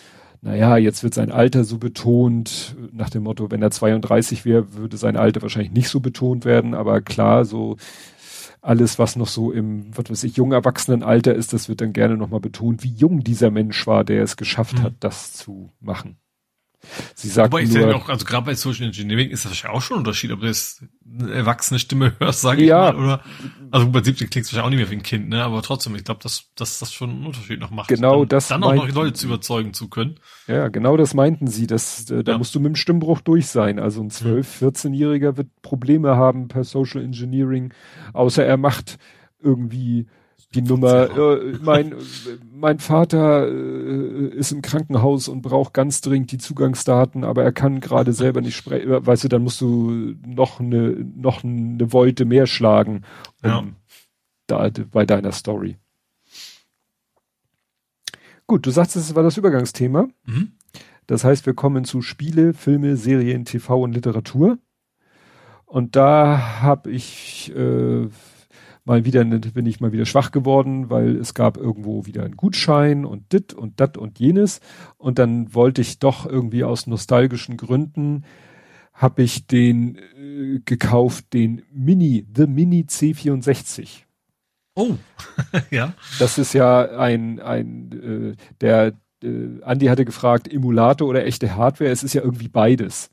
naja, 0.41 0.77
jetzt 0.77 1.03
wird 1.03 1.13
sein 1.13 1.31
Alter 1.31 1.63
so 1.63 1.77
betont, 1.77 2.75
nach 2.91 3.09
dem 3.09 3.23
Motto, 3.23 3.51
wenn 3.51 3.61
er 3.61 3.71
32 3.71 4.45
wäre, 4.45 4.73
würde 4.73 4.97
sein 4.97 5.17
Alter 5.17 5.41
wahrscheinlich 5.41 5.71
nicht 5.71 5.89
so 5.89 5.99
betont 5.99 6.45
werden, 6.45 6.73
aber 6.73 7.01
klar, 7.01 7.45
so 7.45 7.77
alles, 8.61 8.97
was 8.97 9.15
noch 9.15 9.27
so 9.27 9.51
im, 9.51 9.95
was 9.95 10.09
weiß 10.09 10.23
ich, 10.23 10.38
jungen 10.38 10.53
Erwachsenenalter 10.53 11.33
ist, 11.35 11.51
das 11.53 11.67
wird 11.67 11.81
dann 11.81 11.93
gerne 11.93 12.15
nochmal 12.15 12.39
betont, 12.39 12.83
wie 12.83 12.93
jung 12.93 13.23
dieser 13.23 13.51
Mensch 13.51 13.85
war, 13.85 14.03
der 14.03 14.23
es 14.23 14.38
geschafft 14.38 14.80
mhm. 14.80 14.83
hat, 14.83 14.93
das 14.99 15.33
zu 15.33 15.69
machen. 15.80 16.17
Sie 17.16 17.30
sagt 17.30 17.53
Aber 17.53 17.61
ich 17.61 17.72
nur, 17.72 17.95
auch, 17.95 18.10
also 18.10 18.26
gerade 18.26 18.45
bei 18.45 18.56
Social 18.56 18.88
Engineering 18.88 19.30
ist 19.30 19.45
das 19.45 19.51
wahrscheinlich 19.51 19.77
auch 19.77 19.82
schon 19.82 19.98
ein 19.98 20.00
Unterschied, 20.00 20.32
ob 20.32 20.42
du 20.42 20.48
jetzt 20.48 20.84
eine 21.19 21.32
erwachsene 21.32 21.80
Stimme 21.80 22.14
hörst, 22.19 22.42
sage 22.42 22.64
ja. 22.66 22.90
ich 22.90 22.95
mal, 22.95 23.03
oder, 23.03 23.22
also 23.69 23.90
bei 23.90 24.01
70 24.01 24.30
klingt 24.32 24.45
es 24.45 24.53
wahrscheinlich 24.53 24.66
auch 24.66 24.69
nicht 24.69 24.80
mehr 24.80 24.90
wie 24.90 25.01
ein 25.01 25.03
Kind, 25.03 25.30
ne, 25.30 25.43
aber 25.43 25.61
trotzdem, 25.61 25.95
ich 25.95 26.03
glaube, 26.03 26.22
dass, 26.24 26.50
dass 26.56 26.80
das 26.80 26.92
schon 26.92 27.11
einen 27.11 27.26
Unterschied 27.26 27.60
noch 27.60 27.69
macht. 27.69 27.90
Genau 27.90 28.19
dann, 28.19 28.30
das. 28.30 28.48
Dann 28.48 28.64
auch 28.64 28.74
noch 28.74 28.90
Leute 28.90 29.14
zu 29.14 29.27
überzeugen 29.27 29.74
zu 29.74 29.90
können. 29.90 30.19
Ja, 30.48 30.69
genau 30.69 30.98
das 30.98 31.14
meinten 31.14 31.48
sie, 31.48 31.68
dass, 31.68 32.10
äh, 32.10 32.24
da 32.24 32.34
ja. 32.34 32.38
musst 32.38 32.56
du 32.56 32.60
mit 32.60 32.69
dem 32.69 32.76
Stimmbruch 32.76 33.22
durch 33.22 33.48
sein. 33.48 33.80
Also 33.80 34.01
ein 34.01 34.10
12-, 34.10 34.61
14-Jähriger 34.61 35.38
wird 35.38 35.50
Probleme 35.61 36.16
haben 36.16 36.48
per 36.48 36.64
Social 36.64 37.03
Engineering, 37.03 37.74
außer 38.14 38.43
er 38.43 38.58
macht 38.58 38.98
irgendwie 39.40 40.08
die 40.53 40.61
Nummer, 40.61 41.09
äh, 41.17 41.57
mein, 41.61 41.95
mein 42.53 42.80
Vater 42.80 43.47
äh, 43.47 44.27
ist 44.35 44.51
im 44.51 44.61
Krankenhaus 44.61 45.30
und 45.30 45.41
braucht 45.41 45.73
ganz 45.73 46.01
dringend 46.01 46.31
die 46.33 46.38
Zugangsdaten, 46.38 47.23
aber 47.23 47.43
er 47.43 47.53
kann 47.53 47.80
gerade 47.80 48.11
selber 48.11 48.41
nicht 48.41 48.57
sprechen. 48.57 48.91
Äh, 48.91 49.05
weißt 49.05 49.23
du, 49.23 49.27
dann 49.30 49.43
musst 49.43 49.61
du 49.61 50.15
noch 50.25 50.59
eine, 50.59 50.89
noch 51.15 51.43
eine 51.43 51.93
Wolte 51.93 52.25
mehr 52.25 52.47
schlagen, 52.47 53.03
um 53.43 53.49
ja. 53.49 53.63
da, 54.47 54.69
bei 54.91 55.05
deiner 55.05 55.31
Story. 55.31 55.77
Gut, 58.45 58.65
du 58.65 58.71
sagst, 58.71 58.97
es 58.97 59.15
war 59.15 59.23
das 59.23 59.38
Übergangsthema. 59.38 60.09
Mhm. 60.25 60.51
Das 61.07 61.23
heißt, 61.23 61.45
wir 61.45 61.53
kommen 61.53 61.85
zu 61.85 62.01
Spiele, 62.01 62.53
Filme, 62.53 62.97
Serien, 62.97 63.45
TV 63.45 63.81
und 63.81 63.93
Literatur. 63.93 64.57
Und 65.65 65.95
da 65.95 66.61
habe 66.61 66.91
ich 66.91 67.55
äh, 67.55 68.09
mal 68.84 69.06
wieder 69.06 69.24
bin 69.24 69.66
ich 69.66 69.80
mal 69.80 69.92
wieder 69.92 70.06
schwach 70.06 70.32
geworden, 70.32 70.90
weil 70.90 71.16
es 71.18 71.34
gab 71.34 71.58
irgendwo 71.58 72.06
wieder 72.06 72.24
einen 72.24 72.35
Gutschein 72.35 73.06
und 73.06 73.32
dit 73.32 73.53
und 73.53 73.80
dat 73.80 73.98
und 73.98 74.19
jenes 74.19 74.60
und 74.98 75.19
dann 75.19 75.53
wollte 75.53 75.82
ich 75.82 76.00
doch 76.00 76.26
irgendwie 76.26 76.64
aus 76.64 76.88
nostalgischen 76.88 77.58
Gründen 77.58 78.24
habe 78.93 79.24
ich 79.24 79.48
den 79.48 79.98
äh, 80.18 80.60
gekauft, 80.64 81.34
den 81.34 81.64
Mini, 81.72 82.26
The 82.35 82.45
Mini 82.45 82.85
C64. 82.88 84.03
Oh, 84.76 84.95
ja. 85.72 85.93
Das 86.19 86.38
ist 86.38 86.53
ja 86.53 86.98
ein, 86.98 87.40
ein 87.40 88.35
äh, 88.35 88.35
der 88.61 88.93
äh, 89.24 89.61
Andi 89.64 89.88
hatte 89.88 90.06
gefragt, 90.06 90.51
Emulator 90.51 91.08
oder 91.08 91.26
echte 91.26 91.56
Hardware. 91.56 91.90
Es 91.90 92.03
ist 92.03 92.14
ja 92.14 92.22
irgendwie 92.22 92.48
beides. 92.48 93.10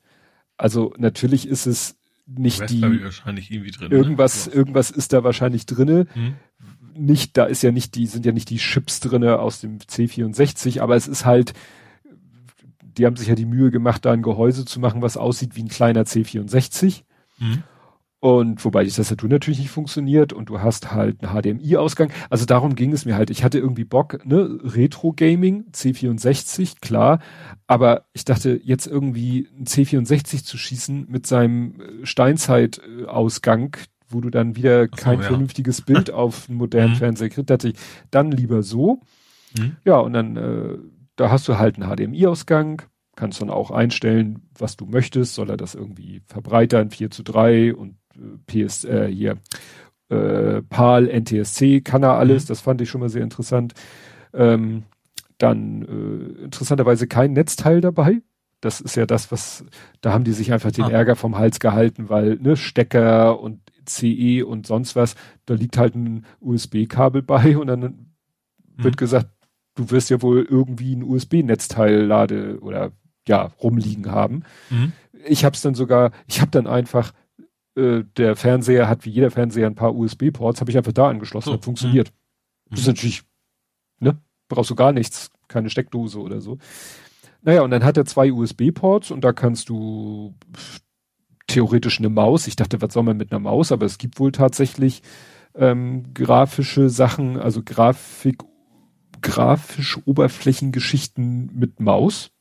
Also 0.57 0.93
natürlich 0.99 1.49
ist 1.49 1.67
es 1.67 1.97
nicht 2.29 2.69
die 2.71 2.83
wahrscheinlich 2.83 3.51
irgendwie 3.51 3.71
drin. 3.71 3.89
Ne? 3.89 3.97
Irgendwas, 3.97 4.47
ne? 4.47 4.53
irgendwas 4.55 4.91
ist 4.91 5.13
da 5.13 5.25
wahrscheinlich 5.25 5.67
drinne. 5.67 6.07
Hm. 6.13 6.35
Nicht, 6.95 7.37
da 7.37 7.45
ist 7.45 7.63
ja 7.63 7.71
nicht 7.71 7.95
die, 7.95 8.07
sind 8.07 8.27
ja 8.27 8.33
nicht 8.33 8.51
die 8.51 8.59
Chips 8.59 9.01
drinne 9.01 9.39
aus 9.39 9.61
dem 9.61 9.79
C64, 9.79 10.81
aber 10.81 10.97
es 10.97 11.07
ist 11.07 11.25
halt, 11.25 11.55
die 12.83 13.07
haben 13.07 13.17
sich 13.17 13.29
ja 13.29 13.37
die 13.37 13.47
Mühe 13.47 13.71
gemacht, 13.71 14.05
da 14.05 14.13
ein 14.13 14.23
Gehäuse 14.23 14.65
zu 14.65 14.81
machen, 14.81 15.01
was 15.01 15.17
aussieht 15.17 15.55
wie 15.55 15.63
ein 15.63 15.69
kleiner 15.69 16.03
C64. 16.03 17.03
Hm. 17.39 17.63
Und 18.21 18.65
wobei 18.65 18.83
die 18.83 18.91
Tastatur 18.91 19.29
natürlich 19.29 19.61
nicht 19.61 19.71
funktioniert 19.71 20.33
und 20.33 20.49
du 20.49 20.61
hast 20.61 20.91
halt 20.93 21.23
einen 21.23 21.61
HDMI-Ausgang. 21.61 22.11
Also 22.31 22.47
darum 22.47 22.75
ging 22.75 22.93
es 22.93 23.05
mir 23.05 23.15
halt. 23.15 23.31
Ich 23.31 23.45
hatte 23.45 23.61
irgendwie 23.61 23.85
Bock, 23.85 24.25
ne, 24.27 24.59
Retro-Gaming, 24.63 25.67
C64, 25.73 26.81
klar. 26.81 27.21
Aber 27.69 28.07
ich 28.15 28.25
dachte, 28.25 28.61
jetzt 28.61 28.89
irgendwie 28.89 29.49
ein 29.57 29.67
C64 29.67 30.45
zu 30.45 30.59
schießen 30.59 31.07
mit 31.09 31.27
seinem 31.29 31.81
äh, 31.81 32.07
Steinzeit-Ausgang, 32.07 33.77
wo 34.09 34.21
du 34.21 34.31
dann 34.31 34.57
wieder 34.57 34.87
so, 34.87 34.97
kein 34.97 35.21
ja. 35.21 35.27
vernünftiges 35.27 35.83
Bild 35.83 36.11
auf 36.13 36.49
einen 36.49 36.59
modernen 36.59 36.95
mhm. 36.95 36.97
Fernseher 36.97 37.29
kriegst, 37.29 37.51
dachte 37.51 37.69
ich, 37.69 37.77
dann 38.11 38.33
lieber 38.33 38.65
so. 38.65 39.03
Mhm. 39.57 39.77
Ja, 39.85 39.99
und 39.99 40.13
dann, 40.15 40.37
äh, 40.37 40.79
da 41.15 41.31
hast 41.31 41.47
du 41.47 41.57
halt 41.57 41.81
einen 41.81 41.89
HDMI-Ausgang, 41.89 42.83
kannst 43.15 43.41
dann 43.41 43.51
auch 43.51 43.71
einstellen, 43.71 44.49
was 44.59 44.77
du 44.77 44.87
möchtest. 44.87 45.35
Soll 45.35 45.51
er 45.51 45.57
das 45.57 45.77
irgendwie 45.77 46.23
verbreitern, 46.27 46.91
4 46.91 47.13
zu 47.13 47.23
3 47.23 47.75
und 47.75 47.98
PS, 48.47 48.85
äh, 48.85 49.09
hier, 49.09 49.39
äh, 50.09 50.63
PAL, 50.63 51.09
NTSC, 51.09 51.81
kann 51.81 52.03
er 52.03 52.15
alles, 52.15 52.45
mhm. 52.45 52.49
das 52.49 52.61
fand 52.61 52.81
ich 52.81 52.89
schon 52.89 53.01
mal 53.01 53.09
sehr 53.09 53.23
interessant. 53.23 53.75
Ähm, 54.33 54.85
dann 55.39 55.83
äh, 55.83 56.45
interessanterweise 56.45 57.07
kein 57.07 57.33
Netzteil 57.33 57.81
dabei. 57.81 58.23
Das 58.61 58.81
ist 58.81 58.97
ja 58.97 59.07
das, 59.07 59.31
was, 59.31 59.65
da 60.01 60.13
haben 60.13 60.25
die 60.25 60.33
sich 60.33 60.53
einfach 60.53 60.73
den 60.73 60.87
ah. 60.87 60.91
Ärger 60.91 61.15
vom 61.15 61.39
Hals 61.39 61.61
gehalten, 61.61 62.09
weil, 62.09 62.37
ne, 62.41 62.57
Stecker 62.57 63.41
und 63.41 63.61
CE 63.87 64.45
und 64.45 64.67
sonst 64.67 64.97
was, 64.97 65.15
da 65.47 65.55
liegt 65.55 65.79
halt 65.79 65.95
ein 65.95 66.25
USB-Kabel 66.41 67.23
bei 67.23 67.57
und 67.57 67.69
dann 67.69 67.81
mhm. 67.81 68.05
wird 68.77 68.97
gesagt, 68.97 69.29
du 69.77 69.91
wirst 69.91 70.11
ja 70.11 70.21
wohl 70.23 70.47
irgendwie 70.49 70.95
ein 70.95 71.05
USB-Netzteil 71.05 72.03
lade 72.03 72.59
oder 72.61 72.93
ja, 73.29 73.53
rumliegen 73.63 74.11
haben. 74.11 74.43
Mhm. 74.71 74.93
Ich 75.27 75.45
hab's 75.45 75.63
dann 75.63 75.75
sogar, 75.75 76.11
ich 76.27 76.41
habe 76.41 76.51
dann 76.51 76.67
einfach 76.67 77.13
äh, 77.79 78.05
der 78.17 78.37
Fernseher 78.37 78.89
hat 78.89 79.05
wie 79.05 79.11
jeder 79.11 79.31
Fernseher 79.31 79.67
ein 79.67 79.75
paar 79.75 79.95
USB-Ports, 79.95 80.61
habe 80.61 80.71
ich 80.71 80.77
einfach 80.77 80.93
da 80.93 81.09
angeschlossen, 81.09 81.51
so. 81.51 81.53
hat 81.55 81.65
funktioniert. 81.65 82.09
Mhm. 82.11 82.71
Das 82.71 82.81
ist 82.81 82.87
natürlich, 82.89 83.23
ne, 84.01 84.21
brauchst 84.49 84.71
du 84.71 84.75
gar 84.75 84.93
nichts, 84.93 85.31
keine 85.47 85.71
Steckdose 85.71 86.19
oder 86.19 86.41
so. 86.41 86.59
Naja, 87.43 87.63
und 87.63 87.71
dann 87.71 87.85
hat 87.85 87.97
er 87.97 88.05
zwei 88.05 88.33
USB-Ports 88.33 89.11
und 89.13 89.23
da 89.23 89.33
kannst 89.33 89.69
du 89.69 90.35
theoretisch 91.47 91.99
eine 91.99 92.09
Maus. 92.09 92.47
Ich 92.47 92.57
dachte, 92.57 92.83
was 92.83 92.93
soll 92.93 93.05
man 93.05 93.17
mit 93.17 93.31
einer 93.31 93.39
Maus? 93.39 93.73
Aber 93.73 93.87
es 93.87 93.99
gibt 93.99 94.19
wohl 94.19 94.33
tatsächlich 94.33 95.03
ähm, 95.55 96.13
grafische 96.15 96.91
Sachen, 96.91 97.39
also 97.39 97.63
Grafik, 97.65 98.43
grafisch 99.23 99.99
Oberflächengeschichten 100.05 101.51
mit 101.55 101.81
Maus 101.81 102.33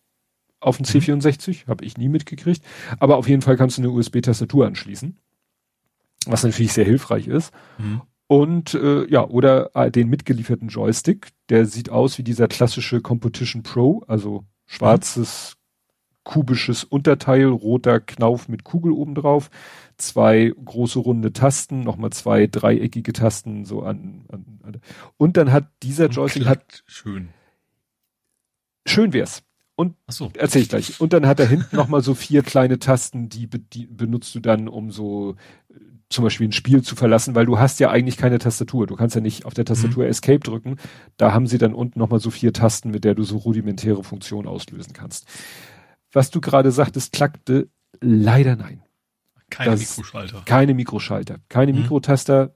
auf 0.59 0.77
dem 0.77 0.85
mhm. 0.87 0.99
C64, 0.99 1.67
habe 1.67 1.85
ich 1.85 1.97
nie 1.97 2.09
mitgekriegt. 2.09 2.63
Aber 2.99 3.17
auf 3.17 3.29
jeden 3.29 3.43
Fall 3.43 3.55
kannst 3.55 3.77
du 3.77 3.83
eine 3.83 3.91
USB-Tastatur 3.91 4.65
anschließen 4.65 5.17
was 6.27 6.43
natürlich 6.43 6.73
sehr 6.73 6.85
hilfreich 6.85 7.27
ist. 7.27 7.53
Mhm. 7.77 8.01
Und 8.27 8.73
äh, 8.73 9.09
ja, 9.09 9.25
oder 9.25 9.71
äh, 9.73 9.89
den 9.89 10.09
mitgelieferten 10.09 10.67
Joystick, 10.67 11.29
der 11.49 11.65
sieht 11.65 11.89
aus 11.89 12.17
wie 12.17 12.23
dieser 12.23 12.47
klassische 12.47 13.01
Competition 13.01 13.63
Pro, 13.63 14.03
also 14.07 14.45
schwarzes 14.65 15.55
kubisches 16.23 16.83
Unterteil, 16.83 17.45
roter 17.45 18.01
Knauf 18.01 18.49
mit 18.49 18.65
Kugel 18.65 18.91
oben 18.91 19.15
drauf, 19.15 19.49
zwei 19.95 20.53
große 20.63 20.99
runde 20.99 21.31
Tasten, 21.31 21.83
nochmal 21.83 22.09
zwei 22.09 22.47
dreieckige 22.47 23.13
Tasten 23.13 23.63
so 23.63 23.83
an, 23.83 24.25
an, 24.27 24.59
an. 24.63 24.81
und 25.15 25.37
dann 25.37 25.53
hat 25.53 25.71
dieser 25.83 26.07
Joystick 26.09 26.45
hat 26.45 26.83
schön 26.85 27.29
schön 28.85 29.13
wär's. 29.13 29.43
Und 29.75 29.95
so. 30.07 30.31
erzähl 30.35 30.63
ich 30.63 30.69
gleich. 30.69 30.99
Und 30.99 31.13
dann 31.13 31.27
hat 31.27 31.39
er 31.39 31.47
hinten 31.47 31.75
nochmal 31.75 32.01
so 32.01 32.15
vier 32.15 32.41
kleine 32.41 32.79
Tasten, 32.79 33.29
die, 33.29 33.47
die 33.47 33.85
benutzt 33.85 34.33
du 34.33 34.39
dann, 34.39 34.67
um 34.67 34.89
so 34.89 35.35
zum 36.09 36.23
Beispiel 36.23 36.47
ein 36.47 36.53
Spiel 36.53 36.81
zu 36.81 36.95
verlassen, 36.95 37.35
weil 37.35 37.45
du 37.45 37.59
hast 37.59 37.79
ja 37.79 37.89
eigentlich 37.89 38.17
keine 38.17 38.39
Tastatur. 38.39 38.87
Du 38.87 38.95
kannst 38.95 39.15
ja 39.15 39.21
nicht 39.21 39.45
auf 39.45 39.53
der 39.53 39.65
Tastatur 39.65 40.05
mhm. 40.05 40.09
Escape 40.09 40.39
drücken. 40.39 40.77
Da 41.17 41.33
haben 41.33 41.47
sie 41.47 41.57
dann 41.57 41.73
unten 41.73 41.99
nochmal 41.99 42.19
so 42.19 42.31
vier 42.31 42.53
Tasten, 42.53 42.91
mit 42.91 43.03
der 43.03 43.13
du 43.13 43.23
so 43.23 43.37
rudimentäre 43.37 44.03
Funktionen 44.03 44.47
auslösen 44.47 44.93
kannst. 44.93 45.27
Was 46.13 46.29
du 46.29 46.39
gerade 46.39 46.71
sagtest, 46.71 47.11
klackte 47.11 47.69
leider 47.99 48.55
nein. 48.55 48.83
Keine 49.49 49.71
das, 49.71 49.81
Mikroschalter. 49.81 50.41
Keine 50.45 50.73
Mikroschalter. 50.73 51.37
Keine 51.49 51.73
mhm. 51.73 51.81
Mikrotaster, 51.81 52.55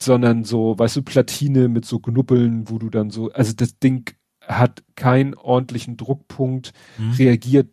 sondern 0.00 0.44
so, 0.44 0.78
weißt 0.78 0.96
du, 0.96 1.02
Platine 1.02 1.68
mit 1.68 1.84
so 1.84 2.00
Knuppeln, 2.00 2.68
wo 2.68 2.78
du 2.78 2.90
dann 2.90 3.10
so, 3.10 3.30
also 3.30 3.52
das 3.54 3.78
Ding 3.78 4.10
hat 4.40 4.82
keinen 4.94 5.34
ordentlichen 5.34 5.96
Druckpunkt, 5.96 6.72
mhm. 6.98 7.12
reagiert 7.12 7.68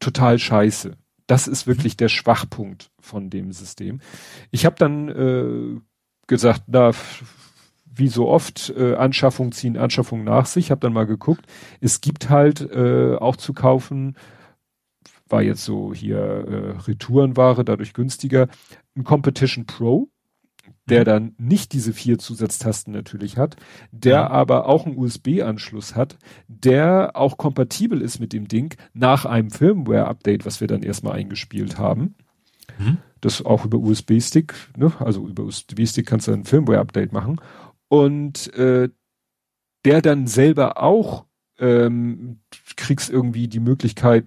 total 0.00 0.38
scheiße. 0.38 0.96
Das 1.32 1.48
ist 1.48 1.66
wirklich 1.66 1.96
der 1.96 2.10
Schwachpunkt 2.10 2.90
von 3.00 3.30
dem 3.30 3.52
System. 3.52 4.02
Ich 4.50 4.66
habe 4.66 4.76
dann 4.78 5.08
äh, 5.08 5.80
gesagt, 6.26 6.64
na, 6.66 6.90
wie 7.86 8.08
so 8.08 8.28
oft, 8.28 8.68
äh, 8.76 8.96
Anschaffung 8.96 9.50
ziehen 9.52 9.78
Anschaffung 9.78 10.24
nach 10.24 10.44
sich. 10.44 10.70
Habe 10.70 10.82
dann 10.82 10.92
mal 10.92 11.06
geguckt. 11.06 11.46
Es 11.80 12.02
gibt 12.02 12.28
halt 12.28 12.60
äh, 12.60 13.16
auch 13.16 13.36
zu 13.36 13.54
kaufen, 13.54 14.18
war 15.26 15.40
jetzt 15.40 15.64
so 15.64 15.94
hier 15.94 16.18
äh, 16.18 16.80
Retourenware, 16.82 17.64
dadurch 17.64 17.94
günstiger, 17.94 18.48
ein 18.94 19.04
Competition 19.04 19.64
Pro 19.64 20.11
der 20.86 21.00
mhm. 21.00 21.04
dann 21.04 21.34
nicht 21.38 21.72
diese 21.72 21.92
vier 21.92 22.18
Zusatztasten 22.18 22.92
natürlich 22.92 23.36
hat, 23.36 23.56
der 23.92 24.12
ja. 24.12 24.30
aber 24.30 24.66
auch 24.66 24.86
einen 24.86 24.98
USB-Anschluss 24.98 25.94
hat, 25.94 26.18
der 26.48 27.12
auch 27.14 27.36
kompatibel 27.36 28.00
ist 28.00 28.18
mit 28.18 28.32
dem 28.32 28.48
Ding 28.48 28.74
nach 28.92 29.24
einem 29.24 29.50
Firmware-Update, 29.50 30.44
was 30.44 30.60
wir 30.60 30.68
dann 30.68 30.82
erstmal 30.82 31.14
eingespielt 31.14 31.78
haben. 31.78 32.14
Mhm. 32.78 32.98
Das 33.20 33.44
auch 33.44 33.64
über 33.64 33.78
USB-Stick, 33.78 34.54
ne? 34.76 34.92
also 34.98 35.28
über 35.28 35.44
USB-Stick 35.44 36.06
kannst 36.06 36.26
du 36.26 36.32
ein 36.32 36.44
Firmware-Update 36.44 37.12
machen. 37.12 37.40
Und 37.88 38.52
äh, 38.54 38.88
der 39.84 40.02
dann 40.02 40.26
selber 40.26 40.82
auch 40.82 41.26
ähm, 41.58 42.40
kriegst 42.76 43.10
irgendwie 43.10 43.46
die 43.46 43.60
Möglichkeit, 43.60 44.26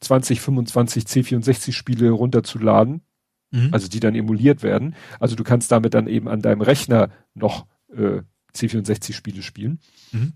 20, 0.00 0.40
25 0.40 1.04
C64 1.04 1.72
Spiele 1.72 2.10
runterzuladen 2.10 3.02
mhm. 3.50 3.68
also 3.72 3.88
die 3.88 4.00
dann 4.00 4.14
emuliert 4.14 4.62
werden. 4.62 4.94
Also 5.20 5.36
du 5.36 5.44
kannst 5.44 5.72
damit 5.72 5.94
dann 5.94 6.06
eben 6.06 6.28
an 6.28 6.40
deinem 6.40 6.60
Rechner 6.60 7.10
noch 7.34 7.66
äh, 7.94 8.22
C64-Spiele 8.54 9.42
spielen. 9.42 9.80
Mhm. 10.12 10.32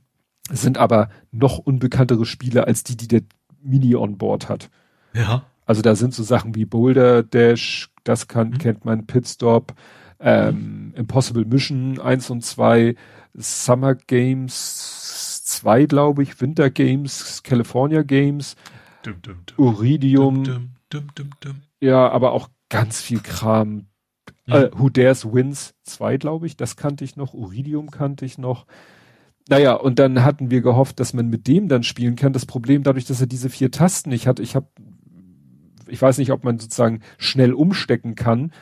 Es 0.51 0.63
sind 0.63 0.79
aber 0.79 1.09
noch 1.31 1.59
unbekanntere 1.59 2.27
Spiele 2.27 2.67
als 2.67 2.85
die, 2.85 2.97
die 2.97 3.09
der 3.09 3.23
Mini 3.63 3.95
on 3.95 4.19
Board 4.19 4.49
hat. 4.49 4.71
Ja. 5.15 5.47
Also 5.65 5.83
da 5.83 5.95
sind 5.95 6.15
so 6.15 6.23
Sachen 6.23 6.55
wie 6.55 6.65
Boulder 6.65 7.23
Dash, 7.23 7.91
das 8.05 8.29
kann, 8.29 8.51
mhm. 8.51 8.59
kennt 8.59 8.85
man, 8.85 9.07
Pitstop, 9.07 9.75
ähm. 10.19 10.93
Impossible 10.97 11.45
Mission 11.45 12.01
1 12.01 12.31
und 12.31 12.45
2, 12.45 12.95
Summer 13.35 13.95
Games 13.95 15.43
2, 15.45 15.87
glaube 15.87 16.23
ich, 16.23 16.41
Winter 16.41 16.71
Games, 16.71 17.43
California 17.43 18.03
Games, 18.03 18.57
dum, 19.03 19.21
dum, 19.23 19.39
dum, 19.47 19.67
Uridium. 19.67 20.71
Ja, 21.81 22.09
aber 22.11 22.33
auch 22.33 22.49
ganz 22.73 23.01
viel 23.01 23.21
Kram. 23.21 23.87
Mhm. 24.47 24.53
Äh, 24.53 24.71
Who 24.75 24.89
Dares 24.89 25.33
Wins 25.33 25.75
2, 25.85 26.17
glaube 26.17 26.47
ich, 26.47 26.57
das 26.57 26.77
kannte 26.77 27.05
ich 27.05 27.17
noch, 27.17 27.35
Uridium 27.35 27.91
kannte 27.91 28.25
ich 28.25 28.39
noch. 28.39 28.67
Naja, 29.49 29.75
und 29.75 29.99
dann 29.99 30.25
hatten 30.25 30.51
wir 30.51 30.63
gehofft, 30.63 30.99
dass 30.99 31.13
man 31.13 31.29
mit 31.29 31.47
dem 31.47 31.69
dann 31.69 31.83
spielen 31.83 32.17
kann. 32.17 32.33
Das 32.33 32.47
Problem, 32.47 32.83
dadurch, 32.83 33.05
dass 33.05 33.21
er 33.21 33.27
diese 33.27 33.51
vier 33.51 33.71
Tasten 33.71 34.11
nicht 34.11 34.27
hat, 34.27 34.41
ich 34.41 34.57
habe, 34.57 34.69
ich 35.89 36.01
weiß 36.01 36.19
nicht, 36.19 36.33
ob 36.33 36.45
man 36.45 36.59
sozusagen 36.59 37.01
schnell 37.19 37.53
umstecken 37.53 38.15
kann. 38.15 38.53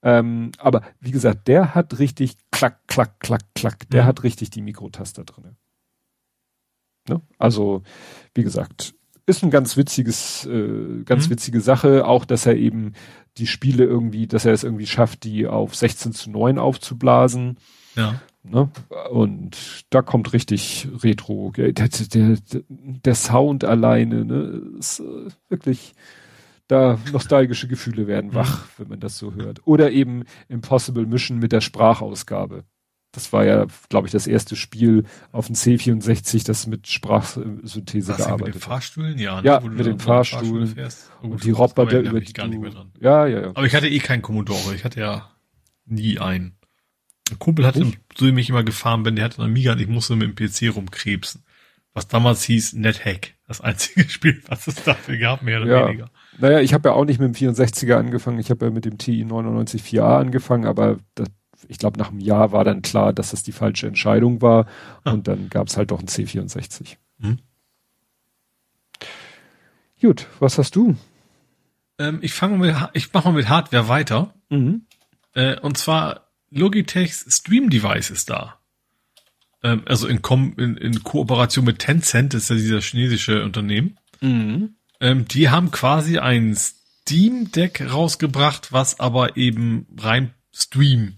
Ähm, 0.00 0.52
aber 0.58 0.82
wie 1.00 1.10
gesagt, 1.10 1.48
der 1.48 1.74
hat 1.74 1.98
richtig 1.98 2.36
klack, 2.50 2.86
klack, 2.86 3.20
klack, 3.20 3.42
klack. 3.54 3.90
Der 3.90 4.04
mhm. 4.04 4.06
hat 4.06 4.22
richtig 4.22 4.50
die 4.50 4.62
Mikrotaster 4.62 5.24
drinne. 5.24 5.56
Ne? 7.08 7.20
Also, 7.36 7.82
wie 8.34 8.44
gesagt, 8.44 8.94
ist 9.28 9.44
ein 9.44 9.50
ganz 9.50 9.76
witziges, 9.76 10.46
äh, 10.46 11.02
ganz 11.04 11.26
mhm. 11.26 11.32
witzige 11.32 11.60
Sache, 11.60 12.06
auch 12.06 12.24
dass 12.24 12.46
er 12.46 12.56
eben 12.56 12.94
die 13.36 13.46
Spiele 13.46 13.84
irgendwie, 13.84 14.26
dass 14.26 14.44
er 14.44 14.52
es 14.52 14.64
irgendwie 14.64 14.86
schafft, 14.86 15.24
die 15.24 15.46
auf 15.46 15.74
16 15.74 16.12
zu 16.12 16.30
9 16.30 16.58
aufzublasen. 16.58 17.58
Ja. 17.94 18.20
Ne? 18.42 18.70
Und 19.10 19.84
da 19.90 20.02
kommt 20.02 20.32
richtig 20.32 20.88
Retro. 21.02 21.52
Der, 21.56 21.72
der, 21.72 22.36
der 22.72 23.14
Sound 23.14 23.64
alleine, 23.64 24.24
ne? 24.24 24.62
Ist 24.78 25.00
äh, 25.00 25.30
wirklich 25.48 25.94
da 26.66 26.98
nostalgische 27.12 27.68
Gefühle 27.68 28.06
werden 28.06 28.34
wach, 28.34 28.62
mhm. 28.62 28.68
wenn 28.78 28.88
man 28.88 29.00
das 29.00 29.18
so 29.18 29.34
hört. 29.34 29.66
Oder 29.66 29.90
eben 29.90 30.24
Impossible 30.48 31.06
Mission 31.06 31.38
mit 31.38 31.52
der 31.52 31.60
Sprachausgabe. 31.60 32.64
Das 33.12 33.32
war 33.32 33.44
ja, 33.44 33.66
glaube 33.88 34.06
ich, 34.06 34.12
das 34.12 34.26
erste 34.26 34.54
Spiel 34.54 35.04
auf 35.32 35.46
dem 35.46 35.54
C64, 35.56 36.44
das 36.44 36.66
mit 36.66 36.86
Sprachsynthese 36.88 38.12
Was, 38.12 38.18
gearbeitet 38.18 38.46
mit 38.46 38.54
den 38.56 38.60
Fahrstühlen? 38.60 39.18
Ja, 39.18 39.40
Ja, 39.40 39.60
ne, 39.60 39.68
du 39.68 39.76
mit 39.76 39.86
den. 39.86 39.98
Oh, 40.06 40.22
Und 41.22 41.30
gut, 41.30 41.44
die 41.44 41.50
das 41.50 41.58
Roboter, 41.58 41.92
erinnere 41.92 42.10
über 42.10 42.20
die 42.20 42.32
gar 42.34 42.46
nicht 42.48 42.60
mehr 42.60 42.70
dran. 42.70 42.92
Ja, 43.00 43.26
ja, 43.26 43.40
ja. 43.40 43.48
Aber 43.48 43.64
ich 43.64 43.74
hatte 43.74 43.88
eh 43.88 43.98
keinen 43.98 44.20
Commodore. 44.22 44.74
Ich 44.74 44.84
hatte 44.84 45.00
ja 45.00 45.30
nie 45.86 46.18
einen. 46.18 46.56
Ein 47.30 47.38
Kumpel 47.38 47.66
hatte, 47.66 47.84
so 48.16 48.26
wie 48.34 48.40
ich 48.40 48.50
immer 48.50 48.62
gefahren 48.62 49.02
bin, 49.02 49.16
der 49.16 49.24
hatte 49.26 49.38
einen 49.42 49.50
Amiga 49.50 49.72
und 49.72 49.80
ich 49.80 49.88
musste 49.88 50.16
mit 50.16 50.38
dem 50.38 50.48
PC 50.48 50.74
rumkrebsen. 50.74 51.44
Was 51.94 52.08
damals 52.08 52.42
hieß 52.44 52.74
NetHack. 52.74 53.34
Das 53.46 53.60
einzige 53.60 54.08
Spiel, 54.08 54.42
was 54.48 54.66
es 54.66 54.76
dafür 54.84 55.16
gab, 55.16 55.42
mehr 55.42 55.62
oder 55.62 55.70
Ja. 55.70 55.88
weniger. 55.88 56.10
Naja, 56.38 56.60
ich 56.60 56.72
habe 56.74 56.90
ja 56.90 56.94
auch 56.94 57.04
nicht 57.04 57.18
mit 57.18 57.34
dem 57.34 57.54
64er 57.54 57.94
angefangen. 57.96 58.38
Ich 58.38 58.50
habe 58.50 58.66
ja 58.66 58.70
mit 58.70 58.84
dem 58.84 58.98
TI 58.98 59.24
99 59.24 59.82
4A 59.82 60.20
angefangen, 60.20 60.66
aber 60.66 60.98
das, 61.14 61.28
ich 61.68 61.78
glaube, 61.78 61.98
nach 61.98 62.10
einem 62.10 62.20
Jahr 62.20 62.52
war 62.52 62.64
dann 62.64 62.82
klar, 62.82 63.12
dass 63.12 63.30
das 63.30 63.42
die 63.42 63.52
falsche 63.52 63.86
Entscheidung 63.86 64.42
war. 64.42 64.66
Ah. 65.04 65.12
Und 65.12 65.28
dann 65.28 65.48
gab 65.48 65.68
es 65.68 65.76
halt 65.76 65.90
doch 65.90 66.00
ein 66.00 66.06
C64. 66.06 66.96
Hm. 67.20 67.38
Gut, 70.00 70.26
was 70.38 70.58
hast 70.58 70.76
du? 70.76 70.96
Ähm, 71.98 72.18
ich 72.22 72.32
fange 72.32 72.58
mit, 72.58 72.76
ich 72.92 73.12
mache 73.12 73.28
mal 73.28 73.34
mit 73.34 73.48
Hardware 73.48 73.88
weiter. 73.88 74.34
Mhm. 74.48 74.82
Äh, 75.34 75.58
und 75.60 75.76
zwar 75.76 76.28
Logitechs 76.50 77.26
Stream 77.28 77.68
Device 77.70 78.10
ist 78.10 78.30
da. 78.30 78.58
Ähm, 79.62 79.82
also 79.86 80.06
in, 80.06 80.22
Kom 80.22 80.54
in, 80.56 80.76
in 80.76 81.02
Kooperation 81.02 81.64
mit 81.64 81.80
Tencent, 81.80 82.34
das 82.34 82.44
ist 82.44 82.50
ja 82.50 82.56
dieser 82.56 82.80
chinesische 82.80 83.44
Unternehmen. 83.44 83.98
Mhm. 84.20 84.76
Ähm, 85.00 85.26
die 85.26 85.50
haben 85.50 85.70
quasi 85.70 86.18
ein 86.18 86.54
Steam 86.54 87.50
Deck 87.50 87.82
rausgebracht, 87.92 88.72
was 88.72 89.00
aber 89.00 89.36
eben 89.36 89.86
rein 89.98 90.32
Stream 90.52 91.16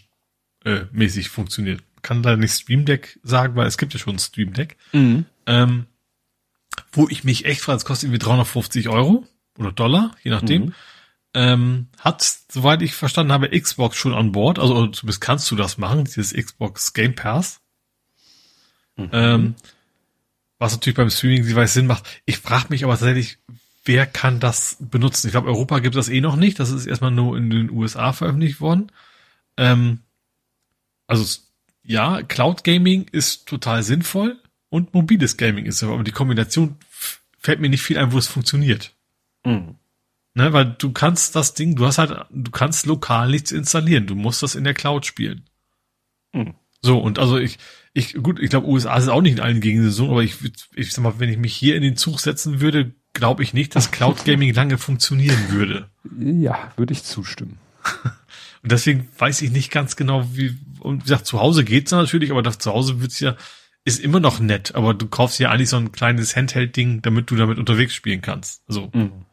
äh, 0.71 0.87
mäßig 0.93 1.29
funktioniert. 1.29 1.83
Kann 2.03 2.23
da 2.23 2.37
nicht 2.37 2.53
Stream 2.53 2.85
Deck 2.85 3.19
sagen, 3.23 3.57
weil 3.57 3.67
es 3.67 3.79
gibt 3.79 3.93
ja 3.93 3.99
schon 3.99 4.17
ein 4.17 4.19
Stream 4.19 4.53
Deck. 4.53 4.77
Mhm. 4.93 5.27
Ähm, 5.47 5.87
wo 6.93 7.09
ich 7.09 7.25
mich 7.25 7.45
echt 7.45 7.61
frage, 7.61 7.77
es 7.77 7.85
kostet 7.85 8.09
irgendwie 8.09 8.25
350 8.25 8.89
Euro 8.89 9.27
oder 9.59 9.73
Dollar, 9.73 10.17
je 10.23 10.31
nachdem. 10.31 10.67
Mhm. 10.67 10.75
Ähm, 11.33 11.89
hat, 11.99 12.23
soweit 12.51 12.83
ich 12.83 12.95
verstanden 12.95 13.33
habe, 13.33 13.49
Xbox 13.49 13.97
schon 13.97 14.15
an 14.15 14.33
Bord, 14.33 14.59
also 14.59 14.89
zumindest 14.89 15.21
kannst 15.21 15.51
du 15.51 15.57
das 15.57 15.79
machen, 15.79 16.05
dieses 16.05 16.33
Xbox 16.33 16.93
Game 16.93 17.15
Pass. 17.15 17.61
Ähm, 19.13 19.55
was 20.59 20.73
natürlich 20.73 20.97
beim 20.97 21.11
Streaming-Device 21.11 21.73
Sinn 21.73 21.87
macht. 21.87 22.05
Ich 22.27 22.39
frage 22.39 22.67
mich 22.69 22.85
aber 22.85 22.93
tatsächlich, 22.93 23.39
wer 23.85 24.07
kann 24.07 24.41
das 24.41 24.77
benutzen? 24.79 25.29
Ich 25.29 25.33
glaube, 25.33 25.49
Europa 25.49 25.79
gibt 25.79 25.97
das 25.97 26.09
eh 26.09 26.21
noch 26.21 26.37
nicht. 26.37 26.59
Das 26.61 26.71
ist 26.71 26.87
erstmal 26.87 27.11
nur 27.11 27.37
in 27.37 27.49
den 27.49 27.71
USA 27.71 28.13
veröffentlicht 28.13 28.61
worden. 28.61 28.93
Ähm, 29.57 30.01
also 31.11 31.41
ja, 31.83 32.23
Cloud 32.23 32.65
Gaming 32.65 33.07
ist 33.11 33.47
total 33.47 33.83
sinnvoll 33.83 34.39
und 34.69 34.95
mobiles 34.95 35.37
Gaming 35.37 35.67
ist 35.67 35.83
aber 35.83 36.03
die 36.05 36.13
Kombination 36.13 36.77
fällt 37.39 37.61
mir 37.61 37.69
nicht 37.69 37.83
viel 37.83 37.99
ein, 37.99 38.13
wo 38.13 38.19
es 38.19 38.29
funktioniert. 38.29 38.95
Mhm. 39.45 39.77
Ne, 40.35 40.53
weil 40.53 40.77
du 40.79 40.93
kannst 40.93 41.35
das 41.35 41.55
Ding, 41.55 41.75
du 41.75 41.87
hast 41.87 41.99
halt, 41.99 42.27
du 42.31 42.51
kannst 42.53 42.87
lokal 42.87 43.29
nichts 43.29 43.51
installieren. 43.51 44.07
Du 44.07 44.15
musst 44.15 44.43
das 44.43 44.55
in 44.55 44.63
der 44.63 44.75
Cloud 44.75 45.05
spielen. 45.05 45.45
Mhm. 46.33 46.55
So, 46.83 46.99
und 46.99 47.19
also 47.19 47.37
ich, 47.37 47.59
ich, 47.93 48.15
gut, 48.15 48.39
ich 48.39 48.51
glaube, 48.51 48.69
USA 48.69 48.97
ist 48.97 49.09
auch 49.09 49.23
nicht 49.23 49.33
in 49.33 49.41
allen 49.41 49.61
Gegenden 49.61 49.91
so, 49.91 50.11
aber 50.11 50.23
ich, 50.23 50.37
ich 50.77 50.93
sag 50.93 51.03
mal, 51.03 51.19
wenn 51.19 51.29
ich 51.29 51.39
mich 51.39 51.55
hier 51.55 51.75
in 51.75 51.83
den 51.83 51.97
Zug 51.97 52.21
setzen 52.21 52.61
würde, 52.61 52.95
glaube 53.13 53.43
ich 53.43 53.53
nicht, 53.53 53.75
dass 53.75 53.91
Cloud 53.91 54.25
Gaming 54.25 54.55
lange 54.55 54.79
funktionieren 54.79 55.51
würde. 55.51 55.91
Ja, 56.19 56.73
würde 56.77 56.93
ich 56.93 57.03
zustimmen. 57.03 57.59
Und 58.63 58.73
deswegen 58.73 59.09
weiß 59.19 59.43
ich 59.43 59.51
nicht 59.51 59.71
ganz 59.71 59.97
genau, 59.97 60.27
wie, 60.33 60.57
und 60.81 61.01
wie 61.01 61.03
gesagt, 61.05 61.27
zu 61.27 61.41
Hause 61.41 61.65
geht's 61.65 61.91
natürlich, 61.93 62.31
aber 62.31 62.43
das 62.43 62.59
zu 62.59 62.73
Hause 62.73 63.01
wird's 63.01 63.21
ja, 63.21 63.37
ist 63.85 64.01
immer 64.01 64.21
noch 64.21 64.41
nett, 64.41 64.75
aber 64.75 64.93
du 64.93 65.07
kaufst 65.09 65.39
ja 65.39 65.51
eigentlich 65.51 65.71
so 65.71 65.77
ein 65.79 65.93
kleines 65.93 66.37
Handheld-Ding, 66.37 67.01
damit 67.03 67.31
du 67.31 67.37
damit 67.37 67.59
unterwegs 67.59 67.95
spielen 67.95 68.21
kannst. 68.21 68.63
Also, 68.69 68.91
Mhm. 68.93 69.25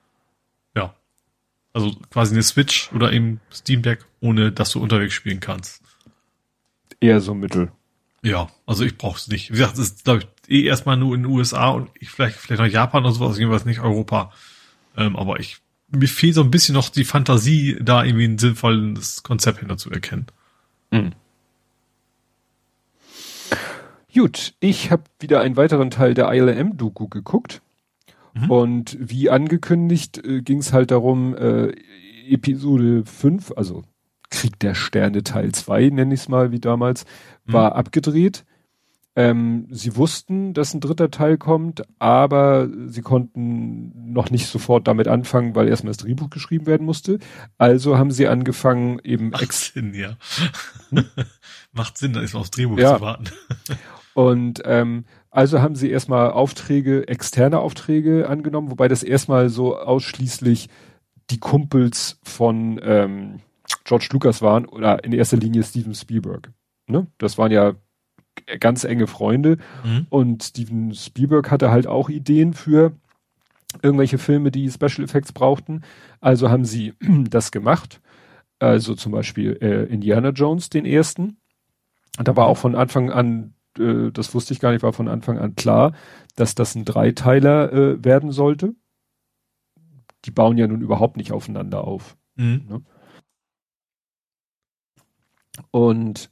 ja. 0.75 0.93
Also 1.73 1.91
quasi 2.09 2.33
eine 2.33 2.43
Switch 2.43 2.89
oder 2.93 3.11
eben 3.11 3.41
Steam 3.53 3.81
Deck, 3.81 4.06
ohne 4.22 4.51
dass 4.51 4.72
du 4.72 4.81
unterwegs 4.81 5.14
spielen 5.14 5.41
kannst. 5.41 5.81
Eher 7.01 7.19
so 7.22 7.33
mittel. 7.35 7.72
Ja, 8.23 8.49
also 8.65 8.83
ich 8.83 8.97
brauch's 8.97 9.27
nicht. 9.27 9.49
Wie 9.49 9.57
gesagt, 9.57 9.73
das 9.73 9.89
ist, 9.89 10.03
glaube 10.06 10.22
ich, 10.47 10.49
eh 10.49 10.65
erstmal 10.65 10.97
nur 10.97 11.14
in 11.14 11.23
den 11.23 11.31
USA 11.31 11.69
und 11.69 11.89
ich 11.99 12.09
vielleicht, 12.09 12.38
vielleicht 12.38 12.61
noch 12.61 12.67
Japan 12.67 13.03
oder 13.03 13.14
sowas, 13.14 13.38
jedenfalls 13.38 13.65
nicht 13.65 13.81
Europa. 13.81 14.31
Ähm, 14.95 15.15
aber 15.15 15.39
ich, 15.39 15.57
mir 15.90 16.07
fehlt 16.07 16.35
so 16.35 16.41
ein 16.41 16.51
bisschen 16.51 16.74
noch 16.74 16.90
die 16.90 17.06
Fantasie, 17.06 17.77
da 17.82 18.03
irgendwie 18.03 18.25
ein 18.25 18.38
sinnvolles 18.38 19.24
Konzept 19.24 19.59
hinter 19.59 19.77
zu 19.77 19.90
erkennen. 19.90 20.27
Mhm. 20.91 21.11
Gut, 24.14 24.56
ich 24.59 24.91
habe 24.91 25.03
wieder 25.19 25.41
einen 25.41 25.57
weiteren 25.57 25.91
Teil 25.91 26.14
der 26.14 26.32
ILM-Doku 26.32 27.07
geguckt. 27.07 27.61
Mhm. 28.33 28.51
Und 28.51 28.98
wie 28.99 29.30
angekündigt 29.30 30.17
äh, 30.25 30.41
ging 30.41 30.59
es 30.59 30.74
halt 30.74 30.91
darum, 30.91 31.35
äh, 31.35 31.74
Episode 32.27 33.03
5, 33.06 33.53
also 33.56 33.83
Krieg 34.30 34.59
der 34.59 34.75
Sterne 34.75 35.24
Teil 35.24 35.51
2, 35.51 35.90
nenne 35.90 36.14
ich 36.14 36.22
es 36.22 36.30
mal 36.30 36.51
wie 36.51 36.59
damals, 36.59 37.06
war 37.45 37.75
abgedreht. 37.75 38.43
Ähm, 39.18 39.66
sie 39.72 39.96
wussten, 39.96 40.54
dass 40.54 40.76
ein 40.76 40.80
dritter 40.80 41.10
Teil 41.10 41.40
kommt, 41.40 41.82
aber 41.98 42.70
sie 42.86 43.02
konnten 43.02 44.14
noch 44.14 44.30
nicht 44.30 44.46
sofort 44.46 44.88
damit 44.88 45.08
anfangen, 45.08 45.56
weil 45.56 45.68
erstmal 45.68 45.90
das 45.90 45.98
Drehbuch 45.98 46.30
geschrieben 46.30 46.68
werden 46.68 46.86
musste. 46.86 47.18
Also 47.58 47.98
haben 47.98 48.12
sie 48.12 48.28
angefangen, 48.28 49.00
eben 49.04 49.32
Macht 49.32 49.52
Sinn, 49.54 49.96
ja. 49.96 50.18
Macht 51.74 51.98
Sinn, 51.98 52.14
da 52.14 52.22
ist 52.22 52.36
aufs 52.36 52.52
Drehbuch 52.52 52.78
Ja. 52.78 52.98
zu 52.98 53.02
warten. 53.02 53.26
Und 54.14 54.62
ähm, 54.66 55.06
also 55.32 55.62
haben 55.64 55.76
sie 55.76 55.90
erstmal 55.90 56.30
Aufträge, 56.30 57.08
externe 57.08 57.58
Aufträge 57.60 58.30
angenommen, 58.30 58.70
wobei 58.70 58.88
das 58.88 59.02
erstmal 59.02 59.50
so 59.50 59.78
ausschließlich 59.80 60.70
die 61.32 61.40
Kumpels 61.40 62.20
von 62.24 62.80
ähm, 62.84 63.40
George 63.84 64.10
Lucas 64.12 64.44
waren 64.44 64.66
oder 64.66 65.04
in 65.04 65.12
erster 65.12 65.38
Linie 65.38 65.64
Steven 65.64 65.96
Spielberg. 65.96 66.52
Ne? 66.86 67.08
Das 67.18 67.40
waren 67.40 67.52
ja 67.52 67.74
ganz 68.59 68.83
enge 68.83 69.07
Freunde 69.07 69.57
Mhm. 69.83 70.07
und 70.09 70.43
Steven 70.43 70.93
Spielberg 70.93 71.51
hatte 71.51 71.72
halt 71.72 71.88
auch 71.88 72.09
Ideen 72.09 72.53
für 72.53 72.93
irgendwelche 73.82 74.17
Filme, 74.17 74.51
die 74.51 74.69
Special 74.72 75.03
Effects 75.03 75.32
brauchten. 75.33 75.82
Also 76.22 76.49
haben 76.49 76.66
sie 76.66 76.93
das 77.30 77.51
gemacht. 77.51 78.01
Also 78.59 78.95
zum 78.95 79.11
Beispiel 79.11 79.57
äh, 79.61 79.83
Indiana 79.85 80.30
Jones, 80.30 80.69
den 80.69 80.85
ersten. 80.85 81.38
Und 82.17 82.27
da 82.27 82.35
war 82.35 82.48
auch 82.48 82.57
von 82.57 82.75
Anfang 82.75 83.11
an, 83.11 83.53
äh, 83.77 84.09
das 84.11 84.33
wusste 84.33 84.53
ich 84.53 84.59
gar 84.59 84.72
nicht, 84.72 84.82
war 84.83 84.93
von 84.93 85.07
Anfang 85.07 85.38
an 85.38 85.56
klar, 85.56 85.93
dass 86.35 86.56
das 86.56 86.74
ein 86.75 86.85
Dreiteiler 86.85 87.72
äh, 87.72 88.03
werden 88.03 88.32
sollte. 88.32 88.74
Die 90.25 90.32
bauen 90.32 90.57
ja 90.57 90.67
nun 90.67 90.82
überhaupt 90.82 91.17
nicht 91.17 91.32
aufeinander 91.32 91.83
auf. 91.83 92.17
Mhm. 92.35 92.83
Und 95.72 96.30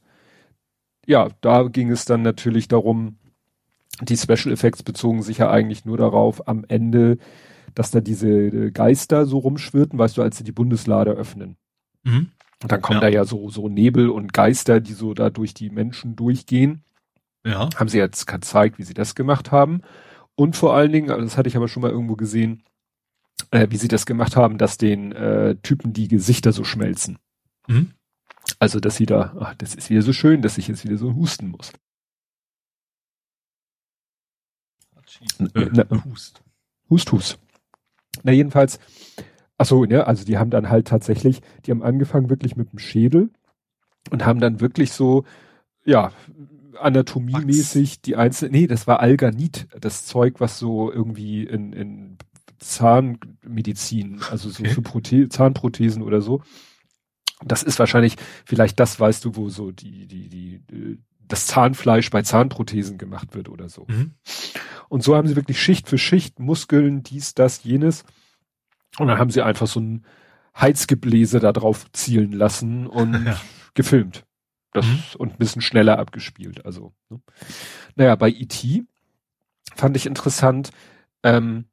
ja, 1.06 1.28
da 1.40 1.64
ging 1.64 1.90
es 1.90 2.04
dann 2.04 2.22
natürlich 2.22 2.68
darum, 2.68 3.18
die 4.02 4.16
Special 4.16 4.52
Effects 4.52 4.82
bezogen 4.82 5.22
sich 5.22 5.38
ja 5.38 5.50
eigentlich 5.50 5.84
nur 5.84 5.96
darauf, 5.96 6.46
am 6.48 6.64
Ende, 6.68 7.18
dass 7.74 7.90
da 7.90 8.00
diese 8.00 8.28
äh, 8.28 8.70
Geister 8.70 9.26
so 9.26 9.38
rumschwirrten, 9.38 9.98
weißt 9.98 10.16
du, 10.18 10.22
als 10.22 10.36
sie 10.36 10.44
die 10.44 10.52
Bundeslade 10.52 11.12
öffnen. 11.12 11.56
Mhm. 12.04 12.30
Und 12.62 12.72
dann 12.72 12.82
kommen 12.82 12.98
Ja. 12.98 13.02
da 13.02 13.08
ja 13.08 13.24
so, 13.24 13.48
so 13.50 13.68
Nebel 13.68 14.08
und 14.10 14.32
Geister, 14.32 14.80
die 14.80 14.92
so 14.94 15.14
da 15.14 15.30
durch 15.30 15.54
die 15.54 15.70
Menschen 15.70 16.16
durchgehen. 16.16 16.82
Ja. 17.44 17.68
Haben 17.76 17.88
sie 17.88 17.98
jetzt 17.98 18.26
gezeigt, 18.26 18.78
wie 18.78 18.82
sie 18.82 18.94
das 18.94 19.14
gemacht 19.14 19.52
haben. 19.52 19.82
Und 20.34 20.56
vor 20.56 20.74
allen 20.74 20.92
Dingen, 20.92 21.10
also 21.10 21.22
das 21.22 21.36
hatte 21.38 21.48
ich 21.48 21.56
aber 21.56 21.68
schon 21.68 21.82
mal 21.82 21.90
irgendwo 21.90 22.16
gesehen, 22.16 22.62
äh, 23.50 23.66
wie 23.70 23.76
sie 23.76 23.88
das 23.88 24.04
gemacht 24.06 24.36
haben, 24.36 24.58
dass 24.58 24.78
den 24.78 25.12
äh, 25.12 25.56
Typen 25.62 25.92
die 25.92 26.08
Gesichter 26.08 26.52
so 26.52 26.64
schmelzen. 26.64 27.18
Mhm. 27.68 27.92
Also, 28.58 28.80
dass 28.80 28.96
sie 28.96 29.06
da, 29.06 29.34
ach, 29.40 29.54
das 29.56 29.74
ist 29.74 29.90
wieder 29.90 30.02
so 30.02 30.12
schön, 30.12 30.42
dass 30.42 30.58
ich 30.58 30.68
jetzt 30.68 30.84
wieder 30.84 30.96
so 30.96 31.14
husten 31.14 31.48
muss. 31.48 31.72
Äh, 35.38 35.68
Na, 35.72 35.86
Hust. 36.04 36.42
Hust, 36.90 37.12
Hust. 37.12 37.38
Na, 38.22 38.32
jedenfalls, 38.32 38.78
ach 39.58 39.66
so, 39.66 39.84
ne, 39.84 40.06
also 40.06 40.24
die 40.24 40.38
haben 40.38 40.50
dann 40.50 40.68
halt 40.70 40.88
tatsächlich, 40.88 41.40
die 41.64 41.70
haben 41.70 41.82
angefangen 41.82 42.30
wirklich 42.30 42.56
mit 42.56 42.72
dem 42.72 42.78
Schädel 42.78 43.30
und 44.10 44.24
haben 44.24 44.40
dann 44.40 44.60
wirklich 44.60 44.92
so, 44.92 45.24
ja, 45.84 46.12
anatomiemäßig 46.80 48.02
die 48.02 48.16
einzelnen, 48.16 48.52
nee, 48.52 48.66
das 48.66 48.86
war 48.86 49.00
Alganit, 49.00 49.68
das 49.80 50.06
Zeug, 50.06 50.40
was 50.40 50.58
so 50.58 50.92
irgendwie 50.92 51.44
in, 51.44 51.72
in 51.72 52.18
Zahnmedizin, 52.58 54.20
also 54.30 54.50
so 54.50 54.62
Okay. 54.62 54.72
für 54.74 54.82
Prothe 54.82 55.28
Zahnprothesen 55.28 56.02
oder 56.02 56.20
so. 56.20 56.42
Das 57.44 57.62
ist 57.62 57.78
wahrscheinlich, 57.78 58.16
vielleicht 58.44 58.80
das 58.80 58.98
weißt 58.98 59.24
du, 59.24 59.36
wo 59.36 59.48
so 59.48 59.70
die, 59.70 60.06
die, 60.06 60.28
die, 60.28 60.54
äh, 60.72 60.98
das 61.28 61.46
Zahnfleisch 61.46 62.10
bei 62.10 62.22
Zahnprothesen 62.22 62.98
gemacht 62.98 63.34
wird 63.34 63.48
oder 63.48 63.68
so. 63.68 63.86
Mhm. 63.88 64.14
Und 64.88 65.02
so 65.02 65.16
haben 65.16 65.28
sie 65.28 65.36
wirklich 65.36 65.60
Schicht 65.60 65.88
für 65.88 65.98
Schicht, 65.98 66.38
Muskeln, 66.38 67.02
dies, 67.02 67.34
das, 67.34 67.64
jenes. 67.64 68.04
Und 68.98 69.08
dann 69.08 69.18
haben 69.18 69.30
sie 69.30 69.42
einfach 69.42 69.66
so 69.66 69.80
ein 69.80 70.06
Heizgebläse 70.58 71.40
da 71.40 71.52
drauf 71.52 71.90
zielen 71.92 72.32
lassen 72.32 72.86
und 72.86 73.12
Ja. 73.26 73.40
gefilmt. 73.74 74.24
Das 74.72 74.86
mhm. 74.86 75.02
und 75.18 75.32
ein 75.32 75.38
bisschen 75.38 75.62
schneller 75.62 75.98
abgespielt. 75.98 76.64
Also, 76.64 76.94
ne? 77.08 77.20
naja, 77.94 78.14
bei 78.16 78.28
E.T. 78.28 78.84
fand 79.74 79.96
ich 79.96 80.06
interessant, 80.06 80.70
ähm, 81.22 81.66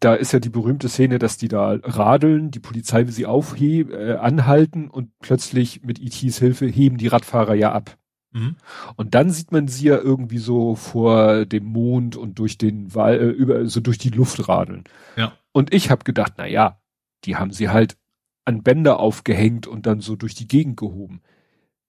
da 0.00 0.14
ist 0.14 0.32
ja 0.32 0.38
die 0.38 0.48
berühmte 0.48 0.88
Szene, 0.88 1.18
dass 1.18 1.36
die 1.36 1.48
da 1.48 1.78
radeln, 1.82 2.50
die 2.50 2.60
Polizei 2.60 3.06
will 3.06 3.12
sie 3.12 3.26
aufheben, 3.26 3.92
äh, 3.92 4.14
anhalten 4.14 4.88
und 4.88 5.10
plötzlich 5.18 5.82
mit 5.82 6.00
ETs 6.00 6.38
Hilfe 6.38 6.66
heben 6.66 6.98
die 6.98 7.08
Radfahrer 7.08 7.54
ja 7.54 7.72
ab. 7.72 7.98
Mhm. 8.32 8.56
Und 8.96 9.14
dann 9.14 9.30
sieht 9.30 9.52
man 9.52 9.68
sie 9.68 9.88
ja 9.88 9.98
irgendwie 9.98 10.38
so 10.38 10.74
vor 10.74 11.44
dem 11.44 11.64
Mond 11.64 12.16
und 12.16 12.38
durch 12.38 12.58
den 12.58 12.94
Wall, 12.94 13.20
äh, 13.20 13.28
über, 13.28 13.66
so 13.66 13.80
durch 13.80 13.98
die 13.98 14.10
Luft 14.10 14.48
radeln. 14.48 14.84
Ja. 15.16 15.32
Und 15.52 15.74
ich 15.74 15.90
habe 15.90 16.04
gedacht, 16.04 16.34
na 16.36 16.46
ja, 16.46 16.80
die 17.24 17.36
haben 17.36 17.52
sie 17.52 17.68
halt 17.68 17.96
an 18.44 18.62
Bänder 18.62 18.98
aufgehängt 18.98 19.66
und 19.66 19.86
dann 19.86 20.00
so 20.00 20.16
durch 20.16 20.34
die 20.34 20.48
Gegend 20.48 20.76
gehoben. 20.76 21.22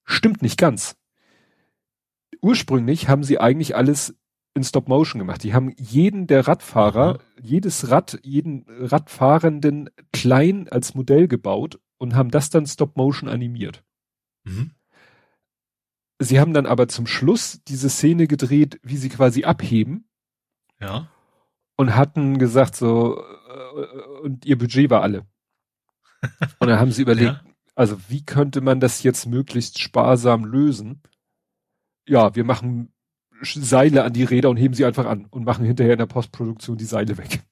Stimmt 0.04 0.42
nicht 0.42 0.58
ganz. 0.58 0.98
Ursprünglich 2.42 3.08
haben 3.08 3.24
sie 3.24 3.40
eigentlich 3.40 3.76
alles 3.76 4.16
in 4.56 4.64
Stop 4.64 4.88
Motion 4.88 5.20
gemacht. 5.20 5.44
Die 5.44 5.54
haben 5.54 5.74
jeden 5.78 6.28
der 6.28 6.48
Radfahrer, 6.48 7.16
mhm. 7.16 7.20
jedes 7.42 7.90
Rad, 7.90 8.20
jeden 8.24 8.66
Radfahrenden 8.68 9.90
klein 10.12 10.68
als 10.70 10.94
Modell 10.94 11.28
gebaut 11.28 11.80
und 11.98 12.16
haben 12.16 12.30
das 12.30 12.50
dann 12.50 12.66
Stop 12.68 12.96
Motion 12.96 13.30
animiert. 13.30 13.84
Mhm. 14.44 14.72
Sie 16.20 16.40
haben 16.40 16.54
dann 16.54 16.66
aber 16.66 16.88
zum 16.88 17.08
Schluss 17.08 17.62
diese 17.68 17.90
Szene 17.90 18.28
gedreht, 18.28 18.80
wie 18.84 18.98
sie 18.98 19.10
quasi 19.10 19.44
abheben. 19.44 20.08
Ja. 20.80 21.10
Und 21.76 21.96
hatten 21.96 22.38
gesagt 22.38 22.76
so, 22.76 23.20
äh, 23.20 24.22
und 24.22 24.46
ihr 24.46 24.58
Budget 24.58 24.90
war 24.90 25.02
alle. 25.02 25.26
Und 26.60 26.70
dann 26.70 26.80
haben 26.80 26.92
sie 26.92 27.02
überlegt, 27.02 27.34
ja. 27.34 27.44
also 27.76 27.98
wie 28.08 28.24
könnte 28.24 28.62
man 28.62 28.80
das 28.80 29.04
jetzt 29.04 29.26
möglichst 29.26 29.80
sparsam 29.82 30.46
lösen? 30.46 31.02
Ja, 32.08 32.34
wir 32.36 32.46
machen 32.46 32.93
Seile 33.44 34.04
an 34.04 34.14
die 34.14 34.24
Räder 34.24 34.50
und 34.50 34.58
heben 34.58 34.74
sie 34.74 34.86
einfach 34.86 35.06
an 35.06 35.28
und 35.30 35.46
machen 35.46 35.66
hinterher 35.66 35.94
in 35.94 36.00
der 36.00 36.06
Postproduktion 36.06 36.78
die 36.78 36.86
Seile 36.86 37.18
weg. 37.18 37.42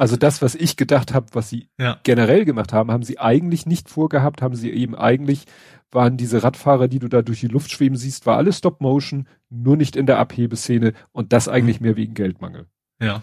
Also 0.00 0.16
das, 0.16 0.42
was 0.42 0.56
ich 0.56 0.76
gedacht 0.76 1.14
habe, 1.14 1.26
was 1.32 1.48
sie 1.48 1.68
ja. 1.78 2.00
generell 2.02 2.44
gemacht 2.44 2.72
haben, 2.72 2.90
haben 2.90 3.04
sie 3.04 3.20
eigentlich 3.20 3.66
nicht 3.66 3.88
vorgehabt, 3.88 4.42
haben 4.42 4.56
sie 4.56 4.72
eben 4.72 4.96
eigentlich, 4.96 5.44
waren 5.92 6.16
diese 6.16 6.42
Radfahrer, 6.42 6.88
die 6.88 6.98
du 6.98 7.06
da 7.06 7.22
durch 7.22 7.38
die 7.38 7.46
Luft 7.46 7.70
schweben 7.70 7.96
siehst, 7.96 8.26
war 8.26 8.36
alles 8.36 8.58
Stop 8.58 8.80
Motion, 8.80 9.28
nur 9.50 9.76
nicht 9.76 9.94
in 9.94 10.06
der 10.06 10.18
Abhebeszene 10.18 10.92
und 11.12 11.32
das 11.32 11.46
eigentlich 11.46 11.78
mhm. 11.78 11.86
mehr 11.86 11.96
wegen 11.96 12.14
Geldmangel. 12.14 12.66
Ja. 13.00 13.22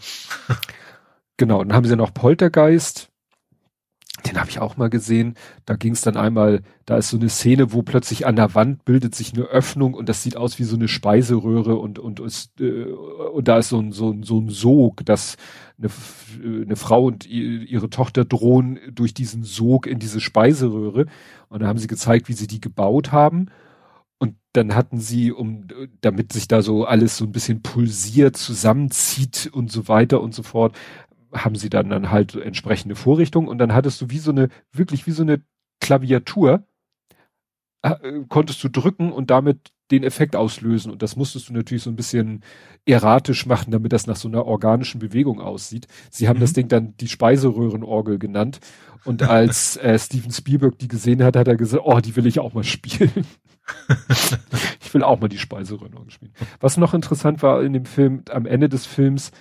genau, 1.35 1.64
dann 1.64 1.74
haben 1.74 1.85
sie 1.85 1.98
noch 1.98 2.14
Poltergeist, 2.14 3.11
den 4.25 4.40
habe 4.40 4.50
ich 4.50 4.59
auch 4.59 4.77
mal 4.77 4.90
gesehen. 4.90 5.35
Da 5.66 5.75
ging 5.75 5.93
es 5.93 6.01
dann 6.01 6.17
einmal, 6.17 6.61
da 6.85 6.98
ist 6.98 7.09
so 7.09 7.17
eine 7.17 7.30
Szene, 7.30 7.74
wo 7.74 7.82
plötzlich 7.82 8.25
an 8.25 8.35
der 8.35 8.53
Wand 8.56 8.85
bildet 8.85 9.16
sich 9.16 9.33
eine 9.33 9.43
Öffnung 9.43 9.93
und 9.93 10.09
das 10.09 10.24
sieht 10.24 10.38
aus 10.38 10.59
wie 10.59 10.64
so 10.64 10.75
eine 10.75 10.88
Speiseröhre 10.88 11.75
und 11.75 12.00
und 12.00 12.19
ist, 12.19 12.59
äh, 12.61 12.85
und 12.85 13.48
da 13.48 13.58
ist 13.58 13.69
so 13.69 13.80
ein 13.80 13.91
so 13.91 14.11
ein 14.11 14.24
so 14.24 14.40
ein 14.40 14.50
Sog, 14.50 15.06
dass 15.06 15.38
eine, 15.77 15.90
eine 16.43 16.75
Frau 16.75 17.06
und 17.06 17.25
ihre 17.25 17.90
Tochter 17.90 18.25
drohen 18.25 18.80
durch 18.91 19.14
diesen 19.14 19.43
Sog 19.43 19.88
in 19.88 20.00
diese 20.00 20.19
Speiseröhre 20.19 21.06
und 21.50 21.61
da 21.61 21.67
haben 21.67 21.80
sie 21.80 21.88
gezeigt, 21.88 22.30
wie 22.30 22.33
sie 22.33 22.48
die 22.48 22.61
gebaut 22.61 23.11
haben. 23.11 23.48
Und 24.19 24.35
dann 24.53 24.75
hatten 24.75 25.00
sie, 25.00 25.32
um, 25.32 25.66
damit 26.01 26.32
sich 26.32 26.48
da 26.48 26.61
so 26.61 26.85
alles 26.85 27.17
so 27.17 27.25
ein 27.25 27.32
bisschen 27.32 27.64
pulsiert, 27.64 28.38
zusammenzieht 28.38 29.50
und 29.51 29.72
so 29.72 29.88
weiter 29.88 30.22
und 30.22 30.35
so 30.35 30.43
fort, 30.43 30.77
haben 31.34 31.56
sie 31.56 31.69
dann 31.69 31.90
dann 31.90 32.11
halt 32.11 32.35
entsprechende 32.35 32.95
Vorrichtungen 32.95 33.48
und 33.48 33.58
dann 33.58 33.74
hattest 33.74 34.01
du 34.01 34.10
wie 34.10 34.19
so 34.19 34.32
eine, 34.32 34.50
wirklich 34.72 35.08
wie 35.08 35.11
so 35.11 35.24
eine 35.24 35.42
Klaviatur, 35.80 36.66
äh, 37.82 37.95
konntest 38.30 38.64
du 38.64 38.69
drücken 38.69 39.11
und 39.11 39.32
damit 39.32 39.72
den 39.92 40.03
Effekt 40.03 40.35
auslösen. 40.35 40.92
Und 40.92 41.01
das 41.01 41.16
musstest 41.16 41.50
du 41.50 41.53
natürlich 41.53 41.84
so 41.84 41.90
ein 41.90 41.95
bisschen 41.95 42.43
erratisch 42.85 43.45
machen, 43.45 43.72
damit 43.72 43.92
das 43.92 44.08
nach 44.08 44.16
so 44.16 44.27
einer 44.27 44.45
organischen 44.45 45.00
Bewegung 45.00 45.42
aussieht. 45.42 45.88
Sie 46.10 46.27
haben 46.27 46.38
mhm. 46.38 46.42
das 46.42 46.53
Ding 46.53 46.68
dann 46.68 46.95
die 46.98 47.08
Speiseröhrenorgel 47.08 48.18
genannt. 48.18 48.60
Und 49.03 49.24
als 49.24 49.77
äh, 49.84 49.98
Steven 50.00 50.32
Spielberg 50.32 50.80
die 50.80 50.88
gesehen 50.88 51.24
hat, 51.24 51.35
hat 51.35 51.48
er 51.48 51.58
gesagt, 51.58 51.84
oh, 51.85 52.00
die 52.00 52.16
will 52.16 52.26
ich 52.26 52.40
auch 52.40 52.53
mal 52.53 52.64
spielen. 52.64 53.26
ich 54.82 54.93
will 54.93 55.03
auch 55.03 55.19
mal 55.19 55.27
die 55.27 55.38
Speiseröhrenorgel 55.38 56.11
spielen. 56.11 56.34
Was 56.60 56.77
noch 56.77 56.93
interessant 56.93 57.43
war 57.43 57.61
in 57.61 57.74
dem 57.74 57.85
Film, 57.85 58.24
am 58.30 58.45
Ende 58.45 58.69
des 58.69 58.85
Films 58.85 59.32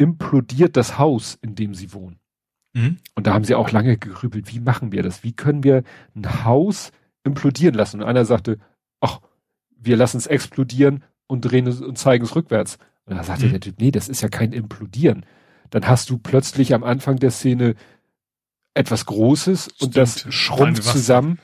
implodiert 0.00 0.78
das 0.78 0.98
Haus, 0.98 1.38
in 1.42 1.54
dem 1.54 1.74
sie 1.74 1.92
wohnen. 1.92 2.18
Mhm. 2.72 2.96
Und 3.14 3.26
da 3.26 3.34
haben 3.34 3.44
sie 3.44 3.54
auch 3.54 3.70
lange 3.70 3.98
gerübelt, 3.98 4.50
wie 4.52 4.60
machen 4.60 4.92
wir 4.92 5.02
das? 5.02 5.22
Wie 5.22 5.32
können 5.32 5.62
wir 5.62 5.82
ein 6.16 6.44
Haus 6.44 6.90
implodieren 7.22 7.74
lassen? 7.74 8.00
Und 8.00 8.08
einer 8.08 8.24
sagte, 8.24 8.58
ach, 9.00 9.20
wir 9.76 9.98
lassen 9.98 10.16
es 10.16 10.26
explodieren 10.26 11.04
und 11.26 11.42
drehen 11.42 11.66
es 11.66 11.82
und 11.82 11.98
zeigen 11.98 12.24
es 12.24 12.34
rückwärts. 12.34 12.78
Und 13.04 13.16
da 13.16 13.22
sagte 13.22 13.46
mhm. 13.46 13.50
der 13.50 13.60
Typ, 13.60 13.74
nee, 13.78 13.90
das 13.90 14.08
ist 14.08 14.22
ja 14.22 14.30
kein 14.30 14.54
Implodieren. 14.54 15.26
Dann 15.68 15.86
hast 15.86 16.08
du 16.08 16.16
plötzlich 16.16 16.72
am 16.72 16.82
Anfang 16.82 17.16
der 17.16 17.30
Szene 17.30 17.74
etwas 18.72 19.04
Großes 19.04 19.64
Stimmt. 19.64 19.82
und 19.82 19.96
das 19.98 20.32
schrumpft 20.32 20.84
zusammen. 20.84 21.38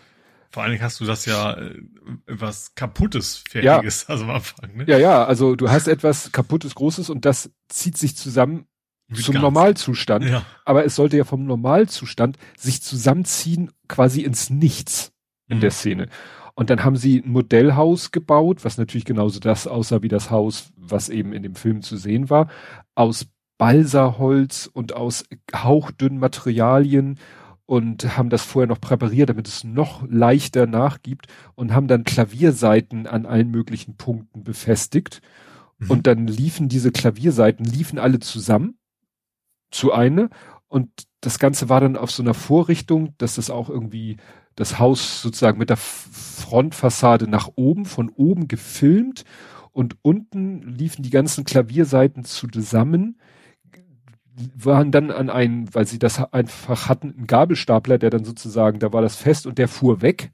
Vor 0.57 0.63
allen 0.63 0.73
Dingen 0.73 0.85
hast 0.85 1.01
du 1.01 1.05
das 1.05 1.27
ja 1.27 1.53
äh, 1.53 1.83
was 2.27 2.75
kaputtes, 2.75 3.45
fertiges, 3.47 4.07
ja. 4.09 4.09
also 4.09 4.25
am 4.25 4.31
Anfang, 4.31 4.75
ne? 4.75 4.85
Ja, 4.89 4.97
ja, 4.97 5.23
also 5.23 5.55
du 5.55 5.69
hast 5.69 5.87
etwas 5.87 6.33
kaputtes, 6.33 6.75
großes 6.75 7.11
und 7.11 7.27
das 7.27 7.51
zieht 7.69 7.99
sich 7.99 8.17
zusammen 8.17 8.65
Wie 9.07 9.21
zum 9.21 9.35
ganz. 9.35 9.43
Normalzustand. 9.43 10.25
Ja. 10.25 10.47
Aber 10.65 10.87
es 10.87 10.95
sollte 10.95 11.19
ja 11.19 11.25
vom 11.25 11.45
Normalzustand 11.45 12.39
sich 12.57 12.81
zusammenziehen 12.81 13.71
quasi 13.87 14.23
ins 14.23 14.49
Nichts 14.49 15.13
in 15.47 15.59
mhm. 15.59 15.61
der 15.61 15.73
Szene. 15.73 16.09
Und 16.55 16.71
dann 16.71 16.85
haben 16.85 16.97
sie 16.97 17.19
ein 17.19 17.33
Modellhaus 17.33 18.11
gebaut, 18.11 18.65
was 18.65 18.79
natürlich 18.79 19.05
genauso 19.05 19.41
das 19.41 19.67
aussah 19.67 20.01
wie 20.01 20.09
das 20.09 20.31
Haus, 20.31 20.73
was 20.75 21.11
eben 21.11 21.35
in 21.35 21.43
dem 21.43 21.55
Film 21.55 21.83
zu 21.83 21.99
sehen 21.99 22.31
war, 22.31 22.49
aus 22.95 23.27
Balsaholz 23.59 24.71
und 24.73 24.95
aus 24.95 25.27
hauchdünnen 25.55 26.19
Materialien 26.19 27.19
und 27.67 28.17
haben 28.17 28.31
das 28.31 28.43
vorher 28.43 28.69
noch 28.69 28.81
präpariert, 28.81 29.29
damit 29.29 29.49
es 29.49 29.65
noch 29.65 30.05
leichter 30.09 30.67
nachgibt 30.67 31.27
und 31.55 31.75
haben 31.75 31.89
dann 31.89 32.05
Klavierseiten 32.05 33.07
an 33.07 33.27
allen 33.27 33.51
möglichen 33.51 33.97
Punkten 33.97 34.45
befestigt. 34.45 35.21
Mhm. 35.79 35.91
Und 35.91 36.07
dann 36.07 36.27
liefen 36.27 36.69
diese 36.69 36.93
Klavierseiten, 36.93 37.65
liefen 37.65 37.99
alle 37.99 38.21
zusammen 38.21 38.79
zu 39.71 39.93
eine 39.93 40.31
und 40.69 40.91
das 41.21 41.39
Ganze 41.39 41.69
war 41.69 41.81
dann 41.81 41.97
auf 41.97 42.11
so 42.11 42.23
einer 42.23 42.35
Vorrichtung, 42.35 43.15
dass 43.19 43.35
das 43.35 43.51
auch 43.51 43.69
irgendwie 43.69 44.17
das 44.55 44.79
Haus 44.79 45.23
sozusagen 45.23 45.59
mit 45.59 45.71
der 45.71 45.77
Frontfassade 45.77 47.29
nach 47.29 47.51
oben, 47.57 47.85
von 47.85 48.09
oben 48.09 48.49
gefilmt 48.49 49.25
und 49.73 49.97
unten 50.03 50.63
liefen 50.63 51.03
die 51.03 51.11
ganzen 51.11 51.45
Klavierseiten 51.45 52.25
zusammen 52.25 53.19
waren 54.55 54.93
dann 54.93 55.11
an 55.11 55.31
einen, 55.31 55.75
weil 55.75 55.87
sie 55.87 55.99
das 55.99 56.23
einfach 56.33 56.89
hatten, 56.89 57.15
einen 57.17 57.27
Gabelstapler, 57.27 57.99
der 57.99 58.11
dann 58.11 58.25
sozusagen, 58.25 58.79
da 58.79 58.93
war 58.93 59.03
das 59.03 59.17
fest 59.17 59.47
und 59.47 59.59
der 59.59 59.69
fuhr 59.69 60.03
weg. 60.03 60.33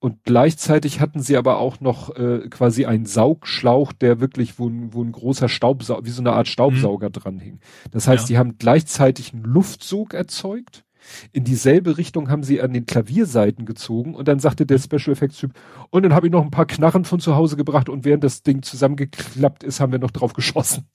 Und 0.00 0.22
gleichzeitig 0.22 1.00
hatten 1.00 1.20
sie 1.20 1.36
aber 1.36 1.58
auch 1.58 1.80
noch 1.80 2.14
äh, 2.14 2.48
quasi 2.48 2.86
einen 2.86 3.04
Saugschlauch, 3.04 3.92
der 3.92 4.20
wirklich, 4.20 4.58
wo, 4.58 4.70
wo 4.90 5.02
ein 5.02 5.10
großer 5.10 5.48
Staubsauger, 5.48 6.04
wie 6.04 6.10
so 6.10 6.22
eine 6.22 6.34
Art 6.34 6.46
Staubsauger 6.46 7.08
mhm. 7.08 7.12
dran 7.12 7.38
hing. 7.40 7.60
Das 7.90 8.06
heißt, 8.06 8.24
ja. 8.24 8.26
die 8.28 8.38
haben 8.38 8.58
gleichzeitig 8.58 9.34
einen 9.34 9.42
Luftsog 9.42 10.14
erzeugt. 10.14 10.84
In 11.32 11.42
dieselbe 11.42 11.98
Richtung 11.98 12.30
haben 12.30 12.44
sie 12.44 12.60
an 12.60 12.72
den 12.72 12.86
Klavierseiten 12.86 13.64
gezogen 13.64 14.14
und 14.14 14.28
dann 14.28 14.38
sagte 14.38 14.66
der 14.66 14.78
Special 14.78 15.12
Effects 15.12 15.38
Typ, 15.38 15.52
und 15.90 16.02
dann 16.02 16.14
habe 16.14 16.26
ich 16.26 16.32
noch 16.32 16.44
ein 16.44 16.50
paar 16.50 16.66
Knarren 16.66 17.04
von 17.04 17.18
zu 17.18 17.34
Hause 17.34 17.56
gebracht 17.56 17.88
und 17.88 18.04
während 18.04 18.22
das 18.22 18.42
Ding 18.42 18.62
zusammengeklappt 18.62 19.64
ist, 19.64 19.80
haben 19.80 19.92
wir 19.92 19.98
noch 19.98 20.10
drauf 20.10 20.32
geschossen. 20.32 20.86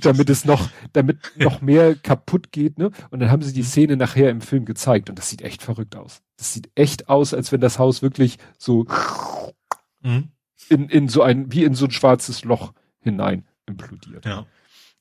Damit 0.00 0.30
es 0.30 0.44
noch, 0.44 0.68
damit 0.92 1.18
noch 1.36 1.60
mehr 1.60 1.94
kaputt 1.94 2.52
geht, 2.52 2.78
ne? 2.78 2.90
Und 3.10 3.20
dann 3.20 3.30
haben 3.30 3.42
sie 3.42 3.52
die 3.52 3.62
Szene 3.62 3.96
nachher 3.96 4.30
im 4.30 4.40
Film 4.40 4.64
gezeigt 4.64 5.08
und 5.08 5.18
das 5.18 5.28
sieht 5.28 5.42
echt 5.42 5.62
verrückt 5.62 5.96
aus. 5.96 6.22
Das 6.36 6.52
sieht 6.52 6.70
echt 6.74 7.08
aus, 7.08 7.34
als 7.34 7.52
wenn 7.52 7.60
das 7.60 7.78
Haus 7.78 8.02
wirklich 8.02 8.38
so 8.58 8.86
mhm. 10.02 10.30
in, 10.68 10.88
in 10.88 11.08
so 11.08 11.22
ein, 11.22 11.52
wie 11.52 11.64
in 11.64 11.74
so 11.74 11.86
ein 11.86 11.90
schwarzes 11.90 12.44
Loch 12.44 12.72
hinein 13.00 13.46
implodiert. 13.66 14.24
Ja. 14.26 14.46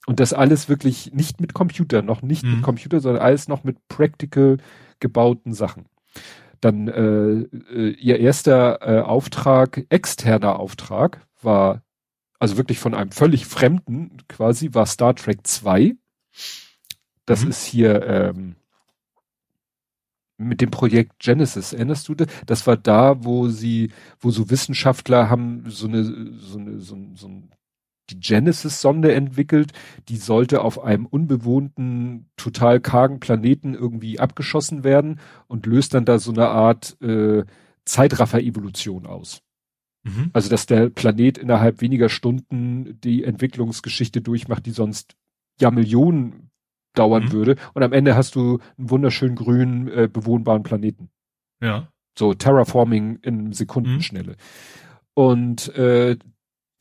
Und 0.08 0.20
das 0.20 0.34
alles 0.34 0.70
wirklich 0.70 1.14
nicht 1.14 1.42
mit 1.42 1.54
Computer, 1.54 2.02
noch 2.02 2.22
nicht 2.22 2.44
mhm. 2.44 2.56
mit 2.56 2.64
Computer, 2.64 3.00
sondern 3.00 3.22
alles 3.22 3.48
noch 3.48 3.64
mit 3.64 3.88
practical 3.88 4.58
gebauten 5.00 5.54
Sachen. 5.54 5.86
Dann 6.60 6.88
äh, 6.88 7.48
äh, 7.74 7.92
ihr 7.92 8.20
erster 8.20 8.80
äh, 8.82 9.02
Auftrag, 9.02 9.86
externer 9.90 10.60
Auftrag, 10.60 11.26
war 11.42 11.84
also 12.42 12.58
wirklich 12.58 12.80
von 12.80 12.96
einem 12.96 13.12
völlig 13.12 13.46
Fremden 13.46 14.18
quasi, 14.28 14.74
war 14.74 14.88
Star 14.88 15.16
Trek 15.16 15.46
2. 15.46 15.94
Das 17.28 17.44
mhm. 17.44 17.50
ist 17.52 17.64
hier 17.66 18.02
ähm, 18.08 18.56
mit 20.38 20.60
dem 20.60 20.72
Projekt 20.72 21.20
Genesis. 21.20 21.72
Erinnerst 21.72 22.10
du 22.10 22.16
das? 22.16 22.28
Das 22.48 22.66
war 22.66 22.78
da, 22.78 23.24
wo 23.24 23.48
sie, 23.50 23.92
wo 24.20 24.32
so 24.32 24.50
Wissenschaftler 24.50 25.30
haben 25.30 25.66
so 25.68 25.88
eine, 25.88 26.04
so 26.04 26.58
eine, 26.58 26.80
so, 26.80 26.98
so 27.14 27.30
die 28.10 28.20
Genesis-Sonde 28.20 29.14
entwickelt, 29.14 29.74
die 30.10 30.18
sollte 30.18 30.64
auf 30.64 30.84
einem 30.84 31.06
unbewohnten, 31.06 32.28
total 32.38 32.80
kargen 32.80 33.20
Planeten 33.20 33.76
irgendwie 33.76 34.20
abgeschossen 34.20 34.84
werden 34.84 35.20
und 35.46 35.68
löst 35.68 35.94
dann 35.94 36.06
da 36.06 36.18
so 36.18 36.32
eine 36.32 36.48
Art 36.48 37.00
äh, 37.04 37.46
Zeitraffer-Evolution 37.86 39.06
aus. 39.06 39.44
Mhm. 40.04 40.32
Also, 40.34 40.50
dass 40.50 40.66
der 40.66 40.90
Planet 40.90 41.38
innerhalb 41.38 41.82
weniger 41.82 42.10
Stunden 42.10 43.00
die 43.02 43.24
Entwicklungsgeschichte 43.24 44.22
durchmacht, 44.22 44.66
die 44.66 44.72
sonst 44.72 45.16
ja 45.60 45.72
Millionen 45.72 46.50
dauern 46.94 47.26
mhm. 47.26 47.32
würde. 47.32 47.56
Und 47.74 47.84
am 47.84 47.94
Ende 47.94 48.16
hast 48.16 48.36
du 48.36 48.60
einen 48.78 48.90
wunderschönen 48.90 49.36
grünen, 49.36 49.88
äh, 49.88 50.10
bewohnbaren 50.12 50.64
Planeten. 50.64 51.10
Ja. 51.62 51.88
So 52.18 52.34
Terraforming 52.34 53.20
in 53.22 53.54
Sekundenschnelle. 53.54 54.32
Mhm. 54.32 54.36
Und 55.14 55.76
äh, 55.76 56.18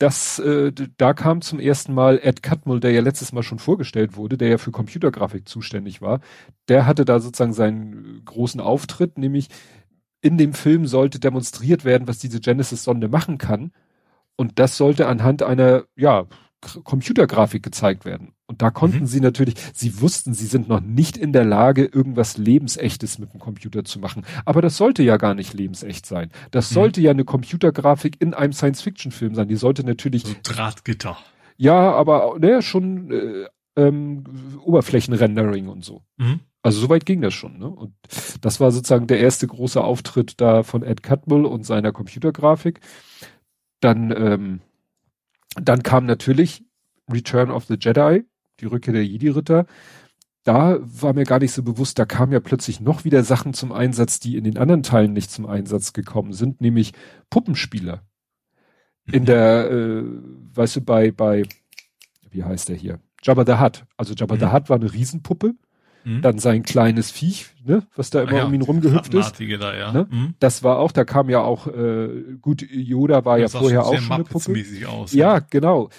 das, 0.01 0.39
äh, 0.39 0.71
da 0.97 1.13
kam 1.13 1.41
zum 1.41 1.59
ersten 1.59 1.93
Mal 1.93 2.19
Ed 2.23 2.41
Catmull, 2.41 2.79
der 2.79 2.91
ja 2.91 3.01
letztes 3.01 3.33
Mal 3.33 3.43
schon 3.43 3.59
vorgestellt 3.59 4.15
wurde, 4.15 4.35
der 4.35 4.49
ja 4.49 4.57
für 4.57 4.71
Computergrafik 4.71 5.47
zuständig 5.47 6.01
war. 6.01 6.21
Der 6.69 6.87
hatte 6.87 7.05
da 7.05 7.19
sozusagen 7.19 7.53
seinen 7.53 8.25
großen 8.25 8.59
Auftritt, 8.59 9.19
nämlich 9.19 9.49
in 10.21 10.37
dem 10.37 10.53
Film 10.53 10.87
sollte 10.87 11.19
demonstriert 11.19 11.85
werden, 11.85 12.07
was 12.07 12.19
diese 12.19 12.39
Genesis-Sonde 12.39 13.07
machen 13.09 13.37
kann. 13.37 13.71
Und 14.35 14.59
das 14.59 14.77
sollte 14.77 15.07
anhand 15.07 15.43
einer, 15.43 15.83
ja, 15.95 16.27
Computergrafik 16.83 17.63
gezeigt 17.63 18.05
werden. 18.05 18.33
Und 18.45 18.61
da 18.61 18.69
konnten 18.69 19.01
mhm. 19.01 19.07
sie 19.07 19.19
natürlich, 19.19 19.55
sie 19.73 19.99
wussten, 19.99 20.33
sie 20.33 20.45
sind 20.45 20.69
noch 20.69 20.79
nicht 20.79 21.17
in 21.17 21.33
der 21.33 21.43
Lage, 21.43 21.85
irgendwas 21.85 22.37
Lebensechtes 22.37 23.17
mit 23.17 23.33
dem 23.33 23.39
Computer 23.39 23.83
zu 23.83 23.99
machen. 23.99 24.23
Aber 24.45 24.61
das 24.61 24.77
sollte 24.77 25.01
ja 25.01 25.17
gar 25.17 25.33
nicht 25.33 25.53
lebensecht 25.53 26.05
sein. 26.05 26.29
Das 26.51 26.69
mhm. 26.69 26.75
sollte 26.75 27.01
ja 27.01 27.11
eine 27.11 27.25
Computergrafik 27.25 28.21
in 28.21 28.33
einem 28.33 28.53
Science-Fiction-Film 28.53 29.33
sein. 29.33 29.47
Die 29.47 29.55
sollte 29.55 29.83
natürlich. 29.83 30.23
So 30.23 30.35
Drahtgitter. 30.43 31.17
Ja, 31.57 31.93
aber 31.93 32.37
ne, 32.39 32.61
schon 32.61 33.11
äh, 33.11 33.45
ähm, 33.75 34.23
Oberflächenrendering 34.63 35.67
und 35.67 35.83
so. 35.83 36.03
Mhm. 36.17 36.41
Also 36.63 36.79
soweit 36.79 37.05
ging 37.05 37.21
das 37.21 37.33
schon. 37.33 37.57
Ne? 37.57 37.67
Und 37.67 37.93
das 38.41 38.59
war 38.59 38.71
sozusagen 38.71 39.07
der 39.07 39.19
erste 39.19 39.47
große 39.47 39.83
Auftritt 39.83 40.39
da 40.39 40.63
von 40.63 40.83
Ed 40.83 41.01
Catmull 41.01 41.45
und 41.45 41.65
seiner 41.65 41.91
Computergrafik. 41.91 42.79
Dann 43.79 44.13
ähm, 44.15 44.61
dann 45.55 45.83
kam 45.83 46.05
natürlich 46.05 46.63
Return 47.11 47.51
of 47.51 47.65
the 47.65 47.77
Jedi, 47.79 48.23
die 48.59 48.65
Rückkehr 48.65 48.93
der 48.93 49.05
Jedi-Ritter. 49.05 49.65
Da 50.43 50.79
war 50.81 51.13
mir 51.13 51.25
gar 51.25 51.39
nicht 51.39 51.51
so 51.51 51.61
bewusst, 51.61 51.99
da 51.99 52.05
kamen 52.05 52.31
ja 52.31 52.39
plötzlich 52.39 52.79
noch 52.79 53.03
wieder 53.03 53.23
Sachen 53.23 53.53
zum 53.53 53.71
Einsatz, 53.71 54.19
die 54.19 54.37
in 54.37 54.43
den 54.43 54.57
anderen 54.57 54.81
Teilen 54.81 55.13
nicht 55.13 55.29
zum 55.29 55.45
Einsatz 55.45 55.93
gekommen 55.93 56.33
sind, 56.33 56.61
nämlich 56.61 56.93
Puppenspieler. 57.29 58.01
In 59.11 59.23
mhm. 59.23 59.25
der, 59.25 59.71
äh, 59.71 60.03
weißt 60.55 60.77
du, 60.77 60.81
bei, 60.81 61.11
bei, 61.11 61.43
wie 62.31 62.43
heißt 62.43 62.69
der 62.69 62.75
hier? 62.75 62.99
Jabba 63.21 63.45
the 63.45 63.61
Hutt. 63.61 63.85
Also 63.97 64.15
Jabba 64.15 64.35
mhm. 64.35 64.39
the 64.39 64.45
Hutt 64.47 64.69
war 64.69 64.77
eine 64.77 64.91
Riesenpuppe, 64.91 65.53
Mhm. 66.03 66.21
Dann 66.21 66.39
sein 66.39 66.63
kleines 66.63 67.11
Viech, 67.11 67.47
ne, 67.63 67.83
was 67.95 68.09
da 68.09 68.23
immer 68.23 68.37
ja, 68.37 68.45
um 68.45 68.53
ihn 68.53 68.61
rumgehüpft 68.61 69.13
ist. 69.13 69.39
Da, 69.39 69.77
ja. 69.77 69.91
ne? 69.91 70.07
mhm. 70.09 70.33
Das 70.39 70.63
war 70.63 70.79
auch, 70.79 70.91
da 70.91 71.03
kam 71.05 71.29
ja 71.29 71.41
auch, 71.41 71.67
äh, 71.67 72.09
gut, 72.41 72.61
Yoda 72.69 73.25
war 73.25 73.39
das 73.39 73.53
ja 73.53 73.59
vorher 73.59 73.85
auch 73.85 73.97
schon 73.97 74.11
eine 74.11 74.23
Puppe. 74.23 74.63
Aus, 74.87 75.13
ja, 75.13 75.35
ja, 75.35 75.45
genau. 75.49 75.89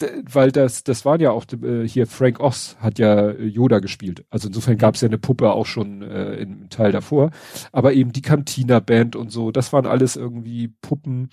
D 0.00 0.06
weil 0.24 0.50
das, 0.50 0.82
das 0.82 1.04
waren 1.04 1.20
ja 1.20 1.30
auch, 1.30 1.44
äh, 1.62 1.86
hier 1.86 2.06
Frank 2.06 2.40
Oz 2.40 2.76
hat 2.80 2.98
ja 2.98 3.30
Yoda 3.32 3.78
gespielt. 3.78 4.24
Also 4.28 4.48
insofern 4.48 4.76
gab 4.76 4.96
es 4.96 5.02
ja 5.02 5.08
eine 5.08 5.18
Puppe 5.18 5.52
auch 5.52 5.66
schon 5.66 6.02
äh, 6.02 6.34
im 6.34 6.68
Teil 6.68 6.90
davor. 6.90 7.30
Aber 7.70 7.92
eben 7.92 8.12
die 8.12 8.22
Cantina 8.22 8.80
Band 8.80 9.14
und 9.14 9.30
so, 9.30 9.52
das 9.52 9.72
waren 9.72 9.86
alles 9.86 10.16
irgendwie 10.16 10.68
Puppen. 10.68 11.30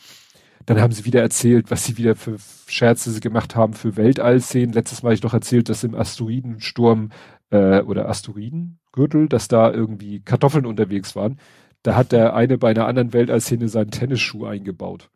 Dann 0.66 0.80
haben 0.80 0.94
sie 0.94 1.06
wieder 1.06 1.22
erzählt, 1.22 1.72
was 1.72 1.86
sie 1.86 1.98
wieder 1.98 2.16
für 2.16 2.38
Scherze 2.68 3.12
sie 3.12 3.20
gemacht 3.20 3.56
haben 3.56 3.74
für 3.74 3.98
Weltallszenen. 3.98 4.74
Letztes 4.74 5.04
Mal 5.04 5.10
habe 5.10 5.16
ich 5.16 5.22
doch 5.22 5.34
erzählt, 5.34 5.70
dass 5.70 5.84
im 5.84 5.96
Asteroidensturm 5.96 7.10
äh, 7.50 7.82
oder 7.82 8.10
Asteroidengürtel, 8.10 9.28
dass 9.28 9.48
da 9.48 9.72
irgendwie 9.72 10.22
Kartoffeln 10.22 10.66
unterwegs 10.66 11.16
waren. 11.16 11.40
Da 11.84 11.96
hat 11.96 12.12
der 12.12 12.36
eine 12.36 12.58
bei 12.58 12.72
einer 12.72 12.88
anderen 12.88 13.14
Welt 13.14 13.32
als 13.32 13.46
Szene 13.46 13.70
seinen 13.70 13.92
Tennisschuh 13.92 14.46
eingebaut. 14.46 15.10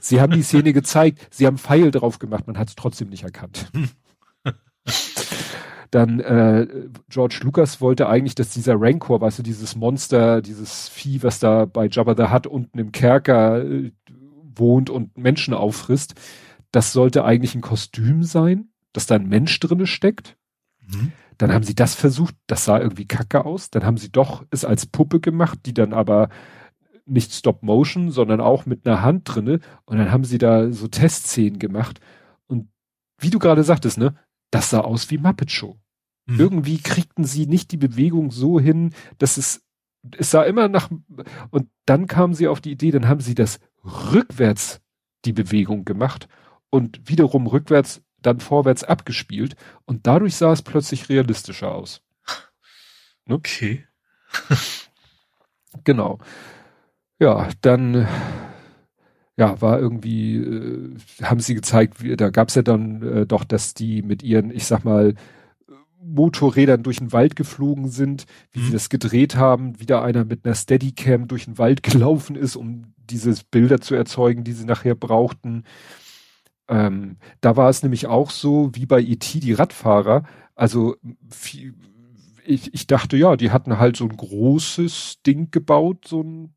Sie 0.00 0.20
haben 0.20 0.32
die 0.32 0.42
Szene 0.42 0.72
gezeigt, 0.74 1.26
sie 1.30 1.46
haben 1.46 1.58
Pfeil 1.58 1.90
drauf 1.90 2.18
gemacht, 2.18 2.46
man 2.46 2.58
hat 2.58 2.68
es 2.68 2.76
trotzdem 2.76 3.08
nicht 3.08 3.24
erkannt. 3.24 3.70
Dann 5.90 6.20
äh, 6.20 6.66
George 7.08 7.40
Lucas 7.42 7.80
wollte 7.80 8.08
eigentlich, 8.08 8.34
dass 8.34 8.50
dieser 8.50 8.74
Rancor, 8.78 9.20
weißt 9.20 9.38
du, 9.38 9.42
dieses 9.42 9.76
Monster, 9.76 10.42
dieses 10.42 10.88
Vieh, 10.88 11.22
was 11.22 11.38
da 11.38 11.64
bei 11.64 11.88
Jabba 11.88 12.14
the 12.16 12.32
Hutt 12.32 12.46
unten 12.46 12.78
im 12.78 12.92
Kerker 12.92 13.64
äh, 13.64 13.92
wohnt 14.58 14.90
und 14.90 15.16
Menschen 15.16 15.54
auffrisst, 15.54 16.14
das 16.72 16.92
sollte 16.92 17.24
eigentlich 17.24 17.54
ein 17.54 17.60
Kostüm 17.60 18.22
sein, 18.22 18.70
dass 18.92 19.06
da 19.06 19.14
ein 19.14 19.28
Mensch 19.28 19.58
drinne 19.60 19.86
steckt. 19.86 20.36
Mhm. 20.86 21.12
Dann 21.38 21.52
haben 21.52 21.64
sie 21.64 21.74
das 21.74 21.94
versucht, 21.94 22.34
das 22.46 22.64
sah 22.64 22.78
irgendwie 22.80 23.06
kacke 23.06 23.44
aus. 23.44 23.70
Dann 23.70 23.84
haben 23.84 23.98
sie 23.98 24.10
doch 24.10 24.44
es 24.50 24.64
als 24.64 24.86
Puppe 24.86 25.20
gemacht, 25.20 25.60
die 25.66 25.74
dann 25.74 25.92
aber 25.92 26.28
nicht 27.04 27.32
Stop 27.32 27.62
Motion, 27.62 28.10
sondern 28.10 28.40
auch 28.40 28.66
mit 28.66 28.86
einer 28.86 29.02
Hand 29.02 29.22
drinne. 29.24 29.60
Und 29.84 29.98
dann 29.98 30.10
haben 30.10 30.24
sie 30.24 30.38
da 30.38 30.72
so 30.72 30.88
Testszenen 30.88 31.58
gemacht. 31.58 32.00
Und 32.46 32.68
wie 33.18 33.30
du 33.30 33.38
gerade 33.38 33.64
sagtest, 33.64 33.98
ne, 33.98 34.14
das 34.50 34.70
sah 34.70 34.80
aus 34.80 35.10
wie 35.10 35.18
Muppet 35.18 35.50
Show. 35.50 35.78
Mhm. 36.26 36.40
Irgendwie 36.40 36.78
kriegten 36.78 37.24
sie 37.24 37.46
nicht 37.46 37.70
die 37.70 37.76
Bewegung 37.76 38.30
so 38.30 38.58
hin, 38.58 38.92
dass 39.18 39.36
es, 39.36 39.62
es 40.16 40.30
sah 40.30 40.42
immer 40.42 40.68
nach, 40.68 40.90
und 41.50 41.68
dann 41.84 42.06
kamen 42.06 42.34
sie 42.34 42.48
auf 42.48 42.60
die 42.60 42.72
Idee, 42.72 42.90
dann 42.90 43.08
haben 43.08 43.20
sie 43.20 43.34
das 43.34 43.60
rückwärts 43.86 44.80
die 45.24 45.32
Bewegung 45.32 45.84
gemacht 45.84 46.28
und 46.70 47.08
wiederum 47.08 47.46
rückwärts 47.46 48.02
dann 48.20 48.40
vorwärts 48.40 48.84
abgespielt 48.84 49.56
und 49.84 50.06
dadurch 50.06 50.36
sah 50.36 50.52
es 50.52 50.62
plötzlich 50.62 51.08
realistischer 51.08 51.72
aus. 51.72 52.02
Ne? 53.26 53.36
Okay. 53.36 53.86
genau. 55.84 56.18
Ja, 57.18 57.48
dann 57.60 58.06
ja, 59.36 59.60
war 59.60 59.78
irgendwie, 59.78 60.36
äh, 60.36 60.96
haben 61.22 61.40
sie 61.40 61.54
gezeigt, 61.54 62.02
wie, 62.02 62.16
da 62.16 62.30
gab's 62.30 62.54
ja 62.54 62.62
dann 62.62 63.02
äh, 63.02 63.26
doch, 63.26 63.44
dass 63.44 63.74
die 63.74 64.02
mit 64.02 64.22
ihren, 64.22 64.50
ich 64.50 64.66
sag 64.66 64.84
mal, 64.84 65.14
Motorrädern 66.06 66.82
durch 66.82 66.98
den 66.98 67.12
Wald 67.12 67.36
geflogen 67.36 67.88
sind, 67.88 68.26
wie 68.52 68.60
mhm. 68.60 68.66
sie 68.66 68.72
das 68.72 68.88
gedreht 68.88 69.36
haben, 69.36 69.80
wieder 69.80 70.02
einer 70.02 70.24
mit 70.24 70.44
einer 70.44 70.54
Steadicam 70.54 71.28
durch 71.28 71.46
den 71.46 71.58
Wald 71.58 71.82
gelaufen 71.82 72.36
ist, 72.36 72.56
um 72.56 72.94
diese 72.96 73.34
Bilder 73.50 73.80
zu 73.80 73.94
erzeugen, 73.94 74.44
die 74.44 74.52
sie 74.52 74.64
nachher 74.64 74.94
brauchten. 74.94 75.64
Ähm, 76.68 77.16
da 77.40 77.56
war 77.56 77.68
es 77.68 77.82
nämlich 77.82 78.06
auch 78.06 78.30
so, 78.30 78.70
wie 78.74 78.86
bei 78.86 79.00
ET 79.00 79.34
die 79.34 79.52
Radfahrer. 79.52 80.24
Also 80.54 80.96
ich, 82.44 82.72
ich 82.74 82.86
dachte, 82.86 83.16
ja, 83.16 83.36
die 83.36 83.50
hatten 83.50 83.78
halt 83.78 83.96
so 83.96 84.04
ein 84.04 84.16
großes 84.16 85.22
Ding 85.26 85.50
gebaut, 85.50 86.06
so 86.06 86.22
ein 86.22 86.54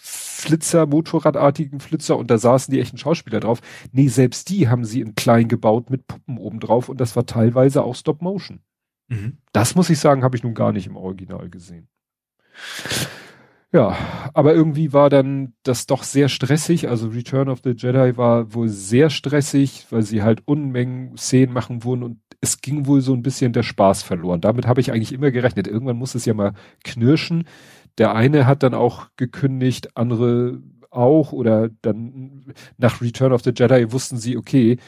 Flitzer, 0.00 0.86
Motorradartigen 0.86 1.80
Flitzer 1.80 2.16
und 2.16 2.30
da 2.30 2.38
saßen 2.38 2.72
die 2.72 2.80
echten 2.80 2.98
Schauspieler 2.98 3.40
drauf. 3.40 3.60
Nee, 3.90 4.08
selbst 4.08 4.48
die 4.48 4.68
haben 4.68 4.84
sie 4.84 5.00
in 5.00 5.16
klein 5.16 5.48
gebaut 5.48 5.90
mit 5.90 6.06
Puppen 6.06 6.38
oben 6.38 6.60
drauf 6.60 6.88
und 6.88 7.00
das 7.00 7.16
war 7.16 7.26
teilweise 7.26 7.82
auch 7.82 7.96
Stop 7.96 8.22
Motion. 8.22 8.60
Mhm. 9.08 9.38
Das 9.52 9.74
muss 9.74 9.90
ich 9.90 9.98
sagen, 9.98 10.22
habe 10.22 10.36
ich 10.36 10.42
nun 10.42 10.54
gar 10.54 10.72
nicht 10.72 10.86
im 10.86 10.96
Original 10.96 11.48
gesehen. 11.48 11.88
Ja, 13.70 14.30
aber 14.32 14.54
irgendwie 14.54 14.94
war 14.94 15.10
dann 15.10 15.52
das 15.62 15.86
doch 15.86 16.02
sehr 16.02 16.30
stressig. 16.30 16.88
Also 16.88 17.08
Return 17.08 17.50
of 17.50 17.60
the 17.62 17.74
Jedi 17.76 18.16
war 18.16 18.54
wohl 18.54 18.68
sehr 18.68 19.10
stressig, 19.10 19.86
weil 19.90 20.02
sie 20.02 20.22
halt 20.22 20.42
Unmengen 20.46 21.16
Szenen 21.18 21.52
machen 21.52 21.84
wurden 21.84 22.02
und 22.02 22.20
es 22.40 22.62
ging 22.62 22.86
wohl 22.86 23.02
so 23.02 23.12
ein 23.12 23.22
bisschen 23.22 23.52
der 23.52 23.62
Spaß 23.62 24.02
verloren. 24.02 24.40
Damit 24.40 24.66
habe 24.66 24.80
ich 24.80 24.90
eigentlich 24.90 25.12
immer 25.12 25.30
gerechnet. 25.30 25.66
Irgendwann 25.66 25.98
muss 25.98 26.14
es 26.14 26.24
ja 26.24 26.32
mal 26.32 26.54
knirschen. 26.82 27.44
Der 27.98 28.14
eine 28.14 28.46
hat 28.46 28.62
dann 28.62 28.74
auch 28.74 29.08
gekündigt, 29.16 29.96
andere 29.96 30.62
auch 30.90 31.32
oder 31.32 31.68
dann 31.82 32.54
nach 32.78 33.02
Return 33.02 33.32
of 33.32 33.42
the 33.42 33.52
Jedi 33.54 33.92
wussten 33.92 34.16
sie, 34.16 34.38
okay, 34.38 34.78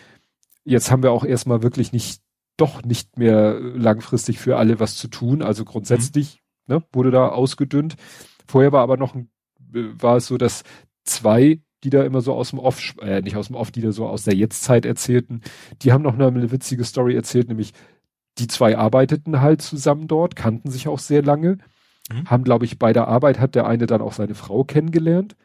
jetzt 0.64 0.90
haben 0.90 1.02
wir 1.02 1.12
auch 1.12 1.24
erstmal 1.24 1.62
wirklich 1.62 1.92
nicht, 1.92 2.22
doch 2.60 2.82
nicht 2.82 3.18
mehr 3.18 3.58
langfristig 3.60 4.38
für 4.38 4.56
alle 4.56 4.80
was 4.80 4.96
zu 4.96 5.08
tun. 5.08 5.42
Also 5.42 5.64
grundsätzlich 5.64 6.42
mhm. 6.66 6.76
ne, 6.76 6.84
wurde 6.92 7.10
da 7.10 7.28
ausgedünnt. 7.28 7.96
Vorher 8.46 8.72
war 8.72 8.82
aber 8.82 8.96
noch 8.96 9.14
ein, 9.14 9.30
war 9.72 10.16
es 10.16 10.26
so, 10.26 10.36
dass 10.36 10.64
zwei, 11.04 11.60
die 11.84 11.90
da 11.90 12.02
immer 12.02 12.20
so 12.20 12.34
aus 12.34 12.50
dem 12.50 12.58
Off, 12.58 12.94
äh, 13.00 13.22
nicht 13.22 13.36
aus 13.36 13.48
dem 13.48 13.56
Off, 13.56 13.70
die 13.70 13.80
da 13.80 13.92
so 13.92 14.06
aus 14.06 14.24
der 14.24 14.34
Jetztzeit 14.34 14.84
erzählten, 14.84 15.40
die 15.82 15.92
haben 15.92 16.02
noch 16.02 16.18
eine 16.18 16.50
witzige 16.50 16.84
Story 16.84 17.14
erzählt, 17.14 17.48
nämlich 17.48 17.72
die 18.38 18.46
zwei 18.46 18.76
arbeiteten 18.76 19.40
halt 19.40 19.62
zusammen 19.62 20.08
dort, 20.08 20.36
kannten 20.36 20.70
sich 20.70 20.88
auch 20.88 20.98
sehr 20.98 21.22
lange, 21.22 21.58
mhm. 22.10 22.26
haben, 22.26 22.44
glaube 22.44 22.64
ich, 22.64 22.78
bei 22.78 22.92
der 22.92 23.08
Arbeit 23.08 23.38
hat 23.38 23.54
der 23.54 23.66
eine 23.66 23.86
dann 23.86 24.02
auch 24.02 24.12
seine 24.12 24.34
Frau 24.34 24.64
kennengelernt. 24.64 25.36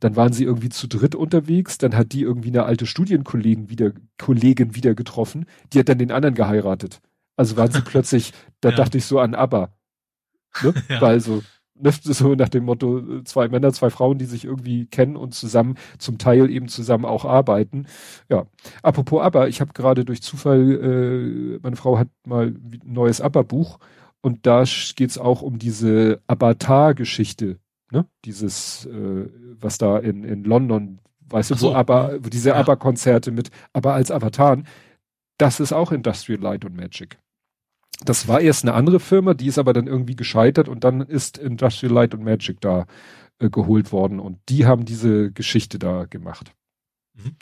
Dann 0.00 0.16
waren 0.16 0.32
sie 0.32 0.44
irgendwie 0.44 0.68
zu 0.68 0.86
dritt 0.88 1.14
unterwegs, 1.14 1.78
dann 1.78 1.96
hat 1.96 2.12
die 2.12 2.22
irgendwie 2.22 2.48
eine 2.48 2.64
alte 2.64 2.86
Studienkollegin 2.86 3.68
wieder, 3.70 3.92
Kollegin 4.18 4.74
wieder 4.74 4.94
getroffen, 4.94 5.46
die 5.72 5.78
hat 5.78 5.88
dann 5.88 5.98
den 5.98 6.12
anderen 6.12 6.34
geheiratet. 6.34 7.00
Also 7.36 7.56
waren 7.56 7.70
sie 7.70 7.80
plötzlich, 7.84 8.32
da 8.60 8.70
ja. 8.70 8.76
dachte 8.76 8.98
ich 8.98 9.06
so 9.06 9.18
an 9.18 9.34
ABBA. 9.34 9.74
Ne? 10.62 10.74
Ja. 10.88 11.00
Weil 11.00 11.20
so, 11.20 11.42
Ne, 11.76 11.90
so 11.90 12.36
nach 12.36 12.48
dem 12.48 12.64
Motto, 12.66 13.22
zwei 13.24 13.48
Männer, 13.48 13.72
zwei 13.72 13.90
Frauen, 13.90 14.16
die 14.16 14.26
sich 14.26 14.44
irgendwie 14.44 14.86
kennen 14.86 15.16
und 15.16 15.34
zusammen, 15.34 15.74
zum 15.98 16.18
Teil 16.18 16.48
eben 16.48 16.68
zusammen 16.68 17.04
auch 17.04 17.24
arbeiten. 17.24 17.86
Ja, 18.30 18.46
apropos 18.82 19.20
aber, 19.22 19.48
ich 19.48 19.60
habe 19.60 19.72
gerade 19.72 20.04
durch 20.04 20.22
Zufall, 20.22 20.70
äh, 20.70 21.58
meine 21.62 21.74
Frau 21.74 21.98
hat 21.98 22.08
mal 22.24 22.46
ein 22.46 22.80
neues 22.84 23.20
ABBA-Buch 23.20 23.80
und 24.20 24.46
da 24.46 24.62
geht's 24.94 25.18
auch 25.18 25.42
um 25.42 25.58
diese 25.58 26.22
Avatar-Geschichte. 26.28 27.58
Ne? 27.94 28.06
Dieses, 28.24 28.86
äh, 28.86 29.28
was 29.60 29.78
da 29.78 29.98
in, 29.98 30.24
in 30.24 30.44
London, 30.44 30.98
weißt 31.28 31.52
du, 31.52 31.54
so. 31.54 31.70
wo 31.70 31.74
aber 31.74 32.18
diese 32.18 32.50
Ja. 32.50 32.56
ABBA-Konzerte 32.56 33.30
mit, 33.30 33.50
aber 33.72 33.94
als 33.94 34.10
Avataren, 34.10 34.66
das 35.38 35.60
ist 35.60 35.72
auch 35.72 35.92
Industrial 35.92 36.40
Light 36.40 36.64
und 36.64 36.76
Magic. 36.76 37.18
Das 38.04 38.28
war 38.28 38.40
erst 38.40 38.64
eine 38.64 38.74
andere 38.74 39.00
Firma, 39.00 39.34
die 39.34 39.46
ist 39.46 39.58
aber 39.58 39.72
dann 39.72 39.86
irgendwie 39.86 40.16
gescheitert 40.16 40.68
und 40.68 40.84
dann 40.84 41.00
ist 41.00 41.38
Industrial 41.38 41.94
Light 41.94 42.14
und 42.14 42.24
Magic 42.24 42.60
da 42.60 42.86
äh, 43.38 43.48
geholt 43.48 43.92
worden 43.92 44.20
und 44.20 44.38
die 44.48 44.66
haben 44.66 44.84
diese 44.84 45.30
Geschichte 45.32 45.78
da 45.78 46.04
gemacht. 46.04 46.52
Mhm. 47.14 47.36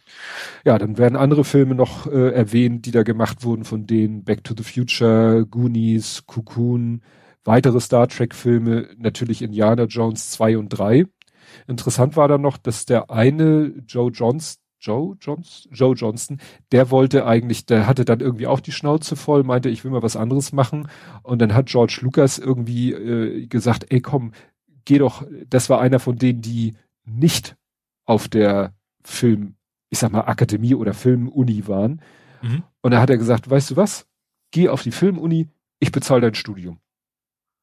Ja, 0.65 0.79
dann 0.79 0.99
werden 0.99 1.17
andere 1.17 1.45
Filme 1.45 1.75
noch 1.75 2.07
äh, 2.07 2.33
erwähnt, 2.33 2.85
die 2.85 2.91
da 2.91 3.03
gemacht 3.03 3.43
wurden 3.45 3.65
von 3.65 3.87
denen 3.87 4.25
Back 4.25 4.45
to 4.45 4.55
the 4.57 4.63
Future, 4.63 5.47
Goonies, 5.47 6.25
Cocoon, 6.27 7.03
weitere 7.45 7.81
Star 7.81 8.09
Trek 8.09 8.35
Filme, 8.35 8.89
natürlich 8.97 9.43
Indiana 9.43 9.85
Jones 9.85 10.31
2 10.31 10.59
und 10.59 10.69
3. 10.69 11.07
Interessant 11.67 12.17
war 12.17 12.29
dann 12.29 12.41
noch, 12.41 12.57
dass 12.57 12.87
der 12.87 13.11
eine 13.11 13.73
Joe 13.87 14.11
Johns 14.11 14.59
Joe 14.81 15.17
Johns 15.21 15.69
Joe 15.71 15.95
Johnston, 15.95 16.39
der 16.73 16.91
wollte 16.91 17.25
eigentlich, 17.25 17.67
der 17.67 17.87
hatte 17.87 18.05
dann 18.05 18.19
irgendwie 18.19 18.49
auch 18.49 18.59
die 18.59 18.73
Schnauze 18.73 19.15
voll, 19.15 19.45
meinte, 19.45 19.69
ich 19.69 19.85
will 19.85 19.93
mal 19.93 20.03
was 20.03 20.17
anderes 20.17 20.53
machen 20.53 20.89
und 21.23 21.41
dann 21.41 21.55
hat 21.55 21.67
George 21.67 21.99
Lucas 22.03 22.39
irgendwie 22.39 22.93
äh, 22.93 23.47
gesagt, 23.47 23.87
ey 23.91 24.01
komm, 24.01 24.33
geh 24.85 24.99
doch, 24.99 25.25
das 25.49 25.71
war 25.71 25.81
einer 25.81 26.01
von 26.01 26.17
denen, 26.17 26.41
die 26.43 26.75
nicht 27.05 27.55
auf 28.07 28.27
der 28.27 28.75
Film, 29.05 29.55
ich 29.89 30.01
sag 30.01 30.11
mal 30.11 30.23
Akademie 30.23 30.75
oder 30.75 30.95
Filmuni 30.95 31.69
waren 31.69 32.01
Mhm. 32.43 32.65
und 32.81 32.91
da 32.91 33.01
hat 33.01 33.09
er 33.11 33.19
gesagt, 33.19 33.49
weißt 33.49 33.71
du 33.71 33.77
was? 33.77 34.09
Geh 34.51 34.69
auf 34.69 34.83
die 34.83 34.91
Filmuni, 34.91 35.49
ich 35.79 35.93
bezahle 35.93 36.23
dein 36.23 36.35
Studium. 36.35 36.79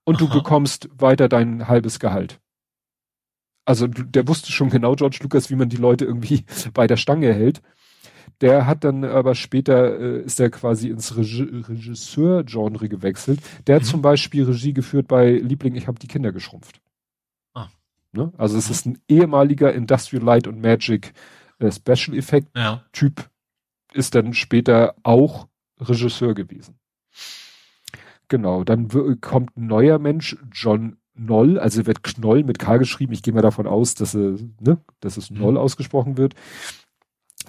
Und 0.10 0.20
du 0.22 0.26
Aha. 0.28 0.34
bekommst 0.34 0.90
weiter 0.94 1.30
dein 1.30 1.68
halbes 1.68 2.00
Gehalt. 2.00 2.40
Also 3.66 3.86
du- 3.88 4.04
der 4.04 4.28
wusste 4.28 4.52
schon 4.52 4.70
genau, 4.70 4.96
George 4.96 5.20
Lucas, 5.22 5.50
wie 5.52 5.56
man 5.56 5.70
die 5.70 5.78
Leute 5.78 6.06
irgendwie 6.06 6.46
bei 6.74 6.88
der 6.88 6.98
Stange 6.98 7.32
hält. 7.34 7.62
Der 8.42 8.66
hat 8.66 8.84
dann 8.84 9.04
aber 9.04 9.36
später, 9.36 10.00
äh, 10.00 10.22
ist 10.24 10.40
er 10.40 10.50
quasi 10.50 10.90
ins 10.90 11.16
Regi 11.18 11.44
Regisseur-Genre 11.44 12.88
gewechselt. 12.90 13.40
Der 13.68 13.76
hat 13.76 13.84
Mhm. 13.84 13.88
zum 13.88 14.02
Beispiel 14.02 14.46
Regie 14.46 14.74
geführt 14.74 15.08
bei 15.08 15.32
Liebling, 15.34 15.76
ich 15.76 15.88
habe 15.88 16.00
die 16.00 16.08
Kinder 16.08 16.32
geschrumpft. 16.32 16.82
Ah. 17.54 17.68
Ne? 18.14 18.32
Also 18.38 18.58
es 18.58 18.68
Mhm. 18.68 18.72
ist 18.72 18.86
ein 18.88 18.98
ehemaliger 19.10 19.74
Industrial 19.74 20.24
Light 20.24 20.48
und 20.48 20.62
Magic 20.62 21.14
äh, 21.60 21.72
Special 21.72 22.18
Effect 22.18 22.48
Ja. 22.56 22.84
Typ 22.94 23.30
ist 23.94 24.16
dann 24.16 24.34
später 24.34 24.96
auch 25.04 25.48
Regisseur 25.80 26.34
gewesen. 26.34 26.80
Genau, 28.30 28.64
dann 28.64 28.88
kommt 29.22 29.58
ein 29.58 29.68
neuer 29.68 30.00
Mensch, 30.00 30.38
John 30.52 30.98
Knoll, 31.16 31.60
also 31.60 31.86
wird 31.86 32.04
Knoll 32.04 32.44
mit 32.44 32.60
K 32.60 32.78
geschrieben. 32.78 33.12
Ich 33.12 33.24
gehe 33.24 33.34
mal 33.34 33.42
davon 33.42 33.68
aus, 33.68 33.96
dass, 33.96 34.16
er, 34.16 34.36
ne, 34.62 34.78
dass 35.02 35.18
es 35.18 35.30
Knoll 35.30 35.58
ausgesprochen 35.58 36.18
wird. 36.18 36.36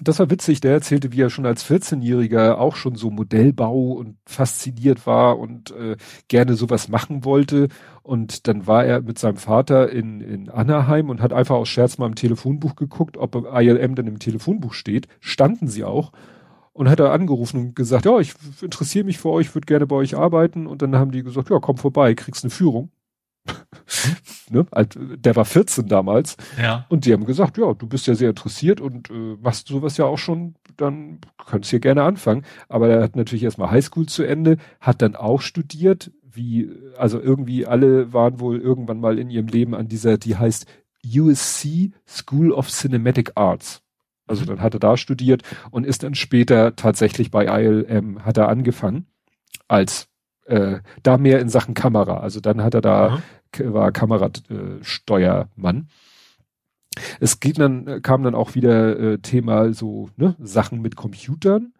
Das 0.03 0.17
war 0.17 0.31
witzig, 0.31 0.61
der 0.61 0.71
erzählte, 0.71 1.11
wie 1.11 1.21
er 1.21 1.29
schon 1.29 1.45
als 1.45 1.63
14-Jähriger 1.69 2.55
auch 2.55 2.75
schon 2.75 2.95
so 2.95 3.11
Modellbau 3.11 3.91
und 3.91 4.17
fasziniert 4.25 5.05
war 5.05 5.37
und 5.37 5.69
äh, 5.71 5.95
gerne 6.27 6.55
sowas 6.55 6.87
machen 6.87 7.23
wollte. 7.23 7.67
Und 8.01 8.47
dann 8.47 8.65
war 8.65 8.83
er 8.83 9.01
mit 9.01 9.19
seinem 9.19 9.37
Vater 9.37 9.91
in, 9.91 10.21
in 10.21 10.49
Anaheim 10.49 11.11
und 11.11 11.21
hat 11.21 11.33
einfach 11.33 11.55
aus 11.55 11.69
Scherz 11.69 11.99
mal 11.99 12.07
im 12.07 12.15
Telefonbuch 12.15 12.75
geguckt, 12.75 13.17
ob 13.17 13.35
ILM 13.35 13.93
dann 13.93 14.07
im 14.07 14.17
Telefonbuch 14.17 14.73
steht. 14.73 15.07
Standen 15.19 15.67
sie 15.67 15.83
auch. 15.83 16.11
Und 16.73 16.89
hat 16.89 16.99
er 16.99 17.11
angerufen 17.11 17.57
und 17.57 17.75
gesagt, 17.75 18.05
ja, 18.05 18.17
ich 18.19 18.33
interessiere 18.61 19.05
mich 19.05 19.17
für 19.17 19.29
euch, 19.29 19.53
würde 19.53 19.65
gerne 19.65 19.85
bei 19.85 19.97
euch 19.97 20.15
arbeiten. 20.15 20.67
Und 20.67 20.81
dann 20.81 20.95
haben 20.95 21.11
die 21.11 21.23
gesagt, 21.23 21.49
ja, 21.49 21.59
komm 21.59 21.77
vorbei, 21.77 22.13
kriegst 22.15 22.43
eine 22.43 22.51
Führung. 22.51 22.91
ne? 24.49 24.65
Der 25.17 25.35
war 25.35 25.45
14 25.45 25.87
damals. 25.87 26.37
Ja. 26.61 26.85
Und 26.89 27.05
die 27.05 27.13
haben 27.13 27.25
gesagt, 27.25 27.57
ja, 27.57 27.73
du 27.73 27.87
bist 27.87 28.07
ja 28.07 28.15
sehr 28.15 28.29
interessiert 28.29 28.81
und 28.81 29.09
äh, 29.09 29.37
machst 29.41 29.67
sowas 29.67 29.97
ja 29.97 30.05
auch 30.05 30.17
schon, 30.17 30.55
dann 30.77 31.19
könntest 31.45 31.71
du 31.71 31.75
hier 31.75 31.81
gerne 31.81 32.03
anfangen. 32.03 32.45
Aber 32.69 32.87
er 32.89 33.03
hat 33.03 33.15
natürlich 33.15 33.43
erstmal 33.43 33.71
Highschool 33.71 34.05
zu 34.05 34.23
Ende, 34.23 34.57
hat 34.79 35.01
dann 35.01 35.15
auch 35.15 35.41
studiert, 35.41 36.11
wie, 36.23 36.71
also 36.97 37.19
irgendwie 37.19 37.65
alle 37.65 38.13
waren 38.13 38.39
wohl 38.39 38.59
irgendwann 38.59 38.99
mal 38.99 39.19
in 39.19 39.29
ihrem 39.29 39.47
Leben 39.47 39.75
an 39.75 39.87
dieser, 39.87 40.17
die 40.17 40.37
heißt 40.37 40.65
USC 41.05 41.91
School 42.07 42.51
of 42.51 42.69
Cinematic 42.69 43.31
Arts. 43.35 43.81
Also 44.31 44.43
Mhm. 44.43 44.47
dann 44.47 44.61
hat 44.61 44.73
er 44.73 44.79
da 44.79 44.97
studiert 44.97 45.43
und 45.69 45.85
ist 45.85 46.01
dann 46.03 46.15
später 46.15 46.75
tatsächlich 46.75 47.29
bei 47.29 47.45
ILM, 47.45 48.25
hat 48.25 48.37
er 48.37 48.49
angefangen 48.49 49.05
als 49.67 50.07
äh, 50.47 50.79
da 51.03 51.17
mehr 51.19 51.39
in 51.39 51.49
Sachen 51.49 51.75
Kamera. 51.75 52.19
Also 52.19 52.39
dann 52.39 52.63
hat 52.63 52.73
er 52.73 52.81
da. 52.81 53.21
K- 53.53 53.73
war 53.73 53.91
Kamerasteuermann. 53.91 55.87
Es 57.19 57.39
geht 57.39 57.59
dann, 57.59 57.87
äh, 57.87 57.99
kam 58.01 58.23
dann 58.23 58.35
auch 58.35 58.55
wieder 58.55 58.97
äh, 58.99 59.17
Thema 59.19 59.73
so 59.73 60.09
ne, 60.17 60.35
Sachen 60.39 60.81
mit 60.81 60.95
Computern 60.95 61.73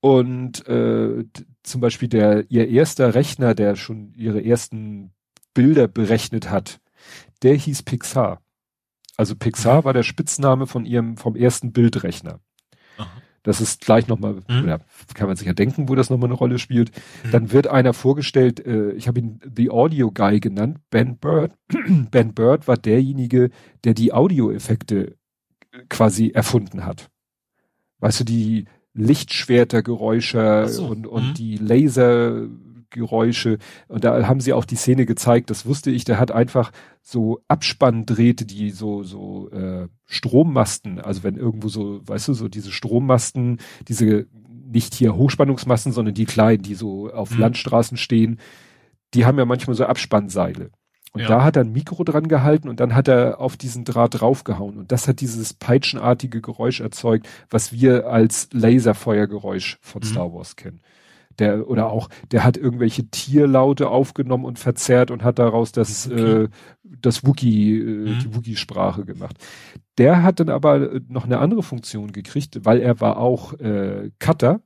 und 0.00 0.66
äh, 0.68 1.24
zum 1.62 1.80
Beispiel 1.80 2.08
der 2.08 2.50
ihr 2.50 2.68
erster 2.68 3.14
Rechner, 3.14 3.54
der 3.54 3.76
schon 3.76 4.12
ihre 4.14 4.44
ersten 4.44 5.10
Bilder 5.54 5.88
berechnet 5.88 6.50
hat, 6.50 6.80
der 7.42 7.54
hieß 7.54 7.82
Pixar. 7.82 8.40
Also 9.18 9.34
Pixar 9.34 9.84
war 9.84 9.92
der 9.92 10.04
Spitzname 10.04 10.66
von 10.66 10.86
ihrem 10.86 11.16
vom 11.16 11.36
ersten 11.36 11.72
Bildrechner. 11.72 12.40
Aha. 12.96 13.10
Das 13.42 13.60
ist 13.60 13.80
gleich 13.80 14.06
nochmal, 14.06 14.42
Mhm. 14.48 14.62
oder 14.64 14.80
kann 15.14 15.26
man 15.26 15.36
sich 15.36 15.46
ja 15.46 15.54
denken, 15.54 15.88
wo 15.88 15.94
das 15.94 16.08
nochmal 16.08 16.28
eine 16.28 16.38
Rolle 16.38 16.58
spielt. 16.58 16.92
Mhm. 17.24 17.30
Dann 17.32 17.52
wird 17.52 17.66
einer 17.66 17.92
vorgestellt, 17.94 18.64
äh, 18.64 18.92
ich 18.92 19.08
habe 19.08 19.18
ihn 19.18 19.40
The 19.56 19.70
Audio 19.70 20.12
Guy 20.12 20.38
genannt, 20.38 20.78
Ben 20.90 21.18
Bird. 21.18 21.52
ben 22.10 22.32
Bird 22.32 22.68
war 22.68 22.76
derjenige, 22.76 23.50
der 23.84 23.94
die 23.94 24.12
Audioeffekte 24.12 25.16
äh, 25.72 25.78
quasi 25.88 26.30
erfunden 26.30 26.84
hat. 26.86 27.10
Weißt 27.98 28.20
du, 28.20 28.24
die 28.24 28.66
Lichtschwertergeräusche 28.94 30.66
so, 30.68 30.86
und, 30.86 31.06
und 31.06 31.30
mhm. 31.30 31.34
die 31.34 31.56
Lasergeräusche. 32.94 33.58
Und 33.88 34.04
da 34.04 34.26
haben 34.26 34.40
sie 34.40 34.52
auch 34.52 34.64
die 34.64 34.76
Szene 34.76 35.06
gezeigt, 35.06 35.50
das 35.50 35.66
wusste 35.66 35.90
ich, 35.90 36.04
der 36.04 36.18
hat 36.18 36.30
einfach 36.30 36.70
so 37.02 37.40
Abspanndrähte, 37.48 38.44
die 38.44 38.70
so, 38.70 39.02
so 39.02 39.50
äh, 39.50 39.88
Strommasten, 40.06 41.00
also 41.00 41.22
wenn 41.22 41.36
irgendwo 41.36 41.68
so, 41.68 42.00
weißt 42.06 42.28
du, 42.28 42.34
so 42.34 42.48
diese 42.48 42.72
Strommasten, 42.72 43.58
diese 43.88 44.26
nicht 44.70 44.94
hier 44.94 45.16
Hochspannungsmasten, 45.16 45.92
sondern 45.92 46.14
die 46.14 46.26
kleinen, 46.26 46.62
die 46.62 46.74
so 46.74 47.10
auf 47.10 47.30
Mhm. 47.30 47.40
Landstraßen 47.40 47.96
stehen, 47.96 48.38
die 49.14 49.24
haben 49.24 49.38
ja 49.38 49.46
manchmal 49.46 49.74
so 49.76 49.86
Abspannseile. 49.86 50.70
Und 51.14 51.22
Ja. 51.22 51.28
da 51.28 51.44
hat 51.44 51.56
er 51.56 51.64
ein 51.64 51.72
Mikro 51.72 52.04
dran 52.04 52.28
gehalten 52.28 52.68
und 52.68 52.80
dann 52.80 52.94
hat 52.94 53.08
er 53.08 53.40
auf 53.40 53.56
diesen 53.56 53.84
Draht 53.86 54.20
draufgehauen. 54.20 54.76
Und 54.76 54.92
das 54.92 55.08
hat 55.08 55.22
dieses 55.22 55.54
peitschenartige 55.54 56.42
Geräusch 56.42 56.80
erzeugt, 56.80 57.26
was 57.48 57.72
wir 57.72 58.08
als 58.08 58.50
Laserfeuergeräusch 58.52 59.78
von 59.80 60.02
Mhm. 60.02 60.06
Star 60.06 60.34
Wars 60.34 60.56
kennen. 60.56 60.80
Der, 61.38 61.68
oder 61.68 61.90
auch, 61.90 62.08
der 62.32 62.42
hat 62.44 62.56
irgendwelche 62.56 63.04
Tierlaute 63.10 63.88
aufgenommen 63.90 64.44
und 64.44 64.58
verzerrt 64.58 65.10
und 65.10 65.22
hat 65.22 65.38
daraus 65.38 65.70
das, 65.72 66.10
Wookie. 66.10 66.20
äh, 66.22 66.48
das 66.82 67.24
Wookie, 67.26 67.78
äh, 67.78 67.84
Mhm. 67.84 68.18
die 68.20 68.34
Wookie-Sprache 68.34 69.04
gemacht. 69.04 69.36
Der 69.98 70.22
hat 70.22 70.40
dann 70.40 70.48
aber 70.48 70.94
äh, 70.94 71.00
noch 71.08 71.24
eine 71.24 71.38
andere 71.38 71.62
Funktion 71.62 72.12
gekriegt, 72.12 72.64
weil 72.64 72.80
er 72.80 73.00
war 73.00 73.18
auch 73.18 73.52
äh, 73.60 74.10
Cutter. 74.18 74.60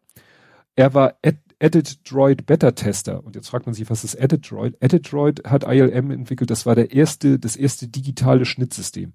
Er 0.77 0.95
war 0.95 1.15
Ed 1.23 1.39
Edit 1.59 2.11
Droid 2.11 2.45
Beta 2.47 2.73
Tester. 2.73 3.23
Und 3.25 3.37
jetzt 3.37 3.49
fragt 3.49 3.67
man 3.67 3.75
sich, 3.75 3.89
was 3.89 4.03
ist 4.03 4.15
Edit 4.17 4.51
Droid? 4.51 4.75
Edit 4.81 5.13
Droid 5.13 5.45
hat 5.45 5.63
ILM 5.63 6.11
entwickelt. 6.11 6.51
Das 6.51 6.67
war 6.67 6.75
der 6.75 6.91
erste, 6.93 7.39
das 7.39 7.55
erste 7.55 7.87
digitale 7.87 8.45
Schnittsystem. 8.47 9.13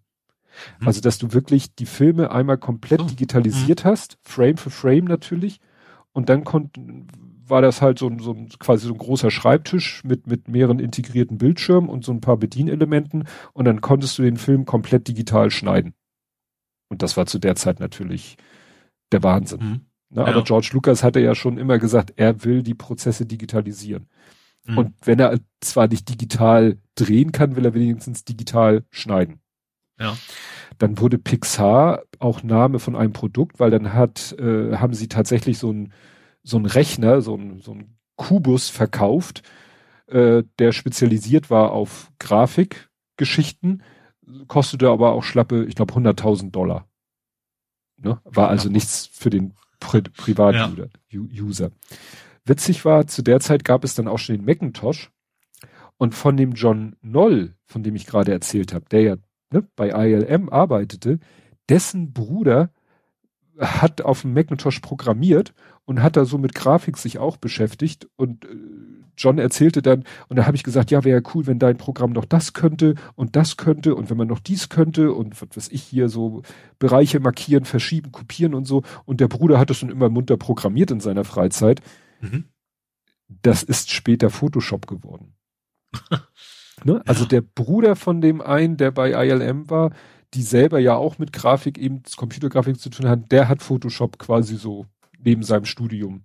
Mhm. 0.80 0.88
Also, 0.88 1.02
dass 1.02 1.18
du 1.18 1.34
wirklich 1.34 1.76
die 1.76 1.86
Filme 1.86 2.32
einmal 2.32 2.58
komplett 2.58 3.02
Oh, 3.02 3.06
digitalisiert 3.06 3.84
hast, 3.84 4.18
Frame 4.24 4.56
für 4.56 4.70
Frame 4.70 5.06
natürlich. 5.06 5.60
Und 6.14 6.30
dann 6.30 6.46
konnten, 6.46 7.08
war 7.50 7.62
das 7.62 7.82
halt 7.82 8.00
so 8.00 8.08
ein, 8.08 8.20
so 8.20 8.32
ein, 8.32 8.50
quasi 8.60 8.88
so 8.88 8.94
ein 8.94 8.98
großer 8.98 9.32
Schreibtisch 9.32 10.04
mit, 10.04 10.28
mit 10.28 10.48
mehreren 10.48 10.80
integrierten 10.80 11.38
Bildschirmen 11.38 11.90
und 11.90 12.04
so 12.06 12.12
ein 12.12 12.22
paar 12.22 12.38
Bedienelementen. 12.38 13.28
Und 13.54 13.66
dann 13.66 13.82
konntest 13.82 14.18
du 14.18 14.24
den 14.24 14.38
Film 14.38 14.66
komplett 14.66 15.08
digital 15.08 15.52
schneiden. 15.52 15.94
Und 16.90 17.02
das 17.02 17.18
war 17.18 17.26
zu 17.26 17.40
der 17.40 17.56
Zeit 17.56 17.80
natürlich 17.80 18.38
der 19.12 19.24
Wahnsinn. 19.24 19.60
Mhm. 19.60 19.82
Ne? 20.10 20.22
Ja. 20.22 20.26
Aber 20.28 20.44
George 20.44 20.70
Lucas 20.74 21.04
hatte 21.04 21.20
ja 21.20 21.36
schon 21.36 21.58
immer 21.58 21.80
gesagt, 21.80 22.14
er 22.16 22.44
will 22.44 22.64
die 22.64 22.74
Prozesse 22.74 23.26
digitalisieren. 23.26 24.08
Mhm. 24.66 24.78
Und 24.78 24.94
wenn 25.04 25.20
er 25.20 25.40
zwar 25.62 25.88
nicht 25.88 26.10
digital 26.10 26.78
drehen 26.96 27.32
kann, 27.32 27.56
will 27.56 27.66
er 27.66 27.74
wenigstens 27.74 28.24
digital 28.24 28.84
schneiden. 28.90 29.40
Ja. 30.00 30.18
Dann 30.78 31.00
wurde 31.00 31.18
Pixar 31.18 32.04
auch 32.20 32.44
Name 32.44 32.80
von 32.80 32.96
einem 32.96 33.14
Produkt, 33.14 33.60
weil 33.60 33.72
dann 33.72 33.94
hat, 33.94 34.36
äh, 34.40 34.78
haben 34.78 34.94
sie 34.94 35.08
tatsächlich 35.08 35.58
so 35.58 35.72
ein 35.72 35.92
so 36.48 36.58
ein 36.58 36.66
Rechner, 36.66 37.22
so 37.22 37.36
ein, 37.36 37.60
so 37.60 37.74
ein 37.74 37.98
Kubus 38.16 38.70
verkauft, 38.70 39.44
äh, 40.08 40.44
der 40.60 40.72
spezialisiert 40.72 41.50
war 41.50 41.72
auf 41.72 42.12
Grafikgeschichten, 42.20 43.84
kostete 44.48 44.90
aber 44.90 45.12
auch 45.12 45.24
schlappe, 45.24 45.66
ich 45.66 45.76
glaube 45.76 45.94
100.000 45.94 46.52
Dollar. 46.52 46.88
Ne? 47.98 48.20
War 48.24 48.50
also 48.50 48.70
Ja. 48.70 48.74
nichts 48.74 49.08
für 49.12 49.30
den 49.30 49.54
Pri 49.80 50.02
Privat-User. 50.02 50.88
User. 51.14 51.72
Witzig 52.46 52.86
war, 52.86 53.08
zu 53.08 53.22
der 53.22 53.40
Zeit 53.40 53.64
gab 53.66 53.84
es 53.84 53.96
dann 53.96 54.08
auch 54.08 54.18
schon 54.20 54.36
den 54.38 54.46
Macintosh 54.46 55.12
Und 55.98 56.14
von 56.16 56.38
dem 56.38 56.52
John 56.54 56.96
Noll, 57.02 57.56
von 57.66 57.84
dem 57.84 57.96
ich 57.96 58.06
gerade 58.06 58.32
erzählt 58.32 58.74
habe, 58.74 58.86
der 58.90 59.02
ja 59.02 59.16
ne, 59.52 59.68
bei 59.76 59.90
ILM 59.90 60.50
arbeitete, 60.50 61.20
dessen 61.70 62.14
Bruder 62.14 62.72
hat 63.60 64.02
auf 64.04 64.22
dem 64.22 64.34
Macintosh 64.34 64.80
programmiert 64.80 65.54
und 65.88 66.04
hat 66.04 66.18
da 66.18 66.26
so 66.26 66.38
mit 66.38 66.54
Grafik 66.54 66.98
sich 66.98 67.18
auch 67.18 67.38
beschäftigt 67.38 68.10
und 68.18 68.44
äh, 68.44 68.50
John 69.18 69.40
erzählte 69.40 69.82
dann 69.82 70.04
und 70.28 70.36
da 70.36 70.46
habe 70.46 70.56
ich 70.56 70.64
gesagt, 70.64 70.92
ja, 70.92 71.04
wäre 71.04 71.22
ja 71.22 71.30
cool, 71.34 71.48
wenn 71.48 71.60
dein 71.60 71.78
Programm 71.78 72.12
noch 72.12 72.26
das 72.26 72.54
könnte 72.54 72.96
und 73.16 73.36
das 73.36 73.58
könnte 73.58 73.96
und 73.96 74.10
wenn 74.10 74.18
man 74.18 74.28
noch 74.28 74.40
dies 74.40 74.70
könnte 74.70 75.14
und 75.14 75.42
was 75.42 75.56
weiß 75.56 75.70
ich 75.72 75.82
hier 75.82 76.10
so 76.10 76.44
Bereiche 76.78 77.22
markieren, 77.22 77.66
verschieben, 77.66 78.12
kopieren 78.12 78.54
und 78.54 78.66
so 78.66 78.84
und 79.06 79.22
der 79.22 79.30
Bruder 79.30 79.58
hat 79.58 79.72
es 79.72 79.78
schon 79.78 79.90
immer 79.90 80.10
munter 80.10 80.38
programmiert 80.38 80.92
in 80.92 81.00
seiner 81.00 81.24
Freizeit. 81.24 81.82
Mhm. 82.20 82.44
Das 83.42 83.64
ist 83.64 83.90
später 83.90 84.30
Photoshop 84.30 84.88
geworden. 84.88 85.36
ne? 86.84 87.02
Also 87.06 87.26
der 87.26 87.42
Bruder 87.42 87.96
von 87.96 88.20
dem 88.20 88.42
einen, 88.42 88.76
der 88.76 88.92
bei 88.92 89.12
ILM 89.26 89.70
war, 89.70 89.92
die 90.34 90.44
selber 90.44 90.80
ja 90.80 90.96
auch 90.96 91.18
mit 91.18 91.32
Grafik 91.32 91.78
eben 91.78 92.04
Computergrafik 92.18 92.78
zu 92.78 92.90
tun 92.90 93.08
hat, 93.08 93.32
der 93.32 93.48
hat 93.48 93.64
Photoshop 93.64 94.20
quasi 94.20 94.58
so 94.58 94.86
neben 95.18 95.44
seinem 95.44 95.66
Studium 95.66 96.24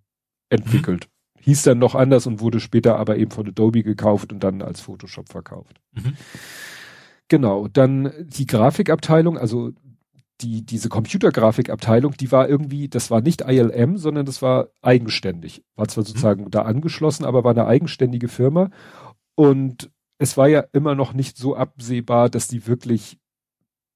entwickelt. 0.49 1.07
Mhm. 1.07 1.43
Hieß 1.43 1.63
dann 1.63 1.79
noch 1.79 1.95
anders 1.95 2.27
und 2.27 2.41
wurde 2.41 2.61
später 2.61 2.97
aber 2.99 3.17
eben 3.17 3.31
von 3.31 3.49
Adobe 3.49 3.83
gekauft 3.83 4.33
und 4.33 4.45
dann 4.45 4.63
als 4.63 4.81
Photoshop 4.81 5.29
verkauft. 5.29 5.81
Mhm. 5.93 6.15
Genau, 7.29 7.67
dann 7.67 8.13
die 8.21 8.47
Grafikabteilung, 8.47 9.39
also 9.39 9.73
die, 10.43 10.65
diese 10.65 10.89
Computergrafikabteilung, 10.89 12.13
die 12.13 12.33
war 12.33 12.49
irgendwie, 12.49 12.89
das 12.89 13.11
war 13.11 13.21
nicht 13.21 13.43
ILM, 13.43 13.97
sondern 13.97 14.27
das 14.27 14.43
war 14.43 14.69
eigenständig. 14.83 15.65
War 15.77 15.89
zwar 15.89 16.03
mhm. 16.03 16.07
sozusagen 16.07 16.45
mhm. 16.45 16.51
da 16.51 16.63
angeschlossen, 16.63 17.25
aber 17.25 17.45
war 17.45 17.53
eine 17.53 17.67
eigenständige 17.67 18.29
Firma. 18.29 18.71
Und 19.35 19.91
es 20.19 20.37
war 20.37 20.49
ja 20.49 20.65
immer 20.73 20.95
noch 20.95 21.15
nicht 21.15 21.37
so 21.37 21.57
absehbar, 21.57 22.29
dass 22.29 22.49
die 22.49 22.67
wirklich 22.67 23.19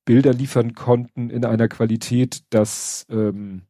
Bilder 0.04 0.32
liefern 0.32 0.72
konnten 0.74 1.30
in 1.30 1.44
einer 1.44 1.68
Qualität, 1.68 2.42
dass 2.50 3.06
ähm, 3.10 3.62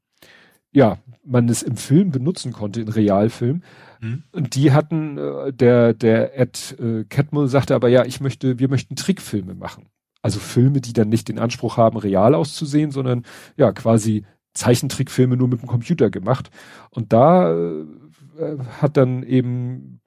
ja 0.73 0.99
man 1.27 1.49
es 1.49 1.63
im 1.63 1.77
Film 1.77 2.11
benutzen 2.11 2.53
konnte, 2.53 2.81
in 2.81 2.89
Realfilm. 2.89 3.63
Mhm. 4.01 4.23
Und 4.33 4.55
die 4.55 4.73
hatten, 4.73 5.19
äh, 5.19 5.53
der, 5.53 5.93
der 5.93 6.39
Ed 6.39 6.77
äh, 6.79 7.05
Catmull 7.05 7.49
sagte 7.49 7.75
aber, 7.75 7.89
ja, 7.89 8.05
ich 8.05 8.21
möchte, 8.21 8.59
wir 8.59 8.69
möchten 8.69 8.97
Trickfilme 8.97 9.55
machen. 9.55 9.89
Also 10.23 10.39
Filme, 10.39 10.81
die 10.81 10.93
dann 10.93 11.09
nicht 11.09 11.29
den 11.29 11.39
Anspruch 11.39 11.77
haben, 11.77 11.99
real 11.99 12.35
auszusehen, 12.35 12.91
sondern 12.91 13.25
ja, 13.57 13.73
quasi 13.73 14.25
Zeichentrickfilme 14.55 15.37
nur 15.37 15.49
mit 15.49 15.61
dem 15.61 15.69
Computer 15.69 16.11
gemacht. 16.11 16.51
Und 16.91 17.13
da 17.13 17.53
äh, 17.53 17.85
hat 18.81 18.97
dann 18.97 19.23
eben 19.23 20.01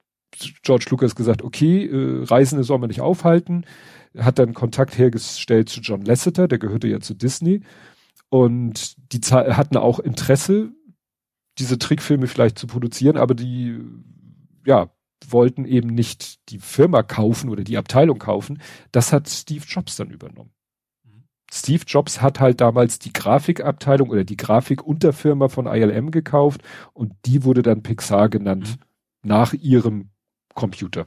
George 0.62 0.86
Lucas 0.90 1.14
gesagt, 1.14 1.42
okay, 1.42 1.86
äh, 1.86 2.24
Reisende 2.24 2.64
soll 2.64 2.78
man 2.78 2.88
nicht 2.88 3.00
aufhalten 3.00 3.64
hat 4.18 4.38
dann 4.38 4.54
Kontakt 4.54 4.98
hergestellt 4.98 5.68
zu 5.68 5.80
John 5.80 6.02
Lasseter, 6.02 6.48
der 6.48 6.58
gehörte 6.58 6.88
ja 6.88 7.00
zu 7.00 7.14
Disney. 7.14 7.60
Und 8.30 8.94
die 9.12 9.18
hatten 9.20 9.76
auch 9.76 9.98
Interesse, 9.98 10.72
diese 11.58 11.78
Trickfilme 11.78 12.26
vielleicht 12.26 12.58
zu 12.58 12.66
produzieren, 12.66 13.16
aber 13.16 13.34
die, 13.34 13.78
ja, 14.64 14.90
wollten 15.28 15.64
eben 15.64 15.88
nicht 15.88 16.48
die 16.50 16.58
Firma 16.58 17.02
kaufen 17.02 17.50
oder 17.50 17.64
die 17.64 17.76
Abteilung 17.76 18.18
kaufen. 18.18 18.60
Das 18.92 19.12
hat 19.12 19.28
Steve 19.28 19.64
Jobs 19.66 19.96
dann 19.96 20.10
übernommen. 20.10 20.52
Mhm. 21.04 21.24
Steve 21.52 21.84
Jobs 21.86 22.22
hat 22.22 22.40
halt 22.40 22.60
damals 22.60 22.98
die 22.98 23.12
Grafikabteilung 23.12 24.08
oder 24.08 24.24
die 24.24 24.36
Grafikunterfirma 24.36 25.48
von 25.48 25.66
ILM 25.66 26.10
gekauft 26.10 26.62
und 26.94 27.12
die 27.26 27.44
wurde 27.44 27.62
dann 27.62 27.82
Pixar 27.82 28.28
genannt 28.28 28.78
mhm. 28.78 29.28
nach 29.28 29.52
ihrem 29.52 30.10
Computer. 30.54 31.06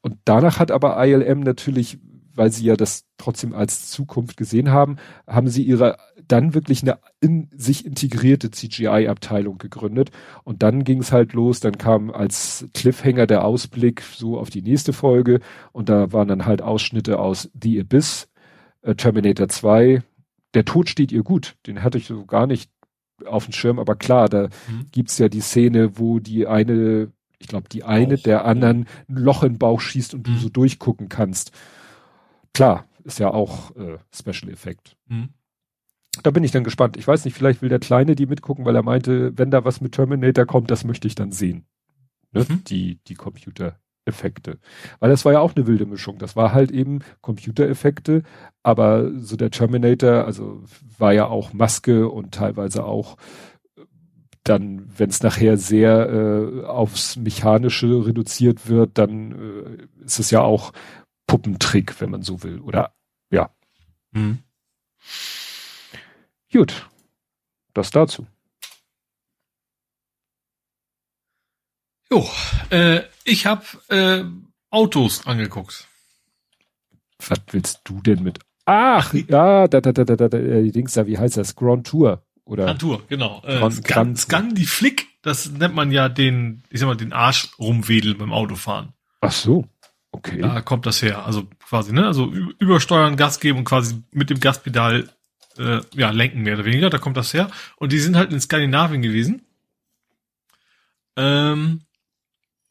Und 0.00 0.18
danach 0.24 0.58
hat 0.58 0.70
aber 0.70 1.04
ILM 1.04 1.40
natürlich, 1.40 1.98
weil 2.34 2.50
sie 2.50 2.64
ja 2.64 2.76
das 2.76 3.04
trotzdem 3.18 3.52
als 3.52 3.90
Zukunft 3.90 4.36
gesehen 4.36 4.70
haben, 4.70 4.96
haben 5.26 5.48
sie 5.48 5.62
ihre 5.62 5.96
dann 6.28 6.54
wirklich 6.54 6.82
eine 6.82 6.98
in 7.20 7.50
sich 7.54 7.84
integrierte 7.84 8.50
CGI-Abteilung 8.50 9.58
gegründet. 9.58 10.10
Und 10.44 10.62
dann 10.62 10.84
ging 10.84 11.00
es 11.00 11.12
halt 11.12 11.32
los, 11.32 11.60
dann 11.60 11.78
kam 11.78 12.10
als 12.10 12.66
Cliffhanger 12.74 13.26
der 13.26 13.44
Ausblick 13.44 14.02
so 14.02 14.38
auf 14.38 14.50
die 14.50 14.62
nächste 14.62 14.92
Folge 14.92 15.40
und 15.72 15.88
da 15.88 16.12
waren 16.12 16.28
dann 16.28 16.46
halt 16.46 16.62
Ausschnitte 16.62 17.18
aus 17.18 17.50
The 17.60 17.80
Abyss, 17.80 18.28
äh, 18.82 18.94
Terminator 18.94 19.48
2. 19.48 20.02
Der 20.54 20.64
Tod 20.64 20.88
steht 20.88 21.12
ihr 21.12 21.22
gut, 21.22 21.56
den 21.66 21.82
hatte 21.82 21.98
ich 21.98 22.06
so 22.06 22.24
gar 22.24 22.46
nicht 22.46 22.70
auf 23.26 23.44
dem 23.44 23.52
Schirm, 23.52 23.78
aber 23.78 23.94
klar, 23.94 24.28
da 24.28 24.48
mhm. 24.68 24.86
gibt's 24.90 25.18
ja 25.18 25.28
die 25.28 25.40
Szene, 25.40 25.98
wo 25.98 26.18
die 26.18 26.46
eine 26.46 27.12
ich 27.42 27.48
glaube, 27.48 27.68
die 27.68 27.84
eine 27.84 28.14
Bauch. 28.16 28.22
der 28.22 28.44
anderen 28.44 28.86
ein 29.08 29.16
Loch 29.16 29.42
in 29.42 29.54
den 29.54 29.58
Bauch 29.58 29.80
schießt 29.80 30.14
und 30.14 30.26
mhm. 30.26 30.34
du 30.34 30.38
so 30.38 30.48
durchgucken 30.48 31.08
kannst. 31.08 31.52
Klar, 32.54 32.86
ist 33.04 33.18
ja 33.18 33.30
auch 33.30 33.74
äh, 33.76 33.98
Special 34.12 34.52
Effekt. 34.52 34.96
Mhm. 35.08 35.30
Da 36.22 36.30
bin 36.30 36.44
ich 36.44 36.50
dann 36.50 36.64
gespannt. 36.64 36.96
Ich 36.96 37.08
weiß 37.08 37.24
nicht, 37.24 37.34
vielleicht 37.34 37.62
will 37.62 37.70
der 37.70 37.78
Kleine 37.78 38.14
die 38.14 38.26
mitgucken, 38.26 38.64
weil 38.64 38.76
er 38.76 38.82
meinte, 38.82 39.36
wenn 39.36 39.50
da 39.50 39.64
was 39.64 39.80
mit 39.80 39.92
Terminator 39.92 40.44
kommt, 40.44 40.70
das 40.70 40.84
möchte 40.84 41.08
ich 41.08 41.14
dann 41.14 41.32
sehen. 41.32 41.64
Ne? 42.32 42.44
Mhm. 42.46 42.64
Die, 42.64 42.98
die 43.06 43.14
Computereffekte. 43.14 44.58
Weil 45.00 45.10
das 45.10 45.24
war 45.24 45.32
ja 45.32 45.40
auch 45.40 45.56
eine 45.56 45.66
wilde 45.66 45.86
Mischung. 45.86 46.18
Das 46.18 46.36
war 46.36 46.52
halt 46.52 46.70
eben 46.70 46.98
Computereffekte, 47.22 48.24
aber 48.62 49.10
so 49.18 49.36
der 49.36 49.50
Terminator, 49.50 50.26
also 50.26 50.62
war 50.98 51.14
ja 51.14 51.26
auch 51.26 51.54
Maske 51.54 52.08
und 52.08 52.34
teilweise 52.34 52.84
auch 52.84 53.16
dann, 54.44 54.86
wenn 54.96 55.08
es 55.08 55.22
nachher 55.22 55.56
sehr 55.56 56.10
äh, 56.10 56.64
aufs 56.64 57.16
Mechanische 57.16 58.06
reduziert 58.06 58.68
wird, 58.68 58.98
dann 58.98 59.32
äh, 59.32 60.04
ist 60.04 60.18
es 60.18 60.30
ja 60.30 60.40
auch 60.40 60.72
Puppentrick, 61.32 61.98
wenn 61.98 62.10
man 62.10 62.22
so 62.22 62.42
will. 62.42 62.60
Oder 62.60 62.94
ja. 63.30 63.48
Mhm. 64.10 64.40
Gut. 66.52 66.90
Das 67.72 67.90
dazu. 67.90 68.26
Jo, 72.10 72.28
äh, 72.68 73.04
ich 73.24 73.46
habe 73.46 73.64
äh, 73.88 74.24
Autos 74.68 75.26
angeguckt. 75.26 75.88
Was 77.26 77.40
willst 77.50 77.80
du 77.84 78.02
denn 78.02 78.22
mit? 78.22 78.38
Ach, 78.66 79.14
ja, 79.14 79.66
da, 79.66 79.80
da, 79.80 79.92
da, 79.92 80.04
da, 80.04 80.16
da, 80.16 80.28
da, 80.28 80.38
die 80.38 80.70
Dings 80.70 80.92
da, 80.92 81.06
wie 81.06 81.16
heißt 81.16 81.38
das? 81.38 81.56
Grand 81.56 81.86
Tour. 81.86 82.26
Oder 82.44 82.66
Natur, 82.66 83.06
genau. 83.08 83.40
Äh, 83.46 83.58
Gran, 83.58 83.72
Scan, 83.72 84.16
Scan 84.16 84.54
die 84.54 84.66
Flick, 84.66 85.06
das 85.22 85.50
nennt 85.50 85.74
man 85.74 85.92
ja 85.92 86.10
den, 86.10 86.62
ich 86.68 86.80
sag 86.80 86.88
mal, 86.88 86.96
den 86.96 87.14
Arsch 87.14 87.48
rumwedeln 87.58 88.18
beim 88.18 88.34
Autofahren. 88.34 88.92
Ach 89.22 89.32
so. 89.32 89.66
Okay. 90.12 90.40
Da 90.40 90.60
kommt 90.60 90.86
das 90.86 91.02
her. 91.02 91.24
Also 91.24 91.48
quasi, 91.66 91.92
ne? 91.92 92.06
Also 92.06 92.30
übersteuern, 92.58 93.16
Gas 93.16 93.40
geben 93.40 93.58
und 93.58 93.64
quasi 93.64 94.02
mit 94.12 94.30
dem 94.30 94.40
Gaspedal 94.40 95.08
äh, 95.58 95.80
ja, 95.94 96.10
lenken 96.10 96.42
mehr 96.42 96.54
oder 96.54 96.66
weniger. 96.66 96.90
Da 96.90 96.98
kommt 96.98 97.16
das 97.16 97.34
her. 97.34 97.50
Und 97.76 97.92
die 97.92 97.98
sind 97.98 98.16
halt 98.16 98.32
in 98.32 98.40
Skandinavien 98.40 99.02
gewesen. 99.02 99.42
Ähm, 101.16 101.80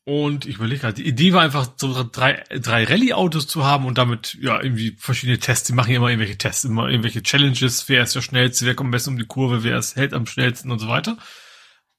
und 0.03 0.45
ich 0.45 0.55
überlege 0.55 0.81
gerade, 0.81 0.95
die 0.95 1.07
Idee 1.07 1.33
war 1.33 1.41
einfach, 1.41 1.67
so 1.77 2.07
drei, 2.11 2.43
drei 2.49 2.83
Rallye-Autos 2.85 3.47
zu 3.47 3.65
haben 3.65 3.85
und 3.85 3.97
damit, 3.97 4.37
ja, 4.39 4.61
irgendwie 4.61 4.95
verschiedene 4.97 5.39
Tests. 5.39 5.67
Die 5.67 5.73
machen 5.73 5.91
ja 5.91 5.97
immer 5.97 6.09
irgendwelche 6.09 6.37
Tests, 6.37 6.63
immer 6.63 6.89
irgendwelche 6.89 7.23
Challenges. 7.23 7.87
Wer 7.89 8.03
ist 8.03 8.15
der 8.15 8.21
schnellste, 8.21 8.65
wer 8.65 8.75
kommt 8.75 8.87
am 8.87 8.91
besten 8.91 9.11
um 9.11 9.17
die 9.17 9.25
Kurve, 9.25 9.63
wer 9.63 9.77
ist, 9.77 9.95
hält 9.95 10.13
am 10.13 10.25
schnellsten 10.25 10.71
und 10.71 10.79
so 10.79 10.87
weiter. 10.87 11.17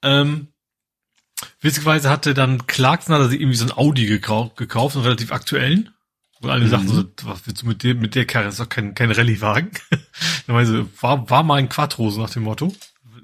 Ähm, 0.03 0.52
witzigerweise 1.61 2.11
hatte 2.11 2.35
dann 2.35 2.67
Clarkson 2.67 3.15
hat 3.15 3.23
er 3.23 3.29
sich 3.29 3.41
irgendwie 3.41 3.57
so 3.57 3.67
ein 3.67 3.77
Audi 3.77 4.07
gekauft, 4.07 4.57
gekauft, 4.57 4.97
einen 4.97 5.05
relativ 5.05 5.33
aktuellen. 5.33 5.91
Wo 6.41 6.49
alle 6.49 6.65
mhm. 6.65 6.71
sagten 6.71 6.89
so, 6.89 7.05
was 7.23 7.47
willst 7.47 7.62
du 7.62 7.67
mit 7.67 7.83
dem, 7.85 8.01
mit 8.01 8.15
der 8.15 8.27
Karre? 8.27 8.47
Das 8.47 8.55
ist 8.55 8.61
doch 8.61 8.69
kein, 8.69 8.95
kein 8.95 9.12
Rallye-Wagen. 9.12 9.71
war, 11.01 11.31
war 11.31 11.43
mal 11.45 11.57
ein 11.57 11.69
Quattro, 11.69 12.11
so 12.11 12.21
nach 12.21 12.31
dem 12.31 12.43
Motto. 12.43 12.75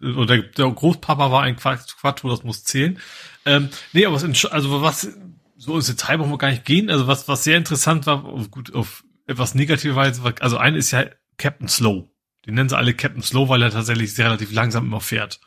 Oder 0.00 0.38
der 0.38 0.70
Großpapa 0.70 1.32
war 1.32 1.42
ein 1.42 1.56
Quattro, 1.56 2.30
das 2.30 2.44
muss 2.44 2.62
zählen. 2.62 3.00
Ähm, 3.44 3.70
nee, 3.92 4.06
aber 4.06 4.14
was, 4.14 4.44
also 4.46 4.82
was, 4.82 5.08
so 5.56 5.74
ins 5.74 5.86
Detail 5.86 6.18
brauchen 6.18 6.30
wir 6.30 6.38
gar 6.38 6.50
nicht 6.50 6.64
gehen. 6.64 6.88
Also 6.88 7.08
was, 7.08 7.26
was 7.26 7.42
sehr 7.42 7.56
interessant 7.56 8.06
war, 8.06 8.24
auf, 8.24 8.50
gut, 8.52 8.72
auf 8.72 9.02
etwas 9.26 9.56
negative 9.56 9.96
Weise, 9.96 10.22
also 10.40 10.56
eine 10.56 10.78
ist 10.78 10.92
ja 10.92 11.06
Captain 11.36 11.68
Slow. 11.68 12.08
Den 12.46 12.54
nennen 12.54 12.68
sie 12.68 12.76
alle 12.76 12.94
Captain 12.94 13.22
Slow, 13.22 13.48
weil 13.48 13.62
er 13.62 13.70
tatsächlich 13.70 14.14
sehr 14.14 14.26
relativ 14.26 14.52
langsam 14.52 14.86
immer 14.86 15.00
fährt. 15.00 15.40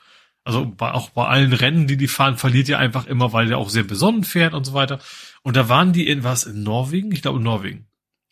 Also 0.43 0.65
bei, 0.65 0.91
auch 0.91 1.09
bei 1.11 1.27
allen 1.27 1.53
Rennen, 1.53 1.87
die 1.87 1.97
die 1.97 2.07
fahren, 2.07 2.37
verliert 2.37 2.69
er 2.69 2.79
einfach 2.79 3.05
immer, 3.05 3.31
weil 3.33 3.51
er 3.51 3.57
auch 3.57 3.69
sehr 3.69 3.83
besonnen 3.83 4.23
fährt 4.23 4.53
und 4.53 4.65
so 4.65 4.73
weiter. 4.73 4.99
Und 5.43 5.55
da 5.55 5.69
waren 5.69 5.93
die 5.93 6.07
in 6.07 6.23
was, 6.23 6.45
in 6.45 6.63
Norwegen? 6.63 7.11
Ich 7.11 7.21
glaube 7.21 7.37
in 7.37 7.43
Norwegen. 7.43 7.87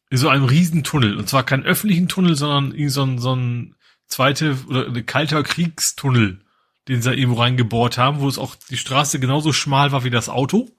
In 0.09 0.17
so 0.17 0.29
einem 0.29 0.45
riesen 0.45 0.83
Tunnel. 0.83 1.17
Und 1.17 1.29
zwar 1.29 1.43
keinen 1.43 1.65
öffentlichen 1.65 2.07
Tunnel, 2.07 2.35
sondern 2.35 2.71
in 2.71 2.89
so 2.89 3.03
ein, 3.03 3.19
so 3.19 3.35
ein 3.35 3.75
zweite 4.07 4.57
oder 4.67 4.87
eine 4.87 5.03
kalter 5.03 5.43
Kriegstunnel 5.43 6.41
den 6.89 7.03
sie 7.03 7.09
da 7.09 7.15
irgendwo 7.15 7.39
reingebohrt 7.39 7.97
haben, 7.99 8.19
wo 8.19 8.27
es 8.27 8.39
auch 8.39 8.55
die 8.55 8.77
Straße 8.77 9.19
genauso 9.19 9.53
schmal 9.53 9.91
war 9.91 10.03
wie 10.03 10.09
das 10.09 10.27
Auto. 10.27 10.69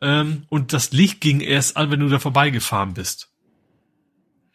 Ähm, 0.00 0.44
und 0.48 0.72
das 0.72 0.92
Licht 0.92 1.20
ging 1.20 1.40
erst 1.40 1.76
an, 1.76 1.90
wenn 1.90 2.00
du 2.00 2.08
da 2.08 2.20
vorbeigefahren 2.20 2.94
bist. 2.94 3.28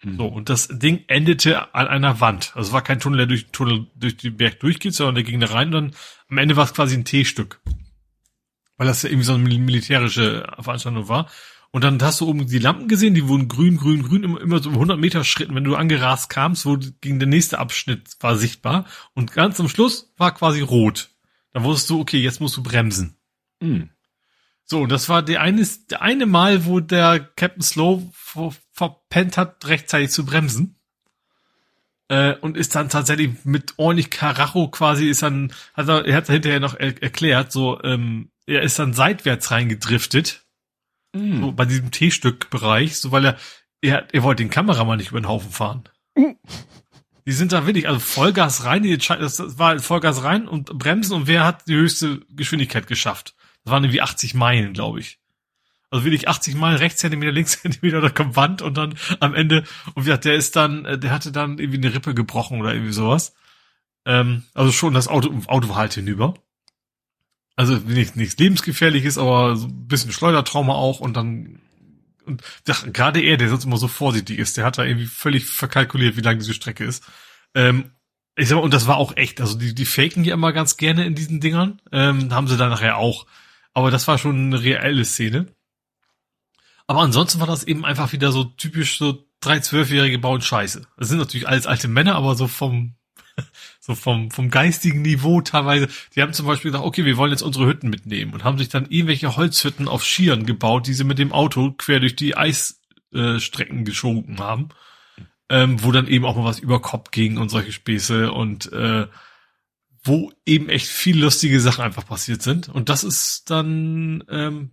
Hm. 0.04 0.18
So, 0.18 0.26
und 0.28 0.50
das 0.50 0.68
Ding 0.68 1.04
endete 1.08 1.74
an 1.74 1.88
einer 1.88 2.20
Wand. 2.20 2.52
Also 2.56 2.70
es 2.70 2.74
war 2.74 2.82
kein 2.82 3.00
Tunnel, 3.00 3.20
der 3.20 3.28
durch, 3.28 3.48
Tunnel, 3.52 3.88
durch 3.96 4.18
den 4.18 4.38
Berg 4.38 4.60
durchgeht, 4.60 4.94
sondern 4.94 5.16
der 5.16 5.24
ging 5.24 5.40
da 5.40 5.48
rein 5.48 5.68
und 5.68 5.74
dann 5.74 5.96
am 6.30 6.38
Ende 6.38 6.56
war 6.56 6.66
es 6.66 6.74
quasi 6.74 6.96
ein 6.96 7.06
T-Stück. 7.06 7.62
Weil 8.78 8.88
das 8.88 9.04
ja 9.04 9.10
irgendwie 9.10 9.26
so 9.26 9.34
eine 9.34 9.44
militärische 9.44 10.48
Veranstaltung 10.60 11.08
war. 11.08 11.30
Und 11.72 11.84
dann 11.84 12.02
hast 12.02 12.22
du 12.22 12.28
oben 12.28 12.46
die 12.46 12.60
Lampen 12.60 12.88
gesehen, 12.88 13.16
die 13.16 13.28
wurden 13.28 13.48
grün, 13.48 13.78
grün, 13.78 14.04
grün, 14.04 14.24
immer, 14.24 14.42
immer 14.42 14.62
so 14.62 14.70
100 14.70 15.00
Meter 15.00 15.24
Schritten. 15.24 15.56
Wenn 15.56 15.64
du 15.64 15.76
angerast 15.76 16.30
kamst, 16.30 16.66
wo 16.68 16.78
ging 17.02 17.18
der 17.18 17.28
nächste 17.28 17.58
Abschnitt 17.58 18.16
war 18.20 18.36
sichtbar. 18.36 18.86
Und 19.16 19.32
ganz 19.32 19.60
am 19.60 19.70
Schluss 19.70 20.14
war 20.18 20.34
quasi 20.36 20.62
rot. 20.62 21.10
Dann 21.52 21.64
wusstest 21.64 21.90
du, 21.90 22.00
okay, 22.00 22.20
jetzt 22.20 22.42
musst 22.42 22.58
du 22.58 22.64
bremsen. 22.64 23.18
Mhm. 23.60 23.90
So, 24.66 24.82
und 24.82 24.92
das 24.92 25.10
war 25.10 25.22
der 25.22 25.42
eine, 25.42 25.68
der 25.90 26.02
eine 26.02 26.26
Mal, 26.26 26.66
wo 26.66 26.80
der 26.80 27.20
Captain 27.20 27.62
Slow 27.62 28.12
verpennt 28.72 29.38
hat, 29.38 29.66
rechtzeitig 29.68 30.12
zu 30.12 30.26
bremsen. 30.26 30.80
Äh, 32.10 32.36
und 32.36 32.58
ist 32.58 32.76
dann 32.76 32.90
tatsächlich 32.90 33.46
mit 33.46 33.74
ordentlich 33.78 34.10
Karacho 34.10 34.70
quasi, 34.70 35.08
ist 35.08 35.24
dann, 35.24 35.54
hat 35.74 35.88
er, 35.88 36.06
er 36.06 36.18
hat 36.18 36.28
hinterher 36.28 36.60
noch 36.60 36.76
er, 36.76 37.02
erklärt, 37.02 37.52
so, 37.52 37.82
ähm, 37.84 38.30
er 38.46 38.62
ist 38.62 38.78
dann 38.78 38.94
seitwärts 38.94 39.52
reingedriftet 39.52 40.44
Mm. 41.14 41.42
So 41.42 41.52
bei 41.52 41.66
diesem 41.66 41.92
T-Stück-Bereich, 41.92 42.98
so 42.98 43.12
weil 43.12 43.26
er, 43.26 43.38
er, 43.82 44.08
er 44.14 44.24
wollte 44.24 44.44
den 44.44 44.50
Kameramann 44.50 44.98
nicht 44.98 45.12
über 45.12 45.22
den 45.22 45.28
Haufen 45.28 45.52
fahren. 45.52 45.84
Mm. 46.16 46.32
Die 47.26 47.32
sind 47.32 47.54
da 47.54 47.66
wirklich, 47.66 47.88
also 47.88 48.00
Vollgas 48.00 48.66
rein, 48.66 48.84
die, 48.84 48.98
das 48.98 49.58
war 49.58 49.80
Vollgas 49.80 50.24
rein 50.24 50.48
und 50.48 50.78
bremsen 50.78 51.16
und 51.16 51.28
wer 51.28 51.46
hat 51.46 51.68
die 51.68 51.76
höchste 51.76 52.20
Geschwindigkeit 52.30 52.88
geschafft? 52.88 53.34
Das 53.64 53.72
waren 53.72 53.84
irgendwie 53.84 54.02
80 54.02 54.34
Meilen, 54.34 54.74
glaube 54.74 55.00
ich. 55.00 55.20
Also 55.90 56.06
wirklich 56.06 56.28
80 56.28 56.56
Meilen, 56.56 56.78
rechts 56.78 57.00
Zentimeter, 57.00 57.32
links 57.32 57.62
Zentimeter, 57.62 58.02
da 58.02 58.10
kommt 58.10 58.36
Wand 58.36 58.62
und 58.62 58.76
dann 58.76 58.96
am 59.20 59.34
Ende, 59.34 59.64
und 59.94 60.04
wie 60.04 60.08
gesagt, 60.08 60.26
der 60.26 60.36
ist 60.36 60.56
dann, 60.56 61.00
der 61.00 61.12
hatte 61.12 61.32
dann 61.32 61.60
irgendwie 61.60 61.78
eine 61.78 61.94
Rippe 61.94 62.14
gebrochen 62.14 62.60
oder 62.60 62.74
irgendwie 62.74 62.94
sowas. 62.94 63.36
Ähm, 64.06 64.44
also 64.54 64.72
schon 64.72 64.94
das 64.94 65.08
Auto, 65.08 65.34
Auto 65.48 65.70
war 65.70 65.76
halt 65.76 65.94
hinüber. 65.94 66.34
Also 67.56 67.76
nicht, 67.76 68.16
nichts 68.16 68.38
lebensgefährliches, 68.38 69.18
aber 69.18 69.56
so 69.56 69.68
ein 69.68 69.88
bisschen 69.88 70.12
Schleudertrauma 70.12 70.74
auch 70.74 71.00
und 71.00 71.16
dann 71.16 71.60
und 72.26 72.42
ja, 72.68 72.76
gerade 72.92 73.22
er, 73.22 73.38
der 73.38 73.50
sonst 73.50 73.66
immer 73.66 73.78
so 73.78 73.88
vorsichtig 73.88 74.40
ist, 74.40 74.58
der 74.58 74.66
hat 74.66 74.78
da 74.78 74.84
irgendwie 74.84 75.08
völlig 75.08 75.46
verkalkuliert, 75.46 76.16
wie 76.18 76.22
lang 76.22 76.40
diese 76.40 76.54
Strecke 76.54 76.86
ist. 76.86 77.04
Ähm, 77.54 77.92
ich 78.36 78.48
sag 78.48 78.56
mal, 78.56 78.64
und 78.64 78.74
das 78.74 78.88
war 78.88 78.98
auch 78.98 79.16
echt. 79.18 79.42
Also 79.42 79.58
die, 79.58 79.76
die 79.76 79.86
faken 79.86 80.24
ja 80.24 80.34
immer 80.34 80.54
ganz 80.54 80.78
gerne 80.78 81.06
in 81.06 81.16
diesen 81.16 81.40
Dingern. 81.40 81.82
Ähm, 81.92 82.34
haben 82.34 82.48
sie 82.48 82.58
dann 82.58 82.70
nachher 82.70 82.98
auch. 82.98 83.28
Aber 83.74 83.92
das 83.92 84.08
war 84.08 84.18
schon 84.18 84.36
eine 84.36 84.64
reelle 84.64 85.06
Szene. 85.06 85.48
Aber 86.88 87.02
ansonsten 87.02 87.40
war 87.40 87.48
das 87.48 87.64
eben 87.64 87.86
einfach 87.86 88.12
wieder 88.12 88.32
so 88.32 88.44
typisch 88.44 88.98
so 88.98 89.26
drei 89.40 89.60
Zwölfjährige 89.60 90.20
bauen 90.20 90.42
Scheiße. 90.42 90.86
Das 90.98 91.08
sind 91.10 91.18
natürlich 91.18 91.48
alles 91.48 91.66
alte 91.66 91.88
Männer, 91.88 92.16
aber 92.16 92.36
so 92.36 92.48
vom 92.48 92.96
so 93.80 93.96
vom, 93.96 94.32
vom 94.32 94.50
geistigen 94.50 95.02
Niveau 95.02 95.42
teilweise. 95.42 95.88
Die 96.16 96.22
haben 96.22 96.34
zum 96.34 96.46
Beispiel 96.46 96.72
gesagt, 96.72 96.86
okay, 96.86 97.06
wir 97.06 97.18
wollen 97.18 97.32
jetzt 97.32 97.42
unsere 97.42 97.66
Hütten 97.66 97.90
mitnehmen 97.90 98.34
und 98.34 98.44
haben 98.44 98.58
sich 98.58 98.70
dann 98.70 98.90
irgendwelche 98.90 99.36
Holzhütten 99.36 99.88
auf 99.88 100.04
Skiern 100.04 100.46
gebaut, 100.46 100.88
die 100.88 100.94
sie 100.94 101.04
mit 101.04 101.20
dem 101.20 101.32
Auto 101.32 101.72
quer 101.72 102.00
durch 102.00 102.16
die 102.16 102.38
Eisstrecken 102.38 103.80
äh, 103.80 103.84
geschunken 103.84 104.40
haben. 104.40 104.70
Ähm, 105.50 105.84
wo 105.84 105.92
dann 105.92 106.08
eben 106.08 106.26
auch 106.26 106.36
mal 106.36 106.46
was 106.46 106.60
über 106.60 106.82
Kopf 106.82 107.12
ging 107.12 107.38
und 107.38 107.50
solche 107.50 107.74
Späße 107.74 108.32
und 108.32 108.72
äh, 108.72 109.08
wo 110.04 110.32
eben 110.46 110.70
echt 110.70 110.88
viel 110.88 111.20
lustige 111.22 111.60
Sachen 111.60 111.84
einfach 111.84 112.06
passiert 112.06 112.42
sind. 112.42 112.70
Und 112.70 112.90
das 112.90 113.04
ist 113.04 113.50
dann, 113.50 114.24
ähm, 114.30 114.72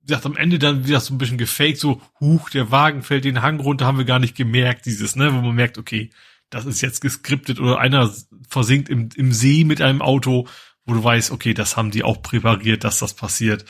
wie 0.00 0.06
gesagt, 0.06 0.26
am 0.26 0.36
Ende 0.36 0.58
dann 0.58 0.86
wieder 0.86 1.00
so 1.00 1.12
ein 1.12 1.18
bisschen 1.18 1.38
gefaked, 1.38 1.78
so, 1.78 2.00
huch, 2.20 2.50
der 2.50 2.70
Wagen 2.70 3.02
fällt 3.02 3.24
den 3.24 3.42
Hang 3.42 3.58
runter, 3.60 3.86
haben 3.86 3.98
wir 3.98 4.04
gar 4.04 4.20
nicht 4.20 4.36
gemerkt, 4.36 4.86
dieses, 4.86 5.16
ne, 5.16 5.34
wo 5.34 5.40
man 5.40 5.54
merkt, 5.54 5.76
okay, 5.76 6.10
das 6.50 6.66
ist 6.66 6.80
jetzt 6.80 7.00
geskriptet 7.00 7.60
oder 7.60 7.78
einer 7.78 8.12
versinkt 8.48 8.88
im, 8.88 9.08
im 9.14 9.32
See 9.32 9.64
mit 9.64 9.80
einem 9.80 10.02
Auto, 10.02 10.48
wo 10.84 10.94
du 10.94 11.02
weißt, 11.02 11.30
okay, 11.30 11.54
das 11.54 11.76
haben 11.76 11.90
die 11.90 12.02
auch 12.02 12.22
präpariert, 12.22 12.84
dass 12.84 12.98
das 12.98 13.14
passiert. 13.14 13.64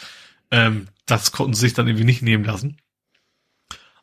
Ähm, 0.51 0.89
das 1.07 1.33
konnten 1.33 1.55
sie 1.55 1.61
sich 1.61 1.75
dann 1.75 1.87
irgendwie 1.89 2.05
nicht 2.05 2.23
nehmen 2.23 2.45
lassen. 2.45 2.79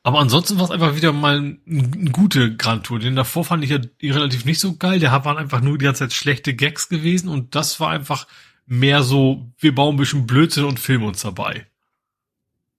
Aber 0.08 0.22
ansonsten 0.22 0.58
war 0.58 0.64
es 0.64 0.72
einfach 0.72 0.95
wieder 0.95 1.11
mal 1.11 1.38
eine 1.38 1.58
ein 1.66 2.14
gute 2.14 2.56
Grand 2.56 2.86
Tour. 2.86 2.98
Den 2.98 3.18
davor 3.18 3.44
fand 3.44 3.66
ich 3.66 3.72
ja 3.72 3.80
relativ 4.02 4.45
nicht 4.45 4.61
so 4.61 4.77
geil. 4.77 5.02
Der 5.02 5.11
waren 5.26 5.36
einfach 5.36 5.60
nur 5.60 5.77
die 5.77 5.84
ganze 5.84 6.06
Zeit 6.06 6.14
schlechte 6.14 6.53
Gags 6.53 6.88
gewesen 6.88 7.27
und 7.27 7.56
das 7.56 7.82
war 7.82 7.90
einfach 7.90 8.26
mehr 8.66 9.03
so, 9.03 9.52
wir 9.60 9.76
bauen 9.76 9.95
ein 9.95 9.98
bisschen 9.98 10.26
Blödsinn 10.26 10.64
und 10.64 10.80
filmen 10.80 11.03
uns 11.03 11.24
dabei. 11.24 11.68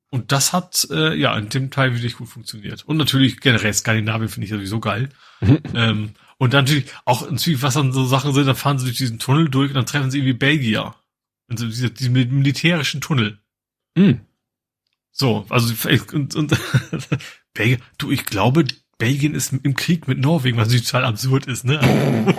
Und 0.08 0.32
das 0.32 0.54
hat 0.54 0.88
äh, 0.90 1.14
ja 1.16 1.36
in 1.36 1.50
dem 1.50 1.70
Teil 1.70 1.92
wirklich 1.92 2.16
gut 2.16 2.30
funktioniert. 2.30 2.84
Und 2.86 2.96
natürlich 2.96 3.40
generell 3.40 3.74
Skandinavien 3.74 4.30
finde 4.30 4.46
ich 4.46 4.50
sowieso 4.50 4.80
geil. 4.80 5.10
ähm, 5.74 6.14
und 6.38 6.54
dann 6.54 6.64
natürlich 6.64 6.86
auch 7.04 7.30
natürlich, 7.30 7.60
was 7.60 7.74
dann 7.74 7.92
so 7.92 8.06
Sachen 8.06 8.32
sind, 8.32 8.46
da 8.46 8.54
fahren 8.54 8.78
sie 8.78 8.86
durch 8.86 8.96
diesen 8.96 9.18
Tunnel 9.18 9.50
durch 9.50 9.68
und 9.68 9.76
dann 9.76 9.84
treffen 9.84 10.10
sie 10.10 10.20
irgendwie 10.20 10.32
Belgier. 10.32 10.94
Also 11.46 11.66
diese, 11.66 11.90
diese 11.90 12.08
militärischen 12.08 13.02
Tunnel. 13.02 13.38
Mhm. 13.94 14.20
So, 15.18 15.44
also 15.48 15.74
und, 16.12 16.36
und 16.36 16.56
Belgier, 17.54 17.78
du, 17.98 18.12
ich 18.12 18.24
glaube, 18.24 18.64
Belgien 18.98 19.34
ist 19.34 19.52
im 19.52 19.74
Krieg 19.74 20.06
mit 20.06 20.18
Norwegen, 20.18 20.56
was 20.58 20.68
total 20.68 21.04
absurd 21.04 21.46
ist, 21.46 21.64
ne? 21.64 21.80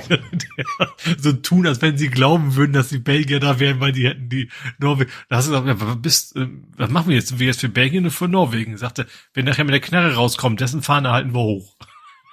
so 1.18 1.34
tun, 1.34 1.68
als 1.68 1.82
wenn 1.82 1.98
sie 1.98 2.10
glauben 2.10 2.56
würden, 2.56 2.74
dass 2.74 2.90
die 2.90 3.00
Belgier 3.00 3.40
da 3.40 3.60
wären, 3.60 3.82
weil 3.82 3.92
die 3.92 4.08
hätten 4.08 4.30
die 4.30 4.50
Norwegen. 4.78 5.10
Da 5.28 5.38
hast 5.38 5.48
du 5.48 5.52
gesagt, 5.52 5.82
ja, 5.82 5.96
bist, 5.96 6.36
äh, 6.38 6.48
was 6.78 6.90
machen 6.90 7.10
wir 7.10 7.16
jetzt? 7.16 7.30
Sind 7.30 7.40
wir 7.40 7.48
jetzt 7.48 7.62
für 7.62 7.70
Belgien 7.70 8.06
oder 8.06 8.12
für 8.12 8.28
Norwegen? 8.28 8.78
Sagte, 8.78 9.08
wenn 9.34 9.46
nachher 9.46 9.64
mit 9.66 9.74
der 9.74 9.82
Knarre 9.82 10.16
rauskommt, 10.16 10.60
dessen 10.60 10.82
Fahne 10.82 11.12
halten 11.12 11.34
wir 11.34 11.42
hoch. 11.42 11.76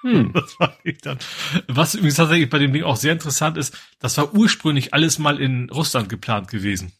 Hm. 0.03 0.33
Das 0.35 0.61
war 0.61 0.77
ich 0.85 0.99
dann. 0.99 1.19
Was 1.67 1.95
übrigens 1.95 2.17
tatsächlich 2.17 2.51
bei 2.51 2.59
dem 2.59 2.73
Ding 2.73 2.85
auch 2.85 2.97
sehr 2.97 3.13
interessant 3.13 3.57
ist, 3.57 3.77
das 3.99 4.17
war 4.17 4.35
ursprünglich 4.35 4.95
alles 4.95 5.19
mal 5.19 5.41
in 5.41 5.71
Russland 5.71 6.09
geplant 6.09 6.49
gewesen. 6.49 6.93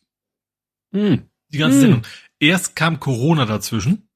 Hm. 0.93 1.29
Die 1.53 1.59
ganze 1.59 1.77
hm. 1.77 1.83
Sendung. 1.83 2.03
Erst 2.39 2.77
kam 2.77 3.01
Corona 3.01 3.47
dazwischen. 3.47 4.09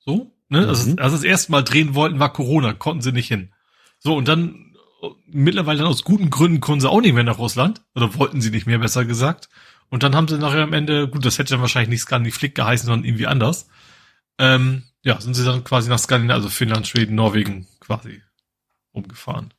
So, 0.00 0.32
Ne? 0.50 0.66
Also, 0.66 0.90
mhm. 0.90 0.98
als 0.98 1.12
das 1.12 1.22
erste 1.22 1.52
Mal 1.52 1.62
drehen 1.62 1.94
wollten, 1.94 2.18
war 2.18 2.32
Corona, 2.32 2.74
konnten 2.74 3.00
sie 3.00 3.12
nicht 3.12 3.28
hin. 3.28 3.52
So, 3.98 4.16
und 4.16 4.28
dann 4.28 4.74
mittlerweile 5.26 5.78
dann 5.78 5.86
aus 5.86 6.04
guten 6.04 6.28
Gründen 6.28 6.60
konnten 6.60 6.82
sie 6.82 6.90
auch 6.90 7.00
nicht 7.00 7.14
mehr 7.14 7.24
nach 7.24 7.38
Russland. 7.38 7.82
Oder 7.94 8.14
wollten 8.16 8.40
sie 8.40 8.50
nicht 8.50 8.66
mehr, 8.66 8.78
besser 8.78 9.04
gesagt. 9.04 9.48
Und 9.88 10.02
dann 10.02 10.14
haben 10.14 10.28
sie 10.28 10.38
nachher 10.38 10.62
am 10.62 10.72
Ende, 10.72 11.08
gut, 11.08 11.24
das 11.24 11.38
hätte 11.38 11.54
dann 11.54 11.60
wahrscheinlich 11.60 11.88
nicht 11.88 12.02
Skandi 12.02 12.32
Flick 12.32 12.54
geheißen, 12.54 12.86
sondern 12.86 13.04
irgendwie 13.04 13.26
anders. 13.28 13.68
Ähm, 14.38 14.82
ja, 15.02 15.20
sind 15.20 15.34
sie 15.34 15.44
dann 15.44 15.64
quasi 15.64 15.88
nach 15.88 15.98
Skandinavien, 15.98 16.42
also 16.42 16.48
Finnland, 16.48 16.86
Schweden, 16.86 17.14
Norwegen 17.14 17.66
quasi 17.78 18.22
umgefahren. 18.92 19.54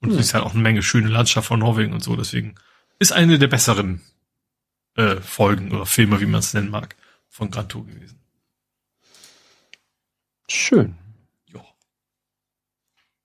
Und 0.00 0.12
es 0.12 0.18
ist 0.18 0.34
halt 0.34 0.44
auch 0.44 0.52
eine 0.52 0.62
Menge 0.62 0.82
schöne 0.82 1.08
Landschaft 1.08 1.48
von 1.48 1.60
Norwegen 1.60 1.92
und 1.92 2.02
so, 2.02 2.16
deswegen 2.16 2.54
ist 2.98 3.12
eine 3.12 3.38
der 3.38 3.48
besseren 3.48 4.02
äh, 4.96 5.16
Folgen 5.16 5.72
oder 5.72 5.86
Filme, 5.86 6.20
wie 6.20 6.26
man 6.26 6.40
es 6.40 6.54
nennen 6.54 6.70
mag, 6.70 6.96
von 7.28 7.50
Grand 7.50 7.70
Tour 7.70 7.86
gewesen. 7.86 8.18
Schön. 10.48 10.96
Ja. 11.52 11.62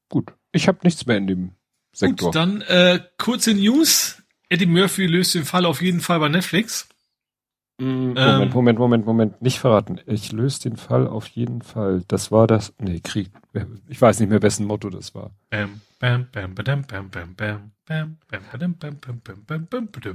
Gut. 0.09 0.33
Ich 0.51 0.67
habe 0.67 0.79
nichts 0.83 1.05
mehr 1.05 1.17
in 1.17 1.27
dem 1.27 1.51
Sektor. 1.93 2.29
Gut, 2.29 2.35
dann 2.35 2.61
äh, 2.61 2.99
kurze 3.17 3.53
News. 3.53 4.21
Eddie 4.49 4.65
Murphy 4.65 5.05
löst 5.05 5.33
den 5.33 5.45
Fall 5.45 5.65
auf 5.65 5.81
jeden 5.81 6.01
Fall 6.01 6.19
bei 6.19 6.27
Netflix. 6.27 6.89
Mm, 7.77 7.83
ähm, 7.83 8.13
Moment, 8.15 8.17
ähm, 8.17 8.53
Moment, 8.53 8.79
Moment, 8.79 9.05
Moment. 9.05 9.41
Nicht 9.41 9.59
verraten. 9.59 9.99
Ich 10.05 10.31
löse 10.31 10.61
den 10.61 10.77
Fall 10.77 11.07
auf 11.07 11.27
jeden 11.27 11.61
Fall. 11.61 12.03
Das 12.07 12.31
war 12.31 12.47
das. 12.47 12.73
Nee, 12.79 12.99
Krieg. 12.99 13.31
Ich 13.87 14.01
weiß 14.01 14.19
nicht 14.19 14.29
mehr, 14.29 14.41
wessen 14.41 14.67
Motto 14.67 14.89
das 14.89 15.15
war. 15.15 15.31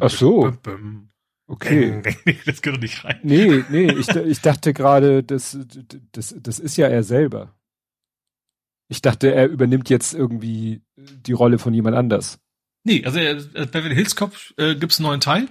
Ach 0.00 0.10
so. 0.10 0.42
Bam, 0.42 0.58
bam. 0.62 1.08
Okay. 1.46 2.02
das 2.46 2.60
gehört 2.62 2.82
nicht 2.82 3.04
rein. 3.04 3.20
Nee, 3.22 3.64
nee, 3.70 3.92
ich, 3.92 4.08
ich 4.08 4.40
dachte 4.40 4.72
gerade, 4.72 5.22
das, 5.22 5.56
das, 6.12 6.34
das 6.38 6.58
ist 6.58 6.76
ja 6.76 6.88
er 6.88 7.04
selber. 7.04 7.54
Ich 8.88 9.02
dachte, 9.02 9.32
er 9.32 9.48
übernimmt 9.48 9.90
jetzt 9.90 10.14
irgendwie 10.14 10.82
die 10.96 11.32
Rolle 11.32 11.58
von 11.58 11.74
jemand 11.74 11.96
anders. 11.96 12.38
Nee, 12.84 13.04
also 13.04 13.18
er, 13.18 13.34
Beverly 13.66 13.94
Hills 13.94 14.14
Cop 14.14 14.36
äh, 14.56 14.76
gibt's 14.76 14.98
einen 14.98 15.08
neuen 15.08 15.20
Teil. 15.20 15.48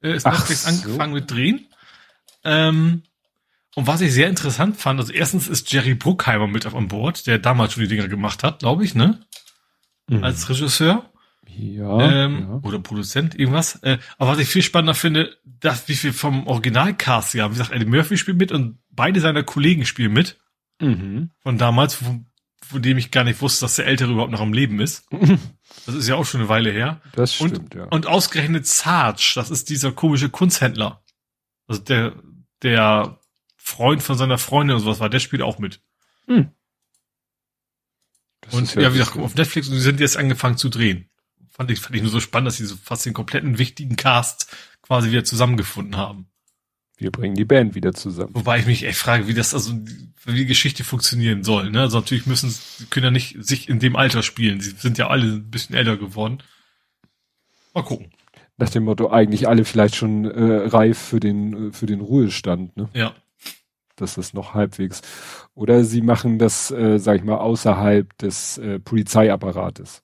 Er 0.00 0.14
ist 0.14 0.26
Netflix 0.26 0.64
so. 0.64 0.68
angefangen 0.68 1.12
mit 1.12 1.30
Drehen. 1.30 1.66
Ähm, 2.44 3.02
und 3.74 3.86
was 3.86 4.00
ich 4.00 4.12
sehr 4.12 4.28
interessant 4.28 4.76
fand, 4.76 4.98
also 4.98 5.12
erstens 5.12 5.48
ist 5.48 5.72
Jerry 5.72 5.94
Bruckheimer 5.94 6.46
mit 6.46 6.66
auf 6.66 6.74
an 6.74 6.88
Bord, 6.88 7.26
der 7.26 7.38
damals 7.38 7.72
schon 7.72 7.82
die 7.82 7.88
Dinger 7.88 8.08
gemacht 8.08 8.42
hat, 8.42 8.60
glaube 8.60 8.84
ich, 8.84 8.94
ne? 8.94 9.20
Mhm. 10.08 10.24
Als 10.24 10.48
Regisseur. 10.48 11.09
Ja, 11.58 12.00
ähm, 12.00 12.46
ja. 12.48 12.60
Oder 12.62 12.78
Produzent, 12.78 13.34
irgendwas. 13.38 13.76
Äh, 13.82 13.98
aber 14.18 14.32
was 14.32 14.38
ich 14.38 14.48
viel 14.48 14.62
spannender 14.62 14.94
finde, 14.94 15.36
dass 15.44 15.88
wie 15.88 15.94
viel 15.94 16.12
vom 16.12 16.46
Originalcast 16.46 17.34
ja, 17.34 17.46
wie 17.48 17.54
gesagt, 17.54 17.72
Eddie 17.72 17.86
Murphy 17.86 18.16
spielt 18.16 18.38
mit 18.38 18.52
und 18.52 18.78
beide 18.90 19.20
seiner 19.20 19.42
Kollegen 19.42 19.84
spielen 19.84 20.12
mit. 20.12 20.38
Mhm. 20.80 21.30
Von 21.42 21.58
damals, 21.58 21.94
von, 21.94 22.26
von 22.62 22.82
dem 22.82 22.98
ich 22.98 23.10
gar 23.10 23.24
nicht 23.24 23.40
wusste, 23.42 23.64
dass 23.64 23.76
der 23.76 23.86
Ältere 23.86 24.12
überhaupt 24.12 24.32
noch 24.32 24.40
am 24.40 24.52
Leben 24.52 24.80
ist. 24.80 25.06
Das 25.86 25.94
ist 25.94 26.08
ja 26.08 26.16
auch 26.16 26.26
schon 26.26 26.40
eine 26.40 26.48
Weile 26.48 26.72
her. 26.72 27.00
Das 27.14 27.34
stimmt, 27.34 27.58
und, 27.58 27.74
ja. 27.74 27.84
Und 27.84 28.06
ausgerechnet 28.06 28.66
Sarge, 28.66 29.32
das 29.36 29.50
ist 29.50 29.70
dieser 29.70 29.92
komische 29.92 30.28
Kunsthändler. 30.28 31.02
Also 31.68 31.80
der, 31.80 32.12
der 32.62 33.20
Freund 33.56 34.02
von 34.02 34.18
seiner 34.18 34.36
Freundin 34.36 34.74
oder 34.74 34.84
sowas 34.84 34.98
war, 34.98 35.08
der 35.08 35.20
spielt 35.20 35.42
auch 35.42 35.58
mit. 35.58 35.80
Mhm. 36.26 36.50
Und 38.50 38.74
ja, 38.74 38.92
wie 38.92 38.98
gesagt, 38.98 39.16
auf 39.16 39.36
Netflix 39.36 39.68
und 39.68 39.74
sie 39.74 39.80
sind 39.80 40.00
jetzt 40.00 40.16
angefangen 40.16 40.56
zu 40.56 40.68
drehen 40.68 41.10
fand 41.50 41.70
ich, 41.70 41.80
fand 41.80 41.96
ich 41.96 42.02
nur 42.02 42.10
so 42.10 42.20
spannend, 42.20 42.48
dass 42.48 42.56
sie 42.56 42.66
so 42.66 42.76
fast 42.76 43.04
den 43.04 43.12
kompletten 43.12 43.58
wichtigen 43.58 43.96
Cast 43.96 44.54
quasi 44.82 45.10
wieder 45.10 45.24
zusammengefunden 45.24 45.96
haben. 45.96 46.26
Wir 46.96 47.10
bringen 47.10 47.34
die 47.34 47.46
Band 47.46 47.74
wieder 47.74 47.94
zusammen. 47.94 48.34
Wobei 48.34 48.58
ich 48.58 48.66
mich 48.66 48.84
echt 48.84 48.98
frage, 48.98 49.26
wie 49.26 49.32
das, 49.32 49.54
also, 49.54 49.72
wie 50.24 50.34
die 50.34 50.46
Geschichte 50.46 50.84
funktionieren 50.84 51.44
soll, 51.44 51.70
ne? 51.70 51.80
Also 51.80 51.98
natürlich 51.98 52.26
müssen, 52.26 52.50
sie 52.50 52.84
können 52.86 53.04
ja 53.04 53.10
nicht 53.10 53.42
sich 53.42 53.70
in 53.70 53.78
dem 53.78 53.96
Alter 53.96 54.22
spielen. 54.22 54.60
Sie 54.60 54.70
sind 54.70 54.98
ja 54.98 55.08
alle 55.08 55.24
ein 55.24 55.50
bisschen 55.50 55.74
älter 55.74 55.96
geworden. 55.96 56.42
Mal 57.72 57.84
gucken. 57.84 58.10
Nach 58.58 58.68
dem 58.68 58.84
Motto, 58.84 59.10
eigentlich 59.10 59.48
alle 59.48 59.64
vielleicht 59.64 59.96
schon 59.96 60.26
äh, 60.26 60.66
reif 60.66 60.98
für 60.98 61.20
den, 61.20 61.72
für 61.72 61.86
den 61.86 62.00
Ruhestand, 62.00 62.76
ne? 62.76 62.90
Ja. 62.92 63.14
Dass 63.96 64.16
das 64.16 64.34
noch 64.34 64.52
halbwegs. 64.52 65.00
Oder 65.54 65.84
sie 65.84 66.02
machen 66.02 66.38
das, 66.38 66.70
äh, 66.70 66.98
sag 66.98 67.16
ich 67.16 67.24
mal, 67.24 67.38
außerhalb 67.38 68.16
des 68.18 68.58
äh, 68.58 68.78
Polizeiapparates 68.78 70.02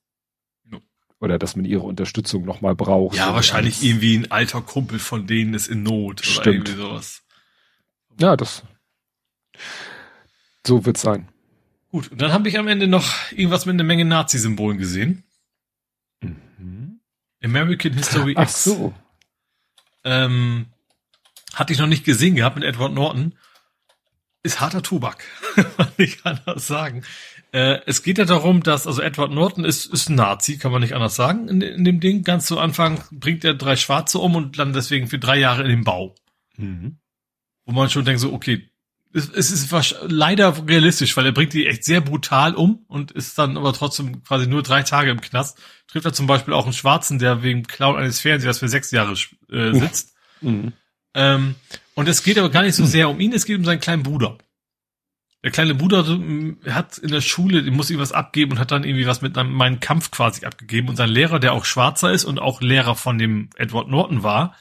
oder 1.21 1.39
dass 1.39 1.57
man 1.57 1.65
ihre 1.65 1.83
Unterstützung 1.83 2.45
nochmal 2.45 2.75
braucht. 2.75 3.17
Ja, 3.17 3.35
wahrscheinlich 3.35 3.77
alles. 3.79 3.85
irgendwie 3.85 4.17
ein 4.19 4.31
alter 4.31 4.61
Kumpel 4.63 4.99
von 4.99 5.27
denen 5.27 5.55
ist 5.55 5.69
in 5.69 5.83
Not 5.83 6.25
Stimmt. 6.25 6.39
oder 6.39 6.53
irgendwie 6.53 6.73
sowas. 6.75 7.23
Ja, 8.21 8.37
das. 8.37 8.63
So 10.67 10.85
wird's 10.85 11.03
sein. 11.03 11.29
Gut, 11.91 12.11
und 12.11 12.21
dann 12.21 12.33
habe 12.33 12.49
ich 12.49 12.59
am 12.59 12.69
Ende 12.69 12.87
noch 12.87 13.07
irgendwas 13.33 13.67
mit 13.67 13.75
einer 13.75 13.85
Menge 13.85 14.05
Nazi-Symbolen 14.05 14.79
gesehen. 14.79 15.25
Mhm. 16.21 17.01
American 17.43 17.93
History 17.93 18.35
Ach 18.37 18.43
X. 18.43 18.65
so. 18.65 18.95
Ähm, 20.05 20.67
hatte 21.55 21.73
ich 21.73 21.79
noch 21.79 21.87
nicht 21.87 22.05
gesehen 22.05 22.35
gehabt 22.35 22.57
mit 22.57 22.65
Edward 22.65 22.93
Norton. 22.93 23.35
Ist 24.43 24.61
harter 24.61 24.83
Tobak, 24.83 25.25
kann 25.77 25.93
ich 25.97 26.25
anders 26.25 26.67
sagen. 26.67 27.03
Äh, 27.53 27.81
es 27.87 28.03
geht 28.03 28.19
ja 28.19 28.25
darum, 28.25 28.63
dass, 28.63 28.87
also 28.87 29.01
Edward 29.01 29.33
Norton 29.33 29.65
ist, 29.65 29.87
ist 29.87 30.09
ein 30.09 30.17
Nazi, 30.17 30.59
kann 30.59 30.73
man 30.73 30.83
nicht 30.83 30.95
anders 30.95 31.17
sagen, 31.17 31.49
in, 31.49 31.61
in 31.61 31.85
dem 31.85 32.01
Ding. 32.01 32.23
Ganz 32.23 32.47
zu 32.47 32.59
Anfang 32.59 33.03
bringt 33.11 33.45
er 33.45 33.55
drei 33.55 33.77
Schwarze 33.77 34.19
um 34.19 34.35
und 34.35 34.59
dann 34.59 34.73
deswegen 34.73 35.07
für 35.07 35.19
drei 35.19 35.39
Jahre 35.39 35.63
in 35.63 35.69
den 35.69 35.85
Bau. 35.85 36.15
Mhm. 36.57 36.99
Wo 37.65 37.73
man 37.73 37.91
schon 37.91 38.05
denkt 38.05 38.21
so, 38.21 38.33
okay, 38.33 38.69
es, 39.13 39.31
es 39.31 39.51
ist 39.51 39.97
leider 40.03 40.69
realistisch, 40.69 41.17
weil 41.17 41.27
er 41.27 41.33
bringt 41.33 41.53
die 41.53 41.67
echt 41.67 41.85
sehr 41.85 42.01
brutal 42.01 42.55
um 42.55 42.85
und 42.89 43.13
ist 43.13 43.39
dann 43.39 43.57
aber 43.57 43.73
trotzdem 43.73 44.23
quasi 44.23 44.47
nur 44.47 44.63
drei 44.63 44.83
Tage 44.83 45.11
im 45.11 45.21
Knast. 45.21 45.59
Trifft 45.87 46.07
er 46.07 46.13
zum 46.13 46.27
Beispiel 46.27 46.53
auch 46.53 46.65
einen 46.65 46.73
Schwarzen, 46.73 47.19
der 47.19 47.43
wegen 47.43 47.63
Clown 47.63 47.97
eines 47.97 48.21
Fernsehers 48.21 48.59
für 48.59 48.69
sechs 48.69 48.91
Jahre 48.91 49.15
äh, 49.51 49.73
sitzt. 49.73 50.15
Mhm. 50.41 50.73
Ähm, 51.15 51.55
und 51.95 52.09
es 52.09 52.23
geht 52.23 52.39
aber 52.39 52.51
gar 52.51 52.63
nicht 52.63 52.75
so 52.75 52.85
sehr 52.85 53.09
um 53.09 53.21
ihn, 53.21 53.33
es 53.33 53.47
geht 53.47 53.57
um 53.57 53.65
seinen 53.65 53.81
kleinen 53.81 54.03
Bruder 54.03 54.37
der 55.45 55.51
kleine 55.53 55.75
Bruder 55.75 56.05
hat 56.71 56.99
in 56.99 57.11
der 57.11 57.21
Schule, 57.21 57.63
muss 57.71 57.91
ihm 57.91 57.99
was 57.99 58.13
abgeben 58.13 58.53
und 58.53 58.59
hat 58.59 58.73
dann 58.73 58.85
irgendwie 58.85 59.07
was 59.07 59.23
mit 59.23 59.37
meinem 59.37 59.81
Kampf 59.81 60.11
quasi 60.11 60.45
abgegeben. 60.45 60.89
Und 60.89 60.97
sein 60.97 61.11
Lehrer, 61.11 61.39
der 61.39 61.53
auch 61.53 61.65
Schwarzer 61.65 62.11
ist 62.11 62.25
und 62.25 62.39
auch 62.39 62.61
Lehrer 62.61 62.97
von 62.97 63.19
dem 63.19 63.51
Edward 63.57 63.89
Norton 63.89 64.23
war, 64.23 64.57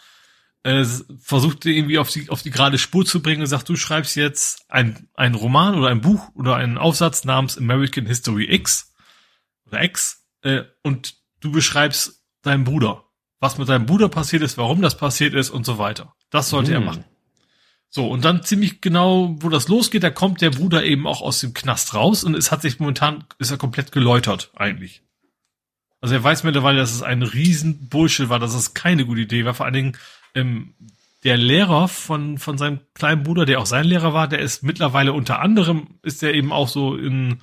äh, 0.63 0.85
versuchte 1.19 1.69
irgendwie 1.69 1.97
auf 1.97 2.09
die, 2.09 2.29
auf 2.29 2.41
die 2.41 2.51
gerade 2.51 2.77
Spur 2.77 3.05
zu 3.05 3.21
bringen 3.21 3.41
und 3.41 3.47
sagt, 3.47 3.69
du 3.69 3.75
schreibst 3.75 4.15
jetzt 4.15 4.65
ein, 4.69 5.07
ein 5.13 5.35
Roman 5.35 5.75
oder 5.75 5.89
ein 5.89 6.01
Buch 6.01 6.29
oder 6.33 6.55
einen 6.55 6.77
Aufsatz 6.77 7.23
namens 7.23 7.57
American 7.57 8.05
History 8.05 8.51
X 8.51 8.93
oder 9.67 9.83
X 9.83 10.27
äh, 10.41 10.63
und 10.83 11.15
du 11.39 11.51
beschreibst 11.51 12.25
deinen 12.41 12.63
Bruder. 12.63 13.05
Was 13.39 13.57
mit 13.57 13.69
deinem 13.69 13.85
Bruder 13.85 14.09
passiert 14.09 14.41
ist, 14.41 14.57
warum 14.57 14.81
das 14.81 14.97
passiert 14.97 15.33
ist 15.35 15.51
und 15.51 15.65
so 15.65 15.77
weiter. 15.77 16.15
Das 16.31 16.49
sollte 16.49 16.75
hm. 16.75 16.81
er 16.81 16.85
machen. 16.85 17.05
So, 17.95 18.09
und 18.09 18.25
dann 18.25 18.43
ziemlich 18.43 18.81
genau, 18.81 19.37
wo 19.39 19.47
das 19.47 19.69
losgeht, 19.69 20.03
da 20.03 20.09
kommt 20.09 20.41
der 20.41 20.49
Bruder 20.49 20.83
eben 20.83 21.07
auch 21.07 21.21
aus 21.21 21.39
dem 21.39 21.53
Knast 21.53 21.93
raus 21.93 22.25
und 22.25 22.35
es 22.35 22.51
hat 22.51 22.61
sich 22.61 22.77
momentan, 22.77 23.23
ist 23.39 23.51
er 23.51 23.57
komplett 23.57 23.93
geläutert, 23.93 24.51
eigentlich. 24.53 25.01
Also 26.01 26.13
er 26.13 26.21
weiß 26.21 26.43
mittlerweile, 26.43 26.79
dass 26.79 26.91
es 26.91 27.03
ein 27.03 27.23
riesen 27.23 27.87
Bullshit 27.87 28.27
war, 28.27 28.37
dass 28.37 28.53
es 28.53 28.73
keine 28.73 29.05
gute 29.05 29.21
Idee 29.21 29.45
war. 29.45 29.53
Vor 29.53 29.65
allen 29.65 29.75
Dingen, 29.75 29.97
ähm, 30.33 30.73
der 31.23 31.37
Lehrer 31.37 31.87
von, 31.87 32.37
von 32.37 32.57
seinem 32.57 32.81
kleinen 32.95 33.23
Bruder, 33.23 33.45
der 33.45 33.61
auch 33.61 33.65
sein 33.65 33.85
Lehrer 33.85 34.13
war, 34.13 34.27
der 34.27 34.39
ist 34.39 34.61
mittlerweile 34.61 35.13
unter 35.13 35.39
anderem, 35.39 35.87
ist 36.03 36.21
er 36.21 36.33
eben 36.33 36.51
auch 36.51 36.67
so 36.67 36.97
in, 36.97 37.39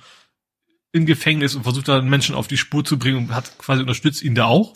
in 0.91 1.07
Gefängnis 1.07 1.55
und 1.55 1.63
versucht 1.63 1.87
da 1.87 1.99
Menschen 2.03 2.35
auf 2.35 2.47
die 2.47 2.57
Spur 2.57 2.85
zu 2.85 2.99
bringen 2.99 3.17
und 3.17 3.33
hat 3.33 3.57
quasi 3.57 3.81
unterstützt 3.81 4.21
ihn 4.21 4.35
da 4.35 4.45
auch. 4.45 4.75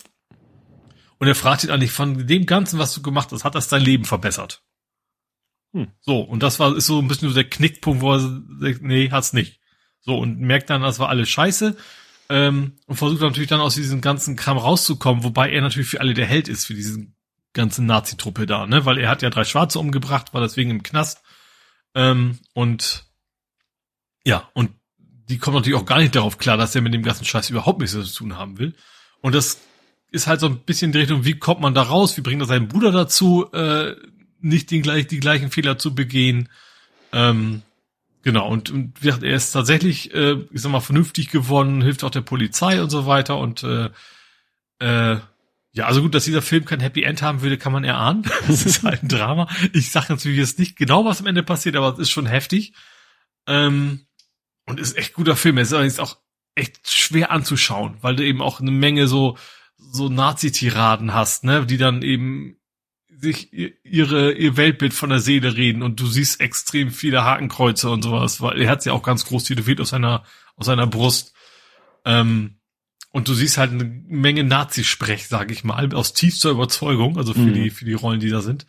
Und 1.20 1.28
er 1.28 1.36
fragt 1.36 1.66
ihn 1.66 1.70
eigentlich, 1.70 1.92
von 1.92 2.26
dem 2.26 2.48
Ganzen, 2.48 2.80
was 2.80 2.96
du 2.96 3.04
gemacht 3.04 3.32
hast, 3.32 3.44
hat 3.44 3.54
das 3.54 3.68
dein 3.68 3.84
Leben 3.84 4.06
verbessert? 4.06 4.64
Hm. 5.74 5.88
So, 6.00 6.22
und 6.22 6.44
das 6.44 6.60
war, 6.60 6.76
ist 6.76 6.88
so 6.88 7.00
ein 7.00 7.08
bisschen 7.08 7.30
so 7.30 7.36
der 7.36 7.50
Knickpunkt, 7.50 8.02
wo 8.02 8.14
er 8.14 8.20
sagt, 8.20 8.82
nee, 8.82 9.10
hat's 9.12 9.34
nicht. 9.34 9.60
So, 10.02 10.18
und 10.18 10.40
merkt 10.40 10.70
dann, 10.70 10.82
das 10.82 11.00
war 11.00 11.10
alles 11.10 11.30
scheiße, 11.30 11.76
ähm, 12.30 12.74
und 12.88 12.96
versucht 12.96 13.22
natürlich 13.22 13.50
dann 13.50 13.62
aus 13.62 13.76
diesem 13.76 14.02
ganzen 14.02 14.36
Kram 14.36 14.58
rauszukommen, 14.58 15.24
wobei 15.24 15.52
er 15.52 15.62
natürlich 15.62 15.90
für 15.90 16.02
alle 16.02 16.14
der 16.14 16.26
Held 16.26 16.48
ist, 16.48 16.66
für 16.66 16.74
diese 16.74 17.06
ganze 17.54 17.84
Nazi-Truppe 17.84 18.46
da, 18.46 18.68
ne, 18.68 18.86
weil 18.86 18.98
er 18.98 19.10
hat 19.10 19.22
ja 19.22 19.30
drei 19.30 19.44
Schwarze 19.44 19.80
umgebracht, 19.80 20.34
war 20.34 20.42
deswegen 20.42 20.72
im 20.72 20.84
Knast, 20.84 21.22
ähm, 21.96 22.38
und, 22.54 23.06
ja, 24.24 24.50
und 24.54 24.72
die 24.98 25.38
kommen 25.38 25.58
natürlich 25.58 25.80
auch 25.80 25.86
gar 25.86 26.00
nicht 26.00 26.16
darauf 26.16 26.38
klar, 26.38 26.58
dass 26.58 26.76
er 26.76 26.82
mit 26.82 26.94
dem 26.94 27.04
ganzen 27.04 27.26
Scheiß 27.26 27.50
überhaupt 27.50 27.80
nichts 27.80 27.94
zu 27.94 28.18
tun 28.18 28.38
haben 28.38 28.60
will. 28.60 28.76
Und 29.22 29.36
das 29.36 29.60
ist 30.12 30.28
halt 30.28 30.40
so 30.40 30.48
ein 30.48 30.60
bisschen 30.60 30.92
die 30.92 31.00
Richtung, 31.00 31.26
wie 31.26 31.38
kommt 31.38 31.60
man 31.60 31.74
da 31.74 31.82
raus, 31.82 32.16
wie 32.16 32.22
bringt 32.22 32.42
er 32.42 32.46
seinen 32.46 32.68
Bruder 32.68 32.92
dazu, 32.92 33.52
äh, 33.52 33.96
nicht 34.42 34.72
den 34.72 34.82
gleich, 34.82 35.08
die 35.08 35.20
gleichen 35.20 35.52
Fehler 35.52 35.78
zu 35.78 35.96
begehen. 35.96 36.50
Ähm, 37.14 37.62
genau, 38.24 38.48
und, 38.48 38.70
und 38.70 38.94
er 39.04 39.36
ist 39.36 39.52
tatsächlich, 39.52 40.14
äh, 40.14 40.38
ich 40.52 40.62
sag 40.62 40.72
mal, 40.72 40.80
vernünftig 40.80 41.30
geworden, 41.30 41.82
hilft 41.82 42.04
auch 42.04 42.12
der 42.12 42.22
Polizei 42.22 42.82
und 42.82 42.90
so 42.90 43.06
weiter. 43.06 43.38
Und 43.38 43.64
äh, 43.64 43.90
äh, 44.80 45.20
ja, 45.74 45.86
also 45.86 46.02
gut, 46.02 46.16
dass 46.16 46.26
dieser 46.26 46.42
Film 46.42 46.66
kein 46.66 46.80
Happy 46.80 47.04
End 47.04 47.22
haben 47.22 47.42
würde, 47.42 47.58
kann 47.58 47.74
man 47.74 47.84
erahnen. 47.84 48.24
Das 48.48 48.66
ist 48.66 48.84
halt 48.84 49.04
ein 49.04 49.10
Drama. 49.10 49.48
Ich 49.74 49.92
sage 49.92 50.08
natürlich 50.10 50.40
jetzt 50.40 50.60
nicht 50.60 50.76
genau, 50.76 51.06
was 51.06 51.20
am 51.20 51.28
Ende 51.28 51.44
passiert, 51.44 51.76
aber 51.76 51.94
es 51.94 52.00
ist 52.00 52.10
schon 52.10 52.26
heftig. 52.26 52.74
Ähm, 53.46 54.08
und 54.66 54.80
ist 54.80 54.98
echt 54.98 55.14
guter 55.14 55.36
Film. 55.36 55.58
Es 55.58 55.72
ist 55.72 56.00
auch 56.00 56.18
echt 56.56 56.90
schwer 56.90 57.32
anzuschauen, 57.32 57.98
weil 58.02 58.16
du 58.16 58.26
eben 58.26 58.42
auch 58.42 58.60
eine 58.60 58.72
Menge 58.72 59.08
so 59.08 59.38
so 59.78 60.10
Nazi-Tiraden 60.10 61.14
hast, 61.14 61.44
ne, 61.44 61.66
die 61.66 61.78
dann 61.78 62.02
eben 62.02 62.58
sich 63.20 63.52
ihre 63.84 64.34
ihr 64.34 64.58
Weltbild 64.58 64.94
von 64.94 65.10
der 65.10 65.20
Seele 65.20 65.56
reden 65.56 65.82
und 65.82 66.00
du 66.00 66.08
siehst 66.08 66.40
extrem 66.40 66.92
viele 66.92 67.24
Hakenkreuze 67.24 67.90
und 67.90 68.04
sowas, 68.04 68.42
weil 68.42 68.62
er 68.62 68.70
hat 68.70 68.86
ja 68.86 68.94
auch 68.94 69.04
ganz 69.04 69.26
groß 69.26 69.46
tätowiert 69.46 69.82
aus 69.82 69.90
seiner 69.90 70.24
aus 70.56 70.68
seiner 70.68 70.88
Brust. 70.88 71.34
Ähm, 72.06 72.60
und 73.12 73.28
du 73.28 73.34
siehst 73.34 73.58
halt 73.58 73.72
eine 73.72 73.86
Menge 73.86 74.44
Nazi-Sprech, 74.44 75.28
sag 75.28 75.52
ich 75.52 75.64
mal, 75.64 75.94
aus 75.94 76.14
tiefster 76.14 76.52
Überzeugung, 76.52 77.18
also 77.18 77.34
für 77.34 77.40
mhm. 77.40 77.54
die 77.54 77.70
für 77.70 77.86
die 77.86 77.94
Rollen, 77.94 78.20
die 78.20 78.30
da 78.30 78.42
sind. 78.42 78.68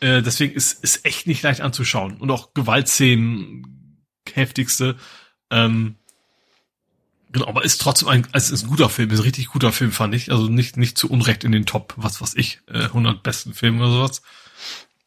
Äh, 0.00 0.22
deswegen 0.22 0.54
ist 0.54 0.82
ist 0.82 1.04
echt 1.04 1.26
nicht 1.26 1.42
leicht 1.42 1.60
anzuschauen 1.60 2.16
und 2.16 2.30
auch 2.30 2.54
Gewaltszenen 2.54 4.06
heftigste. 4.32 4.96
Ähm, 5.50 5.96
Genau, 7.32 7.46
aber 7.46 7.64
ist 7.64 7.80
trotzdem 7.80 8.08
ein, 8.08 8.26
es 8.32 8.50
ist 8.50 8.64
ein 8.64 8.68
guter 8.68 8.90
Film, 8.90 9.10
ist 9.10 9.20
ein 9.20 9.24
richtig 9.24 9.48
guter 9.48 9.72
Film, 9.72 9.90
fand 9.90 10.14
ich. 10.14 10.30
Also 10.30 10.48
nicht, 10.48 10.76
nicht 10.76 10.98
zu 10.98 11.10
Unrecht 11.10 11.44
in 11.44 11.52
den 11.52 11.66
Top, 11.66 11.94
was 11.96 12.20
was 12.20 12.34
ich, 12.34 12.60
äh, 12.68 12.84
100 12.84 13.22
besten 13.22 13.54
Filme 13.54 13.84
oder 13.84 13.92
sowas. 13.92 14.22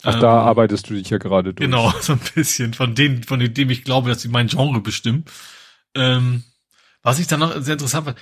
Ach, 0.04 0.16
ähm, 0.16 0.22
da 0.22 0.42
arbeitest 0.42 0.90
du 0.90 0.96
dich 0.96 1.10
ja 1.10 1.18
gerade 1.18 1.54
durch. 1.54 1.66
Genau, 1.66 1.94
so 2.02 2.14
ein 2.14 2.22
bisschen. 2.34 2.74
Von 2.74 2.96
denen, 2.96 3.24
von 3.24 3.40
dem 3.40 3.70
ich 3.70 3.84
glaube, 3.84 4.10
dass 4.10 4.22
sie 4.22 4.30
mein 4.30 4.48
Genre 4.48 4.82
bestimmen. 4.82 5.26
Ähm, 5.94 6.44
was 7.04 7.20
ich 7.20 7.28
dann 7.28 7.42
noch 7.42 7.60
sehr 7.62 7.74
interessant 7.74 8.06
fand, 8.06 8.18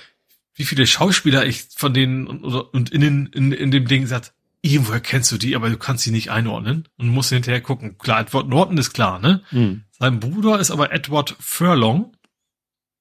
wie 0.54 0.64
viele 0.64 0.86
Schauspieler 0.86 1.46
ich 1.46 1.64
von 1.74 1.94
denen 1.94 2.26
und, 2.26 2.44
oder, 2.44 2.72
und 2.72 2.90
in, 2.90 3.00
den, 3.00 3.26
in, 3.26 3.52
in 3.52 3.70
dem 3.70 3.86
Ding 3.88 4.06
sagt, 4.06 4.34
irgendwoher 4.62 5.00
kennst 5.00 5.32
du 5.32 5.38
die, 5.38 5.56
aber 5.56 5.68
du 5.68 5.76
kannst 5.76 6.04
sie 6.04 6.10
nicht 6.10 6.30
einordnen 6.30 6.88
und 6.96 7.08
musst 7.08 7.30
hinterher 7.30 7.60
gucken. 7.60 7.98
Klar, 7.98 8.20
Edward 8.20 8.48
Norton 8.48 8.78
ist 8.78 8.92
klar, 8.92 9.18
ne? 9.18 9.42
Mhm. 9.50 9.84
Sein 9.90 10.20
Bruder 10.20 10.58
ist 10.58 10.70
aber 10.70 10.92
Edward 10.92 11.36
Furlong. 11.38 12.16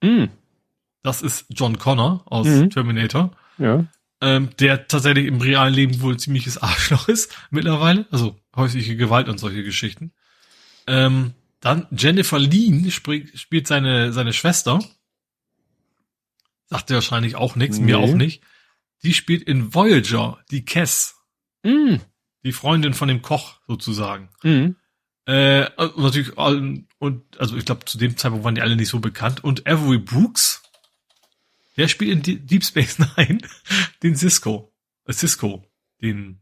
Mhm. 0.02 0.30
Das 1.04 1.22
ist 1.22 1.46
John 1.50 1.78
Connor 1.78 2.24
aus 2.26 2.48
mhm. 2.48 2.70
Terminator. 2.70 3.32
Ja. 3.58 3.86
Ähm, 4.22 4.50
der 4.58 4.88
tatsächlich 4.88 5.28
im 5.28 5.42
realen 5.42 5.74
Leben 5.74 6.02
wohl 6.02 6.18
ziemliches 6.18 6.58
Arschloch 6.64 7.10
ist 7.10 7.36
mittlerweile. 7.52 8.08
Also 8.10 8.40
häusliche 8.56 8.96
Gewalt 8.96 9.28
und 9.28 9.38
solche 9.38 9.64
Geschichten. 9.64 10.14
Ähm, 10.88 11.34
dann 11.60 11.88
Jennifer 11.92 12.40
Lean 12.40 12.90
spielt, 12.90 13.38
spielt 13.38 13.68
seine, 13.68 14.14
seine 14.14 14.34
Schwester. 14.34 14.80
Sagt 16.66 16.90
wahrscheinlich 16.90 17.36
auch 17.36 17.56
nichts, 17.56 17.78
nee. 17.78 17.86
mir 17.86 18.00
auch 18.00 18.14
nicht. 18.14 18.42
Die 19.04 19.14
spielt 19.14 19.44
in 19.44 19.74
Voyager, 19.74 20.40
die 20.50 20.66
Kess. 20.66 21.16
Mm. 21.64 21.96
Die 22.44 22.54
Freundin 22.54 22.94
von 22.94 23.10
dem 23.10 23.22
Koch 23.22 23.60
sozusagen. 23.68 24.30
Mm. 24.44 24.76
Äh, 25.26 25.70
und 25.78 25.98
natürlich, 25.98 26.38
und 26.38 27.24
also 27.38 27.56
ich 27.56 27.66
glaube, 27.66 27.86
zu 27.86 27.98
dem 27.98 28.18
Zeitpunkt 28.18 28.44
waren 28.46 28.56
die 28.56 28.62
alle 28.62 28.76
nicht 28.76 28.90
so 28.90 29.00
bekannt. 29.00 29.44
Und 29.44 29.68
Avery 29.68 29.98
Brooks 29.98 30.63
Wer 31.76 31.88
spielt 31.88 32.28
in 32.28 32.46
Deep 32.46 32.64
Space 32.64 33.00
Nine 33.18 33.40
den 34.02 34.16
Cisco? 34.16 34.74
Äh, 35.06 35.14
Cisco, 35.14 35.66
den. 36.02 36.40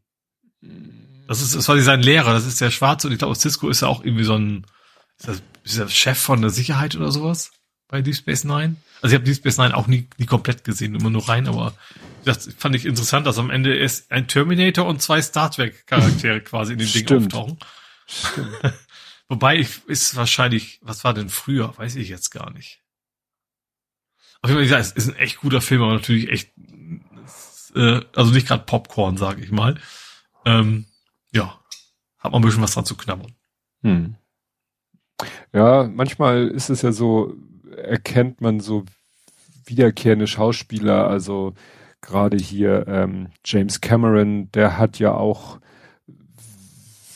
Das 1.27 1.41
ist, 1.41 1.55
das 1.55 1.67
war 1.67 1.79
sein 1.79 2.01
Lehrer, 2.01 2.33
das 2.33 2.45
ist 2.45 2.61
der 2.61 2.71
Schwarze 2.71 3.07
und 3.07 3.13
ich 3.13 3.19
glaube, 3.19 3.35
Cisco 3.35 3.69
ist 3.69 3.81
ja 3.81 3.87
auch 3.87 4.03
irgendwie 4.03 4.25
so 4.25 4.35
ein, 4.35 4.65
ist 5.17 5.27
das, 5.27 5.41
ist 5.63 5.77
der 5.77 5.87
Chef 5.87 6.19
von 6.19 6.41
der 6.41 6.49
Sicherheit 6.49 6.95
oder 6.95 7.11
sowas 7.11 7.51
bei 7.87 8.01
Deep 8.01 8.15
Space 8.15 8.43
Nine? 8.43 8.75
Also 9.01 9.13
ich 9.13 9.19
habe 9.19 9.23
Deep 9.23 9.37
Space 9.37 9.57
Nine 9.57 9.75
auch 9.75 9.87
nie, 9.87 10.07
nie 10.17 10.25
komplett 10.25 10.63
gesehen, 10.63 10.93
immer 10.93 11.09
nur 11.09 11.27
rein, 11.29 11.47
aber 11.47 11.73
das 12.25 12.49
fand 12.57 12.75
ich 12.75 12.85
interessant, 12.85 13.25
dass 13.25 13.39
am 13.39 13.49
Ende 13.49 13.75
ist 13.75 14.11
ein 14.11 14.27
Terminator 14.27 14.85
und 14.85 15.01
zwei 15.01 15.21
Star 15.21 15.49
Trek 15.49 15.87
Charaktere 15.87 16.41
quasi 16.41 16.73
in 16.73 16.79
dem 16.79 16.91
Ding 16.91 17.17
auftauchen. 17.17 17.57
Stimmt. 18.05 18.49
Wobei 19.29 19.57
ich, 19.57 19.69
ist 19.87 20.15
wahrscheinlich, 20.17 20.79
was 20.81 21.05
war 21.05 21.13
denn 21.13 21.29
früher? 21.29 21.73
Weiß 21.77 21.95
ich 21.95 22.09
jetzt 22.09 22.31
gar 22.31 22.51
nicht. 22.51 22.81
Auf 24.41 24.49
jeden 24.49 24.67
Fall, 24.67 24.79
es 24.79 24.91
ist 24.91 25.09
ein 25.09 25.15
echt 25.15 25.39
guter 25.39 25.61
Film, 25.61 25.83
aber 25.83 25.93
natürlich 25.93 26.29
echt, 26.29 26.51
äh, 27.75 28.01
also 28.15 28.31
nicht 28.31 28.47
gerade 28.47 28.63
Popcorn, 28.65 29.17
sage 29.17 29.43
ich 29.43 29.51
mal. 29.51 29.79
Ähm, 30.45 30.85
ja, 31.31 31.59
hat 32.17 32.31
man 32.31 32.41
ein 32.41 32.45
bisschen 32.45 32.63
was 32.63 32.73
dran 32.73 32.85
zu 32.85 32.95
knabbern. 32.95 33.33
Hm. 33.83 34.15
Ja, 35.53 35.83
manchmal 35.83 36.47
ist 36.47 36.69
es 36.69 36.81
ja 36.81 36.91
so, 36.91 37.35
erkennt 37.75 38.41
man 38.41 38.59
so 38.59 38.85
wiederkehrende 39.65 40.27
Schauspieler, 40.27 41.07
also 41.07 41.53
gerade 42.01 42.37
hier 42.37 42.87
ähm, 42.87 43.29
James 43.45 43.79
Cameron, 43.79 44.51
der 44.51 44.77
hat 44.77 44.97
ja 44.97 45.13
auch 45.13 45.59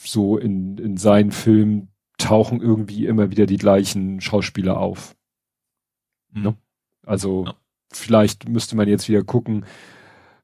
so 0.04 0.38
in, 0.38 0.78
in 0.78 0.98
seinen 0.98 1.32
Filmen 1.32 1.90
tauchen 2.18 2.62
irgendwie 2.62 3.06
immer 3.06 3.32
wieder 3.32 3.46
die 3.46 3.58
gleichen 3.58 4.22
Schauspieler 4.22 4.78
auf. 4.78 5.16
Mhm. 6.32 6.44
Ne? 6.44 6.58
Also 7.06 7.46
ja. 7.46 7.56
vielleicht 7.92 8.50
müsste 8.50 8.76
man 8.76 8.88
jetzt 8.88 9.08
wieder 9.10 9.24
gucken, 9.24 9.66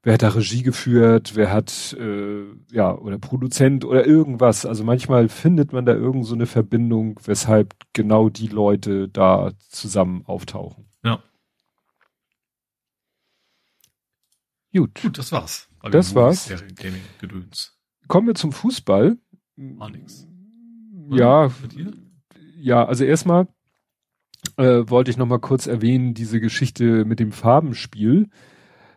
wer 0.03 0.13
hat 0.13 0.23
da 0.23 0.29
Regie 0.29 0.63
geführt, 0.63 1.35
wer 1.35 1.51
hat 1.51 1.95
äh, 1.99 2.45
ja 2.71 2.95
oder 2.95 3.17
Produzent 3.17 3.85
oder 3.85 4.05
irgendwas. 4.05 4.65
Also 4.65 4.83
manchmal 4.83 5.29
findet 5.29 5.73
man 5.73 5.85
da 5.85 5.93
irgend 5.93 6.25
so 6.25 6.35
eine 6.35 6.45
Verbindung, 6.45 7.19
weshalb 7.25 7.75
genau 7.93 8.29
die 8.29 8.47
Leute 8.47 9.09
da 9.09 9.51
zusammen 9.69 10.23
auftauchen. 10.25 10.85
Ja. 11.03 11.21
Gut. 14.73 15.01
Gut, 15.01 15.17
das 15.17 15.31
war's. 15.31 15.67
Das 15.91 16.15
war's. 16.15 16.47
Gaming 16.75 17.01
Gedöns. 17.19 17.77
Kommen 18.07 18.27
wir 18.27 18.35
zum 18.35 18.51
Fußball. 18.51 19.17
War 19.57 19.89
nix. 19.89 20.27
Ja. 21.09 21.51
Ja, 22.57 22.85
also 22.85 23.03
erstmal 23.03 23.47
äh, 24.61 24.89
wollte 24.89 25.11
ich 25.11 25.17
noch 25.17 25.27
mal 25.27 25.39
kurz 25.39 25.67
erwähnen, 25.67 26.13
diese 26.13 26.39
Geschichte 26.39 27.05
mit 27.05 27.19
dem 27.19 27.31
Farbenspiel. 27.31 28.29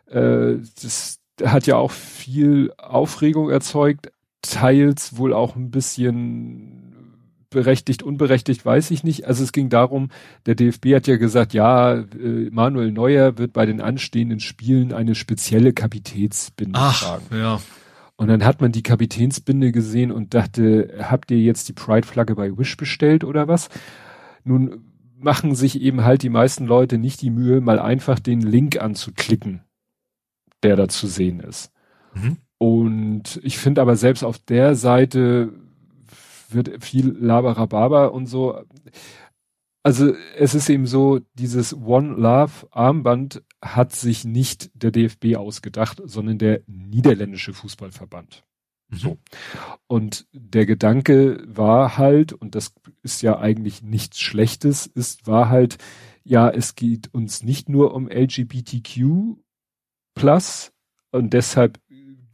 Äh, 0.07 0.57
das 0.81 1.19
hat 1.43 1.67
ja 1.67 1.75
auch 1.77 1.91
viel 1.91 2.71
Aufregung 2.77 3.49
erzeugt, 3.49 4.11
teils 4.41 5.17
wohl 5.17 5.33
auch 5.33 5.55
ein 5.55 5.71
bisschen 5.71 6.85
berechtigt, 7.49 8.03
unberechtigt, 8.03 8.65
weiß 8.65 8.91
ich 8.91 9.03
nicht. 9.03 9.25
Also 9.25 9.43
es 9.43 9.51
ging 9.51 9.69
darum, 9.69 10.09
der 10.45 10.55
DFB 10.55 10.93
hat 10.93 11.07
ja 11.07 11.15
gesagt, 11.15 11.53
ja, 11.53 11.93
äh, 11.93 12.49
Manuel 12.51 12.91
Neuer 12.91 13.37
wird 13.37 13.53
bei 13.53 13.65
den 13.65 13.81
anstehenden 13.81 14.39
Spielen 14.39 14.93
eine 14.93 15.15
spezielle 15.15 15.73
Kapitätsbinde 15.73 16.77
Ach, 16.79 16.99
tragen. 16.99 17.25
Ja. 17.31 17.61
Und 18.17 18.27
dann 18.27 18.45
hat 18.45 18.61
man 18.61 18.71
die 18.71 18.83
Kapitänsbinde 18.83 19.71
gesehen 19.71 20.11
und 20.11 20.33
dachte, 20.33 20.95
habt 21.01 21.31
ihr 21.31 21.39
jetzt 21.39 21.67
die 21.67 21.73
Pride-Flagge 21.73 22.35
bei 22.35 22.57
Wish 22.57 22.77
bestellt 22.77 23.23
oder 23.23 23.47
was? 23.47 23.69
Nun 24.43 24.94
machen 25.25 25.55
sich 25.55 25.81
eben 25.81 26.05
halt 26.05 26.23
die 26.23 26.29
meisten 26.29 26.65
Leute 26.65 26.97
nicht 26.97 27.21
die 27.21 27.31
Mühe, 27.31 27.59
mal 27.59 27.79
einfach 27.79 28.19
den 28.19 28.39
Link 28.39 28.79
anzuklicken, 28.79 29.63
der 30.63 30.77
da 30.77 30.87
zu 30.87 31.07
sehen 31.07 31.41
ist. 31.41 31.71
Mhm. 32.13 32.37
Und 32.57 33.41
ich 33.43 33.57
finde 33.57 33.81
aber 33.81 33.97
selbst 33.97 34.23
auf 34.23 34.39
der 34.39 34.75
Seite 34.75 35.51
wird 36.49 36.83
viel 36.83 37.09
Labarababa 37.09 38.05
und 38.05 38.27
so. 38.27 38.61
Also 39.83 40.13
es 40.37 40.55
ist 40.55 40.69
eben 40.69 40.85
so, 40.85 41.19
dieses 41.33 41.75
One 41.75 42.13
Love 42.13 42.67
Armband 42.71 43.43
hat 43.61 43.93
sich 43.93 44.25
nicht 44.25 44.71
der 44.73 44.91
DFB 44.91 45.35
ausgedacht, 45.35 46.01
sondern 46.05 46.37
der 46.37 46.61
niederländische 46.67 47.53
Fußballverband. 47.53 48.45
Mhm. 48.89 48.97
So. 48.97 49.17
Und 49.87 50.27
der 50.31 50.65
Gedanke 50.65 51.43
war 51.47 51.97
halt, 51.97 52.33
und 52.33 52.55
das 52.55 52.73
ist 53.03 53.21
ja 53.21 53.39
eigentlich 53.39 53.81
nichts 53.81 54.19
Schlechtes, 54.19 54.85
ist, 54.87 55.27
war 55.27 55.49
halt, 55.49 55.77
ja, 56.23 56.49
es 56.49 56.75
geht 56.75 57.13
uns 57.13 57.43
nicht 57.43 57.69
nur 57.69 57.93
um 57.93 58.09
LGBTQ 58.09 59.37
plus 60.15 60.71
und 61.11 61.33
deshalb 61.33 61.79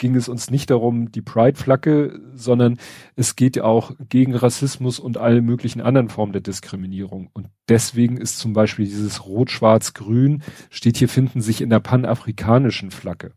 ging 0.02 0.16
es 0.16 0.28
uns 0.28 0.50
nicht 0.50 0.72
darum, 0.72 1.12
die 1.12 1.22
Pride-Flagge, 1.22 2.20
sondern 2.34 2.80
es 3.16 3.36
geht 3.36 3.62
auch 3.62 3.94
gegen 4.10 4.34
Rassismus 4.36 5.00
und 5.00 5.18
alle 5.18 5.44
möglichen 5.44 5.80
anderen 5.80 6.10
Formen 6.10 6.34
der 6.34 6.42
Diskriminierung. 6.42 7.30
Und 7.34 7.50
deswegen 7.70 8.18
ist 8.18 8.40
zum 8.40 8.54
Beispiel 8.54 8.86
dieses 8.86 9.26
Rot-Schwarz-Grün, 9.26 10.42
steht 10.72 10.98
hier, 10.98 11.08
finden 11.08 11.42
sich 11.42 11.62
in 11.62 11.70
der 11.70 11.82
panafrikanischen 11.82 12.90
Flagge. 12.90 13.34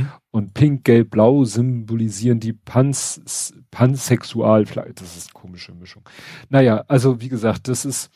Mhm. 0.00 0.08
Und 0.30 0.54
Pink, 0.54 0.84
Gelb, 0.84 1.10
Blau 1.10 1.44
symbolisieren 1.44 2.40
die 2.40 2.52
Pans, 2.52 3.52
Pansexualflagge. 3.70 4.94
Das 4.94 5.16
ist 5.16 5.28
eine 5.34 5.40
komische 5.40 5.72
Mischung. 5.72 6.08
Naja, 6.48 6.84
also 6.88 7.20
wie 7.20 7.28
gesagt, 7.28 7.68
das 7.68 7.84
ist, 7.84 8.10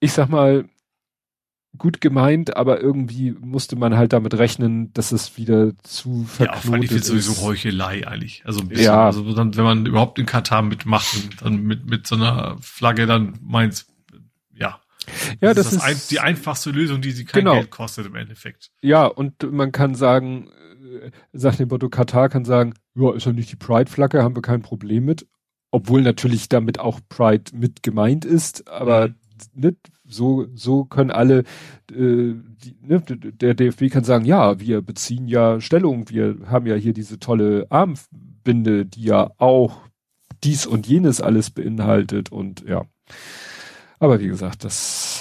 ich 0.00 0.12
sag 0.12 0.28
mal, 0.28 0.68
gut 1.76 2.00
gemeint, 2.00 2.56
aber 2.56 2.80
irgendwie 2.80 3.32
musste 3.32 3.76
man 3.76 3.96
halt 3.96 4.12
damit 4.12 4.34
rechnen, 4.34 4.92
dass 4.92 5.12
es 5.12 5.36
wieder 5.36 5.72
zu 5.82 6.24
verknotet 6.24 6.64
ja, 6.64 6.70
fand 6.70 6.84
ich 6.84 6.90
jetzt 6.90 7.06
sowieso 7.06 7.42
Heuchelei 7.42 8.06
eigentlich. 8.06 8.42
Also 8.44 8.60
ein 8.60 8.68
bisschen, 8.68 8.86
ja. 8.86 9.06
also 9.06 9.32
dann, 9.34 9.56
wenn 9.56 9.64
man 9.64 9.86
überhaupt 9.86 10.18
in 10.18 10.26
Katar 10.26 10.62
mitmacht, 10.62 11.42
dann 11.42 11.62
mit, 11.62 11.86
mit 11.86 12.06
so 12.06 12.14
einer 12.14 12.56
Flagge, 12.60 13.06
dann 13.06 13.38
meint 13.42 13.86
ja. 14.54 14.80
Ja, 15.40 15.52
das, 15.52 15.66
das 15.66 15.72
ist, 15.72 15.74
das 15.74 15.82
ein, 15.82 16.00
die 16.10 16.20
einfachste 16.20 16.70
Lösung, 16.70 17.02
die 17.02 17.10
sie 17.10 17.24
kein 17.24 17.40
genau. 17.40 17.54
Geld 17.54 17.70
kostet 17.70 18.06
im 18.06 18.14
Endeffekt. 18.14 18.70
Ja, 18.80 19.06
und 19.06 19.42
man 19.52 19.72
kann 19.72 19.94
sagen, 19.94 20.50
sagt 21.32 21.58
dem 21.58 21.68
Motto, 21.68 21.88
Katar 21.88 22.28
kann 22.28 22.44
sagen, 22.44 22.74
ja, 22.94 23.12
ist 23.14 23.26
ja 23.26 23.32
nicht 23.32 23.52
die 23.52 23.56
Pride-Flagge, 23.56 24.22
haben 24.22 24.36
wir 24.36 24.42
kein 24.42 24.62
Problem 24.62 25.04
mit. 25.04 25.26
Obwohl 25.70 26.02
natürlich 26.02 26.48
damit 26.48 26.78
auch 26.78 27.00
Pride 27.08 27.50
mit 27.52 27.82
gemeint 27.82 28.24
ist, 28.24 28.68
aber 28.68 29.08
mhm. 29.08 29.14
nicht, 29.54 29.76
so, 30.06 30.46
so 30.54 30.84
können 30.84 31.10
alle, 31.10 31.40
äh, 31.90 32.34
die, 32.34 32.76
ne, 32.80 33.00
der 33.00 33.54
DFB 33.54 33.90
kann 33.90 34.04
sagen, 34.04 34.24
ja, 34.24 34.60
wir 34.60 34.82
beziehen 34.82 35.26
ja 35.26 35.60
Stellung, 35.60 36.08
wir 36.10 36.36
haben 36.46 36.66
ja 36.66 36.74
hier 36.74 36.92
diese 36.92 37.18
tolle 37.18 37.66
Armbinde, 37.70 38.86
die 38.86 39.04
ja 39.04 39.32
auch 39.38 39.80
dies 40.44 40.66
und 40.66 40.86
jenes 40.86 41.20
alles 41.20 41.50
beinhaltet 41.50 42.30
und 42.30 42.64
ja. 42.68 42.84
Aber 43.98 44.20
wie 44.20 44.28
gesagt, 44.28 44.64
das, 44.64 45.13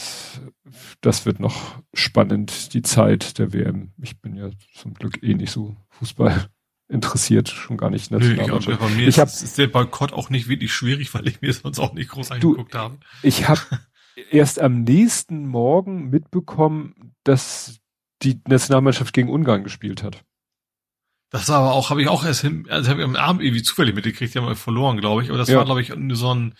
das 1.01 1.25
wird 1.25 1.39
noch 1.39 1.81
spannend, 1.93 2.73
die 2.73 2.81
Zeit 2.81 3.37
der 3.39 3.53
WM. 3.53 3.91
Ich 4.01 4.19
bin 4.19 4.35
ja 4.35 4.49
zum 4.73 4.93
Glück 4.93 5.21
eh 5.23 5.33
nicht 5.33 5.51
so 5.51 5.75
Fußball 5.89 6.49
interessiert, 6.87 7.49
schon 7.49 7.77
gar 7.77 7.89
nicht. 7.89 8.11
Nö, 8.11 8.19
ich, 8.19 8.47
bei 8.47 8.89
mir 8.89 9.07
ich 9.07 9.19
hab, 9.19 9.27
ist 9.27 9.57
der 9.57 9.67
Boykott 9.67 10.13
auch 10.13 10.29
nicht 10.29 10.47
wirklich 10.47 10.73
schwierig, 10.73 11.13
weil 11.13 11.27
ich 11.27 11.41
mir 11.41 11.53
sonst 11.53 11.79
auch 11.79 11.93
nicht 11.93 12.09
groß 12.09 12.31
angeguckt 12.31 12.75
habe. 12.75 12.97
Ich 13.21 13.47
habe 13.47 13.61
erst 14.31 14.59
am 14.59 14.83
nächsten 14.83 15.47
Morgen 15.47 16.09
mitbekommen, 16.09 17.13
dass 17.23 17.79
die 18.21 18.39
Nationalmannschaft 18.47 19.13
gegen 19.13 19.29
Ungarn 19.29 19.63
gespielt 19.63 20.03
hat. 20.03 20.23
Das 21.29 21.49
war 21.49 21.61
aber 21.61 21.73
auch, 21.73 21.89
habe 21.89 22.01
ich 22.01 22.07
auch 22.07 22.23
erst 22.23 22.41
hin, 22.41 22.67
also 22.69 22.91
habe 22.91 23.01
ich 23.01 23.05
am 23.07 23.15
Abend 23.15 23.41
irgendwie 23.41 23.63
zufällig 23.63 23.95
mitgekriegt, 23.95 24.33
die 24.33 24.39
haben 24.39 24.47
wir 24.47 24.55
verloren, 24.55 24.99
glaube 24.99 25.23
ich. 25.23 25.29
Aber 25.29 25.39
das 25.39 25.49
ja. 25.49 25.57
war, 25.57 25.65
glaube 25.65 25.81
ich, 25.81 25.91
so 26.11 26.33
ein, 26.33 26.53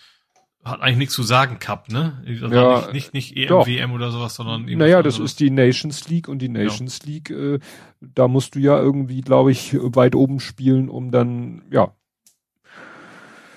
hat 0.64 0.80
eigentlich 0.80 0.96
nichts 0.96 1.14
zu 1.14 1.22
sagen 1.22 1.58
gehabt, 1.58 1.92
ne? 1.92 2.22
Also 2.26 2.46
ja, 2.48 2.90
nicht, 2.92 3.12
nicht, 3.12 3.14
nicht 3.14 3.36
EM, 3.36 3.48
doch. 3.48 3.66
WM 3.66 3.92
oder 3.92 4.10
sowas, 4.10 4.34
sondern 4.34 4.64
Naja, 4.64 5.02
das 5.02 5.18
ist 5.18 5.40
die 5.40 5.50
Nations 5.50 6.08
League 6.08 6.28
und 6.28 6.40
die 6.40 6.48
Nations 6.48 7.00
ja. 7.04 7.10
League, 7.10 7.30
äh, 7.30 7.58
da 8.00 8.28
musst 8.28 8.54
du 8.54 8.60
ja 8.60 8.78
irgendwie, 8.78 9.20
glaube 9.20 9.52
ich, 9.52 9.74
weit 9.74 10.14
oben 10.14 10.40
spielen, 10.40 10.88
um 10.88 11.10
dann, 11.10 11.62
ja, 11.70 11.94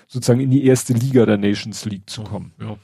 sozusagen 0.07 0.41
in 0.41 0.51
die 0.51 0.65
erste 0.65 0.93
Liga 0.93 1.25
der 1.25 1.37
Nations 1.37 1.85
League 1.85 2.09
zu 2.09 2.23
kommen. 2.23 2.53
Ja. 2.59 2.77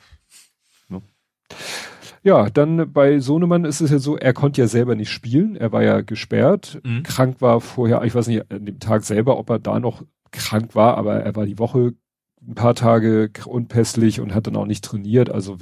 Ja, 2.26 2.50
dann 2.50 2.94
bei 2.94 3.20
Sohnemann 3.20 3.66
ist 3.66 3.82
es 3.82 3.92
ja 3.92 4.00
so, 4.00 4.16
er 4.18 4.32
konnte 4.32 4.62
ja 4.62 4.68
selber 4.68 4.96
nicht 4.96 5.12
spielen, 5.12 5.58
er 5.58 5.74
war 5.74 5.84
ja 5.84 6.00
gesperrt, 6.00 6.80
mhm. 6.82 7.04
krank 7.04 7.42
war 7.42 7.60
vorher, 7.60 8.02
ich 8.04 8.16
weiß 8.16 8.28
nicht, 8.28 8.50
an 8.50 8.66
dem 8.66 8.80
Tag 8.80 9.04
selber, 9.04 9.38
ob 9.38 9.50
er 9.50 9.60
da 9.60 9.82
noch 9.82 10.04
krank 10.32 10.74
war, 10.74 10.98
aber 10.98 11.16
er 11.16 11.36
war 11.36 11.46
die 11.46 11.60
Woche 11.60 11.94
ein 12.48 12.56
paar 12.56 12.76
Tage 12.76 13.30
unpässlich 13.46 14.20
und 14.20 14.34
hat 14.34 14.48
dann 14.48 14.56
auch 14.56 14.66
nicht 14.66 14.84
trainiert, 14.84 15.30
also 15.30 15.58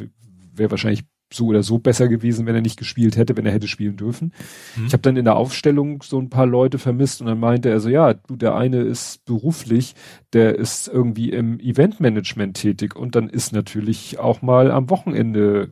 wäre 0.54 0.72
wahrscheinlich 0.72 1.04
so 1.34 1.48
oder 1.48 1.64
so 1.64 1.78
besser 1.78 2.08
gewesen, 2.08 2.46
wenn 2.46 2.56
er 2.56 2.62
nicht 2.62 2.78
gespielt 2.78 3.16
hätte, 3.16 3.38
wenn 3.38 3.46
er 3.46 3.54
hätte 3.54 3.68
spielen 3.68 3.96
dürfen. 3.96 4.34
Mhm. 4.76 4.88
Ich 4.88 4.94
habe 4.94 5.02
dann 5.02 5.16
in 5.16 5.26
der 5.26 5.38
Aufstellung 5.38 6.04
so 6.04 6.20
ein 6.20 6.30
paar 6.30 6.46
Leute 6.46 6.78
vermisst 6.78 7.22
und 7.22 7.28
dann 7.28 7.40
meinte 7.40 7.70
er 7.70 7.80
so, 7.80 7.90
ja, 7.90 8.14
du, 8.14 8.36
der 8.36 8.56
eine 8.56 8.82
ist 8.82 9.24
beruflich, 9.26 9.96
der 10.34 10.56
ist 10.56 10.88
irgendwie 10.88 11.30
im 11.30 11.60
Eventmanagement 11.60 12.58
tätig 12.58 12.96
und 12.96 13.16
dann 13.16 13.30
ist 13.30 13.54
natürlich 13.54 14.20
auch 14.20 14.42
mal 14.42 14.72
am 14.72 14.90
Wochenende 14.90 15.72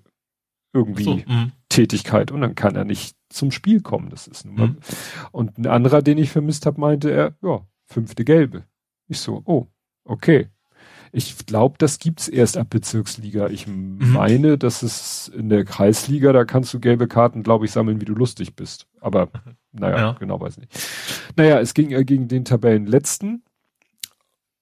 irgendwie 0.73 1.03
so, 1.03 1.15
mhm. 1.15 1.51
Tätigkeit 1.67 2.31
und 2.31 2.41
dann 2.41 2.55
kann 2.55 2.75
er 2.75 2.85
nicht 2.85 3.15
zum 3.29 3.51
Spiel 3.51 3.81
kommen. 3.81 4.09
Das 4.09 4.27
ist 4.27 4.45
nun 4.45 4.55
mal. 4.55 4.67
Mhm. 4.67 4.77
Und 5.31 5.57
ein 5.57 5.67
anderer, 5.67 6.01
den 6.01 6.17
ich 6.17 6.29
vermisst 6.29 6.65
habe, 6.65 6.79
meinte 6.79 7.11
er, 7.11 7.35
ja, 7.41 7.67
fünfte 7.85 8.23
Gelbe. 8.23 8.63
Ich 9.07 9.19
so, 9.19 9.41
oh, 9.45 9.67
okay. 10.05 10.47
Ich 11.11 11.45
glaube, 11.45 11.75
das 11.77 11.99
gibt's 11.99 12.27
erst 12.27 12.57
ab 12.57 12.67
Bezirksliga. 12.69 13.47
Ich 13.47 13.67
mhm. 13.67 13.97
meine, 13.99 14.57
dass 14.57 14.83
es 14.83 15.27
in 15.29 15.49
der 15.49 15.65
Kreisliga, 15.65 16.33
da 16.33 16.45
kannst 16.45 16.73
du 16.73 16.79
gelbe 16.79 17.07
Karten, 17.07 17.43
glaube 17.43 17.65
ich, 17.65 17.71
sammeln, 17.71 18.01
wie 18.01 18.05
du 18.05 18.13
lustig 18.13 18.55
bist. 18.55 18.88
Aber 19.01 19.29
naja, 19.71 19.97
ja. 19.97 20.11
genau 20.13 20.39
weiß 20.39 20.57
nicht. 20.57 20.71
Naja, 21.35 21.59
es 21.59 21.73
ging 21.73 21.89
ja 21.89 22.03
gegen 22.03 22.27
den 22.27 22.45
Tabellenletzten, 22.45 23.43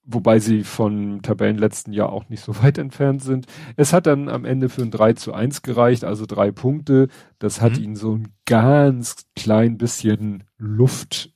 wobei 0.04 0.40
sie 0.40 0.64
von 0.64 1.22
Tabellenletzten 1.22 1.94
Jahr 1.94 2.12
auch 2.12 2.30
nicht 2.30 2.44
so 2.44 2.56
weit 2.64 2.78
entfernt 2.78 3.24
sind. 3.24 3.46
Es 3.76 3.94
hat 3.94 4.08
dann 4.08 4.30
am 4.30 4.46
Ende 4.46 4.70
für 4.70 4.82
ein 4.82 4.92
3 4.92 5.14
zu 5.14 5.34
1 5.34 5.62
gereicht, 5.62 6.04
also 6.04 6.26
drei 6.26 6.52
Punkte. 6.52 7.08
Das 7.40 7.62
hat 7.62 7.78
mhm. 7.78 7.84
ihnen 7.84 7.96
so 7.96 8.16
ein 8.16 8.34
ganz 8.46 9.26
klein 9.36 9.78
bisschen 9.78 10.44
Luft 10.58 11.32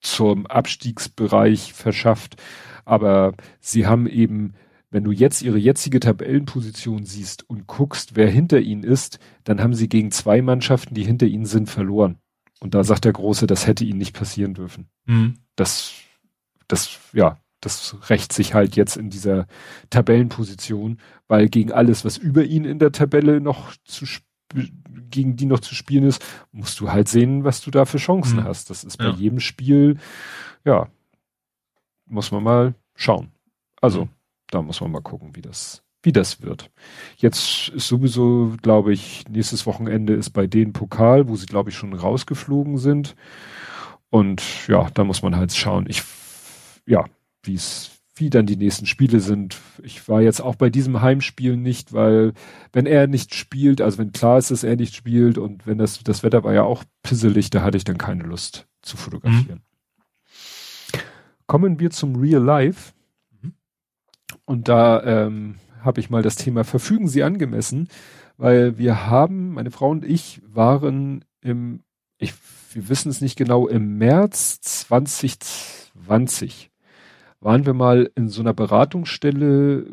zum 0.00 0.46
Abstiegsbereich 0.46 1.72
verschafft. 1.72 2.36
Aber 2.86 3.34
sie 3.60 3.86
haben 3.86 4.06
eben, 4.06 4.54
wenn 4.90 5.04
du 5.04 5.10
jetzt 5.10 5.42
ihre 5.42 5.58
jetzige 5.58 6.00
Tabellenposition 6.00 7.04
siehst 7.04 7.48
und 7.50 7.66
guckst, 7.66 8.16
wer 8.16 8.30
hinter 8.30 8.60
ihnen 8.60 8.84
ist, 8.84 9.18
dann 9.44 9.60
haben 9.60 9.74
sie 9.74 9.88
gegen 9.88 10.10
zwei 10.12 10.40
Mannschaften, 10.40 10.94
die 10.94 11.04
hinter 11.04 11.26
ihnen 11.26 11.44
sind, 11.44 11.68
verloren. 11.68 12.16
Und 12.60 12.74
da 12.74 12.84
sagt 12.84 13.04
der 13.04 13.12
Große, 13.12 13.46
das 13.46 13.66
hätte 13.66 13.84
ihnen 13.84 13.98
nicht 13.98 14.14
passieren 14.16 14.54
dürfen. 14.54 14.88
Mhm. 15.04 15.34
Das, 15.56 15.92
das, 16.68 16.98
ja, 17.12 17.38
das 17.60 17.96
rächt 18.08 18.32
sich 18.32 18.54
halt 18.54 18.76
jetzt 18.76 18.96
in 18.96 19.10
dieser 19.10 19.46
Tabellenposition, 19.90 20.98
weil 21.26 21.48
gegen 21.48 21.72
alles, 21.72 22.04
was 22.04 22.16
über 22.16 22.44
ihn 22.44 22.64
in 22.64 22.78
der 22.78 22.92
Tabelle 22.92 23.40
noch 23.40 23.74
zu 23.84 24.06
gegen 25.10 25.36
die 25.36 25.46
noch 25.46 25.60
zu 25.60 25.74
spielen 25.74 26.04
ist, 26.04 26.24
musst 26.52 26.78
du 26.78 26.92
halt 26.92 27.08
sehen, 27.08 27.42
was 27.42 27.60
du 27.60 27.70
da 27.70 27.84
für 27.84 27.98
Chancen 27.98 28.38
mhm. 28.40 28.44
hast. 28.44 28.70
Das 28.70 28.84
ist 28.84 28.96
bei 28.96 29.06
ja. 29.06 29.14
jedem 29.14 29.40
Spiel, 29.40 29.98
ja, 30.64 30.88
muss 32.06 32.30
man 32.30 32.42
mal 32.42 32.74
schauen. 32.94 33.32
Also, 33.80 34.06
mhm. 34.06 34.10
da 34.48 34.62
muss 34.62 34.80
man 34.80 34.90
mal 34.90 35.02
gucken, 35.02 35.34
wie 35.34 35.42
das, 35.42 35.82
wie 36.02 36.12
das 36.12 36.42
wird. 36.42 36.70
Jetzt 37.16 37.68
ist 37.68 37.88
sowieso, 37.88 38.54
glaube 38.62 38.92
ich, 38.92 39.28
nächstes 39.28 39.66
Wochenende 39.66 40.14
ist 40.14 40.30
bei 40.30 40.46
denen 40.46 40.72
Pokal, 40.72 41.28
wo 41.28 41.36
sie, 41.36 41.46
glaube 41.46 41.70
ich, 41.70 41.76
schon 41.76 41.92
rausgeflogen 41.92 42.78
sind. 42.78 43.16
Und 44.08 44.42
ja, 44.68 44.88
da 44.94 45.04
muss 45.04 45.22
man 45.22 45.36
halt 45.36 45.52
schauen. 45.52 45.86
Ich, 45.88 46.02
ja, 46.86 47.04
wie 47.42 47.54
es 47.54 47.96
wie 48.16 48.30
dann 48.30 48.46
die 48.46 48.56
nächsten 48.56 48.86
Spiele 48.86 49.20
sind. 49.20 49.58
Ich 49.82 50.08
war 50.08 50.22
jetzt 50.22 50.40
auch 50.40 50.56
bei 50.56 50.70
diesem 50.70 51.02
Heimspiel 51.02 51.56
nicht, 51.56 51.92
weil 51.92 52.32
wenn 52.72 52.86
er 52.86 53.06
nicht 53.06 53.34
spielt, 53.34 53.80
also 53.80 53.98
wenn 53.98 54.12
klar 54.12 54.38
ist, 54.38 54.50
dass 54.50 54.64
er 54.64 54.76
nicht 54.76 54.94
spielt 54.94 55.36
und 55.36 55.66
wenn 55.66 55.78
das, 55.78 56.02
das 56.02 56.22
Wetter 56.22 56.42
war 56.42 56.54
ja 56.54 56.62
auch 56.62 56.82
pisselig, 57.02 57.50
da 57.50 57.62
hatte 57.62 57.76
ich 57.76 57.84
dann 57.84 57.98
keine 57.98 58.24
Lust 58.24 58.66
zu 58.80 58.96
fotografieren. 58.96 59.60
Kommen 61.46 61.80
wir 61.80 61.90
zum 61.90 62.16
Real 62.16 62.42
Life. 62.42 62.92
Mhm. 63.42 63.54
Und 64.44 64.68
da 64.68 65.02
ähm, 65.02 65.56
habe 65.80 66.00
ich 66.00 66.10
mal 66.10 66.22
das 66.22 66.36
Thema 66.36 66.64
Verfügen 66.64 67.08
Sie 67.08 67.22
angemessen, 67.22 67.88
weil 68.36 68.78
wir 68.78 69.06
haben, 69.06 69.54
meine 69.54 69.70
Frau 69.70 69.90
und 69.90 70.04
ich 70.04 70.42
waren 70.46 71.24
im, 71.40 71.80
ich, 72.18 72.34
wir 72.72 72.88
wissen 72.88 73.08
es 73.08 73.20
nicht 73.20 73.36
genau, 73.36 73.68
im 73.68 73.98
März 73.98 74.60
2020 74.60 76.70
waren 77.40 77.66
wir 77.66 77.74
mal 77.74 78.10
in 78.16 78.28
so 78.28 78.40
einer 78.40 78.54
Beratungsstelle, 78.54 79.86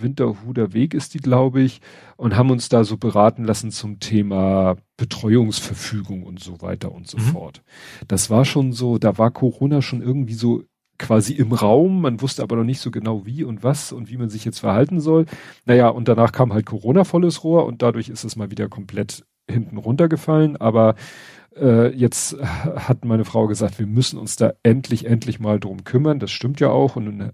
Winterhuder 0.00 0.72
Weg 0.72 0.94
ist 0.94 1.14
die, 1.14 1.18
glaube 1.18 1.62
ich, 1.62 1.80
und 2.16 2.36
haben 2.36 2.50
uns 2.50 2.68
da 2.68 2.84
so 2.84 2.96
beraten 2.96 3.44
lassen 3.44 3.70
zum 3.70 4.00
Thema 4.00 4.76
Betreuungsverfügung 4.96 6.24
und 6.24 6.40
so 6.40 6.60
weiter 6.60 6.92
und 6.92 7.08
so 7.08 7.18
mhm. 7.18 7.22
fort. 7.22 7.62
Das 8.08 8.30
war 8.30 8.44
schon 8.44 8.72
so, 8.72 8.98
da 8.98 9.18
war 9.18 9.30
Corona 9.30 9.80
schon 9.80 10.02
irgendwie 10.02 10.34
so 10.34 10.64
quasi 11.02 11.34
im 11.34 11.52
Raum, 11.52 12.00
man 12.00 12.20
wusste 12.22 12.42
aber 12.42 12.56
noch 12.56 12.64
nicht 12.64 12.80
so 12.80 12.90
genau 12.90 13.26
wie 13.26 13.44
und 13.44 13.62
was 13.62 13.92
und 13.92 14.08
wie 14.08 14.16
man 14.16 14.30
sich 14.30 14.44
jetzt 14.44 14.60
verhalten 14.60 15.00
soll. 15.00 15.26
Naja, 15.66 15.88
und 15.88 16.08
danach 16.08 16.32
kam 16.32 16.52
halt 16.52 16.64
Corona 16.64 17.04
volles 17.04 17.44
Rohr 17.44 17.66
und 17.66 17.82
dadurch 17.82 18.08
ist 18.08 18.24
es 18.24 18.36
mal 18.36 18.50
wieder 18.50 18.68
komplett 18.68 19.24
hinten 19.50 19.76
runtergefallen, 19.76 20.56
aber 20.56 20.94
äh, 21.56 21.94
jetzt 21.94 22.36
hat 22.40 23.04
meine 23.04 23.24
Frau 23.24 23.46
gesagt, 23.46 23.78
wir 23.78 23.86
müssen 23.86 24.18
uns 24.18 24.36
da 24.36 24.52
endlich, 24.62 25.06
endlich 25.06 25.40
mal 25.40 25.60
drum 25.60 25.84
kümmern. 25.84 26.18
Das 26.18 26.30
stimmt 26.30 26.60
ja 26.60 26.70
auch. 26.70 26.96
Und 26.96 27.06
dann 27.06 27.32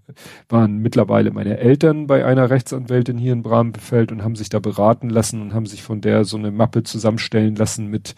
waren 0.48 0.78
mittlerweile 0.78 1.30
meine 1.30 1.58
Eltern 1.58 2.06
bei 2.06 2.24
einer 2.24 2.50
Rechtsanwältin 2.50 3.18
hier 3.18 3.32
in 3.32 3.42
Bramfeld 3.42 4.10
und 4.10 4.24
haben 4.24 4.34
sich 4.34 4.48
da 4.48 4.58
beraten 4.58 5.08
lassen 5.10 5.40
und 5.40 5.54
haben 5.54 5.66
sich 5.66 5.82
von 5.82 6.00
der 6.00 6.24
so 6.24 6.36
eine 6.36 6.50
Mappe 6.50 6.82
zusammenstellen 6.82 7.54
lassen 7.54 7.86
mit 7.86 8.14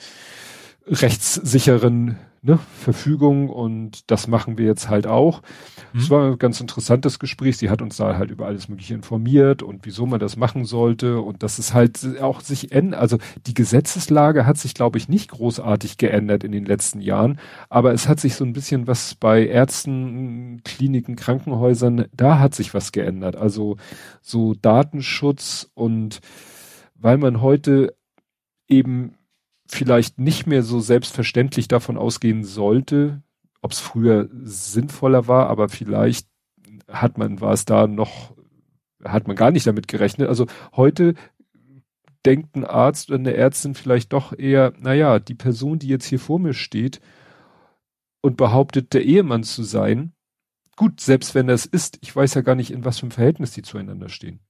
rechtssicheren 0.86 2.16
ne, 2.42 2.58
Verfügung 2.74 3.50
und 3.50 4.10
das 4.10 4.26
machen 4.26 4.56
wir 4.56 4.66
jetzt 4.66 4.88
halt 4.88 5.06
auch. 5.06 5.42
Es 5.94 6.08
mhm. 6.08 6.10
war 6.10 6.30
ein 6.30 6.38
ganz 6.38 6.60
interessantes 6.60 7.18
Gespräch. 7.18 7.58
Sie 7.58 7.68
hat 7.68 7.82
uns 7.82 7.96
da 7.96 8.16
halt 8.16 8.30
über 8.30 8.46
alles 8.46 8.68
Mögliche 8.68 8.94
informiert 8.94 9.62
und 9.62 9.84
wieso 9.84 10.06
man 10.06 10.20
das 10.20 10.36
machen 10.36 10.64
sollte 10.64 11.20
und 11.20 11.42
dass 11.42 11.58
es 11.58 11.74
halt 11.74 12.20
auch 12.20 12.40
sich 12.40 12.72
ändert. 12.72 13.00
Also 13.00 13.18
die 13.46 13.54
Gesetzeslage 13.54 14.46
hat 14.46 14.56
sich, 14.58 14.74
glaube 14.74 14.98
ich, 14.98 15.08
nicht 15.08 15.30
großartig 15.30 15.98
geändert 15.98 16.44
in 16.44 16.52
den 16.52 16.64
letzten 16.64 17.00
Jahren, 17.00 17.38
aber 17.68 17.92
es 17.92 18.08
hat 18.08 18.20
sich 18.20 18.34
so 18.36 18.44
ein 18.44 18.52
bisschen 18.52 18.86
was 18.86 19.14
bei 19.14 19.46
Ärzten, 19.46 20.62
Kliniken, 20.64 21.16
Krankenhäusern, 21.16 22.06
da 22.14 22.38
hat 22.38 22.54
sich 22.54 22.72
was 22.72 22.92
geändert. 22.92 23.36
Also 23.36 23.76
so 24.22 24.54
Datenschutz 24.54 25.70
und 25.74 26.20
weil 26.94 27.18
man 27.18 27.40
heute 27.40 27.94
eben 28.68 29.14
vielleicht 29.70 30.18
nicht 30.18 30.46
mehr 30.46 30.62
so 30.62 30.80
selbstverständlich 30.80 31.68
davon 31.68 31.96
ausgehen 31.96 32.44
sollte, 32.44 33.22
ob 33.62 33.72
es 33.72 33.78
früher 33.78 34.28
sinnvoller 34.42 35.28
war, 35.28 35.48
aber 35.48 35.68
vielleicht 35.68 36.26
hat 36.88 37.18
man, 37.18 37.40
war 37.40 37.52
es 37.52 37.64
da 37.64 37.86
noch, 37.86 38.34
hat 39.04 39.28
man 39.28 39.36
gar 39.36 39.50
nicht 39.50 39.66
damit 39.66 39.86
gerechnet. 39.86 40.28
Also 40.28 40.46
heute 40.74 41.14
denkt 42.26 42.56
ein 42.56 42.64
Arzt 42.64 43.10
oder 43.10 43.18
eine 43.18 43.34
Ärztin 43.34 43.74
vielleicht 43.74 44.12
doch 44.12 44.36
eher, 44.36 44.72
naja, 44.78 45.20
die 45.20 45.34
Person, 45.34 45.78
die 45.78 45.88
jetzt 45.88 46.06
hier 46.06 46.18
vor 46.18 46.40
mir 46.40 46.52
steht 46.52 47.00
und 48.22 48.36
behauptet, 48.36 48.92
der 48.92 49.04
Ehemann 49.04 49.44
zu 49.44 49.62
sein, 49.62 50.12
gut, 50.76 51.00
selbst 51.00 51.34
wenn 51.34 51.46
das 51.46 51.64
ist, 51.64 51.98
ich 52.02 52.14
weiß 52.14 52.34
ja 52.34 52.40
gar 52.40 52.56
nicht, 52.56 52.72
in 52.72 52.84
was 52.84 52.98
für 52.98 53.04
einem 53.04 53.12
Verhältnis 53.12 53.52
die 53.52 53.62
zueinander 53.62 54.08
stehen. 54.08 54.40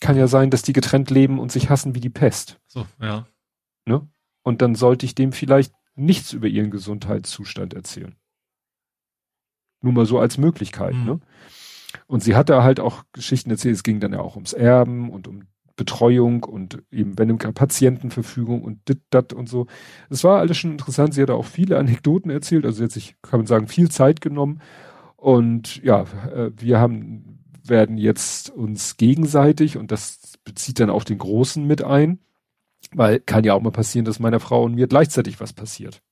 Kann 0.00 0.16
ja 0.16 0.28
sein, 0.28 0.50
dass 0.50 0.62
die 0.62 0.74
getrennt 0.74 1.10
leben 1.10 1.38
und 1.38 1.50
sich 1.50 1.70
hassen 1.70 1.94
wie 1.94 2.00
die 2.00 2.10
Pest. 2.10 2.60
So, 2.66 2.86
ja. 3.00 3.26
Ne? 3.86 4.06
Und 4.46 4.62
dann 4.62 4.76
sollte 4.76 5.04
ich 5.06 5.16
dem 5.16 5.32
vielleicht 5.32 5.74
nichts 5.96 6.32
über 6.32 6.46
ihren 6.46 6.70
Gesundheitszustand 6.70 7.74
erzählen. 7.74 8.14
Nur 9.80 9.92
mal 9.92 10.06
so 10.06 10.20
als 10.20 10.38
Möglichkeit, 10.38 10.94
mhm. 10.94 11.04
ne? 11.04 11.20
Und 12.06 12.22
sie 12.22 12.36
hatte 12.36 12.62
halt 12.62 12.78
auch 12.78 13.02
Geschichten 13.10 13.50
erzählt, 13.50 13.74
es 13.74 13.82
ging 13.82 13.98
dann 13.98 14.12
ja 14.12 14.20
auch 14.20 14.36
ums 14.36 14.52
Erben 14.52 15.10
und 15.10 15.26
um 15.26 15.48
Betreuung 15.74 16.44
und 16.44 16.80
eben 16.92 17.18
wenn 17.18 17.36
Patientenverfügung 17.38 18.62
und 18.62 18.88
dit, 18.88 19.00
dat 19.10 19.32
und 19.32 19.48
so. 19.48 19.66
Es 20.10 20.22
war 20.22 20.38
alles 20.38 20.56
schon 20.58 20.70
interessant. 20.70 21.14
Sie 21.14 21.22
hatte 21.22 21.34
auch 21.34 21.44
viele 21.44 21.76
Anekdoten 21.76 22.30
erzählt, 22.30 22.66
also 22.66 22.84
jetzt 22.84 22.94
sich, 22.94 23.16
kann 23.22 23.40
man 23.40 23.48
sagen, 23.48 23.66
viel 23.66 23.90
Zeit 23.90 24.20
genommen. 24.20 24.60
Und 25.16 25.82
ja, 25.82 26.02
äh, 26.32 26.52
wir 26.56 26.78
haben, 26.78 27.42
werden 27.64 27.98
jetzt 27.98 28.50
uns 28.50 28.96
gegenseitig, 28.96 29.76
und 29.76 29.90
das 29.90 30.38
bezieht 30.44 30.78
dann 30.78 30.90
auch 30.90 31.02
den 31.02 31.18
Großen 31.18 31.66
mit 31.66 31.82
ein, 31.82 32.20
weil 32.96 33.20
kann 33.20 33.44
ja 33.44 33.54
auch 33.54 33.62
mal 33.62 33.70
passieren, 33.70 34.04
dass 34.04 34.20
meiner 34.20 34.40
Frau 34.40 34.64
und 34.64 34.74
mir 34.74 34.86
gleichzeitig 34.86 35.40
was 35.40 35.52
passiert. 35.52 36.02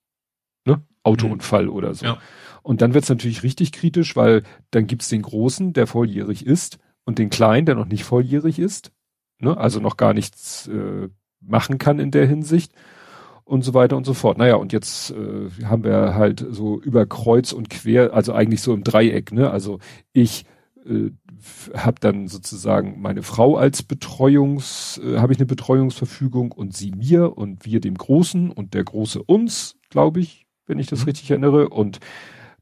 Ne? 0.67 0.83
Autounfall 1.03 1.65
mhm. 1.65 1.73
oder 1.73 1.95
so. 1.95 2.07
Ja. 2.07 2.19
Und 2.63 2.81
dann 2.81 2.95
wird's 2.95 3.09
natürlich 3.09 3.43
richtig 3.43 3.73
kritisch, 3.73 4.17
weil 4.17 4.43
dann 4.71 4.87
gibt's 4.87 5.09
den 5.09 5.23
Großen, 5.23 5.73
der 5.73 5.87
volljährig 5.87 6.47
ist, 6.47 6.79
und 7.05 7.19
den 7.19 7.31
Kleinen, 7.31 7.67
der 7.67 7.75
noch 7.75 7.87
nicht 7.87 8.05
volljährig 8.05 8.59
ist, 8.59 8.93
ne? 9.39 9.57
also 9.57 9.81
noch 9.81 9.97
gar 9.97 10.15
nichts 10.15 10.69
äh, 10.69 11.09
machen 11.41 11.79
kann 11.79 11.99
in 11.99 12.11
der 12.11 12.27
Hinsicht 12.27 12.73
und 13.45 13.63
so 13.63 13.75
weiter 13.75 13.97
und 13.97 14.05
so 14.05 14.15
fort. 14.15 14.39
Naja, 14.39 14.57
und 14.57 14.73
jetzt 14.73 15.11
äh, 15.11 15.51
haben 15.65 15.85
wir 15.85 16.15
halt 16.15 16.45
so 16.49 16.81
über 16.81 17.07
Kreuz 17.07 17.53
und 17.53 17.69
quer, 17.69 18.15
also 18.15 18.33
eigentlich 18.33 18.63
so 18.63 18.73
im 18.73 18.85
Dreieck, 18.85 19.33
ne? 19.33 19.51
Also 19.51 19.81
ich 20.15 20.47
äh, 20.87 21.11
habe 21.77 22.01
dann 22.01 22.29
sozusagen 22.29 23.01
meine 23.01 23.23
Frau 23.23 23.57
als 23.57 23.83
Betreuungs, 23.83 25.01
äh, 25.05 25.19
habe 25.19 25.33
ich 25.33 25.39
eine 25.39 25.47
Betreuungsverfügung 25.47 26.53
und 26.53 26.77
sie 26.77 26.93
mir 26.93 27.37
und 27.37 27.65
wir 27.65 27.81
dem 27.81 27.97
Großen 27.97 28.51
und 28.51 28.75
der 28.75 28.85
Große 28.85 29.23
uns, 29.23 29.77
glaube 29.91 30.21
ich, 30.21 30.47
wenn 30.67 30.79
ich 30.79 30.87
das 30.87 31.01
mhm. 31.01 31.05
richtig 31.07 31.31
erinnere. 31.31 31.69
Und 31.69 32.01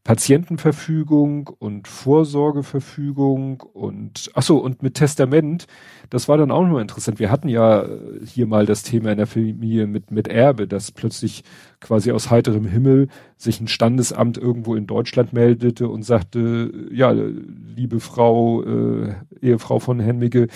Patientenverfügung 0.05 1.49
und 1.61 1.87
Vorsorgeverfügung 1.87 3.61
und 3.61 4.31
ach 4.35 4.43
so 4.43 4.59
und 4.59 4.83
mit 4.83 4.95
Testament, 4.95 5.67
das 6.11 6.29
war 6.29 6.37
dann 6.37 6.51
auch 6.51 6.63
nochmal 6.63 6.83
interessant. 6.83 7.21
Wir 7.21 7.31
hatten 7.31 7.49
ja 7.49 7.83
äh, 7.83 8.27
hier 8.27 8.49
mal 8.49 8.67
das 8.67 8.83
Thema 8.83 9.13
in 9.13 9.19
der 9.19 9.29
Familie 9.29 9.87
mit 9.87 10.11
mit 10.11 10.27
Erbe, 10.27 10.67
dass 10.67 10.91
plötzlich 10.91 11.45
quasi 11.81 12.11
aus 12.11 12.31
heiterem 12.31 12.67
Himmel 12.67 13.09
sich 13.37 13.61
ein 13.61 13.69
Standesamt 13.69 14.39
irgendwo 14.39 14.75
in 14.75 14.89
Deutschland 14.89 15.33
meldete 15.33 15.89
und 15.89 16.03
sagte, 16.03 16.73
ja, 16.91 17.13
liebe 17.13 18.01
Frau, 18.01 18.65
äh, 18.65 19.15
Ehefrau 19.41 19.79
von 19.79 20.01
Henmige, 20.01 20.49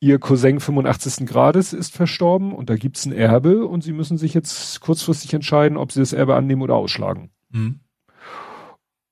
ihr 0.00 0.18
Cousin 0.18 0.60
85. 0.60 1.26
Grades 1.26 1.74
ist 1.74 1.94
verstorben 1.94 2.52
und 2.52 2.70
da 2.70 2.76
gibt's 2.76 3.04
ein 3.04 3.12
Erbe 3.12 3.66
und 3.66 3.84
sie 3.84 3.92
müssen 3.92 4.16
sich 4.16 4.32
jetzt 4.32 4.80
kurzfristig 4.80 5.34
entscheiden, 5.34 5.76
ob 5.76 5.92
sie 5.92 6.00
das 6.00 6.14
Erbe 6.14 6.36
annehmen 6.36 6.62
oder 6.62 6.74
ausschlagen. 6.74 7.30
Mhm. 7.50 7.81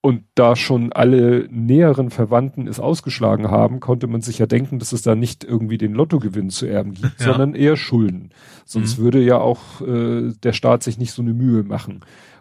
Und 0.03 0.25
da 0.35 0.57
schon 0.57 0.95
alle 0.95 1.47
näheren 1.51 2.09
Verwandten 2.11 2.67
es 2.67 2.81
ausgeschlagen 2.81 3.51
haben, 3.51 3.81
konnte 3.81 4.07
man 4.07 4.23
sich 4.23 4.39
ja 4.39 4.47
denken, 4.47 4.79
dass 4.79 4.93
es 4.93 5.03
da 5.03 5.15
nicht 5.15 5.45
irgendwie 5.45 5.77
den 5.77 5.93
Lottogewinn 5.93 6.49
zu 6.49 6.65
erben 6.65 6.95
gibt, 6.95 7.21
ja. 7.21 7.27
sondern 7.27 7.55
eher 7.55 7.77
Schulden. 7.77 8.31
Sonst 8.65 8.99
mhm. 8.99 9.03
würde 9.03 9.23
ja 9.23 9.37
auch 9.39 9.83
äh, 9.83 10.33
der 10.43 10.55
Staat 10.55 10.83
sich 10.83 10.97
nicht 10.97 11.13
so 11.13 11.21
eine 11.21 11.35
Mühe 11.35 11.65
machen. 11.65 12.01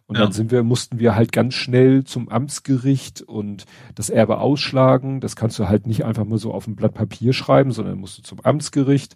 Und 0.10 0.16
ja. 0.16 0.24
dann 0.24 0.32
sind 0.32 0.52
wir, 0.52 0.64
mussten 0.64 1.00
wir 1.00 1.16
halt 1.16 1.32
ganz 1.32 1.54
schnell 1.54 2.04
zum 2.06 2.30
Amtsgericht 2.30 3.22
und 3.22 3.66
das 3.94 4.10
Erbe 4.10 4.40
ausschlagen. 4.40 5.20
Das 5.20 5.36
kannst 5.36 5.60
du 5.60 5.68
halt 5.68 5.86
nicht 5.86 6.04
einfach 6.04 6.26
mal 6.26 6.40
so 6.40 6.54
auf 6.54 6.66
ein 6.66 6.76
Blatt 6.76 6.94
Papier 6.96 7.34
schreiben, 7.34 7.72
sondern 7.72 8.00
musst 8.00 8.18
du 8.18 8.24
zum 8.24 8.40
Amtsgericht 8.42 9.16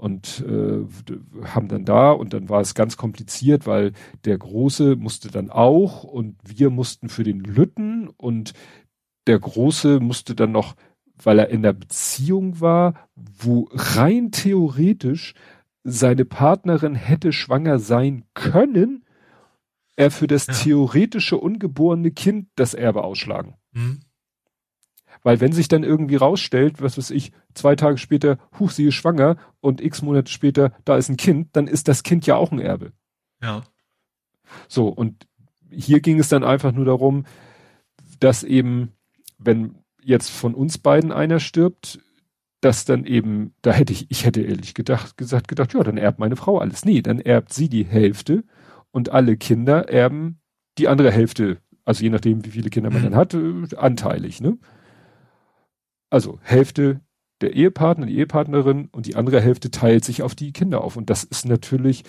und 0.00 0.42
äh, 0.48 0.86
haben 1.44 1.68
dann 1.68 1.84
da 1.84 2.10
und 2.10 2.32
dann 2.32 2.48
war 2.48 2.62
es 2.62 2.74
ganz 2.74 2.96
kompliziert, 2.96 3.66
weil 3.66 3.92
der 4.24 4.38
Große 4.38 4.96
musste 4.96 5.30
dann 5.30 5.50
auch 5.50 6.04
und 6.04 6.36
wir 6.42 6.70
mussten 6.70 7.10
für 7.10 7.22
den 7.22 7.40
Lütten 7.40 8.08
und 8.08 8.54
der 9.26 9.38
Große 9.38 10.00
musste 10.00 10.34
dann 10.34 10.52
noch, 10.52 10.74
weil 11.22 11.38
er 11.38 11.50
in 11.50 11.62
der 11.62 11.74
Beziehung 11.74 12.62
war, 12.62 12.94
wo 13.14 13.68
rein 13.72 14.32
theoretisch 14.32 15.34
seine 15.84 16.24
Partnerin 16.24 16.94
hätte 16.94 17.34
schwanger 17.34 17.78
sein 17.78 18.24
können, 18.32 19.04
er 19.96 20.10
für 20.10 20.26
das 20.26 20.46
ja. 20.46 20.54
theoretische 20.54 21.36
ungeborene 21.36 22.10
Kind 22.10 22.48
das 22.54 22.72
Erbe 22.72 23.04
ausschlagen. 23.04 23.56
Mhm. 23.72 24.00
Weil 25.22 25.40
wenn 25.40 25.52
sich 25.52 25.68
dann 25.68 25.84
irgendwie 25.84 26.16
rausstellt, 26.16 26.80
was 26.80 26.96
weiß 26.96 27.10
ich, 27.10 27.32
zwei 27.54 27.76
Tage 27.76 27.98
später, 27.98 28.38
huch, 28.58 28.70
sie 28.70 28.86
ist 28.86 28.94
schwanger 28.94 29.36
und 29.60 29.80
x 29.80 30.02
Monate 30.02 30.30
später, 30.30 30.72
da 30.84 30.96
ist 30.96 31.08
ein 31.08 31.16
Kind, 31.16 31.48
dann 31.52 31.66
ist 31.66 31.88
das 31.88 32.02
Kind 32.02 32.26
ja 32.26 32.36
auch 32.36 32.52
ein 32.52 32.58
Erbe. 32.58 32.92
Ja. 33.42 33.62
So, 34.68 34.88
und 34.88 35.26
hier 35.70 36.00
ging 36.00 36.18
es 36.18 36.28
dann 36.28 36.44
einfach 36.44 36.72
nur 36.72 36.84
darum, 36.84 37.24
dass 38.18 38.42
eben, 38.42 38.92
wenn 39.38 39.76
jetzt 40.02 40.30
von 40.30 40.54
uns 40.54 40.78
beiden 40.78 41.12
einer 41.12 41.40
stirbt, 41.40 42.00
dass 42.60 42.84
dann 42.84 43.04
eben, 43.04 43.54
da 43.62 43.72
hätte 43.72 43.92
ich, 43.92 44.10
ich 44.10 44.24
hätte 44.24 44.42
ehrlich 44.42 44.74
gedacht, 44.74 45.16
gesagt, 45.16 45.48
gedacht, 45.48 45.72
ja, 45.74 45.82
dann 45.82 45.96
erbt 45.96 46.18
meine 46.18 46.36
Frau 46.36 46.58
alles. 46.58 46.84
Nee, 46.84 47.02
dann 47.02 47.18
erbt 47.18 47.52
sie 47.52 47.68
die 47.68 47.84
Hälfte 47.84 48.44
und 48.90 49.10
alle 49.10 49.36
Kinder 49.36 49.88
erben 49.88 50.40
die 50.78 50.88
andere 50.88 51.10
Hälfte, 51.10 51.58
also 51.84 52.02
je 52.02 52.10
nachdem, 52.10 52.44
wie 52.44 52.50
viele 52.50 52.70
Kinder 52.70 52.90
man 52.90 53.00
mhm. 53.00 53.04
dann 53.04 53.16
hat, 53.16 53.34
äh, 53.34 53.76
anteilig, 53.76 54.40
ne? 54.40 54.58
Also 56.10 56.38
Hälfte 56.42 57.00
der 57.40 57.54
Ehepartner, 57.54 58.06
die 58.06 58.18
Ehepartnerin 58.18 58.88
und 58.92 59.06
die 59.06 59.16
andere 59.16 59.40
Hälfte 59.40 59.70
teilt 59.70 60.04
sich 60.04 60.22
auf 60.22 60.34
die 60.34 60.52
Kinder 60.52 60.82
auf. 60.82 60.96
Und 60.96 61.08
das 61.08 61.24
ist 61.24 61.46
natürlich, 61.46 62.04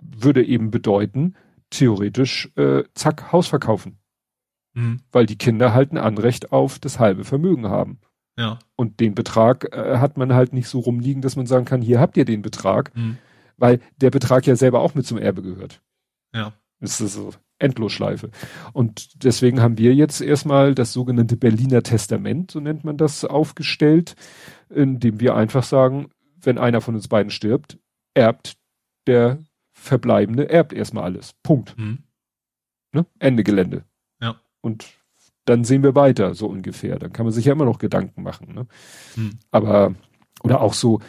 würde 0.00 0.44
eben 0.44 0.70
bedeuten, 0.70 1.34
theoretisch, 1.70 2.52
äh, 2.56 2.84
zack, 2.94 3.32
Haus 3.32 3.48
verkaufen. 3.48 3.98
Mhm. 4.74 5.00
Weil 5.10 5.26
die 5.26 5.38
Kinder 5.38 5.74
halt 5.74 5.92
ein 5.92 5.98
Anrecht 5.98 6.52
auf 6.52 6.78
das 6.78 7.00
halbe 7.00 7.24
Vermögen 7.24 7.68
haben. 7.68 7.98
Ja. 8.38 8.58
Und 8.76 9.00
den 9.00 9.14
Betrag 9.14 9.72
äh, 9.72 9.98
hat 9.98 10.16
man 10.16 10.34
halt 10.34 10.52
nicht 10.52 10.68
so 10.68 10.80
rumliegen, 10.80 11.22
dass 11.22 11.36
man 11.36 11.46
sagen 11.46 11.64
kann, 11.64 11.82
hier 11.82 12.00
habt 12.00 12.16
ihr 12.16 12.24
den 12.24 12.42
Betrag, 12.42 12.94
mhm. 12.96 13.18
weil 13.56 13.80
der 13.96 14.10
Betrag 14.10 14.46
ja 14.46 14.56
selber 14.56 14.80
auch 14.80 14.94
mit 14.94 15.06
zum 15.06 15.18
Erbe 15.18 15.42
gehört. 15.42 15.80
Ja. 16.34 16.52
Das 16.80 17.00
ist 17.00 17.14
so 17.14 17.30
Endlosschleife. 17.58 18.30
Und 18.72 19.24
deswegen 19.24 19.60
haben 19.60 19.78
wir 19.78 19.94
jetzt 19.94 20.20
erstmal 20.20 20.74
das 20.74 20.92
sogenannte 20.92 21.36
Berliner 21.36 21.82
Testament, 21.82 22.50
so 22.50 22.60
nennt 22.60 22.84
man 22.84 22.96
das, 22.96 23.24
aufgestellt, 23.24 24.16
in 24.68 25.00
dem 25.00 25.20
wir 25.20 25.34
einfach 25.34 25.62
sagen, 25.62 26.10
wenn 26.40 26.58
einer 26.58 26.80
von 26.80 26.94
uns 26.94 27.08
beiden 27.08 27.30
stirbt, 27.30 27.78
erbt 28.14 28.56
der 29.06 29.38
Verbleibende, 29.72 30.48
erbt 30.48 30.72
erstmal 30.72 31.04
alles. 31.04 31.34
Punkt. 31.42 31.76
Mhm. 31.78 31.98
Ne? 32.92 33.06
Ende 33.18 33.44
Gelände. 33.44 33.84
Ja. 34.20 34.40
Und 34.60 34.86
dann 35.44 35.64
sehen 35.64 35.82
wir 35.82 35.94
weiter, 35.94 36.34
so 36.34 36.46
ungefähr. 36.46 36.98
Dann 36.98 37.12
kann 37.12 37.26
man 37.26 37.32
sich 37.32 37.44
ja 37.44 37.52
immer 37.52 37.64
noch 37.64 37.78
Gedanken 37.78 38.22
machen. 38.22 38.54
Ne? 38.54 38.66
Hm. 39.14 39.38
Aber, 39.50 39.94
oder 40.42 40.60
auch 40.60 40.72
so 40.74 41.00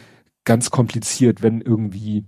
ganz 0.44 0.70
kompliziert, 0.70 1.42
wenn 1.42 1.60
irgendwie 1.60 2.24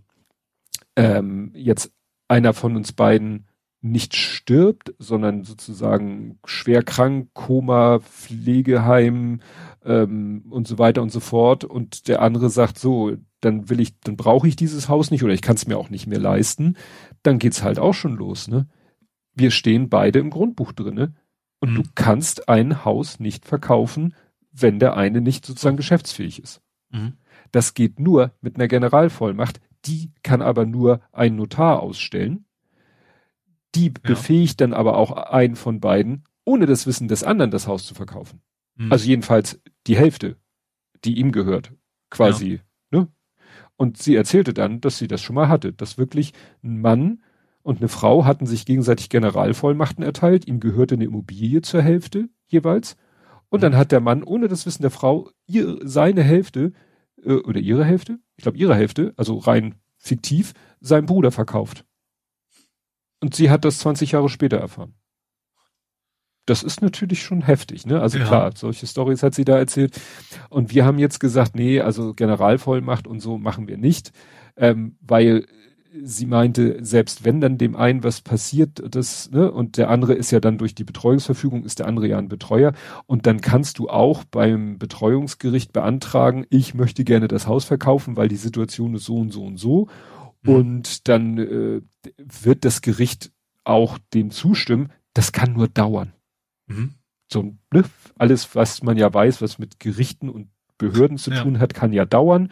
ähm, 0.97 1.51
jetzt 1.55 1.93
einer 2.29 2.55
von 2.55 2.77
uns 2.77 2.93
beiden 2.93 3.47
nicht 3.81 4.17
stirbt, 4.17 4.95
sondern 4.99 5.45
sozusagen 5.45 6.39
schwer 6.45 6.83
krank, 6.83 7.31
Koma, 7.33 8.01
Pflegeheim 8.01 9.41
ähm, 9.85 10.45
und 10.51 10.67
so 10.67 10.79
weiter 10.79 11.03
und 11.03 11.13
so 11.13 11.21
fort. 11.21 11.65
Und 11.65 12.09
der 12.09 12.23
andere 12.23 12.51
sagt 12.51 12.79
so, 12.79 13.17
dann 13.41 13.71
will 13.71 13.81
ich, 13.81 13.99
dann 14.01 14.17
brauche 14.17 14.49
ich 14.49 14.57
dieses 14.57 14.89
Haus 14.89 15.11
nicht 15.11 15.23
oder 15.23 15.33
ich 15.33 15.43
kann 15.43 15.55
es 15.55 15.67
mir 15.69 15.79
auch 15.79 15.91
nicht 15.91 16.09
mehr 16.09 16.19
leisten. 16.19 16.77
Dann 17.23 17.39
geht's 17.39 17.63
halt 17.63 17.79
auch 17.79 17.95
schon 17.95 18.17
los. 18.17 18.49
Ne? 18.49 18.67
Wir 19.35 19.53
stehen 19.53 19.89
beide 19.89 20.19
im 20.19 20.31
Grundbuch 20.31 20.73
drinne 20.73 21.15
und 21.61 21.71
mhm. 21.71 21.75
du 21.77 21.83
kannst 21.95 22.49
ein 22.49 22.85
Haus 22.85 23.21
nicht 23.21 23.45
verkaufen, 23.47 24.15
wenn 24.51 24.81
der 24.81 24.97
eine 24.97 25.21
nicht 25.21 25.47
sozusagen 25.47 25.77
geschäftsfähig 25.77 26.43
ist. 26.43 26.61
Mhm. 26.91 27.15
Das 27.53 27.75
geht 27.75 28.01
nur 28.01 28.33
mit 28.41 28.57
einer 28.57 28.67
Generalvollmacht. 28.67 29.61
Die 29.85 30.11
kann 30.25 30.43
aber 30.43 30.67
nur 30.67 31.01
ein 31.13 31.37
Notar 31.37 31.81
ausstellen 31.81 32.45
die 33.75 33.87
ja. 33.87 33.93
befähigt 34.03 34.61
dann 34.61 34.73
aber 34.73 34.97
auch 34.97 35.13
einen 35.13 35.57
von 35.57 35.81
beiden, 35.81 36.25
ohne 36.45 36.67
das 36.67 36.87
Wissen 36.87 37.09
des 37.09 37.25
anderen 37.25 37.51
das 37.51 37.67
Haus 37.67 37.87
zu 37.87 37.95
verkaufen. 37.95 38.41
Mhm. 38.77 38.93
Also 38.93 39.09
jedenfalls 39.09 39.61
die 39.87 39.97
Hälfte, 39.97 40.37
die 41.05 41.19
ihm 41.19 41.33
gehört, 41.33 41.73
quasi. 42.11 42.61
Ja. 42.91 43.01
Ne? 43.01 43.09
Und 43.77 43.99
sie 43.99 44.17
erzählte 44.17 44.55
dann, 44.55 44.81
dass 44.81 44.99
sie 44.99 45.09
das 45.09 45.23
schon 45.23 45.35
mal 45.35 45.49
hatte, 45.49 45.73
dass 45.73 45.99
wirklich 45.99 46.33
ein 46.63 46.81
Mann 46.81 47.23
und 47.63 47.79
eine 47.79 47.89
Frau 47.89 48.25
hatten 48.25 48.47
sich 48.47 48.65
gegenseitig 48.65 49.11
Generalvollmachten 49.11 50.03
erteilt, 50.03 50.47
ihm 50.47 50.59
gehörte 50.61 50.95
eine 50.95 51.05
Immobilie 51.05 51.61
zur 51.61 51.83
Hälfte 51.83 52.29
jeweils. 52.47 52.97
Und 53.51 53.63
dann 53.63 53.73
mhm. 53.73 53.77
hat 53.77 53.93
der 53.93 54.01
Mann, 54.01 54.23
ohne 54.23 54.49
das 54.49 54.65
Wissen 54.67 54.83
der 54.83 54.91
Frau, 54.91 55.31
ihr, 55.47 55.79
seine 55.83 56.23
Hälfte 56.23 56.73
äh, 57.23 57.35
oder 57.35 57.61
ihre 57.61 57.85
Hälfte, 57.85 58.21
ich 58.37 58.43
glaube 58.43 58.59
ihre 58.59 58.75
Hälfte, 58.75 59.13
also 59.17 59.37
rein 59.37 59.75
fiktiv, 59.97 60.55
seinem 60.81 61.07
Bruder 61.07 61.31
verkauft. 61.31 61.85
Und 63.21 63.35
sie 63.35 63.51
hat 63.51 63.65
das 63.65 63.79
20 63.79 64.13
Jahre 64.13 64.29
später 64.29 64.59
erfahren. 64.59 64.95
Das 66.47 66.63
ist 66.63 66.81
natürlich 66.81 67.23
schon 67.23 67.43
heftig, 67.43 67.85
ne? 67.85 68.01
Also 68.01 68.19
ja. 68.19 68.25
klar, 68.25 68.53
solche 68.55 68.87
Stories 68.87 69.23
hat 69.23 69.35
sie 69.35 69.45
da 69.45 69.59
erzählt. 69.59 70.01
Und 70.49 70.73
wir 70.73 70.87
haben 70.87 70.99
jetzt 70.99 71.21
gesagt, 71.21 71.55
nee, 71.55 71.81
also 71.81 72.15
Generalvollmacht 72.15 73.07
und 73.07 73.21
so 73.21 73.37
machen 73.37 73.69
wir 73.69 73.77
nicht, 73.77 74.13
ähm, 74.57 74.97
weil 75.01 75.45
sie 76.03 76.27
meinte, 76.27 76.79
selbst 76.81 77.25
wenn 77.25 77.41
dann 77.41 77.59
dem 77.59 77.77
einen 77.77 78.05
was 78.05 78.21
passiert, 78.21 78.83
das, 78.95 79.31
ne, 79.31 79.51
und 79.51 79.77
der 79.77 79.91
andere 79.91 80.15
ist 80.15 80.31
ja 80.31 80.41
dann 80.41 80.59
durch 80.59 80.75
die 80.75 80.85
Betreuungsverfügung, 80.85 81.65
ist 81.65 81.79
der 81.79 81.87
andere 81.87 82.09
ja 82.09 82.19
ein 82.19 82.29
Betreuer, 82.29 82.73
und 83.07 83.27
dann 83.27 83.41
kannst 83.41 83.79
du 83.79 83.89
auch 83.89 84.25
beim 84.25 84.79
Betreuungsgericht 84.79 85.73
beantragen, 85.73 86.47
ich 86.51 86.75
möchte 86.75 87.05
gerne 87.05 87.29
das 87.29 87.47
Haus 87.47 87.65
verkaufen, 87.65 88.17
weil 88.17 88.29
die 88.29 88.37
Situation 88.37 88.95
ist 88.95 89.05
so 89.05 89.17
und 89.17 89.33
so 89.33 89.45
und 89.45 89.57
so. 89.57 89.89
Mhm. 90.43 90.55
Und 90.55 91.09
dann 91.09 91.39
äh, 91.39 91.83
wird 92.17 92.65
das 92.65 92.83
Gericht 92.83 93.33
auch 93.65 93.99
dem 94.15 94.31
zustimmen. 94.31 94.93
Das 95.15 95.33
kann 95.33 95.53
nur 95.53 95.69
dauern. 95.69 96.13
Mhm. 96.67 96.95
So, 97.31 97.55
ne? 97.73 97.85
Alles, 98.17 98.55
was 98.55 98.83
man 98.83 98.97
ja 98.97 99.13
weiß, 99.13 99.43
was 99.43 99.59
mit 99.59 99.81
Gerichten 99.81 100.29
und 100.29 100.49
Behörden 100.79 101.19
zu 101.19 101.31
ja. 101.31 101.43
tun 101.43 101.59
hat, 101.59 101.75
kann 101.75 101.93
ja 101.93 102.05
dauern. 102.05 102.51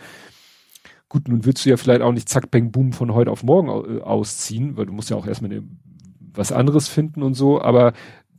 Gut, 1.09 1.29
nun 1.29 1.45
willst 1.45 1.65
du 1.65 1.71
ja 1.71 1.77
vielleicht 1.77 2.03
auch 2.03 2.13
nicht 2.13 2.29
zack, 2.29 2.51
bang, 2.51 2.73
boom 2.73 2.93
von 2.93 3.15
heute 3.15 3.31
auf 3.31 3.45
morgen 3.45 3.69
äh, 3.69 4.03
ausziehen, 4.03 4.77
weil 4.77 4.87
du 4.87 4.93
musst 4.93 5.09
ja 5.11 5.17
auch 5.17 5.27
erstmal 5.27 5.51
ne, 5.51 5.63
was 6.19 6.53
anderes 6.53 6.89
finden 6.89 7.23
und 7.23 7.35
so, 7.35 7.63
aber 7.63 7.93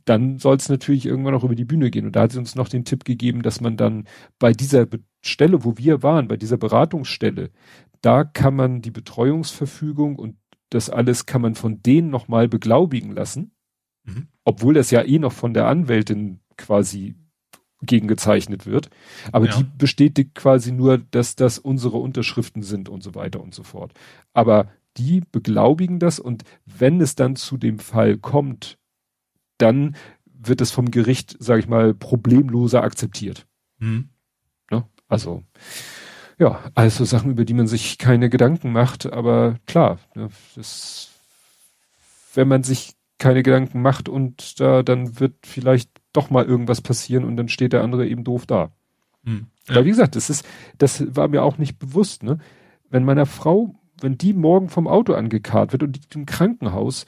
dann 0.04 0.38
soll 0.38 0.56
es 0.56 0.68
natürlich 0.68 1.06
irgendwann 1.06 1.34
auch 1.34 1.44
über 1.44 1.54
die 1.54 1.64
Bühne 1.64 1.90
gehen. 1.90 2.06
Und 2.06 2.16
da 2.16 2.22
hat 2.22 2.32
sie 2.32 2.38
uns 2.38 2.54
noch 2.54 2.68
den 2.68 2.84
Tipp 2.84 3.04
gegeben, 3.04 3.42
dass 3.42 3.60
man 3.60 3.76
dann 3.76 4.06
bei 4.38 4.52
dieser 4.52 4.86
Stelle, 5.20 5.64
wo 5.64 5.76
wir 5.76 6.02
waren, 6.02 6.28
bei 6.28 6.36
dieser 6.36 6.56
Beratungsstelle, 6.56 7.50
da 8.00 8.24
kann 8.24 8.54
man 8.54 8.82
die 8.82 8.90
Betreuungsverfügung 8.90 10.16
und 10.16 10.36
das 10.70 10.90
alles 10.90 11.26
kann 11.26 11.42
man 11.42 11.54
von 11.54 11.82
denen 11.82 12.10
nochmal 12.10 12.48
beglaubigen 12.48 13.12
lassen, 13.12 13.52
mhm. 14.04 14.28
obwohl 14.44 14.74
das 14.74 14.90
ja 14.90 15.02
eh 15.02 15.18
noch 15.18 15.32
von 15.32 15.54
der 15.54 15.66
Anwältin 15.66 16.40
quasi 16.56 17.16
gegengezeichnet 17.80 18.66
wird. 18.66 18.90
Aber 19.32 19.46
ja. 19.46 19.56
die 19.56 19.64
bestätigt 19.64 20.34
quasi 20.34 20.72
nur, 20.72 20.98
dass 20.98 21.36
das 21.36 21.58
unsere 21.58 21.98
Unterschriften 21.98 22.62
sind 22.62 22.88
und 22.88 23.02
so 23.02 23.14
weiter 23.14 23.40
und 23.40 23.54
so 23.54 23.62
fort. 23.62 23.92
Aber 24.32 24.70
die 24.96 25.22
beglaubigen 25.30 25.98
das 25.98 26.18
und 26.18 26.44
wenn 26.66 27.00
es 27.00 27.14
dann 27.14 27.36
zu 27.36 27.56
dem 27.56 27.78
Fall 27.78 28.18
kommt, 28.18 28.78
dann 29.58 29.96
wird 30.24 30.60
es 30.60 30.70
vom 30.70 30.90
Gericht, 30.90 31.36
sage 31.40 31.60
ich 31.60 31.68
mal, 31.68 31.94
problemloser 31.94 32.82
akzeptiert. 32.82 33.46
Mhm. 33.78 34.10
Ne? 34.70 34.84
Also 35.08 35.44
ja, 36.38 36.60
also 36.74 37.04
Sachen, 37.04 37.32
über 37.32 37.44
die 37.44 37.54
man 37.54 37.66
sich 37.66 37.98
keine 37.98 38.30
Gedanken 38.30 38.72
macht, 38.72 39.12
aber 39.12 39.56
klar, 39.66 39.98
ne, 40.14 40.28
das, 40.54 41.10
wenn 42.34 42.48
man 42.48 42.62
sich 42.62 42.94
keine 43.18 43.42
Gedanken 43.42 43.82
macht 43.82 44.08
und 44.08 44.60
da, 44.60 44.82
dann 44.82 45.18
wird 45.18 45.34
vielleicht 45.44 45.90
doch 46.12 46.30
mal 46.30 46.44
irgendwas 46.44 46.80
passieren 46.80 47.24
und 47.24 47.36
dann 47.36 47.48
steht 47.48 47.72
der 47.72 47.82
andere 47.82 48.06
eben 48.06 48.22
doof 48.22 48.46
da. 48.46 48.70
Hm, 49.24 49.48
ja. 49.68 49.74
Aber 49.74 49.84
wie 49.84 49.90
gesagt, 49.90 50.14
das 50.14 50.30
ist, 50.30 50.46
das 50.78 51.04
war 51.16 51.26
mir 51.26 51.42
auch 51.42 51.58
nicht 51.58 51.78
bewusst, 51.78 52.22
ne? 52.22 52.38
Wenn 52.88 53.04
meiner 53.04 53.26
Frau, 53.26 53.74
wenn 54.00 54.16
die 54.16 54.32
morgen 54.32 54.68
vom 54.68 54.86
Auto 54.86 55.14
angekarrt 55.14 55.72
wird 55.72 55.82
und 55.82 55.96
die 55.96 56.18
im 56.18 56.24
Krankenhaus 56.24 57.04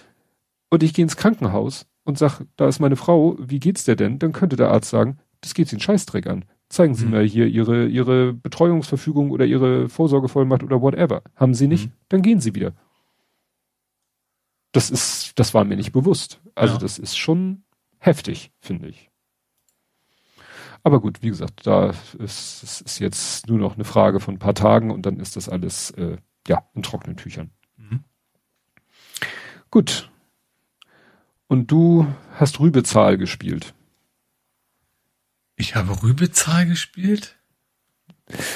und 0.69 0.83
ich 0.83 0.93
gehe 0.93 1.05
ins 1.05 1.17
Krankenhaus 1.17 1.87
und 2.05 2.19
sag, 2.19 2.43
da 2.57 2.69
ist 2.69 2.81
meine 2.81 2.97
Frau, 2.97 3.37
wie 3.39 3.61
geht's 3.61 3.85
dir 3.85 3.97
denn? 3.97 4.19
Dann 4.19 4.33
könnte 4.33 4.57
der 4.57 4.71
Arzt 4.71 4.91
sagen, 4.91 5.19
das 5.41 5.55
geht 5.55 5.69
sie 5.69 5.77
einen 5.77 5.81
Scheißdreck 5.81 6.27
an. 6.27 6.45
Zeigen 6.71 6.95
Sie 6.95 7.05
mhm. 7.05 7.11
mir 7.11 7.23
hier 7.23 7.47
Ihre, 7.47 7.87
Ihre 7.87 8.33
Betreuungsverfügung 8.33 9.33
oder 9.33 9.45
Ihre 9.45 9.89
Vorsorgevollmacht 9.89 10.63
oder 10.63 10.81
whatever. 10.81 11.23
Haben 11.35 11.53
Sie 11.53 11.67
nicht? 11.67 11.89
Mhm. 11.89 11.93
Dann 12.09 12.23
gehen 12.23 12.41
Sie 12.41 12.55
wieder. 12.55 12.73
das 14.73 14.89
ist, 14.89 15.33
das 15.39 15.53
war 15.53 15.65
mir 15.65 15.77
nicht 15.77 15.93
bewusst. 15.93 16.41
Also 16.55 16.75
ja. 16.75 16.81
das 16.81 16.99
ist 16.99 17.19
schon 17.19 17.65
heftig, 17.99 18.53
finde 18.61 18.89
ich. 18.89 19.11
Aber 20.85 21.01
gut, 21.01 21.23
wie 21.23 21.29
gesagt, 21.29 21.67
da 21.67 21.91
ist 22.19 22.63
es 22.63 22.81
ist 22.81 23.01
jetzt 23.01 23.49
nur 23.49 23.59
noch 23.59 23.75
eine 23.75 23.85
Frage 23.85 24.21
von 24.21 24.37
ein 24.37 24.39
paar 24.39 24.55
Tagen 24.55 24.91
und 24.93 25.05
dann 25.05 25.19
ist 25.19 25.37
das 25.37 25.49
alles 25.49 25.91
äh, 25.91 26.17
ja 26.47 26.65
in 26.75 26.83
trockenen 26.83 27.17
Tüchern. 27.17 27.51
Mhm. 27.77 28.05
Gut. 29.71 30.09
Und 31.49 31.71
du 31.73 32.07
hast 32.37 32.61
Rübezahl 32.61 33.19
gespielt. 33.19 33.75
Ich 35.61 35.75
habe 35.75 36.03
Rübezahl 36.03 36.65
gespielt? 36.65 37.37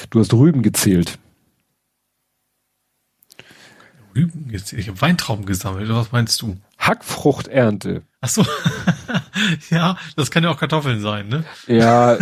Du 0.09 0.19
hast 0.19 0.33
Rüben 0.33 0.63
gezählt. 0.63 1.19
Rüben 4.15 4.47
gezählt? 4.47 4.81
Ich 4.81 4.87
habe 4.87 4.99
Weintrauben 5.01 5.45
gesammelt. 5.45 5.87
Was 5.89 6.11
meinst 6.11 6.41
du? 6.41 6.57
Hackfruchternte. 6.79 8.01
Ach 8.21 8.29
so. 8.29 8.43
ja, 9.69 9.99
das 10.15 10.31
kann 10.31 10.43
ja 10.43 10.49
auch 10.49 10.57
Kartoffeln 10.57 10.99
sein, 10.99 11.27
ne? 11.27 11.43
Ja, 11.67 12.17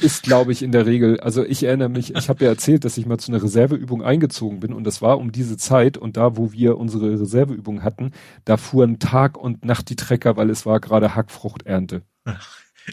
ist 0.00 0.24
glaube 0.24 0.50
ich 0.50 0.64
in 0.64 0.72
der 0.72 0.86
Regel. 0.86 1.20
Also 1.20 1.44
ich 1.44 1.62
erinnere 1.62 1.88
mich, 1.88 2.12
ich 2.16 2.28
habe 2.28 2.44
ja 2.44 2.50
erzählt, 2.50 2.84
dass 2.84 2.98
ich 2.98 3.06
mal 3.06 3.18
zu 3.18 3.30
einer 3.30 3.40
Reserveübung 3.40 4.02
eingezogen 4.02 4.58
bin 4.58 4.72
und 4.72 4.82
das 4.82 5.00
war 5.00 5.18
um 5.18 5.30
diese 5.30 5.56
Zeit 5.56 5.96
und 5.96 6.16
da, 6.16 6.36
wo 6.36 6.50
wir 6.50 6.78
unsere 6.78 7.12
Reserveübung 7.12 7.84
hatten, 7.84 8.10
da 8.44 8.56
fuhren 8.56 8.98
Tag 8.98 9.38
und 9.38 9.64
Nacht 9.64 9.88
die 9.88 9.96
Trecker, 9.96 10.36
weil 10.36 10.50
es 10.50 10.66
war 10.66 10.80
gerade 10.80 11.14
Hackfruchternte. 11.14 12.02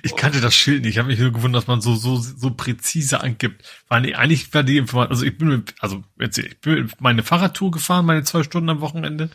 Ich 0.03 0.15
kannte 0.15 0.41
das 0.41 0.55
Schild 0.55 0.81
nicht. 0.83 0.91
Ich 0.91 0.97
habe 0.97 1.09
mich 1.09 1.19
nur 1.19 1.31
gewundert, 1.31 1.63
dass 1.63 1.67
man 1.67 1.81
so 1.81 1.95
so 1.95 2.17
so 2.17 2.51
präzise 2.51 3.21
angibt. 3.21 3.63
Weil 3.87 4.13
eigentlich 4.15 4.53
war 4.53 4.63
die 4.63 4.77
Information, 4.77 5.11
also 5.11 5.25
ich 5.25 5.37
bin 5.37 5.47
mit, 5.49 5.75
also 5.79 6.03
jetzt, 6.19 6.37
ich 6.37 6.59
bin 6.59 6.91
meine 6.99 7.23
Fahrradtour 7.23 7.71
gefahren, 7.71 8.05
meine 8.05 8.23
zwei 8.23 8.43
Stunden 8.43 8.69
am 8.69 8.81
Wochenende. 8.81 9.29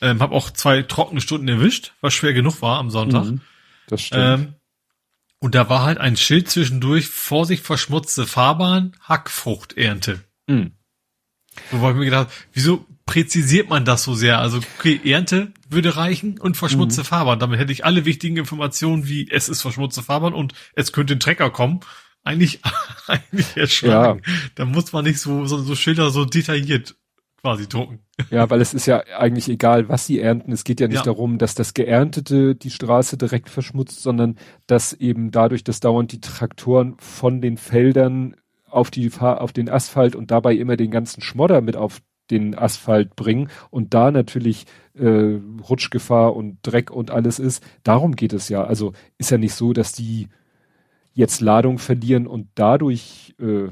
Ähm, 0.00 0.20
habe 0.20 0.34
auch 0.34 0.50
zwei 0.50 0.82
trockene 0.82 1.20
Stunden 1.20 1.48
erwischt, 1.48 1.92
was 2.00 2.14
schwer 2.14 2.32
genug 2.32 2.60
war 2.62 2.78
am 2.78 2.90
Sonntag. 2.90 3.24
Mhm, 3.24 3.40
das 3.88 4.02
stimmt. 4.02 4.40
Ähm, 4.40 4.54
und 5.38 5.54
da 5.54 5.68
war 5.68 5.82
halt 5.82 5.98
ein 5.98 6.16
Schild 6.16 6.50
zwischendurch, 6.50 7.06
Vorsicht 7.06 7.64
verschmutzte 7.64 8.26
Fahrbahn, 8.26 8.96
Hackfruchternte. 9.02 10.24
Mhm. 10.46 10.72
So 11.70 11.78
habe 11.78 11.92
ich 11.92 11.98
mir 11.98 12.04
gedacht, 12.06 12.28
wieso 12.52 12.86
präzisiert 13.06 13.68
man 13.68 13.84
das 13.84 14.04
so 14.04 14.14
sehr? 14.14 14.38
Also, 14.38 14.60
okay, 14.78 15.00
Ernte 15.04 15.52
würde 15.74 15.96
reichen 15.96 16.38
und 16.38 16.56
verschmutzte 16.56 17.02
mhm. 17.02 17.06
Fahrbahn. 17.06 17.38
Damit 17.38 17.58
hätte 17.58 17.72
ich 17.72 17.84
alle 17.84 18.04
wichtigen 18.04 18.36
Informationen 18.36 19.08
wie 19.08 19.28
es 19.30 19.48
ist 19.48 19.62
verschmutzte 19.62 20.02
Fahrbahn 20.02 20.34
und 20.34 20.54
es 20.74 20.92
könnte 20.92 21.14
ein 21.14 21.20
Trecker 21.20 21.50
kommen. 21.50 21.80
Eigentlich, 22.22 22.60
eigentlich 23.06 23.56
erschlagen. 23.56 24.22
Ja. 24.26 24.32
Da 24.54 24.64
muss 24.64 24.92
man 24.92 25.04
nicht 25.04 25.20
so, 25.20 25.46
so, 25.46 25.58
so 25.58 25.74
Schilder 25.74 26.10
so 26.10 26.24
detailliert 26.24 26.96
quasi 27.44 27.68
drucken. 27.68 27.98
Ja, 28.30 28.48
weil 28.48 28.62
es 28.62 28.72
ist 28.72 28.86
ja 28.86 29.04
eigentlich 29.18 29.50
egal, 29.50 29.90
was 29.90 30.06
sie 30.06 30.18
ernten. 30.18 30.50
Es 30.50 30.64
geht 30.64 30.80
ja 30.80 30.88
nicht 30.88 30.98
ja. 30.98 31.02
darum, 31.02 31.36
dass 31.36 31.54
das 31.54 31.74
Geerntete 31.74 32.54
die 32.54 32.70
Straße 32.70 33.18
direkt 33.18 33.50
verschmutzt, 33.50 34.02
sondern 34.02 34.38
dass 34.66 34.94
eben 34.94 35.30
dadurch, 35.30 35.62
dass 35.62 35.80
dauernd 35.80 36.10
die 36.12 36.22
Traktoren 36.22 36.96
von 36.98 37.42
den 37.42 37.58
Feldern 37.58 38.34
auf 38.64 38.90
die 38.90 39.10
auf 39.20 39.52
den 39.52 39.68
Asphalt 39.68 40.16
und 40.16 40.30
dabei 40.30 40.54
immer 40.54 40.76
den 40.76 40.90
ganzen 40.90 41.20
Schmodder 41.20 41.60
mit 41.60 41.76
auf 41.76 42.00
den 42.30 42.56
Asphalt 42.56 43.16
bringen 43.16 43.50
und 43.70 43.94
da 43.94 44.10
natürlich 44.10 44.66
äh, 44.94 45.38
Rutschgefahr 45.68 46.34
und 46.34 46.58
Dreck 46.62 46.90
und 46.90 47.10
alles 47.10 47.38
ist. 47.38 47.62
Darum 47.82 48.16
geht 48.16 48.32
es 48.32 48.48
ja. 48.48 48.64
Also 48.64 48.92
ist 49.18 49.30
ja 49.30 49.38
nicht 49.38 49.54
so, 49.54 49.72
dass 49.72 49.92
die 49.92 50.28
jetzt 51.12 51.40
Ladung 51.40 51.78
verlieren 51.78 52.26
und 52.26 52.48
dadurch 52.54 53.34
äh, 53.38 53.68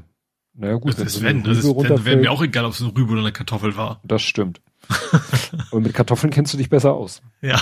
naja 0.54 0.74
gut, 0.74 0.92
das 0.92 1.16
ist 1.16 1.22
wenn, 1.22 1.42
das 1.42 1.58
ist, 1.58 1.64
dann 1.64 2.04
wäre 2.04 2.16
mir 2.18 2.30
auch 2.30 2.42
egal, 2.42 2.66
ob 2.66 2.72
es 2.72 2.82
eine 2.82 2.94
Rübe 2.94 3.12
oder 3.12 3.22
eine 3.22 3.32
Kartoffel 3.32 3.76
war. 3.76 4.00
Das 4.04 4.22
stimmt. 4.22 4.60
Und 5.70 5.84
mit 5.84 5.94
Kartoffeln 5.94 6.30
kennst 6.30 6.52
du 6.52 6.58
dich 6.58 6.68
besser 6.68 6.92
aus. 6.92 7.22
Ja. 7.40 7.60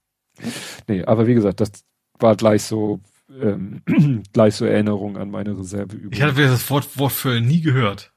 nee, 0.88 1.02
aber 1.04 1.26
wie 1.26 1.34
gesagt, 1.34 1.60
das 1.60 1.72
war 2.18 2.36
gleich 2.36 2.62
so, 2.62 3.00
ähm, 3.40 3.82
gleich 4.32 4.54
so 4.54 4.66
Erinnerung 4.66 5.16
an 5.16 5.30
meine 5.30 5.58
Reserveübung. 5.58 6.12
Ich 6.12 6.22
hatte 6.22 6.34
das 6.34 6.68
Wort, 6.70 6.96
Wort 6.98 7.12
für 7.12 7.40
nie 7.40 7.60
gehört. 7.60 8.12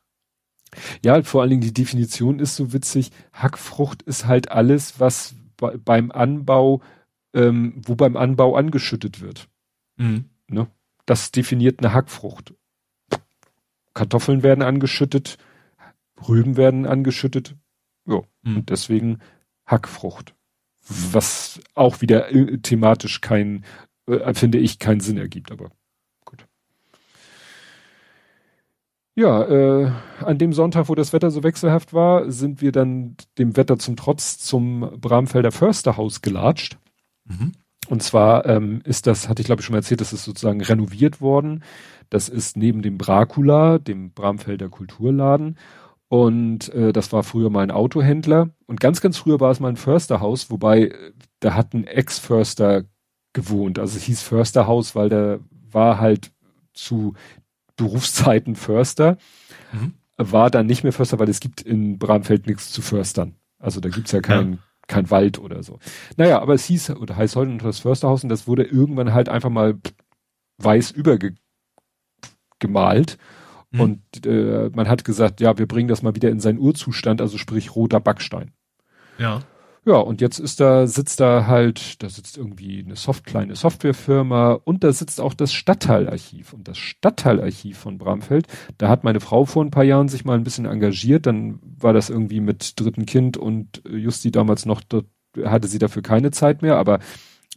Ja, 1.04 1.22
vor 1.24 1.42
allen 1.42 1.50
Dingen 1.52 1.62
die 1.62 1.74
Definition 1.74 2.40
ist 2.40 2.56
so 2.56 2.74
witzig. 2.74 3.12
Hackfrucht 3.34 4.02
ist 4.04 4.26
halt 4.26 4.52
alles, 4.52 5.00
was 5.00 5.36
beim 5.58 6.12
Anbau, 6.12 6.82
ähm, 7.34 7.82
wo 7.86 7.96
beim 7.96 8.18
Anbau 8.18 8.56
angeschüttet 8.56 9.22
wird. 9.22 9.48
Mhm. 9.98 10.26
Ne? 10.48 10.68
Das 11.06 11.32
definiert 11.32 11.80
eine 11.80 11.94
Hackfrucht. 11.94 12.54
Kartoffeln 13.94 14.44
werden 14.44 14.64
angeschüttet, 14.64 15.38
Rüben 16.28 16.58
werden 16.58 16.86
angeschüttet. 16.86 17.56
Ja, 18.06 18.22
mhm. 18.42 18.58
und 18.58 18.70
deswegen 18.70 19.20
Hackfrucht. 19.66 20.36
Was 20.86 21.62
auch 21.76 22.02
wieder 22.02 22.32
äh, 22.32 22.58
thematisch 22.58 23.22
kein, 23.22 23.64
äh, 24.08 24.34
finde 24.34 24.58
ich, 24.58 24.80
keinen 24.80 25.00
Sinn 25.00 25.18
ergibt, 25.18 25.52
aber 25.52 25.72
gut. 26.26 26.46
Ja, 29.16 29.44
äh, 29.44 29.92
an 30.22 30.38
dem 30.40 30.54
Sonntag, 30.54 30.90
wo 30.90 30.96
das 30.96 31.14
Wetter 31.14 31.30
so 31.30 31.44
wechselhaft 31.44 31.94
war, 31.94 32.32
sind 32.32 32.62
wir 32.62 32.72
dann 32.72 33.16
dem 33.38 33.56
Wetter 33.56 33.78
zum 33.78 33.96
Trotz 33.96 34.40
zum 34.40 35.00
Bramfelder 35.00 35.52
Försterhaus 35.52 36.22
gelatscht. 36.22 36.78
Mhm. 37.26 37.52
Und 37.90 38.02
zwar 38.02 38.46
ähm, 38.48 38.82
ist 38.86 39.06
das, 39.06 39.30
hatte 39.30 39.42
ich 39.42 39.46
glaube 39.46 39.62
ich 39.62 39.66
schon 39.66 39.74
mal 39.74 39.80
erzählt, 39.80 40.02
das 40.02 40.14
ist 40.14 40.24
sozusagen 40.24 40.62
renoviert 40.62 41.22
worden. 41.22 41.64
Das 42.10 42.28
ist 42.28 42.58
neben 42.58 42.82
dem 42.82 42.98
Bracula, 42.98 43.78
dem 43.78 44.12
Bramfelder 44.14 44.70
Kulturladen. 44.70 45.58
Und 46.08 46.74
äh, 46.74 46.92
das 46.94 47.12
war 47.12 47.24
früher 47.24 47.50
mal 47.50 47.62
ein 47.62 47.72
Autohändler. 47.72 48.50
Und 48.66 48.80
ganz, 48.80 49.02
ganz 49.02 49.18
früher 49.18 49.40
war 49.40 49.52
es 49.52 49.60
mal 49.60 49.70
ein 49.70 49.78
Försterhaus, 49.78 50.50
wobei 50.50 50.86
äh, 50.86 51.12
da 51.40 51.56
hat 51.56 51.74
ein 51.74 51.86
Ex-Förster 51.86 52.86
gewohnt. 53.34 53.80
Also 53.80 53.98
es 53.98 54.04
hieß 54.04 54.24
Försterhaus, 54.24 54.96
weil 54.96 55.10
der 55.10 55.40
war 55.72 56.00
halt 56.00 56.32
zu 56.74 57.14
Berufszeiten 57.76 58.56
Förster. 58.56 59.18
Mhm. 59.72 59.94
War 60.18 60.50
dann 60.50 60.68
nicht 60.68 60.84
mehr 60.84 60.94
Förster, 60.94 61.20
weil 61.20 61.30
es 61.30 61.40
gibt 61.40 61.62
in 61.62 61.98
Bramfeld 61.98 62.48
nichts 62.48 62.72
zu 62.72 62.82
Förstern. 62.82 63.36
Also 63.60 63.80
da 63.80 63.90
gibt's 63.90 64.12
ja 64.12 64.22
kein, 64.22 64.54
ja. 64.54 64.60
kein 64.88 65.10
Wald 65.10 65.40
oder 65.40 65.64
so. 65.64 65.80
Naja, 66.18 66.40
aber 66.42 66.54
es 66.54 66.66
hieß 66.66 66.92
oder 66.92 67.16
heißt 67.16 67.36
heute 67.36 67.52
noch 67.52 67.64
das 67.64 67.80
Försterhaus 67.80 68.24
und 68.24 68.30
das 68.30 68.48
wurde 68.48 68.64
irgendwann 68.64 69.14
halt 69.14 69.30
einfach 69.30 69.50
mal 69.50 69.80
weiß 70.58 70.92
überge 70.92 71.36
gemalt. 72.60 73.18
Mhm. 73.72 73.80
Und 73.80 74.26
äh, 74.26 74.70
man 74.74 74.88
hat 74.88 75.04
gesagt, 75.04 75.42
ja, 75.42 75.58
wir 75.58 75.68
bringen 75.68 75.88
das 75.88 76.02
mal 76.02 76.16
wieder 76.16 76.30
in 76.30 76.40
seinen 76.40 76.60
Urzustand, 76.60 77.22
also 77.22 77.38
sprich 77.38 77.76
roter 77.76 78.00
Backstein. 78.00 78.52
Ja. 79.18 79.42
Ja, 79.86 79.96
und 79.96 80.22
jetzt 80.22 80.40
ist 80.40 80.62
da, 80.62 80.88
sitzt 80.88 81.20
da 81.20 81.46
halt, 81.46 82.02
da 82.02 82.08
sitzt 82.08 82.38
irgendwie 82.38 82.82
eine 82.84 82.96
soft, 82.96 83.26
kleine 83.26 83.56
Softwarefirma 83.56 84.54
und 84.54 84.82
da 84.86 84.94
sitzt 84.94 85.20
auch 85.20 85.34
das 85.34 85.52
Stadtteilarchiv. 85.52 86.54
Und 86.54 86.70
das 86.70 86.78
Stadtteilarchiv 86.78 87.80
von 87.80 87.98
Bramfeld, 87.98 88.48
da 88.78 88.88
hat 88.88 89.04
meine 89.04 89.20
Frau 89.20 89.44
vor 89.44 89.64
ein 89.64 89.72
paar 89.72 89.84
Jahren 89.84 90.08
sich 90.08 90.24
mal 90.24 90.38
ein 90.38 90.46
bisschen 90.46 90.66
engagiert, 90.66 91.26
dann 91.26 91.60
war 91.62 91.92
das 91.92 92.10
irgendwie 92.10 92.40
mit 92.40 92.80
dritten 92.80 93.06
Kind 93.06 93.36
und 93.36 93.82
Justi 93.90 94.32
damals 94.32 94.66
noch, 94.66 94.82
dort 94.82 95.06
hatte 95.44 95.68
sie 95.68 95.80
dafür 95.80 96.02
keine 96.02 96.32
Zeit 96.32 96.62
mehr, 96.62 96.78
aber 96.78 97.00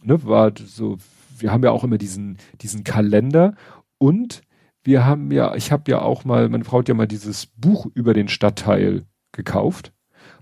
ne, 0.03 0.21
war 0.25 0.51
so, 0.57 0.97
wir 1.37 1.53
haben 1.53 1.63
ja 1.63 1.71
auch 1.71 1.85
immer 1.85 1.97
diesen, 1.97 2.39
diesen 2.61 2.83
Kalender 2.83 3.55
und 3.99 4.41
wir 4.83 5.05
haben 5.05 5.31
ja, 5.31 5.55
ich 5.55 5.71
habe 5.71 5.89
ja 5.89 6.01
auch 6.01 6.25
mal, 6.25 6.49
meine 6.49 6.65
Frau 6.65 6.79
hat 6.79 6.89
ja 6.89 6.93
mal 6.93 7.07
dieses 7.07 7.45
Buch 7.45 7.87
über 7.93 8.13
den 8.13 8.27
Stadtteil 8.27 9.05
gekauft. 9.31 9.93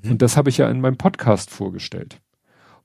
Mhm. 0.06 0.12
Und 0.12 0.22
das 0.22 0.38
habe 0.38 0.50
ich 0.50 0.58
ja 0.58 0.70
in 0.70 0.82
meinem 0.82 0.98
Podcast 0.98 1.50
vorgestellt. 1.50 2.22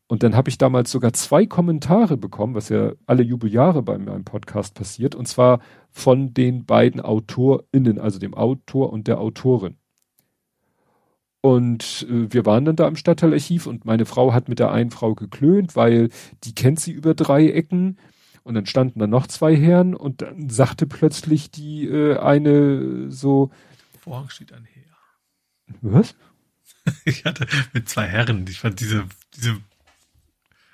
Und 0.06 0.24
dann 0.24 0.34
habe 0.34 0.48
ich 0.48 0.58
damals 0.58 0.90
sogar 0.90 1.12
zwei 1.12 1.46
Kommentare 1.46 2.16
bekommen, 2.16 2.56
was 2.56 2.68
ja 2.68 2.92
alle 3.06 3.22
Jubeljahre 3.22 3.82
bei 3.82 3.96
meinem 3.96 4.24
Podcast 4.24 4.74
passiert, 4.74 5.14
und 5.14 5.28
zwar 5.28 5.60
von 5.90 6.34
den 6.34 6.64
beiden 6.64 7.00
AutorInnen, 7.00 8.00
also 8.00 8.18
dem 8.18 8.34
Autor 8.34 8.92
und 8.92 9.06
der 9.06 9.20
Autorin. 9.20 9.76
Und 11.42 12.06
äh, 12.10 12.32
wir 12.32 12.44
waren 12.44 12.64
dann 12.64 12.76
da 12.76 12.88
im 12.88 12.96
Stadtteilarchiv 12.96 13.66
und 13.66 13.84
meine 13.84 14.04
Frau 14.04 14.32
hat 14.32 14.48
mit 14.48 14.58
der 14.58 14.72
einen 14.72 14.90
Frau 14.90 15.14
geklönt, 15.14 15.76
weil 15.76 16.10
die 16.44 16.54
kennt 16.54 16.80
sie 16.80 16.92
über 16.92 17.14
drei 17.14 17.48
Ecken 17.48 17.96
und 18.42 18.54
dann 18.54 18.66
standen 18.66 18.98
da 18.98 19.06
noch 19.06 19.26
zwei 19.26 19.56
Herren 19.56 19.94
und 19.94 20.22
dann 20.22 20.50
sagte 20.50 20.86
plötzlich 20.86 21.50
die 21.50 21.86
äh, 21.86 22.18
eine 22.18 23.10
so. 23.10 23.50
Vorhang 24.00 24.28
steht 24.28 24.52
ein 24.52 24.64
Herr. 24.64 24.80
Was? 25.82 26.16
Ich 27.04 27.24
hatte 27.24 27.46
mit 27.72 27.88
zwei 27.88 28.06
Herren, 28.06 28.46
ich 28.48 28.60
fand 28.60 28.80
diese, 28.80 29.06
diese, 29.36 29.56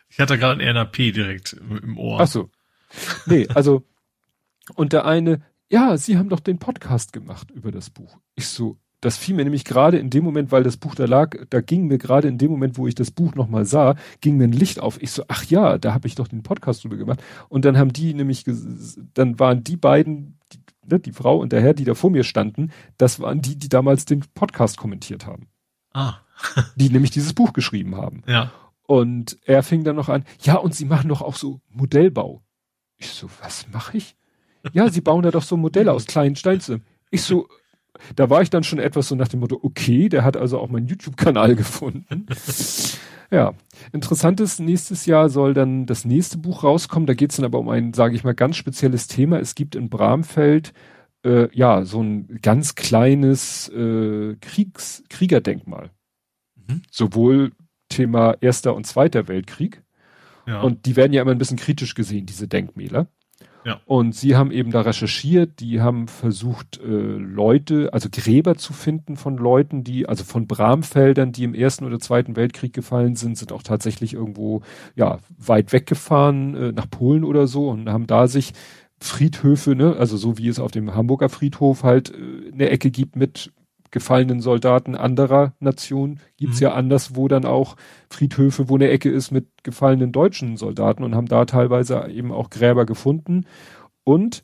ich 0.09 0.21
hatte 0.21 0.39
gerade 0.39 0.61
ein 0.61 0.69
RNAP 0.69 0.97
direkt 0.97 1.55
im 1.55 1.99
Ohr. 1.99 2.21
Ach 2.21 2.27
so. 2.27 2.51
Nee, 3.27 3.49
also, 3.49 3.85
und 4.75 4.93
der 4.93 5.05
eine, 5.05 5.43
ja, 5.71 5.97
Sie 5.97 6.17
haben 6.17 6.29
doch 6.29 6.41
den 6.41 6.59
Podcast 6.59 7.13
gemacht 7.13 7.51
über 7.51 7.73
das 7.73 7.91
Buch. 7.91 8.19
Ich 8.35 8.49
so, 8.49 8.79
das 9.01 9.17
fiel 9.17 9.35
mir 9.35 9.45
nämlich 9.45 9.65
gerade 9.65 9.99
in 9.99 10.11
dem 10.11 10.25
Moment, 10.25 10.53
weil 10.53 10.63
das 10.63 10.77
Buch 10.77 10.95
da 10.95 11.05
lag, 11.05 11.37
da 11.51 11.61
ging 11.61 11.87
mir 11.87 11.99
gerade 11.99 12.29
in 12.29 12.39
dem 12.39 12.51
Moment, 12.51 12.79
wo 12.79 12.87
ich 12.87 12.95
das 12.95 13.11
Buch 13.11 13.35
nochmal 13.35 13.65
sah, 13.65 13.95
ging 14.21 14.37
mir 14.37 14.45
ein 14.45 14.53
Licht 14.53 14.81
auf. 14.81 15.01
Ich 15.03 15.11
so, 15.11 15.25
ach 15.29 15.45
ja, 15.45 15.79
da 15.79 15.93
habe 15.93 16.09
ich 16.09 16.15
doch 16.15 16.29
den 16.29 16.43
Podcast 16.43 16.83
drüber 16.83 16.97
gemacht. 16.97 17.23
Und 17.49 17.65
dann 17.65 17.77
haben 17.77 17.93
die 17.93 18.15
nämlich, 18.15 18.45
dann 19.15 19.39
waren 19.39 19.63
die 19.63 19.77
beiden, 19.77 20.39
die, 20.53 20.59
ne, 20.89 20.99
die 20.99 21.13
Frau 21.13 21.39
und 21.39 21.53
der 21.53 21.61
Herr, 21.61 21.75
die 21.75 21.85
da 21.85 21.95
vor 21.95 22.11
mir 22.11 22.25
standen, 22.25 22.73
das 22.97 23.21
waren 23.21 23.43
die, 23.43 23.57
die 23.57 23.69
damals 23.69 24.07
den 24.07 24.25
Podcast 24.35 24.79
kommentiert 24.79 25.27
haben. 25.27 25.49
Ah. 25.97 26.21
die 26.77 26.91
nämlich 26.91 27.11
dieses 27.11 27.33
Buch 27.33 27.55
geschrieben 27.55 27.97
haben. 27.97 28.23
Ja. 28.27 28.53
Und 28.83 29.39
er 29.47 29.63
fing 29.63 29.83
dann 29.83 29.97
noch 29.97 30.11
an, 30.11 30.25
ja, 30.43 30.57
und 30.57 30.75
sie 30.75 30.85
machen 30.85 31.09
doch 31.09 31.23
auch 31.23 31.37
so 31.37 31.61
Modellbau. 31.71 32.43
Ich 32.99 33.09
so, 33.09 33.29
was 33.43 33.67
mache 33.73 33.97
ich? 33.97 34.17
Ja, 34.73 34.91
sie 34.91 35.01
bauen 35.01 35.23
da 35.23 35.31
doch 35.31 35.43
so 35.43 35.57
Modelle 35.57 35.93
aus 35.93 36.07
kleinen 36.07 36.37
Steinzeln. 36.37 36.85
Ich 37.11 37.23
so, 37.23 37.49
da 38.15 38.29
war 38.29 38.43
ich 38.43 38.51
dann 38.51 38.63
schon 38.63 38.79
etwas 38.79 39.09
so 39.09 39.15
nach 39.15 39.29
dem 39.29 39.41
Motto, 39.41 39.59
okay, 39.63 40.09
der 40.09 40.23
hat 40.23 40.37
also 40.37 40.59
auch 40.59 40.69
meinen 40.69 40.87
YouTube-Kanal 40.87 41.57
gefunden. 41.57 42.27
ja, 43.31 43.55
interessant 43.93 44.41
ist, 44.41 44.61
nächstes 44.61 45.07
Jahr 45.07 45.31
soll 45.31 45.55
dann 45.55 45.87
das 45.87 46.05
nächste 46.05 46.37
Buch 46.37 46.63
rauskommen. 46.63 47.07
Da 47.07 47.15
geht 47.15 47.31
es 47.31 47.37
dann 47.37 47.47
aber 47.47 47.59
um 47.59 47.71
ein, 47.71 47.95
sage 47.95 48.15
ich 48.15 48.25
mal, 48.25 48.35
ganz 48.35 48.57
spezielles 48.57 49.07
Thema. 49.09 49.39
Es 49.39 49.55
gibt 49.55 49.75
in 49.75 49.89
Bramfeld 49.89 50.75
äh, 51.27 51.49
ja 51.53 51.85
so 51.85 52.03
ein 52.03 52.39
ganz 52.41 52.75
kleines 52.75 53.69
äh, 53.69 54.37
Kriegs 54.41 55.03
Kriegerdenkmal. 55.11 55.91
Mhm. 56.55 56.83
Sowohl 56.91 57.53
Thema 57.89 58.37
Erster 58.41 58.75
und 58.75 58.87
Zweiter 58.87 59.29
Weltkrieg. 59.29 59.83
Ja. 60.47 60.61
Und 60.61 60.87
die 60.87 60.97
werden 60.97 61.13
ja 61.13 61.23
immer 61.23 61.33
ein 61.33 61.39
bisschen 61.39 61.59
kritisch 61.59 61.95
gesehen, 61.95 62.27
diese 62.27 62.49
Denkmäler. 62.49 63.09
Ja. 63.65 63.81
Und 63.85 64.15
sie 64.15 64.37
haben 64.37 64.53
eben 64.53 64.71
da 64.71 64.83
recherchiert, 64.83 65.59
die 65.59 65.81
haben 65.81 66.07
versucht, 66.07 66.79
äh, 66.79 66.87
Leute, 66.87 67.93
also 67.93 68.09
Gräber 68.13 68.55
zu 68.55 68.73
finden 68.73 69.17
von 69.17 69.37
Leuten, 69.37 69.83
die, 69.83 70.09
also 70.09 70.23
von 70.23 70.47
Bramfeldern, 70.47 71.33
die 71.33 71.43
im 71.43 71.53
Ersten 71.53 71.85
oder 71.85 71.99
Zweiten 71.99 72.37
Weltkrieg 72.37 72.73
gefallen 72.73 73.17
sind, 73.17 73.37
sind 73.37 73.51
auch 73.51 73.65
tatsächlich 73.65 74.15
irgendwo, 74.15 74.63
ja, 74.95 75.19
weit 75.37 75.73
weggefahren, 75.73 76.55
äh, 76.55 76.73
nach 76.73 76.89
Polen 76.89 77.25
oder 77.25 77.49
so 77.49 77.69
und 77.69 77.89
haben 77.89 78.07
da 78.07 78.29
sich 78.29 78.53
Friedhöfe, 78.99 79.75
ne, 79.75 79.97
also 79.97 80.17
so 80.17 80.39
wie 80.39 80.49
es 80.49 80.59
auf 80.59 80.71
dem 80.71 80.95
Hamburger 80.95 81.29
Friedhof 81.29 81.83
halt 81.83 82.11
äh, 82.11 82.53
eine 82.53 82.71
Ecke 82.71 82.91
gibt 82.91 83.17
mit 83.17 83.53
gefallenen 83.91 84.41
Soldaten 84.41 84.95
anderer 84.95 85.55
Nationen 85.61 86.21
gibt's 86.37 86.61
mhm. 86.61 86.65
ja 86.65 86.75
anderswo 86.75 87.29
dann 87.29 87.45
auch 87.45 87.77
Friedhöfe, 88.11 88.69
wo 88.69 88.75
eine 88.75 88.91
Ecke 88.91 89.11
ist 89.11 89.31
mit 89.31 89.47
gefallenen 89.63 90.13
deutschen 90.13 90.57
Soldaten 90.57 91.03
und 91.03 91.15
haben 91.15 91.29
da 91.29 91.45
teilweise 91.45 92.07
eben 92.09 92.33
auch 92.33 92.51
Gräber 92.51 92.85
gefunden. 92.85 93.47
Und 94.05 94.43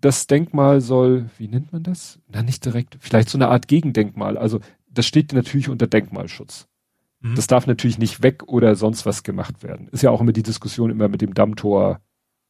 das 0.00 0.26
Denkmal 0.26 0.80
soll, 0.80 1.30
wie 1.36 1.48
nennt 1.48 1.72
man 1.72 1.82
das? 1.82 2.20
Na, 2.28 2.42
nicht 2.42 2.64
direkt, 2.64 2.96
vielleicht 3.00 3.28
so 3.28 3.38
eine 3.38 3.48
Art 3.48 3.68
Gegendenkmal. 3.68 4.38
Also 4.38 4.60
das 4.88 5.06
steht 5.06 5.32
natürlich 5.32 5.68
unter 5.68 5.86
Denkmalschutz. 5.86 6.68
Mhm. 7.20 7.34
Das 7.34 7.46
darf 7.46 7.66
natürlich 7.66 7.98
nicht 7.98 8.22
weg 8.22 8.44
oder 8.46 8.76
sonst 8.76 9.04
was 9.06 9.22
gemacht 9.22 9.62
werden. 9.62 9.88
Ist 9.88 10.02
ja 10.02 10.10
auch 10.10 10.20
immer 10.20 10.32
die 10.32 10.42
Diskussion 10.42 10.90
immer 10.90 11.08
mit 11.08 11.22
dem 11.22 11.34
Dammtor. 11.34 12.00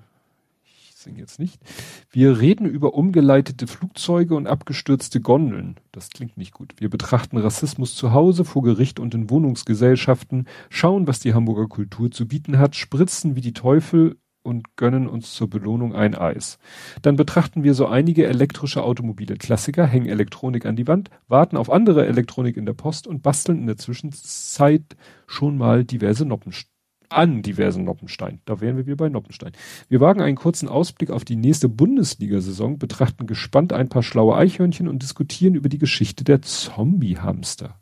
Ich 0.64 0.96
singe 0.96 1.20
jetzt 1.20 1.38
nicht. 1.38 1.62
Wir 2.10 2.40
reden 2.40 2.66
über 2.66 2.96
umgeleitete 2.96 3.68
Flugzeuge 3.68 4.34
und 4.34 4.48
abgestürzte 4.48 5.22
Gondeln. 5.22 5.80
Das 5.92 6.10
klingt 6.10 6.36
nicht 6.36 6.52
gut. 6.52 6.74
Wir 6.78 6.90
betrachten 6.90 7.38
Rassismus 7.38 7.96
zu 7.96 8.12
Hause, 8.12 8.44
vor 8.44 8.64
Gericht 8.64 9.00
und 9.00 9.14
in 9.14 9.30
Wohnungsgesellschaften, 9.30 10.48
schauen, 10.72 11.06
was 11.06 11.20
die 11.20 11.36
Hamburger 11.36 11.68
Kultur 11.68 12.10
zu 12.10 12.28
bieten 12.28 12.58
hat, 12.58 12.76
spritzen 12.76 13.36
wie 13.36 13.42
die 13.42 13.54
Teufel 13.54 14.18
und 14.44 14.76
gönnen 14.78 15.08
uns 15.08 15.34
zur 15.34 15.50
Belohnung 15.50 15.94
ein 15.94 16.16
Eis. 16.16 16.60
Dann 17.02 17.16
betrachten 17.16 17.64
wir 17.64 17.74
so 17.74 17.88
einige 17.88 18.26
elektrische 18.28 18.84
Automobile 18.84 19.36
Klassiker, 19.36 19.86
hängen 19.86 20.08
Elektronik 20.08 20.66
an 20.66 20.76
die 20.76 20.88
Wand, 20.88 21.10
warten 21.28 21.58
auf 21.58 21.70
andere 21.70 22.06
Elektronik 22.08 22.58
in 22.58 22.66
der 22.66 22.74
Post 22.74 23.08
und 23.08 23.22
basteln 23.22 23.60
in 23.60 23.68
der 23.68 23.78
Zwischenzeit 23.78 24.96
schon 25.28 25.58
mal 25.58 25.84
diverse 25.84 26.26
Noppensteine 26.26 26.80
an 27.10 27.42
diversen 27.42 27.84
Noppenstein. 27.84 28.40
Da 28.46 28.62
wären 28.62 28.78
wir 28.78 28.86
wieder 28.86 28.96
bei 28.96 29.10
Noppenstein. 29.10 29.52
Wir 29.88 30.00
wagen 30.00 30.22
einen 30.22 30.38
kurzen 30.38 30.70
Ausblick 30.70 31.10
auf 31.10 31.26
die 31.26 31.36
nächste 31.36 31.68
Bundesliga-Saison, 31.68 32.78
betrachten 32.78 33.26
gespannt 33.28 33.74
ein 33.74 33.90
paar 33.90 34.04
schlaue 34.04 34.38
Eichhörnchen 34.38 34.88
und 34.88 35.02
diskutieren 35.02 35.56
über 35.56 35.70
die 35.70 35.80
Geschichte 35.80 36.24
der 36.24 36.42
Zombie-Hamster. 36.42 37.80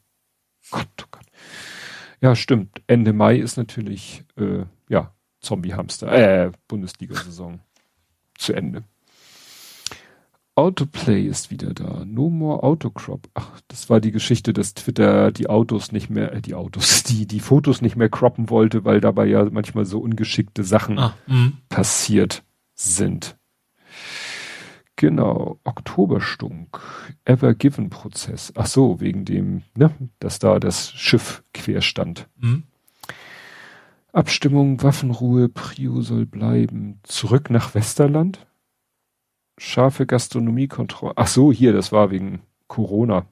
Gott, 0.71 0.87
oh 1.01 1.07
Gott. 1.11 1.25
Ja, 2.21 2.35
stimmt. 2.35 2.81
Ende 2.87 3.13
Mai 3.13 3.37
ist 3.37 3.57
natürlich, 3.57 4.23
äh, 4.37 4.63
ja, 4.89 5.13
Zombie-Hamster, 5.41 6.11
äh, 6.11 6.51
Bundesliga-Saison 6.67 7.59
zu 8.37 8.53
Ende. 8.53 8.83
Autoplay 10.57 11.21
ist 11.21 11.51
wieder 11.51 11.75
da. 11.75 12.03
No 12.03 12.31
more 12.31 12.63
Autocrop. 12.63 13.29
Ach, 13.35 13.61
das 13.67 13.91
war 13.91 14.01
die 14.01 14.11
Geschichte, 14.11 14.53
dass 14.53 14.73
Twitter 14.73 15.31
die 15.31 15.49
Autos 15.49 15.91
nicht 15.91 16.09
mehr, 16.09 16.33
äh, 16.33 16.41
die 16.41 16.55
Autos, 16.55 17.03
die, 17.07 17.27
die 17.27 17.39
Fotos 17.39 17.81
nicht 17.81 17.95
mehr 17.95 18.09
croppen 18.09 18.49
wollte, 18.49 18.83
weil 18.83 18.99
dabei 18.99 19.27
ja 19.27 19.45
manchmal 19.51 19.85
so 19.85 19.99
ungeschickte 19.99 20.63
Sachen 20.63 20.97
ah, 20.97 21.15
mhm. 21.27 21.57
passiert 21.69 22.43
sind. 22.73 23.37
Genau, 24.95 25.59
Oktoberstunk, 25.63 26.79
Ever 27.23 27.53
Given 27.53 27.91
Prozess. 27.91 28.51
Ach 28.55 28.65
so, 28.65 28.99
wegen 28.99 29.25
dem, 29.25 29.61
ne, 29.75 29.91
dass 30.17 30.39
da 30.39 30.59
das 30.59 30.91
Schiff 30.91 31.43
quer 31.53 31.81
stand. 31.81 32.27
Mhm. 32.37 32.63
Abstimmung, 34.13 34.81
Waffenruhe, 34.81 35.49
Prio 35.49 36.01
soll 36.01 36.25
bleiben. 36.25 36.99
Zurück 37.03 37.49
nach 37.49 37.75
Westerland? 37.75 38.47
Scharfe 39.57 40.05
Gastronomiekontrolle. 40.05 41.13
Ach 41.15 41.27
so, 41.27 41.51
hier, 41.51 41.73
das 41.73 41.91
war 41.91 42.11
wegen 42.11 42.41
Corona. 42.67 43.25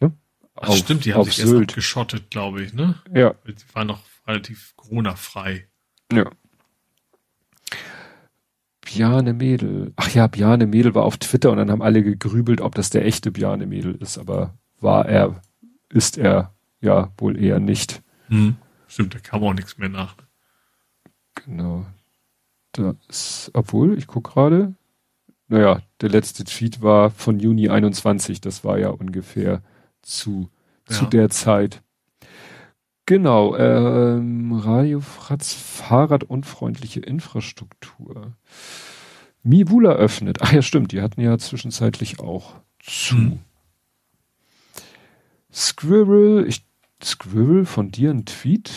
Ne? 0.00 0.12
Ach, 0.54 0.68
auf, 0.68 0.76
stimmt, 0.76 1.04
die 1.04 1.14
haben 1.14 1.24
sich 1.24 1.36
Sylt. 1.36 1.70
erst 1.70 1.74
geschottet, 1.74 2.30
glaube 2.30 2.62
ich, 2.62 2.72
ne? 2.72 2.96
Ja. 3.12 3.34
Die 3.46 3.54
waren 3.74 3.86
noch 3.86 4.00
relativ 4.26 4.74
Corona-frei. 4.76 5.66
Ja. 6.12 6.30
Bjane 8.80 9.32
Mädel. 9.32 9.92
Ach 9.96 10.10
ja, 10.10 10.26
Bjane 10.26 10.66
Mädel 10.66 10.94
war 10.94 11.04
auf 11.04 11.16
Twitter 11.16 11.50
und 11.50 11.58
dann 11.58 11.70
haben 11.70 11.82
alle 11.82 12.02
gegrübelt, 12.02 12.60
ob 12.60 12.74
das 12.74 12.90
der 12.90 13.04
echte 13.06 13.30
Bjane 13.30 13.66
Mädel 13.66 13.94
ist, 13.94 14.18
aber 14.18 14.58
war 14.80 15.06
er, 15.06 15.40
ist 15.88 16.18
er 16.18 16.54
ja 16.80 17.12
wohl 17.16 17.40
eher 17.40 17.60
nicht. 17.60 18.02
Hm. 18.28 18.56
Stimmt, 18.90 19.14
da 19.14 19.20
kam 19.20 19.44
auch 19.44 19.54
nichts 19.54 19.78
mehr 19.78 19.88
nach. 19.88 20.16
Genau. 21.36 21.86
Das, 22.72 23.48
obwohl, 23.54 23.96
ich 23.96 24.08
gucke 24.08 24.32
gerade, 24.32 24.74
naja, 25.46 25.80
der 26.00 26.08
letzte 26.08 26.42
Tweet 26.42 26.82
war 26.82 27.10
von 27.10 27.38
Juni 27.38 27.68
21, 27.68 28.40
das 28.40 28.64
war 28.64 28.78
ja 28.78 28.88
ungefähr 28.88 29.62
zu, 30.02 30.50
ja. 30.88 30.96
zu 30.96 31.06
der 31.06 31.30
Zeit. 31.30 31.82
Genau, 33.06 33.56
ähm, 33.56 34.54
Radio 34.54 35.00
Fratz, 35.00 35.52
Fahrradunfreundliche 35.54 36.98
Infrastruktur. 36.98 38.32
Mivula 39.44 39.92
öffnet. 39.92 40.38
Ach 40.42 40.52
ja, 40.52 40.62
stimmt, 40.62 40.90
die 40.90 41.00
hatten 41.00 41.20
ja 41.20 41.38
zwischenzeitlich 41.38 42.18
auch 42.18 42.54
zu. 42.80 43.14
Hm. 43.14 43.38
Squirrel, 45.52 46.46
ich 46.48 46.64
Scribble 47.04 47.64
von 47.64 47.90
dir 47.90 48.10
ein 48.10 48.24
Tweet? 48.24 48.70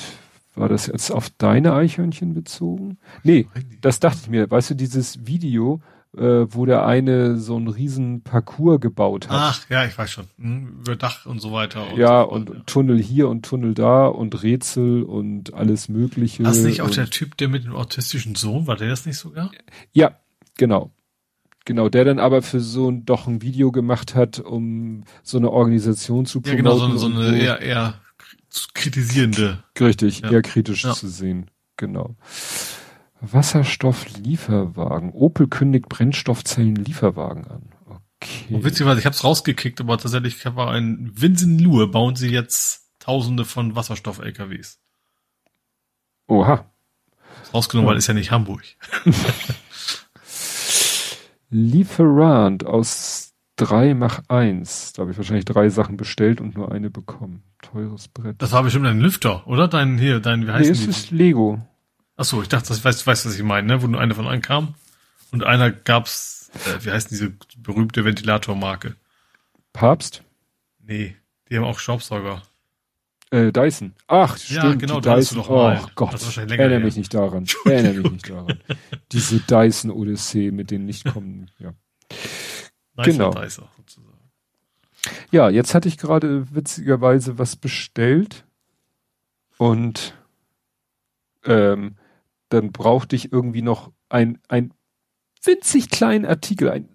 War 0.56 0.70
das 0.70 0.88
jetzt 0.88 1.12
auf 1.12 1.30
deine 1.32 1.74
Eichhörnchen 1.74 2.34
bezogen? 2.34 2.98
Nee, 3.24 3.48
das 3.82 4.00
dachte 4.00 4.20
ich 4.24 4.30
mir. 4.30 4.50
Weißt 4.50 4.70
du, 4.70 4.76
dieses 4.76 5.26
Video, 5.26 5.82
äh, 6.16 6.46
wo 6.48 6.66
der 6.68 6.86
eine 6.86 7.38
so 7.38 7.56
einen 7.56 7.68
riesen 7.68 8.22
Parcours 8.22 8.80
gebaut 8.80 9.30
hat. 9.30 9.36
Ach, 9.36 9.70
ja, 9.70 9.86
ich 9.86 9.98
weiß 9.98 10.12
schon. 10.12 10.26
Hm, 10.38 10.82
über 10.82 10.96
Dach 10.96 11.26
und 11.26 11.40
so 11.40 11.52
weiter. 11.52 11.92
Und 11.92 11.98
ja, 11.98 12.22
so 12.22 12.30
und 12.30 12.50
ja. 12.50 12.56
Tunnel 12.68 13.02
hier 13.02 13.30
und 13.30 13.44
Tunnel 13.44 13.74
da 13.74 14.06
und 14.06 14.44
Rätsel 14.44 15.02
und 15.04 15.56
alles 15.56 15.90
Mögliche. 15.90 16.44
Hast 16.44 16.64
nicht 16.64 16.82
auch 16.82 16.92
der 16.92 17.10
Typ, 17.10 17.36
der 17.38 17.50
mit 17.50 17.66
dem 17.66 17.76
autistischen 17.76 18.36
Sohn, 18.36 18.68
war 18.68 18.76
der 18.76 18.90
das 18.90 19.08
nicht 19.08 19.18
sogar? 19.18 19.52
Ja, 19.92 20.20
genau. 20.58 20.92
Genau, 21.66 21.88
der 21.88 22.04
dann 22.04 22.20
aber 22.20 22.42
für 22.42 22.60
so 22.60 22.92
ein, 22.92 23.06
doch 23.06 23.26
ein 23.26 23.42
Video 23.42 23.72
gemacht 23.72 24.16
hat, 24.16 24.40
um 24.40 25.06
so 25.24 25.38
eine 25.38 25.50
Organisation 25.50 26.26
zu 26.26 26.42
promoten. 26.42 26.66
Ja, 26.66 26.74
genau, 26.74 26.90
so, 26.90 26.98
so 26.98 27.08
eine 27.08 27.40
eher, 27.40 27.62
eher 27.62 28.03
kritisierende. 28.74 29.64
Richtig, 29.80 30.20
ja. 30.20 30.32
eher 30.32 30.42
kritisch 30.42 30.84
ja. 30.84 30.94
zu 30.94 31.08
sehen. 31.08 31.50
Genau. 31.78 32.16
Wasserstofflieferwagen. 33.22 35.12
Opel 35.12 35.48
kündigt 35.48 35.90
Brennstoffzellen-Lieferwagen 35.90 37.48
an. 37.48 37.70
Okay. 37.88 38.56
Und 38.56 38.64
witzigerweise, 38.64 39.00
ich 39.00 39.06
habe 39.06 39.16
es 39.16 39.24
rausgekickt, 39.24 39.82
aber 39.82 39.98
tatsächlich 39.98 40.44
war 40.46 40.72
ein 40.72 41.12
Winsenlur, 41.14 41.92
bauen 41.92 42.16
sie 42.16 42.30
jetzt 42.30 42.92
tausende 43.00 43.46
von 43.46 43.76
Wasserstoff-LKWs. 43.76 44.80
Oha. 46.28 46.66
Rausgenommen, 47.54 47.88
ja. 47.88 47.92
weil 47.92 47.98
ist 47.98 48.08
ja 48.08 48.14
nicht 48.14 48.32
Hamburg. 48.32 48.64
Lieferant 51.50 52.66
aus 52.66 53.33
drei 53.56 53.94
mach 53.94 54.24
eins. 54.28 54.94
Da 54.94 55.02
habe 55.02 55.12
ich 55.12 55.18
wahrscheinlich 55.18 55.46
drei 55.46 55.70
Sachen 55.70 55.98
bestellt 55.98 56.42
und 56.42 56.56
nur 56.56 56.72
eine 56.72 56.90
bekommen. 56.90 57.44
Teures 57.62 58.08
Brett. 58.08 58.42
Das 58.42 58.52
war 58.52 58.64
bestimmt 58.64 58.86
ein 58.88 59.00
Lüfter, 59.00 59.48
oder? 59.48 59.68
Dein 59.68 59.98
hier, 59.98 60.20
dein, 60.20 60.48
wie 60.48 60.52
heißt 60.52 60.70
nee, 60.70 60.72
es 60.72 60.86
ist 60.86 61.12
Lego. 61.12 61.66
Ach 62.16 62.26
so, 62.26 62.42
ich 62.42 62.50
dachte, 62.50 62.70
das 62.70 62.84
weißt, 62.84 63.08
weißt 63.08 63.26
was 63.26 63.36
ich 63.36 63.44
meine, 63.44 63.68
ne? 63.68 63.82
Wo 63.82 63.88
nur 63.88 64.02
eine 64.02 64.14
von 64.14 64.28
ankam 64.28 64.76
und 65.32 65.44
einer 65.44 65.72
gab's, 65.72 66.52
äh, 66.54 66.86
wie 66.86 66.92
heißt 66.92 67.10
diese 67.12 67.34
berühmte 67.58 68.06
Ventilatormarke? 68.06 68.96
Papst? 69.72 70.24
Nee, 70.86 71.16
die 71.50 71.58
haben 71.58 71.64
auch 71.64 71.80
Staubsauger. 71.80 72.44
Äh, 73.32 73.52
Dyson. 73.52 73.94
Ach, 74.08 74.38
ja, 74.38 74.62
stimmt, 74.62 74.80
genau, 74.80 75.00
die 75.00 75.10
Dyson. 75.10 75.40
Doch 75.40 75.50
oh 75.50 75.88
Gott, 75.96 76.38
erinnere 76.38 76.82
mich 76.82 76.96
nicht 76.96 77.14
daran. 77.16 77.48
Erinnere 77.66 78.04
mich 78.04 78.12
nicht 78.12 78.30
daran. 78.30 78.60
Diese 79.12 79.40
Dyson-Odyssee 79.40 80.52
mit 80.52 80.70
den 80.70 80.86
nicht 80.86 81.06
kommen, 81.06 81.50
ja. 81.58 81.74
Genau. 82.96 83.32
Dyson, 83.32 83.66
ja, 85.32 85.50
jetzt 85.50 85.74
hatte 85.74 85.88
ich 85.88 85.98
gerade 85.98 86.54
witzigerweise 86.56 87.38
was 87.38 87.56
bestellt 87.56 88.46
und 89.58 90.16
ähm, 91.46 91.96
dann 92.50 92.72
brauchte 92.72 93.16
ich 93.16 93.32
irgendwie 93.32 93.62
noch 93.62 93.92
ein, 94.10 94.40
ein 94.48 94.74
winzig 95.44 95.90
kleinen 95.90 96.26
Artikel, 96.26 96.70
ein 96.70 96.90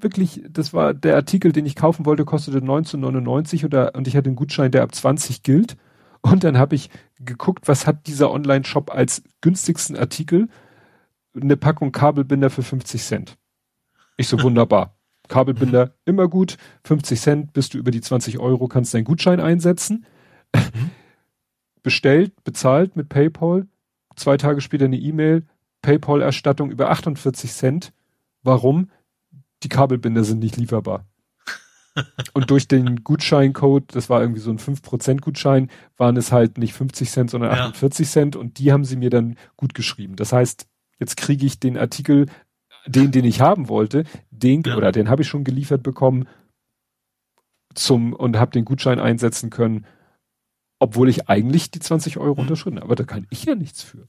wirklich, 0.00 0.42
das 0.48 0.72
war 0.72 0.94
der 0.94 1.16
Artikel, 1.16 1.52
den 1.52 1.66
ich 1.66 1.74
kaufen 1.74 2.06
wollte, 2.06 2.24
kostete 2.24 2.58
19,99 2.58 3.64
oder 3.64 3.94
und 3.94 4.06
ich 4.06 4.16
hatte 4.16 4.28
einen 4.28 4.36
Gutschein, 4.36 4.70
der 4.70 4.82
ab 4.82 4.94
20 4.94 5.42
gilt. 5.42 5.76
Und 6.20 6.44
dann 6.44 6.58
habe 6.58 6.74
ich 6.74 6.90
geguckt, 7.20 7.68
was 7.68 7.86
hat 7.86 8.06
dieser 8.06 8.30
Online-Shop 8.32 8.90
als 8.92 9.22
günstigsten 9.40 9.96
Artikel? 9.96 10.48
Eine 11.34 11.56
Packung 11.56 11.92
Kabelbinder 11.92 12.50
für 12.50 12.62
50 12.62 13.02
Cent. 13.02 13.38
Ich 14.16 14.28
so 14.28 14.42
wunderbar. 14.42 14.97
Kabelbinder 15.28 15.94
immer 16.04 16.28
gut, 16.28 16.56
50 16.84 17.20
Cent, 17.20 17.52
bist 17.52 17.74
du 17.74 17.78
über 17.78 17.90
die 17.90 18.00
20 18.00 18.38
Euro, 18.38 18.68
kannst 18.68 18.94
deinen 18.94 19.04
Gutschein 19.04 19.40
einsetzen. 19.40 20.06
Mhm. 20.54 20.90
Bestellt, 21.82 22.32
bezahlt 22.44 22.96
mit 22.96 23.08
PayPal, 23.08 23.66
zwei 24.16 24.36
Tage 24.36 24.60
später 24.60 24.86
eine 24.86 24.98
E-Mail, 24.98 25.46
PayPal-Erstattung 25.82 26.70
über 26.70 26.90
48 26.90 27.52
Cent. 27.52 27.92
Warum? 28.42 28.90
Die 29.62 29.68
Kabelbinder 29.68 30.24
sind 30.24 30.40
nicht 30.40 30.56
lieferbar. 30.56 31.06
Und 32.32 32.50
durch 32.50 32.68
den 32.68 33.04
Gutscheincode, 33.04 33.94
das 33.94 34.08
war 34.10 34.20
irgendwie 34.20 34.40
so 34.40 34.50
ein 34.50 34.58
5% 34.58 35.20
Gutschein, 35.20 35.70
waren 35.96 36.16
es 36.16 36.32
halt 36.32 36.58
nicht 36.58 36.74
50 36.74 37.10
Cent, 37.10 37.30
sondern 37.30 37.50
48 37.50 38.06
ja. 38.06 38.12
Cent 38.12 38.36
und 38.36 38.58
die 38.58 38.72
haben 38.72 38.84
sie 38.84 38.96
mir 38.96 39.10
dann 39.10 39.36
gut 39.56 39.74
geschrieben. 39.74 40.16
Das 40.16 40.32
heißt, 40.32 40.66
jetzt 41.00 41.16
kriege 41.16 41.46
ich 41.46 41.58
den 41.58 41.76
Artikel, 41.76 42.26
den, 42.86 43.10
den 43.12 43.24
ich 43.24 43.40
haben 43.40 43.68
wollte, 43.68 44.04
den, 44.30 44.62
ja. 44.62 44.76
oder 44.76 44.92
den 44.92 45.08
habe 45.08 45.22
ich 45.22 45.28
schon 45.28 45.44
geliefert 45.44 45.82
bekommen 45.82 46.28
zum, 47.74 48.12
und 48.12 48.38
habe 48.38 48.52
den 48.52 48.64
Gutschein 48.64 48.98
einsetzen 48.98 49.50
können, 49.50 49.86
obwohl 50.78 51.08
ich 51.08 51.28
eigentlich 51.28 51.70
die 51.70 51.80
20 51.80 52.18
Euro 52.18 52.34
mhm. 52.34 52.40
unterschrieben 52.40 52.76
habe. 52.76 52.86
Aber 52.86 52.96
da 52.96 53.04
kann 53.04 53.26
ich 53.30 53.44
ja 53.44 53.54
nichts 53.54 53.82
für 53.82 54.08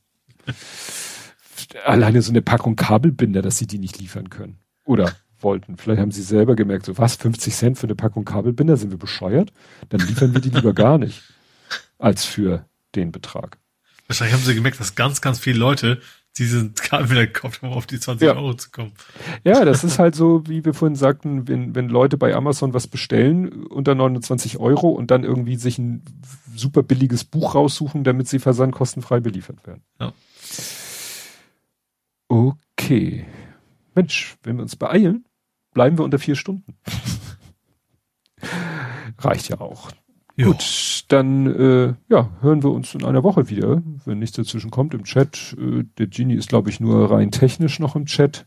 alleine 1.86 2.22
so 2.22 2.32
eine 2.32 2.42
Packung 2.42 2.76
Kabelbinder, 2.76 3.42
dass 3.42 3.58
sie 3.58 3.68
die 3.68 3.80
nicht 3.80 4.00
liefern 4.00 4.30
können. 4.30 4.60
Oder 4.86 5.14
wollten. 5.40 5.78
Vielleicht 5.78 6.02
haben 6.02 6.12
sie 6.12 6.22
selber 6.22 6.56
gemerkt, 6.56 6.86
so 6.86 6.98
was, 6.98 7.16
50 7.16 7.54
Cent 7.54 7.78
für 7.78 7.88
eine 7.88 7.96
Packung 7.96 8.26
Kabelbinder, 8.26 8.78
sind 8.78 8.92
wir 8.92 8.98
bescheuert? 8.98 9.54
Dann 9.90 10.02
liefern 10.02 10.34
wir 10.34 10.42
die 10.42 10.50
lieber 10.50 10.74
gar 10.74 10.98
nicht, 10.98 11.24
als 11.98 12.26
für 12.26 12.66
den 12.96 13.12
Betrag. 13.12 13.58
Wahrscheinlich 14.08 14.34
haben 14.34 14.44
sie 14.44 14.56
gemerkt, 14.56 14.80
dass 14.80 14.96
ganz, 14.96 15.22
ganz 15.22 15.40
viele 15.40 15.60
Leute 15.60 16.02
diesen 16.40 16.74
Kabelbinder 16.74 17.28
gekauft 17.28 17.62
haben, 17.62 17.72
um 17.72 17.78
auf 17.78 17.86
die 17.86 18.00
20 18.00 18.26
ja. 18.26 18.36
Euro 18.36 18.54
zu 18.54 18.72
kommen. 18.72 18.92
Ja, 19.44 19.66
das 19.66 19.84
ist 19.84 20.00
halt 20.00 20.16
so, 20.16 20.44
wie 20.48 20.66
wir 20.66 20.74
vorhin 20.74 20.96
sagten, 20.96 21.48
wenn, 21.48 21.76
wenn 21.76 21.90
Leute 21.90 22.18
bei 22.18 22.34
Amazon 22.34 22.74
was 22.74 22.88
bestellen 22.88 23.66
unter 23.66 23.96
29 23.96 24.58
Euro 24.58 24.90
und 24.90 25.12
dann 25.12 25.24
irgendwie 25.24 25.56
sich 25.58 25.78
ein 25.78 26.04
super 26.56 26.84
billiges 26.84 27.24
Buch 27.24 27.56
raussuchen, 27.56 28.04
damit 28.04 28.28
sie 28.28 28.40
versandkostenfrei 28.40 29.20
beliefert 29.20 29.66
werden. 29.68 29.84
Ja. 30.00 30.14
Okay. 32.28 33.26
Mensch, 33.96 34.38
wenn 34.44 34.58
wir 34.58 34.64
uns 34.64 34.76
beeilen, 34.76 35.26
bleiben 35.74 35.98
wir 35.98 36.06
unter 36.06 36.20
vier 36.20 36.36
Stunden. 36.36 36.76
Reicht 39.18 39.50
ja 39.50 39.60
auch. 39.60 39.92
Jo. 40.40 40.54
Gut, 40.54 41.04
dann 41.10 41.48
äh, 41.48 41.96
ja, 42.08 42.30
hören 42.40 42.64
wir 42.64 42.72
uns 42.72 42.96
in 42.96 43.04
einer 43.04 43.24
Woche 43.24 43.50
wieder, 43.50 43.84
wenn 44.06 44.20
nichts 44.20 44.38
dazwischen 44.38 44.72
kommt 44.72 44.94
im 44.94 45.04
Chat. 45.04 45.54
Äh, 45.60 45.84
der 45.98 46.08
Genie 46.08 46.36
ist, 46.36 46.48
glaube 46.48 46.70
ich, 46.70 46.80
nur 46.80 47.12
rein 47.12 47.30
technisch 47.30 47.78
noch 47.80 47.98
im 47.98 48.06
Chat. 48.06 48.46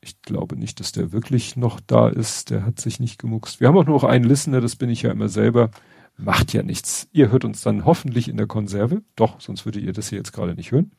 Ich 0.00 0.22
glaube 0.22 0.56
nicht, 0.56 0.80
dass 0.80 0.92
der 0.92 1.12
wirklich 1.12 1.56
noch 1.56 1.78
da 1.78 2.08
ist. 2.08 2.48
Der 2.48 2.64
hat 2.64 2.80
sich 2.80 3.00
nicht 3.00 3.18
gemuckst. 3.18 3.60
Wir 3.60 3.68
haben 3.68 3.76
auch 3.76 3.84
noch 3.84 4.04
einen 4.04 4.24
Listener, 4.24 4.62
das 4.62 4.76
bin 4.76 4.88
ich 4.88 5.02
ja 5.02 5.10
immer 5.10 5.28
selber. 5.28 5.70
Macht 6.16 6.54
ja 6.54 6.62
nichts. 6.62 7.06
Ihr 7.12 7.30
hört 7.30 7.44
uns 7.44 7.60
dann 7.60 7.84
hoffentlich 7.84 8.26
in 8.26 8.38
der 8.38 8.46
Konserve. 8.46 9.02
Doch, 9.14 9.42
sonst 9.42 9.66
würdet 9.66 9.82
ihr 9.82 9.92
das 9.92 10.08
hier 10.08 10.16
jetzt 10.16 10.32
gerade 10.32 10.54
nicht 10.54 10.72
hören. 10.72 10.90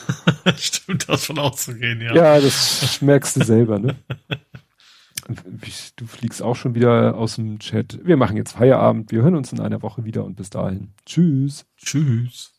Stimmt, 0.56 1.10
davon 1.10 1.38
auszugehen, 1.38 2.00
ja. 2.00 2.14
Ja, 2.14 2.40
das 2.40 3.02
merkst 3.02 3.36
du 3.36 3.44
selber, 3.44 3.78
ne? 3.78 3.96
Du 5.96 6.06
fliegst 6.06 6.42
auch 6.42 6.56
schon 6.56 6.74
wieder 6.74 7.16
aus 7.16 7.36
dem 7.36 7.58
Chat. 7.58 8.00
Wir 8.02 8.16
machen 8.16 8.36
jetzt 8.38 8.52
Feierabend. 8.52 9.12
Wir 9.12 9.22
hören 9.22 9.36
uns 9.36 9.52
in 9.52 9.60
einer 9.60 9.82
Woche 9.82 10.04
wieder 10.04 10.24
und 10.24 10.36
bis 10.36 10.48
dahin. 10.48 10.94
Tschüss. 11.04 11.66
Tschüss. 11.76 12.54